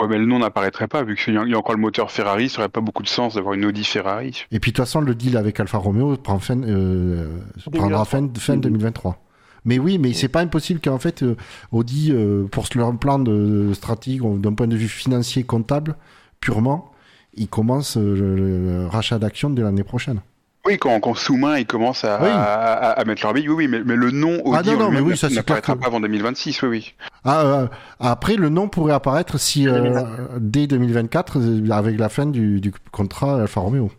Ouais, 0.00 0.08
mais 0.08 0.18
le 0.18 0.26
nom 0.26 0.40
n'apparaîtrait 0.40 0.88
pas, 0.88 1.04
vu 1.04 1.14
qu'il 1.14 1.34
y 1.34 1.38
a 1.38 1.44
il 1.44 1.52
y 1.52 1.54
a 1.54 1.58
encore 1.58 1.76
le 1.76 1.80
moteur 1.80 2.10
Ferrari, 2.10 2.48
ça 2.48 2.60
aurait 2.60 2.68
pas 2.68 2.80
beaucoup 2.80 3.04
de 3.04 3.08
sens 3.08 3.34
d'avoir 3.34 3.54
une 3.54 3.64
Audi 3.64 3.84
Ferrari. 3.84 4.44
Et 4.50 4.58
puis 4.58 4.72
de 4.72 4.76
toute 4.76 4.84
façon, 4.84 5.00
le 5.00 5.14
deal 5.14 5.36
avec 5.36 5.60
Alfa 5.60 5.78
Romeo 5.78 6.16
prend 6.16 6.40
fin, 6.40 6.60
euh, 6.64 7.38
prendra 7.72 8.04
fin, 8.04 8.28
fin 8.36 8.56
2023. 8.56 9.18
Mais 9.66 9.78
oui, 9.78 9.98
mais 9.98 10.12
c'est 10.12 10.28
pas 10.28 10.40
impossible 10.40 10.80
qu'en 10.80 10.98
fait 10.98 11.24
Audi, 11.70 12.10
euh, 12.12 12.44
pour 12.50 12.66
leur 12.74 12.94
plan 12.98 13.20
de, 13.20 13.68
de 13.68 13.72
stratégie, 13.72 14.20
d'un 14.20 14.52
point 14.52 14.66
de 14.66 14.76
vue 14.76 14.88
financier 14.88 15.44
comptable 15.44 15.94
purement, 16.40 16.90
ils 17.36 17.48
commencent 17.48 17.96
euh, 17.96 18.14
le, 18.14 18.36
le 18.36 18.86
rachat 18.86 19.18
d'actions 19.18 19.50
dès 19.50 19.62
l'année 19.62 19.84
prochaine. 19.84 20.20
Oui, 20.66 20.78
quand, 20.78 20.98
quand 21.00 21.14
sous-main, 21.14 21.58
ils 21.58 21.66
commencent 21.66 22.04
à, 22.04 22.18
Oui. 22.22 22.28
à, 22.30 22.42
à- 22.42 22.90
à 22.92 23.04
mettre 23.04 23.22
leur 23.22 23.34
bille, 23.34 23.48
oui, 23.50 23.54
oui, 23.54 23.68
mais, 23.68 23.82
mais 23.84 23.96
le 23.96 24.10
nom 24.10 24.40
Audi 24.46 24.56
Ah 24.56 24.62
non, 24.72 24.78
non, 24.84 24.90
mais 24.90 25.00
oui, 25.00 25.14
ça, 25.14 25.28
n'apparaîtra 25.28 25.74
que- 25.74 25.80
pas 25.80 25.86
avant 25.88 26.00
2026, 26.00 26.62
oui, 26.62 26.68
oui. 26.68 26.94
Ah, 27.24 27.42
euh, 27.42 27.66
après, 28.00 28.36
le 28.36 28.48
nom 28.48 28.68
pourrait 28.68 28.94
apparaître 28.94 29.38
si 29.38 29.68
euh, 29.68 29.74
2024. 29.74 30.40
dès 30.40 30.66
2024, 30.66 31.38
euh, 31.38 31.70
avec 31.70 31.98
la 31.98 32.08
fin 32.08 32.24
du, 32.24 32.62
du 32.62 32.72
contrat 32.92 33.42
Alfa 33.42 33.60
Romeo. 33.60 33.90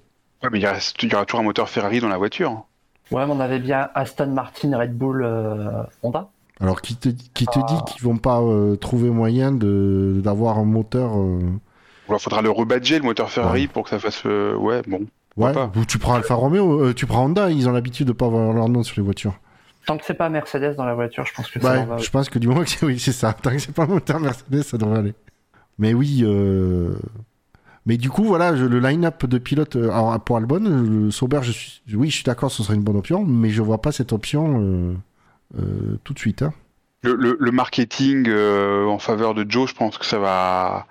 Ouais, 0.43 0.49
mais 0.51 0.59
il, 0.59 0.65
reste, 0.65 1.01
il 1.03 1.11
y 1.11 1.15
aura 1.15 1.25
toujours 1.25 1.41
un 1.41 1.43
moteur 1.43 1.69
Ferrari 1.69 1.99
dans 1.99 2.09
la 2.09 2.17
voiture. 2.17 2.65
Ouais, 3.11 3.23
mais 3.27 3.31
on 3.31 3.39
avait 3.39 3.59
bien 3.59 3.89
Aston 3.93 4.27
Martin, 4.31 4.75
Red 4.75 4.97
Bull, 4.97 5.21
euh, 5.23 5.83
Honda. 6.01 6.29
Alors, 6.59 6.81
qui 6.81 6.95
te, 6.95 7.09
qui 7.09 7.45
te 7.45 7.59
Ah. 7.61 7.65
dit 7.67 7.93
qu'ils 7.93 8.01
vont 8.03 8.17
pas 8.17 8.41
euh, 8.41 8.75
trouver 8.75 9.11
moyen 9.11 9.51
de 9.51 10.19
d'avoir 10.23 10.57
un 10.57 10.63
moteur 10.65 11.15
euh, 11.19 11.39
Il 12.09 12.19
faudra 12.19 12.41
le 12.41 12.49
rebadger, 12.51 12.99
le 12.99 13.05
moteur 13.05 13.29
Ferrari, 13.31 13.67
pour 13.67 13.83
que 13.83 13.89
ça 13.89 13.99
fasse. 13.99 14.21
euh, 14.25 14.55
ouais, 14.55 14.81
bon. 14.87 15.05
Ouais, 15.37 15.51
ou 15.75 15.83
tu 15.85 15.97
prends 15.97 16.13
Alfa 16.15 16.33
Romeo, 16.35 16.81
euh, 16.85 16.93
tu 16.93 17.05
prends 17.05 17.25
Honda, 17.25 17.49
ils 17.49 17.67
ont 17.67 17.71
l'habitude 17.73 18.07
de 18.07 18.13
pas 18.13 18.25
avoir 18.27 18.53
leur 18.53 18.69
nom 18.69 18.83
sur 18.83 18.95
les 18.97 19.03
voitures. 19.03 19.33
Tant 19.85 19.97
que 19.97 20.05
c'est 20.05 20.13
pas 20.13 20.29
Mercedes 20.29 20.75
dans 20.77 20.85
la 20.85 20.93
voiture, 20.95 21.25
je 21.25 21.33
pense 21.33 21.49
que 21.51 21.59
ça 21.59 21.71
Ouais, 21.71 21.85
va. 21.85 21.97
je 21.97 22.09
pense 22.09 22.29
que 22.29 22.39
du 22.39 22.47
moment 22.47 22.63
que 22.63 22.69
c'est 22.69 22.85
oui, 22.85 22.97
c'est 22.99 23.11
ça. 23.11 23.33
Tant 23.33 23.51
que 23.51 23.59
c'est 23.59 23.73
pas 23.73 23.85
le 23.85 23.93
moteur 23.93 24.19
Mercedes, 24.19 24.61
ça 24.63 24.77
devrait 24.77 24.99
aller. 24.99 25.13
Mais 25.77 25.93
oui, 25.93 26.21
euh... 26.23 26.93
mais 27.85 27.97
du 27.97 28.09
coup, 28.09 28.23
voilà, 28.23 28.55
je- 28.55 28.63
le 28.65 28.79
line-up 28.79 29.25
de 29.25 29.37
pilotes 29.37 29.75
alors, 29.75 30.17
pour 30.21 30.37
Albon, 30.37 30.59
le 30.63 31.11
Sauber, 31.11 31.39
je 31.43 31.51
suis, 31.51 31.81
oui, 31.93 32.09
je 32.09 32.15
suis 32.15 32.23
d'accord, 32.23 32.49
ce 32.49 32.63
serait 32.63 32.75
une 32.75 32.83
bonne 32.83 32.95
option, 32.97 33.25
mais 33.25 33.49
je 33.49 33.61
vois 33.61 33.81
pas 33.81 33.91
cette 33.91 34.13
option 34.13 34.61
euh, 34.61 34.93
euh, 35.59 35.97
tout 36.05 36.13
de 36.13 36.19
suite. 36.19 36.43
hein. 36.43 36.53
Le, 37.03 37.13
le- 37.15 37.37
le 37.39 37.51
marketing 37.51 38.25
euh, 38.29 38.85
en 38.87 38.97
faveur 38.99 39.33
de 39.35 39.45
Joe, 39.47 39.69
je 39.69 39.75
pense 39.75 39.97
que 39.97 40.05
ça 40.05 40.17
va. 40.17 40.87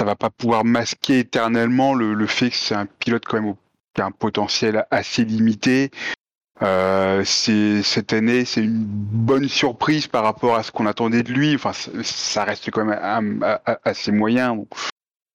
Ça 0.00 0.06
va 0.06 0.16
pas 0.16 0.30
pouvoir 0.30 0.64
masquer 0.64 1.18
éternellement 1.18 1.92
le, 1.92 2.14
le 2.14 2.26
fait 2.26 2.48
que 2.48 2.56
c'est 2.56 2.74
un 2.74 2.86
pilote 2.86 3.22
quand 3.26 3.36
même 3.36 3.50
au- 3.50 3.58
qui 3.94 4.00
a 4.00 4.06
un 4.06 4.10
potentiel 4.12 4.86
assez 4.90 5.26
limité. 5.26 5.90
Euh, 6.62 7.22
c'est 7.26 7.82
cette 7.82 8.14
année, 8.14 8.46
c'est 8.46 8.62
une 8.64 8.82
bonne 8.82 9.46
surprise 9.46 10.06
par 10.06 10.24
rapport 10.24 10.56
à 10.56 10.62
ce 10.62 10.72
qu'on 10.72 10.86
attendait 10.86 11.22
de 11.22 11.30
lui. 11.30 11.54
Enfin, 11.54 11.72
ça- 12.02 12.44
reste 12.44 12.70
quand 12.70 12.86
même 12.86 13.44
assez 13.84 14.10
moyen. 14.10 14.56
Donc, 14.56 14.68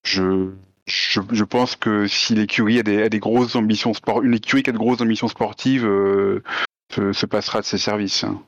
Je, 0.03 0.49
je, 0.87 1.19
je 1.31 1.43
pense 1.43 1.75
que 1.75 2.07
si 2.07 2.33
l'écurie 2.33 2.79
a 2.79 2.83
des, 2.83 3.03
a 3.03 3.09
des 3.09 3.19
grosses 3.19 3.55
ambitions 3.55 3.93
sport, 3.93 4.23
une 4.23 4.33
écurie 4.33 4.63
qui 4.63 4.71
a 4.71 4.73
de 4.73 4.79
grosses 4.79 5.01
ambitions 5.01 5.27
sportives, 5.27 5.85
euh, 5.85 6.41
se, 6.91 7.13
se 7.13 7.27
passera 7.27 7.61
de 7.61 7.65
ses 7.65 7.77
services. 7.77 8.23
hein. 8.23 8.41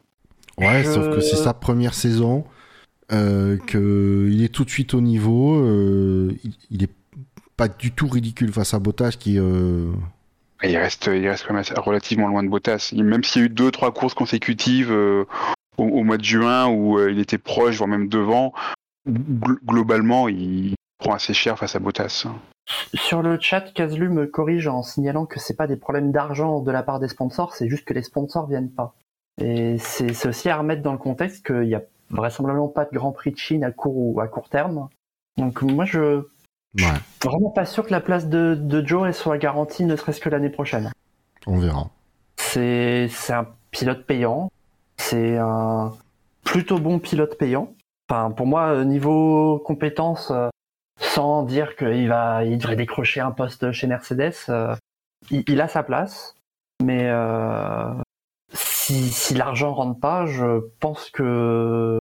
Ouais, 0.57 0.83
Je- 0.83 0.89
sauf 0.93 1.13
que 1.13 1.21
c'est 1.21 1.35
sa 1.35 1.53
première 1.53 1.93
saison, 1.93 2.43
euh, 3.11 3.57
que 3.57 4.27
il 4.31 4.43
est 4.43 4.53
tout 4.53 4.65
de 4.65 4.69
suite 4.69 4.93
au 4.93 5.01
niveau, 5.01 5.55
euh, 5.55 6.31
il, 6.43 6.53
il 6.71 6.83
est 6.83 6.91
pas 7.55 7.67
du 7.67 7.91
tout 7.91 8.07
ridicule 8.07 8.51
face 8.51 8.73
à 8.73 8.79
Bottas 8.79 9.15
qui. 9.19 9.39
euh, 9.39 9.91
Il 10.63 10.77
reste, 10.77 11.09
il 11.13 11.27
reste 11.27 11.45
quand 11.47 11.53
même 11.53 11.61
assez- 11.61 11.73
relativement 11.79 12.27
loin 12.27 12.43
de 12.43 12.49
Bottas. 12.49 12.91
Même 12.95 13.23
s'il 13.23 13.41
y 13.41 13.43
a 13.43 13.47
eu 13.47 13.49
deux, 13.49 13.71
trois 13.71 13.93
courses 13.93 14.13
consécutives 14.13 14.91
euh, 14.91 15.25
au, 15.77 15.83
au 15.85 16.03
mois 16.03 16.17
de 16.17 16.23
juin 16.23 16.67
où 16.67 16.97
euh, 16.99 17.11
il 17.11 17.19
était 17.19 17.37
proche, 17.37 17.77
voire 17.77 17.87
même 17.87 18.07
devant, 18.09 18.53
gl- 19.09 19.57
globalement, 19.65 20.27
il 20.27 20.75
prend 20.99 21.13
assez 21.13 21.33
cher 21.33 21.57
face 21.57 21.75
à 21.75 21.79
Bottas. 21.79 22.25
Sur 22.93 23.21
le 23.21 23.39
chat, 23.39 23.61
Kazlu 23.73 24.09
me 24.09 24.27
corrige 24.27 24.67
en 24.67 24.83
signalant 24.83 25.25
que 25.25 25.39
c'est 25.39 25.55
pas 25.55 25.67
des 25.67 25.77
problèmes 25.77 26.11
d'argent 26.11 26.59
de 26.59 26.71
la 26.71 26.83
part 26.83 26.99
des 26.99 27.07
sponsors, 27.07 27.55
c'est 27.55 27.69
juste 27.69 27.85
que 27.85 27.93
les 27.93 28.03
sponsors 28.03 28.47
viennent 28.47 28.71
pas. 28.71 28.93
Et 29.39 29.77
c'est 29.79 30.13
c'est 30.13 30.27
aussi 30.27 30.49
à 30.49 30.57
remettre 30.57 30.81
dans 30.81 30.91
le 30.91 30.97
contexte 30.97 31.45
qu'il 31.45 31.69
y 31.69 31.75
a 31.75 31.81
vraisemblablement 32.09 32.67
pas 32.69 32.85
de 32.85 32.91
Grand 32.93 33.11
Prix 33.11 33.31
de 33.31 33.37
Chine 33.37 33.63
à 33.63 33.71
court 33.71 33.95
ou 33.95 34.19
à 34.19 34.27
court 34.27 34.49
terme. 34.49 34.87
Donc 35.37 35.61
moi 35.61 35.85
je 35.85 36.23
Ouais, 36.77 36.83
vraiment 37.23 37.49
pas 37.49 37.65
sûr 37.65 37.85
que 37.85 37.91
la 37.91 38.01
place 38.01 38.27
de, 38.27 38.53
de 38.53 38.85
Joe 38.85 39.07
elle 39.07 39.13
soit 39.13 39.37
garantie 39.37 39.83
ne 39.85 39.95
serait-ce 39.95 40.19
que 40.19 40.29
l'année 40.29 40.49
prochaine. 40.49 40.91
on 41.47 41.57
verra. 41.57 41.89
C'est 42.35 43.09
un 43.29 43.47
pilote 43.71 44.05
payant, 44.05 44.51
c'est 44.97 45.37
un 45.37 45.93
plutôt 46.43 46.77
bon 46.77 46.99
pilote 46.99 47.37
payant. 47.37 47.73
Enfin 48.09 48.31
pour 48.31 48.45
moi 48.45 48.67
euh, 48.67 48.83
niveau 48.83 49.59
compétences, 49.59 50.31
euh, 50.31 50.49
sans 50.99 51.43
dire 51.43 51.75
qu'il 51.75 52.09
va 52.09 52.43
il 52.43 52.57
devrait 52.57 52.75
décrocher 52.75 53.21
un 53.21 53.31
poste 53.31 53.71
chez 53.71 53.87
Mercedes, 53.87 54.33
euh, 54.49 54.75
il, 55.31 55.43
il 55.47 55.61
a 55.61 55.67
sa 55.67 55.83
place, 55.83 56.35
mais 56.83 57.07
euh, 57.09 57.93
si, 58.87 59.09
si 59.09 59.33
l'argent 59.33 59.73
rentre 59.73 59.99
pas, 59.99 60.25
je 60.25 60.61
pense 60.79 61.09
que 61.09 61.97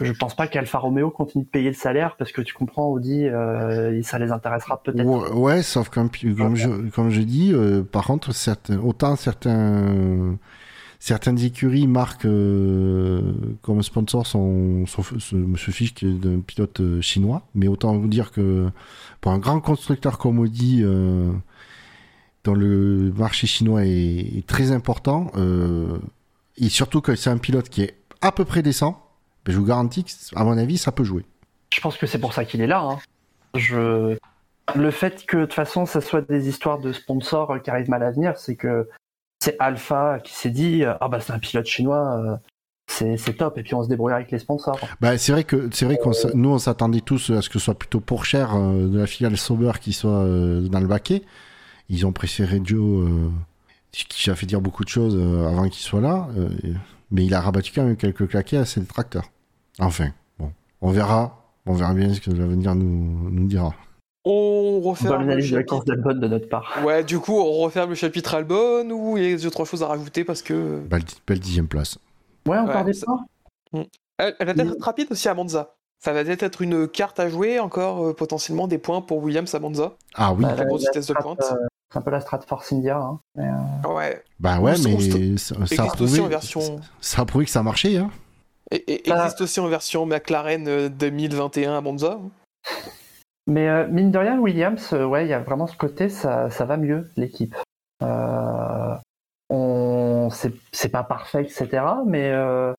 je 0.00 0.12
pense 0.12 0.36
pas 0.36 0.46
qu'Alfa 0.46 0.78
Romeo 0.78 1.10
continue 1.10 1.42
de 1.42 1.48
payer 1.48 1.70
le 1.70 1.74
salaire 1.74 2.14
parce 2.16 2.30
que 2.30 2.40
tu 2.40 2.54
comprends 2.54 2.86
Audi, 2.88 3.24
euh, 3.26 4.00
ça 4.04 4.20
les 4.20 4.30
intéressera 4.30 4.80
peut-être. 4.80 5.34
Ouais, 5.34 5.62
sauf 5.62 5.90
pi- 6.06 6.32
comme 6.36 6.54
je, 6.54 6.68
comme 6.90 7.10
je 7.10 7.20
dis, 7.22 7.52
euh, 7.52 7.82
par 7.82 8.04
contre, 8.06 8.30
autant 8.80 9.16
certains, 9.16 10.36
certaines 11.00 11.40
écuries 11.40 11.88
marquent 11.88 12.26
euh, 12.26 13.20
comme 13.62 13.82
sponsor 13.82 14.24
son, 14.24 14.86
ce 14.86 15.34
Monsieur 15.34 15.72
est 16.04 16.04
d'un 16.20 16.38
pilote 16.38 17.00
chinois, 17.00 17.42
mais 17.56 17.66
autant 17.66 17.96
vous 17.98 18.06
dire 18.06 18.30
que 18.30 18.70
pour 19.20 19.32
un 19.32 19.38
grand 19.38 19.60
constructeur 19.60 20.18
comme 20.18 20.38
Audi, 20.38 20.84
dont 22.44 22.54
le 22.54 23.12
marché 23.16 23.48
chinois 23.48 23.84
est, 23.84 24.46
très 24.46 24.70
important, 24.70 25.32
et 26.58 26.68
surtout 26.68 27.00
que 27.00 27.14
c'est 27.16 27.30
un 27.30 27.38
pilote 27.38 27.68
qui 27.68 27.82
est 27.82 27.96
à 28.20 28.32
peu 28.32 28.44
près 28.44 28.62
décent, 28.62 29.02
ben, 29.44 29.52
je 29.52 29.58
vous 29.58 29.64
garantis 29.66 30.04
que, 30.04 30.10
à 30.34 30.44
mon 30.44 30.58
avis, 30.58 30.78
ça 30.78 30.92
peut 30.92 31.04
jouer. 31.04 31.24
Je 31.74 31.80
pense 31.80 31.96
que 31.96 32.06
c'est 32.06 32.18
pour 32.18 32.32
ça 32.32 32.44
qu'il 32.44 32.60
est 32.60 32.66
là. 32.66 32.80
hein. 32.82 32.98
Je... 33.54 34.16
Le 34.74 34.90
fait 34.90 35.24
que 35.24 35.38
de 35.38 35.42
toute 35.46 35.54
façon, 35.54 35.86
ça 35.86 36.00
soit 36.02 36.20
des 36.20 36.48
histoires 36.48 36.78
de 36.78 36.92
sponsors 36.92 37.62
qui 37.62 37.70
arrivent 37.70 37.88
mal 37.88 38.02
à 38.02 38.10
venir, 38.10 38.36
c'est 38.36 38.54
que 38.56 38.86
c'est 39.42 39.56
Alpha 39.60 40.18
qui 40.22 40.34
s'est 40.34 40.50
dit 40.50 40.84
ah 40.84 41.08
bah 41.08 41.20
c'est 41.20 41.32
un 41.32 41.38
pilote 41.38 41.64
chinois, 41.64 42.18
euh, 42.18 42.36
c'est 42.86 43.36
top, 43.38 43.56
et 43.56 43.62
puis 43.62 43.74
on 43.74 43.82
se 43.82 43.88
débrouille 43.88 44.12
avec 44.12 44.30
les 44.30 44.38
sponsors. 44.38 44.78
Bah, 45.00 45.16
c'est 45.16 45.32
vrai 45.32 45.44
que 45.44 45.70
c'est 45.72 45.86
vrai 45.86 45.96
qu'on 45.96 46.10
s- 46.10 46.26
nous 46.34 46.50
on 46.50 46.58
s'attendait 46.58 47.00
tous 47.00 47.30
à 47.30 47.40
ce 47.40 47.48
que 47.48 47.58
ce 47.58 47.64
soit 47.66 47.78
plutôt 47.78 48.00
pour 48.00 48.26
cher 48.26 48.54
euh, 48.56 48.88
de 48.88 48.98
la 48.98 49.06
filiale 49.06 49.38
Sauber 49.38 49.72
qui 49.80 49.94
soit 49.94 50.10
euh, 50.24 50.60
dans 50.68 50.80
le 50.80 50.86
baquet. 50.86 51.22
Ils 51.88 52.04
ont 52.06 52.12
préféré 52.12 52.60
Joe 52.62 53.06
euh, 53.08 53.30
qui 53.92 54.30
a 54.30 54.34
fait 54.34 54.46
dire 54.46 54.60
beaucoup 54.60 54.84
de 54.84 54.88
choses 54.88 55.16
euh, 55.16 55.46
avant 55.48 55.64
qu'il 55.68 55.82
soit 55.82 56.00
là, 56.00 56.28
euh, 56.36 56.48
mais 57.10 57.24
il 57.24 57.34
a 57.34 57.40
rabattu 57.40 57.72
quand 57.74 57.84
même 57.84 57.96
quelques 57.96 58.28
claquets 58.28 58.58
à 58.58 58.64
ses 58.64 58.80
détracteurs. 58.80 59.30
Enfin, 59.78 60.08
bon, 60.38 60.52
on 60.80 60.90
verra, 60.90 61.44
on 61.66 61.72
verra 61.74 61.94
bien 61.94 62.12
ce 62.12 62.20
que 62.20 62.30
l'avenir 62.30 62.74
nous, 62.74 63.30
nous 63.30 63.46
dira. 63.46 63.74
On 64.24 64.80
referme 64.80 65.22
le 65.26 65.36
de 65.36 65.40
la 65.40 65.46
chapitre. 65.46 65.84
de 66.14 66.28
notre 66.28 66.48
part. 66.48 66.78
Ouais, 66.84 67.02
du 67.02 67.18
coup, 67.18 67.38
on 67.38 67.52
referme 67.60 67.90
le 67.90 67.94
chapitre 67.94 68.34
Albon 68.34 68.90
ou 68.90 69.16
il 69.16 69.30
y 69.30 69.32
a 69.32 69.36
deux 69.38 69.50
trois 69.50 69.64
choses 69.64 69.82
à 69.82 69.86
rajouter 69.86 70.24
parce 70.24 70.42
que 70.42 70.80
Belle, 70.80 71.02
belle 71.26 71.40
dixième 71.40 71.66
place. 71.68 71.98
Ouais, 72.46 72.58
encore 72.58 72.76
Ouais, 72.76 72.84
des 72.84 72.92
ça- 72.92 73.06
points. 73.06 73.86
elle, 74.18 74.34
elle 74.38 74.46
va 74.46 74.54
peut-être 74.54 74.72
être 74.72 74.84
rapide 74.84 75.06
aussi 75.10 75.28
à 75.28 75.34
Monza. 75.34 75.74
Ça 76.00 76.12
va 76.12 76.24
peut-être 76.24 76.42
être 76.42 76.60
une 76.62 76.86
carte 76.88 77.18
à 77.20 77.28
jouer 77.28 77.58
encore 77.58 78.04
euh, 78.06 78.12
potentiellement 78.14 78.68
des 78.68 78.78
points 78.78 79.00
pour 79.00 79.18
Williams 79.22 79.54
à 79.54 79.60
Monza. 79.60 79.94
Ah 80.14 80.32
oui, 80.34 80.42
Bah, 80.44 80.54
la 80.56 80.64
grosse 80.64 80.82
vitesse 80.82 81.06
de 81.06 81.14
pointe. 81.14 81.40
Euh, 81.88 81.92
c'est 81.92 81.98
un 81.98 82.02
peu 82.02 82.10
la 82.10 82.20
strat 82.20 82.40
Force 82.46 82.72
India. 82.72 82.98
hein. 82.98 83.18
Mais, 83.36 83.48
euh, 83.48 83.94
Ouais. 83.94 84.22
bah 84.40 84.60
ouais, 84.60 84.74
ou- 84.78 84.88
ou- 84.96 84.98
mais 84.98 85.36
ça, 85.36 85.54
ça 85.66 85.82
a 85.84 85.86
prouvé, 85.86 86.04
aussi 86.04 86.20
en 86.20 86.28
version- 86.28 86.80
ça 87.00 87.22
a 87.22 87.24
prouvé 87.24 87.44
que 87.44 87.50
ça 87.50 87.62
marchait. 87.62 87.96
Hein. 87.96 88.10
Et, 88.70 89.06
et 89.06 89.08
Ça- 89.08 89.22
existe 89.24 89.40
aussi 89.40 89.60
en 89.60 89.68
version 89.68 90.04
McLaren 90.06 90.68
euh, 90.68 90.88
2021 90.90 91.76
à 91.78 91.80
Monza. 91.80 92.18
Mais 93.46 93.66
euh, 93.68 93.86
mine 93.88 94.10
de 94.10 94.18
rien, 94.18 94.38
Williams, 94.38 94.92
euh, 94.92 95.06
ouais, 95.06 95.24
il 95.24 95.30
y 95.30 95.32
a 95.32 95.40
vraiment 95.40 95.66
ce 95.66 95.76
côté, 95.76 96.10
ça, 96.10 96.50
ça 96.50 96.66
va 96.66 96.76
mieux, 96.76 97.08
l'équipe. 97.16 97.54
Euh, 98.02 98.94
on, 99.48 100.28
c'est, 100.30 100.52
c'est 100.72 100.90
pas 100.90 101.02
parfait, 101.02 101.42
etc. 101.44 101.82
Mais 102.06 102.30
euh, 102.30 102.74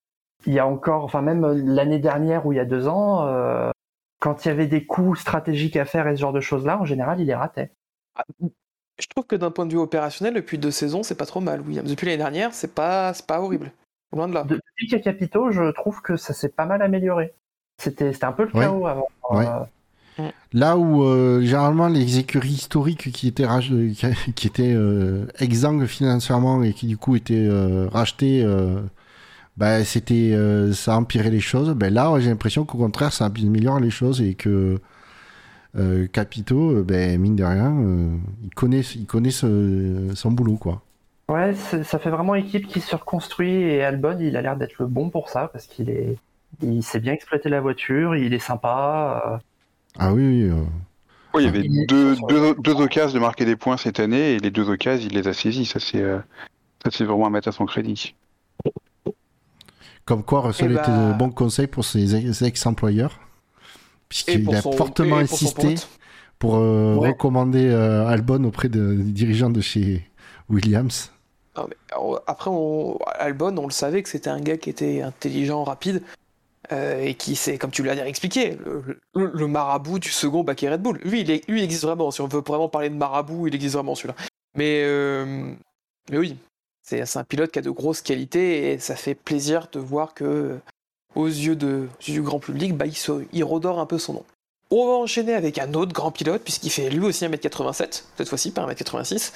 il 0.45 0.53
y 0.53 0.59
a 0.59 0.67
encore, 0.67 1.03
enfin 1.03 1.23
même 1.23 1.43
l'année 1.65 1.97
dernière 1.97 2.45
ou 2.45 2.53
il 2.53 2.57
y 2.57 2.59
a 2.59 2.65
deux 2.65 2.87
ans, 2.87 3.25
euh, 3.25 3.71
quand 4.21 4.45
il 4.45 4.49
y 4.49 4.51
avait 4.51 4.67
des 4.67 4.85
coups 4.85 5.19
stratégiques 5.19 5.75
à 5.75 5.85
faire 5.85 6.07
et 6.07 6.15
ce 6.15 6.21
genre 6.21 6.33
de 6.33 6.39
choses-là, 6.41 6.77
en 6.79 6.85
général, 6.85 7.19
il 7.19 7.25
les 7.25 7.33
ratait. 7.35 7.71
Je 8.99 9.07
trouve 9.07 9.25
que 9.25 9.35
d'un 9.35 9.51
point 9.51 9.65
de 9.65 9.71
vue 9.71 9.77
opérationnel, 9.79 10.33
depuis 10.33 10.57
deux 10.57 10.71
saisons, 10.71 11.03
c'est 11.03 11.15
pas 11.15 11.25
trop 11.25 11.39
mal, 11.39 11.61
Williams. 11.61 11.89
Depuis 11.89 12.05
l'année 12.05 12.17
dernière, 12.17 12.53
c'est 12.53 12.73
pas, 12.73 13.13
c'est 13.13 13.25
pas 13.25 13.39
horrible. 13.41 13.71
Loin 14.13 14.27
de 14.27 14.33
là. 14.33 14.43
Depuis 14.43 14.87
qu'il 14.87 14.93
y 14.93 14.95
a 14.95 14.99
Capito, 15.03 15.51
je 15.51 15.71
trouve 15.71 16.01
que 16.01 16.17
ça 16.17 16.33
s'est 16.33 16.49
pas 16.49 16.65
mal 16.65 16.81
amélioré. 16.81 17.33
C'était, 17.77 18.11
c'était 18.11 18.25
un 18.25 18.31
peu 18.33 18.43
le 18.43 18.49
Ouais. 18.55 18.65
chaos 18.65 18.87
avant. 18.87 19.07
Ouais. 19.29 19.45
Euh, 19.47 20.29
Là 20.51 20.77
où 20.77 21.03
euh, 21.03 21.39
généralement 21.41 21.87
les 21.87 22.17
écuries 22.17 22.49
historiques 22.49 23.09
qui 23.13 23.27
étaient 23.29 23.45
rach- 23.45 23.71
euh, 23.71 23.93
qui- 24.35 24.47
étaient 24.47 24.73
euh, 24.75 25.25
exsangues 25.39 25.85
financièrement 25.85 26.61
et 26.63 26.73
qui 26.73 26.87
du 26.87 26.97
coup 26.97 27.15
étaient 27.15 27.47
euh, 27.47 27.87
rachetées, 27.87 28.43
euh, 28.43 28.81
bah, 29.55 29.85
c'était 29.85 30.31
euh, 30.33 30.73
ça 30.73 30.97
empirait 30.97 31.29
les 31.29 31.39
choses. 31.39 31.69
Ben 31.73 31.93
là, 31.93 32.13
j'ai 32.19 32.29
l'impression 32.29 32.65
qu'au 32.65 32.77
contraire, 32.77 33.13
ça 33.13 33.25
améliore 33.27 33.79
les 33.79 33.91
choses 33.91 34.21
et 34.21 34.33
que 34.35 34.79
euh, 35.77 36.07
Capito, 36.07 36.71
euh, 36.71 36.83
ben 36.83 37.19
mine 37.19 37.35
de 37.35 37.43
rien, 37.43 37.73
euh, 37.79 38.15
il 38.43 38.49
connaît, 38.53 38.81
il 38.81 39.05
connaît 39.05 39.31
ce- 39.31 40.11
son 40.15 40.31
boulot 40.31 40.55
quoi. 40.57 40.81
Ouais, 41.27 41.53
ça 41.53 41.99
fait 41.99 42.09
vraiment 42.09 42.33
équipe 42.35 42.67
qui 42.67 42.81
se 42.81 42.95
reconstruit 42.95 43.51
et 43.53 43.83
Albon, 43.83 44.17
il 44.19 44.35
a 44.35 44.41
l'air 44.41 44.57
d'être 44.57 44.75
le 44.79 44.87
bon 44.87 45.09
pour 45.11 45.29
ça 45.29 45.47
parce 45.53 45.67
qu'il 45.67 45.89
est, 45.91 46.15
il 46.63 46.81
sait 46.81 46.99
bien 46.99 47.13
exploiter 47.13 47.49
la 47.49 47.61
voiture, 47.61 48.15
il 48.15 48.33
est 48.33 48.39
sympa. 48.39 49.21
euh, 49.25 49.37
Ah 49.99 50.13
oui, 50.13 50.23
oui. 50.23 50.49
euh, 50.49 50.63
Ouais, 51.35 51.43
il 51.43 51.45
y 51.45 51.49
avait 51.49 51.61
Il- 51.61 51.85
deux, 51.85 52.15
deux, 52.27 52.55
deux 52.55 52.81
occasions 52.81 53.13
de 53.13 53.19
marquer 53.19 53.45
des 53.45 53.55
points 53.55 53.77
cette 53.77 53.99
année 53.99 54.31
et 54.33 54.39
les 54.39 54.49
deux 54.49 54.67
occasions, 54.71 55.07
il 55.11 55.15
les 55.15 55.27
a 55.27 55.33
saisis. 55.33 55.65
Ça, 55.67 55.79
c'est 55.79 56.01
euh, 56.01 56.17
ça, 56.83 56.89
c'est 56.91 57.03
vraiment 57.05 57.27
à 57.27 57.29
mettre 57.29 57.47
à 57.49 57.51
son 57.51 57.67
crédit. 57.67 58.15
Comme 60.05 60.23
quoi, 60.23 60.41
Russell 60.41 60.71
Eh 60.71 60.73
bah- 60.75 60.81
était 60.81 60.91
de 60.91 61.13
bons 61.17 61.29
conseils 61.29 61.67
pour 61.67 61.85
ses 61.85 62.15
ex- 62.15 62.41
ex-employeurs, 62.41 63.19
puisqu'il 64.09 64.53
a 64.53 64.61
son- 64.61 64.71
fortement 64.73 65.15
pour 65.15 65.19
insisté 65.19 65.75
pour 66.39 66.55
euh, 66.57 66.95
Ouais. 66.95 67.09
recommander 67.09 67.67
euh, 67.67 68.07
Albon 68.07 68.43
auprès 68.45 68.69
de- 68.69 68.93
des 68.95 69.11
dirigeants 69.11 69.49
de 69.49 69.61
chez 69.61 70.09
Williams. 70.49 71.11
Non, 71.57 71.65
mais, 71.69 71.75
alors, 71.91 72.21
après, 72.27 72.49
on... 72.51 72.97
Albon, 73.17 73.57
on 73.57 73.65
le 73.65 73.71
savait 73.71 74.01
que 74.03 74.09
c'était 74.09 74.29
un 74.29 74.39
gars 74.39 74.57
qui 74.57 74.69
était 74.69 75.01
intelligent, 75.01 75.63
rapide, 75.63 76.01
euh, 76.71 77.01
et 77.01 77.15
qui, 77.15 77.35
c'est, 77.35 77.57
comme 77.57 77.71
tu 77.71 77.83
l'as 77.83 77.95
bien 77.95 78.05
expliqué, 78.05 78.57
le, 78.65 78.99
le- 79.15 79.31
le 79.33 79.47
marabout 79.47 79.99
du 79.99 80.09
second 80.09 80.43
baquet 80.43 80.69
Red 80.69 80.81
Bull. 80.81 80.99
Lui 81.03 81.21
il, 81.21 81.31
est- 81.31 81.47
lui, 81.49 81.59
il 81.61 81.63
existe 81.63 81.83
vraiment. 81.83 82.11
Si 82.11 82.21
on 82.21 82.27
veut 82.27 82.41
vraiment 82.45 82.69
parler 82.69 82.89
de 82.89 82.95
marabout, 82.95 83.47
il 83.47 83.55
existe 83.55 83.73
vraiment 83.75 83.95
celui-là. 83.95 84.15
Mais, 84.55 84.83
mais 86.09 86.17
oui, 86.17 86.37
c'est, 86.81 87.05
c'est 87.05 87.19
un 87.19 87.23
pilote 87.23 87.51
qui 87.51 87.59
a 87.59 87.61
de 87.61 87.69
grosses 87.69 88.01
qualités, 88.01 88.71
et 88.71 88.79
ça 88.79 88.95
fait 88.95 89.15
plaisir 89.15 89.67
de 89.71 89.79
voir 89.79 90.13
que, 90.13 90.57
aux 91.15 91.27
yeux, 91.27 91.55
de, 91.55 91.87
aux 91.99 92.03
yeux 92.07 92.13
du 92.15 92.21
grand 92.21 92.39
public, 92.39 92.75
bah, 92.75 92.85
il, 92.85 92.95
se- 92.95 93.23
il 93.33 93.43
redore 93.43 93.79
un 93.79 93.85
peu 93.85 93.97
son 93.97 94.13
nom. 94.13 94.23
On 94.71 94.85
va 94.87 94.93
enchaîner 94.93 95.33
avec 95.33 95.57
un 95.57 95.73
autre 95.73 95.93
grand 95.93 96.11
pilote, 96.11 96.41
puisqu'il 96.43 96.69
fait 96.69 96.89
lui 96.89 97.03
aussi 97.05 97.25
1m87, 97.25 98.03
cette 98.17 98.29
fois-ci, 98.29 98.51
pas 98.51 98.65
1m86. 98.67 99.33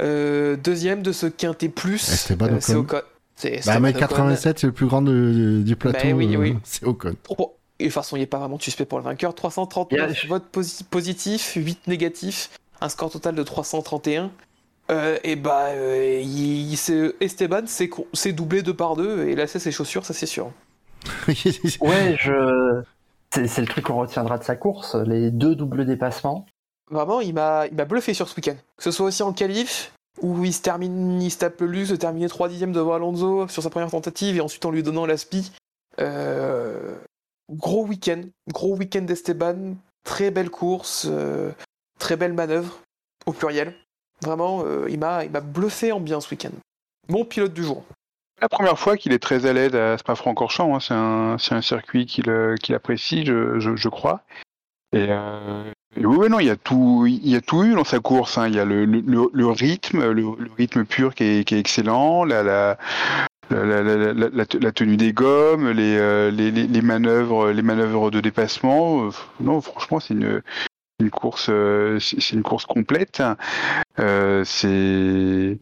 Euh, 0.00 0.56
deuxième 0.56 1.02
de 1.02 1.12
ce 1.12 1.26
quintet 1.26 1.68
plus, 1.68 2.08
Esteban 2.10 2.46
euh, 2.46 2.56
c'est 2.60 2.74
Ocon. 2.74 2.96
Ocon. 2.98 3.06
C'est 3.36 3.50
Bah, 3.50 3.56
Esteban 3.56 3.80
mec, 3.80 3.96
Ocon. 3.96 4.06
87, 4.08 4.58
c'est 4.60 4.66
le 4.66 4.72
plus 4.72 4.86
grand 4.86 5.02
de- 5.02 5.62
du 5.64 5.76
plateau. 5.76 5.98
Bah 6.08 6.14
oui, 6.14 6.34
euh, 6.34 6.38
oui. 6.38 6.56
C'est 6.64 6.84
Ocon. 6.86 7.14
Trop- 7.22 7.56
Et 7.78 7.84
de 7.84 7.88
toute 7.88 7.94
façon, 7.94 8.16
il 8.16 8.20
n'est 8.20 8.26
pas 8.26 8.38
vraiment 8.38 8.56
de 8.56 8.62
suspect 8.62 8.86
pour 8.86 8.98
le 8.98 9.04
vainqueur. 9.04 9.34
339 9.34 10.22
Yeah. 10.22 10.28
votes 10.28 10.46
posi- 10.52 10.84
positifs, 10.84 11.52
8 11.56 11.86
négatifs, 11.86 12.50
un 12.80 12.88
score 12.88 13.10
total 13.10 13.34
de 13.34 13.42
331. 13.42 14.30
Euh, 14.90 15.18
et 15.22 15.36
bah, 15.36 15.66
euh, 15.68 16.20
il, 16.22 16.70
il 16.72 16.76
s'est- 16.76 17.14
Esteban 17.20 17.62
s'est 17.66 18.32
doublé 18.32 18.62
deux 18.62 18.74
par 18.74 18.96
deux 18.96 19.26
et 19.28 19.32
il 19.32 19.38
a 19.38 19.42
laissé 19.44 19.58
ses 19.58 19.70
chaussures, 19.72 20.04
ça 20.06 20.14
c'est 20.14 20.26
sûr. 20.26 20.50
Ouais, 21.80 22.16
je. 22.18 22.82
C'est 23.32 23.60
le 23.60 23.66
truc 23.66 23.84
qu'on 23.84 23.96
retiendra 23.96 24.38
de 24.38 24.44
sa 24.44 24.56
course, 24.56 24.96
les 24.96 25.30
deux 25.30 25.54
doubles 25.54 25.86
dépassements. 25.86 26.46
Vraiment, 26.90 27.20
il 27.20 27.34
m'a 27.34 27.66
il 27.68 27.76
m'a 27.76 27.84
bluffé 27.84 28.12
sur 28.12 28.28
ce 28.28 28.34
week-end. 28.36 28.56
Que 28.76 28.82
ce 28.82 28.90
soit 28.90 29.06
aussi 29.06 29.22
en 29.22 29.32
qualif, 29.32 29.92
où 30.20 30.44
il 30.44 30.52
se 30.52 30.62
termine, 30.62 31.22
il 31.22 31.30
se 31.30 31.38
tape 31.38 31.60
le 31.60 31.68
luxe 31.68 31.90
de 31.90 31.96
terminer 31.96 32.28
3 32.28 32.48
dixièmes 32.48 32.72
devant 32.72 32.94
Alonso 32.94 33.46
sur 33.48 33.62
sa 33.62 33.70
première 33.70 33.90
tentative 33.90 34.36
et 34.36 34.40
ensuite 34.40 34.64
en 34.64 34.70
lui 34.70 34.82
donnant 34.82 35.06
la 35.06 35.16
spi. 35.16 35.52
Euh, 36.00 36.96
gros 37.50 37.84
week-end, 37.86 38.22
gros 38.48 38.76
week-end 38.76 39.02
d'Esteban, 39.02 39.74
très 40.04 40.30
belle 40.30 40.50
course, 40.50 41.06
euh, 41.08 41.52
très 41.98 42.16
belle 42.16 42.32
manœuvre, 42.32 42.80
au 43.26 43.32
pluriel. 43.32 43.74
Vraiment, 44.22 44.64
euh, 44.64 44.86
il 44.90 44.98
m'a 44.98 45.24
il 45.24 45.30
m'a 45.30 45.40
bluffé 45.40 45.92
en 45.92 46.00
bien 46.00 46.20
ce 46.20 46.30
week-end. 46.30 46.52
Mon 47.08 47.24
pilote 47.24 47.54
du 47.54 47.62
jour. 47.62 47.84
La 48.40 48.48
première 48.48 48.78
fois 48.78 48.96
qu'il 48.96 49.12
est 49.12 49.18
très 49.18 49.44
à 49.44 49.52
l'aise 49.52 49.74
à 49.74 49.98
Spa-Francorchamps, 49.98 50.74
hein, 50.74 51.36
c'est 51.38 51.54
un, 51.54 51.60
circuit 51.60 52.06
qu'il 52.06 52.30
euh, 52.30 52.56
qu'il 52.56 52.74
apprécie, 52.74 53.26
je, 53.26 53.88
crois. 53.88 54.22
Et, 54.92 55.06
euh, 55.10 55.70
oui, 55.96 56.28
non, 56.30 56.40
il 56.40 56.46
y 56.46 56.50
a 56.50 56.56
tout, 56.56 57.06
eu 57.06 57.74
dans 57.74 57.84
sa 57.84 58.00
course. 58.00 58.38
hein. 58.38 58.48
Il 58.48 58.54
y 58.54 58.60
a 58.60 58.64
le, 58.64 58.84
rythme, 59.50 60.10
le, 60.10 60.24
rythme 60.56 60.84
pur 60.86 61.14
qui 61.14 61.24
est, 61.24 61.52
excellent, 61.52 62.24
la, 62.24 62.42
la, 62.42 62.78
la, 63.50 63.64
la, 63.64 63.82
la, 63.82 64.12
la- 64.14 64.28
la 64.30 64.46
te- 64.46 64.56
la 64.56 64.72
tenue 64.72 64.96
des 64.96 65.12
gommes, 65.12 65.68
les, 65.70 65.98
euh, 65.98 66.30
les, 66.30 66.82
manœuvres, 66.82 67.50
les 67.50 67.62
manœuvres 67.62 68.10
de 68.10 68.20
dépassement. 68.20 69.10
Non, 69.40 69.60
franchement, 69.60 70.00
c'est 70.00 70.14
une, 70.14 70.42
course, 71.10 71.50
c'est 71.98 72.30
une 72.30 72.42
course 72.42 72.64
complète. 72.64 73.22
C'est 74.44 75.58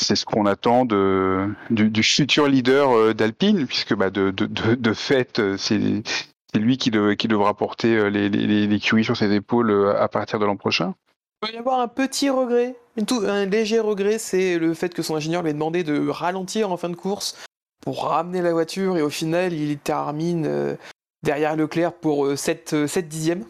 c'est 0.00 0.14
ce 0.16 0.24
qu'on 0.24 0.46
attend 0.46 0.84
de, 0.84 1.48
du, 1.70 1.90
du 1.90 2.02
futur 2.02 2.46
leader 2.46 2.90
euh, 2.96 3.14
d'Alpine, 3.14 3.66
puisque 3.66 3.94
bah, 3.94 4.10
de, 4.10 4.30
de, 4.30 4.46
de, 4.46 4.74
de 4.76 4.92
fait, 4.92 5.38
euh, 5.40 5.56
c'est 5.56 5.78
lui 6.56 6.78
qui, 6.78 6.90
de- 6.90 7.14
qui 7.14 7.26
devra 7.28 7.54
porter 7.54 7.96
euh, 7.96 8.08
les, 8.08 8.28
les, 8.28 8.46
les, 8.46 8.66
les 8.66 8.78
QI 8.80 9.02
sur 9.04 9.16
ses 9.16 9.32
épaules 9.32 9.94
à 9.98 10.08
partir 10.08 10.38
de 10.38 10.46
l'an 10.46 10.56
prochain. 10.56 10.94
Il 11.42 11.48
peut 11.48 11.54
y 11.54 11.58
avoir 11.58 11.80
un 11.80 11.88
petit 11.88 12.30
regret, 12.30 12.76
tout- 13.06 13.22
un 13.26 13.44
léger 13.46 13.80
regret, 13.80 14.18
c'est 14.18 14.58
le 14.58 14.72
fait 14.74 14.94
que 14.94 15.02
son 15.02 15.16
ingénieur 15.16 15.42
lui 15.42 15.50
ait 15.50 15.54
demandé 15.54 15.82
de 15.84 16.08
ralentir 16.08 16.70
en 16.70 16.76
fin 16.76 16.88
de 16.88 16.96
course 16.96 17.36
pour 17.80 18.04
ramener 18.06 18.40
la 18.42 18.52
voiture 18.52 18.96
et 18.96 19.02
au 19.02 19.10
final 19.10 19.52
il 19.52 19.78
termine 19.78 20.76
derrière 21.24 21.54
Leclerc 21.56 21.92
pour 21.92 22.26
euh, 22.26 22.36
7, 22.36 22.86
7 22.86 23.08
dixièmes. 23.08 23.44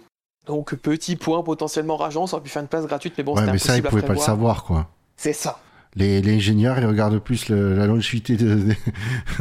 Donc 0.46 0.74
petit 0.76 1.16
point 1.16 1.42
potentiellement 1.42 1.96
rageant, 1.96 2.26
ça 2.26 2.36
aurait 2.36 2.42
pu 2.42 2.48
faire 2.50 2.62
une 2.62 2.68
place 2.68 2.86
gratuite, 2.86 3.14
mais 3.18 3.24
bon, 3.24 3.34
ouais, 3.34 3.40
c'était 3.40 3.52
mais 3.52 3.58
ça, 3.58 3.76
il 3.76 3.82
pouvait 3.82 4.02
pas 4.02 4.14
le 4.14 4.18
savoir, 4.18 4.64
quoi. 4.64 4.86
C'est 5.16 5.32
ça. 5.34 5.60
Les, 5.96 6.20
les 6.20 6.36
ingénieurs, 6.36 6.78
ils 6.78 6.86
regardent 6.86 7.18
plus 7.18 7.48
le- 7.48 7.74
la 7.74 7.86
longévité 7.86 8.36
de, 8.36 8.54
de, 8.56 8.74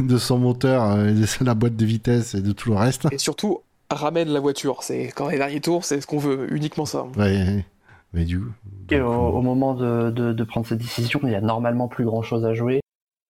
de 0.00 0.18
son 0.18 0.38
moteur, 0.38 0.84
euh, 0.84 1.08
et 1.08 1.12
de 1.12 1.44
la 1.44 1.54
boîte 1.54 1.76
de 1.76 1.84
vitesse 1.84 2.34
et 2.34 2.40
de 2.40 2.52
tout 2.52 2.70
le 2.70 2.76
reste. 2.76 3.06
Et 3.12 3.18
surtout, 3.18 3.60
ramène 3.90 4.28
la 4.28 4.40
voiture. 4.40 4.82
C'est 4.82 5.08
quand 5.14 5.28
les 5.28 5.38
derniers 5.38 5.60
tours, 5.60 5.84
c'est 5.84 6.00
ce 6.00 6.06
qu'on 6.06 6.18
veut, 6.18 6.52
uniquement 6.52 6.86
ça. 6.86 7.04
Ouais, 7.16 7.64
mais 8.12 8.24
du 8.24 8.40
coup. 8.40 8.50
Et 8.90 8.98
donc, 8.98 9.08
au, 9.08 9.12
euh, 9.12 9.16
au 9.38 9.42
moment 9.42 9.74
de, 9.74 10.10
de, 10.10 10.32
de 10.32 10.44
prendre 10.44 10.66
cette 10.66 10.78
décision, 10.78 11.20
il 11.24 11.30
y 11.30 11.34
a 11.34 11.40
normalement 11.40 11.88
plus 11.88 12.04
grand 12.04 12.22
chose 12.22 12.44
à 12.44 12.54
jouer. 12.54 12.80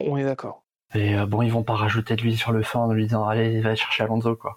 On 0.00 0.16
est 0.16 0.24
d'accord. 0.24 0.62
Et 0.94 1.16
euh, 1.18 1.26
bon, 1.26 1.42
ils 1.42 1.52
vont 1.52 1.64
pas 1.64 1.74
rajouter 1.74 2.16
de 2.16 2.22
l'huile 2.22 2.38
sur 2.38 2.52
le 2.52 2.62
feu 2.62 2.78
en 2.78 2.90
lui 2.92 3.04
disant 3.04 3.26
allez, 3.26 3.60
va 3.60 3.74
chercher 3.74 4.04
Alonso 4.04 4.36
quoi. 4.36 4.56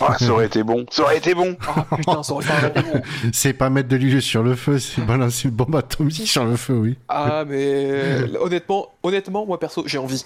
Ah, 0.00 0.16
ça 0.18 0.30
aurait 0.32 0.46
été 0.46 0.62
bon, 0.62 0.86
ça 0.90 1.02
aurait 1.02 1.18
été 1.18 1.34
bon. 1.34 1.56
Ah 1.68 1.86
putain, 1.96 2.22
ça 2.22 2.32
aurait 2.32 2.46
un 2.50 2.68
bon. 2.82 3.02
C'est 3.32 3.52
pas 3.52 3.68
mettre 3.70 3.88
de 3.88 3.96
l'huile 3.96 4.22
sur 4.22 4.42
le 4.42 4.54
feu, 4.54 4.78
c'est 4.78 5.02
balancer 5.04 5.48
une 5.48 5.54
bombe 5.54 5.76
atomique 5.76 6.26
sur 6.26 6.44
le 6.44 6.56
feu, 6.56 6.74
oui. 6.74 6.98
Ah, 7.08 7.44
mais 7.46 7.56
euh, 7.90 8.38
honnêtement, 8.40 8.88
honnêtement, 9.02 9.44
moi 9.46 9.58
perso, 9.60 9.82
j'ai 9.86 9.98
envie. 9.98 10.24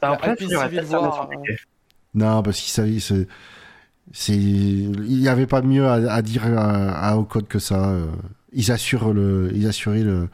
Après, 0.00 0.28
compliqué. 1.26 1.56
Non, 2.14 2.42
parce 2.42 2.58
qu'il 2.60 2.70
savait. 2.72 3.00
c'est- 3.00 3.26
c'est- 4.12 4.34
Il 4.36 5.18
n'y 5.20 5.28
avait 5.28 5.46
pas 5.46 5.60
mieux 5.62 5.86
à, 5.86 5.94
à 6.14 6.22
dire 6.22 6.44
à, 6.46 6.90
à 7.10 7.16
Ocon 7.16 7.42
que 7.42 7.58
ça. 7.58 7.90
euh. 7.90 8.06
Ils 8.52 8.70
assurent 8.72 9.12
le. 9.12 9.50
Ils 9.54 9.66
assuraient 9.66 10.02
le. 10.02 10.28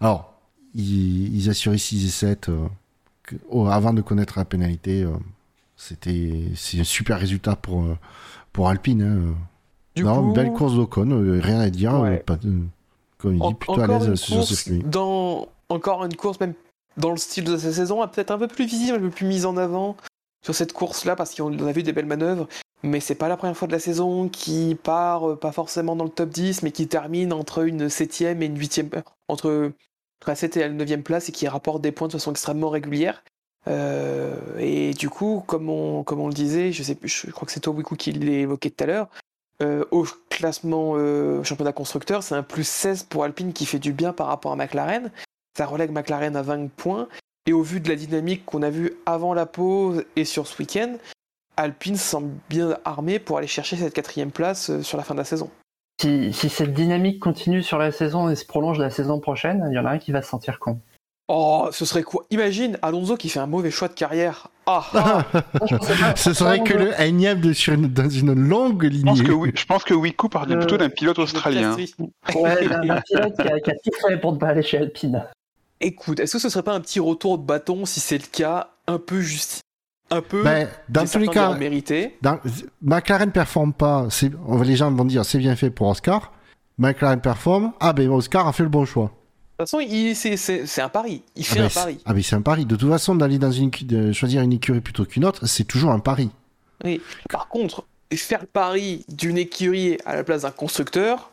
Alors, 0.00 0.34
ils, 0.74 1.36
ils 1.36 1.50
assuraient 1.50 1.78
6 1.78 2.04
et 2.06 2.08
7 2.08 2.48
euh, 2.48 2.66
que- 3.22 3.36
oh, 3.48 3.68
avant 3.68 3.92
de 3.92 4.00
connaître 4.02 4.38
la 4.38 4.44
pénalité. 4.44 5.02
euh, 5.02 5.10
C'était. 5.76 6.44
C'est 6.56 6.80
un 6.80 6.84
super 6.84 7.18
résultat 7.20 7.56
pour, 7.56 7.82
euh, 7.82 7.96
pour 8.52 8.68
Alpine. 8.68 9.02
hein. 9.02 9.34
Du 9.94 10.04
non, 10.04 10.28
coup, 10.28 10.32
belle 10.32 10.52
course 10.52 10.74
d'Ocon, 10.74 11.10
euh, 11.10 11.40
rien 11.42 11.60
à 11.60 11.68
dire. 11.70 11.94
Ouais. 12.00 12.18
pas 12.18 12.36
de- 12.36 12.62
comme 13.18 13.34
il 13.36 13.40
dit, 13.40 13.54
plutôt 13.54 13.80
à 13.80 13.84
encore 13.84 14.02
une 14.04 14.10
l'aise 14.10 14.20
sur 14.20 14.44
cette 14.44 14.88
dans 14.88 15.48
encore 15.68 16.04
une 16.04 16.16
course 16.16 16.40
même 16.40 16.54
dans 16.96 17.10
le 17.10 17.16
style 17.16 17.44
de 17.44 17.56
cette 17.56 17.72
saison, 17.74 18.06
peut-être 18.08 18.30
un 18.30 18.38
peu 18.38 18.48
plus 18.48 18.66
visible, 18.66 18.96
un 18.98 19.00
peu 19.00 19.10
plus 19.10 19.26
mise 19.26 19.46
en 19.46 19.56
avant 19.56 19.96
sur 20.44 20.54
cette 20.54 20.72
course-là 20.72 21.16
parce 21.16 21.34
qu'on 21.34 21.66
a 21.66 21.72
vu 21.72 21.82
des 21.82 21.92
belles 21.92 22.06
manœuvres. 22.06 22.48
Mais 22.82 22.98
c'est 23.00 23.14
pas 23.14 23.28
la 23.28 23.36
première 23.36 23.56
fois 23.56 23.68
de 23.68 23.72
la 23.72 23.78
saison 23.78 24.28
qui 24.28 24.74
part 24.82 25.28
euh, 25.30 25.36
pas 25.36 25.52
forcément 25.52 25.96
dans 25.96 26.04
le 26.04 26.10
top 26.10 26.30
10, 26.30 26.62
mais 26.62 26.70
qui 26.72 26.88
termine 26.88 27.32
entre 27.34 27.66
une 27.66 27.90
septième 27.90 28.42
et 28.42 28.46
une 28.46 28.58
huitième, 28.58 28.88
euh, 28.94 29.02
entre 29.28 29.72
la 30.26 30.34
7 30.34 30.56
et 30.56 30.60
la 30.60 30.68
9 30.70 31.02
place 31.02 31.28
et 31.28 31.32
qui 31.32 31.46
rapporte 31.46 31.82
des 31.82 31.92
points 31.92 32.08
de 32.08 32.12
façon 32.12 32.30
extrêmement 32.30 32.70
régulière. 32.70 33.22
Euh, 33.68 34.34
et 34.58 34.94
du 34.94 35.10
coup, 35.10 35.42
comme 35.46 35.68
on, 35.68 36.28
le 36.28 36.32
disait, 36.32 36.72
je 36.72 37.30
crois 37.30 37.46
que 37.46 37.52
c'est 37.52 37.60
toi 37.60 37.72
Wiku 37.72 37.96
qui 37.96 38.12
l'évoquait 38.12 38.70
tout 38.70 38.84
à 38.84 38.86
l'heure, 38.86 39.08
euh, 39.62 39.84
au 39.90 40.06
classement 40.30 40.94
euh, 40.96 41.42
championnat 41.42 41.72
constructeur, 41.72 42.22
c'est 42.22 42.34
un 42.34 42.42
plus 42.42 42.66
16 42.66 43.04
pour 43.04 43.24
Alpine 43.24 43.52
qui 43.52 43.66
fait 43.66 43.78
du 43.78 43.92
bien 43.92 44.12
par 44.12 44.28
rapport 44.28 44.52
à 44.52 44.56
McLaren. 44.56 45.10
Ça 45.56 45.66
relègue 45.66 45.90
McLaren 45.90 46.36
à 46.36 46.42
20 46.42 46.70
points. 46.70 47.08
Et 47.46 47.52
au 47.52 47.62
vu 47.62 47.80
de 47.80 47.88
la 47.88 47.96
dynamique 47.96 48.44
qu'on 48.44 48.62
a 48.62 48.70
vue 48.70 48.92
avant 49.06 49.34
la 49.34 49.46
pause 49.46 50.04
et 50.14 50.24
sur 50.24 50.46
ce 50.46 50.58
week-end, 50.58 50.96
Alpine 51.56 51.96
semble 51.96 52.32
bien 52.48 52.78
armé 52.84 53.18
pour 53.18 53.38
aller 53.38 53.46
chercher 53.46 53.76
cette 53.76 53.92
quatrième 53.92 54.30
place 54.30 54.80
sur 54.82 54.96
la 54.96 55.04
fin 55.04 55.14
de 55.14 55.18
la 55.20 55.24
saison. 55.24 55.50
Si 56.00 56.32
cette 56.32 56.72
dynamique 56.72 57.20
continue 57.20 57.62
sur 57.62 57.76
la 57.76 57.92
saison 57.92 58.30
et 58.30 58.36
se 58.36 58.46
prolonge 58.46 58.78
la 58.78 58.88
saison 58.88 59.20
prochaine, 59.20 59.66
il 59.70 59.74
y 59.74 59.78
en 59.78 59.84
a 59.84 59.90
un 59.90 59.98
qui 59.98 60.12
va 60.12 60.22
se 60.22 60.28
sentir 60.28 60.58
con. 60.58 60.80
Oh, 61.32 61.68
ce 61.70 61.84
serait 61.84 62.02
quoi? 62.02 62.26
Imagine 62.30 62.76
Alonso 62.82 63.16
qui 63.16 63.28
fait 63.28 63.38
un 63.38 63.46
mauvais 63.46 63.70
choix 63.70 63.86
de 63.86 63.92
carrière. 63.92 64.48
Ah, 64.66 64.84
ah 64.94 65.24
Ce 66.16 66.32
serait 66.34 66.60
que 66.64 66.74
le 66.74 67.00
énième 67.00 67.40
de, 67.40 67.52
sur 67.52 67.72
une- 67.74 67.86
dans 67.86 68.08
une 68.08 68.34
longue 68.34 68.90
Je 68.92 69.00
pense 69.02 69.18
lignée. 69.18 69.28
que, 69.28 69.32
oui, 69.34 69.52
je 69.54 69.64
pense 69.64 69.84
que 69.84 69.94
Wiku 69.94 70.28
parlait 70.28 70.56
Euh, 70.56 70.58
plutôt 70.58 70.76
d'un 70.76 70.88
pilote 70.88 71.16
je 71.18 71.22
australien. 71.22 71.76
Ouais, 72.34 72.66
d'un 72.68 73.00
pilote 73.00 73.36
qui 73.36 73.42
a, 73.48 73.60
qui 73.60 73.70
a 73.70 73.74
tout 73.74 73.90
fait 74.08 74.16
pour 74.18 74.32
ne 74.32 74.38
pas 74.38 74.48
aller 74.48 74.62
chez 74.64 74.78
Alpine. 74.78 75.24
Écoute, 75.80 76.18
est-ce 76.18 76.32
que 76.32 76.38
ce 76.40 76.48
serait 76.48 76.64
pas 76.64 76.74
un 76.74 76.80
petit 76.80 76.98
retour 76.98 77.38
de 77.38 77.44
bâton 77.44 77.86
si 77.86 78.00
c'est 78.00 78.18
le 78.18 78.26
cas, 78.30 78.70
un 78.88 78.98
peu 78.98 79.20
juste, 79.20 79.60
un 80.10 80.22
peu 80.22 80.42
Ben, 80.42 80.68
dans 80.88 81.06
tous 81.06 81.18
les 81.18 81.28
cas, 81.28 81.54
mérité. 81.54 82.18
dans, 82.22 82.40
McLaren 82.82 83.30
performe 83.30 83.72
pas. 83.72 84.06
c'est- 84.10 84.32
on 84.48 84.56
va- 84.56 84.64
Les 84.64 84.74
gens 84.74 84.90
vont 84.90 85.04
dire 85.04 85.24
c'est 85.24 85.38
bien 85.38 85.54
fait 85.54 85.70
pour 85.70 85.86
Oscar. 85.86 86.32
McLaren 86.76 87.20
performe. 87.20 87.72
Ah 87.78 87.92
ben 87.92 88.08
Oscar 88.10 88.48
a 88.48 88.52
fait 88.52 88.64
le 88.64 88.68
bon 88.68 88.84
choix. 88.84 89.12
De 89.60 89.64
toute 89.66 89.78
façon, 89.78 90.66
c'est- 90.66 90.80
un 90.80 90.88
pari. 90.88 91.22
Il 91.36 91.42
Ah 91.42 91.52
fait 91.52 91.58
ben, 91.58 91.64
un 91.64 91.68
c'est- 91.68 91.80
pari. 91.80 91.98
ah 92.06 92.14
ben 92.14 92.22
c'est 92.22 92.36
un 92.36 92.40
pari. 92.42 92.64
De 92.64 92.76
toute 92.76 92.88
façon, 92.90 93.14
d'aller 93.14 93.38
dans 93.38 93.50
une 93.52 93.70
de 93.70 94.12
choisir 94.12 94.40
une 94.42 94.52
écurie 94.54 94.80
plutôt 94.80 95.04
qu'une 95.04 95.24
autre, 95.26 95.46
c'est 95.46 95.64
toujours 95.64 95.90
un 95.90 95.98
pari. 95.98 96.30
Par 97.28 97.48
contre, 97.48 97.84
faire 98.14 98.40
le 98.40 98.46
pari 98.46 99.04
d'une 99.08 99.36
écurie 99.36 99.98
à 100.06 100.14
la 100.16 100.24
place 100.24 100.42
d'un 100.42 100.50
constructeur, 100.50 101.30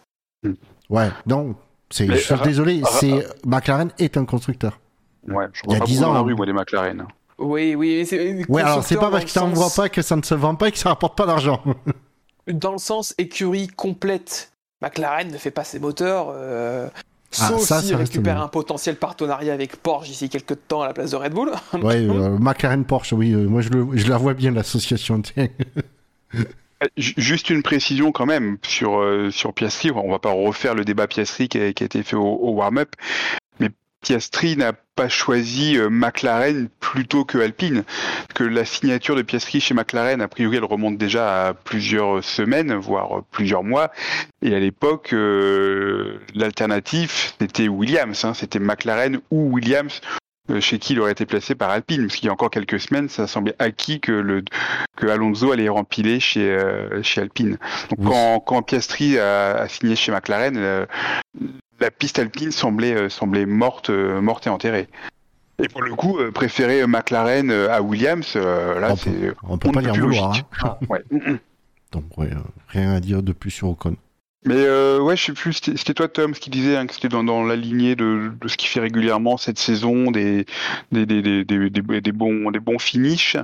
Ouais. 0.90 1.10
Donc, 1.26 1.56
c'est. 1.90 2.06
Mais 2.06 2.16
Je 2.18 2.22
suis 2.22 2.36
désolé. 2.44 2.82
C'est 3.00 3.26
McLaren 3.46 3.92
est 4.00 4.16
un 4.18 4.26
constructeur. 4.26 4.80
Ouais, 5.28 5.46
je 5.54 5.62
Il 5.66 5.72
y 5.74 5.76
a 5.76 5.80
pas 5.80 5.86
10 5.86 5.96
beaucoup 5.96 6.06
dans 6.08 6.14
la 6.14 6.20
ans, 6.20 6.24
rue, 6.24 6.32
hein. 6.34 6.36
moi, 6.38 6.46
des 6.46 6.54
McLaren. 6.54 7.06
oui, 7.40 7.76
oui, 7.76 7.98
mais 7.98 8.06
c'est 8.06 8.46
Ouais. 8.50 8.62
Alors 8.62 8.84
c'est 8.84 8.96
pas 8.98 9.10
parce 9.12 9.26
que 9.26 9.34
t'en 9.34 9.50
vois 9.50 9.70
pas 9.76 9.90
que 9.90 10.02
ça 10.02 10.16
ne 10.16 10.22
se 10.22 10.34
vend 10.36 10.56
pas 10.56 10.68
et 10.70 10.72
que 10.72 10.78
ça 10.78 10.90
rapporte 10.90 11.18
pas 11.18 11.26
d'argent. 11.26 11.62
Dans 12.48 12.72
le 12.74 12.78
sens 12.78 13.14
écurie 13.18 13.68
complète 13.68 14.52
McLaren 14.82 15.30
ne 15.32 15.38
fait 15.38 15.52
pas 15.52 15.64
ses 15.66 15.80
moteurs. 15.80 16.28
Euh, 16.32 16.88
Ah, 17.40 17.48
sauf 17.50 17.62
ça, 17.62 17.82
ça 17.82 17.98
récupère 17.98 18.36
bien. 18.36 18.44
un 18.44 18.48
potentiel 18.48 18.96
partenariat 18.96 19.54
avec 19.54 19.76
Porsche 19.78 20.08
d'ici 20.10 20.30
quelques 20.30 20.58
temps 20.68 20.82
à 20.82 20.88
la 20.88 20.94
place 20.94 21.12
de 21.12 21.16
Red 21.16 21.34
Bull. 21.34 21.52
Ouais, 21.82 21.98
euh, 22.08 22.38
McLaren 22.40 22.84
Porsche, 22.86 23.14
oui, 23.14 23.34
euh, 23.34 23.48
moi 23.48 23.62
je, 23.62 23.70
le, 23.70 23.88
je 23.94 24.08
la 24.08 24.18
vois 24.18 24.34
bien 24.34 24.52
l'association. 24.52 25.22
Euh, 26.84 26.88
Juste 26.96 27.50
une 27.50 27.64
précision 27.64 28.12
quand 28.12 28.28
même 28.28 28.58
sur, 28.62 29.00
euh, 29.00 29.32
sur 29.32 29.52
Piastri. 29.52 29.90
On 29.90 30.12
va 30.12 30.20
pas 30.20 30.32
refaire 30.32 30.76
le 30.76 30.86
débat 30.86 31.08
Piastri 31.08 31.50
qui 31.50 31.60
a, 31.60 31.74
qui 31.74 31.84
a 31.84 31.86
été 31.88 32.04
fait 32.04 32.16
au, 32.16 32.22
au 32.24 32.52
warm-up. 32.52 32.90
Piastri 34.08 34.56
n'a 34.56 34.72
pas 34.96 35.10
choisi 35.10 35.78
euh, 35.78 35.90
McLaren 35.90 36.70
plutôt 36.80 37.26
que 37.26 37.38
Alpine. 37.38 37.84
Que 38.34 38.44
la 38.46 38.64
signature 38.64 39.16
de 39.18 39.22
Piastri 39.22 39.60
chez 39.60 39.74
McLaren, 39.74 40.22
a 40.22 40.30
priori, 40.30 40.56
elle 40.58 40.64
remonte 40.64 40.98
déjà 40.98 41.48
à 41.48 41.54
plusieurs 41.54 42.24
semaines, 42.24 42.74
voire 42.74 43.24
plusieurs 43.32 43.64
mois. 43.64 43.92
Et 44.42 44.56
à 44.56 44.60
l'époque, 44.60 45.12
euh, 45.12 46.20
l'alternative, 46.34 47.12
c'était 47.38 47.68
Williams. 47.68 48.24
hein. 48.24 48.34
C'était 48.34 48.60
McLaren 48.60 49.20
ou 49.30 49.52
Williams 49.52 50.00
euh, 50.50 50.62
chez 50.62 50.80
qui 50.80 50.94
il 50.94 51.02
aurait 51.02 51.12
été 51.12 51.26
placé 51.26 51.54
par 51.56 51.70
Alpine. 51.70 52.08
Parce 52.08 52.16
qu'il 52.16 52.28
y 52.28 52.30
a 52.30 52.34
encore 52.34 52.50
quelques 52.50 52.80
semaines, 52.80 53.10
ça 53.10 53.28
semblait 53.28 53.56
acquis 53.60 54.00
que 54.00 54.14
le 54.14 54.42
que 54.96 55.08
Alonso 55.08 55.52
allait 55.52 55.68
rempiler 55.68 56.22
chez 56.22 56.50
euh, 56.50 57.04
chez 57.04 57.20
Alpine. 57.20 57.58
Donc 57.90 58.00
Oui. 58.00 58.06
quand, 58.08 58.40
quand 58.40 58.62
Piastri 58.62 59.20
a, 59.20 59.58
a 59.58 59.68
signé 59.68 59.98
chez 59.98 60.14
McLaren, 60.14 60.56
euh, 60.56 60.86
la 61.80 61.92
piste 61.92 62.20
Alpine 62.20 62.52
semblait 62.52 62.94
euh, 62.96 63.10
semblait 63.10 63.46
morte 63.46 63.90
euh, 63.90 64.22
morte 64.22 64.48
et 64.48 64.50
enterrée. 64.50 64.88
Et 65.64 65.68
pour 65.70 65.82
le 65.82 65.96
coup, 65.96 66.20
euh, 66.20 66.32
préférer 66.32 66.86
McLaren 66.86 67.50
euh, 67.50 67.72
à 67.74 67.82
Williams, 67.82 68.34
euh, 68.36 68.80
là 68.80 68.90
on, 68.92 68.96
c'est 68.96 69.10
peut, 69.10 69.34
on 69.44 69.58
peut 69.58 69.70
on 69.70 69.72
pas 69.72 69.82
vouloir. 69.82 70.36
ouais. 70.90 71.04
Donc, 71.92 72.18
ouais, 72.18 72.28
euh, 72.32 72.40
rien 72.68 72.92
à 72.94 73.00
dire 73.00 73.24
de 73.24 73.32
plus 73.32 73.50
sur 73.50 73.70
Ocon. 73.70 73.96
Mais 74.46 74.54
euh, 74.56 75.00
ouais, 75.00 75.18
je 75.18 75.26
sais 75.26 75.34
plus, 75.34 75.54
c'était 75.54 75.76
c'était 75.76 75.94
toi 75.96 76.08
Tom 76.08 76.36
ce 76.36 76.40
qui 76.40 76.52
disait 76.52 76.78
hein, 76.78 76.86
que 76.86 76.94
c'était 76.94 77.10
dans, 77.10 77.24
dans 77.24 77.44
la 77.44 77.56
lignée 77.56 77.96
de, 77.96 78.32
de 78.40 78.48
ce 78.48 78.56
qu'il 78.56 78.70
fait 78.70 78.80
régulièrement 78.80 79.38
cette 79.38 79.58
saison, 79.58 80.12
des, 80.12 80.46
des, 80.92 81.06
des, 81.08 81.22
des, 81.24 81.44
des, 81.44 81.70
des- 81.70 82.02
des 82.02 82.12
bons, 82.12 82.52
des 82.52 82.60
bons 82.60 82.78
finishes. 82.78 83.36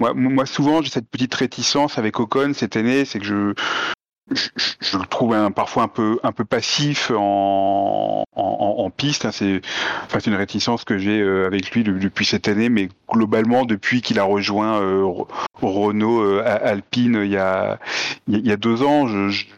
Moi, 0.00 0.14
moi 0.14 0.44
souvent, 0.44 0.82
j'ai 0.82 0.90
cette 0.90 1.08
petite 1.08 1.34
réticence 1.34 1.96
avec 1.96 2.18
Ocon 2.18 2.52
cette 2.54 2.76
année, 2.76 3.04
c'est 3.04 3.20
que 3.20 3.24
je, 3.24 3.54
je, 4.30 4.48
je 4.80 4.98
le 4.98 5.04
trouve 5.06 5.34
un- 5.34 5.50
parfois 5.50 5.82
un 5.84 5.88
peu, 5.88 6.18
un 6.22 6.32
peu 6.32 6.44
passif 6.44 7.10
en, 7.14 8.24
en, 8.34 8.42
en- 8.78 8.90
piste. 8.90 9.24
hein. 9.24 9.32
C'est 9.32 9.60
enfin, 10.04 10.18
une 10.20 10.34
réticence 10.34 10.84
que 10.84 10.98
j'ai 10.98 11.20
euh, 11.20 11.46
avec 11.46 11.70
lui 11.72 11.82
de- 11.84 11.92
depuis 11.98 12.24
cette 12.24 12.48
année, 12.48 12.68
mais 12.68 12.88
globalement, 13.10 13.64
depuis 13.64 14.00
qu'il 14.02 14.18
a 14.18 14.24
rejoint 14.24 14.80
euh, 14.80 15.02
Re- 15.02 15.26
Renault 15.60 16.20
euh, 16.22 16.42
Alpine 16.44 17.20
il 17.24 17.30
y 17.30 17.36
a, 17.36 17.78
il 18.28 18.46
y 18.46 18.52
a- 18.52 18.56
deux 18.56 18.82
ans, 18.82 19.06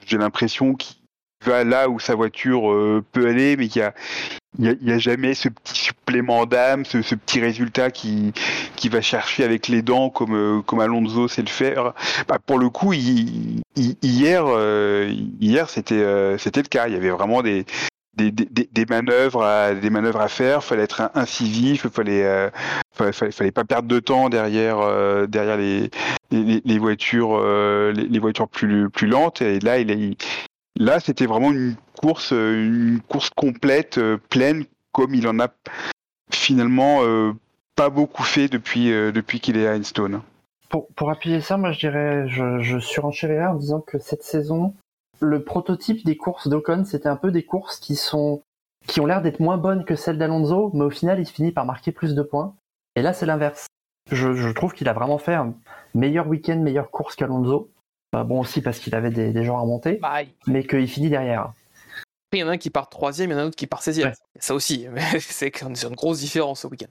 j'ai 0.06 0.18
l'impression 0.18 0.74
qu'il 0.74 0.96
va 1.44 1.64
là 1.64 1.88
où 1.88 1.98
sa 1.98 2.14
voiture 2.14 2.70
euh, 2.70 3.04
peut 3.12 3.28
aller, 3.28 3.56
mais 3.56 3.66
il 3.66 3.76
y 3.76 3.82
a, 3.82 3.92
il 4.58 4.98
jamais 4.98 5.34
ce 5.34 5.48
petit 5.48 5.74
supplément 5.74 6.46
d'âme, 6.46 6.84
ce, 6.84 6.98
petit 7.14 7.40
résultat 7.40 7.90
qui, 7.90 8.32
va 8.88 9.00
chercher 9.00 9.44
avec 9.44 9.68
les 9.68 9.82
dents 9.82 10.10
comme, 10.10 10.34
euh, 10.34 10.62
Alonso 10.80 11.28
sait 11.28 11.42
le 11.42 11.48
faire. 11.48 11.92
Bah, 12.28 12.38
pour 12.44 12.58
le 12.58 12.68
coup, 12.70 12.92
il- 12.92 13.62
il- 13.76 13.96
hier, 14.02 14.44
euh, 14.46 15.12
hier 15.40 15.68
c'était 15.70 15.94
le 16.62 16.68
cas. 16.68 16.86
Il 16.86 16.94
y 16.94 16.96
avait 16.96 17.10
vraiment 17.10 17.42
des, 17.42 17.64
manœuvres 18.88 19.42
à, 19.42 19.74
des 19.74 19.90
manœuvres 19.90 20.20
faire. 20.28 20.62
Fallait 20.62 20.84
être 20.84 21.10
incisif. 21.14 21.88
Fallait, 21.88 22.24
euh, 22.24 22.50
fallait, 22.92 23.50
pas 23.50 23.64
perdre 23.64 23.88
de 23.88 23.98
temps 23.98 24.28
derrière, 24.28 24.78
les, 26.30 26.78
voitures, 26.78 27.40
plus, 28.48 28.88
lentes. 29.08 29.42
Et 29.42 29.58
là, 29.58 29.78
il, 29.78 29.90
est- 29.90 30.16
là, 30.76 31.00
c'était 31.00 31.26
vraiment 31.26 31.52
une 31.52 31.76
course, 32.00 32.32
euh, 32.32 32.64
une 32.64 33.00
course 33.00 33.30
complète, 33.30 33.98
euh, 33.98 34.18
pleine, 34.30 34.64
comme 34.92 35.14
il 35.14 35.26
en 35.26 35.38
a 35.40 35.48
finalement 36.30 37.02
euh, 37.02 37.32
pas 37.76 37.90
beaucoup 37.90 38.22
fait 38.22 38.48
depuis, 38.48 39.40
qu'il 39.40 39.56
est 39.56 39.66
à 39.66 39.74
Einstone. 39.76 40.22
Pour, 40.68 41.10
appuyer 41.10 41.40
ça, 41.40 41.56
moi 41.56 41.70
je 41.70 41.78
dirais, 41.78 42.28
je, 42.28 42.58
je 42.58 43.00
en 43.00 43.54
disant 43.54 43.80
que 43.80 44.00
cette 44.00 44.24
saison, 44.24 44.74
le 45.20 45.44
prototype 45.44 46.04
des 46.04 46.16
courses 46.16 46.48
d'Ocon, 46.48 46.84
c'était 46.84 47.08
un 47.08 47.16
peu 47.16 47.30
des 47.30 47.44
courses 47.44 47.78
qui 47.78 47.94
sont 47.94 48.42
qui 48.88 49.00
ont 49.00 49.06
l'air 49.06 49.22
d'être 49.22 49.40
moins 49.40 49.56
bonnes 49.56 49.84
que 49.84 49.94
celles 49.94 50.18
d'Alonso, 50.18 50.70
mais 50.74 50.84
au 50.84 50.90
final, 50.90 51.18
il 51.18 51.26
finit 51.26 51.52
par 51.52 51.64
marquer 51.64 51.90
plus 51.90 52.14
de 52.14 52.22
points. 52.22 52.54
Et 52.96 53.02
là, 53.02 53.12
c'est 53.12 53.24
l'inverse. 53.24 53.66
Je, 54.10 54.34
je 54.34 54.48
trouve 54.50 54.74
qu'il 54.74 54.88
a 54.88 54.92
vraiment 54.92 55.16
fait 55.16 55.32
un 55.32 55.54
meilleur 55.94 56.28
week-end, 56.28 56.56
meilleure 56.56 56.90
course 56.90 57.16
qu'Alonso. 57.16 57.70
Bah, 58.14 58.22
bon 58.24 58.40
aussi 58.40 58.60
parce 58.62 58.78
qu'il 58.78 58.94
avait 58.94 59.10
des, 59.10 59.32
des 59.32 59.44
gens 59.44 59.56
à 59.56 59.60
remonter, 59.60 59.94
Bah, 60.00 60.22
il 60.22 60.28
mais 60.46 60.64
qu'il 60.64 60.86
finit 60.88 61.10
derrière. 61.10 61.50
y 62.32 62.42
en 62.44 62.48
a 62.48 62.52
un 62.52 62.58
qui 62.58 62.70
part 62.70 62.88
troisième, 62.88 63.30
il 63.30 63.32
y 63.32 63.36
en 63.36 63.40
a 63.40 63.42
un 63.42 63.46
autre 63.46 63.56
qui 63.56 63.66
part 63.66 63.82
16e. 63.82 64.04
Ouais. 64.04 64.12
Ça 64.38 64.54
aussi, 64.54 64.86
mais 64.92 65.02
c'est 65.18 65.50
une 65.62 65.94
grosse 65.96 66.20
différence 66.20 66.64
au 66.64 66.68
week-end. 66.68 66.86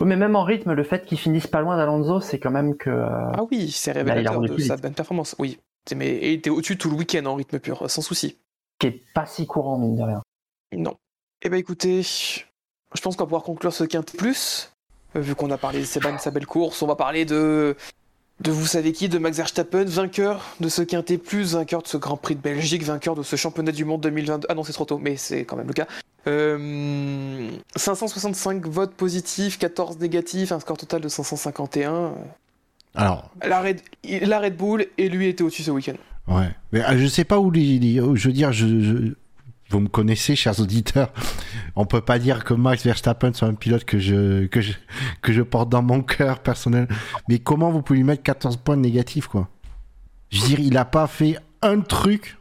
Oui, 0.00 0.06
mais 0.06 0.14
même 0.16 0.36
en 0.36 0.44
rythme, 0.44 0.74
le 0.74 0.84
fait 0.84 1.04
qu'il 1.04 1.18
finisse 1.18 1.48
pas 1.48 1.60
loin 1.60 1.76
d'Alonso, 1.76 2.20
c'est 2.20 2.38
quand 2.38 2.52
même 2.52 2.76
que. 2.76 2.90
euh, 2.90 3.32
Ah 3.34 3.42
oui, 3.50 3.72
c'est 3.72 3.90
il 3.90 3.94
révélateur 3.94 4.40
de 4.40 4.46
plus 4.54 4.66
sa 4.68 4.76
bonne 4.76 4.94
performance. 4.94 5.34
Oui, 5.40 5.58
mais 5.96 6.08
et 6.10 6.32
il 6.34 6.38
était 6.38 6.50
au-dessus 6.50 6.78
tout 6.78 6.90
le 6.90 6.96
week-end 6.96 7.24
en 7.26 7.34
rythme 7.34 7.58
pur, 7.58 7.90
sans 7.90 8.02
souci. 8.02 8.38
qui 8.78 8.86
est 8.86 9.02
pas 9.14 9.26
si 9.26 9.46
courant, 9.46 9.76
mine 9.78 9.96
de 9.96 10.02
rien. 10.02 10.22
Non. 10.76 10.94
Eh 11.42 11.48
ben 11.48 11.56
écoutez, 11.56 12.02
je 12.02 13.00
pense 13.02 13.16
qu'on 13.16 13.24
va 13.24 13.26
pouvoir 13.26 13.42
conclure 13.42 13.72
ce 13.72 13.82
quinte 13.84 14.16
plus. 14.16 14.72
Euh, 15.16 15.20
Vu 15.20 15.34
qu'on 15.34 15.50
a 15.50 15.58
parlé 15.58 15.80
de 15.80 15.84
Seban, 15.84 16.16
sa 16.18 16.30
belle 16.30 16.46
course, 16.46 16.80
on 16.82 16.86
va 16.86 16.94
parler 16.94 17.24
de 17.24 17.74
de 18.40 18.50
vous 18.52 18.66
savez 18.66 18.92
qui, 18.92 19.08
de 19.08 19.18
Max 19.18 19.36
Verstappen, 19.36 19.84
vainqueur 19.84 20.44
de 20.60 20.68
ce 20.68 20.82
quintet 20.82 21.18
plus, 21.18 21.54
vainqueur 21.54 21.82
de 21.82 21.88
ce 21.88 21.96
Grand 21.96 22.16
Prix 22.16 22.36
de 22.36 22.40
Belgique, 22.40 22.84
vainqueur 22.84 23.14
de 23.16 23.22
ce 23.22 23.34
championnat 23.36 23.72
du 23.72 23.84
monde 23.84 24.00
2022. 24.02 24.46
Ah 24.48 24.54
non, 24.54 24.62
c'est 24.64 24.72
trop 24.72 24.84
tôt, 24.84 24.98
mais 24.98 25.16
c'est 25.16 25.44
quand 25.44 25.56
même 25.56 25.66
le 25.66 25.72
cas. 25.72 25.86
Euh, 26.26 27.48
565 27.76 28.66
votes 28.66 28.94
positifs, 28.94 29.58
14 29.58 29.98
négatifs, 29.98 30.52
un 30.52 30.60
score 30.60 30.76
total 30.76 31.00
de 31.00 31.08
551. 31.08 32.12
Alors, 32.94 33.30
La 33.42 33.60
Red, 33.60 33.80
la 34.04 34.38
Red 34.40 34.56
Bull 34.56 34.86
et 34.98 35.08
lui 35.08 35.26
était 35.28 35.42
au-dessus 35.42 35.62
ce 35.62 35.70
week-end. 35.70 35.94
ouais. 36.28 36.48
Mais 36.72 36.84
euh, 36.84 36.98
je 36.98 37.06
sais 37.06 37.24
pas 37.24 37.38
où 37.38 37.50
les. 37.50 37.78
les- 37.78 37.96
je 38.14 38.28
veux 38.28 38.32
dire, 38.32 38.52
je, 38.52 38.66
je- 38.66 39.14
vous 39.70 39.80
me 39.80 39.88
connaissez, 39.88 40.34
chers 40.34 40.60
auditeurs. 40.60 41.12
On 41.76 41.84
peut 41.84 42.00
pas 42.00 42.18
dire 42.18 42.44
que 42.44 42.54
Max 42.54 42.84
Verstappen 42.84 43.32
soit 43.32 43.48
un 43.48 43.54
pilote 43.54 43.84
que 43.84 43.98
je, 43.98 44.46
que 44.46 44.60
je, 44.60 44.72
que 45.22 45.32
je 45.32 45.42
porte 45.42 45.68
dans 45.68 45.82
mon 45.82 46.02
cœur 46.02 46.40
personnel. 46.40 46.88
Mais 47.28 47.38
comment 47.38 47.70
vous 47.70 47.82
pouvez 47.82 47.98
lui 47.98 48.04
mettre 48.04 48.22
14 48.22 48.56
points 48.56 48.76
négatifs, 48.76 49.26
quoi? 49.26 49.48
Je 50.30 50.40
veux 50.40 50.48
dire, 50.48 50.60
il 50.60 50.76
a 50.76 50.84
pas 50.84 51.06
fait 51.06 51.38
un 51.62 51.80
truc. 51.80 52.38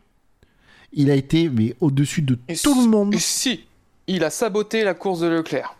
Il 0.94 1.12
a 1.12 1.16
été 1.16 1.50
mais 1.50 1.76
au-dessus 1.80 2.22
de 2.22 2.40
Et 2.48 2.56
tout 2.56 2.82
le 2.82 2.88
monde. 2.88 3.16
Si, 3.16 3.66
il 4.08 4.24
a 4.24 4.30
saboté 4.30 4.84
la 4.84 4.94
course 4.94 5.20
de 5.20 5.28
Leclerc? 5.28 5.76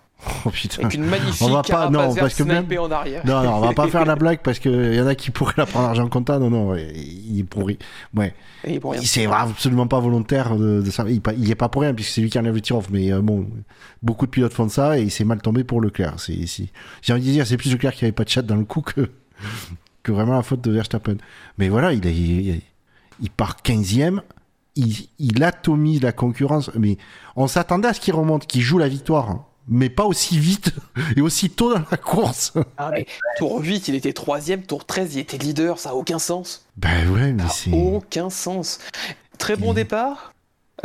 Oh 0.46 0.50
putain. 0.50 0.82
Avec 0.84 0.96
une 0.96 1.06
magnifique 1.06 1.42
On 1.48 1.50
va 1.52 1.62
pas- 1.62 1.90
non, 1.92 2.14
parce 2.16 2.34
que 2.34 2.44
même- 2.44 2.58
snipée 2.60 2.80
en 2.80 2.90
arrière. 2.90 3.24
Non, 3.26 3.44
non, 3.44 3.56
on 3.58 3.60
va 3.60 3.74
pas 3.74 3.88
faire 3.88 4.04
la 4.04 4.16
blague 4.16 4.40
parce 4.44 4.58
qu'il 4.60 4.94
y 4.96 5.00
en 5.00 5.06
a 5.06 5.14
qui 5.16 5.30
pourraient 5.30 5.54
la 5.58 5.66
prendre 5.68 5.88
argent 5.90 6.08
comptant. 6.08 6.40
Non, 6.40 6.50
non, 6.50 6.76
il 6.76 7.40
est 7.40 7.44
pourri. 7.44 7.78
Ouais. 8.16 8.34
Et 8.64 8.80
pour 8.80 8.94
rien. 8.94 9.02
C'est 9.04 9.28
absolument 9.28 9.86
pas 9.88 10.00
volontaire 10.00 10.56
de, 10.56 10.82
de 10.82 10.90
ça. 10.92 11.06
Il, 11.08 11.22
il 11.38 11.52
est 11.52 11.56
pas 11.56 11.70
pour 11.70 11.84
rien 11.84 11.94
puisque 11.94 12.10
c'est 12.14 12.22
lui 12.22 12.30
qui 12.32 12.40
enlève 12.40 12.56
le 12.56 12.62
tir-off. 12.62 12.88
Mais 12.90 13.14
euh, 13.14 13.22
bon, 13.22 13.48
beaucoup 14.02 14.26
de 14.26 14.32
pilotes 14.32 14.54
font 14.54 14.68
ça 14.70 14.98
et 15.00 15.04
il 15.04 15.12
s'est 15.12 15.24
mal 15.24 15.40
tombé 15.40 15.64
pour 15.64 15.82
Leclerc. 15.82 16.16
J'ai 16.28 17.14
envie 17.14 17.22
de 17.22 17.32
dire, 17.32 17.46
c'est 17.46 17.58
plus 17.58 17.72
Leclerc 17.72 17.94
qui 17.94 18.04
avait 18.06 18.12
pas 18.12 18.24
de 18.24 18.30
chat 18.30 18.42
dans 18.42 18.56
le 18.56 18.66
coup 18.66 18.82
que, 18.82 19.12
que 20.02 20.12
vraiment 20.12 20.34
la 20.34 20.42
faute 20.42 20.62
de 20.62 20.72
Verstappen. 20.72 21.18
Mais 21.60 21.70
voilà, 21.70 21.94
il, 21.94 22.06
a- 22.08 22.12
il, 22.12 22.62
il 23.22 23.30
part 23.30 23.58
15ème. 23.64 24.22
Il, 24.76 24.96
il 25.20 25.44
atomise 25.44 26.02
la 26.02 26.12
concurrence. 26.12 26.72
Mais 26.76 26.98
on 27.36 27.46
s'attendait 27.48 27.88
à 27.90 27.94
ce 27.94 28.00
qu'il 28.02 28.16
remonte, 28.16 28.48
qu'il 28.48 28.62
joue 28.62 28.80
la 28.80 28.88
victoire. 28.88 29.44
Mais 29.70 29.90
pas 29.90 30.06
aussi 30.06 30.40
vite 30.40 30.72
et 31.18 31.22
aussi 31.22 31.50
tôt 31.50 31.74
dans 31.74 31.84
la 31.92 31.98
course. 31.98 32.54
Ah, 32.78 32.90
mais 32.92 33.06
tour 33.38 33.60
8, 33.62 33.88
il 33.90 33.96
était 33.96 34.14
3 34.14 34.40
tour 34.68 34.86
13, 34.86 35.16
il 35.16 35.20
était 35.20 35.38
leader, 35.38 35.78
ça 35.80 35.90
a 35.90 35.94
aucun 35.94 36.20
sens. 36.20 36.66
Ben 36.78 37.10
ouais, 37.10 37.34
mais 37.34 37.44
c'est. 37.52 37.72
aucun 37.74 38.30
sens. 38.30 38.80
Très 39.38 39.56
bon 39.58 39.74
Il- 39.74 39.76
départ. 39.76 40.34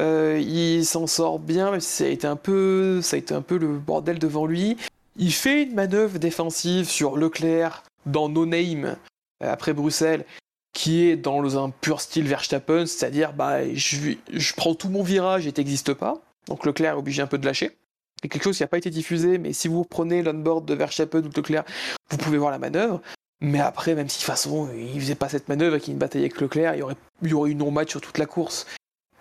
Euh, 0.00 0.40
il 0.42 0.84
s'en 0.86 1.06
sort 1.06 1.38
bien, 1.38 1.78
si 1.78 1.88
ça 1.88 2.04
a 2.04 2.08
été 2.08 2.26
un 2.26 2.36
peu, 2.36 3.00
ça 3.02 3.16
a 3.16 3.18
été 3.18 3.34
un 3.34 3.42
peu 3.42 3.58
le 3.58 3.78
bordel 3.78 4.18
devant 4.18 4.46
lui. 4.46 4.76
Il 5.16 5.32
fait 5.32 5.64
une 5.64 5.74
manœuvre 5.74 6.18
défensive 6.18 6.88
sur 6.88 7.16
Leclerc 7.18 7.82
dans 8.06 8.28
No 8.30 8.46
Name 8.46 8.96
euh, 9.44 9.52
après 9.52 9.74
Bruxelles, 9.74 10.24
qui 10.72 11.04
est 11.04 11.16
dans 11.16 11.62
un 11.62 11.68
pur 11.68 12.00
style 12.00 12.26
Verstappen, 12.26 12.86
c'est-à-dire 12.86 13.34
bah 13.34 13.58
je, 13.74 14.14
je 14.32 14.54
prends 14.54 14.74
tout 14.74 14.88
mon 14.88 15.02
virage 15.02 15.46
et 15.46 15.52
t'existes 15.52 15.92
pas. 15.92 16.22
Donc 16.48 16.64
Leclerc 16.64 16.94
est 16.94 16.98
obligé 16.98 17.20
un 17.22 17.26
peu 17.26 17.36
de 17.38 17.44
lâcher. 17.44 17.76
C'est 18.22 18.28
quelque 18.28 18.44
chose 18.44 18.56
qui 18.56 18.62
n'a 18.62 18.68
pas 18.68 18.78
été 18.78 18.90
diffusé, 18.90 19.38
mais 19.38 19.52
si 19.52 19.68
vous 19.68 19.84
prenez 19.84 20.22
l'onboard 20.22 20.64
de 20.64 20.74
Verstappen 20.74 21.20
ou 21.20 21.30
Leclerc, 21.34 21.64
vous 22.10 22.16
pouvez 22.16 22.38
voir 22.38 22.50
la 22.50 22.58
manœuvre. 22.58 23.00
Mais 23.40 23.58
après, 23.58 23.96
même 23.96 24.08
si 24.08 24.18
de 24.18 24.20
toute 24.20 24.30
façon 24.30 24.68
il 24.76 25.00
faisait 25.00 25.16
pas 25.16 25.28
cette 25.28 25.48
manœuvre 25.48 25.76
et 25.76 25.80
qu'il 25.80 25.96
bataillait 25.96 26.26
avec 26.26 26.40
Leclerc, 26.40 26.74
il 26.76 26.78
y 26.78 26.82
aurait, 26.82 26.96
il 27.22 27.28
y 27.28 27.32
eu 27.32 27.54
non-match 27.56 27.90
sur 27.90 28.00
toute 28.00 28.18
la 28.18 28.26
course. 28.26 28.66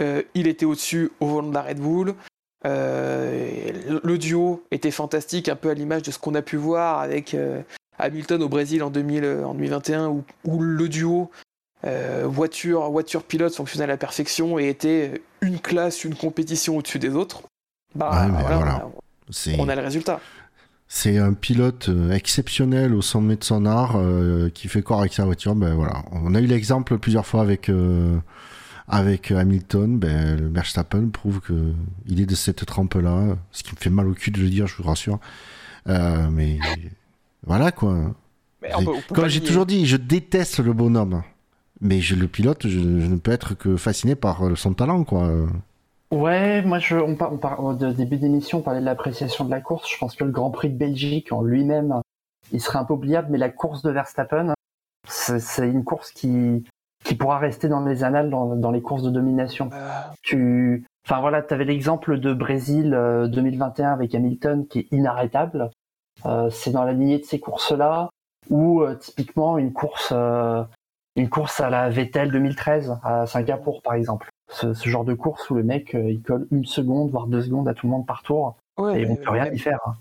Euh, 0.02 0.22
il 0.36 0.48
était 0.48 0.66
au-dessus 0.66 1.12
au 1.20 1.26
volant 1.26 1.50
de 1.50 1.54
la 1.54 1.64
Red 1.64 1.80
Bull. 1.80 2.14
Euh, 2.66 3.72
le, 4.04 4.18
duo 4.20 4.64
était 4.70 4.92
fantastique, 4.92 5.50
un 5.50 5.56
peu 5.56 5.72
à 5.72 5.74
l'image 5.74 6.04
de 6.04 6.12
ce 6.12 6.20
qu'on 6.20 6.36
a 6.36 6.44
pu 6.44 6.58
voir 6.58 7.00
avec 7.00 7.34
euh, 7.34 7.64
Hamilton 7.98 8.44
au 8.44 8.50
Brésil 8.50 8.84
en, 8.84 8.92
2000, 8.92 9.24
euh, 9.24 9.44
en 9.46 9.56
2021, 9.56 10.10
où, 10.10 10.24
où 10.46 10.60
le 10.60 10.88
duo 10.88 11.32
euh, 11.84 12.26
voiture, 12.28 12.90
voiture 12.92 13.24
pilote 13.24 13.56
fonctionnait 13.56 13.86
à 13.86 13.88
la 13.88 13.98
perfection 13.98 14.60
et 14.60 14.70
était 14.70 15.22
une 15.42 15.60
classe, 15.60 16.04
une 16.04 16.16
compétition 16.16 16.78
au-dessus 16.78 17.00
des 17.00 17.16
autres, 17.16 17.44
bah 17.96 18.10
Ouais, 18.12 18.32
mais 18.32 18.42
voilà, 18.42 18.56
voilà. 18.58 18.88
on 19.60 19.68
a- 19.70 19.76
le 19.76 19.82
résultat. 19.82 20.20
c'est 20.88 21.18
un 21.18 21.34
pilote 21.34 21.90
euh, 21.90 22.12
exceptionnel 22.12 22.94
au 22.94 23.02
sommet 23.02 23.36
de 23.36 23.44
son 23.44 23.66
art 23.66 23.94
euh, 23.96 24.50
qui 24.50 24.68
fait 24.68 24.82
corps 24.82 25.00
avec 25.02 25.14
sa 25.14 25.26
voiture. 25.26 25.56
Ben 25.56 25.74
voilà, 25.74 26.04
on 26.12 26.34
a 26.36 26.42
eu 26.42 26.46
l'exemple 26.48 26.98
plusieurs 26.98 27.26
fois 27.26 27.42
avec 27.42 27.70
euh, 27.70 28.18
avec 28.88 29.32
Hamilton. 29.32 29.98
Ben 30.00 30.38
le 30.40 30.48
Verstappen 30.50 31.10
prouve 31.10 31.40
que 31.40 31.74
il 32.08 32.20
est 32.22 32.26
de 32.26 32.36
cette 32.36 32.66
trempe 32.66 32.96
là. 32.96 33.38
Ce 33.52 33.64
qui 33.64 33.72
me 33.74 33.80
fait 33.80 33.90
mal 33.90 34.08
au 34.08 34.14
cul 34.14 34.32
de 34.32 34.42
le 34.42 34.50
dire, 34.50 34.68
je 34.68 34.76
vous 34.78 34.84
rassure. 34.84 35.20
Euh, 35.88 36.30
mais 36.30 36.60
voilà 37.46 37.72
quoi. 37.72 38.14
Mais 38.62 38.70
on 38.76 38.84
peut- 38.84 38.92
on 38.92 39.02
peut 39.02 39.16
Comme 39.16 39.28
j'ai 39.28 39.42
toujours 39.42 39.66
dit, 39.66 39.86
je 39.88 39.98
déteste 39.98 40.60
le 40.60 40.74
bonhomme. 40.74 41.24
Mais 41.84 42.00
je 42.00 42.14
le 42.14 42.28
pilote, 42.28 42.68
je, 42.68 42.70
je 42.70 42.78
ne 43.08 43.18
peux 43.18 43.32
être 43.32 43.56
que 43.56 43.76
fasciné 43.76 44.14
par 44.14 44.42
son 44.56 44.74
talent, 44.76 45.04
quoi. 45.04 45.32
Ouais, 46.12 46.62
moi, 46.62 46.80
je, 46.80 46.98
on, 46.98 47.16
par, 47.16 47.64
on 47.64 47.70
au 47.70 47.94
début 47.94 48.18
d'émission, 48.18 48.60
on 48.60 48.62
parlait 48.62 48.82
de 48.82 48.86
l'appréciation 48.86 49.46
de 49.46 49.52
la 49.52 49.62
course. 49.62 49.90
Je 49.90 49.98
pense 49.98 50.16
que 50.16 50.24
le 50.24 50.32
Grand 50.32 50.52
Prix 50.52 50.70
de 50.70 50.78
Belgique 50.78 51.32
en 51.32 51.42
lui-même, 51.42 52.02
il 52.52 52.62
serait 52.62 52.80
un 52.80 52.84
peu 52.84 52.94
oubliable, 52.94 53.30
mais 53.32 53.38
la 53.38 53.50
course 53.50 53.82
de 53.82 53.92
Verstappen, 53.92 54.54
c'est 55.08 55.68
une 55.68 55.84
course 55.86 56.12
qui, 56.12 56.66
qui 57.04 57.16
pourra 57.16 57.40
rester 57.40 57.70
dans 57.70 57.84
les 57.86 58.04
annales 58.04 58.30
dans, 58.30 58.56
dans 58.56 58.72
les 58.72 58.82
courses 58.82 59.04
de 59.04 59.10
domination. 59.10 59.70
Euh, 59.74 60.02
Tu, 60.22 60.86
enfin 61.06 61.22
voilà, 61.22 61.42
tu 61.42 61.54
avais 61.54 61.66
l'exemple 61.66 62.20
de 62.20 62.34
Brésil 62.34 62.94
euh, 62.94 63.28
2021 63.28 63.94
avec 63.94 64.14
Hamilton 64.14 64.68
qui 64.68 64.80
est 64.80 64.88
inarrêtable. 64.92 65.72
Euh, 66.26 66.50
c'est 66.50 66.72
dans 66.72 66.84
la 66.84 66.94
lignée 66.94 67.20
de 67.20 67.26
ces 67.26 67.40
courses-là 67.40 68.10
ou 68.50 68.82
euh, 68.82 68.96
typiquement 68.96 69.58
une 69.58 69.74
course, 69.74 70.10
euh, 70.12 70.64
une 71.16 71.30
course 71.30 71.60
à 71.62 71.70
la 71.70 71.90
Vettel 71.90 72.32
2013 72.32 73.00
à 73.04 73.26
Singapour 73.26 73.82
par 73.82 73.94
exemple. 73.94 74.30
Ce, 74.54 74.74
ce 74.74 74.90
genre 74.90 75.06
de 75.06 75.14
course 75.14 75.50
où 75.50 75.56
le 75.56 75.64
mec 75.64 75.96
euh, 75.96 76.12
il 76.12 76.22
colle 76.22 76.46
une 76.52 76.66
seconde 76.66 77.10
voire 77.12 77.28
deux 77.28 77.42
secondes 77.42 77.68
à 77.70 77.74
tout 77.74 77.88
le 77.88 77.92
monde 77.92 78.06
par 78.06 78.22
tour 78.22 78.58
ouais, 78.78 79.02
et 79.02 79.06
on 79.06 79.10
mais- 79.12 79.16
peut 79.18 79.30
rien 79.32 79.46
même- 79.46 79.56
y 79.56 79.60
faire. 79.60 79.80
hein. 79.86 79.96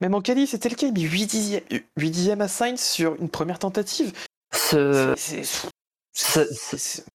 Même 0.00 0.14
en 0.14 0.20
quali, 0.20 0.46
c'était 0.46 0.68
le 0.68 0.74
cas, 0.74 0.86
il 0.88 0.92
met 0.92 1.00
8 1.00 1.26
dixièmes, 1.26 1.62
8 1.96 2.10
dixièmes 2.10 2.40
à 2.42 2.48
Sainz 2.48 2.78
sur 2.80 3.14
une 3.20 3.30
première 3.30 3.58
tentative. 3.58 4.12
Ce- 4.52 5.14
C'est- 5.16 5.42
c'est- 5.42 5.68
c'est- 6.12 6.52
c'est- 6.52 6.76
c'est- 6.78 7.06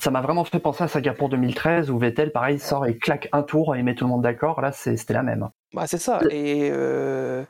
ça 0.00 0.10
m'a 0.12 0.20
vraiment 0.20 0.44
fait 0.44 0.60
penser 0.60 0.84
à 0.84 0.88
Singapour 0.88 1.28
2013 1.28 1.90
où 1.90 1.98
Vettel 1.98 2.30
pareil 2.30 2.60
sort 2.60 2.86
et 2.86 2.96
claque 2.96 3.28
un 3.32 3.42
tour 3.42 3.74
et 3.74 3.82
met 3.82 3.94
tout 3.96 4.04
le 4.04 4.10
monde 4.10 4.22
d'accord. 4.22 4.60
Là 4.60 4.70
c'était 4.72 5.12
la 5.14 5.24
même. 5.24 5.48
Bah, 5.74 5.86
c'est 5.88 5.98
ça. 5.98 6.20
Et, 6.30 6.70
euh, 6.72 7.44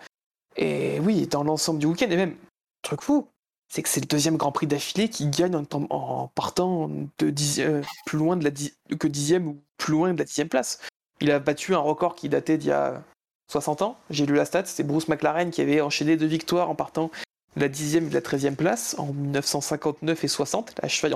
et 0.57 0.99
oui, 1.01 1.27
dans 1.27 1.45
l'ensemble 1.45 1.79
du 1.81 1.87
week-end, 1.87 2.09
et 2.11 2.17
même, 2.17 2.35
truc 2.83 3.03
fou, 3.03 3.29
c'est 3.69 3.83
que 3.83 3.89
c'est 3.89 4.01
le 4.01 4.07
deuxième 4.07 4.37
Grand 4.37 4.53
Prix 4.53 4.67
d'affilée 4.67 5.09
qui 5.09 5.29
gagne 5.29 5.55
en, 5.57 6.29
partant 6.35 6.89
de 6.89 7.35
euh, 7.61 7.83
plus 8.07 8.19
loin 8.19 8.37
de 8.37 8.45
la 8.45 8.51
que 8.97 9.07
dixième 9.07 9.49
ou 9.49 9.61
plus 9.77 9.93
loin 9.93 10.13
de 10.13 10.19
la 10.19 10.25
dixième 10.25 10.49
place. 10.49 10.81
Il 11.21 11.31
a 11.31 11.39
battu 11.39 11.75
un 11.75 11.79
record 11.79 12.15
qui 12.15 12.29
datait 12.29 12.59
d'il 12.59 12.69
y 12.69 12.73
a 12.73 13.03
60 13.51 13.83
ans. 13.83 13.99
J'ai 14.11 14.27
lu 14.27 14.35
la 14.35 14.45
stat, 14.45 14.65
c'est 14.67 14.85
Bruce 14.85 15.09
McLaren 15.09 15.51
qui 15.51 15.61
avait 15.61 15.81
enchaîné 15.81 16.17
deux 16.17 16.27
victoires 16.27 16.71
en 16.71 16.75
partant 16.75 17.11
de 17.57 17.61
la 17.61 17.69
dixième 17.69 18.07
et 18.07 18.09
de 18.09 18.15
la 18.15 18.23
treizième 18.23 18.57
place 18.57 18.95
en 18.99 19.13
1959 19.13 20.25
et 20.25 20.29
60, 20.29 20.75
à 20.83 20.89
cheval 20.89 21.15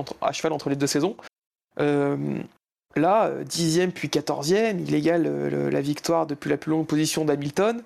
entre, 0.52 0.68
les 0.68 0.76
deux 0.76 0.86
saisons. 0.86 1.16
Euh, 1.78 2.42
Là, 2.96 3.30
dixième 3.44 3.92
puis 3.92 4.08
quatorzième, 4.10 4.80
il 4.80 4.94
égale 4.94 5.24
euh, 5.26 5.70
la 5.70 5.80
victoire 5.80 6.26
depuis 6.26 6.50
la 6.50 6.56
plus 6.56 6.70
longue 6.70 6.86
position 6.86 7.24
d'Hamilton. 7.24 7.82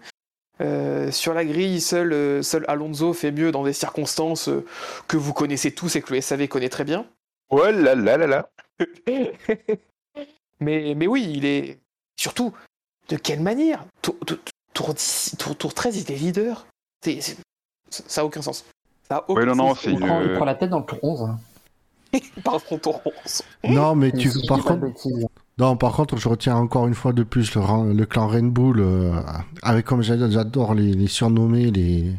Euh, 0.62 1.10
sur 1.10 1.34
la 1.34 1.44
grille, 1.44 1.80
seul, 1.80 2.12
euh, 2.12 2.42
seul 2.42 2.64
Alonso 2.68 3.12
fait 3.12 3.30
mieux 3.30 3.52
dans 3.52 3.62
des 3.64 3.74
circonstances 3.74 4.48
euh, 4.48 4.64
que 5.06 5.16
vous 5.18 5.34
connaissez 5.34 5.72
tous 5.72 5.96
et 5.96 6.02
que 6.02 6.14
le 6.14 6.20
SAV 6.20 6.48
connaît 6.48 6.70
très 6.70 6.84
bien. 6.84 7.06
Oh 7.50 7.62
là 7.64 7.94
là 7.94 8.16
là 8.16 8.26
là. 8.26 8.48
mais, 10.60 10.94
mais 10.96 11.06
oui, 11.06 11.30
il 11.34 11.44
est. 11.44 11.78
Surtout, 12.18 12.52
de 13.08 13.16
quelle 13.16 13.40
manière? 13.40 13.84
Tour, 14.02 14.16
tour, 14.26 14.38
tour 14.72 14.94
10 14.94 15.36
tour- 15.38 15.56
tour 15.56 15.74
13, 15.74 16.02
il 16.02 16.12
est 16.12 16.16
leader. 16.16 16.66
Ça 17.90 18.22
n'a 18.22 18.24
aucun 18.24 18.42
sens. 18.42 18.64
Ça 19.08 19.18
a 19.18 19.24
aucun 19.28 19.40
Ouais, 19.42 19.46
non, 19.46 19.54
non, 19.54 19.74
sens. 19.74 19.84
Il 19.84 19.98
prend, 20.00 20.22
il 20.22 20.32
prend 20.32 20.44
la 20.44 20.54
tête 20.54 20.70
dans 20.70 20.80
le 20.80 20.86
tour 20.86 20.98
11. 21.02 21.30
Par 22.42 22.64
contre, 22.64 22.80
tour 22.82 23.02
11. 23.04 23.42
Non, 23.64 23.94
mais 23.94 24.10
tu, 24.10 24.30
par 24.48 24.64
contre, 24.64 24.80
bêtises. 24.80 25.26
Non, 25.58 25.76
par 25.76 25.92
contre, 25.92 26.16
je 26.18 26.28
retiens 26.28 26.56
encore 26.56 26.86
une 26.86 26.94
fois 26.94 27.12
de 27.12 27.22
plus 27.22 27.54
le, 27.54 28.04
clan 28.04 28.26
Rainbow, 28.26 28.72
le- 28.72 29.10
avec 29.62 29.86
comme 29.86 30.02
j'adore 30.02 30.74
les, 30.74 30.92
les 30.92 31.06
surnommer 31.06 31.70
les 31.70 32.12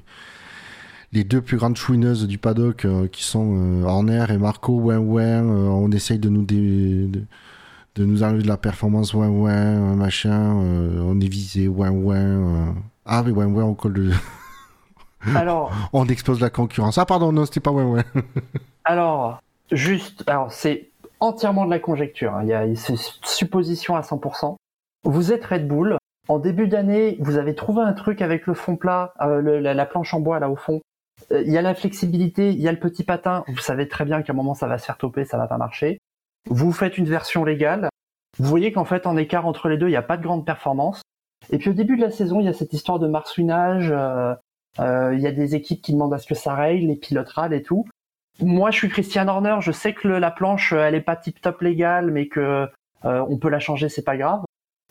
les 1.14 1.24
deux 1.24 1.42
plus 1.42 1.56
grandes 1.58 1.78
chouineuses 1.78 2.28
du 2.28 2.38
paddock 2.38 2.84
euh, 2.84 3.08
qui 3.08 3.24
sont 3.24 3.56
euh, 3.56 3.84
Horner 3.86 4.26
et 4.30 4.38
Marco 4.38 4.74
Wen 4.78 4.98
Wen. 5.08 5.50
euh, 5.50 5.68
on 5.70 5.90
essaye 5.92 6.20
de 6.20 6.28
nous 6.28 6.44
dé- 6.44 7.08
de, 7.08 7.22
de 7.96 8.06
nous 8.06 8.24
enlever 8.24 8.44
de 8.44 8.48
la 8.48 8.58
performance 8.58 9.14
Wen 9.14 9.30
Wen, 9.42 9.54
euh, 9.56 9.96
machin. 9.96 10.60
euh, 10.62 11.02
on 11.06 11.18
est 11.22 11.28
visé 11.30 11.70
Wen 11.70 12.04
Wen. 12.04 12.18
euh. 12.18 12.72
Ah, 13.06 13.24
mais 13.26 13.32
Wen 13.32 13.54
Wen, 13.54 13.64
on 13.64 13.74
colle 13.74 13.94
le- 13.94 14.14
Alors, 15.36 15.72
on 15.94 16.06
explose 16.08 16.42
la 16.42 16.50
concurrence. 16.50 16.98
Ah, 16.98 17.06
pardon, 17.06 17.32
non, 17.32 17.46
c'était 17.46 17.62
pas 17.62 17.72
Wen 17.72 17.88
Wen. 17.88 18.04
Alors, 18.84 19.42
juste, 19.72 20.24
alors 20.28 20.52
c'est 20.52 20.90
entièrement 21.20 21.66
de 21.66 21.70
la 21.72 21.80
conjecture. 21.80 22.36
hein. 22.36 22.42
Il 22.44 22.50
y 22.50 22.54
a 22.54 22.66
c'est 22.76 22.96
supposition 23.24 23.96
à 23.96 24.02
100%. 24.02 24.56
Vous 25.04 25.32
êtes 25.32 25.46
Red 25.46 25.68
Bull. 25.68 25.98
En 26.30 26.40
début 26.40 26.68
d'année, 26.68 27.18
vous 27.22 27.38
avez 27.38 27.56
trouvé 27.56 27.82
un 27.84 27.94
truc 27.94 28.22
avec 28.22 28.48
le 28.48 28.54
fond 28.54 28.76
plat, 28.76 29.14
euh, 29.22 29.62
la 29.62 29.86
planche 29.86 30.14
en 30.14 30.20
bois 30.20 30.40
là 30.40 30.50
au 30.50 30.56
fond. 30.58 30.82
Euh, 31.32 31.42
Il 31.46 31.52
y 31.52 31.58
a 31.58 31.62
la 31.62 31.74
flexibilité, 31.74 32.50
il 32.52 32.60
y 32.60 32.68
a 32.68 32.72
le 32.72 32.80
petit 32.80 33.04
patin. 33.04 33.44
Vous 33.48 33.58
savez 33.60 33.88
très 33.88 34.04
bien 34.04 34.22
qu'à 34.22 34.34
un 34.34 34.36
moment 34.36 34.54
ça 34.54 34.68
va 34.68 34.78
se 34.78 34.86
faire 34.86 34.98
toper, 34.98 35.24
ça 35.24 35.38
va 35.38 35.48
pas 35.48 35.58
marcher. 35.58 36.00
Vous 36.50 36.72
faites 36.74 36.98
une 36.98 37.06
version 37.06 37.46
légale. 37.46 37.90
Vous 38.40 38.50
voyez 38.50 38.72
qu'en 38.72 38.86
fait, 38.86 39.08
en 39.08 39.16
écart 39.18 39.46
entre 39.48 39.70
les 39.70 39.78
deux, 39.78 39.88
il 39.88 39.92
n'y 39.92 39.96
a 39.96 40.02
pas 40.02 40.18
de 40.18 40.24
grande 40.24 40.46
performance. 40.46 41.02
Et 41.50 41.58
puis 41.58 41.70
au 41.70 41.74
début 41.74 41.96
de 41.96 42.02
la 42.02 42.12
saison, 42.12 42.40
il 42.42 42.46
y 42.46 42.50
a 42.50 42.54
cette 42.54 42.74
histoire 42.74 43.00
de 43.00 43.08
marsouinage. 43.08 43.90
euh, 43.92 44.36
euh, 44.80 45.14
Il 45.16 45.22
y 45.22 45.28
a 45.28 45.32
des 45.32 45.56
équipes 45.56 45.82
qui 45.82 45.94
demandent 45.94 46.14
à 46.14 46.18
ce 46.20 46.28
que 46.28 46.36
ça 46.36 46.54
règle, 46.56 46.88
les 46.88 46.96
pilotes 46.98 47.30
râlent 47.30 47.54
et 47.54 47.64
tout 47.64 47.86
moi, 48.40 48.72
je 48.72 48.78
suis 48.78 48.90
Christian 48.90 49.28
Horner. 49.28 49.58
Je 49.62 49.72
sais 49.72 49.94
que 49.94 50.08
le- 50.08 50.20
la 50.20 50.32
planche, 50.32 50.74
euh, 50.74 50.80
elle 50.88 50.96
est 50.96 51.02
pas 51.02 51.16
tip 51.16 51.42
top 51.42 51.62
légale, 51.62 52.12
mais 52.12 52.28
que 52.28 52.68
euh, 53.06 53.26
on 53.30 53.38
peut 53.38 53.50
la 53.50 53.60
changer, 53.60 53.90
c'est 53.90 54.04
pas 54.04 54.18
grave. 54.18 54.42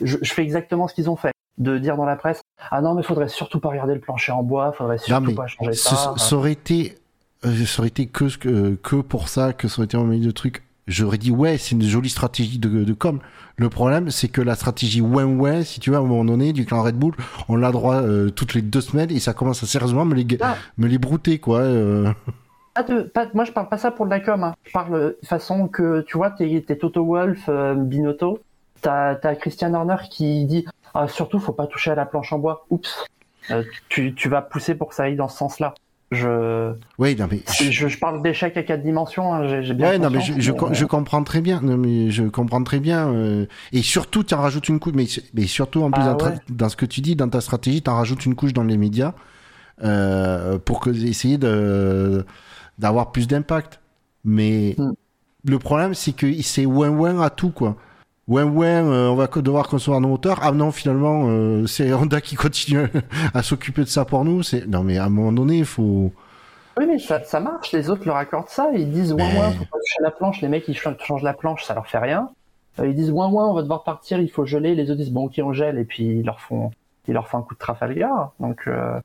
Je, 0.02 0.16
je 0.22 0.32
fais 0.32 0.42
exactement 0.42 0.88
ce 0.88 0.94
qu'ils 0.94 1.08
ont 1.10 1.16
fait, 1.16 1.32
de 1.58 1.78
dire 1.78 1.96
dans 1.96 2.04
la 2.04 2.16
presse 2.16 2.40
ah 2.70 2.80
non, 2.80 2.94
mais 2.94 3.02
faudrait 3.02 3.28
surtout 3.28 3.60
pas 3.60 3.68
regarder 3.68 3.94
le 3.94 4.00
plancher 4.00 4.32
en 4.32 4.42
bois, 4.42 4.72
faudrait 4.72 4.98
surtout 4.98 5.34
pas 5.34 5.46
changer 5.46 5.72
Ce- 5.72 5.88
ça. 5.94 6.14
ça 6.16 6.36
aurait 6.36 6.52
été, 6.52 6.96
euh, 7.44 7.64
ça 7.66 7.80
aurait 7.80 7.88
été 7.88 8.06
que, 8.06 8.24
que, 8.36 8.74
que 8.76 8.96
pour 8.96 9.28
ça, 9.28 9.52
que 9.52 9.68
ça 9.68 9.78
aurait 9.78 9.86
été 9.86 9.96
un 9.96 10.04
milieu 10.04 10.26
de 10.26 10.30
truc. 10.32 10.62
J'aurais 10.86 11.18
dit, 11.18 11.30
ouais, 11.32 11.58
c'est 11.58 11.74
une 11.74 11.82
jolie 11.82 12.08
stratégie 12.10 12.58
de, 12.58 12.84
de 12.84 12.92
com. 12.92 13.18
Le 13.56 13.68
problème, 13.68 14.10
c'est 14.10 14.28
que 14.28 14.40
la 14.40 14.54
stratégie 14.54 15.00
ouais 15.00 15.24
ouais, 15.24 15.64
si 15.64 15.80
tu 15.80 15.90
veux, 15.90 15.96
à 15.96 15.98
un 16.00 16.02
moment 16.04 16.24
donné, 16.24 16.52
du 16.52 16.64
clan 16.64 16.82
Red 16.82 16.96
Bull, 16.96 17.14
on 17.48 17.56
l'a 17.56 17.72
droit 17.72 17.96
euh, 18.02 18.30
toutes 18.30 18.54
les 18.54 18.62
deux 18.62 18.80
semaines 18.80 19.10
et 19.10 19.18
ça 19.18 19.32
commence 19.34 19.62
à 19.62 19.66
sérieusement 19.66 20.04
me 20.04 20.14
les, 20.14 20.26
Ah. 20.40 20.56
me 20.78 20.86
les 20.86 20.98
brouter, 20.98 21.38
quoi. 21.40 21.62
Euh. 22.78 22.82
Pas 22.82 22.94
de- 22.94 23.02
pas- 23.02 23.26
moi, 23.34 23.44
je 23.44 23.52
parle 23.52 23.68
pas 23.68 23.78
ça 23.78 23.90
pour 23.90 24.06
de 24.06 24.10
la 24.10 24.20
com. 24.20 24.42
hein. 24.44 24.54
Je 24.64 24.72
parle 24.72 24.94
euh, 24.94 25.18
de 25.22 25.26
façon 25.26 25.68
que 25.68 26.02
tu 26.02 26.16
vois, 26.16 26.30
t'es 26.30 26.64
t'es 26.66 26.76
Toto 26.76 27.04
Wolf, 27.04 27.44
euh, 27.48 27.74
Binotto. 27.74 28.40
T'as 28.82 29.16
as 29.22 29.34
Christian 29.36 29.72
Horner 29.74 29.96
qui 30.10 30.44
dit 30.44 30.66
ah, 30.94 31.08
surtout, 31.08 31.38
faut 31.38 31.52
pas 31.52 31.66
toucher 31.66 31.90
à 31.90 31.94
la 31.94 32.06
planche 32.06 32.32
en 32.32 32.38
bois. 32.38 32.66
Oups. 32.70 33.06
Euh, 33.50 33.62
tu, 33.88 34.14
tu 34.14 34.28
vas 34.28 34.42
pousser 34.42 34.74
pour 34.74 34.88
que 34.88 34.94
ça 34.94 35.04
aille 35.04 35.16
dans 35.16 35.28
ce 35.28 35.38
sens-là. 35.38 35.74
Je, 36.12 36.72
Ouais, 36.98 37.14
non, 37.16 37.26
mais. 37.30 37.40
je, 37.60 37.88
je 37.88 37.98
parle 37.98 38.22
d'échec 38.22 38.56
à 38.56 38.62
quatre 38.62 38.82
dimensions. 38.82 39.34
hein, 39.34 39.60
bien 39.60 39.88
Ouais, 39.88 39.98
non, 39.98 40.08
mais 40.08 40.20
je, 40.20 40.34
je, 40.38 40.52
mais, 40.52 40.58
com- 40.58 40.70
euh, 40.70 40.74
je 40.74 40.84
comprends 40.84 41.24
très 41.24 41.40
bien. 41.40 41.60
Non, 41.62 41.76
mais 41.76 42.10
je 42.10 42.22
comprends 42.24 42.62
très 42.62 42.78
bien. 42.78 43.08
euh, 43.12 43.46
et 43.72 43.82
surtout, 43.82 44.22
tu 44.22 44.32
en 44.34 44.40
rajoutes 44.40 44.68
une 44.68 44.78
couche. 44.78 44.92
Mais, 44.94 45.06
mais 45.34 45.46
surtout, 45.48 45.82
en 45.82 45.90
plus, 45.90 46.02
Ah 46.04 46.16
ouais. 46.16 46.34
dans 46.48 46.68
ce 46.68 46.76
que 46.76 46.86
tu 46.86 47.00
dis, 47.00 47.16
dans 47.16 47.28
ta 47.28 47.40
stratégie, 47.40 47.82
tu 47.82 47.90
en 47.90 47.96
rajoutes 47.96 48.24
une 48.24 48.34
couche 48.36 48.52
dans 48.52 48.62
les 48.62 48.76
médias 48.76 49.14
euh, 49.82 50.58
pour 50.58 50.80
que, 50.80 50.90
essayer 50.90 51.38
de, 51.38 52.24
d'avoir 52.78 53.12
plus 53.12 53.26
d'impact. 53.28 53.80
Mais 54.24 54.74
Hmm. 54.78 54.92
le 55.44 55.58
problème, 55.58 55.94
c'est 55.94 56.12
que 56.12 56.26
c'est 56.42 56.66
ouin 56.66 57.20
à 57.20 57.30
tout, 57.30 57.50
quoi. 57.50 57.76
Ouin, 58.28 58.84
euh, 58.84 59.08
on 59.08 59.14
va 59.14 59.28
devoir 59.28 59.68
concevoir 59.68 60.00
nos 60.00 60.08
moteurs. 60.08 60.40
Ah 60.42 60.50
non, 60.50 60.72
finalement, 60.72 61.26
euh, 61.28 61.66
c'est 61.66 61.92
Honda 61.92 62.20
qui 62.20 62.34
continue 62.36 62.88
à 63.34 63.42
s'occuper 63.42 63.82
de 63.82 63.88
ça 63.88 64.04
pour 64.04 64.24
nous. 64.24 64.42
C'est 64.42 64.66
non, 64.66 64.82
mais 64.82 64.98
à 64.98 65.04
un 65.04 65.08
moment 65.08 65.32
donné, 65.32 65.58
il 65.58 65.64
faut. 65.64 66.10
Oui, 66.78 66.84
mais 66.88 66.98
ça, 66.98 67.22
ça 67.22 67.38
marche. 67.40 67.70
Les 67.72 67.88
autres 67.88 68.04
leur 68.04 68.16
accordent 68.16 68.48
ça. 68.48 68.68
Ils 68.74 68.90
disent 68.90 69.12
ouin 69.12 69.18
Mais- 69.32 69.38
ouin, 69.38 69.50
faut 69.52 69.64
pas 69.64 69.78
toucher 69.78 70.02
la 70.02 70.10
planche. 70.10 70.40
Les 70.42 70.48
mecs, 70.48 70.66
ils 70.68 70.76
ch- 70.76 70.96
changent 71.04 71.22
la 71.22 71.32
planche, 71.34 71.64
ça 71.64 71.74
leur 71.74 71.86
fait 71.86 71.98
rien. 71.98 72.28
Euh, 72.80 72.88
ils 72.88 72.94
disent 72.96 73.10
ouin 73.12 73.28
ouin, 73.30 73.46
on 73.46 73.54
va 73.54 73.62
devoir 73.62 73.84
partir, 73.84 74.18
il 74.20 74.28
faut 74.28 74.44
geler. 74.44 74.74
Les 74.74 74.90
autres 74.90 74.98
disent 75.00 75.12
bon, 75.12 75.26
ok, 75.26 75.40
on 75.44 75.52
gèle. 75.52 75.78
Et 75.78 75.84
puis 75.84 76.04
ils 76.04 76.26
leur 76.26 76.40
font, 76.40 76.72
ils 77.08 77.14
leur 77.14 77.28
font 77.28 77.38
un 77.38 77.42
coup 77.42 77.54
de 77.54 77.58
Trafalgar. 77.60 78.32
Donc, 78.40 78.64
euh... 78.66 79.00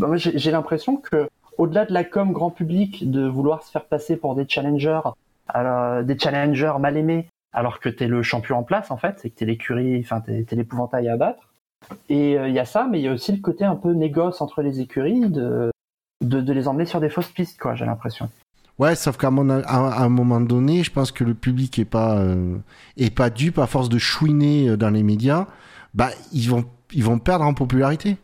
bah, 0.00 0.08
j'ai 0.16 0.50
l'impression 0.50 0.96
que, 0.96 1.28
au-delà 1.58 1.84
de 1.84 1.92
la 1.92 2.04
com 2.04 2.32
grand 2.32 2.50
public, 2.50 3.10
de 3.10 3.26
vouloir 3.26 3.62
se 3.62 3.70
faire 3.70 3.84
passer 3.84 4.16
pour 4.16 4.34
des 4.34 4.46
challengers, 4.48 5.00
alors, 5.48 6.02
des 6.02 6.18
challengers 6.18 6.74
mal 6.80 6.96
aimés, 6.96 7.28
alors 7.52 7.80
que 7.80 7.88
t'es 7.88 8.08
le 8.08 8.22
champion 8.22 8.58
en 8.58 8.62
place 8.62 8.90
en 8.90 8.96
fait, 8.96 9.18
c'est 9.20 9.30
que 9.30 9.36
t'es 9.36 9.44
l'écurie, 9.44 10.00
enfin 10.00 10.20
t'es 10.20 10.42
t'es 10.44 10.56
l'épouvantail 10.56 11.08
à 11.08 11.16
battre. 11.16 11.52
Et 12.08 12.38
euh, 12.38 12.48
il 12.48 12.54
y 12.54 12.58
a 12.58 12.64
ça, 12.64 12.88
mais 12.90 12.98
il 12.98 13.04
y 13.04 13.08
a 13.08 13.12
aussi 13.12 13.30
le 13.32 13.42
côté 13.42 13.64
un 13.64 13.76
peu 13.76 13.92
négoce 13.92 14.40
entre 14.40 14.62
les 14.62 14.80
écuries 14.80 15.28
de 15.28 15.70
de, 16.22 16.40
de 16.40 16.52
les 16.52 16.66
emmener 16.66 16.86
sur 16.86 17.00
des 17.00 17.10
fausses 17.10 17.28
pistes, 17.28 17.60
quoi, 17.60 17.74
j'ai 17.74 17.84
l'impression. 17.84 18.30
Ouais, 18.78 18.96
sauf 18.96 19.16
qu'à 19.16 19.30
mon 19.30 19.50
a- 19.50 19.60
à, 19.60 20.00
à 20.00 20.04
un 20.04 20.08
moment 20.08 20.40
donné, 20.40 20.82
je 20.82 20.90
pense 20.90 21.12
que 21.12 21.22
le 21.22 21.34
public 21.34 21.78
est 21.78 21.84
pas 21.84 22.18
euh, 22.18 22.56
est 22.96 23.14
pas 23.14 23.30
dupe 23.30 23.58
à 23.58 23.66
force 23.66 23.88
de 23.88 23.98
chouiner 23.98 24.70
euh, 24.70 24.76
dans 24.76 24.90
les 24.90 25.02
médias. 25.02 25.46
Bah, 25.92 26.10
ils 26.32 26.48
vont 26.50 26.64
ils 26.92 27.04
vont 27.04 27.18
perdre 27.18 27.44
en 27.44 27.54
popularité. 27.54 28.16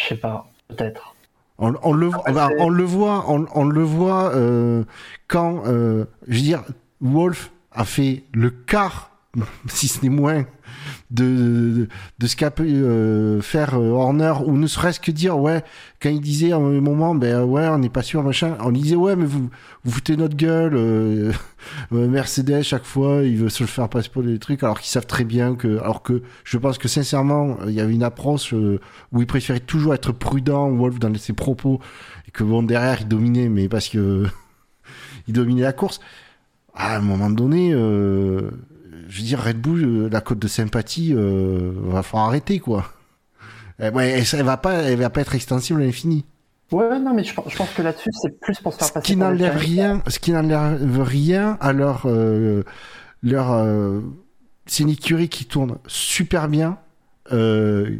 Je 0.00 0.06
sais 0.06 0.16
pas, 0.16 0.48
peut-être. 0.68 1.14
On, 1.58 1.74
on 1.82 1.92
le 1.92 2.10
bah, 2.32 2.48
c'est- 2.50 2.60
on 2.60 2.68
le 2.70 2.84
voit 2.84 3.24
on, 3.28 3.46
on 3.54 3.64
le 3.64 3.82
voit 3.82 4.32
euh, 4.34 4.84
quand 5.26 5.62
euh, 5.66 6.04
je 6.28 6.36
veux 6.36 6.42
dire 6.42 6.62
Wolf 7.00 7.50
a 7.72 7.84
fait 7.84 8.24
le 8.32 8.50
quart 8.50 9.10
si 9.68 9.88
ce 9.88 10.02
n'est 10.02 10.08
moins 10.08 10.44
de, 11.10 11.88
de, 12.18 12.26
ce 12.26 12.36
qu'a 12.36 12.50
pu 12.50 12.64
euh, 12.64 13.40
faire 13.40 13.74
euh, 13.74 13.90
Horner 13.90 14.34
ou 14.44 14.56
ne 14.56 14.66
serait-ce 14.66 15.00
que 15.00 15.10
dire 15.10 15.38
ouais 15.38 15.64
quand 16.00 16.10
il 16.10 16.20
disait 16.20 16.52
à 16.52 16.56
un 16.56 16.80
moment 16.80 17.14
ben 17.14 17.44
ouais 17.44 17.66
on 17.68 17.78
n'est 17.78 17.88
pas 17.88 18.02
sûr 18.02 18.22
machin 18.22 18.56
on 18.60 18.70
disait 18.70 18.94
ouais 18.94 19.16
mais 19.16 19.24
vous 19.24 19.48
vous 19.84 19.90
foutez 19.90 20.16
notre 20.16 20.36
gueule 20.36 20.74
euh, 20.76 21.32
Mercedes 21.90 22.62
chaque 22.62 22.84
fois 22.84 23.22
il 23.24 23.38
veut 23.38 23.48
se 23.48 23.62
le 23.62 23.68
faire 23.68 23.88
passer 23.88 24.10
pour 24.10 24.22
des 24.22 24.38
trucs 24.38 24.62
alors 24.62 24.80
qu'ils 24.80 24.90
savent 24.90 25.06
très 25.06 25.24
bien 25.24 25.54
que 25.54 25.78
alors 25.78 26.02
que 26.02 26.22
je 26.44 26.58
pense 26.58 26.76
que 26.76 26.88
sincèrement 26.88 27.56
il 27.66 27.72
y 27.72 27.80
avait 27.80 27.94
une 27.94 28.02
approche 28.02 28.52
où 28.52 29.20
il 29.20 29.26
préférait 29.26 29.60
toujours 29.60 29.94
être 29.94 30.12
prudent 30.12 30.70
Wolf 30.70 30.98
dans 30.98 31.14
ses 31.14 31.32
propos 31.32 31.80
et 32.26 32.30
que 32.30 32.44
bon 32.44 32.62
derrière 32.62 32.98
il 33.00 33.08
dominait 33.08 33.48
mais 33.48 33.68
parce 33.68 33.88
que 33.88 34.26
il 35.28 35.34
dominait 35.34 35.62
la 35.62 35.72
course. 35.72 36.00
À 36.74 36.96
un 36.96 37.00
moment 37.00 37.30
donné 37.30 37.72
euh, 37.72 38.50
je 39.08 39.18
veux 39.18 39.24
dire 39.26 39.42
Red 39.42 39.60
Bull 39.60 39.84
euh, 39.84 40.08
la 40.10 40.20
cote 40.20 40.38
de 40.38 40.48
sympathie 40.48 41.12
euh, 41.14 41.72
va 41.82 42.02
falloir 42.02 42.28
arrêter 42.28 42.58
quoi. 42.60 42.92
Eh, 43.80 43.90
ouais, 43.90 44.10
elle, 44.10 44.24
elle 44.32 44.44
va 44.44 44.56
pas 44.56 44.74
elle 44.74 44.98
va 44.98 45.10
pas 45.10 45.20
être 45.22 45.34
extensible 45.34 45.82
à 45.82 45.84
l'infini. 45.86 46.24
Ouais, 46.70 46.98
non, 47.00 47.14
mais 47.14 47.24
je, 47.24 47.32
pense- 47.32 47.50
je 47.50 47.56
pense 47.56 47.70
que 47.72 47.80
là-dessus, 47.80 48.10
c'est 48.20 48.38
plus 48.40 48.58
pour 48.60 48.74
se 48.74 48.78
faire 48.78 48.88
ce 48.88 48.92
passer. 48.92 49.06
qui 49.06 49.16
pour 49.16 49.24
des 49.26 49.32
n'enlève 49.32 49.56
rien 49.56 50.02
ce 50.06 50.18
qui 50.18 50.32
n'enlève 50.32 51.00
rien 51.00 51.56
à 51.60 51.72
leur 51.72 52.02
euh, 52.06 52.62
leur 53.22 53.52
euh, 53.52 54.00
c'est 54.66 54.82
une 54.82 54.90
écurie 54.90 55.28
qui 55.30 55.46
tourne 55.46 55.78
super 55.86 56.48
bien 56.48 56.76
euh, 57.32 57.96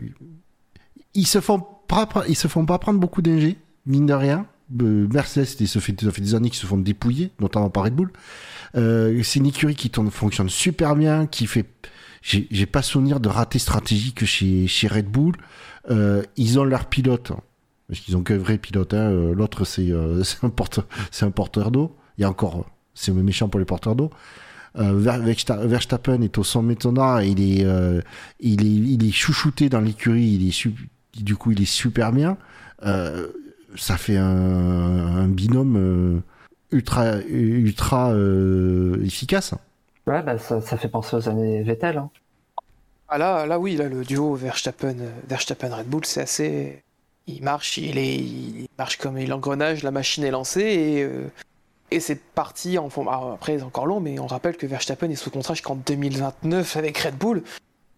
ils 1.15 1.27
se 1.27 1.41
font 1.41 1.61
pas 1.89 2.07
ils 2.29 2.37
se 2.37 2.47
font 2.49 2.67
pas 2.67 2.79
prendre 2.79 3.01
beaucoup 3.01 3.23
d'ingé 3.23 3.57
mine 3.87 4.05
de 4.07 4.13
rien 4.15 4.47
Euh, 4.83 5.07
Mercedes 5.13 5.47
ça 5.67 5.81
fait, 5.81 5.99
ça 6.01 6.11
fait 6.11 6.21
des 6.23 6.35
années 6.35 6.51
qu'ils 6.51 6.59
se 6.61 6.67
font 6.67 6.77
dépouiller 6.79 7.31
notamment 7.41 7.71
par 7.71 7.85
Red 7.85 7.95
Bull. 7.95 8.11
Euh, 8.77 9.21
c'est 9.23 9.39
une 9.39 9.47
écurie 9.47 9.75
qui 9.75 9.91
fonctionne 10.11 10.49
super 10.49 10.95
bien 10.97 11.27
qui 11.27 11.47
fait 11.47 11.65
j'ai 12.21 12.67
pas 12.67 12.83
souvenir 12.83 13.21
de 13.21 13.29
raté 13.29 13.59
stratégique 13.59 14.25
chez 14.25 14.67
chez 14.67 14.89
Red 14.89 15.07
Bull. 15.07 15.35
Euh, 15.91 16.23
ils 16.37 16.59
ont 16.59 16.65
leur 16.65 16.87
pilote 16.87 17.33
parce 17.89 18.01
qu'ils 18.01 18.17
ont 18.17 18.23
qu'un 18.23 18.37
vrai 18.37 18.59
pilote 18.59 18.93
hein. 18.93 19.11
L'autre 19.35 19.65
c'est 19.65 19.91
un 20.43 20.51
un 21.23 21.31
porteur 21.31 21.71
d'eau. 21.71 21.97
Il 22.19 22.23
y 22.23 22.25
a 22.25 22.29
encore 22.29 22.67
c'est 22.95 23.13
méchant 23.13 23.49
pour 23.49 23.61
les 23.61 23.67
porteurs 23.67 23.95
d'eau. 23.97 24.11
Ver- 24.75 25.23
Versta- 25.25 25.67
Verstappen 25.67 26.21
est 26.21 26.37
au 26.37 26.45
sommet 26.45 26.75
de 26.75 26.99
art 26.99 27.21
et 27.21 27.29
il 27.31 27.41
est 27.41 27.65
il 28.41 29.09
est 29.09 29.13
chouchouté 29.13 29.69
dans 29.71 29.81
l'écurie 29.81 30.27
il 30.41 30.49
est 30.49 30.69
du 31.23 31.37
coup 31.37 31.53
il 31.53 31.63
est 31.63 31.65
super 31.65 32.13
bien. 32.13 32.37
Euh, 32.85 33.29
ça 33.77 33.97
fait 33.97 34.17
un, 34.17 34.25
un 34.27 35.29
binôme 35.29 35.77
euh, 35.77 36.21
ultra 36.71 37.19
ultra 37.29 38.11
euh, 38.13 39.03
efficace 39.05 39.55
Ouais, 40.07 40.23
bah, 40.23 40.39
ça, 40.39 40.61
ça 40.63 40.77
fait 40.79 40.89
penser 40.89 41.17
aux 41.17 41.29
années 41.29 41.63
Vettel. 41.63 41.99
hein. 41.99 42.11
Ah 43.09 43.19
là, 43.19 43.47
là 43.47 43.59
oui, 43.59 43.77
là 43.77 43.89
le 43.89 44.05
duo 44.05 44.35
Verstappen, 44.35 44.95
Verstappen 45.29 45.75
Red 45.75 45.87
Bull, 45.87 46.05
c'est 46.05 46.23
assez. 46.23 46.83
Il 47.27 47.43
marche, 47.43 47.77
il 47.79 47.99
est, 47.99 48.17
il 48.17 48.69
marche 48.79 48.97
comme 48.97 49.19
l'engrenage, 49.19 49.83
la 49.83 49.91
machine 49.91 50.25
est 50.25 50.31
lancée 50.31 50.61
et 50.63 51.03
euh, 51.05 51.31
et 51.91 52.01
c'est 52.01 52.21
parti. 52.21 52.79
En 52.79 52.89
fond, 52.91 53.07
après 53.09 53.59
c'est 53.59 53.65
encore 53.65 53.87
long, 53.87 54.01
mais 54.01 54.19
on 54.19 54.27
rappelle 54.27 54.57
que 54.57 54.67
Verstappen 54.67 55.09
est 55.11 55.15
sous 55.17 55.31
contrat 55.31 55.55
jusqu'en 55.55 55.75
2029 55.77 56.77
avec 56.77 56.99
Red 56.99 57.17
Bull. 57.17 57.43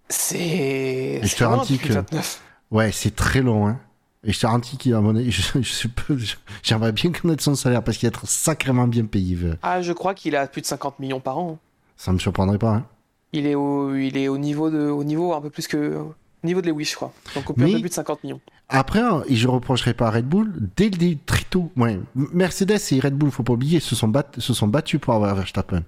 C'est. 0.09 1.21
c'est 1.25 1.37
te 1.37 1.45
loin, 1.45 1.53
garantis 1.53 1.79
que- 1.79 1.89
2029. 1.89 2.43
ouais 2.73 2.91
c'est 2.93 3.15
très 3.15 3.43
long 3.43 3.67
hein 3.69 3.79
et 4.25 4.33
je 4.33 4.39
te 4.39 4.43
garantis 4.47 4.77
qu'il 4.77 4.95
a 4.95 5.01
mon 5.01 5.17
avis 5.17 5.31
j'aimerais 6.63 6.93
bien 6.93 7.11
connaître 7.13 7.43
son 7.43 7.55
salaire 7.55 7.83
parce 7.83 7.97
qu'il 7.99 8.07
va 8.09 8.11
être 8.17 8.27
sacrément 8.29 8.87
bien 8.87 9.05
payé 9.07 9.37
Ah, 9.63 9.83
je 9.83 9.93
crois 9.93 10.15
qu'il 10.15 10.37
a 10.37 10.47
plus 10.47 10.61
de 10.63 10.67
50 10.67 10.99
millions 11.01 11.21
par 11.21 11.39
an. 11.39 11.59
ça 11.97 12.13
me 12.13 12.19
surprendrait 12.19 12.59
pas 12.59 12.75
hein. 12.75 12.87
Il 13.33 13.47
est 13.47 13.55
au, 13.55 13.95
il 13.95 14.17
est 14.17 14.27
au 14.27 14.39
niveau 14.39 14.71
de, 14.71 14.89
au 14.89 15.05
niveau 15.05 15.33
un 15.35 15.41
peu 15.41 15.51
plus 15.51 15.69
que, 15.69 15.95
au 15.99 16.15
niveau 16.43 16.61
de 16.61 16.69
Lewis, 16.69 16.87
je 16.87 16.97
crois. 16.97 17.13
Donc 17.37 17.49
au 17.51 17.53
plus 17.53 17.81
de 17.81 17.89
50 17.89 18.25
millions. 18.25 18.41
Après, 18.69 18.99
hein, 19.01 19.23
et 19.29 19.37
je 19.37 19.47
reprocherai 19.47 19.95
pas 19.95 20.09
à 20.09 20.11
Red 20.11 20.27
Bull, 20.27 20.53
dès 20.77 20.87
le 20.91 20.97
dé- 20.97 21.19
très 21.27 21.45
tôt, 21.49 21.71
ouais, 21.77 22.01
Mercedes 22.17 22.79
et 22.91 22.99
Red 22.99 23.15
Bull, 23.15 23.31
faut 23.31 23.45
pas 23.45 23.53
oublier, 23.53 23.79
se 23.79 23.95
sont, 23.95 24.09
bat- 24.09 24.27
se 24.39 24.53
sont 24.53 24.67
battus 24.67 25.01
pour 25.01 25.15
avoir 25.15 25.33
Verstappen. 25.37 25.85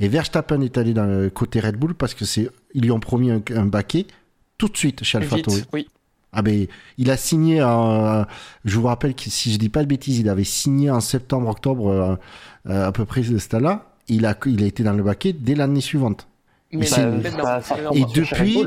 Et 0.00 0.08
Verstappen 0.08 0.60
est 0.62 0.76
allé 0.78 0.92
dans 0.92 1.06
le 1.06 1.30
côté 1.30 1.60
Red 1.60 1.76
Bull 1.76 1.94
parce 1.94 2.14
que 2.14 2.24
c'est, 2.24 2.50
ils 2.74 2.82
lui 2.82 2.90
ont 2.90 2.98
promis 2.98 3.30
un, 3.30 3.40
un 3.54 3.66
baquet 3.66 4.06
tout 4.58 4.66
de 4.68 4.76
suite 4.76 5.04
chez 5.04 5.18
AlphaTauri. 5.18 5.62
Oui. 5.72 5.88
Ah 6.32 6.42
ben, 6.42 6.66
il 6.98 7.10
a 7.10 7.16
signé, 7.16 7.62
en- 7.62 8.24
je 8.64 8.78
vous 8.78 8.86
rappelle 8.86 9.14
que 9.14 9.24
si 9.30 9.52
je 9.52 9.58
dis 9.58 9.68
pas 9.68 9.82
de 9.82 9.88
bêtises, 9.88 10.18
il 10.20 10.28
avait 10.28 10.44
signé 10.44 10.90
en 10.90 11.00
septembre-octobre 11.00 11.88
euh, 11.88 12.16
euh, 12.68 12.86
à 12.88 12.92
peu 12.92 13.04
près 13.04 13.22
ce 13.22 13.36
stade-là. 13.38 13.86
Il 14.08 14.26
a, 14.26 14.36
il 14.46 14.62
a 14.62 14.66
été 14.66 14.82
dans 14.82 14.92
le 14.92 15.02
baquet 15.02 15.32
dès 15.32 15.54
l'année 15.54 15.80
suivante. 15.80 16.28
Mais 16.78 16.86
là, 17.00 17.10
Bah, 17.42 17.60
Et 17.94 18.04
depuis-. 18.14 18.58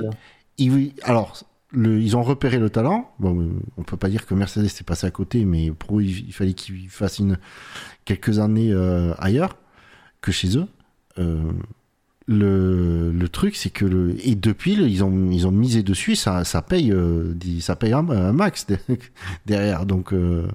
Il- 0.58 0.92
alors, 1.04 1.38
le, 1.72 2.02
ils 2.02 2.16
ont 2.18 2.22
repéré 2.24 2.60
le 2.60 2.70
talent. 2.70 3.10
Bon, 3.20 3.40
euh, 3.42 3.50
on 3.78 3.84
peut 3.84 3.98
pas 3.98 4.10
dire 4.10 4.26
que 4.26 4.34
Mercedes 4.36 4.66
est 4.66 4.84
passé 4.84 5.08
à 5.08 5.12
côté, 5.12 5.46
mais 5.46 5.72
pour 5.72 6.00
eux, 6.00 6.04
il, 6.04 6.28
il 6.28 6.34
fallait 6.34 6.54
qu'ils 6.54 6.90
fassent 6.90 7.20
une, 7.20 7.38
quelques 8.06 8.40
années 8.40 8.72
euh, 8.72 9.14
ailleurs 9.20 9.58
que 10.22 10.32
chez 10.32 10.58
eux. 10.58 10.68
Euh, 11.18 11.42
le, 12.28 13.12
le 13.12 13.30
truc, 13.30 13.56
c'est 13.56 13.70
que 13.70 13.86
le, 13.86 14.16
et 14.26 14.36
depuis, 14.36 14.74
ils 14.74 15.04
ont, 15.04 15.30
ils 15.32 15.46
ont 15.48 15.52
misé 15.52 15.84
dessus, 15.84 16.16
ça, 16.16 16.44
ça 16.46 16.62
paye, 16.62 16.92
euh, 16.92 17.34
ça 17.60 17.76
paye 17.76 17.94
un, 17.94 18.08
un 18.10 18.32
max 18.32 18.66
de- 18.68 18.78
derrière. 19.46 19.86
Donc, 19.86 20.14
euh, 20.14 20.48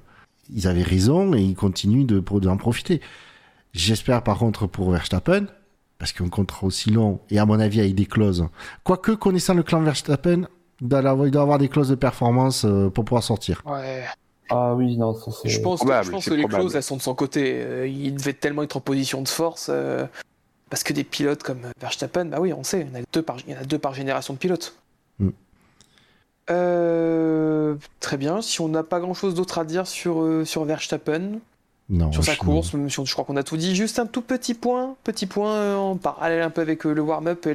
ils 0.53 0.67
avaient 0.67 0.83
raison 0.83 1.33
et 1.35 1.41
ils 1.41 1.55
continuent 1.55 2.05
de, 2.05 2.19
d'en 2.39 2.57
profiter. 2.57 3.01
J'espère 3.73 4.23
par 4.23 4.39
contre 4.39 4.65
pour 4.65 4.89
Verstappen, 4.91 5.45
parce 5.99 6.11
qu'un 6.11 6.29
contrat 6.29 6.65
aussi 6.65 6.89
long, 6.89 7.19
et 7.29 7.37
à 7.37 7.45
mon 7.45 7.59
avis 7.59 7.79
avec 7.81 7.93
des 7.93 8.07
clauses. 8.07 8.47
Quoique, 8.83 9.11
connaissant 9.11 9.53
le 9.53 9.61
clan 9.63 9.81
Verstappen, 9.81 10.47
il 10.81 10.87
doit 10.87 10.99
avoir, 10.99 11.59
des 11.59 11.67
clauses 11.67 11.89
de 11.89 11.95
performance 11.95 12.65
euh, 12.65 12.89
pour 12.89 13.05
pouvoir 13.05 13.21
sortir. 13.23 13.61
Ouais. 13.65 14.05
Ah 14.49 14.73
oui, 14.73 14.97
non, 14.97 15.13
ça 15.13 15.29
c'est. 15.31 15.49
Je 15.49 15.61
pense, 15.61 15.81
que, 15.83 16.03
je 16.03 16.09
pense 16.09 16.25
que 16.25 16.33
les 16.33 16.41
probable. 16.41 16.61
clauses, 16.63 16.75
elles 16.75 16.81
sont 16.81 16.97
de 16.97 17.01
son 17.03 17.13
côté. 17.13 17.61
Euh, 17.61 17.87
il 17.87 18.15
devait 18.15 18.33
tellement 18.33 18.63
être 18.63 18.77
en 18.77 18.81
position 18.81 19.21
de 19.21 19.27
force. 19.27 19.67
euh, 19.71 20.07
parce 20.69 20.83
que 20.83 20.93
des 20.93 21.03
pilotes 21.03 21.43
comme 21.43 21.61
Verstappen, 21.79 22.25
bah 22.25 22.39
oui, 22.39 22.53
on 22.53 22.63
sait, 22.63 22.81
il 22.81 22.87
y 22.87 22.91
en 22.97 23.01
a 23.01 23.05
deux 23.11 23.21
par, 23.21 23.37
il 23.47 23.53
y 23.53 23.57
en 23.57 23.61
a 23.61 23.63
deux 23.65 23.79
par 23.79 23.93
génération 23.93 24.33
de 24.33 24.39
pilotes. 24.39 24.75
Mm. 25.19 25.29
Euh, 26.51 27.75
très 27.99 28.17
bien. 28.17 28.41
Si 28.41 28.61
on 28.61 28.69
n'a 28.69 28.83
pas 28.83 28.99
grand 28.99 29.13
chose 29.13 29.35
d'autre 29.35 29.59
à 29.59 29.65
dire 29.65 29.87
sur, 29.87 30.21
euh, 30.23 30.45
sur 30.45 30.63
Verstappen, 30.65 31.39
Non, 31.89 32.11
sur 32.11 32.23
sa 32.23 32.35
course, 32.35 32.73
même 32.73 32.89
si 32.89 32.99
on- 32.99 33.05
je 33.05 33.13
crois 33.13 33.25
qu'on 33.25 33.37
a 33.37 33.43
tout 33.43 33.57
dit. 33.57 33.75
Juste 33.75 33.99
un 33.99 34.05
tout 34.05 34.21
petit 34.21 34.53
point, 34.53 34.95
petit 35.03 35.25
point 35.27 35.53
euh, 35.53 35.75
en 35.75 35.95
parallèle 35.97 36.41
un 36.41 36.49
peu 36.49 36.61
avec 36.61 36.85
euh, 36.85 36.93
le 36.93 37.01
warm-up. 37.01 37.47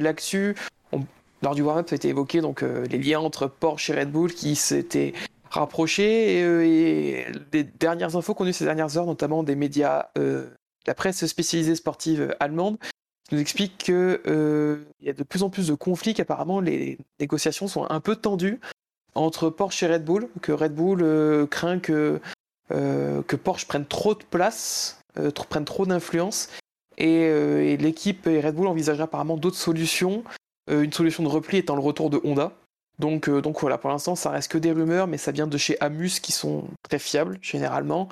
On- 0.91 1.01
Lors 1.41 1.55
du 1.55 1.61
warm-up, 1.61 1.89
ça 1.89 1.95
a 1.95 1.97
été 1.97 2.07
évoqué 2.09 2.41
donc 2.41 2.63
euh, 2.63 2.85
les 2.89 2.97
liens 2.97 3.19
entre 3.19 3.47
Porsche 3.47 3.89
et 3.91 3.99
Red 3.99 4.11
Bull 4.11 4.33
qui 4.33 4.55
s'étaient 4.55 5.13
rapprochés 5.49 6.37
et, 6.39 6.43
euh, 6.43 6.65
et 6.65 7.25
les 7.53 7.63
dernières 7.63 8.15
infos 8.15 8.33
qu'on 8.33 8.45
a 8.45 8.49
eues 8.49 8.53
ces 8.53 8.65
dernières 8.65 8.97
heures, 8.97 9.05
notamment 9.05 9.43
des 9.43 9.55
médias, 9.55 10.07
euh, 10.17 10.47
la 10.87 10.93
presse 10.95 11.25
spécialisée 11.25 11.75
sportive 11.75 12.21
euh, 12.21 12.35
nous 13.31 13.39
explique 13.39 13.85
que 13.85 14.21
euh, 14.27 14.83
il 14.99 15.07
y 15.07 15.09
a 15.09 15.13
de 15.13 15.23
plus 15.23 15.43
en 15.43 15.49
plus 15.49 15.67
de 15.67 15.73
conflits, 15.73 16.13
qu'apparemment 16.13 16.59
les 16.59 16.97
négociations 17.19 17.67
sont 17.67 17.89
un 17.89 17.99
peu 17.99 18.15
tendues 18.15 18.59
entre 19.15 19.49
Porsche 19.49 19.83
et 19.83 19.87
Red 19.87 20.03
Bull, 20.03 20.29
que 20.41 20.51
Red 20.51 20.75
Bull 20.75 21.01
euh, 21.01 21.47
craint 21.47 21.79
que 21.79 22.19
euh, 22.71 23.21
que 23.23 23.35
Porsche 23.35 23.65
prenne 23.65 23.85
trop 23.85 24.13
de 24.13 24.23
place, 24.23 24.99
euh, 25.17 25.31
prenne 25.31 25.65
trop 25.65 25.85
d'influence, 25.85 26.49
et, 26.97 27.77
l'équipe 27.77 28.27
et 28.27 28.39
Red 28.39 28.55
Bull 28.55 28.67
envisagent 28.67 29.01
apparemment 29.01 29.37
d'autres 29.37 29.57
solutions, 29.57 30.23
une 30.69 30.93
solution 30.93 31.23
de 31.23 31.27
repli 31.27 31.57
étant 31.57 31.75
le 31.75 31.81
retour 31.81 32.09
de 32.09 32.19
Honda. 32.23 32.53
Donc, 32.99 33.29
donc 33.29 33.59
voilà, 33.59 33.77
pour 33.77 33.89
l'instant, 33.89 34.15
ça 34.15 34.29
reste 34.29 34.49
que 34.49 34.57
des 34.57 34.71
rumeurs, 34.71 35.05
mais 35.05 35.17
ça 35.17 35.31
vient 35.31 35.45
de 35.45 35.57
chez 35.57 35.77
Amus 35.81 36.21
qui 36.21 36.31
sont 36.31 36.63
très 36.83 36.97
fiables 36.97 37.37
généralement. 37.41 38.07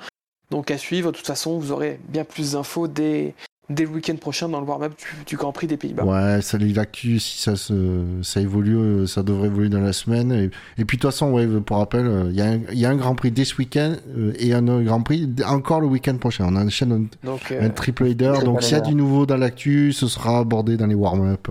Donc 0.50 0.70
à 0.70 0.76
suivre, 0.76 1.10
de 1.10 1.16
toute 1.16 1.26
façon, 1.26 1.58
vous 1.58 1.72
aurez 1.72 1.98
bien 2.08 2.24
plus 2.24 2.52
d'infos 2.52 2.86
dès, 2.86 3.34
dès 3.70 3.84
le 3.84 3.90
week-end 3.90 4.16
prochain 4.16 4.48
dans 4.48 4.60
le 4.60 4.66
warm-up 4.66 4.92
du, 4.98 5.24
du 5.24 5.36
Grand 5.36 5.52
Prix 5.52 5.66
des 5.66 5.76
Pays-Bas. 5.76 6.04
Ouais, 6.04 6.42
ça 6.42 6.58
l'actu, 6.58 7.18
si 7.18 7.40
ça 7.40 7.56
se, 7.56 8.02
ça 8.22 8.40
évolue, 8.40 8.76
euh, 8.76 9.06
ça 9.06 9.22
devrait 9.22 9.46
évoluer 9.46 9.68
dans 9.68 9.80
la 9.80 9.92
semaine. 9.92 10.32
Et, 10.32 10.50
et 10.78 10.84
puis 10.84 10.96
de 10.98 11.02
toute 11.02 11.10
façon, 11.10 11.32
ouais, 11.32 11.46
pour 11.46 11.78
rappel, 11.78 12.06
euh, 12.06 12.26
il 12.30 12.36
y, 12.36 12.42
a 12.42 12.46
un- 12.46 12.60
il 12.72 12.78
y 12.78 12.84
a 12.86 12.90
un 12.90 12.96
Grand 12.96 13.14
Prix 13.14 13.30
dès 13.30 13.44
ce 13.44 13.56
week-end 13.56 13.94
euh, 14.16 14.32
et 14.38 14.52
un 14.54 14.68
autre 14.68 14.84
Grand 14.84 15.02
Prix 15.02 15.28
encore 15.46 15.80
le 15.80 15.86
week-end 15.86 16.16
prochain. 16.18 16.46
On 16.48 16.56
enchaîne 16.56 16.92
un, 16.92 17.26
Donc, 17.26 17.50
un 17.52 17.64
euh, 17.66 17.68
triple 17.70 18.06
header. 18.06 18.34
Donc 18.44 18.62
s'il 18.62 18.72
y 18.76 18.80
a 18.80 18.80
du 18.80 18.94
nouveau 18.94 19.24
dans 19.26 19.36
l'actu, 19.36 19.92
ce 19.92 20.06
sera 20.08 20.38
abordé 20.38 20.76
dans 20.76 20.86
les 20.86 20.94
warm-up. 20.94 21.48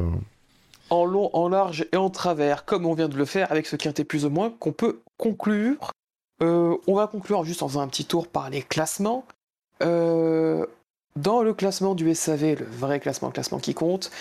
en 0.90 1.06
long, 1.06 1.30
en 1.34 1.49
large 1.49 1.85
et 1.91 1.98
en 1.98 2.10
travers, 2.11 2.65
comme 2.65 2.85
on 2.85 2.94
vient 2.94 3.10
de 3.10 3.18
le 3.18 3.26
faire 3.26 3.52
avec 3.52 3.65
ce 3.65 3.76
quintet 3.76 4.03
plus 4.03 4.26
ou 4.26 4.30
moins, 4.30 4.52
qu'on 4.60 4.72
peut 4.73 4.99
conclure. 5.18 5.91
Euh, 6.44 6.76
on 6.88 6.95
va 6.95 7.07
conclure 7.07 7.44
juste 7.45 7.64
en 7.64 7.68
faisant 7.68 7.81
un 7.81 7.88
petit 7.88 8.06
tour 8.06 8.27
par 8.27 8.49
les 8.49 8.61
classements. 8.61 9.26
Euh, 9.81 10.65
Dans 11.15 11.44
le 11.44 11.53
classement 11.53 11.94
du 11.94 12.14
SAV, 12.14 12.60
le 12.60 12.65
vrai 12.65 12.99
classement, 12.99 13.27
le 13.27 13.34
classement 13.34 13.60
qui 13.60 13.73
compte, 13.73 14.11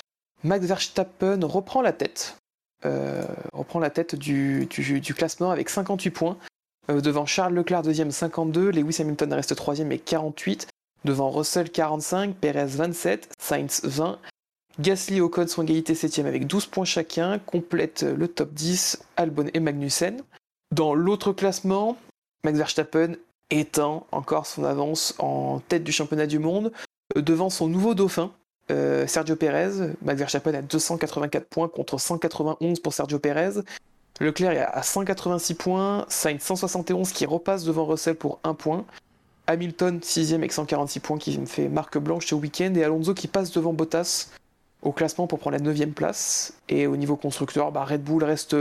Max 0.44 0.66
Verstappen 0.66 1.40
reprend 1.43 1.81
la 1.81 1.93
tête. 1.93 2.36
Euh, 2.85 3.24
reprend 3.52 3.78
la 3.78 3.90
tête 3.90 4.14
du, 4.14 4.69
classement 5.16 5.51
avec 5.51 5.70
58 5.70 6.10
points. 6.10 6.36
Euh, 6.90 7.01
devant 7.01 7.27
Charles 7.27 7.55
Leclerc, 7.55 7.82
deuxième, 7.82 8.10
52. 8.10 8.70
Lewis 8.70 9.01
Hamilton 9.01 9.32
reste 9.32 9.55
troisième 9.56 9.93
et 9.93 9.98
48. 9.98 10.69
Devant 11.05 11.31
Russell, 11.31 11.70
45. 11.70 12.35
Perez, 12.35 12.66
27. 12.66 13.32
Sainz, 13.39 13.81
20. 13.85 14.19
Gasly 14.81 15.19
et 15.19 15.20
Ocon 15.20 15.47
sont 15.47 15.62
égalité 15.62 15.94
7 15.94 16.19
avec 16.20 16.47
12 16.47 16.66
points 16.66 16.85
chacun. 16.85 17.39
Complète 17.39 18.02
le 18.02 18.28
top 18.28 18.52
10 18.52 19.05
Albon 19.16 19.48
et 19.55 19.60
Magnussen. 19.60 20.23
Dans 20.73 20.94
l'autre 20.94 21.32
classement, 21.32 21.97
Max 22.44 22.59
Verstappen 22.59 23.16
éteint 23.60 24.02
encore 24.12 24.46
son 24.46 24.64
avance 24.64 25.14
en 25.18 25.60
tête 25.68 25.84
du 25.84 25.92
championnat 25.92 26.26
du 26.26 26.38
monde 26.38 26.72
euh, 27.16 27.22
devant 27.22 27.50
son 27.50 27.68
nouveau 27.68 27.94
dauphin, 27.94 28.32
euh, 28.70 29.06
Sergio 29.06 29.36
Perez. 29.36 29.94
Max 30.02 30.18
Verstappen 30.18 30.54
a 30.54 30.62
284 30.62 31.48
points 31.48 31.68
contre 31.68 31.98
191 31.98 32.80
pour 32.80 32.92
Sergio 32.92 33.18
Perez. 33.18 33.60
Leclerc 34.20 34.52
est 34.52 34.58
à 34.58 34.82
186 34.82 35.54
points, 35.54 36.06
Sainz 36.08 36.40
171 36.42 37.12
qui 37.12 37.26
repasse 37.26 37.64
devant 37.64 37.84
Russell 37.84 38.14
pour 38.14 38.40
1 38.44 38.54
point. 38.54 38.84
Hamilton 39.46 39.98
6ème 39.98 40.36
avec 40.36 40.52
146 40.52 41.00
points 41.00 41.18
qui 41.18 41.36
me 41.38 41.46
fait 41.46 41.68
marque 41.68 41.98
blanche 41.98 42.26
ce 42.26 42.34
week-end 42.34 42.72
et 42.76 42.84
Alonso 42.84 43.12
qui 43.12 43.26
passe 43.26 43.50
devant 43.50 43.72
Bottas 43.72 44.28
au 44.82 44.92
classement 44.92 45.26
pour 45.26 45.38
prendre 45.40 45.56
la 45.56 45.62
9 45.62 45.86
place. 45.88 46.54
Et 46.68 46.86
au 46.86 46.96
niveau 46.96 47.16
constructeur, 47.16 47.72
bah, 47.72 47.84
Red 47.84 48.02
Bull 48.02 48.22
reste 48.22 48.54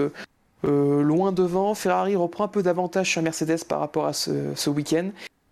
euh, 0.65 1.01
loin 1.01 1.31
devant. 1.31 1.73
Ferrari 1.75 2.15
reprend 2.15 2.45
un 2.45 2.49
peu 2.49 2.63
d'avantage 2.63 3.09
sur 3.09 3.21
Mercedes 3.21 3.63
par 3.67 3.79
rapport 3.79 4.05
à 4.05 4.13
ce, 4.13 4.53
ce 4.55 4.69
week-end. 4.69 5.09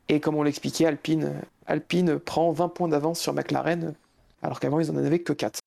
Et 0.07 0.19
comme 0.19 0.35
on 0.35 0.43
l'expliquait, 0.43 0.85
Alpine, 0.85 1.33
Alpine 1.67 2.17
prend 2.19 2.51
20 2.51 2.69
points 2.69 2.87
d'avance 2.87 3.19
sur 3.19 3.33
McLaren, 3.33 3.93
alors 4.41 4.59
qu'avant 4.59 4.79
ils 4.79 4.89
en 4.89 4.97
avaient 4.97 5.19
que 5.19 5.33
4. 5.33 5.59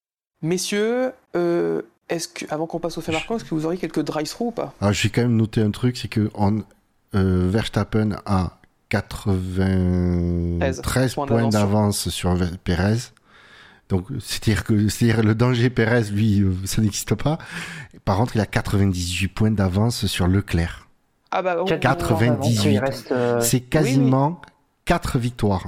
Messieurs, 0.42 1.12
euh, 1.36 1.82
est-ce 2.08 2.26
que, 2.28 2.44
avant 2.52 2.66
qu'on 2.66 2.80
passe 2.80 2.98
au 2.98 3.00
fait 3.00 3.12
marquant, 3.12 3.36
est-ce 3.36 3.44
que 3.44 3.54
vous 3.54 3.64
auriez 3.66 3.78
quelques 3.78 4.02
drive-through 4.02 4.48
ou 4.48 4.50
pas? 4.50 4.74
Alors, 4.80 4.92
j'ai 4.92 5.10
quand 5.10 5.22
même 5.22 5.36
noté 5.36 5.62
un 5.62 5.70
truc, 5.70 5.96
c'est 5.96 6.08
que 6.08 6.28
on, 6.34 6.62
euh, 7.14 7.48
Verstappen 7.48 8.16
a 8.26 8.58
93 8.88 11.14
points 11.14 11.26
points 11.26 11.48
d'avance 11.48 12.08
sur- 12.08 12.36
Perez. 12.64 12.96
Donc, 13.92 14.06
c'est-à-dire 14.20 14.64
que 14.64 14.88
c'est-à-dire 14.88 15.22
le 15.22 15.34
danger 15.34 15.68
Perez, 15.68 16.04
lui, 16.10 16.40
euh, 16.40 16.52
ça 16.64 16.80
n'existe 16.80 17.14
pas. 17.14 17.36
Par 18.06 18.16
contre, 18.16 18.36
il 18.36 18.40
a 18.40 18.46
98 18.46 19.28
points 19.28 19.50
d'avance 19.50 20.06
sur 20.06 20.26
Leclerc. 20.26 20.88
Ah 21.30 21.42
bah, 21.42 21.56
on- 21.60 21.66
98. 21.66 22.64
Il 22.72 22.78
reste, 22.78 23.12
euh, 23.12 23.38
C'est 23.40 23.60
quasiment 23.60 24.40
4 24.86 25.18
victoires. 25.18 25.66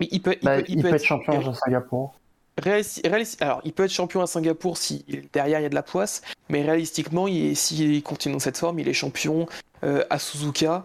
Mais 0.00 0.08
il 0.10 0.20
peut, 0.20 0.34
il 0.42 0.44
bah, 0.44 0.56
peut- 0.56 0.64
il 0.66 0.78
il 0.78 0.82
peut 0.82 0.88
peut 0.90 0.96
être 0.96 1.04
champion 1.04 1.48
à 1.48 1.54
Singapour. 1.54 2.14
réalisti- 2.60 3.02
réalisti- 3.06 3.40
alors, 3.40 3.60
il 3.64 3.72
peut 3.72 3.84
être 3.84 3.92
champion 3.92 4.20
à 4.20 4.26
Singapour 4.26 4.76
si 4.76 5.04
derrière 5.32 5.60
il 5.60 5.62
y 5.62 5.66
a 5.66 5.68
de 5.68 5.74
la 5.76 5.84
poisse, 5.84 6.22
mais 6.48 6.62
réalistiquement, 6.62 7.28
il 7.28 7.52
est- 7.52 7.54
s'il 7.54 8.02
continue 8.02 8.34
dans 8.34 8.40
cette 8.40 8.58
forme, 8.58 8.80
il 8.80 8.88
est 8.88 8.92
champion 8.94 9.46
euh, 9.84 10.02
à 10.10 10.18
Suzuka 10.18 10.84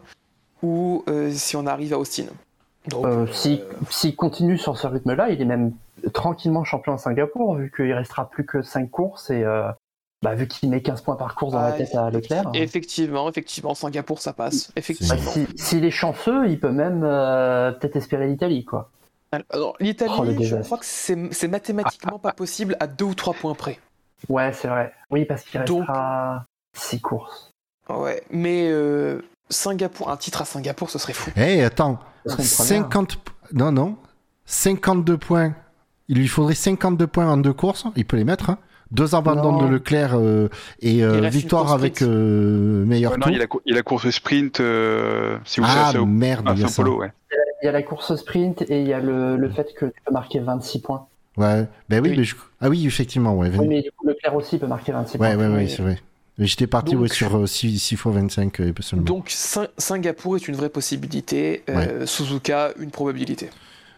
ou 0.62 1.04
euh, 1.10 1.32
si 1.34 1.56
on 1.56 1.66
arrive 1.66 1.94
à 1.94 1.98
Austin. 1.98 2.26
Donc, 2.90 3.06
Euh, 3.08 3.26
si- 3.34 3.60
S'il 3.90 4.16
continue 4.16 4.60
sur 4.60 4.78
ce 4.78 4.86
rythme-là, 4.86 5.32
il 5.32 5.42
est 5.42 5.46
même 5.46 5.72
tranquillement 6.14 6.64
champion 6.64 6.94
à 6.94 6.98
Singapour, 6.98 7.56
vu 7.56 7.72
qu'il 7.76 7.92
restera 7.94 8.30
plus 8.30 8.46
que 8.46 8.62
5 8.62 8.90
courses 8.90 9.30
et 9.30 9.44
euh, 9.44 9.72
bah, 10.22 10.36
vu 10.36 10.48
qu'il 10.48 10.70
met 10.70 10.82
15 10.82 11.02
points 11.02 11.16
par 11.16 11.36
course 11.36 11.54
dans 11.54 11.62
la 11.62 11.72
tête 11.74 11.94
à 11.96 12.10
Leclerc. 12.10 12.50
Effectivement, 12.54 13.30
effectivement, 13.30 13.74
Singapour 13.76 14.20
ça 14.22 14.34
passe. 14.34 14.68
Bah, 14.68 14.74
Effectivement. 14.78 15.32
si- 15.32 15.48
S'il 15.56 15.86
est 15.86 15.92
chanceux, 15.92 16.48
il 16.48 16.60
peut 16.60 16.72
même 16.72 17.02
euh, 17.04 17.72
peut-être 17.72 17.96
espérer 17.96 18.28
l'Italie, 18.28 18.66
quoi. 18.66 18.90
Alors, 19.52 19.76
L'Italie, 19.80 20.14
Oh, 20.18 20.26
je 20.42 20.56
crois 20.58 20.78
que 20.78 20.86
c'est 20.86 21.18
c'est 21.34 21.48
mathématiquement 21.50 22.20
pas 22.20 22.32
possible 22.32 22.78
à 22.80 22.88
deux 22.88 23.06
ou 23.06 23.14
trois 23.16 23.34
points 23.34 23.54
près. 23.56 23.80
Ouais, 24.30 24.54
c'est 24.54 24.68
vrai. 24.70 24.94
Oui, 25.12 25.26
parce 25.26 25.44
qu'il 25.44 25.60
restera 25.60 26.46
6 26.74 27.02
courses. 27.02 27.52
Ouais, 27.90 28.24
mais 28.32 28.70
euh, 28.72 29.22
Singapour, 29.50 30.10
un 30.10 30.18
titre 30.18 30.42
à 30.42 30.46
Singapour, 30.46 30.90
ce 30.90 30.98
serait 31.00 31.14
fou. 31.14 31.32
Eh, 31.36 31.64
attends. 31.64 32.00
Une 32.26 32.32
première. 32.32 32.46
50... 32.48 33.18
Non, 33.54 33.72
non. 33.72 33.96
52 34.46 35.18
points. 35.18 35.54
Il 36.08 36.18
lui 36.18 36.28
faudrait 36.28 36.54
52 36.56 37.08
points 37.08 37.28
en 37.28 37.38
deux 37.38 37.54
courses. 37.54 37.86
Il 37.96 38.06
peut 38.06 38.18
les 38.18 38.24
mettre. 38.24 38.50
hein. 38.50 38.58
Deux 38.92 39.16
abandons 39.16 39.54
Non. 39.54 39.64
de 39.66 39.68
Leclerc 39.74 40.12
euh, 40.14 40.48
et 40.80 41.04
euh, 41.04 41.28
victoire 41.28 41.74
avec 41.74 42.04
euh, 42.04 42.86
meilleur 42.86 43.14
Ouais, 43.14 43.18
non, 43.18 43.24
tour. 43.24 43.32
il 43.32 43.40
y 43.40 43.42
a 43.42 43.48
il 43.66 43.78
a 43.78 43.82
course 43.82 44.10
sprint, 44.12 44.60
euh, 44.60 45.38
si 45.44 45.60
vous 45.60 45.66
Ah 45.68 45.92
merde, 46.06 46.48
il 46.56 46.62
y 46.62 46.64
a. 46.64 46.68
Paulo, 46.68 47.00
ouais. 47.00 47.12
Il 47.64 47.66
y 47.66 47.70
a 47.70 47.72
la 47.72 47.82
course 47.82 48.16
sprint 48.16 48.62
et 48.70 48.82
il 48.82 48.88
y 48.88 48.94
a 48.94 49.00
le, 49.00 49.38
le 49.38 49.50
fait 49.50 49.74
que 49.76 49.86
tu 49.88 50.02
peux 50.06 50.14
marquer 50.14 50.40
26 50.40 50.80
points. 50.80 51.08
Ouais, 51.36 51.66
ben 51.90 52.02
oui, 52.04 52.12
Oui. 52.12 52.18
mais 52.18 52.24
je- 52.24 52.36
ah 52.62 52.70
oui, 52.70 52.86
effectivement, 52.86 53.34
ouais. 53.36 53.50
Oui, 53.58 53.68
mais 53.68 53.82
du 53.82 53.92
coup, 53.92 54.08
Leclerc 54.08 54.36
aussi 54.36 54.60
peut 54.60 54.68
marquer 54.68 54.92
26 54.92 55.18
Ouais, 55.18 55.36
points. 55.36 55.48
ouais, 55.48 55.52
ouais, 55.56 55.64
Oui. 55.64 55.70
c'est 55.70 55.82
vrai. 55.82 56.00
J'étais 56.38 56.68
parti 56.68 56.94
Donc- 56.94 57.02
ouais, 57.04 57.08
sur 57.10 57.50
6, 57.50 57.96
fois 57.96 58.12
25 58.12 58.60
euh, 58.62 58.72
seulement. 58.82 59.04
Donc 59.06 59.30
Sing- 59.30 59.68
Singapour 59.80 60.36
est 60.36 60.48
une 60.48 60.56
vraie 60.56 60.70
possibilité, 60.70 61.64
euh, 61.70 62.06
Suzuka 62.06 62.70
une 62.80 62.92
probabilité. 62.92 63.50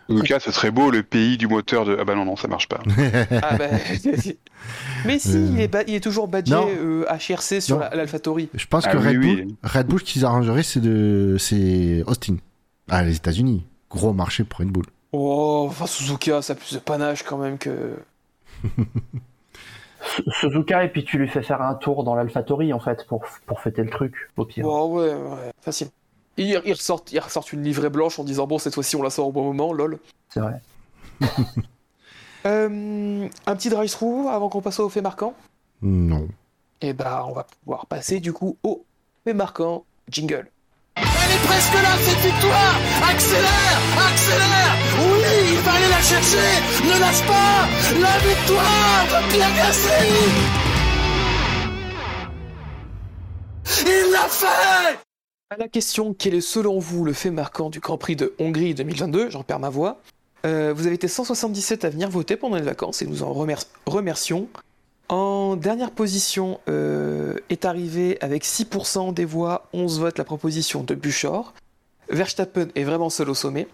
En 0.09 0.15
tout 0.15 0.21
cas, 0.23 0.39
ce 0.39 0.51
serait 0.51 0.71
beau 0.71 0.89
le 0.89 1.03
pays 1.03 1.37
du 1.37 1.47
moteur 1.47 1.83
de. 1.85 1.97
Ah 1.99 2.05
bah 2.05 2.15
non, 2.15 2.23
non, 2.25 2.35
ça 2.35 2.47
marche 2.47 2.67
pas. 2.69 2.79
Ah 3.41 3.57
bah, 3.57 3.65
mais 5.05 5.19
si, 5.19 5.35
Euh. 5.35 5.49
il, 5.53 5.59
est 5.61 5.67
ba- 5.67 5.83
il 5.87 5.95
est 5.95 5.99
toujours 6.03 6.27
badgé 6.27 6.53
Non. 6.53 6.67
euh, 6.69 7.05
HRC 7.09 7.59
sur 7.61 7.79
la- 7.79 7.89
l'AlphaTauri. 7.93 8.49
Je 8.53 8.65
pense 8.67 8.85
Ah 8.87 8.91
que 8.91 8.97
oui, 8.97 9.07
Red, 9.07 9.17
oui. 9.17 9.35
Bull, 9.43 9.55
Red 9.63 9.87
Bull, 9.87 9.99
ce 9.99 10.05
qu'ils 10.05 10.25
arrangeraient, 10.25 10.63
c'est 10.63 10.79
de, 10.81 11.35
c'est 11.39 12.03
Austin. 12.07 12.37
Ah, 12.89 13.03
les 13.03 13.15
États-Unis. 13.17 13.65
Gros 13.89 14.13
marché 14.13 14.43
pour 14.43 14.59
Red 14.59 14.69
Bull. 14.69 14.85
Oh, 15.13 15.65
enfin 15.69 15.85
Suzuka, 15.87 16.41
ça 16.41 16.53
a 16.53 16.55
plus 16.55 16.73
de 16.73 16.79
panache 16.79 17.23
quand 17.23 17.37
même 17.37 17.57
que. 17.57 17.97
Su- 20.03 20.23
Suzuka, 20.31 20.83
et 20.83 20.89
puis 20.89 21.03
tu 21.03 21.17
lui 21.17 21.27
fais 21.27 21.41
faire 21.41 21.61
un 21.61 21.73
tour 21.75 22.03
dans 22.03 22.15
l'AlphaTauri, 22.15 22.71
en 22.71 22.79
fait, 22.79 23.05
pour, 23.07 23.25
pour 23.45 23.59
fêter 23.61 23.83
le 23.83 23.89
truc, 23.89 24.13
au 24.37 24.45
pire. 24.45 24.65
Oh 24.67 24.87
ouais, 24.99 25.09
ouais, 25.13 25.51
facile. 25.61 25.87
Ils 26.37 26.61
il 26.65 26.73
ressortent, 26.73 27.53
une 27.53 27.63
livrée 27.63 27.89
blanche 27.89 28.19
en 28.19 28.23
disant 28.23 28.47
bon 28.47 28.59
cette 28.59 28.75
fois-ci 28.75 28.95
on 28.95 29.01
la 29.01 29.09
sort 29.09 29.27
au 29.27 29.31
bon 29.31 29.43
moment, 29.43 29.73
lol. 29.73 29.99
C'est 30.29 30.39
vrai. 30.39 30.61
Euh, 32.45 33.27
un 33.45 33.55
petit 33.57 33.67
drive-through 33.67 34.29
avant 34.29 34.47
qu'on 34.47 34.61
passe 34.61 34.79
au 34.79 34.87
fait 34.87 35.01
marquant? 35.01 35.33
Non. 35.81 36.29
Et 36.79 36.93
bah 36.93 37.25
on 37.27 37.33
va 37.33 37.43
pouvoir 37.43 37.87
passer 37.87 38.21
du 38.21 38.31
coup 38.31 38.57
au 38.63 38.85
fait 39.25 39.33
marquant 39.33 39.83
jingle. 40.09 40.49
Elle 40.95 41.03
est 41.03 41.43
presque 41.45 41.73
là, 41.73 41.97
cette 41.99 42.19
victoire 42.19 42.75
Accélère 43.09 43.79
Accélère 44.07 44.77
Oui, 44.99 45.51
il 45.51 45.59
va 45.59 45.73
aller 45.73 45.89
la 45.89 46.01
chercher 46.01 46.47
Ne 46.85 46.99
lâche 46.99 47.23
pas 47.27 47.67
La 47.99 48.17
victoire 48.19 49.05
de 49.09 49.31
Pierre 49.33 49.55
Gasly 49.57 50.07
Il 53.85 54.11
l'a 54.11 54.27
fait 54.29 55.06
À 55.49 55.55
la 55.57 55.67
question 55.69 56.13
quel 56.13 56.35
est 56.35 56.41
selon 56.41 56.77
vous 56.79 57.05
le 57.05 57.13
fait 57.13 57.31
marquant 57.31 57.69
du 57.69 57.79
Grand 57.79 57.97
Prix 57.97 58.17
de 58.17 58.33
Hongrie 58.37 58.73
2022, 58.75 59.29
j'en 59.29 59.43
perds 59.43 59.59
ma 59.59 59.69
voix. 59.69 60.01
Euh, 60.45 60.73
vous 60.75 60.85
avez 60.87 60.95
été 60.95 61.07
177 61.07 61.85
à 61.85 61.89
venir 61.89 62.09
voter 62.09 62.35
pendant 62.35 62.57
les 62.57 62.63
vacances 62.63 63.01
et 63.01 63.05
nous 63.07 63.23
en 63.23 63.31
remer- 63.33 63.55
remercions. 63.85 64.47
En 65.07 65.55
dernière 65.55 65.91
position 65.91 66.59
euh, 66.67 67.35
est 67.49 67.63
arrivé 67.63 68.17
avec 68.19 68.43
6% 68.43 69.13
des 69.13 69.23
voix, 69.23 69.67
11 69.71 70.01
votes 70.01 70.17
la 70.17 70.25
proposition 70.25 70.83
de 70.83 70.95
Buchor. 70.95 71.53
Verstappen 72.09 72.67
est 72.75 72.83
vraiment 72.83 73.09
seul 73.09 73.29
au 73.29 73.33
sommet. 73.33 73.67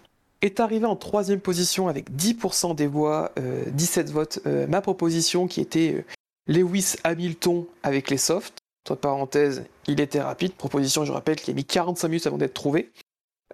Est 0.44 0.60
arrivé 0.60 0.86
en 0.86 0.96
troisième 0.96 1.40
position 1.40 1.88
avec 1.88 2.12
10% 2.12 2.76
des 2.76 2.86
voix, 2.88 3.32
euh, 3.40 3.64
17 3.72 4.12
votes, 4.12 4.40
euh, 4.46 4.68
ma 4.68 4.82
proposition 4.82 5.48
qui 5.48 5.60
était 5.60 6.06
Lewis 6.48 6.96
Hamilton 7.04 7.66
avec 7.82 8.12
les 8.12 8.18
softs. 8.18 8.60
Entre 8.86 8.96
parenthèses, 9.00 9.64
il 9.88 10.02
était 10.02 10.22
rapide. 10.22 10.54
Proposition, 10.54 11.06
je 11.06 11.12
rappelle, 11.14 11.38
qui 11.38 11.52
a 11.52 11.54
mis 11.54 11.64
45 11.64 12.08
minutes 12.10 12.28
avant 12.28 12.38
d'être 12.38 12.54
trouvé. 12.54 12.92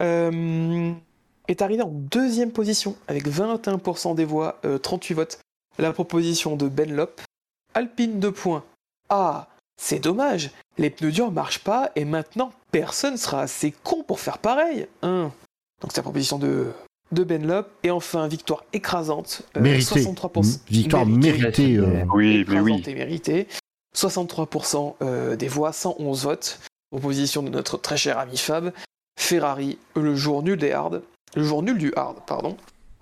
Euh, 0.02 0.92
est 1.48 1.62
arrivé 1.62 1.82
en 1.84 1.90
deuxième 1.92 2.52
position 2.52 2.96
avec 3.08 3.28
21% 3.28 4.16
des 4.16 4.26
voix, 4.26 4.60
euh, 4.66 4.78
38 4.78 5.14
votes. 5.14 5.40
La 5.78 5.94
proposition 5.94 6.56
de 6.56 6.68
Ben 6.68 6.92
Lop. 6.94 7.22
Alpine 7.76 8.20
2 8.20 8.32
points. 8.32 8.64
Ah, 9.10 9.48
c'est 9.80 10.00
dommage. 10.00 10.50
Les 10.78 10.90
pneus 10.90 11.12
durs 11.12 11.32
marchent 11.32 11.64
pas 11.64 11.92
et 11.96 12.06
maintenant 12.06 12.52
personne 12.72 13.18
sera 13.18 13.42
assez 13.42 13.72
con 13.84 14.04
pour 14.04 14.20
faire 14.20 14.40
pareil. 14.40 14.88
Hein. 15.04 15.32
Donc 15.82 15.92
c'est 15.92 15.98
la 15.98 16.04
proposition 16.04 16.40
de, 16.40 16.72
de 17.12 17.24
Ben 17.24 17.46
Lop. 17.46 17.68
Et 17.84 17.92
enfin, 17.92 18.28
victoire 18.28 18.64
écrasante. 18.74 19.44
euh, 19.58 19.62
Mérité. 19.62 20.02
63%. 20.02 20.60
Victoire 20.70 21.06
Mérité. 21.06 21.38
méritée. 21.40 21.78
euh, 21.78 22.04
Oui, 22.14 22.46
mais 22.48 22.60
oui. 22.60 22.84
et 22.88 22.94
méritée. 22.96 23.48
63% 24.00 24.96
euh, 25.02 25.36
des 25.36 25.48
voix, 25.48 25.74
111 25.74 26.24
votes. 26.24 26.60
Proposition 26.92 27.44
de 27.44 27.50
notre 27.50 27.78
très 27.78 27.98
cher 27.98 28.18
ami 28.18 28.38
Fab. 28.38 28.72
Ferrari, 29.20 29.78
le 29.96 30.16
jour 30.16 30.42
nul 30.42 30.58
des 30.58 30.72
hard. 30.72 31.02
Le 31.36 31.44
jour 31.44 31.62
nul 31.62 31.78
du 31.78 31.94
hard, 31.96 32.18
pardon. 32.26 32.58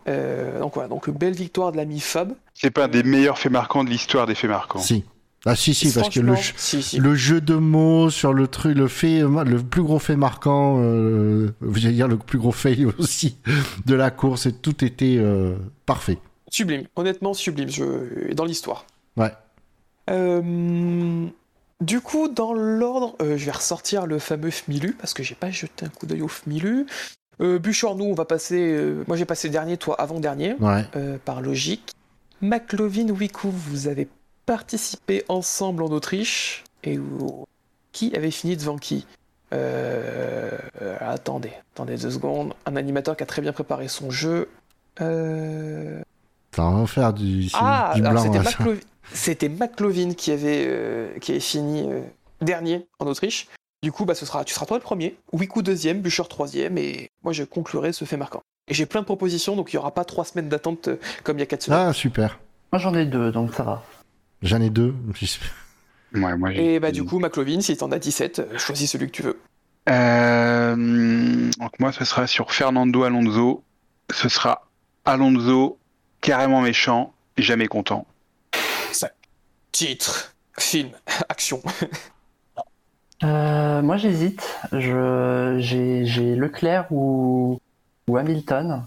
Euh, 0.08 0.60
donc 0.60 0.74
voilà, 0.74 0.90
donc 0.90 1.10
belle 1.10 1.36
victoire 1.36 1.72
de 1.72 1.78
l'ami 1.78 2.00
Fab. 2.00 2.34
C'est 2.54 2.72
pas 2.72 2.86
un 2.86 2.88
des 2.88 3.04
meilleurs 3.04 3.38
faits 3.38 3.52
marquants 3.52 3.84
de 3.84 3.90
l'histoire 3.90 4.26
des 4.26 4.36
faits 4.36 4.50
marquants. 4.50 4.80
Si. 4.80 5.04
Ah 5.46 5.56
si 5.56 5.74
si 5.74 5.94
parce 5.94 6.10
que 6.10 6.20
le, 6.20 6.34
Franchement, 6.34 6.58
si, 6.58 6.82
si. 6.82 6.98
le 6.98 7.16
jeu 7.16 7.40
de 7.40 7.54
mots 7.54 8.10
sur 8.10 8.34
le 8.34 8.48
truc, 8.48 8.76
le 8.76 8.88
fait, 8.88 9.22
le 9.22 9.62
plus 9.62 9.84
gros 9.84 10.00
fait 10.00 10.16
marquant, 10.16 10.82
euh, 10.82 11.54
j'allais 11.74 11.94
dire 11.94 12.08
le 12.08 12.18
plus 12.18 12.40
gros 12.40 12.52
fail 12.52 12.86
aussi 12.98 13.38
de 13.86 13.96
la 13.96 14.10
course, 14.10 14.48
et 14.48 14.52
tout 14.52 14.84
était 14.84 15.18
euh, 15.20 15.56
parfait. 15.86 16.18
Sublime, 16.50 16.88
honnêtement 16.96 17.34
sublime, 17.34 17.70
je... 17.70 18.34
dans 18.34 18.46
l'histoire. 18.46 18.86
Ouais. 19.16 19.32
Euh, 20.10 21.26
Du 21.80 22.02
coup, 22.02 22.28
dans 22.28 22.54
l'ordre, 22.54 23.16
euh, 23.22 23.38
je 23.38 23.46
vais 23.46 23.52
ressortir 23.52 24.08
le 24.08 24.18
fameux 24.18 24.50
FMILU, 24.50 24.94
parce 24.94 25.14
que 25.14 25.22
j'ai 25.22 25.36
pas 25.36 25.52
jeté 25.52 25.86
un 25.86 25.90
coup 25.90 26.08
d'œil 26.08 26.24
au 26.24 26.28
FMILU. 26.28 26.88
Euh, 27.40 27.60
nous, 27.96 28.06
on 28.06 28.16
va 28.16 28.26
passer. 28.26 28.60
euh, 28.74 29.04
moi, 29.08 29.16
j'ai 29.16 29.26
passé 29.26 29.48
dernier, 29.50 29.78
toi 29.78 29.94
avant-dernier, 30.02 30.56
Ouais. 30.60 30.84
par 31.24 31.42
logique. 31.42 31.92
McLovin, 32.42 33.10
Wiku, 33.10 33.50
vous 33.52 33.88
avez 33.88 34.08
participé 34.48 35.24
ensemble 35.28 35.84
en 35.84 35.90
Autriche. 35.90 36.64
Et 36.84 37.00
qui 37.92 38.16
avait 38.16 38.32
fini 38.32 38.58
devant 38.58 38.78
qui? 38.78 39.06
Attendez, 41.00 41.52
attendez 41.74 41.98
deux 41.98 42.12
secondes. 42.12 42.54
Un 42.66 42.76
animateur 42.76 43.16
qui 43.18 43.24
a 43.24 43.26
très 43.26 43.42
bien 43.42 43.54
préparé 43.54 43.88
son 43.88 44.10
jeu. 44.10 44.50
Euh... 45.02 46.02
Ça 46.56 46.70
va 46.70 46.88
faire 46.88 47.14
du, 47.14 47.48
Ah, 47.54 47.92
du 47.96 48.02
blanc. 48.02 48.18
c'était. 48.18 48.40
McLovin, 48.40 48.80
c'était 49.14 49.50
McLovin 49.50 50.14
qui 50.14 50.32
avait, 50.32 50.66
euh, 50.68 51.18
qui 51.20 51.32
avait 51.32 51.40
fini 51.40 51.90
euh, 51.92 52.02
dernier 52.42 52.88
en 53.00 53.08
Autriche. 53.08 53.48
Du 53.84 53.92
coup, 53.92 54.06
bah, 54.06 54.16
ce 54.16 54.26
sera, 54.26 54.44
tu 54.44 54.54
seras 54.54 54.66
toi 54.66 54.78
le 54.78 54.84
premier, 54.84 55.16
Wiku 55.34 55.62
deuxième, 55.62 56.02
Bûcher 56.02 56.24
troisième, 56.30 56.78
et 56.78 57.10
moi 57.24 57.32
je 57.34 57.44
conclurai 57.44 57.94
ce 57.94 58.06
fait 58.06 58.18
marquant. 58.18 58.42
Et 58.68 58.74
j'ai 58.74 58.86
plein 58.86 59.02
de 59.02 59.06
propositions, 59.06 59.56
donc 59.56 59.72
il 59.72 59.76
n'y 59.76 59.80
aura 59.80 59.94
pas 59.94 60.04
trois 60.04 60.26
semaines 60.26 60.50
d'attente 60.50 60.88
euh, 60.90 60.98
comme 61.24 61.38
il 61.38 61.42
y 61.42 61.44
a 61.44 61.46
quatre 61.46 61.62
semaines. 61.64 61.80
Ah, 61.88 61.94
super. 61.94 62.40
Moi 62.74 62.80
j'en 62.80 62.94
ai 62.96 63.06
deux, 63.06 63.32
donc 63.32 63.54
ça 63.54 63.64
va. 63.64 63.84
J'en 64.42 64.62
ai 64.62 64.70
deux. 64.70 64.94
Ouais, 66.14 66.36
moi, 66.36 66.52
j'ai- 66.52 66.76
et 66.76 66.80
bah 66.80 66.92
du 66.92 67.04
coup, 67.04 67.20
McLovin, 67.20 67.62
si 67.62 67.76
t'en 67.78 67.92
as 67.92 68.00
17, 68.00 68.40
euh, 68.40 68.58
choisis 68.58 68.90
celui 68.92 69.08
que 69.08 69.12
tu 69.12 69.22
veux. 69.22 69.40
Euh, 69.90 70.76
donc 71.60 71.80
moi, 71.80 71.92
ce 71.92 72.04
sera 72.06 72.28
sur 72.28 72.52
Fernando 72.52 73.04
Alonso. 73.04 73.64
Ce 74.14 74.30
sera 74.30 74.68
Alonso 75.06 75.78
carrément 76.22 76.62
méchant, 76.62 77.14
jamais 77.38 77.68
content. 77.68 78.06
Titre, 79.78 80.34
film, 80.58 80.90
action. 81.30 81.62
Euh, 83.24 83.84
moi 83.84 83.98
j'hésite. 83.98 84.58
Je, 84.72 85.58
j'ai, 85.60 86.04
j'ai 86.04 86.36
Leclerc 86.36 86.88
ou, 86.92 87.60
ou 88.08 88.18
Hamilton. 88.18 88.84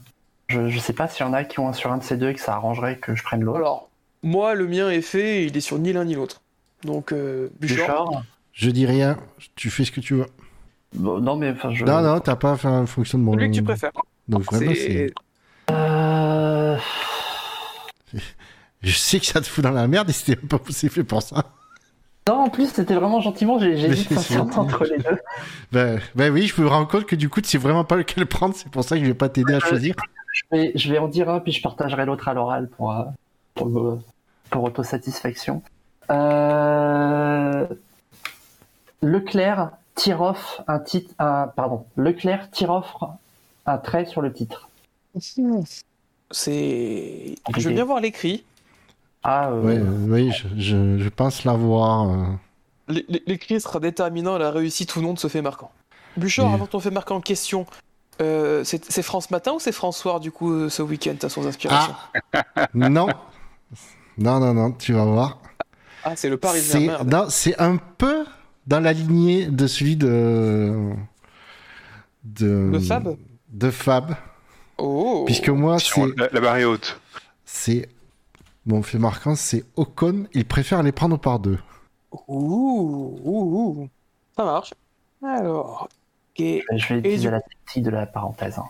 Je, 0.49 0.69
je 0.69 0.79
sais 0.81 0.93
pas 0.93 1.07
s'il 1.07 1.25
y 1.25 1.29
en 1.29 1.33
a 1.33 1.45
qui 1.45 1.61
ont 1.61 1.69
un 1.69 1.73
sur 1.73 1.93
un 1.93 1.99
de 1.99 2.03
ces 2.03 2.17
deux 2.17 2.31
et 2.31 2.35
que 2.35 2.41
ça 2.41 2.55
arrangerait 2.55 2.99
que 2.99 3.15
je 3.15 3.23
prenne 3.23 3.43
l'autre. 3.45 3.59
Alors, 3.59 3.89
moi, 4.25 4.57
le 4.57 4.67
mien 4.67 4.91
est 4.91 5.01
fait, 5.01 5.43
et 5.43 5.45
il 5.45 5.57
est 5.57 5.61
sur 5.61 5.79
ni 5.79 5.93
l'un 5.93 6.05
ni 6.05 6.17
l'autre. 6.17 6.41
Donc, 6.83 7.13
euh, 7.13 7.51
Bûcher, 7.61 7.77
Bouchard. 7.83 8.25
Je 8.53 8.71
dis 8.71 8.85
rien. 8.85 9.17
Tu 9.55 9.71
fais 9.71 9.85
ce 9.85 9.93
que 9.93 10.01
tu 10.01 10.15
veux. 10.15 10.27
Bon, 10.93 11.21
non 11.21 11.37
mais 11.37 11.53
enfin 11.53 11.73
je. 11.73 11.85
Non, 11.85 12.01
non, 12.03 12.19
t'as 12.19 12.35
pas 12.35 12.57
fait 12.57 12.67
un 12.67 12.87
fonctionnement. 12.87 13.35
celui 13.35 13.51
que 13.53 13.55
tu 13.55 13.63
préfères. 13.63 13.93
Donc 14.27 14.43
vraiment, 14.43 14.73
C'est- 14.75 15.07
c'est. 15.07 15.15
Euh, 15.71 16.77
Je 18.83 18.97
sais 18.97 19.21
que 19.21 19.27
ça 19.27 19.41
te 19.41 19.47
fout 19.47 19.63
dans 19.63 19.71
la 19.71 19.87
merde 19.87 20.09
et 20.09 20.13
c'était 20.13 20.37
pas 20.37 20.59
fait 20.59 21.05
pour 21.05 21.23
ça. 21.23 21.45
Non, 22.29 22.45
en 22.45 22.49
plus 22.49 22.73
c'était 22.73 22.95
vraiment 22.95 23.21
gentiment. 23.21 23.59
J'ai, 23.59 23.77
gentil. 23.95 24.37
entre 24.39 24.85
les 24.85 24.99
deux. 24.99 25.19
Ben, 25.73 26.01
ben 26.15 26.33
oui, 26.33 26.47
je 26.47 26.61
me 26.61 26.67
rends 26.67 26.87
compte 26.87 27.07
que 27.07 27.17
du 27.17 27.29
coup, 27.29 27.41
tu 27.41 27.49
sais 27.49 27.59
vraiment 27.59 27.85
pas 27.85 27.97
lequel 27.97 28.27
prendre. 28.27 28.55
C'est 28.55 28.71
pour 28.71 28.85
ça 28.85 28.97
que 28.97 29.03
je 29.03 29.07
vais 29.07 29.15
pas 29.15 29.29
t'aider 29.29 29.55
à 29.55 29.61
choisir. 29.61 29.95
Je 30.33 30.43
vais, 30.57 30.73
je 30.75 30.93
vais 30.93 30.99
en 30.99 31.09
dire 31.09 31.29
un 31.29 31.41
puis 31.41 31.53
je 31.53 31.63
partagerai 31.63 32.07
l'autre 32.07 32.29
à 32.29 32.35
l'oral 32.35 32.69
pour 32.69 32.93
euh, 32.93 33.05
pour, 33.55 33.99
pour 34.51 34.65
autosatisfaction. 34.65 35.63
Euh... 36.11 37.67
Leclerc 39.03 39.71
tire 39.95 40.21
off 40.21 40.61
un 40.67 40.79
titre, 40.79 41.15
un, 41.19 41.49
pardon. 41.49 41.85
Leclerc 41.97 42.51
tire 42.51 42.71
off 42.71 42.95
un 43.67 43.79
trait 43.79 44.07
sur 44.07 44.23
le 44.23 44.33
titre. 44.33 44.69
C'est. 46.31 47.35
Je 47.57 47.69
veux 47.69 47.75
bien 47.75 47.85
voir 47.85 48.01
l'écrit. 48.01 48.45
Ah, 49.23 49.51
euh, 49.51 49.63
Ouais, 49.63 49.77
euh, 49.79 50.07
oui, 50.09 50.33
je, 50.33 50.49
je, 50.57 50.99
je 50.99 51.09
pense 51.09 51.45
l'avoir. 51.45 52.09
euh. 52.11 52.95
L'écrit 53.27 53.61
sera 53.61 53.79
déterminant 53.81 54.35
à 54.35 54.39
la 54.39 54.51
réussite 54.51 54.97
ou 54.97 55.03
non 55.03 55.13
de 55.15 55.19
ce 55.19 55.29
fait 55.29 55.43
marquant. 55.43 55.71
Oui. 56.17 56.55
avant 56.55 56.67
ton 56.67 56.81
fait 56.81 56.91
marquant 56.91 57.17
en 57.17 57.21
question, 57.21 57.67
euh, 58.21 58.65
c'est 58.65 59.03
France 59.03 59.31
Matin 59.31 59.53
ou 59.53 59.61
c'est 59.61 59.71
France 59.73 59.99
Soir, 59.99 60.19
du 60.21 60.33
coup, 60.33 60.69
ce 60.69 60.83
week-end, 60.83 61.15
à 61.23 61.29
son 61.29 61.47
inspiration 61.47 61.95
Ah 62.33 62.67
Non 62.75 63.07
Non, 64.19 64.41
non, 64.41 64.53
non, 64.55 64.73
tu 64.73 64.93
vas 64.93 65.05
voir. 65.05 65.39
Ah, 66.03 66.17
c'est 66.17 66.29
le 66.29 66.37
Parisien, 66.37 66.73
C'est 66.81 66.87
merde. 66.87 67.11
non, 67.13 67.27
c'est 67.29 67.59
un 67.61 67.77
peu 67.77 68.25
dans 68.67 68.81
la 68.81 68.93
lignée 68.93 69.47
de 69.47 69.67
celui 69.67 69.97
de. 69.97 70.93
De, 72.25 72.71
De 72.73 72.79
Fab? 72.81 73.17
De 73.51 73.71
Fab. 73.71 74.15
Oh 74.79 75.25
Puisque 75.27 75.49
moi, 75.51 75.79
c'est. 75.79 76.01
la, 76.17 76.29
la 76.33 76.41
barre 76.41 76.57
est 76.57 76.65
haute. 76.65 76.99
c'est 77.45 77.89
Mon 78.67 78.83
fait 78.83 78.99
marquant, 78.99 79.35
c'est 79.35 79.65
Ocon. 79.77 80.27
Il 80.35 80.45
préfère 80.45 80.83
les 80.83 80.93
prendre 80.93 81.19
par 81.19 81.39
deux. 81.39 81.59
Ouh, 82.29 83.19
ouh, 83.25 83.81
ouh. 83.83 83.89
Ça 84.37 84.45
marche. 84.45 84.75
Alors. 85.25 85.89
Et, 86.37 86.63
Je 86.75 86.95
vais 86.95 87.01
utiliser 87.01 87.29
du- 87.29 87.31
la 87.31 87.41
partie 87.41 87.83
de 87.83 87.91
la 87.91 88.07
parenthèse. 88.07 88.59
hein. 88.59 88.65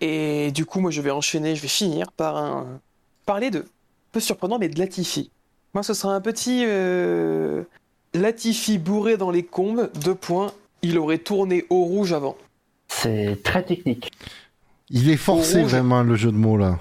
et 0.00 0.52
du 0.52 0.64
coup, 0.66 0.78
moi, 0.80 0.90
je 0.92 1.00
vais 1.00 1.10
enchaîner, 1.10 1.56
je 1.56 1.62
vais 1.62 1.68
finir 1.68 2.12
par 2.12 2.36
un. 2.36 2.80
Parler 3.26 3.50
de. 3.50 3.66
Peu 4.12 4.20
surprenant, 4.20 4.58
mais 4.58 4.68
de 4.68 4.78
Latifi. 4.78 5.30
Moi, 5.74 5.82
ce 5.82 5.94
sera 5.94 6.14
un 6.14 6.20
petit. 6.20 6.64
euh, 6.66 7.64
Latifi 8.14 8.78
bourré 8.78 9.16
dans 9.16 9.30
les 9.30 9.44
combes, 9.44 9.90
deux 10.02 10.14
points. 10.14 10.52
Il 10.82 10.96
aurait 10.98 11.18
tourné 11.18 11.66
au 11.70 11.82
rouge 11.84 12.12
avant. 12.12 12.36
C'est 12.88 13.42
très 13.42 13.62
technique. 13.64 14.12
Il 14.90 15.10
est 15.10 15.16
forcé 15.18 15.62
vraiment 15.62 16.02
le 16.02 16.14
jeu 16.14 16.30
de 16.32 16.36
mots 16.36 16.56
là. 16.56 16.78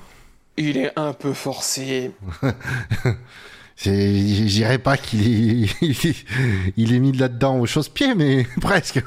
Il 0.57 0.77
est 0.77 0.91
un 0.97 1.13
peu 1.13 1.33
forcé. 1.33 2.11
Je 3.77 4.45
dirais 4.47 4.79
pas 4.79 4.97
qu'il 4.97 5.65
est... 5.65 5.75
il 6.77 6.93
est 6.93 6.99
mis 6.99 7.11
là-dedans 7.11 7.59
aux 7.59 7.65
chausse-pieds, 7.65 8.15
mais 8.15 8.43
presque. 8.61 8.97
Un 8.97 9.01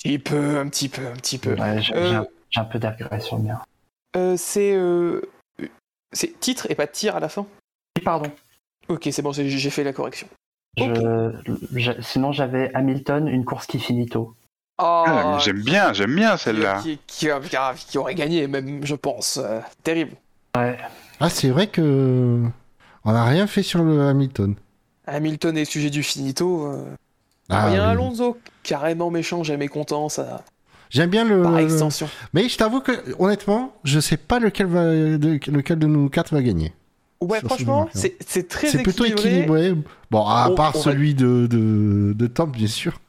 petit 0.00 0.18
peu, 0.18 0.58
un 0.58 0.68
petit 0.68 0.88
peu, 0.88 1.06
un 1.06 1.16
petit 1.16 1.38
peu. 1.38 1.54
Ouais, 1.54 1.82
j'ai 1.82 1.94
Euh, 1.94 2.22
j'ai 2.50 2.60
un, 2.60 2.64
peu 2.64 2.78
le 3.36 3.42
mien. 3.42 3.60
Euh, 4.16 4.36
c'est. 4.38 4.74
euh, 4.74 5.20
C'est 6.12 6.38
titre 6.40 6.66
et 6.70 6.74
pas 6.74 6.86
tir 6.86 7.16
à 7.16 7.20
la 7.20 7.28
fin? 7.28 7.46
Pardon. 8.04 8.30
Ok, 8.88 9.08
c'est 9.10 9.22
bon, 9.22 9.32
j'ai 9.32 9.70
fait 9.70 9.84
la 9.84 9.92
correction. 9.92 10.28
Je, 10.78 11.32
je- 11.74 12.00
sinon, 12.02 12.32
j'avais 12.32 12.70
Hamilton, 12.74 13.28
une 13.28 13.44
course 13.44 13.66
qui 13.66 13.78
finit 13.80 14.06
tôt. 14.06 14.34
Oh, 14.78 15.04
Ah, 15.06 15.38
j'aime 15.42 15.62
bien, 15.62 15.92
j'aime 15.94 16.14
bien 16.14 16.36
celle-là. 16.36 16.80
qui, 16.82 16.98
qui- 17.06 17.26
qui- 17.26 17.86
qui 17.88 17.98
aurait 17.98 18.14
gagné, 18.14 18.46
même, 18.46 18.84
je 18.86 18.94
pense. 18.94 19.38
Euh, 19.42 19.60
terrible. 19.82 20.12
Ouais. 20.58 20.78
Ah, 21.20 21.30
c'est 21.30 21.48
vrai 21.50 21.66
que 21.68 22.42
on 23.04 23.12
n'a 23.12 23.24
rien 23.24 23.46
fait 23.46 23.62
sur 23.62 23.82
le 23.82 24.02
Hamilton. 24.08 24.54
Hamilton 25.06 25.56
est 25.56 25.64
sujet 25.64 25.90
du 25.90 26.02
finito. 26.02 26.66
euh. 26.66 26.84
Ah, 27.48 27.68
Il 27.70 27.74
y 27.74 27.78
a 27.78 27.84
un 27.84 27.86
oui. 27.96 28.02
Alonso 28.02 28.38
carrément 28.62 29.10
méchant, 29.10 29.44
jamais 29.44 29.68
content, 29.68 30.08
ça. 30.08 30.42
J'aime 30.90 31.10
bien 31.10 31.24
le. 31.24 31.42
Par 31.42 31.58
extension. 31.58 32.08
Mais 32.32 32.48
je 32.48 32.56
t'avoue 32.56 32.80
que 32.80 32.92
honnêtement, 33.18 33.72
je 33.84 34.00
sais 34.00 34.16
pas 34.16 34.38
lequel 34.38 34.66
va, 34.66 34.84
de- 34.84 35.38
lequel 35.50 35.78
de 35.78 35.86
nous 35.86 36.08
quatre 36.08 36.32
va 36.34 36.42
gagner. 36.42 36.72
Ouais, 37.20 37.40
ce 37.40 37.46
franchement, 37.46 37.88
c'est 37.94 38.16
c'est 38.26 38.46
très 38.48 38.68
C'est 38.68 38.82
plutôt 38.82 39.04
équilibré. 39.04 39.74
Bon, 40.10 40.26
à 40.26 40.48
On- 40.50 40.54
part 40.54 40.72
on 40.74 40.78
va- 40.78 40.84
celui 40.84 41.14
de, 41.14 41.46
de, 41.46 42.12
de 42.14 42.44
bien 42.46 42.66
sûr. 42.66 43.00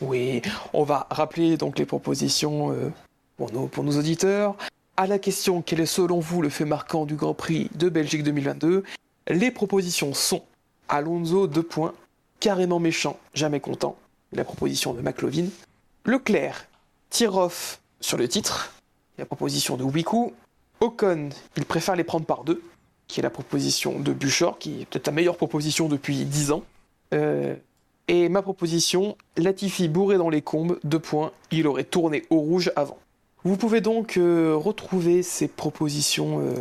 Oui, 0.00 0.42
on 0.72 0.82
va 0.84 1.06
rappeler 1.10 1.56
donc 1.56 1.78
les 1.78 1.84
propositions 1.84 2.72
euh, 2.72 2.90
pour, 3.36 3.52
nos, 3.52 3.66
pour 3.66 3.84
nos 3.84 3.96
auditeurs. 3.98 4.56
À 4.98 5.06
la 5.06 5.18
question 5.18 5.62
quel 5.62 5.80
est 5.80 5.86
selon 5.86 6.20
vous 6.20 6.42
le 6.42 6.50
fait 6.50 6.66
marquant 6.66 7.06
du 7.06 7.14
Grand 7.14 7.32
Prix 7.32 7.70
de 7.74 7.88
Belgique 7.88 8.22
2022 8.24 8.82
Les 9.28 9.50
propositions 9.50 10.12
sont 10.12 10.42
Alonso 10.86 11.46
2 11.46 11.62
points, 11.62 11.94
carrément 12.40 12.78
méchant, 12.78 13.18
jamais 13.32 13.58
content, 13.58 13.96
la 14.32 14.44
proposition 14.44 14.92
de 14.92 15.00
McLovin. 15.00 15.46
Leclerc, 16.04 16.68
tire 17.08 17.36
off 17.36 17.80
sur 18.00 18.18
le 18.18 18.28
titre, 18.28 18.74
la 19.16 19.24
proposition 19.24 19.78
de 19.78 19.82
Wiku. 19.82 20.34
Ocon, 20.80 21.30
il 21.56 21.64
préfère 21.64 21.96
les 21.96 22.04
prendre 22.04 22.26
par 22.26 22.44
deux, 22.44 22.62
qui 23.08 23.20
est 23.20 23.22
la 23.22 23.30
proposition 23.30 23.98
de 23.98 24.12
Buchor, 24.12 24.58
qui 24.58 24.82
est 24.82 24.84
peut-être 24.84 25.06
la 25.06 25.14
meilleure 25.14 25.38
proposition 25.38 25.88
depuis 25.88 26.26
10 26.26 26.52
ans. 26.52 26.64
Euh, 27.14 27.54
et 28.08 28.28
ma 28.28 28.42
proposition, 28.42 29.16
Latifi 29.38 29.88
bourré 29.88 30.18
dans 30.18 30.28
les 30.28 30.42
combes, 30.42 30.78
deux 30.84 30.98
points, 30.98 31.32
il 31.50 31.66
aurait 31.66 31.84
tourné 31.84 32.24
au 32.28 32.40
rouge 32.40 32.70
avant. 32.76 32.98
Vous 33.44 33.56
pouvez 33.56 33.80
donc 33.80 34.16
euh, 34.16 34.54
retrouver 34.54 35.22
ces 35.22 35.48
propositions, 35.48 36.40
euh, 36.40 36.54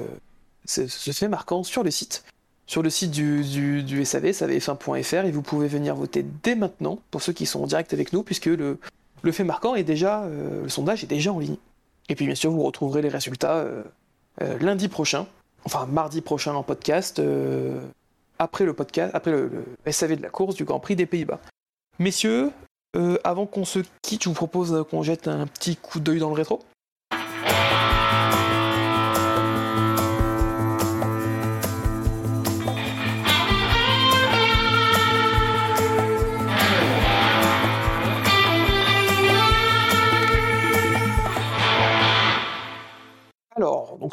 ce, 0.66 0.88
fait 1.12 1.28
marquant 1.28 1.64
sur 1.64 1.84
le 1.84 1.92
site, 1.92 2.24
sur 2.66 2.82
le 2.82 2.90
site 2.90 3.12
du, 3.12 3.44
du, 3.84 4.04
SAV, 4.04 4.32
savf1.fr, 4.32 5.26
et 5.26 5.32
vous 5.32 5.44
pouvez 5.44 5.68
venir 5.68 5.96
voter 5.96 6.26
dès 6.44 6.56
maintenant, 6.56 7.00
pour 7.12 7.22
ceux 7.22 7.34
qui 7.34 7.46
sont 7.46 7.62
en 7.62 7.68
direct 7.68 7.94
avec 7.94 8.14
nous, 8.14 8.24
puisque 8.24 8.48
le, 8.48 8.80
le 9.22 9.32
fait 9.32 9.44
marquant 9.44 9.76
est 9.76 9.84
déjà, 9.84 10.24
euh, 10.24 10.64
le 10.64 10.70
sondage 10.70 11.04
est 11.04 11.08
déjà 11.08 11.32
en 11.32 11.40
ligne. 11.40 11.58
Et 12.10 12.16
puis 12.16 12.26
bien 12.26 12.36
sûr, 12.36 12.50
vous 12.52 12.64
retrouverez 12.64 13.02
les 13.02 13.10
résultats 13.10 13.66
lundi 14.60 14.90
prochain, 14.90 15.28
enfin 15.64 15.86
mardi 15.86 16.20
prochain 16.20 16.54
en 16.56 16.64
podcast, 16.64 17.22
après 18.38 18.66
le 18.66 18.74
podcast, 18.74 19.12
après 19.14 19.32
le, 19.32 19.64
SAV 19.90 20.18
de 20.18 20.22
la 20.22 20.30
course 20.30 20.56
du 20.56 20.66
Grand 20.66 20.82
Prix 20.82 20.98
des 20.98 21.06
Pays-Bas. 21.06 21.40
Messieurs, 22.00 22.52
avant 23.24 23.46
qu'on 23.46 23.64
se 23.64 23.80
quitte, 24.02 24.24
je 24.24 24.30
vous 24.30 24.36
propose 24.36 24.84
qu'on 24.90 25.04
jette 25.04 25.30
un 25.30 25.48
petit 25.48 25.78
coup 25.78 26.02
d'œil 26.02 26.20
dans 26.20 26.30
le 26.30 26.36
rétro. 26.36 26.60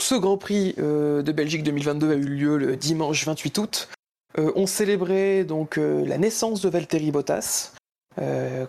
Ce 0.03 0.15
Grand 0.15 0.37
Prix 0.37 0.75
euh, 0.79 1.23
de 1.23 1.33
Belgique 1.33 1.63
2022 1.63 2.11
a 2.11 2.15
eu 2.15 2.25
lieu 2.25 2.57
le 2.57 2.77
dimanche 2.77 3.27
28 3.27 3.59
août. 3.59 3.89
Euh, 4.39 4.53
on 4.57 4.67
célébrait 4.67 5.45
donc 5.45 5.79
euh, 5.79 6.05
la 6.05 6.19
naissance 6.19 6.61
de 6.61 6.69
Valtteri 6.69 7.11
Bottas, 7.11 7.73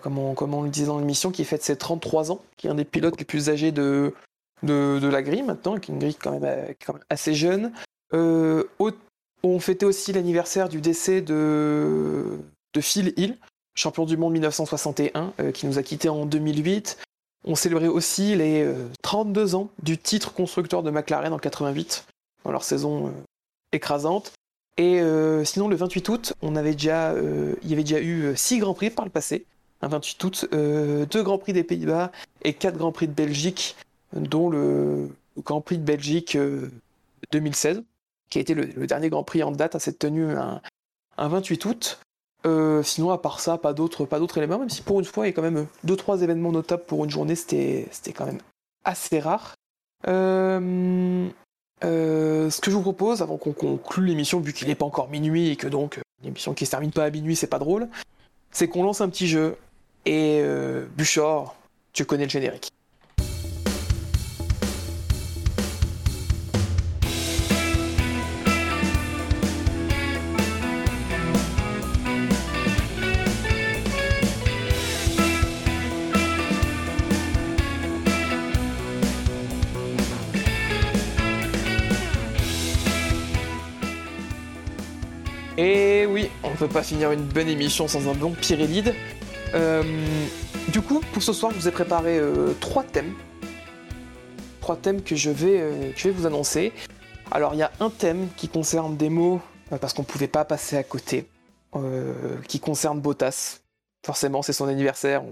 comme, 0.04 0.20
on, 0.20 0.62
le 0.64 0.70
disait 0.70 0.86
dans 0.86 1.00
l'émission, 1.00 1.32
qui 1.32 1.44
fête 1.44 1.64
ses 1.64 1.76
33 1.76 2.32
ans, 2.32 2.42
qui 2.56 2.68
est 2.68 2.70
un 2.70 2.76
des 2.76 2.86
pilotes 2.86 3.18
les 3.18 3.26
plus 3.26 3.50
âgés 3.50 3.72
de, 3.72 4.14
la 4.62 5.22
grille 5.24 5.42
maintenant, 5.42 5.80
qui 5.80 5.92
est 5.92 5.94
une 5.96 6.00
grille 6.00 6.16
quand 6.16 6.40
même, 6.40 6.76
assez 7.10 7.34
jeune. 7.34 7.72
On 9.42 9.60
fêtait 9.60 9.86
aussi 9.86 10.14
l'anniversaire 10.14 10.70
du 10.70 10.82
décès 10.82 11.22
de, 11.22 12.40
de 12.74 12.82
Phil 12.82 13.14
Hill, 13.18 13.38
champion 13.76 14.06
du 14.06 14.18
monde 14.18 14.34
1961, 14.34 15.34
euh, 15.40 15.52
qui 15.52 15.66
nous 15.66 15.78
a 15.78 15.84
quittés 15.84 16.10
en 16.10 16.26
2008. 16.26 16.98
On 17.46 17.56
célébrait 17.56 17.88
aussi 17.88 18.36
les 18.36 18.64
euh, 18.64 18.88
32 19.02 19.56
ans 19.56 19.70
du 19.82 19.98
titre 19.98 20.34
constructeur 20.34 20.84
de 20.84 20.92
McLaren 20.92 21.34
en 21.34 21.40
88, 21.40 22.06
dans 22.44 22.52
leur 22.52 22.64
saison 22.64 23.08
euh, 23.08 23.12
écrasante. 23.72 24.34
Et 24.80 25.02
euh, 25.02 25.44
sinon, 25.44 25.68
le 25.68 25.76
28 25.76 26.08
août, 26.08 26.34
on 26.42 26.56
avait 26.56 26.72
déjà, 26.72 27.12
euh, 27.12 27.54
il 27.64 27.70
y 27.70 27.74
avait 27.74 27.84
déjà 27.84 28.00
eu 28.00 28.34
6 28.34 28.60
Grands 28.60 28.74
Prix 28.74 28.90
par 28.90 29.04
le 29.04 29.12
passé. 29.12 29.46
Un 29.82 29.90
28 29.90 30.24
août, 30.24 30.46
euh, 30.54 31.06
2 31.06 31.22
Grands 31.22 31.38
Prix 31.38 31.52
des 31.52 31.66
Pays-Bas 31.66 32.14
et 32.44 32.54
4 32.54 32.78
Grands 32.78 32.94
Prix 32.94 33.10
de 33.10 33.14
Belgique, 33.14 33.76
dont 34.14 34.50
le 34.50 35.10
Grand 35.44 35.60
Prix 35.60 35.78
de 35.78 35.84
Belgique 35.84 36.38
euh, 36.38 36.72
2016, 37.34 37.84
qui 38.30 38.38
a 38.38 38.42
été 38.42 38.54
le, 38.54 38.88
dernier 38.88 39.10
Grand 39.10 39.24
Prix 39.24 39.44
en 39.44 39.52
date 39.52 39.76
à 39.76 39.80
cette 39.80 40.00
tenue 40.00 40.32
un 40.32 40.62
28 41.18 41.66
août. 41.66 42.00
Euh, 42.46 42.84
sinon, 42.84 43.12
à 43.12 43.18
part 43.18 43.40
ça, 43.40 43.58
pas 43.58 43.74
d'autres, 43.74 44.06
pas 44.06 44.20
d'autres 44.20 44.38
éléments, 44.38 44.60
même 44.60 44.70
si 44.70 44.82
pour 44.82 45.00
une 45.00 45.06
fois, 45.06 45.26
il 45.26 45.30
y 45.30 45.34
a 45.34 45.34
quand 45.34 45.42
même 45.42 45.68
deux, 45.84 45.96
trois 45.96 46.22
événements 46.22 46.52
notables 46.52 46.84
pour 46.84 47.04
une 47.04 47.10
journée, 47.10 47.36
c'était, 47.36 47.88
c'était 47.92 48.14
quand 48.14 48.26
même 48.26 48.40
assez 48.86 49.20
rare. 49.20 49.56
Euh, 50.08 51.28
euh, 51.84 52.50
ce 52.50 52.62
que 52.62 52.72
je 52.72 52.76
vous 52.76 52.82
propose, 52.82 53.22
avant 53.22 53.38
qu'on 53.38 53.52
conclue 53.52 54.06
l'émission, 54.06 54.40
vu 54.40 54.54
qu'il 54.54 54.68
n'est 54.68 54.76
pas 54.76 54.86
encore 54.86 55.10
minuit 55.10 55.50
et 55.50 55.56
que 55.56 55.68
donc 55.68 55.98
euh, 55.98 56.02
une 56.22 56.30
émission 56.30 56.54
qui 56.54 56.66
se 56.66 56.72
termine 56.72 56.92
pas 56.92 57.04
à 57.04 57.10
minuit, 57.10 57.36
c'est 57.36 57.48
pas 57.48 57.60
drôle, 57.60 57.90
c'est 58.52 58.70
qu'on 58.70 58.84
lance 58.84 59.02
un 59.02 59.10
petit 59.10 59.28
jeu. 59.28 59.58
Et 60.06 60.42
Buchor, 60.96 61.56
tu 61.92 62.06
connais 62.06 62.24
le 62.24 62.30
générique. 62.30 62.72
Peut 86.60 86.68
pas 86.68 86.84
finir 86.84 87.14
une 87.14 87.24
bonne 87.24 87.48
émission 87.48 87.88
sans 87.88 88.10
un 88.10 88.14
bon 88.14 88.32
Pirelide. 88.32 88.94
Euh, 89.54 89.82
du 90.74 90.82
coup, 90.82 91.00
pour 91.14 91.24
ce 91.24 91.32
soir, 91.32 91.54
je 91.54 91.58
vous 91.58 91.70
ai 91.70 91.72
préparé 91.72 92.18
euh, 92.18 92.54
trois 92.60 92.84
thèmes. 92.84 93.14
Trois 94.60 94.76
thèmes 94.76 95.02
que 95.02 95.16
je 95.16 95.30
vais, 95.30 95.62
euh, 95.62 95.94
je 95.96 96.10
vais 96.10 96.14
vous 96.14 96.26
annoncer. 96.26 96.74
Alors, 97.32 97.54
il 97.54 97.60
y 97.60 97.64
a 97.64 97.72
un 97.80 97.90
thème 97.90 98.28
qui 98.36 98.50
concerne 98.50 98.98
des 98.98 99.08
mots, 99.08 99.40
parce 99.80 99.94
qu'on 99.94 100.02
ne 100.02 100.08
pouvait 100.08 100.28
pas 100.28 100.44
passer 100.44 100.76
à 100.76 100.84
côté, 100.84 101.28
qui 102.50 102.60
concerne 102.60 103.00
Bottas. 103.00 103.60
Forcément, 104.06 104.42
c'est 104.42 104.52
son 104.52 104.68
anniversaire, 104.68 105.24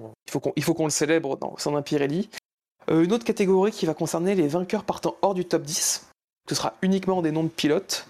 il 0.56 0.64
faut 0.64 0.74
qu'on 0.74 0.86
le 0.86 0.92
célèbre 0.92 1.36
dans 1.38 1.76
un 1.76 1.82
Pirelli. 1.82 2.30
Une 2.90 3.12
autre 3.12 3.26
catégorie 3.26 3.72
qui 3.72 3.86
va 3.86 3.94
concerner 3.94 4.36
les 4.36 4.48
vainqueurs 4.48 4.84
partant 4.84 5.16
hors 5.24 5.34
du 5.34 5.44
top 5.44 5.64
10. 5.64 6.08
Ce 6.48 6.56
sera 6.56 6.76
uniquement 6.82 7.22
des 7.22 7.32
noms 7.32 7.44
de 7.44 7.50
pilotes. 7.50 8.08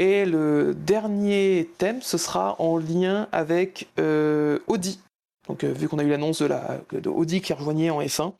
Et 0.00 0.24
le 0.24 0.74
dernier 0.74 1.68
thème, 1.76 2.00
ce 2.00 2.16
sera 2.16 2.58
en 2.58 2.78
lien 2.78 3.28
avec 3.32 3.86
euh, 3.98 4.58
Audi. 4.66 4.98
Donc, 5.46 5.62
euh, 5.62 5.70
vu 5.74 5.88
qu'on 5.88 5.98
a 5.98 6.02
eu 6.02 6.08
l'annonce 6.08 6.40
de, 6.40 6.46
la, 6.46 6.80
de 6.90 7.10
Audi 7.10 7.42
qui 7.42 7.52
rejoignait 7.52 7.90
en 7.90 8.00
F1, 8.00 8.32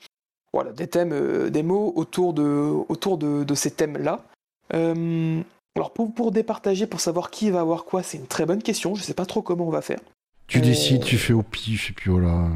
voilà, 0.54 0.72
des 0.72 0.86
thèmes, 0.86 1.12
euh, 1.12 1.50
des 1.50 1.62
mots 1.62 1.92
autour 1.96 2.32
de, 2.32 2.42
autour 2.88 3.18
de, 3.18 3.44
de 3.44 3.54
ces 3.54 3.70
thèmes-là. 3.72 4.24
Alors, 4.72 5.90
pour, 5.92 6.14
pour 6.14 6.32
départager, 6.32 6.86
pour 6.86 7.00
savoir 7.00 7.30
qui 7.30 7.50
va 7.50 7.60
avoir 7.60 7.84
quoi, 7.84 8.02
c'est 8.02 8.16
une 8.16 8.26
très 8.26 8.46
bonne 8.46 8.62
question. 8.62 8.94
Je 8.94 9.02
sais 9.02 9.12
pas 9.12 9.26
trop 9.26 9.42
comment 9.42 9.66
on 9.66 9.70
va 9.70 9.82
faire. 9.82 10.00
Tu 10.46 10.62
décides, 10.62 11.04
tu 11.04 11.18
fais 11.18 11.34
au 11.34 11.42
pif, 11.42 11.90
et 11.90 11.92
puis 11.92 12.10
voilà. 12.10 12.48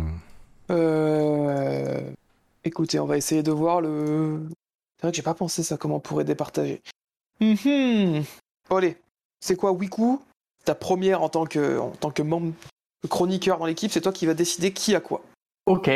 Euh... 0.70 2.00
Écoutez, 2.65 2.99
on 3.00 3.07
va 3.07 3.18
essayer 3.18 3.42
de 3.42 3.52
voir 3.52 3.83
le. 3.83 4.41
C'est 4.97 5.02
vrai 5.02 5.12
que 5.12 5.16
j'ai 5.16 5.23
pas 5.23 5.34
pensé 5.34 5.62
ça, 5.62 5.76
comment 5.76 5.97
on 5.97 6.00
pourrait 6.00 6.24
départager. 6.24 6.81
Mhm. 7.41 8.24
Bon, 8.68 8.76
allez, 8.76 8.97
c'est 9.41 9.57
quoi 9.57 9.73
Wiku 9.73 10.20
Ta 10.65 10.75
première 10.75 11.23
en 11.23 11.28
tant 11.28 11.44
que, 11.44 11.78
en 11.78 11.91
tant 11.91 12.10
que 12.10 12.23
membre 12.23 12.52
chroniqueur 13.09 13.59
dans 13.59 13.67
l'équipe, 13.67 13.91
c'est 13.93 14.01
toi 14.01 14.12
qui 14.12 14.25
vas 14.26 14.34
décider 14.34 14.73
qui 14.73 14.94
a 14.94 15.01
quoi. 15.01 15.23
Ok. 15.67 15.89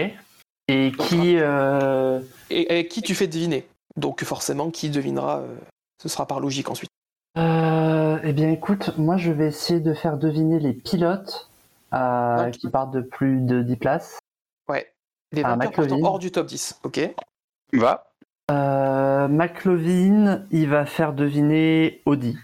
Et 0.70 0.92
qui. 0.98 1.36
euh, 1.38 2.20
Et, 2.50 2.78
et 2.80 2.88
qui 2.88 3.00
tu 3.02 3.14
fais 3.14 3.26
deviner. 3.26 3.66
Donc 3.96 4.22
forcément, 4.24 4.70
qui 4.70 4.90
devinera, 4.90 5.38
euh, 5.38 5.56
ce 6.02 6.08
sera 6.08 6.26
par 6.26 6.40
logique 6.40 6.68
ensuite. 6.68 6.90
euh, 7.38 8.18
eh 8.22 8.32
bien, 8.32 8.50
écoute, 8.50 8.96
moi, 8.98 9.16
je 9.16 9.32
vais 9.32 9.46
essayer 9.48 9.80
de 9.80 9.94
faire 9.94 10.18
deviner 10.18 10.58
les 10.58 10.74
pilotes 10.74 11.48
euh, 11.94 12.50
qui 12.50 12.68
partent 12.68 12.90
de 12.92 13.00
plus 13.00 13.40
de 13.40 13.62
10 13.62 13.76
places. 13.76 14.18
Ouais. 14.68 14.92
Les 15.32 15.42
Ah, 15.42 15.56
vainqueurs 15.56 15.70
McLovin. 15.70 15.88
partant 15.88 16.06
hors 16.08 16.18
du 16.18 16.30
top 16.30 16.46
10, 16.46 16.80
ok 16.84 17.00
Va. 17.72 18.04
Euh, 18.50 19.28
McLovin, 19.28 20.44
il 20.50 20.68
va 20.68 20.84
faire 20.86 21.12
deviner 21.12 22.00
Audi, 22.06 22.36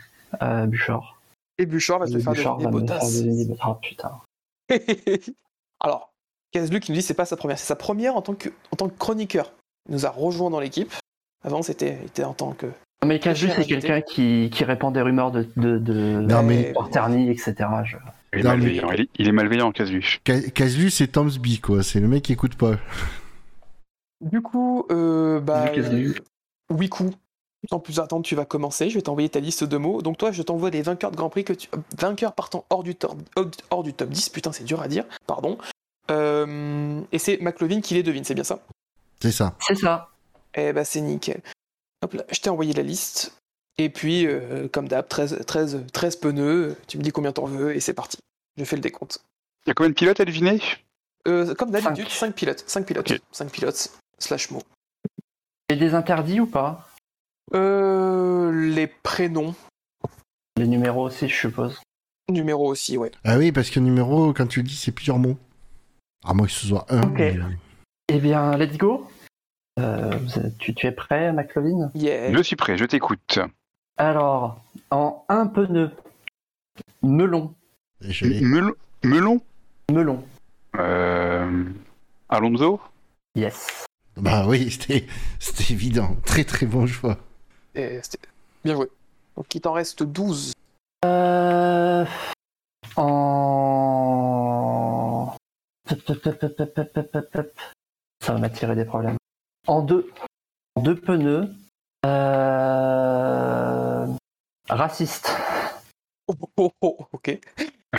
euh, 0.42 0.66
Buchor. 0.66 1.16
Et 1.58 1.66
Bouchard 1.66 2.00
va 2.00 2.06
te 2.06 2.18
faire 2.18 2.34
faire 2.36 2.56
Bottas. 2.56 3.22
Ah 3.60 3.78
putain. 3.80 4.12
Alors, 5.80 6.10
Kazlu 6.52 6.80
qui 6.80 6.92
nous 6.92 6.96
dit 6.98 7.02
c'est 7.02 7.14
pas 7.14 7.24
sa 7.26 7.36
première, 7.36 7.58
c'est 7.58 7.66
sa 7.66 7.76
première 7.76 8.16
en 8.16 8.22
tant 8.22 8.34
que, 8.34 8.48
en 8.72 8.76
tant 8.76 8.88
que 8.88 8.98
chroniqueur. 8.98 9.52
Il 9.88 9.92
nous 9.94 10.06
a 10.06 10.10
rejoint 10.10 10.50
dans 10.50 10.60
l'équipe. 10.60 10.92
Avant, 11.44 11.62
c'était 11.62 11.98
était 12.04 12.24
en 12.24 12.32
tant 12.32 12.52
que. 12.52 12.66
Mais 13.04 13.18
Casu, 13.18 13.48
J'ai 13.48 13.52
c'est 13.54 13.64
quelqu'un 13.66 14.00
qui, 14.00 14.48
qui 14.50 14.64
répand 14.64 14.92
des 14.94 15.02
rumeurs 15.02 15.30
de, 15.30 15.46
de, 15.56 15.76
de, 15.78 15.92
Non, 15.92 16.42
mais- 16.42 16.72
de 16.72 16.90
Terny, 16.90 17.28
etc. 17.30 17.54
Je- 17.84 17.96
Il 18.32 18.38
est 18.40 18.42
Non, 18.42 18.50
mais- 18.50 18.56
malveillant. 18.56 18.90
Il 18.92 19.00
est, 19.02 19.08
il 19.18 19.28
est 19.28 19.32
malveillant, 19.32 19.70
Casu. 19.72 20.20
Ka- 20.24 20.40
Kazlu, 20.40 20.90
c'est 20.90 21.08
Tomsby, 21.08 21.60
quoi. 21.60 21.82
C'est 21.82 22.00
le 22.00 22.08
mec 22.08 22.22
qui 22.22 22.32
écoute 22.32 22.54
pas. 22.56 22.76
Du 24.22 24.40
coup, 24.40 24.86
euh, 24.90 25.38
bah. 25.40 25.68
Kazlu. 25.68 26.14
euh, 26.70 26.74
Wiku. 26.74 27.10
Sans 27.70 27.80
plus 27.80 28.00
attendre, 28.00 28.24
tu 28.24 28.34
vas 28.34 28.44
commencer. 28.44 28.90
Je 28.90 28.96
vais 28.96 29.02
t'envoyer 29.02 29.28
ta 29.28 29.40
liste 29.40 29.64
de 29.64 29.76
mots. 29.76 30.02
Donc, 30.02 30.18
toi, 30.18 30.32
je 30.32 30.42
t'envoie 30.42 30.70
les 30.70 30.82
vainqueurs 30.82 31.10
de 31.10 31.16
Grand 31.16 31.30
Prix 31.30 31.44
que 31.44 31.52
tu. 31.52 31.68
Vainqueurs 31.98 32.32
partant 32.32 32.64
hors 32.70 32.82
du, 32.82 32.94
top, 32.94 33.16
hors 33.70 33.82
du 33.82 33.94
top 33.94 34.08
10. 34.08 34.28
Putain, 34.30 34.52
c'est 34.52 34.64
dur 34.64 34.80
à 34.80 34.88
dire. 34.88 35.04
Pardon. 35.26 35.58
Euh, 36.10 37.00
et 37.12 37.18
c'est 37.18 37.38
McLovin 37.40 37.80
qui 37.80 37.94
les 37.94 38.02
devine, 38.02 38.24
c'est 38.24 38.34
bien 38.34 38.44
ça? 38.44 38.60
C'est 39.20 39.32
ça. 39.32 39.54
C'est 39.60 39.76
ça. 39.76 40.10
Eh 40.54 40.72
bah, 40.72 40.84
c'est 40.84 41.00
nickel. 41.00 41.40
Hop 42.02 42.12
là, 42.12 42.24
je 42.30 42.40
t'ai 42.40 42.50
envoyé 42.50 42.72
la 42.74 42.82
liste. 42.82 43.38
Et 43.78 43.88
puis, 43.88 44.26
euh, 44.26 44.68
comme 44.68 44.86
d'hab, 44.86 45.08
13, 45.08 45.44
13, 45.46 45.84
13 45.92 46.16
pneus. 46.16 46.76
Tu 46.86 46.98
me 46.98 47.02
dis 47.02 47.10
combien 47.10 47.32
t'en 47.32 47.46
veux 47.46 47.74
et 47.74 47.80
c'est 47.80 47.94
parti. 47.94 48.18
Je 48.56 48.64
fais 48.64 48.76
le 48.76 48.82
décompte. 48.82 49.18
Il 49.66 49.68
y 49.68 49.72
a 49.72 49.74
combien 49.74 49.90
de 49.90 49.94
pilotes 49.94 50.20
à 50.20 50.24
deviner? 50.24 50.60
Euh, 51.26 51.54
comme 51.54 51.70
d'habitude, 51.70 52.08
Cinq. 52.08 52.28
5 52.28 52.34
pilotes. 52.34 52.64
5 52.66 52.86
pilotes. 52.86 53.10
Ok. 53.10 53.20
5 53.32 53.50
pilotes. 53.50 53.90
Slash 54.18 54.50
mots. 54.50 54.62
Et 55.70 55.76
des 55.76 55.94
interdits 55.94 56.40
ou 56.40 56.46
pas? 56.46 56.86
Euh, 57.54 58.52
les 58.74 58.86
prénoms. 58.86 59.54
Les 60.56 60.66
numéros 60.66 61.04
aussi, 61.06 61.28
je 61.28 61.34
suppose. 61.36 61.80
Numéro 62.30 62.68
aussi, 62.68 62.96
ouais. 62.96 63.10
Ah 63.24 63.36
oui, 63.36 63.52
parce 63.52 63.70
que 63.70 63.80
numéro, 63.80 64.32
quand 64.32 64.46
tu 64.46 64.60
le 64.62 64.66
dis, 64.68 64.76
c'est 64.76 64.92
plusieurs 64.92 65.18
mots. 65.18 65.36
À 66.24 66.32
moins 66.32 66.46
que 66.46 66.52
ce 66.52 66.66
soit 66.66 66.86
un. 66.88 67.02
Ok. 67.02 67.18
mais- 67.18 67.38
Eh 68.08 68.18
bien, 68.18 68.56
let's 68.56 68.78
go. 68.78 69.06
Euh, 69.78 70.18
tu, 70.58 70.72
tu 70.74 70.86
es 70.86 70.92
prêt, 70.92 71.32
McLovin 71.32 71.90
Yeah. 71.94 72.32
Je 72.32 72.42
suis 72.42 72.56
prêt, 72.56 72.78
je 72.78 72.84
t'écoute. 72.84 73.40
Alors, 73.98 74.62
en 74.90 75.24
un 75.28 75.46
pneu, 75.48 75.90
melon, 77.02 77.52
Je 78.00 78.26
l'ai. 78.26 78.40
Mel- 78.40 78.72
Melon? 79.02 79.40
Melon. 79.92 80.24
euh... 80.76 81.64
Alonso? 82.28 82.80
Yes. 83.36 83.84
Bah 84.16 84.46
oui, 84.46 84.70
c'était 84.70 85.06
c'était 85.38 85.72
évident. 85.74 86.16
Très 86.24 86.44
très 86.44 86.66
bon 86.66 86.86
choix. 86.86 87.18
Et 87.74 88.00
c'était 88.02 88.28
bien 88.64 88.74
joué. 88.74 88.88
Donc 89.36 89.54
il 89.54 89.60
t'en 89.60 89.72
reste 89.72 90.02
12. 90.02 90.52
Euh, 91.04 92.04
en. 92.96 94.16
Ça 98.20 98.32
va 98.32 98.38
m'attirer 98.38 98.74
des 98.74 98.84
problèmes. 98.84 99.16
En 99.66 99.82
deux, 99.82 100.10
en 100.76 100.82
deux 100.82 100.94
pneus. 100.94 101.48
Euh, 102.06 104.06
raciste. 104.68 105.30
Oh, 106.28 106.34
oh, 106.56 106.70
oh, 106.80 106.96
ok. 107.12 107.38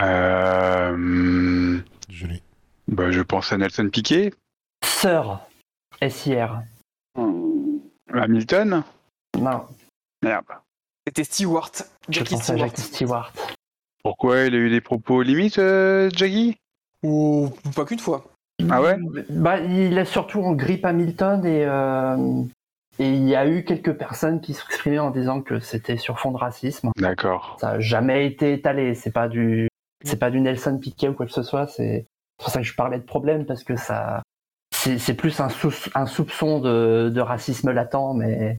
Euh, 0.02 1.78
Je 2.08 2.26
l'ai. 2.26 2.42
bah, 2.88 3.10
je 3.12 3.22
pense 3.22 3.52
à 3.52 3.58
Nelson 3.58 3.88
Piquet. 3.88 4.32
Sœur. 4.84 5.46
SIR. 6.02 6.62
Hamilton. 8.12 8.82
Non, 9.38 9.64
Merde. 10.22 10.44
C'était 11.06 11.24
Stewart. 11.24 11.72
Jackie 12.08 12.36
Stewart. 12.36 12.58
Jackie 12.58 12.80
Stewart. 12.80 13.32
Pourquoi 14.02 14.44
il 14.44 14.54
a 14.54 14.58
eu 14.58 14.70
des 14.70 14.80
propos 14.80 15.22
limites, 15.22 15.58
euh, 15.58 16.10
Jackie? 16.14 16.56
Ou 17.02 17.50
pas 17.74 17.84
qu'une 17.84 17.98
fois. 17.98 18.24
Ah 18.70 18.80
ouais? 18.80 18.96
Bah, 19.28 19.60
il 19.60 19.98
est 19.98 20.04
surtout 20.04 20.40
en 20.42 20.52
grippe 20.52 20.84
Hamilton 20.84 21.44
et, 21.44 21.64
euh, 21.66 22.42
et 22.98 23.08
il 23.08 23.28
y 23.28 23.36
a 23.36 23.46
eu 23.46 23.64
quelques 23.64 23.92
personnes 23.92 24.40
qui 24.40 24.54
s'exprimaient 24.54 24.98
en 24.98 25.10
disant 25.10 25.42
que 25.42 25.60
c'était 25.60 25.98
sur 25.98 26.18
fond 26.18 26.32
de 26.32 26.38
racisme. 26.38 26.90
D'accord. 26.96 27.58
Ça 27.60 27.72
n'a 27.72 27.80
jamais 27.80 28.26
été 28.26 28.52
étalé. 28.54 28.94
C'est 28.94 29.12
pas 29.12 29.28
du, 29.28 29.68
c'est 30.04 30.18
pas 30.18 30.30
du 30.30 30.40
Nelson 30.40 30.78
Piquet 30.78 31.08
ou 31.08 31.14
quoi 31.14 31.26
que 31.26 31.32
ce 31.32 31.42
soit. 31.42 31.66
C'est 31.66 32.06
pour 32.38 32.48
ça 32.48 32.60
que 32.60 32.66
je 32.66 32.74
parlais 32.74 32.98
de 32.98 33.04
problème 33.04 33.44
parce 33.44 33.62
que 33.62 33.76
ça, 33.76 34.22
c'est 34.74 34.98
c'est 34.98 35.14
plus 35.14 35.38
un, 35.40 35.48
un 35.94 36.06
soupçon 36.06 36.60
de, 36.60 37.10
de 37.14 37.20
racisme 37.20 37.70
latent, 37.70 38.14
mais. 38.14 38.56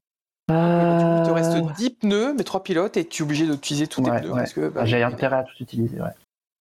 Il 0.50 0.54
te 0.54 1.30
Euh, 1.30 1.34
reste 1.34 1.58
10 1.78 1.90
pneus, 1.92 2.34
mais 2.38 2.44
3 2.46 2.64
pilotes, 2.64 2.96
et 2.98 3.06
tu 3.06 3.22
es 3.22 3.26
obligé 3.26 3.46
d'utiliser 3.48 3.88
tous 3.88 4.02
tes 4.02 4.10
Ouais, 4.12 4.22
pneus. 4.22 4.32
ouais. 4.32 4.40
Parce 4.40 4.54
que, 4.54 4.70
bah, 4.70 4.86
J'ai 4.86 5.04
intérêt 5.04 5.36
à 5.38 5.44
tout 5.44 5.62
utiliser, 5.62 6.00
ouais. 6.00 6.08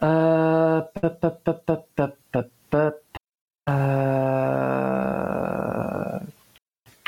Euh... 0.03 0.81
pop, 1.01 1.21
pop, 1.21 1.39
pop. 2.71 3.03
Euh, 3.69 3.73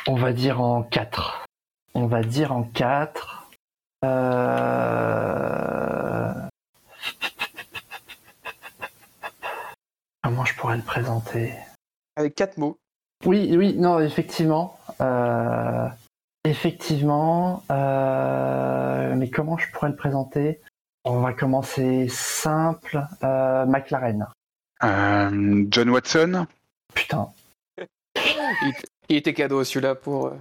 On 0.06 0.14
va 0.14 0.32
dire 0.32 0.60
en 0.62 0.82
4. 0.84 1.44
On 1.94 2.06
va 2.06 2.22
dire 2.22 2.52
en 2.52 2.62
4. 2.62 3.48
Euh... 4.04 6.32
Comment 10.22 10.44
je 10.44 10.54
pourrais 10.56 10.76
le 10.76 10.82
présenter? 10.82 11.54
Avec 12.16 12.34
4 12.36 12.58
mots. 12.58 12.78
Oui, 13.26 13.52
oui, 13.56 13.74
non, 13.76 13.98
effectivement. 14.00 14.78
Euh, 15.00 15.88
effectivement. 16.44 17.62
euh, 17.70 19.14
mais 19.16 19.30
comment 19.30 19.56
je 19.58 19.70
pourrais 19.72 19.90
le 19.90 19.96
présenter? 19.96 20.60
On 21.04 21.20
va 21.20 21.32
commencer 21.32 22.08
simple. 22.08 23.02
Euh, 23.22 23.64
McLaren. 23.66 24.26
Euh, 24.84 25.64
John 25.70 25.90
Watson? 25.90 26.46
Putain. 26.94 27.28
Il, 28.62 28.72
il 29.10 29.16
était 29.16 29.32
cadeau 29.34 29.62
celui-là 29.64 29.94
pour 29.94 30.26
euh, 30.26 30.36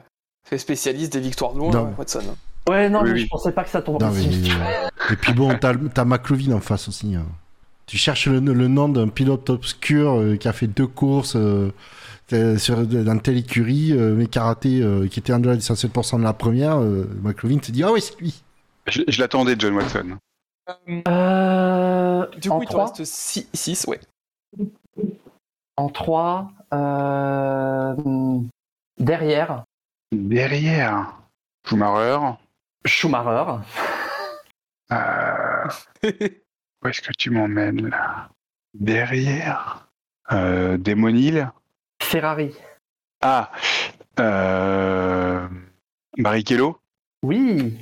fait 0.48 0.58
spécialiste 0.58 1.14
des 1.14 1.20
victoires 1.20 1.54
de 1.54 1.60
loin, 1.60 1.72
Non. 1.72 1.88
hein, 1.88 1.94
Watson. 1.98 2.24
Ouais, 2.70 2.90
non, 2.90 3.00
Oui, 3.02 3.10
mais 3.10 3.14
oui. 3.14 3.20
je 3.22 3.28
pensais 3.28 3.52
pas 3.52 3.64
que 3.64 3.70
ça 3.70 3.82
tombe 3.82 4.02
Non, 4.02 4.12
mais- 4.12 4.24
ici. 4.24 4.52
Et 5.12 5.16
puis 5.16 5.34
bon, 5.34 5.58
t'as 5.58 5.74
t'as 5.94 6.04
McLovin 6.06 6.54
en 6.54 6.60
face 6.60 6.88
aussi. 6.90 7.16
hein. 7.16 7.26
Tu 7.86 7.98
cherches 7.98 8.28
le, 8.28 8.40
le 8.40 8.68
nom 8.68 8.90
d'un 8.90 9.08
pilote 9.08 9.50
obscur 9.50 10.20
euh, 10.20 10.36
qui 10.36 10.48
a 10.50 10.54
fait 10.54 10.68
deux 10.68 10.88
courses 10.88 11.38
sur, 12.58 12.86
dans 12.86 13.18
telle 13.20 13.38
écurie, 13.38 13.92
euh, 13.94 14.14
mais 14.16 14.28
qui 14.28 14.38
a 14.40 14.44
raté, 14.44 14.82
euh, 14.82 15.08
qui 15.08 15.20
était 15.20 15.34
en 15.34 15.40
delà 15.40 15.56
des 15.56 15.62
107% 15.62 16.18
de 16.20 16.24
la 16.24 16.34
première. 16.34 16.78
euh, 16.82 17.06
McLovin 17.22 17.58
te 17.60 17.72
dit 17.72 17.84
Ah 17.84 17.92
oui, 17.92 18.02
c'est 18.02 18.20
lui. 18.20 18.44
Je, 18.88 19.02
je 19.08 19.20
l'attendais, 19.22 19.56
John 19.58 19.76
Watson. 19.76 20.18
Euh, 21.08 22.26
Du 22.38 22.50
en 22.50 22.58
coup, 22.58 22.64
il 22.64 22.68
te 22.68 22.72
3, 22.74 22.86
reste 22.88 23.06
6, 23.06 23.86
ouais. 23.88 24.00
en 25.78 25.90
3 25.90 26.52
euh, 26.74 27.96
derrière, 29.00 29.64
Derrière. 30.12 31.14
Schumacher. 31.68 32.20
Schumacher. 32.86 33.60
Euh, 34.92 35.68
où 36.04 36.88
est-ce 36.88 37.02
que 37.02 37.12
tu 37.18 37.30
m'emmènes 37.30 37.90
là? 37.90 38.30
Derrière. 38.74 39.88
Euh, 40.32 40.78
Démonil. 40.78 41.50
Ferrari. 42.02 42.54
Ah. 43.22 43.52
Euh, 44.20 45.48
Barrichello. 46.18 46.78
Oui, 47.24 47.78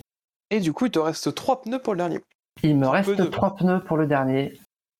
Et 0.50 0.60
du 0.60 0.74
coup, 0.74 0.85
il 0.85 0.92
te 0.92 1.00
reste 1.00 1.34
3 1.34 1.61
pneus 1.64 1.80
pour 1.80 1.94
le 1.94 1.98
dernier. 1.98 2.22
il 2.64 2.76
me 2.77 2.84
Trois 2.85 2.95
reste. 2.98 3.30
3 3.32 3.56
pneus 3.56 3.80
pour 3.84 3.98
le 3.98 4.08
dernier. 4.08 4.60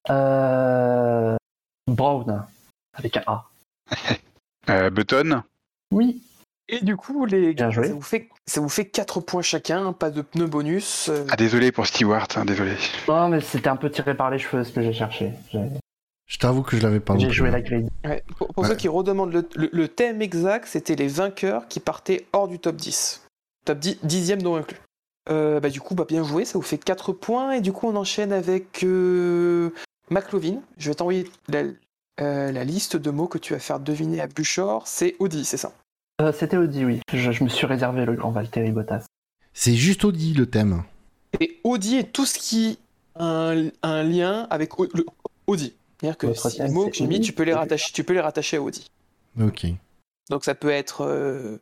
Euh, 0.10 1.36
Brown, 1.88 2.46
avec 2.94 3.18
un 3.18 3.24
A. 3.28 3.46
Euh, 4.68 4.90
Button. 4.90 5.44
Oui, 5.92 6.24
Et 6.70 6.84
du 6.84 6.98
coup, 6.98 7.26
les 7.28 7.54
Bien 7.54 7.68
gars, 7.68 7.70
joué. 7.70 7.88
ça 7.90 7.94
vous, 7.94 8.02
fait, 8.02 8.30
ça 8.48 8.62
vous 8.62 8.70
fait 8.70 8.86
4 8.86 9.20
points 9.22 9.44
chacun, 9.44 9.94
pas 9.94 10.10
de 10.10 10.24
pneus 10.24 10.48
bonus. 10.48 11.08
euh, 11.10 11.24
Ah, 11.30 11.36
désolé 11.36 11.72
pour 11.72 11.86
Stewart, 11.86 12.28
hein, 12.36 12.46
désolé. 12.46 12.76
non, 13.08 13.30
mais 13.30 13.42
c'était 13.42 13.70
un 13.70 13.76
peu 13.76 13.92
tiré 13.92 14.16
par 14.18 14.32
les 14.32 14.40
cheveux 14.40 14.64
ce 14.64 14.72
que 14.74 14.82
j'ai 14.82 14.92
cherché. 14.94 15.34
Je 16.28 16.38
t'avoue 16.40 16.64
que 16.64 16.76
je 16.78 16.82
l'avais 16.82 17.00
pas. 17.00 17.18
j'ai 17.18 17.30
joué 17.30 17.50
hein. 17.50 17.52
la 17.54 17.62
grille. 17.62 17.88
ouais. 18.04 18.24
Pour, 18.38 18.48
pour 18.48 18.64
Ouais. 18.64 18.70
ceux 18.70 18.76
qui 18.76 18.88
redemandent 18.88 19.34
le, 19.34 19.48
le- 19.56 19.70
le 19.72 19.88
thème 19.88 20.22
exact, 20.22 20.68
c'était 20.68 20.96
les 20.96 21.08
vainqueurs 21.08 21.68
qui 21.68 21.80
partaient 21.80 22.26
hors 22.34 22.48
du 22.48 22.58
top 22.60 22.76
10. 22.78 23.22
Top 23.66 23.80
10, 23.80 24.00
dixième 24.04 24.42
non 24.42 24.56
inclus. 24.56 24.78
Euh, 25.30 25.60
bah, 25.60 25.70
du 25.70 25.82
coup, 25.82 25.94
bah, 25.96 26.06
bien 26.08 26.24
joué, 26.24 26.46
ça 26.46 26.58
vous 26.58 26.64
fait 26.64 26.78
4 26.78 27.12
points. 27.14 27.52
Et 27.54 27.62
du 27.62 27.72
coup, 27.74 27.88
on 27.88 27.96
enchaîne 27.96 28.32
avec 28.32 28.84
euh, 28.84 29.70
McLovin. 30.10 30.62
Je 30.78 30.90
vais 30.90 30.96
t'envoyer 30.96 31.30
la, 31.48 31.64
euh, 32.22 32.52
la 32.52 32.64
liste 32.64 32.96
de 32.96 33.12
mots 33.12 33.28
que 33.28 33.38
tu 33.38 33.54
vas 33.54 33.60
faire 33.60 33.80
deviner 33.80 34.20
à 34.22 34.28
Buchor. 34.28 34.88
C'est 34.88 35.16
Audi, 35.20 35.46
c'est 35.46 35.58
ça? 35.58 35.74
Euh, 36.22 36.32
c'était 36.32 36.58
Audi, 36.58 36.86
oui. 36.86 37.02
Je, 37.14 37.32
je 37.32 37.44
me 37.44 37.50
suis 37.50 37.66
réservé 37.68 38.06
le 38.06 38.14
grand 38.14 38.32
Valtteri 38.32 38.72
Bottas. 38.72 39.06
C'est 39.54 39.76
juste 39.76 40.04
Audi 40.06 40.34
le 40.34 40.48
thème. 40.48 40.84
Et 41.40 41.60
Audi 41.64 41.98
est 41.98 42.12
tout 42.12 42.26
ce 42.26 42.38
qui 42.40 42.80
a 43.16 43.26
un, 43.52 43.70
un 43.84 44.04
lien 44.04 44.48
avec 44.50 44.72
le 44.80 45.06
Audi. 45.48 45.74
C'est-à-dire 46.00 46.18
que 46.18 46.28
Votre 46.28 46.50
si 46.50 46.58
les 46.60 46.66
thème, 46.66 46.74
mots 46.74 46.90
que 46.90 46.96
j'ai 46.96 47.08
mis, 47.08 47.22
tu 47.22 47.32
peux 47.34 47.44
les 47.44 47.54
Ok. 47.54 47.60
rattacher, 47.60 47.92
tu 47.94 48.04
peux 48.04 48.14
les 48.14 48.20
rattacher 48.22 48.58
à 48.58 48.62
Audi. 48.62 48.92
Ok. 49.42 49.66
Donc 50.30 50.44
ça 50.44 50.56
peut 50.56 50.70
être 50.70 51.02
euh, 51.06 51.58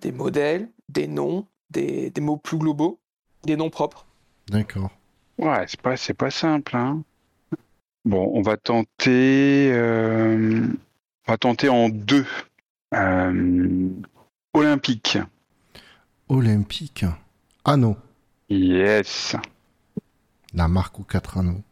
des 0.00 0.12
modèles, 0.12 0.68
des 0.88 1.06
noms, 1.06 1.46
des, 1.70 2.10
des 2.10 2.20
mots 2.20 2.36
plus 2.36 2.58
globaux, 2.58 2.98
des 3.44 3.56
noms 3.56 3.70
propres. 3.70 4.06
D'accord. 4.48 4.90
Ouais, 5.38 5.64
c'est 5.68 5.80
pas, 5.80 5.96
c'est 5.96 6.14
pas 6.14 6.30
simple. 6.30 6.76
Hein. 6.76 7.02
Bon, 8.04 8.30
on 8.34 8.42
va 8.42 8.56
tenter. 8.56 9.70
euh, 9.72 10.66
on 11.26 11.32
va 11.32 11.38
tenter 11.38 11.68
en 11.68 11.88
deux. 11.88 12.26
Euh, 12.94 13.88
Olympique. 14.52 15.18
Olympique. 16.28 17.04
Anneau. 17.64 17.96
Yes. 18.48 19.34
La 20.52 20.68
marque 20.68 21.00
aux 21.00 21.04
quatre 21.04 21.38
anneaux. 21.38 21.62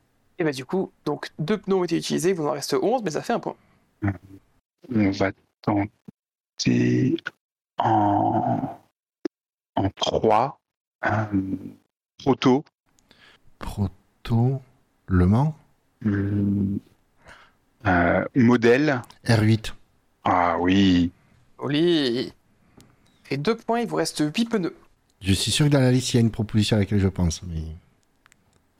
Et 0.42 0.44
bah 0.44 0.50
du 0.50 0.64
coup, 0.64 0.90
donc 1.04 1.30
deux 1.38 1.56
pneus 1.56 1.76
ont 1.76 1.84
été 1.84 1.96
utilisés, 1.96 2.30
il 2.30 2.34
vous 2.34 2.48
en 2.48 2.50
reste 2.50 2.74
11, 2.74 3.04
mais 3.04 3.12
ça 3.12 3.22
fait 3.22 3.32
un 3.32 3.38
point. 3.38 3.54
On 4.92 5.10
va 5.12 5.30
tenter 5.60 7.16
en, 7.78 8.76
en 9.76 9.90
trois. 9.90 10.58
Euh, 11.04 11.26
proto. 12.18 12.64
Proto. 13.60 14.60
Le 15.06 15.26
Mans. 15.26 15.56
Hum, 16.04 16.80
euh, 17.86 18.24
modèle. 18.34 19.00
R8. 19.24 19.74
Ah 20.24 20.56
oui. 20.58 21.12
Oli 21.58 22.32
Et 23.30 23.36
deux 23.36 23.56
points, 23.56 23.78
il 23.78 23.86
vous 23.86 23.94
reste 23.94 24.18
8 24.18 24.46
pneus. 24.46 24.74
Je 25.20 25.34
suis 25.34 25.52
sûr 25.52 25.66
que 25.66 25.70
dans 25.70 25.78
la 25.78 25.92
liste, 25.92 26.14
il 26.14 26.16
y 26.16 26.18
a 26.18 26.22
une 26.22 26.32
proposition 26.32 26.78
à 26.78 26.80
laquelle 26.80 26.98
je 26.98 27.06
pense. 27.06 27.44
Mais... 27.44 27.62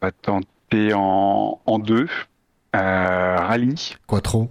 On 0.01 0.07
va 0.07 0.11
tenter 0.11 0.49
en, 0.95 1.61
en 1.67 1.79
deux. 1.79 2.09
Euh, 2.75 3.37
rallye. 3.37 3.95
Quattro. 4.07 4.51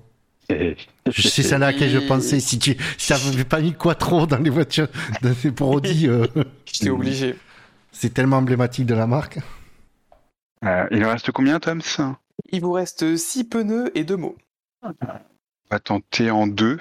Et- 0.49 0.75
sais 1.11 1.43
celle 1.43 1.63
à 1.63 1.71
laquelle 1.71 1.89
je 1.89 1.99
pensais. 1.99 2.39
Si 2.39 2.59
tu 2.59 2.75
si 2.97 3.07
ça 3.13 3.17
n'avait 3.17 3.45
pas 3.45 3.61
mis 3.61 3.73
Quattro 3.73 4.25
dans 4.27 4.37
les 4.37 4.49
voitures 4.49 4.87
dans 5.21 5.33
les- 5.43 5.51
pour 5.51 5.69
Audi, 5.69 6.07
euh, 6.07 6.27
J'étais 6.65 6.89
obligé. 6.89 7.35
c'est 7.91 8.13
tellement 8.13 8.37
emblématique 8.37 8.85
de 8.85 8.93
la 8.93 9.07
marque. 9.07 9.39
Euh, 10.63 10.85
il 10.91 11.03
en 11.05 11.09
reste 11.09 11.31
combien, 11.31 11.59
Toms 11.59 11.79
On 11.99 12.15
Il 12.51 12.61
vous 12.61 12.73
reste 12.73 13.15
6 13.17 13.45
pneus 13.45 13.91
et 13.95 14.03
deux 14.03 14.17
mots. 14.17 14.35
va 15.71 15.79
tenter 15.79 16.29
en 16.29 16.45
deux. 16.47 16.77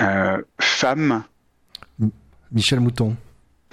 Euh, 0.00 0.42
femme. 0.60 1.22
Michel 2.52 2.80
Mouton. 2.80 3.16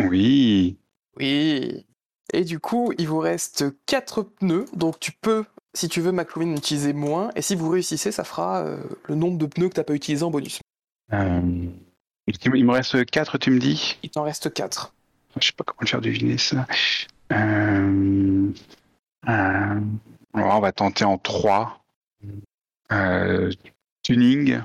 Oui. 0.04 0.78
Oui. 1.18 1.86
Et 2.34 2.44
du 2.44 2.60
coup, 2.60 2.94
il 2.98 3.08
vous 3.08 3.20
reste 3.20 3.66
4 3.86 4.24
pneus, 4.24 4.66
donc 4.74 5.00
tu 5.00 5.12
peux, 5.12 5.46
si 5.74 5.88
tu 5.90 6.02
veux, 6.02 6.12
en 6.12 6.56
utiliser 6.56 6.94
moins, 6.94 7.30
et 7.36 7.42
si 7.42 7.56
vous 7.56 7.70
réussissez, 7.70 8.12
ça 8.12 8.24
fera 8.24 8.64
euh, 8.64 8.78
le 9.08 9.16
nombre 9.16 9.38
de 9.38 9.46
pneus 9.46 9.70
que 9.70 9.76
tu 9.76 9.80
n'as 9.80 9.84
pas 9.84 9.94
utilisé 9.94 10.24
en 10.24 10.32
bonus. 10.32 10.60
Euh, 11.14 11.42
il 12.28 12.66
me 12.66 12.72
reste 12.72 13.06
quatre, 13.06 13.38
tu 13.38 13.52
me 13.52 13.60
dis? 13.60 13.98
Il 14.04 14.10
t'en 14.10 14.24
reste 14.24 14.52
4. 14.52 14.94
Je 15.40 15.48
sais 15.48 15.54
pas 15.54 15.64
comment 15.64 15.78
le 15.82 15.88
faire 15.88 16.02
deviner 16.02 16.38
ça. 16.38 16.66
Euh, 17.32 18.52
Euh, 19.28 19.80
on 20.34 20.60
va 20.60 20.72
tenter 20.72 21.06
en 21.06 21.18
3. 21.18 21.84
Euh, 22.92 23.52
tuning. 24.04 24.62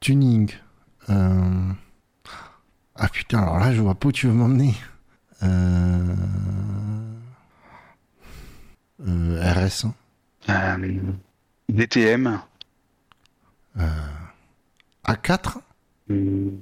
Tuning. 0.00 0.52
Euh... 1.08 1.72
Ah 2.94 3.08
putain, 3.08 3.38
alors 3.38 3.58
là, 3.58 3.72
je 3.72 3.80
vois 3.80 3.94
pas 3.94 4.08
où 4.08 4.12
tu 4.12 4.26
veux 4.26 4.32
m'emmener. 4.32 4.74
Euh... 5.42 6.14
Euh, 9.06 9.52
RS. 9.52 9.86
Euh, 10.48 10.98
DTM. 11.68 12.40
Euh... 13.78 13.86
A4 15.06 15.58
Hmm. 16.08 16.56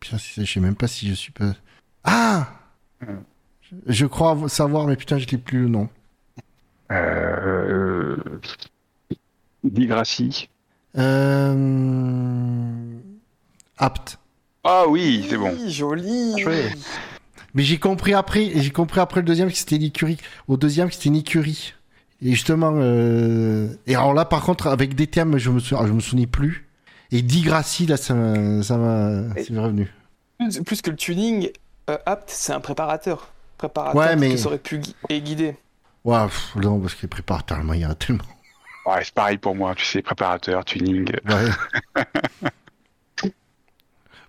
Putain, 0.00 0.16
je 0.16 0.44
sais 0.44 0.60
même 0.60 0.74
pas 0.74 0.88
si 0.88 1.06
je 1.06 1.14
suis 1.14 1.32
pas. 1.32 1.52
Ah 2.02 2.48
Hmm. 3.00 3.18
Je 3.86 4.06
crois 4.06 4.48
savoir, 4.48 4.86
mais 4.86 4.96
putain, 4.96 5.18
je 5.18 5.26
l'ai 5.26 5.36
plus 5.36 5.62
le 5.62 5.68
nom. 5.68 5.90
Euh, 6.90 8.16
Digrassi. 9.62 10.48
Euh... 10.96 12.98
Apte. 13.76 14.18
Ah 14.64 14.84
oui, 14.88 15.26
c'est 15.28 15.36
bon. 15.36 15.52
Oui, 15.52 15.70
Joli. 15.70 16.34
Mais 17.54 17.62
j'ai 17.62 17.78
compris 17.78 18.14
après, 18.14 18.50
j'ai 18.54 18.70
compris 18.70 19.00
après 19.00 19.20
le 19.20 19.26
deuxième 19.26 19.50
que 19.50 19.56
c'était 19.56 19.76
une 19.76 19.82
écurie. 19.84 20.18
Au 20.48 20.56
deuxième 20.56 20.88
que 20.88 20.94
c'était 20.94 21.08
une 21.08 21.16
écurie. 21.16 21.74
Et 22.20 22.30
justement, 22.32 22.72
euh... 22.74 23.68
et 23.86 23.94
alors 23.94 24.12
là, 24.14 24.24
par 24.24 24.42
contre, 24.42 24.66
avec 24.66 24.94
des 24.94 25.06
termes, 25.06 25.38
je 25.38 25.50
me, 25.50 25.60
sou... 25.60 25.76
je 25.86 25.92
me 25.92 26.00
souvenais 26.00 26.26
plus. 26.26 26.66
Et 27.10 27.22
Digrassi, 27.22 27.86
là, 27.86 27.96
ça 27.96 28.14
m'a, 28.14 28.62
ça 28.62 28.76
m'a, 28.76 29.34
c'est 29.36 29.56
revenu. 29.58 29.90
Plus, 30.66 30.82
que 30.82 30.90
le 30.90 30.96
tuning, 30.96 31.50
euh, 31.88 31.96
Apt, 32.06 32.28
c'est 32.30 32.52
un 32.52 32.60
préparateur. 32.60 33.28
Préparateur 33.56 33.96
Ouais, 34.00 34.14
mais- 34.16 34.30
qui 34.30 34.38
saurait 34.38 34.58
pu 34.58 34.78
gui- 34.78 34.94
et 35.08 35.20
guider. 35.20 35.56
Ouais, 36.04 36.24
pff, 36.26 36.54
non, 36.56 36.78
parce 36.78 36.94
que 36.94 37.06
préparateur, 37.06 37.58
il 37.74 37.80
y 37.80 37.86
en 37.86 37.90
a 37.90 37.94
tellement. 37.94 38.22
Ouais, 38.86 39.02
c'est 39.04 39.14
pareil 39.14 39.38
pour 39.38 39.54
moi, 39.54 39.74
tu 39.74 39.84
sais, 39.84 40.02
préparateur, 40.02 40.64
tuning. 40.64 41.10
Ouais. 41.28 42.04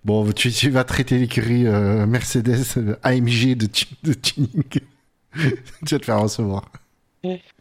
bon, 0.04 0.30
tu, 0.32 0.50
tu 0.50 0.70
vas 0.70 0.84
traiter 0.84 1.18
l'écurie 1.18 1.66
euh, 1.66 2.06
Mercedes 2.06 2.64
euh, 2.76 2.96
AMG 3.02 3.54
de, 3.56 3.66
tu- 3.66 3.86
de 4.02 4.12
tuning. 4.12 4.62
tu 5.34 5.94
vas 5.94 5.98
te 5.98 6.04
faire 6.04 6.20
recevoir. 6.20 6.70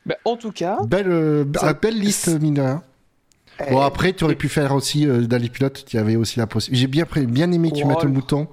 Bah, 0.06 0.16
en 0.26 0.38
tout 0.38 0.52
cas, 0.52 0.78
Belle, 0.88 1.08
euh, 1.12 1.46
Ça- 1.56 1.74
belle 1.74 2.00
liste, 2.00 2.30
mine 2.40 2.54
de 2.56 2.62
rien. 2.62 2.84
Bon, 3.70 3.82
après, 3.82 4.14
tu 4.14 4.24
aurais 4.24 4.36
pu 4.36 4.48
faire 4.48 4.74
aussi, 4.74 5.06
dans 5.06 5.42
les 5.42 5.50
pilotes, 5.50 5.84
tu 5.86 5.98
avais 5.98 6.16
aussi 6.16 6.40
la 6.40 6.48
possibilité. 6.48 6.82
J'ai 6.82 6.88
bien, 7.26 7.52
aimé 7.52 7.72
que 7.72 7.76
tu 7.76 7.84
mettes 7.86 8.04
le 8.04 8.10
mouton. 8.10 8.48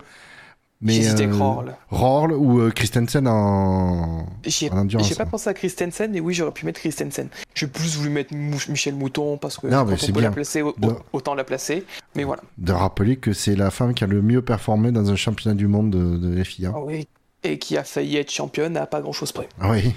Mais, 0.82 0.92
j'hésitais 0.92 1.26
euh, 1.26 1.34
Roll. 1.34 1.74
Roll 1.90 2.32
ou 2.32 2.60
euh, 2.60 2.70
Christensen 2.70 3.26
en, 3.26 4.26
J'ai 4.44 4.70
en 4.70 4.78
endurance. 4.78 5.08
j'ai 5.08 5.14
pas 5.14 5.24
pensé 5.24 5.48
à 5.48 5.54
Christensen, 5.54 6.10
mais 6.12 6.20
oui, 6.20 6.34
j'aurais 6.34 6.52
pu 6.52 6.66
mettre 6.66 6.80
Christensen. 6.80 7.28
J'ai 7.54 7.66
plus 7.66 7.96
voulu 7.96 8.10
mettre 8.10 8.34
Michel 8.34 8.94
Mouton 8.94 9.38
parce 9.38 9.56
que 9.56 9.68
Non, 9.68 9.78
quand 9.78 9.86
mais 9.86 9.96
on 10.02 10.06
peut 10.06 10.12
bien. 10.12 10.22
la 10.22 10.30
placer, 10.32 10.60
au- 10.62 10.74
De- 10.76 10.94
autant 11.14 11.34
la 11.34 11.44
placer. 11.44 11.84
Mais 12.14 12.24
voilà. 12.24 12.42
De 12.58 12.72
rappeler 12.72 13.16
que 13.16 13.32
c'est 13.32 13.56
la 13.56 13.70
femme 13.70 13.94
qui 13.94 14.04
a 14.04 14.06
le 14.06 14.20
mieux 14.20 14.42
performé 14.42 14.92
dans 14.92 15.10
un 15.10 15.16
championnat 15.16 15.54
du 15.56 15.66
monde 15.66 15.90
de, 15.90 16.18
de 16.18 16.44
FIA. 16.44 16.72
Ah 16.74 16.80
oui. 16.80 17.08
Et 17.42 17.58
qui 17.58 17.76
a 17.78 17.84
failli 17.84 18.16
être 18.18 18.30
championne 18.30 18.76
à 18.76 18.86
pas 18.86 19.00
grand 19.00 19.12
chose 19.12 19.32
près. 19.32 19.48
Ah 19.60 19.70
Oui. 19.70 19.94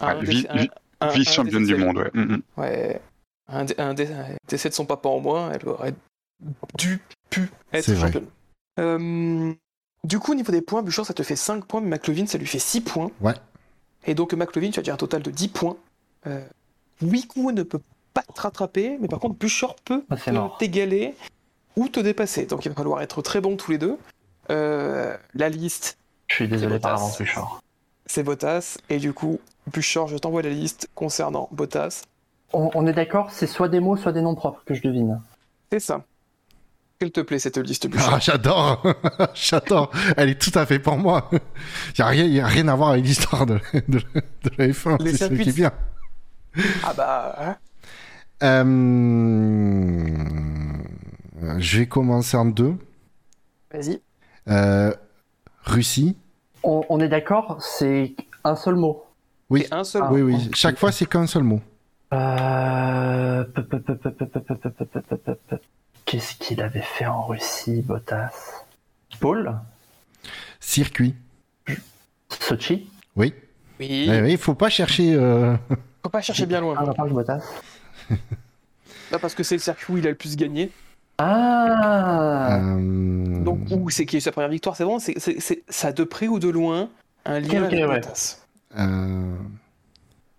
Ah, 0.00 0.14
Vice-championne 1.12 1.66
du 1.66 1.72
de- 1.72 1.76
monde, 1.76 1.98
ouais. 1.98 2.10
Mm, 2.14 2.20
mm. 2.36 2.42
Ouais. 2.56 3.00
Un, 3.48 3.64
dé- 3.64 3.74
un 3.78 3.94
dé- 3.94 4.06
un 4.12 4.26
décès 4.48 4.68
de 4.68 4.74
son 4.74 4.86
papa 4.86 5.08
en 5.08 5.20
moins, 5.20 5.50
elle 5.52 5.68
aurait 5.68 5.94
dû, 6.78 7.00
pu 7.30 7.50
être 7.72 7.94
championne. 7.98 8.26
Euh, 8.80 9.52
du 10.04 10.18
coup, 10.18 10.32
au 10.32 10.34
niveau 10.34 10.52
des 10.52 10.60
points, 10.62 10.82
Bouchard, 10.82 11.06
ça 11.06 11.14
te 11.14 11.22
fait 11.22 11.36
5 11.36 11.64
points, 11.64 11.80
mais 11.80 11.88
McLovin, 11.88 12.26
ça 12.26 12.38
lui 12.38 12.46
fait 12.46 12.58
6 12.58 12.80
points. 12.82 13.10
Ouais. 13.20 13.34
Et 14.06 14.14
donc, 14.14 14.34
McLovin, 14.34 14.70
tu 14.70 14.78
as 14.78 14.82
déjà 14.82 14.94
un 14.94 14.98
total 14.98 15.22
de 15.22 15.30
10 15.30 15.48
points. 15.48 15.76
Euh, 16.26 16.44
Wiku 17.02 17.52
ne 17.52 17.62
peut 17.62 17.80
pas 18.12 18.22
te 18.22 18.40
rattraper, 18.40 18.98
mais 19.00 19.08
par 19.08 19.18
contre, 19.18 19.34
Bouchard 19.36 19.74
peut 19.84 20.04
Ah, 20.10 20.16
t'égaler 20.58 21.14
ou 21.76 21.88
te 21.88 21.98
dépasser. 22.00 22.46
Donc, 22.46 22.64
il 22.64 22.68
va 22.68 22.74
falloir 22.74 23.02
être 23.02 23.22
très 23.22 23.40
bons 23.40 23.56
tous 23.56 23.70
les 23.72 23.78
deux. 23.78 23.98
Euh, 24.50 25.16
la 25.34 25.48
liste, 25.48 25.96
Je 26.28 26.34
suis 26.36 26.48
désolé 26.48 26.74
C'est 26.74 26.80
par 26.80 26.92
Bottas. 26.92 27.02
avance, 27.02 27.18
Bouchard. 27.18 27.60
c'est 28.06 28.22
Bottas. 28.22 28.76
Et 28.90 28.98
du 28.98 29.12
coup, 29.12 29.40
Bouchard, 29.72 30.06
je 30.08 30.16
t'envoie 30.18 30.42
la 30.42 30.50
liste 30.50 30.88
concernant 30.94 31.48
Bottas. 31.50 32.02
On, 32.52 32.70
on 32.74 32.86
est 32.86 32.92
d'accord, 32.92 33.32
c'est 33.32 33.46
soit 33.48 33.68
des 33.68 33.80
mots, 33.80 33.96
soit 33.96 34.12
des 34.12 34.20
noms 34.22 34.34
propres 34.34 34.62
que 34.64 34.74
je 34.74 34.82
devine. 34.82 35.20
C'est 35.72 35.80
ça. 35.80 36.04
Qu'elle 36.98 37.10
te 37.10 37.20
plaît, 37.20 37.38
cette 37.40 37.58
liste, 37.58 37.88
Bouchard 37.88 38.14
Ah, 38.14 38.18
j'adore. 38.20 38.82
j'adore. 39.34 39.90
Elle 40.16 40.30
est 40.30 40.40
tout 40.40 40.56
à 40.56 40.64
fait 40.64 40.78
pour 40.78 40.96
moi. 40.96 41.28
Il 41.32 41.38
n'y 41.98 42.04
a, 42.04 42.06
rien- 42.06 42.24
y 42.26 42.40
a 42.40 42.46
rien 42.46 42.68
à 42.68 42.76
voir 42.76 42.90
avec 42.90 43.04
l'histoire 43.04 43.46
de, 43.46 43.58
de, 43.88 43.98
de 43.98 44.50
la 44.58 44.68
F1. 44.68 45.02
Les 45.02 45.10
C'est 45.12 45.28
ce 45.28 45.30
qui 45.30 45.44
circuits. 45.44 45.50
est 45.50 45.52
bien. 45.52 45.72
Ah 46.84 46.92
bah, 46.96 47.36
hein. 47.40 47.56
Euh, 48.44 50.04
Je 51.58 51.78
vais 51.78 51.86
commencer 51.86 52.36
en 52.36 52.44
deux. 52.46 52.74
vas-y. 53.72 54.00
Euh, 54.48 54.92
Russie. 55.64 56.16
On, 56.62 56.84
on 56.88 57.00
est 57.00 57.08
d'accord, 57.08 57.58
c'est 57.60 58.14
un 58.44 58.54
seul 58.56 58.76
mot. 58.76 59.04
Oui. 59.50 59.64
C'est 59.68 59.74
un 59.74 59.84
seul. 59.84 60.02
Ah. 60.04 60.08
Oui, 60.12 60.22
oui. 60.22 60.50
Chaque 60.54 60.78
fois, 60.78 60.92
c'est 60.92 61.06
qu'un 61.06 61.26
seul 61.26 61.42
mot. 61.42 61.60
Euh... 62.12 63.44
Qu'est-ce 66.04 66.34
qu'il 66.36 66.60
avait 66.60 66.82
fait 66.82 67.06
en 67.06 67.26
Russie, 67.26 67.82
Bottas? 67.82 68.64
Paul? 69.20 69.54
Circuit. 70.60 71.14
Sochi? 72.40 72.88
Oui. 73.16 73.32
Eh 73.80 74.22
oui. 74.22 74.32
Il 74.32 74.38
faut 74.38 74.54
pas 74.54 74.68
chercher. 74.68 75.14
Euh... 75.14 75.56
Faut 76.02 76.10
pas 76.10 76.20
chercher 76.20 76.44
bien 76.44 76.60
loin. 76.60 76.74
Ah, 76.78 76.84
de 76.84 77.12
Bottas. 77.12 77.42
Bah, 79.10 79.18
parce 79.20 79.34
que 79.34 79.42
c'est 79.42 79.54
le 79.54 79.60
circuit 79.60 79.92
où 79.92 79.98
il 79.98 80.06
a 80.06 80.10
le 80.10 80.16
plus 80.16 80.34
gagné. 80.34 80.70
Ah. 81.18 82.56
Euh, 82.58 83.44
Donc, 83.44 83.60
où 83.70 83.90
c'est 83.90 84.06
qui 84.06 84.16
est 84.16 84.20
sa 84.20 84.32
première 84.32 84.48
victoire 84.48 84.76
C'est 84.76 84.84
bon, 84.84 84.98
c'est 84.98 85.62
ça 85.68 85.92
de 85.92 86.04
près 86.04 86.26
ou 86.26 86.38
de 86.38 86.48
loin 86.48 86.88
un 87.24 87.38
lien 87.38 87.64
avec 87.64 87.84
Bottas? 87.84 88.38
Euh, 88.76 89.36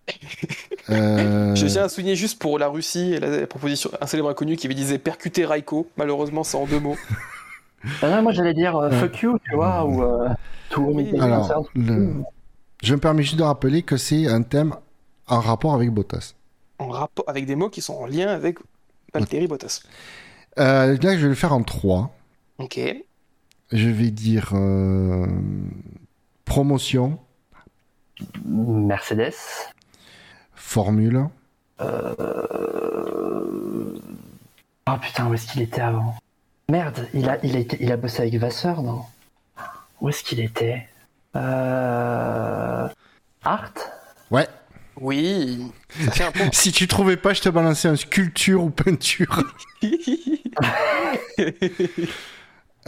euh, 0.90 1.54
Je 1.54 1.66
tiens 1.66 1.84
à 1.84 1.88
souligner 1.88 2.16
juste 2.16 2.38
pour 2.40 2.58
la 2.58 2.68
Russie 2.68 3.14
et 3.14 3.20
la, 3.20 3.40
la 3.40 3.46
proposition, 3.46 3.90
un 4.00 4.06
célèbre 4.06 4.28
inconnu 4.30 4.56
qui 4.56 4.68
disait 4.68 4.98
percuter 4.98 5.44
Raiko. 5.44 5.88
Malheureusement, 5.96 6.44
c'est 6.44 6.56
en 6.56 6.66
deux 6.66 6.80
mots. 6.80 6.96
Ah 8.02 8.08
non, 8.10 8.22
moi 8.22 8.32
j'allais 8.32 8.54
dire 8.54 8.74
euh, 8.74 8.90
fuck 8.90 9.20
you, 9.20 9.38
tu 9.44 9.54
vois, 9.54 9.84
ou 9.84 10.02
euh, 10.02 10.28
tout 10.70 10.80
Oui. 10.82 11.14
Alors, 11.20 11.68
le- 11.76 12.14
je 12.82 12.94
me 12.94 12.98
permets 12.98 13.22
juste 13.22 13.36
de 13.36 13.44
rappeler 13.44 13.82
que 13.82 13.96
c'est 13.96 14.26
un 14.26 14.42
thème 14.42 14.74
en 15.28 15.38
rapport 15.38 15.72
avec 15.74 15.90
Bottas. 15.90 16.34
En 16.80 16.88
rapport 16.88 17.24
avec 17.28 17.46
des 17.46 17.54
mots 17.54 17.68
qui 17.68 17.82
sont 17.82 17.94
en 17.94 18.06
lien 18.06 18.26
avec 18.28 18.58
Valtteri 19.14 19.46
Bottas. 19.46 19.82
Euh, 20.58 20.96
là, 21.00 21.16
je 21.16 21.22
vais 21.22 21.28
le 21.28 21.34
faire 21.36 21.52
en 21.52 21.62
trois. 21.62 22.10
Ok. 22.58 22.80
Je 23.70 23.88
vais 23.88 24.10
dire 24.10 24.50
euh, 24.54 25.26
promotion, 26.44 27.18
Mercedes. 28.44 29.34
Formule, 30.66 31.28
Euh... 31.80 32.14
Ah 34.86 34.98
putain, 34.98 35.26
où 35.28 35.34
est-ce 35.34 35.50
qu'il 35.52 35.62
était 35.62 35.80
avant 35.80 36.16
Merde, 36.70 37.06
il 37.14 37.28
a, 37.28 37.38
il, 37.44 37.54
a 37.56 37.60
été- 37.60 37.76
il 37.80 37.90
a 37.92 37.96
bossé 37.96 38.22
avec 38.22 38.34
Vasseur, 38.36 38.82
non 38.82 39.02
Où 40.00 40.08
est-ce 40.08 40.22
qu'il 40.24 40.40
était 40.40 40.88
euh... 41.36 42.88
Art 43.44 43.72
Ouais. 44.30 44.48
Oui. 45.00 45.70
Si 46.52 46.72
tu 46.72 46.88
trouvais 46.88 47.16
pas, 47.16 47.32
je 47.34 47.42
te 47.42 47.48
balançais 47.48 47.88
un 47.88 47.96
sculpture 47.96 48.62
ou 48.64 48.70
peinture. 48.70 49.42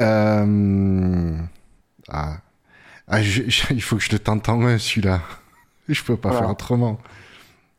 Euh... 0.00 1.36
Ah. 2.08 2.36
Ah, 3.08 3.20
je- 3.22 3.48
je- 3.48 3.72
il 3.72 3.82
faut 3.82 3.96
que 3.96 4.02
je 4.02 4.12
le 4.12 4.20
tente 4.20 4.48
en 4.48 4.62
un, 4.62 4.78
celui-là. 4.78 5.20
Je 5.88 6.00
peux 6.04 6.16
pas 6.16 6.28
Voilà. 6.28 6.42
faire 6.44 6.50
autrement. 6.52 7.00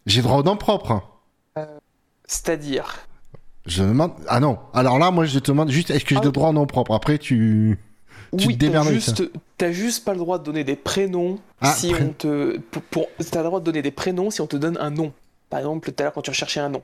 J'ai 0.10 0.22
droit 0.24 0.38
au 0.38 0.44
nom 0.44 0.58
propre. 0.58 1.02
C'est-à-dire. 2.26 2.98
Je 3.66 3.84
demande. 3.84 4.12
Ah 4.28 4.40
non. 4.40 4.58
Alors 4.74 4.98
là, 5.00 5.12
moi, 5.12 5.26
je 5.26 5.38
te 5.40 5.52
demande 5.52 5.70
juste 5.70 5.90
est-ce 5.92 6.04
que 6.04 6.16
j'ai 6.16 6.22
Ah. 6.22 6.26
le 6.26 6.32
droit 6.32 6.50
au 6.50 6.54
nom 6.54 6.66
propre? 6.66 6.94
Après, 6.94 7.18
tu. 7.18 7.78
Tu 8.38 8.48
oui, 8.48 8.54
te 8.56 8.60
démerdes 8.60 8.86
t'as 8.88 8.94
juste, 8.94 9.24
t'as 9.58 9.72
juste 9.72 10.06
pas 10.06 10.14
le 10.14 10.20
droit 10.20 10.38
de 10.38 10.44
donner 10.44 10.64
des 10.64 10.76
prénoms 10.76 11.40
Ah, 11.62 11.74
si 11.74 11.92
pré- 11.92 12.04
on 12.04 12.14
te. 12.14 12.58
Pour, 12.60 12.82
pour- 12.84 13.08
t'as 13.32 13.40
le 13.40 13.46
droit 13.46 13.60
de 13.60 13.66
donner 13.66 13.82
des 13.82 13.90
prénoms 13.92 14.30
si 14.30 14.42
on 14.42 14.48
te 14.48 14.56
donne 14.58 14.78
un 14.80 14.92
nom. 14.92 15.12
Par 15.50 15.60
exemple, 15.60 15.92
tout 15.92 15.96
à 16.00 16.04
l'heure 16.04 16.14
quand 16.14 16.22
tu 16.22 16.30
recherchais 16.30 16.60
un 16.60 16.70
nom. 16.70 16.84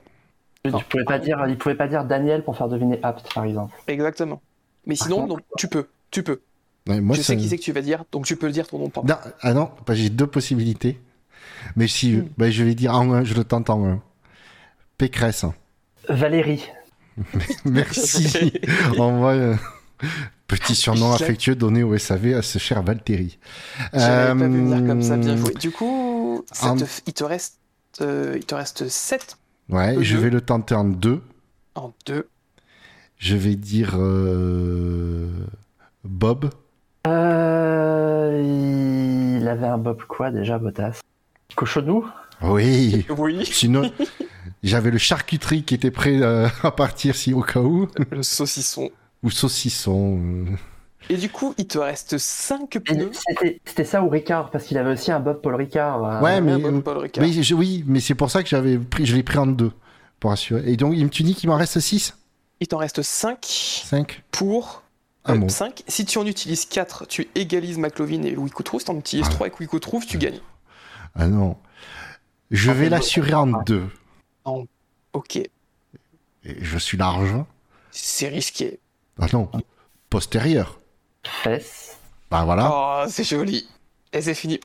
Tu 0.64 0.72
pouvais 0.88 1.04
pas 1.04 1.20
dire, 1.20 1.44
il 1.48 1.56
pouvait 1.56 1.76
pas 1.76 1.86
dire 1.86 2.04
Daniel 2.04 2.42
pour 2.42 2.56
faire 2.56 2.68
deviner 2.68 2.98
apte, 3.04 3.32
par 3.32 3.44
exemple. 3.44 3.72
Exactement. 3.86 4.40
Mais 4.86 4.96
sinon, 4.96 5.26
non, 5.28 5.36
tu 5.56 5.68
peux. 5.68 5.86
Tu 6.10 6.24
peux. 6.24 6.40
Ouais, 6.88 7.00
moi, 7.00 7.14
je 7.16 7.22
sais 7.22 7.36
qui 7.36 7.48
c'est 7.48 7.58
que 7.58 7.62
tu 7.62 7.72
vas 7.72 7.80
dire, 7.82 8.04
donc 8.10 8.26
tu 8.26 8.36
peux 8.36 8.46
le 8.46 8.52
dire 8.52 8.66
ton 8.66 8.78
nom 8.78 8.88
propre. 8.88 9.06
Non, 9.08 9.16
ah 9.40 9.54
non, 9.54 9.70
bah, 9.86 9.94
j'ai 9.94 10.10
deux 10.10 10.26
possibilités. 10.26 11.00
Mais 11.76 11.88
si, 11.88 12.14
Hmm. 12.16 12.28
bah, 12.38 12.50
je 12.50 12.64
vais 12.64 12.74
dire 12.74 12.94
en 12.94 13.12
un, 13.12 13.24
je 13.24 13.34
le 13.34 13.44
tente 13.44 13.70
en 13.70 13.84
un. 13.86 14.02
Pécresse. 14.98 15.44
Valérie. 16.08 16.64
Merci. 17.64 18.52
Envoie 18.98 19.32
euh, 19.32 19.56
petit 20.46 20.74
surnom 20.74 21.12
affectueux 21.12 21.54
donné 21.56 21.82
au 21.82 21.96
SAV 21.98 22.34
à 22.34 22.42
ce 22.42 22.58
cher 22.58 22.82
Valtteri. 22.82 23.38
J'avais 23.92 24.38
pas 24.38 24.48
vu 24.48 24.64
venir 24.64 24.86
comme 24.86 25.02
ça, 25.02 25.16
bien 25.16 25.32
Euh, 25.32 25.36
joué. 25.36 25.54
Du 25.54 25.70
coup, 25.70 26.44
Ça 26.52 26.74
te 26.74 26.84
il, 27.06 27.12
te 27.14 27.24
reste, 27.24 27.58
euh, 28.00 28.34
il 28.36 28.44
te 28.44 28.54
reste 28.54 28.88
7 28.88 29.36
Ouais, 29.68 29.96
Euh, 29.96 30.02
je 30.02 30.14
deux. 30.16 30.22
vais 30.22 30.30
le 30.30 30.40
tenter 30.40 30.74
en 30.74 30.84
deux. 30.84 31.22
en 31.74 31.92
2. 32.06 32.28
Je 33.18 33.36
vais 33.36 33.56
dire 33.56 33.94
euh, 33.96 35.28
Bob. 36.04 36.50
Euh, 37.06 38.42
il 39.40 39.48
avait 39.48 39.66
un 39.66 39.78
bob 39.78 40.02
quoi 40.08 40.30
déjà, 40.30 40.58
Bottas? 40.58 41.00
Cochonou 41.54 42.04
Oui. 42.42 43.06
Oui. 43.16 43.46
Sinon, 43.50 43.90
j'avais 44.62 44.90
le 44.90 44.98
charcuterie 44.98 45.62
qui 45.62 45.74
était 45.74 45.90
prêt 45.90 46.20
euh, 46.20 46.48
à 46.62 46.70
partir 46.70 47.14
si 47.14 47.32
au 47.32 47.42
cas 47.42 47.60
où. 47.60 47.88
Le 48.10 48.22
saucisson. 48.22 48.90
Ou 49.22 49.30
saucisson. 49.30 50.18
euh. 50.22 50.44
Et 51.08 51.16
du 51.16 51.30
coup, 51.30 51.54
il 51.56 51.66
te 51.68 51.78
reste 51.78 52.18
5 52.18 52.74
Et 52.76 52.80
pneus. 52.80 53.10
C'était 53.64 53.84
ça 53.84 54.02
ou 54.02 54.08
Ricard, 54.08 54.50
parce 54.50 54.64
qu'il 54.64 54.76
avait 54.76 54.92
aussi 54.92 55.12
un 55.12 55.20
bob 55.20 55.40
Paul 55.40 55.54
Ricard. 55.54 56.04
euh, 56.04 56.20
Ouais, 56.20 56.40
mais, 56.40 56.52
euh, 56.62 56.80
Paul 56.80 56.98
Ricard. 56.98 57.24
mais 57.24 57.32
je- 57.32 57.54
oui, 57.54 57.84
mais 57.86 58.00
c'est 58.00 58.14
pour 58.16 58.30
ça 58.30 58.42
que 58.42 58.48
j'avais 58.48 58.76
pris, 58.76 59.06
je 59.06 59.14
l'ai 59.14 59.22
pris 59.22 59.38
en 59.38 59.46
deux. 59.46 59.72
Pour 60.18 60.32
assurer. 60.32 60.62
Et 60.66 60.76
donc, 60.76 60.94
il 60.96 61.04
me- 61.04 61.10
tu 61.10 61.22
dis 61.22 61.34
qu'il 61.34 61.48
m'en 61.50 61.56
reste 61.56 61.78
6 61.78 62.16
Il 62.60 62.66
t'en 62.68 62.78
reste 62.78 63.02
5 63.02 63.38
5 63.44 64.22
pour. 64.32 64.82
Bon. 65.28 65.48
5. 65.48 65.82
Si 65.88 66.04
tu 66.06 66.18
en 66.18 66.26
utilises 66.26 66.64
4, 66.64 67.06
tu 67.06 67.28
égalises 67.34 67.76
McLovin 67.78 68.22
et 68.22 68.30
Louis 68.30 68.48
Coutrouf. 68.50 68.80
Si 68.80 68.86
tu 68.86 68.90
en 68.92 68.96
utilises 68.98 69.26
Ah. 69.28 69.32
3 69.32 69.46
avec 69.48 69.58
Louis 69.58 69.66
Coutrouf, 69.68 70.06
tu 70.06 70.16
gagnes. 70.18 70.40
Ah 71.18 71.26
non. 71.28 71.56
Je 72.50 72.70
vais 72.70 72.84
fait, 72.84 72.90
l'assurer 72.90 73.34
en 73.34 73.46
deux. 73.62 73.88
Ok, 75.12 75.36
Et 75.36 75.48
je 76.44 76.78
suis 76.78 76.96
large. 76.98 77.34
c'est 77.90 78.28
risqué. 78.28 78.78
Ah 79.18 79.26
non. 79.32 79.50
Postérieur. 80.10 80.78
Fesses. 81.24 81.96
Bah 82.30 82.44
voilà. 82.44 82.70
Oh, 82.72 83.04
c'est 83.08 83.24
joli. 83.24 83.68
Et 84.12 84.20
c'est 84.22 84.34
fini. 84.34 84.60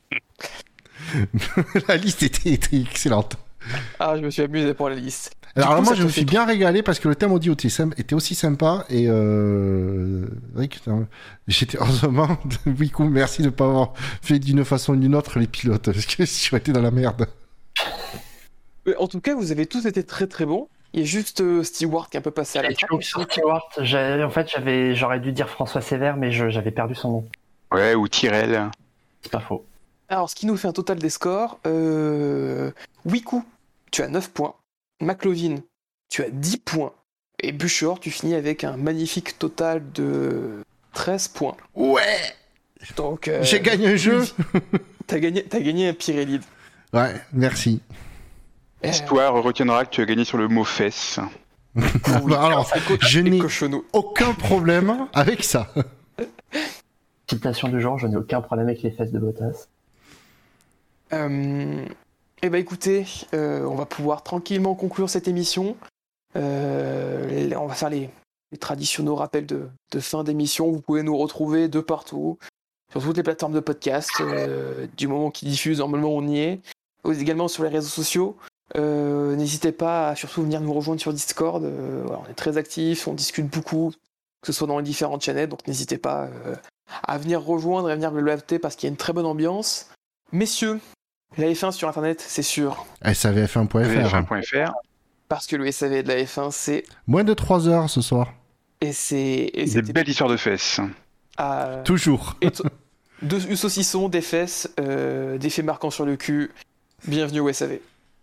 La 1.88 1.96
liste 1.98 2.24
était, 2.24 2.52
était 2.52 2.80
excellente. 2.82 3.38
Ah, 4.00 4.16
je 4.18 4.22
me 4.22 4.30
suis 4.30 4.42
amusé 4.44 4.74
pour 4.74 4.90
la 4.90 4.96
liste. 4.96 5.34
Alors 5.56 5.76
coup, 5.78 5.82
moi, 5.84 5.94
je 5.96 6.04
me 6.04 6.10
suis 6.10 6.26
bien 6.26 6.46
régalé 6.46 6.82
parce 6.82 7.00
que 7.00 7.08
le 7.10 7.16
thème 7.16 7.32
audio 7.32 7.54
était, 7.54 8.16
aussi 8.16 8.36
sympa 8.36 8.86
et 8.90 9.06
euh... 9.08 10.26
oui, 10.56 10.68
putain, 10.68 11.08
j'étais 11.48 11.78
heureusement, 11.78 12.38
oui, 12.80 12.90
coup, 12.90 13.04
merci 13.04 13.42
de 13.42 13.48
ne 13.48 13.52
pas 13.52 13.66
avoir 13.66 13.94
fait 14.22 14.40
d'une 14.40 14.64
façon 14.64 14.94
ou 14.94 14.96
d'une 14.96 15.16
autre 15.16 15.40
les 15.40 15.48
pilotes 15.48 15.92
parce 15.92 16.06
que 16.06 16.24
j'aurais 16.26 16.60
été 16.60 16.72
dans 16.72 16.82
la 16.82 16.92
merde. 16.92 17.28
Euh, 18.88 18.94
En 18.98 19.08
tout 19.08 19.20
cas, 19.22 19.36
vous 19.36 19.52
avez 19.52 19.66
tous 19.66 19.86
été 19.86 20.04
très 20.04 20.28
très 20.28 20.46
bons. 20.46 20.68
Il 20.94 21.00
y 21.00 21.04
a 21.04 21.06
juste 21.06 21.42
euh, 21.42 21.64
Stewart 21.64 22.10
qui 22.10 22.18
est 22.18 22.20
un 22.20 22.24
peu 22.24 22.32
passé 22.32 22.60
à 22.60 22.64
la 22.64 22.74
trappe. 22.74 23.02
Stewart, 23.02 23.70
en 23.78 24.30
fait, 24.30 24.50
j'avais, 24.50 24.94
j'aurais 24.96 25.20
dû 25.20 25.32
dire 25.32 25.50
François 25.50 25.82
Sévère, 25.82 26.18
mais 26.18 26.32
je- 26.32 26.50
j'avais 26.50 26.72
perdu 26.72 26.96
son 26.96 27.12
nom. 27.12 27.28
Ouais, 27.72 27.96
ou 27.96 28.08
Tyrell. 28.10 28.70
C'est 29.22 29.32
pas 29.32 29.40
faux. 29.40 29.64
Alors, 30.10 30.30
ce 30.30 30.36
qui 30.36 30.46
nous 30.46 30.58
fait 30.58 30.68
un 30.68 30.74
total 30.74 31.00
des 31.00 31.10
scores. 31.10 31.60
Euh... 31.66 32.72
Wiku, 33.06 33.44
tu 33.92 34.02
as 34.02 34.10
9 34.10 34.32
points. 34.32 34.56
McLovin, 35.02 35.58
tu 36.10 36.24
as 36.24 36.30
10 36.30 36.58
points. 36.58 36.94
Et 37.44 37.52
Buchor, 37.52 38.00
tu 38.00 38.12
finis 38.12 38.36
avec 38.36 38.64
un 38.64 38.78
magnifique 38.78 39.40
total 39.40 39.92
de 39.94 40.64
13 40.94 41.30
points. 41.30 41.58
Ouais, 41.74 42.34
Donc, 42.96 43.28
euh, 43.28 43.44
j'ai 43.44 43.60
gagné 43.60 43.88
un 43.90 43.96
jeu. 43.96 44.24
T'as 45.08 45.20
gagné, 45.20 45.44
t'as 45.44 45.60
gagné 45.60 45.90
un 45.90 45.94
Pirelli. 45.94 46.40
Ouais, 46.94 47.14
merci. 47.34 47.82
Euh, 48.84 48.88
L'histoire 48.88 49.34
retiendra 49.42 49.86
que 49.86 49.90
tu 49.90 50.02
as 50.02 50.06
gagné 50.06 50.24
sur 50.24 50.38
le 50.38 50.48
mot 50.48 50.64
fesse. 50.64 51.20
oui. 51.76 52.34
Alors, 52.36 52.72
je 53.02 53.20
Et 53.20 53.24
n'ai 53.70 53.82
aucun 53.94 54.34
problème 54.34 55.08
avec 55.14 55.44
ça. 55.44 55.74
Citation 57.30 57.70
du 57.70 57.80
genre, 57.80 57.98
je 57.98 58.08
n'ai 58.08 58.18
aucun 58.18 58.42
problème 58.42 58.68
avec 58.68 58.82
les 58.84 58.92
fesses 58.92 59.12
de 59.12 59.20
Bottas. 59.20 59.68
Euh, 61.14 61.86
eh 62.42 62.50
ben 62.50 62.58
écoutez, 62.60 63.06
euh, 63.34 63.64
on 63.66 63.76
va 63.76 63.86
pouvoir 63.86 64.24
tranquillement 64.24 64.76
conclure 64.76 65.10
cette 65.10 65.28
émission. 65.28 65.76
Euh, 66.36 67.50
on 67.56 67.68
va 67.68 67.76
faire 67.76 67.90
les, 67.90 68.10
les 68.52 68.58
traditionnels 68.58 69.14
rappels 69.14 69.46
de, 69.46 69.68
de 69.92 70.00
fin 70.00 70.24
d'émission. 70.24 70.72
Vous 70.72 70.82
pouvez 70.82 71.04
nous 71.04 71.18
retrouver 71.18 71.68
de 71.68 71.80
partout, 71.80 72.38
sur 72.92 73.02
toutes 73.02 73.18
les 73.18 73.24
plateformes 73.24 73.54
de 73.54 73.60
podcast, 73.60 74.12
euh, 74.20 74.88
du 74.98 75.08
moment 75.08 75.32
qu'ils 75.32 75.50
diffusent, 75.50 75.80
normalement 75.80 76.10
on 76.10 76.28
y 76.28 76.40
est. 76.40 76.62
Également 77.06 77.48
sur 77.48 77.64
les 77.64 77.70
réseaux 77.70 77.90
sociaux. 77.90 78.38
Euh, 78.76 79.36
N'hésitez 79.36 79.72
pas 79.72 80.10
à 80.10 80.16
surtout 80.16 80.44
venir 80.44 80.62
nous 80.62 80.74
rejoindre 80.74 81.02
sur 81.02 81.14
Discord. 81.14 81.64
Euh, 81.64 82.04
voilà, 82.06 82.22
on 82.26 82.30
est 82.30 82.36
très 82.36 82.58
actifs, 82.58 83.08
on 83.08 83.14
discute 83.14 83.48
beaucoup, 83.48 83.92
que 84.42 84.48
ce 84.48 84.54
soit 84.54 84.68
dans 84.68 84.78
les 84.78 84.84
différentes 84.84 85.24
chaînes. 85.24 85.48
Donc 85.48 85.68
n'hésitez 85.68 85.98
pas 85.98 86.26
euh, 86.26 86.56
à 87.04 87.18
venir 87.18 87.44
rejoindre 87.44 87.90
et 87.90 87.94
à 87.94 87.96
venir 87.96 88.12
le 88.12 88.22
LFT 88.22 88.60
parce 88.60 88.76
qu'il 88.76 88.88
y 88.88 88.90
a 88.90 88.92
une 88.92 88.98
très 88.98 89.14
bonne 89.14 89.26
ambiance. 89.26 89.90
Messieurs, 90.32 90.80
la 91.38 91.48
F1 91.48 91.72
sur 91.72 91.88
internet, 91.88 92.24
c'est 92.26 92.42
sûr. 92.44 92.86
SAVF1.fr. 93.04 94.10
F1.fr. 94.10 94.72
Parce 95.30 95.48
que 95.48 95.56
le 95.56 95.72
SAV 95.72 96.04
de 96.04 96.08
la 96.10 96.24
F1, 96.24 96.52
c'est. 96.52 96.84
Moins 97.08 97.24
de 97.24 97.34
3 97.34 97.68
heures 97.70 97.90
ce 97.90 98.02
soir. 98.02 98.34
Et 98.82 98.92
c'est. 98.94 99.52
Des 99.56 99.94
belles 99.94 100.10
histoires 100.10 100.30
de 100.30 100.38
fesses. 100.38 100.80
à- 101.38 101.82
Toujours. 101.86 102.36
et 102.42 102.50
Deux 103.22 103.40
saucissons, 103.56 104.10
des 104.10 104.22
fesses, 104.22 104.70
euh, 104.80 105.38
des 105.38 105.50
faits 105.50 105.64
marquants 105.66 105.92
sur 105.92 106.06
le 106.06 106.16
cul. 106.18 106.52
Bienvenue 107.08 107.40
au 107.40 107.52
SAV. 107.52 107.80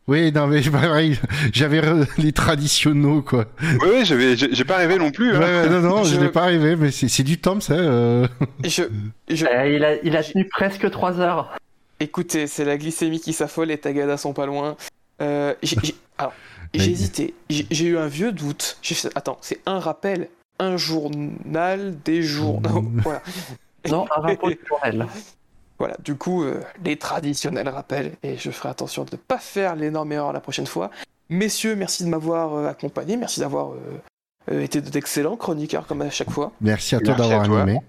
Oui, 0.08 0.32
non 0.32 0.46
mais 0.46 0.62
pareil, 0.62 1.18
j'avais 1.52 1.82
les 2.16 2.32
traditionnels 2.32 3.20
quoi. 3.22 3.44
Ouais, 3.82 4.04
j'avais, 4.06 4.36
j'ai 4.36 4.64
pas 4.64 4.76
rêvé 4.78 4.96
non 4.96 5.10
plus. 5.10 5.36
Hein. 5.36 5.40
ouais, 5.40 5.68
non, 5.68 5.80
non, 5.80 6.02
je, 6.04 6.14
Je- 6.14 6.20
l'ai 6.20 6.30
pas 6.30 6.44
arrivé, 6.44 6.76
mais 6.76 6.90
c'est 6.90 7.08
c'est 7.08 7.22
du 7.22 7.38
temps, 7.38 7.60
ça. 7.60 7.74
euh. 7.74 8.26
Je, 8.64 8.84
je- 9.28 9.44
Euh, 9.46 9.68
il, 9.68 9.84
a, 9.84 10.02
il 10.02 10.16
a 10.16 10.22
tenu 10.24 10.46
presque 10.48 10.90
3 10.90 11.20
heures. 11.20 11.54
Écoutez, 12.00 12.46
c'est 12.46 12.64
la 12.64 12.76
glycémie 12.76 13.20
qui 13.20 13.32
s'affole, 13.32 13.68
les 13.68 13.78
tagadas 13.78 14.16
sont 14.18 14.32
pas 14.32 14.46
loin. 14.46 14.76
Euh, 15.20 15.54
j'ai- 15.62 15.76
hésité. 16.74 17.34
J'ai 17.50 17.86
eu 17.86 17.98
un 17.98 18.06
vieux 18.08 18.32
doute. 18.32 18.78
Fait- 18.82 19.10
Attends, 19.14 19.38
c'est 19.40 19.60
un 19.66 19.78
rappel, 19.80 20.28
un 20.58 20.76
journal, 20.76 21.96
des 22.04 22.22
jours. 22.22 22.60
Mm. 22.60 23.00
voilà. 23.04 23.22
Non, 23.88 24.06
un 24.16 24.20
rapport 24.20 24.50
journal. 24.68 25.06
Voilà, 25.78 25.96
du 26.04 26.16
coup, 26.16 26.42
euh, 26.42 26.60
les 26.84 26.96
traditionnels 26.96 27.68
rappels, 27.68 28.12
et 28.24 28.36
je 28.36 28.50
ferai 28.50 28.68
attention 28.68 29.04
de 29.04 29.10
ne 29.12 29.16
pas 29.16 29.38
faire 29.38 29.76
l'énorme 29.76 30.10
erreur 30.12 30.32
la 30.32 30.40
prochaine 30.40 30.66
fois. 30.66 30.90
Messieurs, 31.30 31.76
merci 31.76 32.04
de 32.04 32.08
m'avoir 32.08 32.54
euh, 32.54 32.66
accompagné, 32.68 33.16
merci 33.16 33.38
d'avoir 33.40 33.72
euh, 33.72 33.78
euh, 34.50 34.60
été 34.62 34.80
d'excellents 34.80 35.36
chroniqueurs 35.36 35.86
comme 35.86 36.02
à 36.02 36.10
chaque 36.10 36.30
fois. 36.30 36.50
Merci 36.60 36.96
à 36.96 37.00
toi 37.00 37.14
d'avoir 37.14 37.42
animé. 37.42 37.80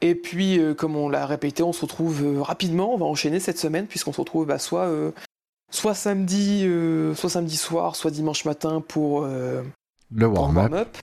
Et 0.00 0.14
puis, 0.14 0.58
euh, 0.58 0.74
comme 0.74 0.96
on 0.96 1.08
l'a 1.08 1.26
répété, 1.26 1.62
on 1.62 1.72
se 1.72 1.82
retrouve 1.82 2.22
euh, 2.24 2.42
rapidement, 2.42 2.94
on 2.94 2.98
va 2.98 3.06
enchaîner 3.06 3.40
cette 3.40 3.58
semaine, 3.58 3.86
puisqu'on 3.86 4.12
se 4.12 4.20
retrouve 4.20 4.46
bah, 4.46 4.58
soit, 4.58 4.86
euh, 4.86 5.10
soit, 5.70 5.94
samedi, 5.94 6.62
euh, 6.64 7.14
soit 7.14 7.30
samedi 7.30 7.56
soir, 7.56 7.96
soit 7.96 8.10
dimanche 8.10 8.44
matin 8.44 8.80
pour, 8.86 9.24
euh, 9.24 9.62
Le 10.14 10.26
warm-up. 10.26 10.96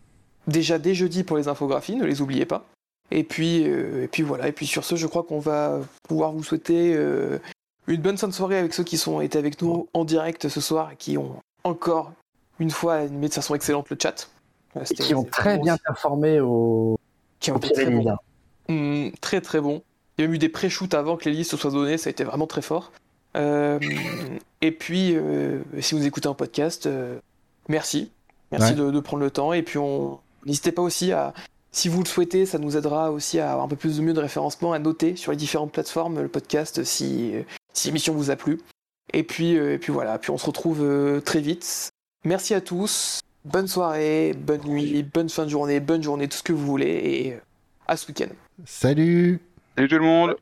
Déjà 0.47 0.77
dès 0.79 0.93
jeudi 0.93 1.23
pour 1.23 1.37
les 1.37 1.47
infographies, 1.47 1.95
ne 1.95 2.05
les 2.05 2.21
oubliez 2.21 2.45
pas. 2.45 2.65
Et 3.11 3.23
puis, 3.23 3.67
euh, 3.67 4.03
et 4.03 4.07
puis 4.07 4.23
voilà, 4.23 4.47
et 4.47 4.51
puis 4.51 4.65
sur 4.65 4.83
ce, 4.83 4.95
je 4.95 5.07
crois 5.07 5.23
qu'on 5.23 5.39
va 5.39 5.79
pouvoir 6.07 6.31
vous 6.31 6.43
souhaiter 6.43 6.93
euh, 6.95 7.39
une 7.87 8.01
bonne 8.01 8.17
fin 8.17 8.27
de 8.27 8.33
soirée 8.33 8.57
avec 8.57 8.73
ceux 8.73 8.83
qui 8.83 8.97
sont 8.97 9.21
été 9.21 9.37
avec 9.37 9.61
nous 9.61 9.87
en 9.93 10.05
direct 10.05 10.47
ce 10.47 10.61
soir 10.61 10.91
et 10.91 10.95
qui 10.95 11.17
ont 11.17 11.35
encore 11.63 12.13
une 12.59 12.71
fois 12.71 12.95
animé 12.95 13.27
de 13.27 13.33
façon 13.33 13.53
excellente 13.55 13.89
le 13.89 13.97
chat. 14.01 14.29
Et 14.89 14.93
qui 14.95 15.13
ont 15.15 15.23
très 15.23 15.57
bien 15.59 15.73
aussi- 15.75 15.83
performé 15.83 16.39
au, 16.39 16.97
qui 17.39 17.51
ont 17.51 17.55
au 17.55 17.59
très 17.59 17.73
Pyrénées. 17.73 18.05
Hum, 18.69 19.11
très 19.21 19.41
très 19.41 19.61
bon. 19.61 19.83
Il 20.17 20.21
y 20.21 20.23
a 20.23 20.27
même 20.27 20.35
eu 20.35 20.39
des 20.39 20.49
pré-shoots 20.49 20.93
avant 20.93 21.17
que 21.17 21.29
les 21.29 21.35
listes 21.35 21.55
soient 21.55 21.71
données, 21.71 21.97
ça 21.97 22.09
a 22.09 22.11
été 22.11 22.23
vraiment 22.23 22.47
très 22.47 22.61
fort. 22.61 22.91
Euh, 23.35 23.79
et 24.61 24.71
puis, 24.71 25.13
euh, 25.15 25.59
si 25.81 25.93
vous 25.93 26.05
écoutez 26.05 26.27
un 26.29 26.33
podcast, 26.33 26.85
euh, 26.85 27.19
merci. 27.67 28.11
Merci 28.51 28.71
Ouais. 28.71 28.77
de, 28.79 28.91
de 28.91 28.99
prendre 29.01 29.23
le 29.23 29.29
temps. 29.31 29.51
Et 29.51 29.61
puis, 29.61 29.77
on 29.77 30.19
n'hésitez 30.45 30.71
pas 30.71 30.81
aussi 30.81 31.11
à, 31.11 31.33
si 31.71 31.89
vous 31.89 31.99
le 31.99 32.05
souhaitez, 32.07 32.45
ça 32.45 32.59
nous 32.59 32.77
aidera 32.77 33.11
aussi 33.11 33.39
à 33.39 33.51
avoir 33.51 33.65
un 33.65 33.67
peu 33.67 33.75
plus 33.75 33.97
de 33.97 34.01
mieux 34.01 34.13
de 34.13 34.21
référencement, 34.21 34.71
à 34.71 34.79
noter 34.79 35.17
sur 35.17 35.31
les 35.31 35.37
différentes 35.37 35.73
plateformes 35.73 36.21
le 36.21 36.29
podcast 36.29 36.83
si, 36.85 37.33
si 37.73 37.87
l'émission 37.89 38.13
vous 38.13 38.31
a 38.31 38.37
plu. 38.37 38.61
Et 39.13 39.23
puis, 39.23 39.51
et 39.55 39.77
puis 39.77 39.91
voilà, 39.91 40.17
puis 40.17 40.31
on 40.31 40.37
se 40.37 40.45
retrouve 40.45 41.21
très 41.25 41.41
vite. 41.41 41.89
Merci 42.23 42.53
à 42.53 42.61
tous. 42.61 43.19
Bonne 43.43 43.67
soirée, 43.67 44.33
bonne 44.33 44.61
nuit, 44.65 45.03
bonne 45.03 45.29
fin 45.29 45.43
de 45.43 45.49
journée, 45.49 45.79
bonne 45.81 46.01
journée, 46.01 46.27
tout 46.29 46.37
ce 46.37 46.43
que 46.43 46.53
vous 46.53 46.65
voulez. 46.65 46.87
Et 46.87 47.37
à 47.87 47.97
ce 47.97 48.07
week-end. 48.07 48.33
Salut. 48.65 49.39
Salut 49.75 49.87
tout 49.87 49.95
le 49.95 50.01
monde. 50.01 50.35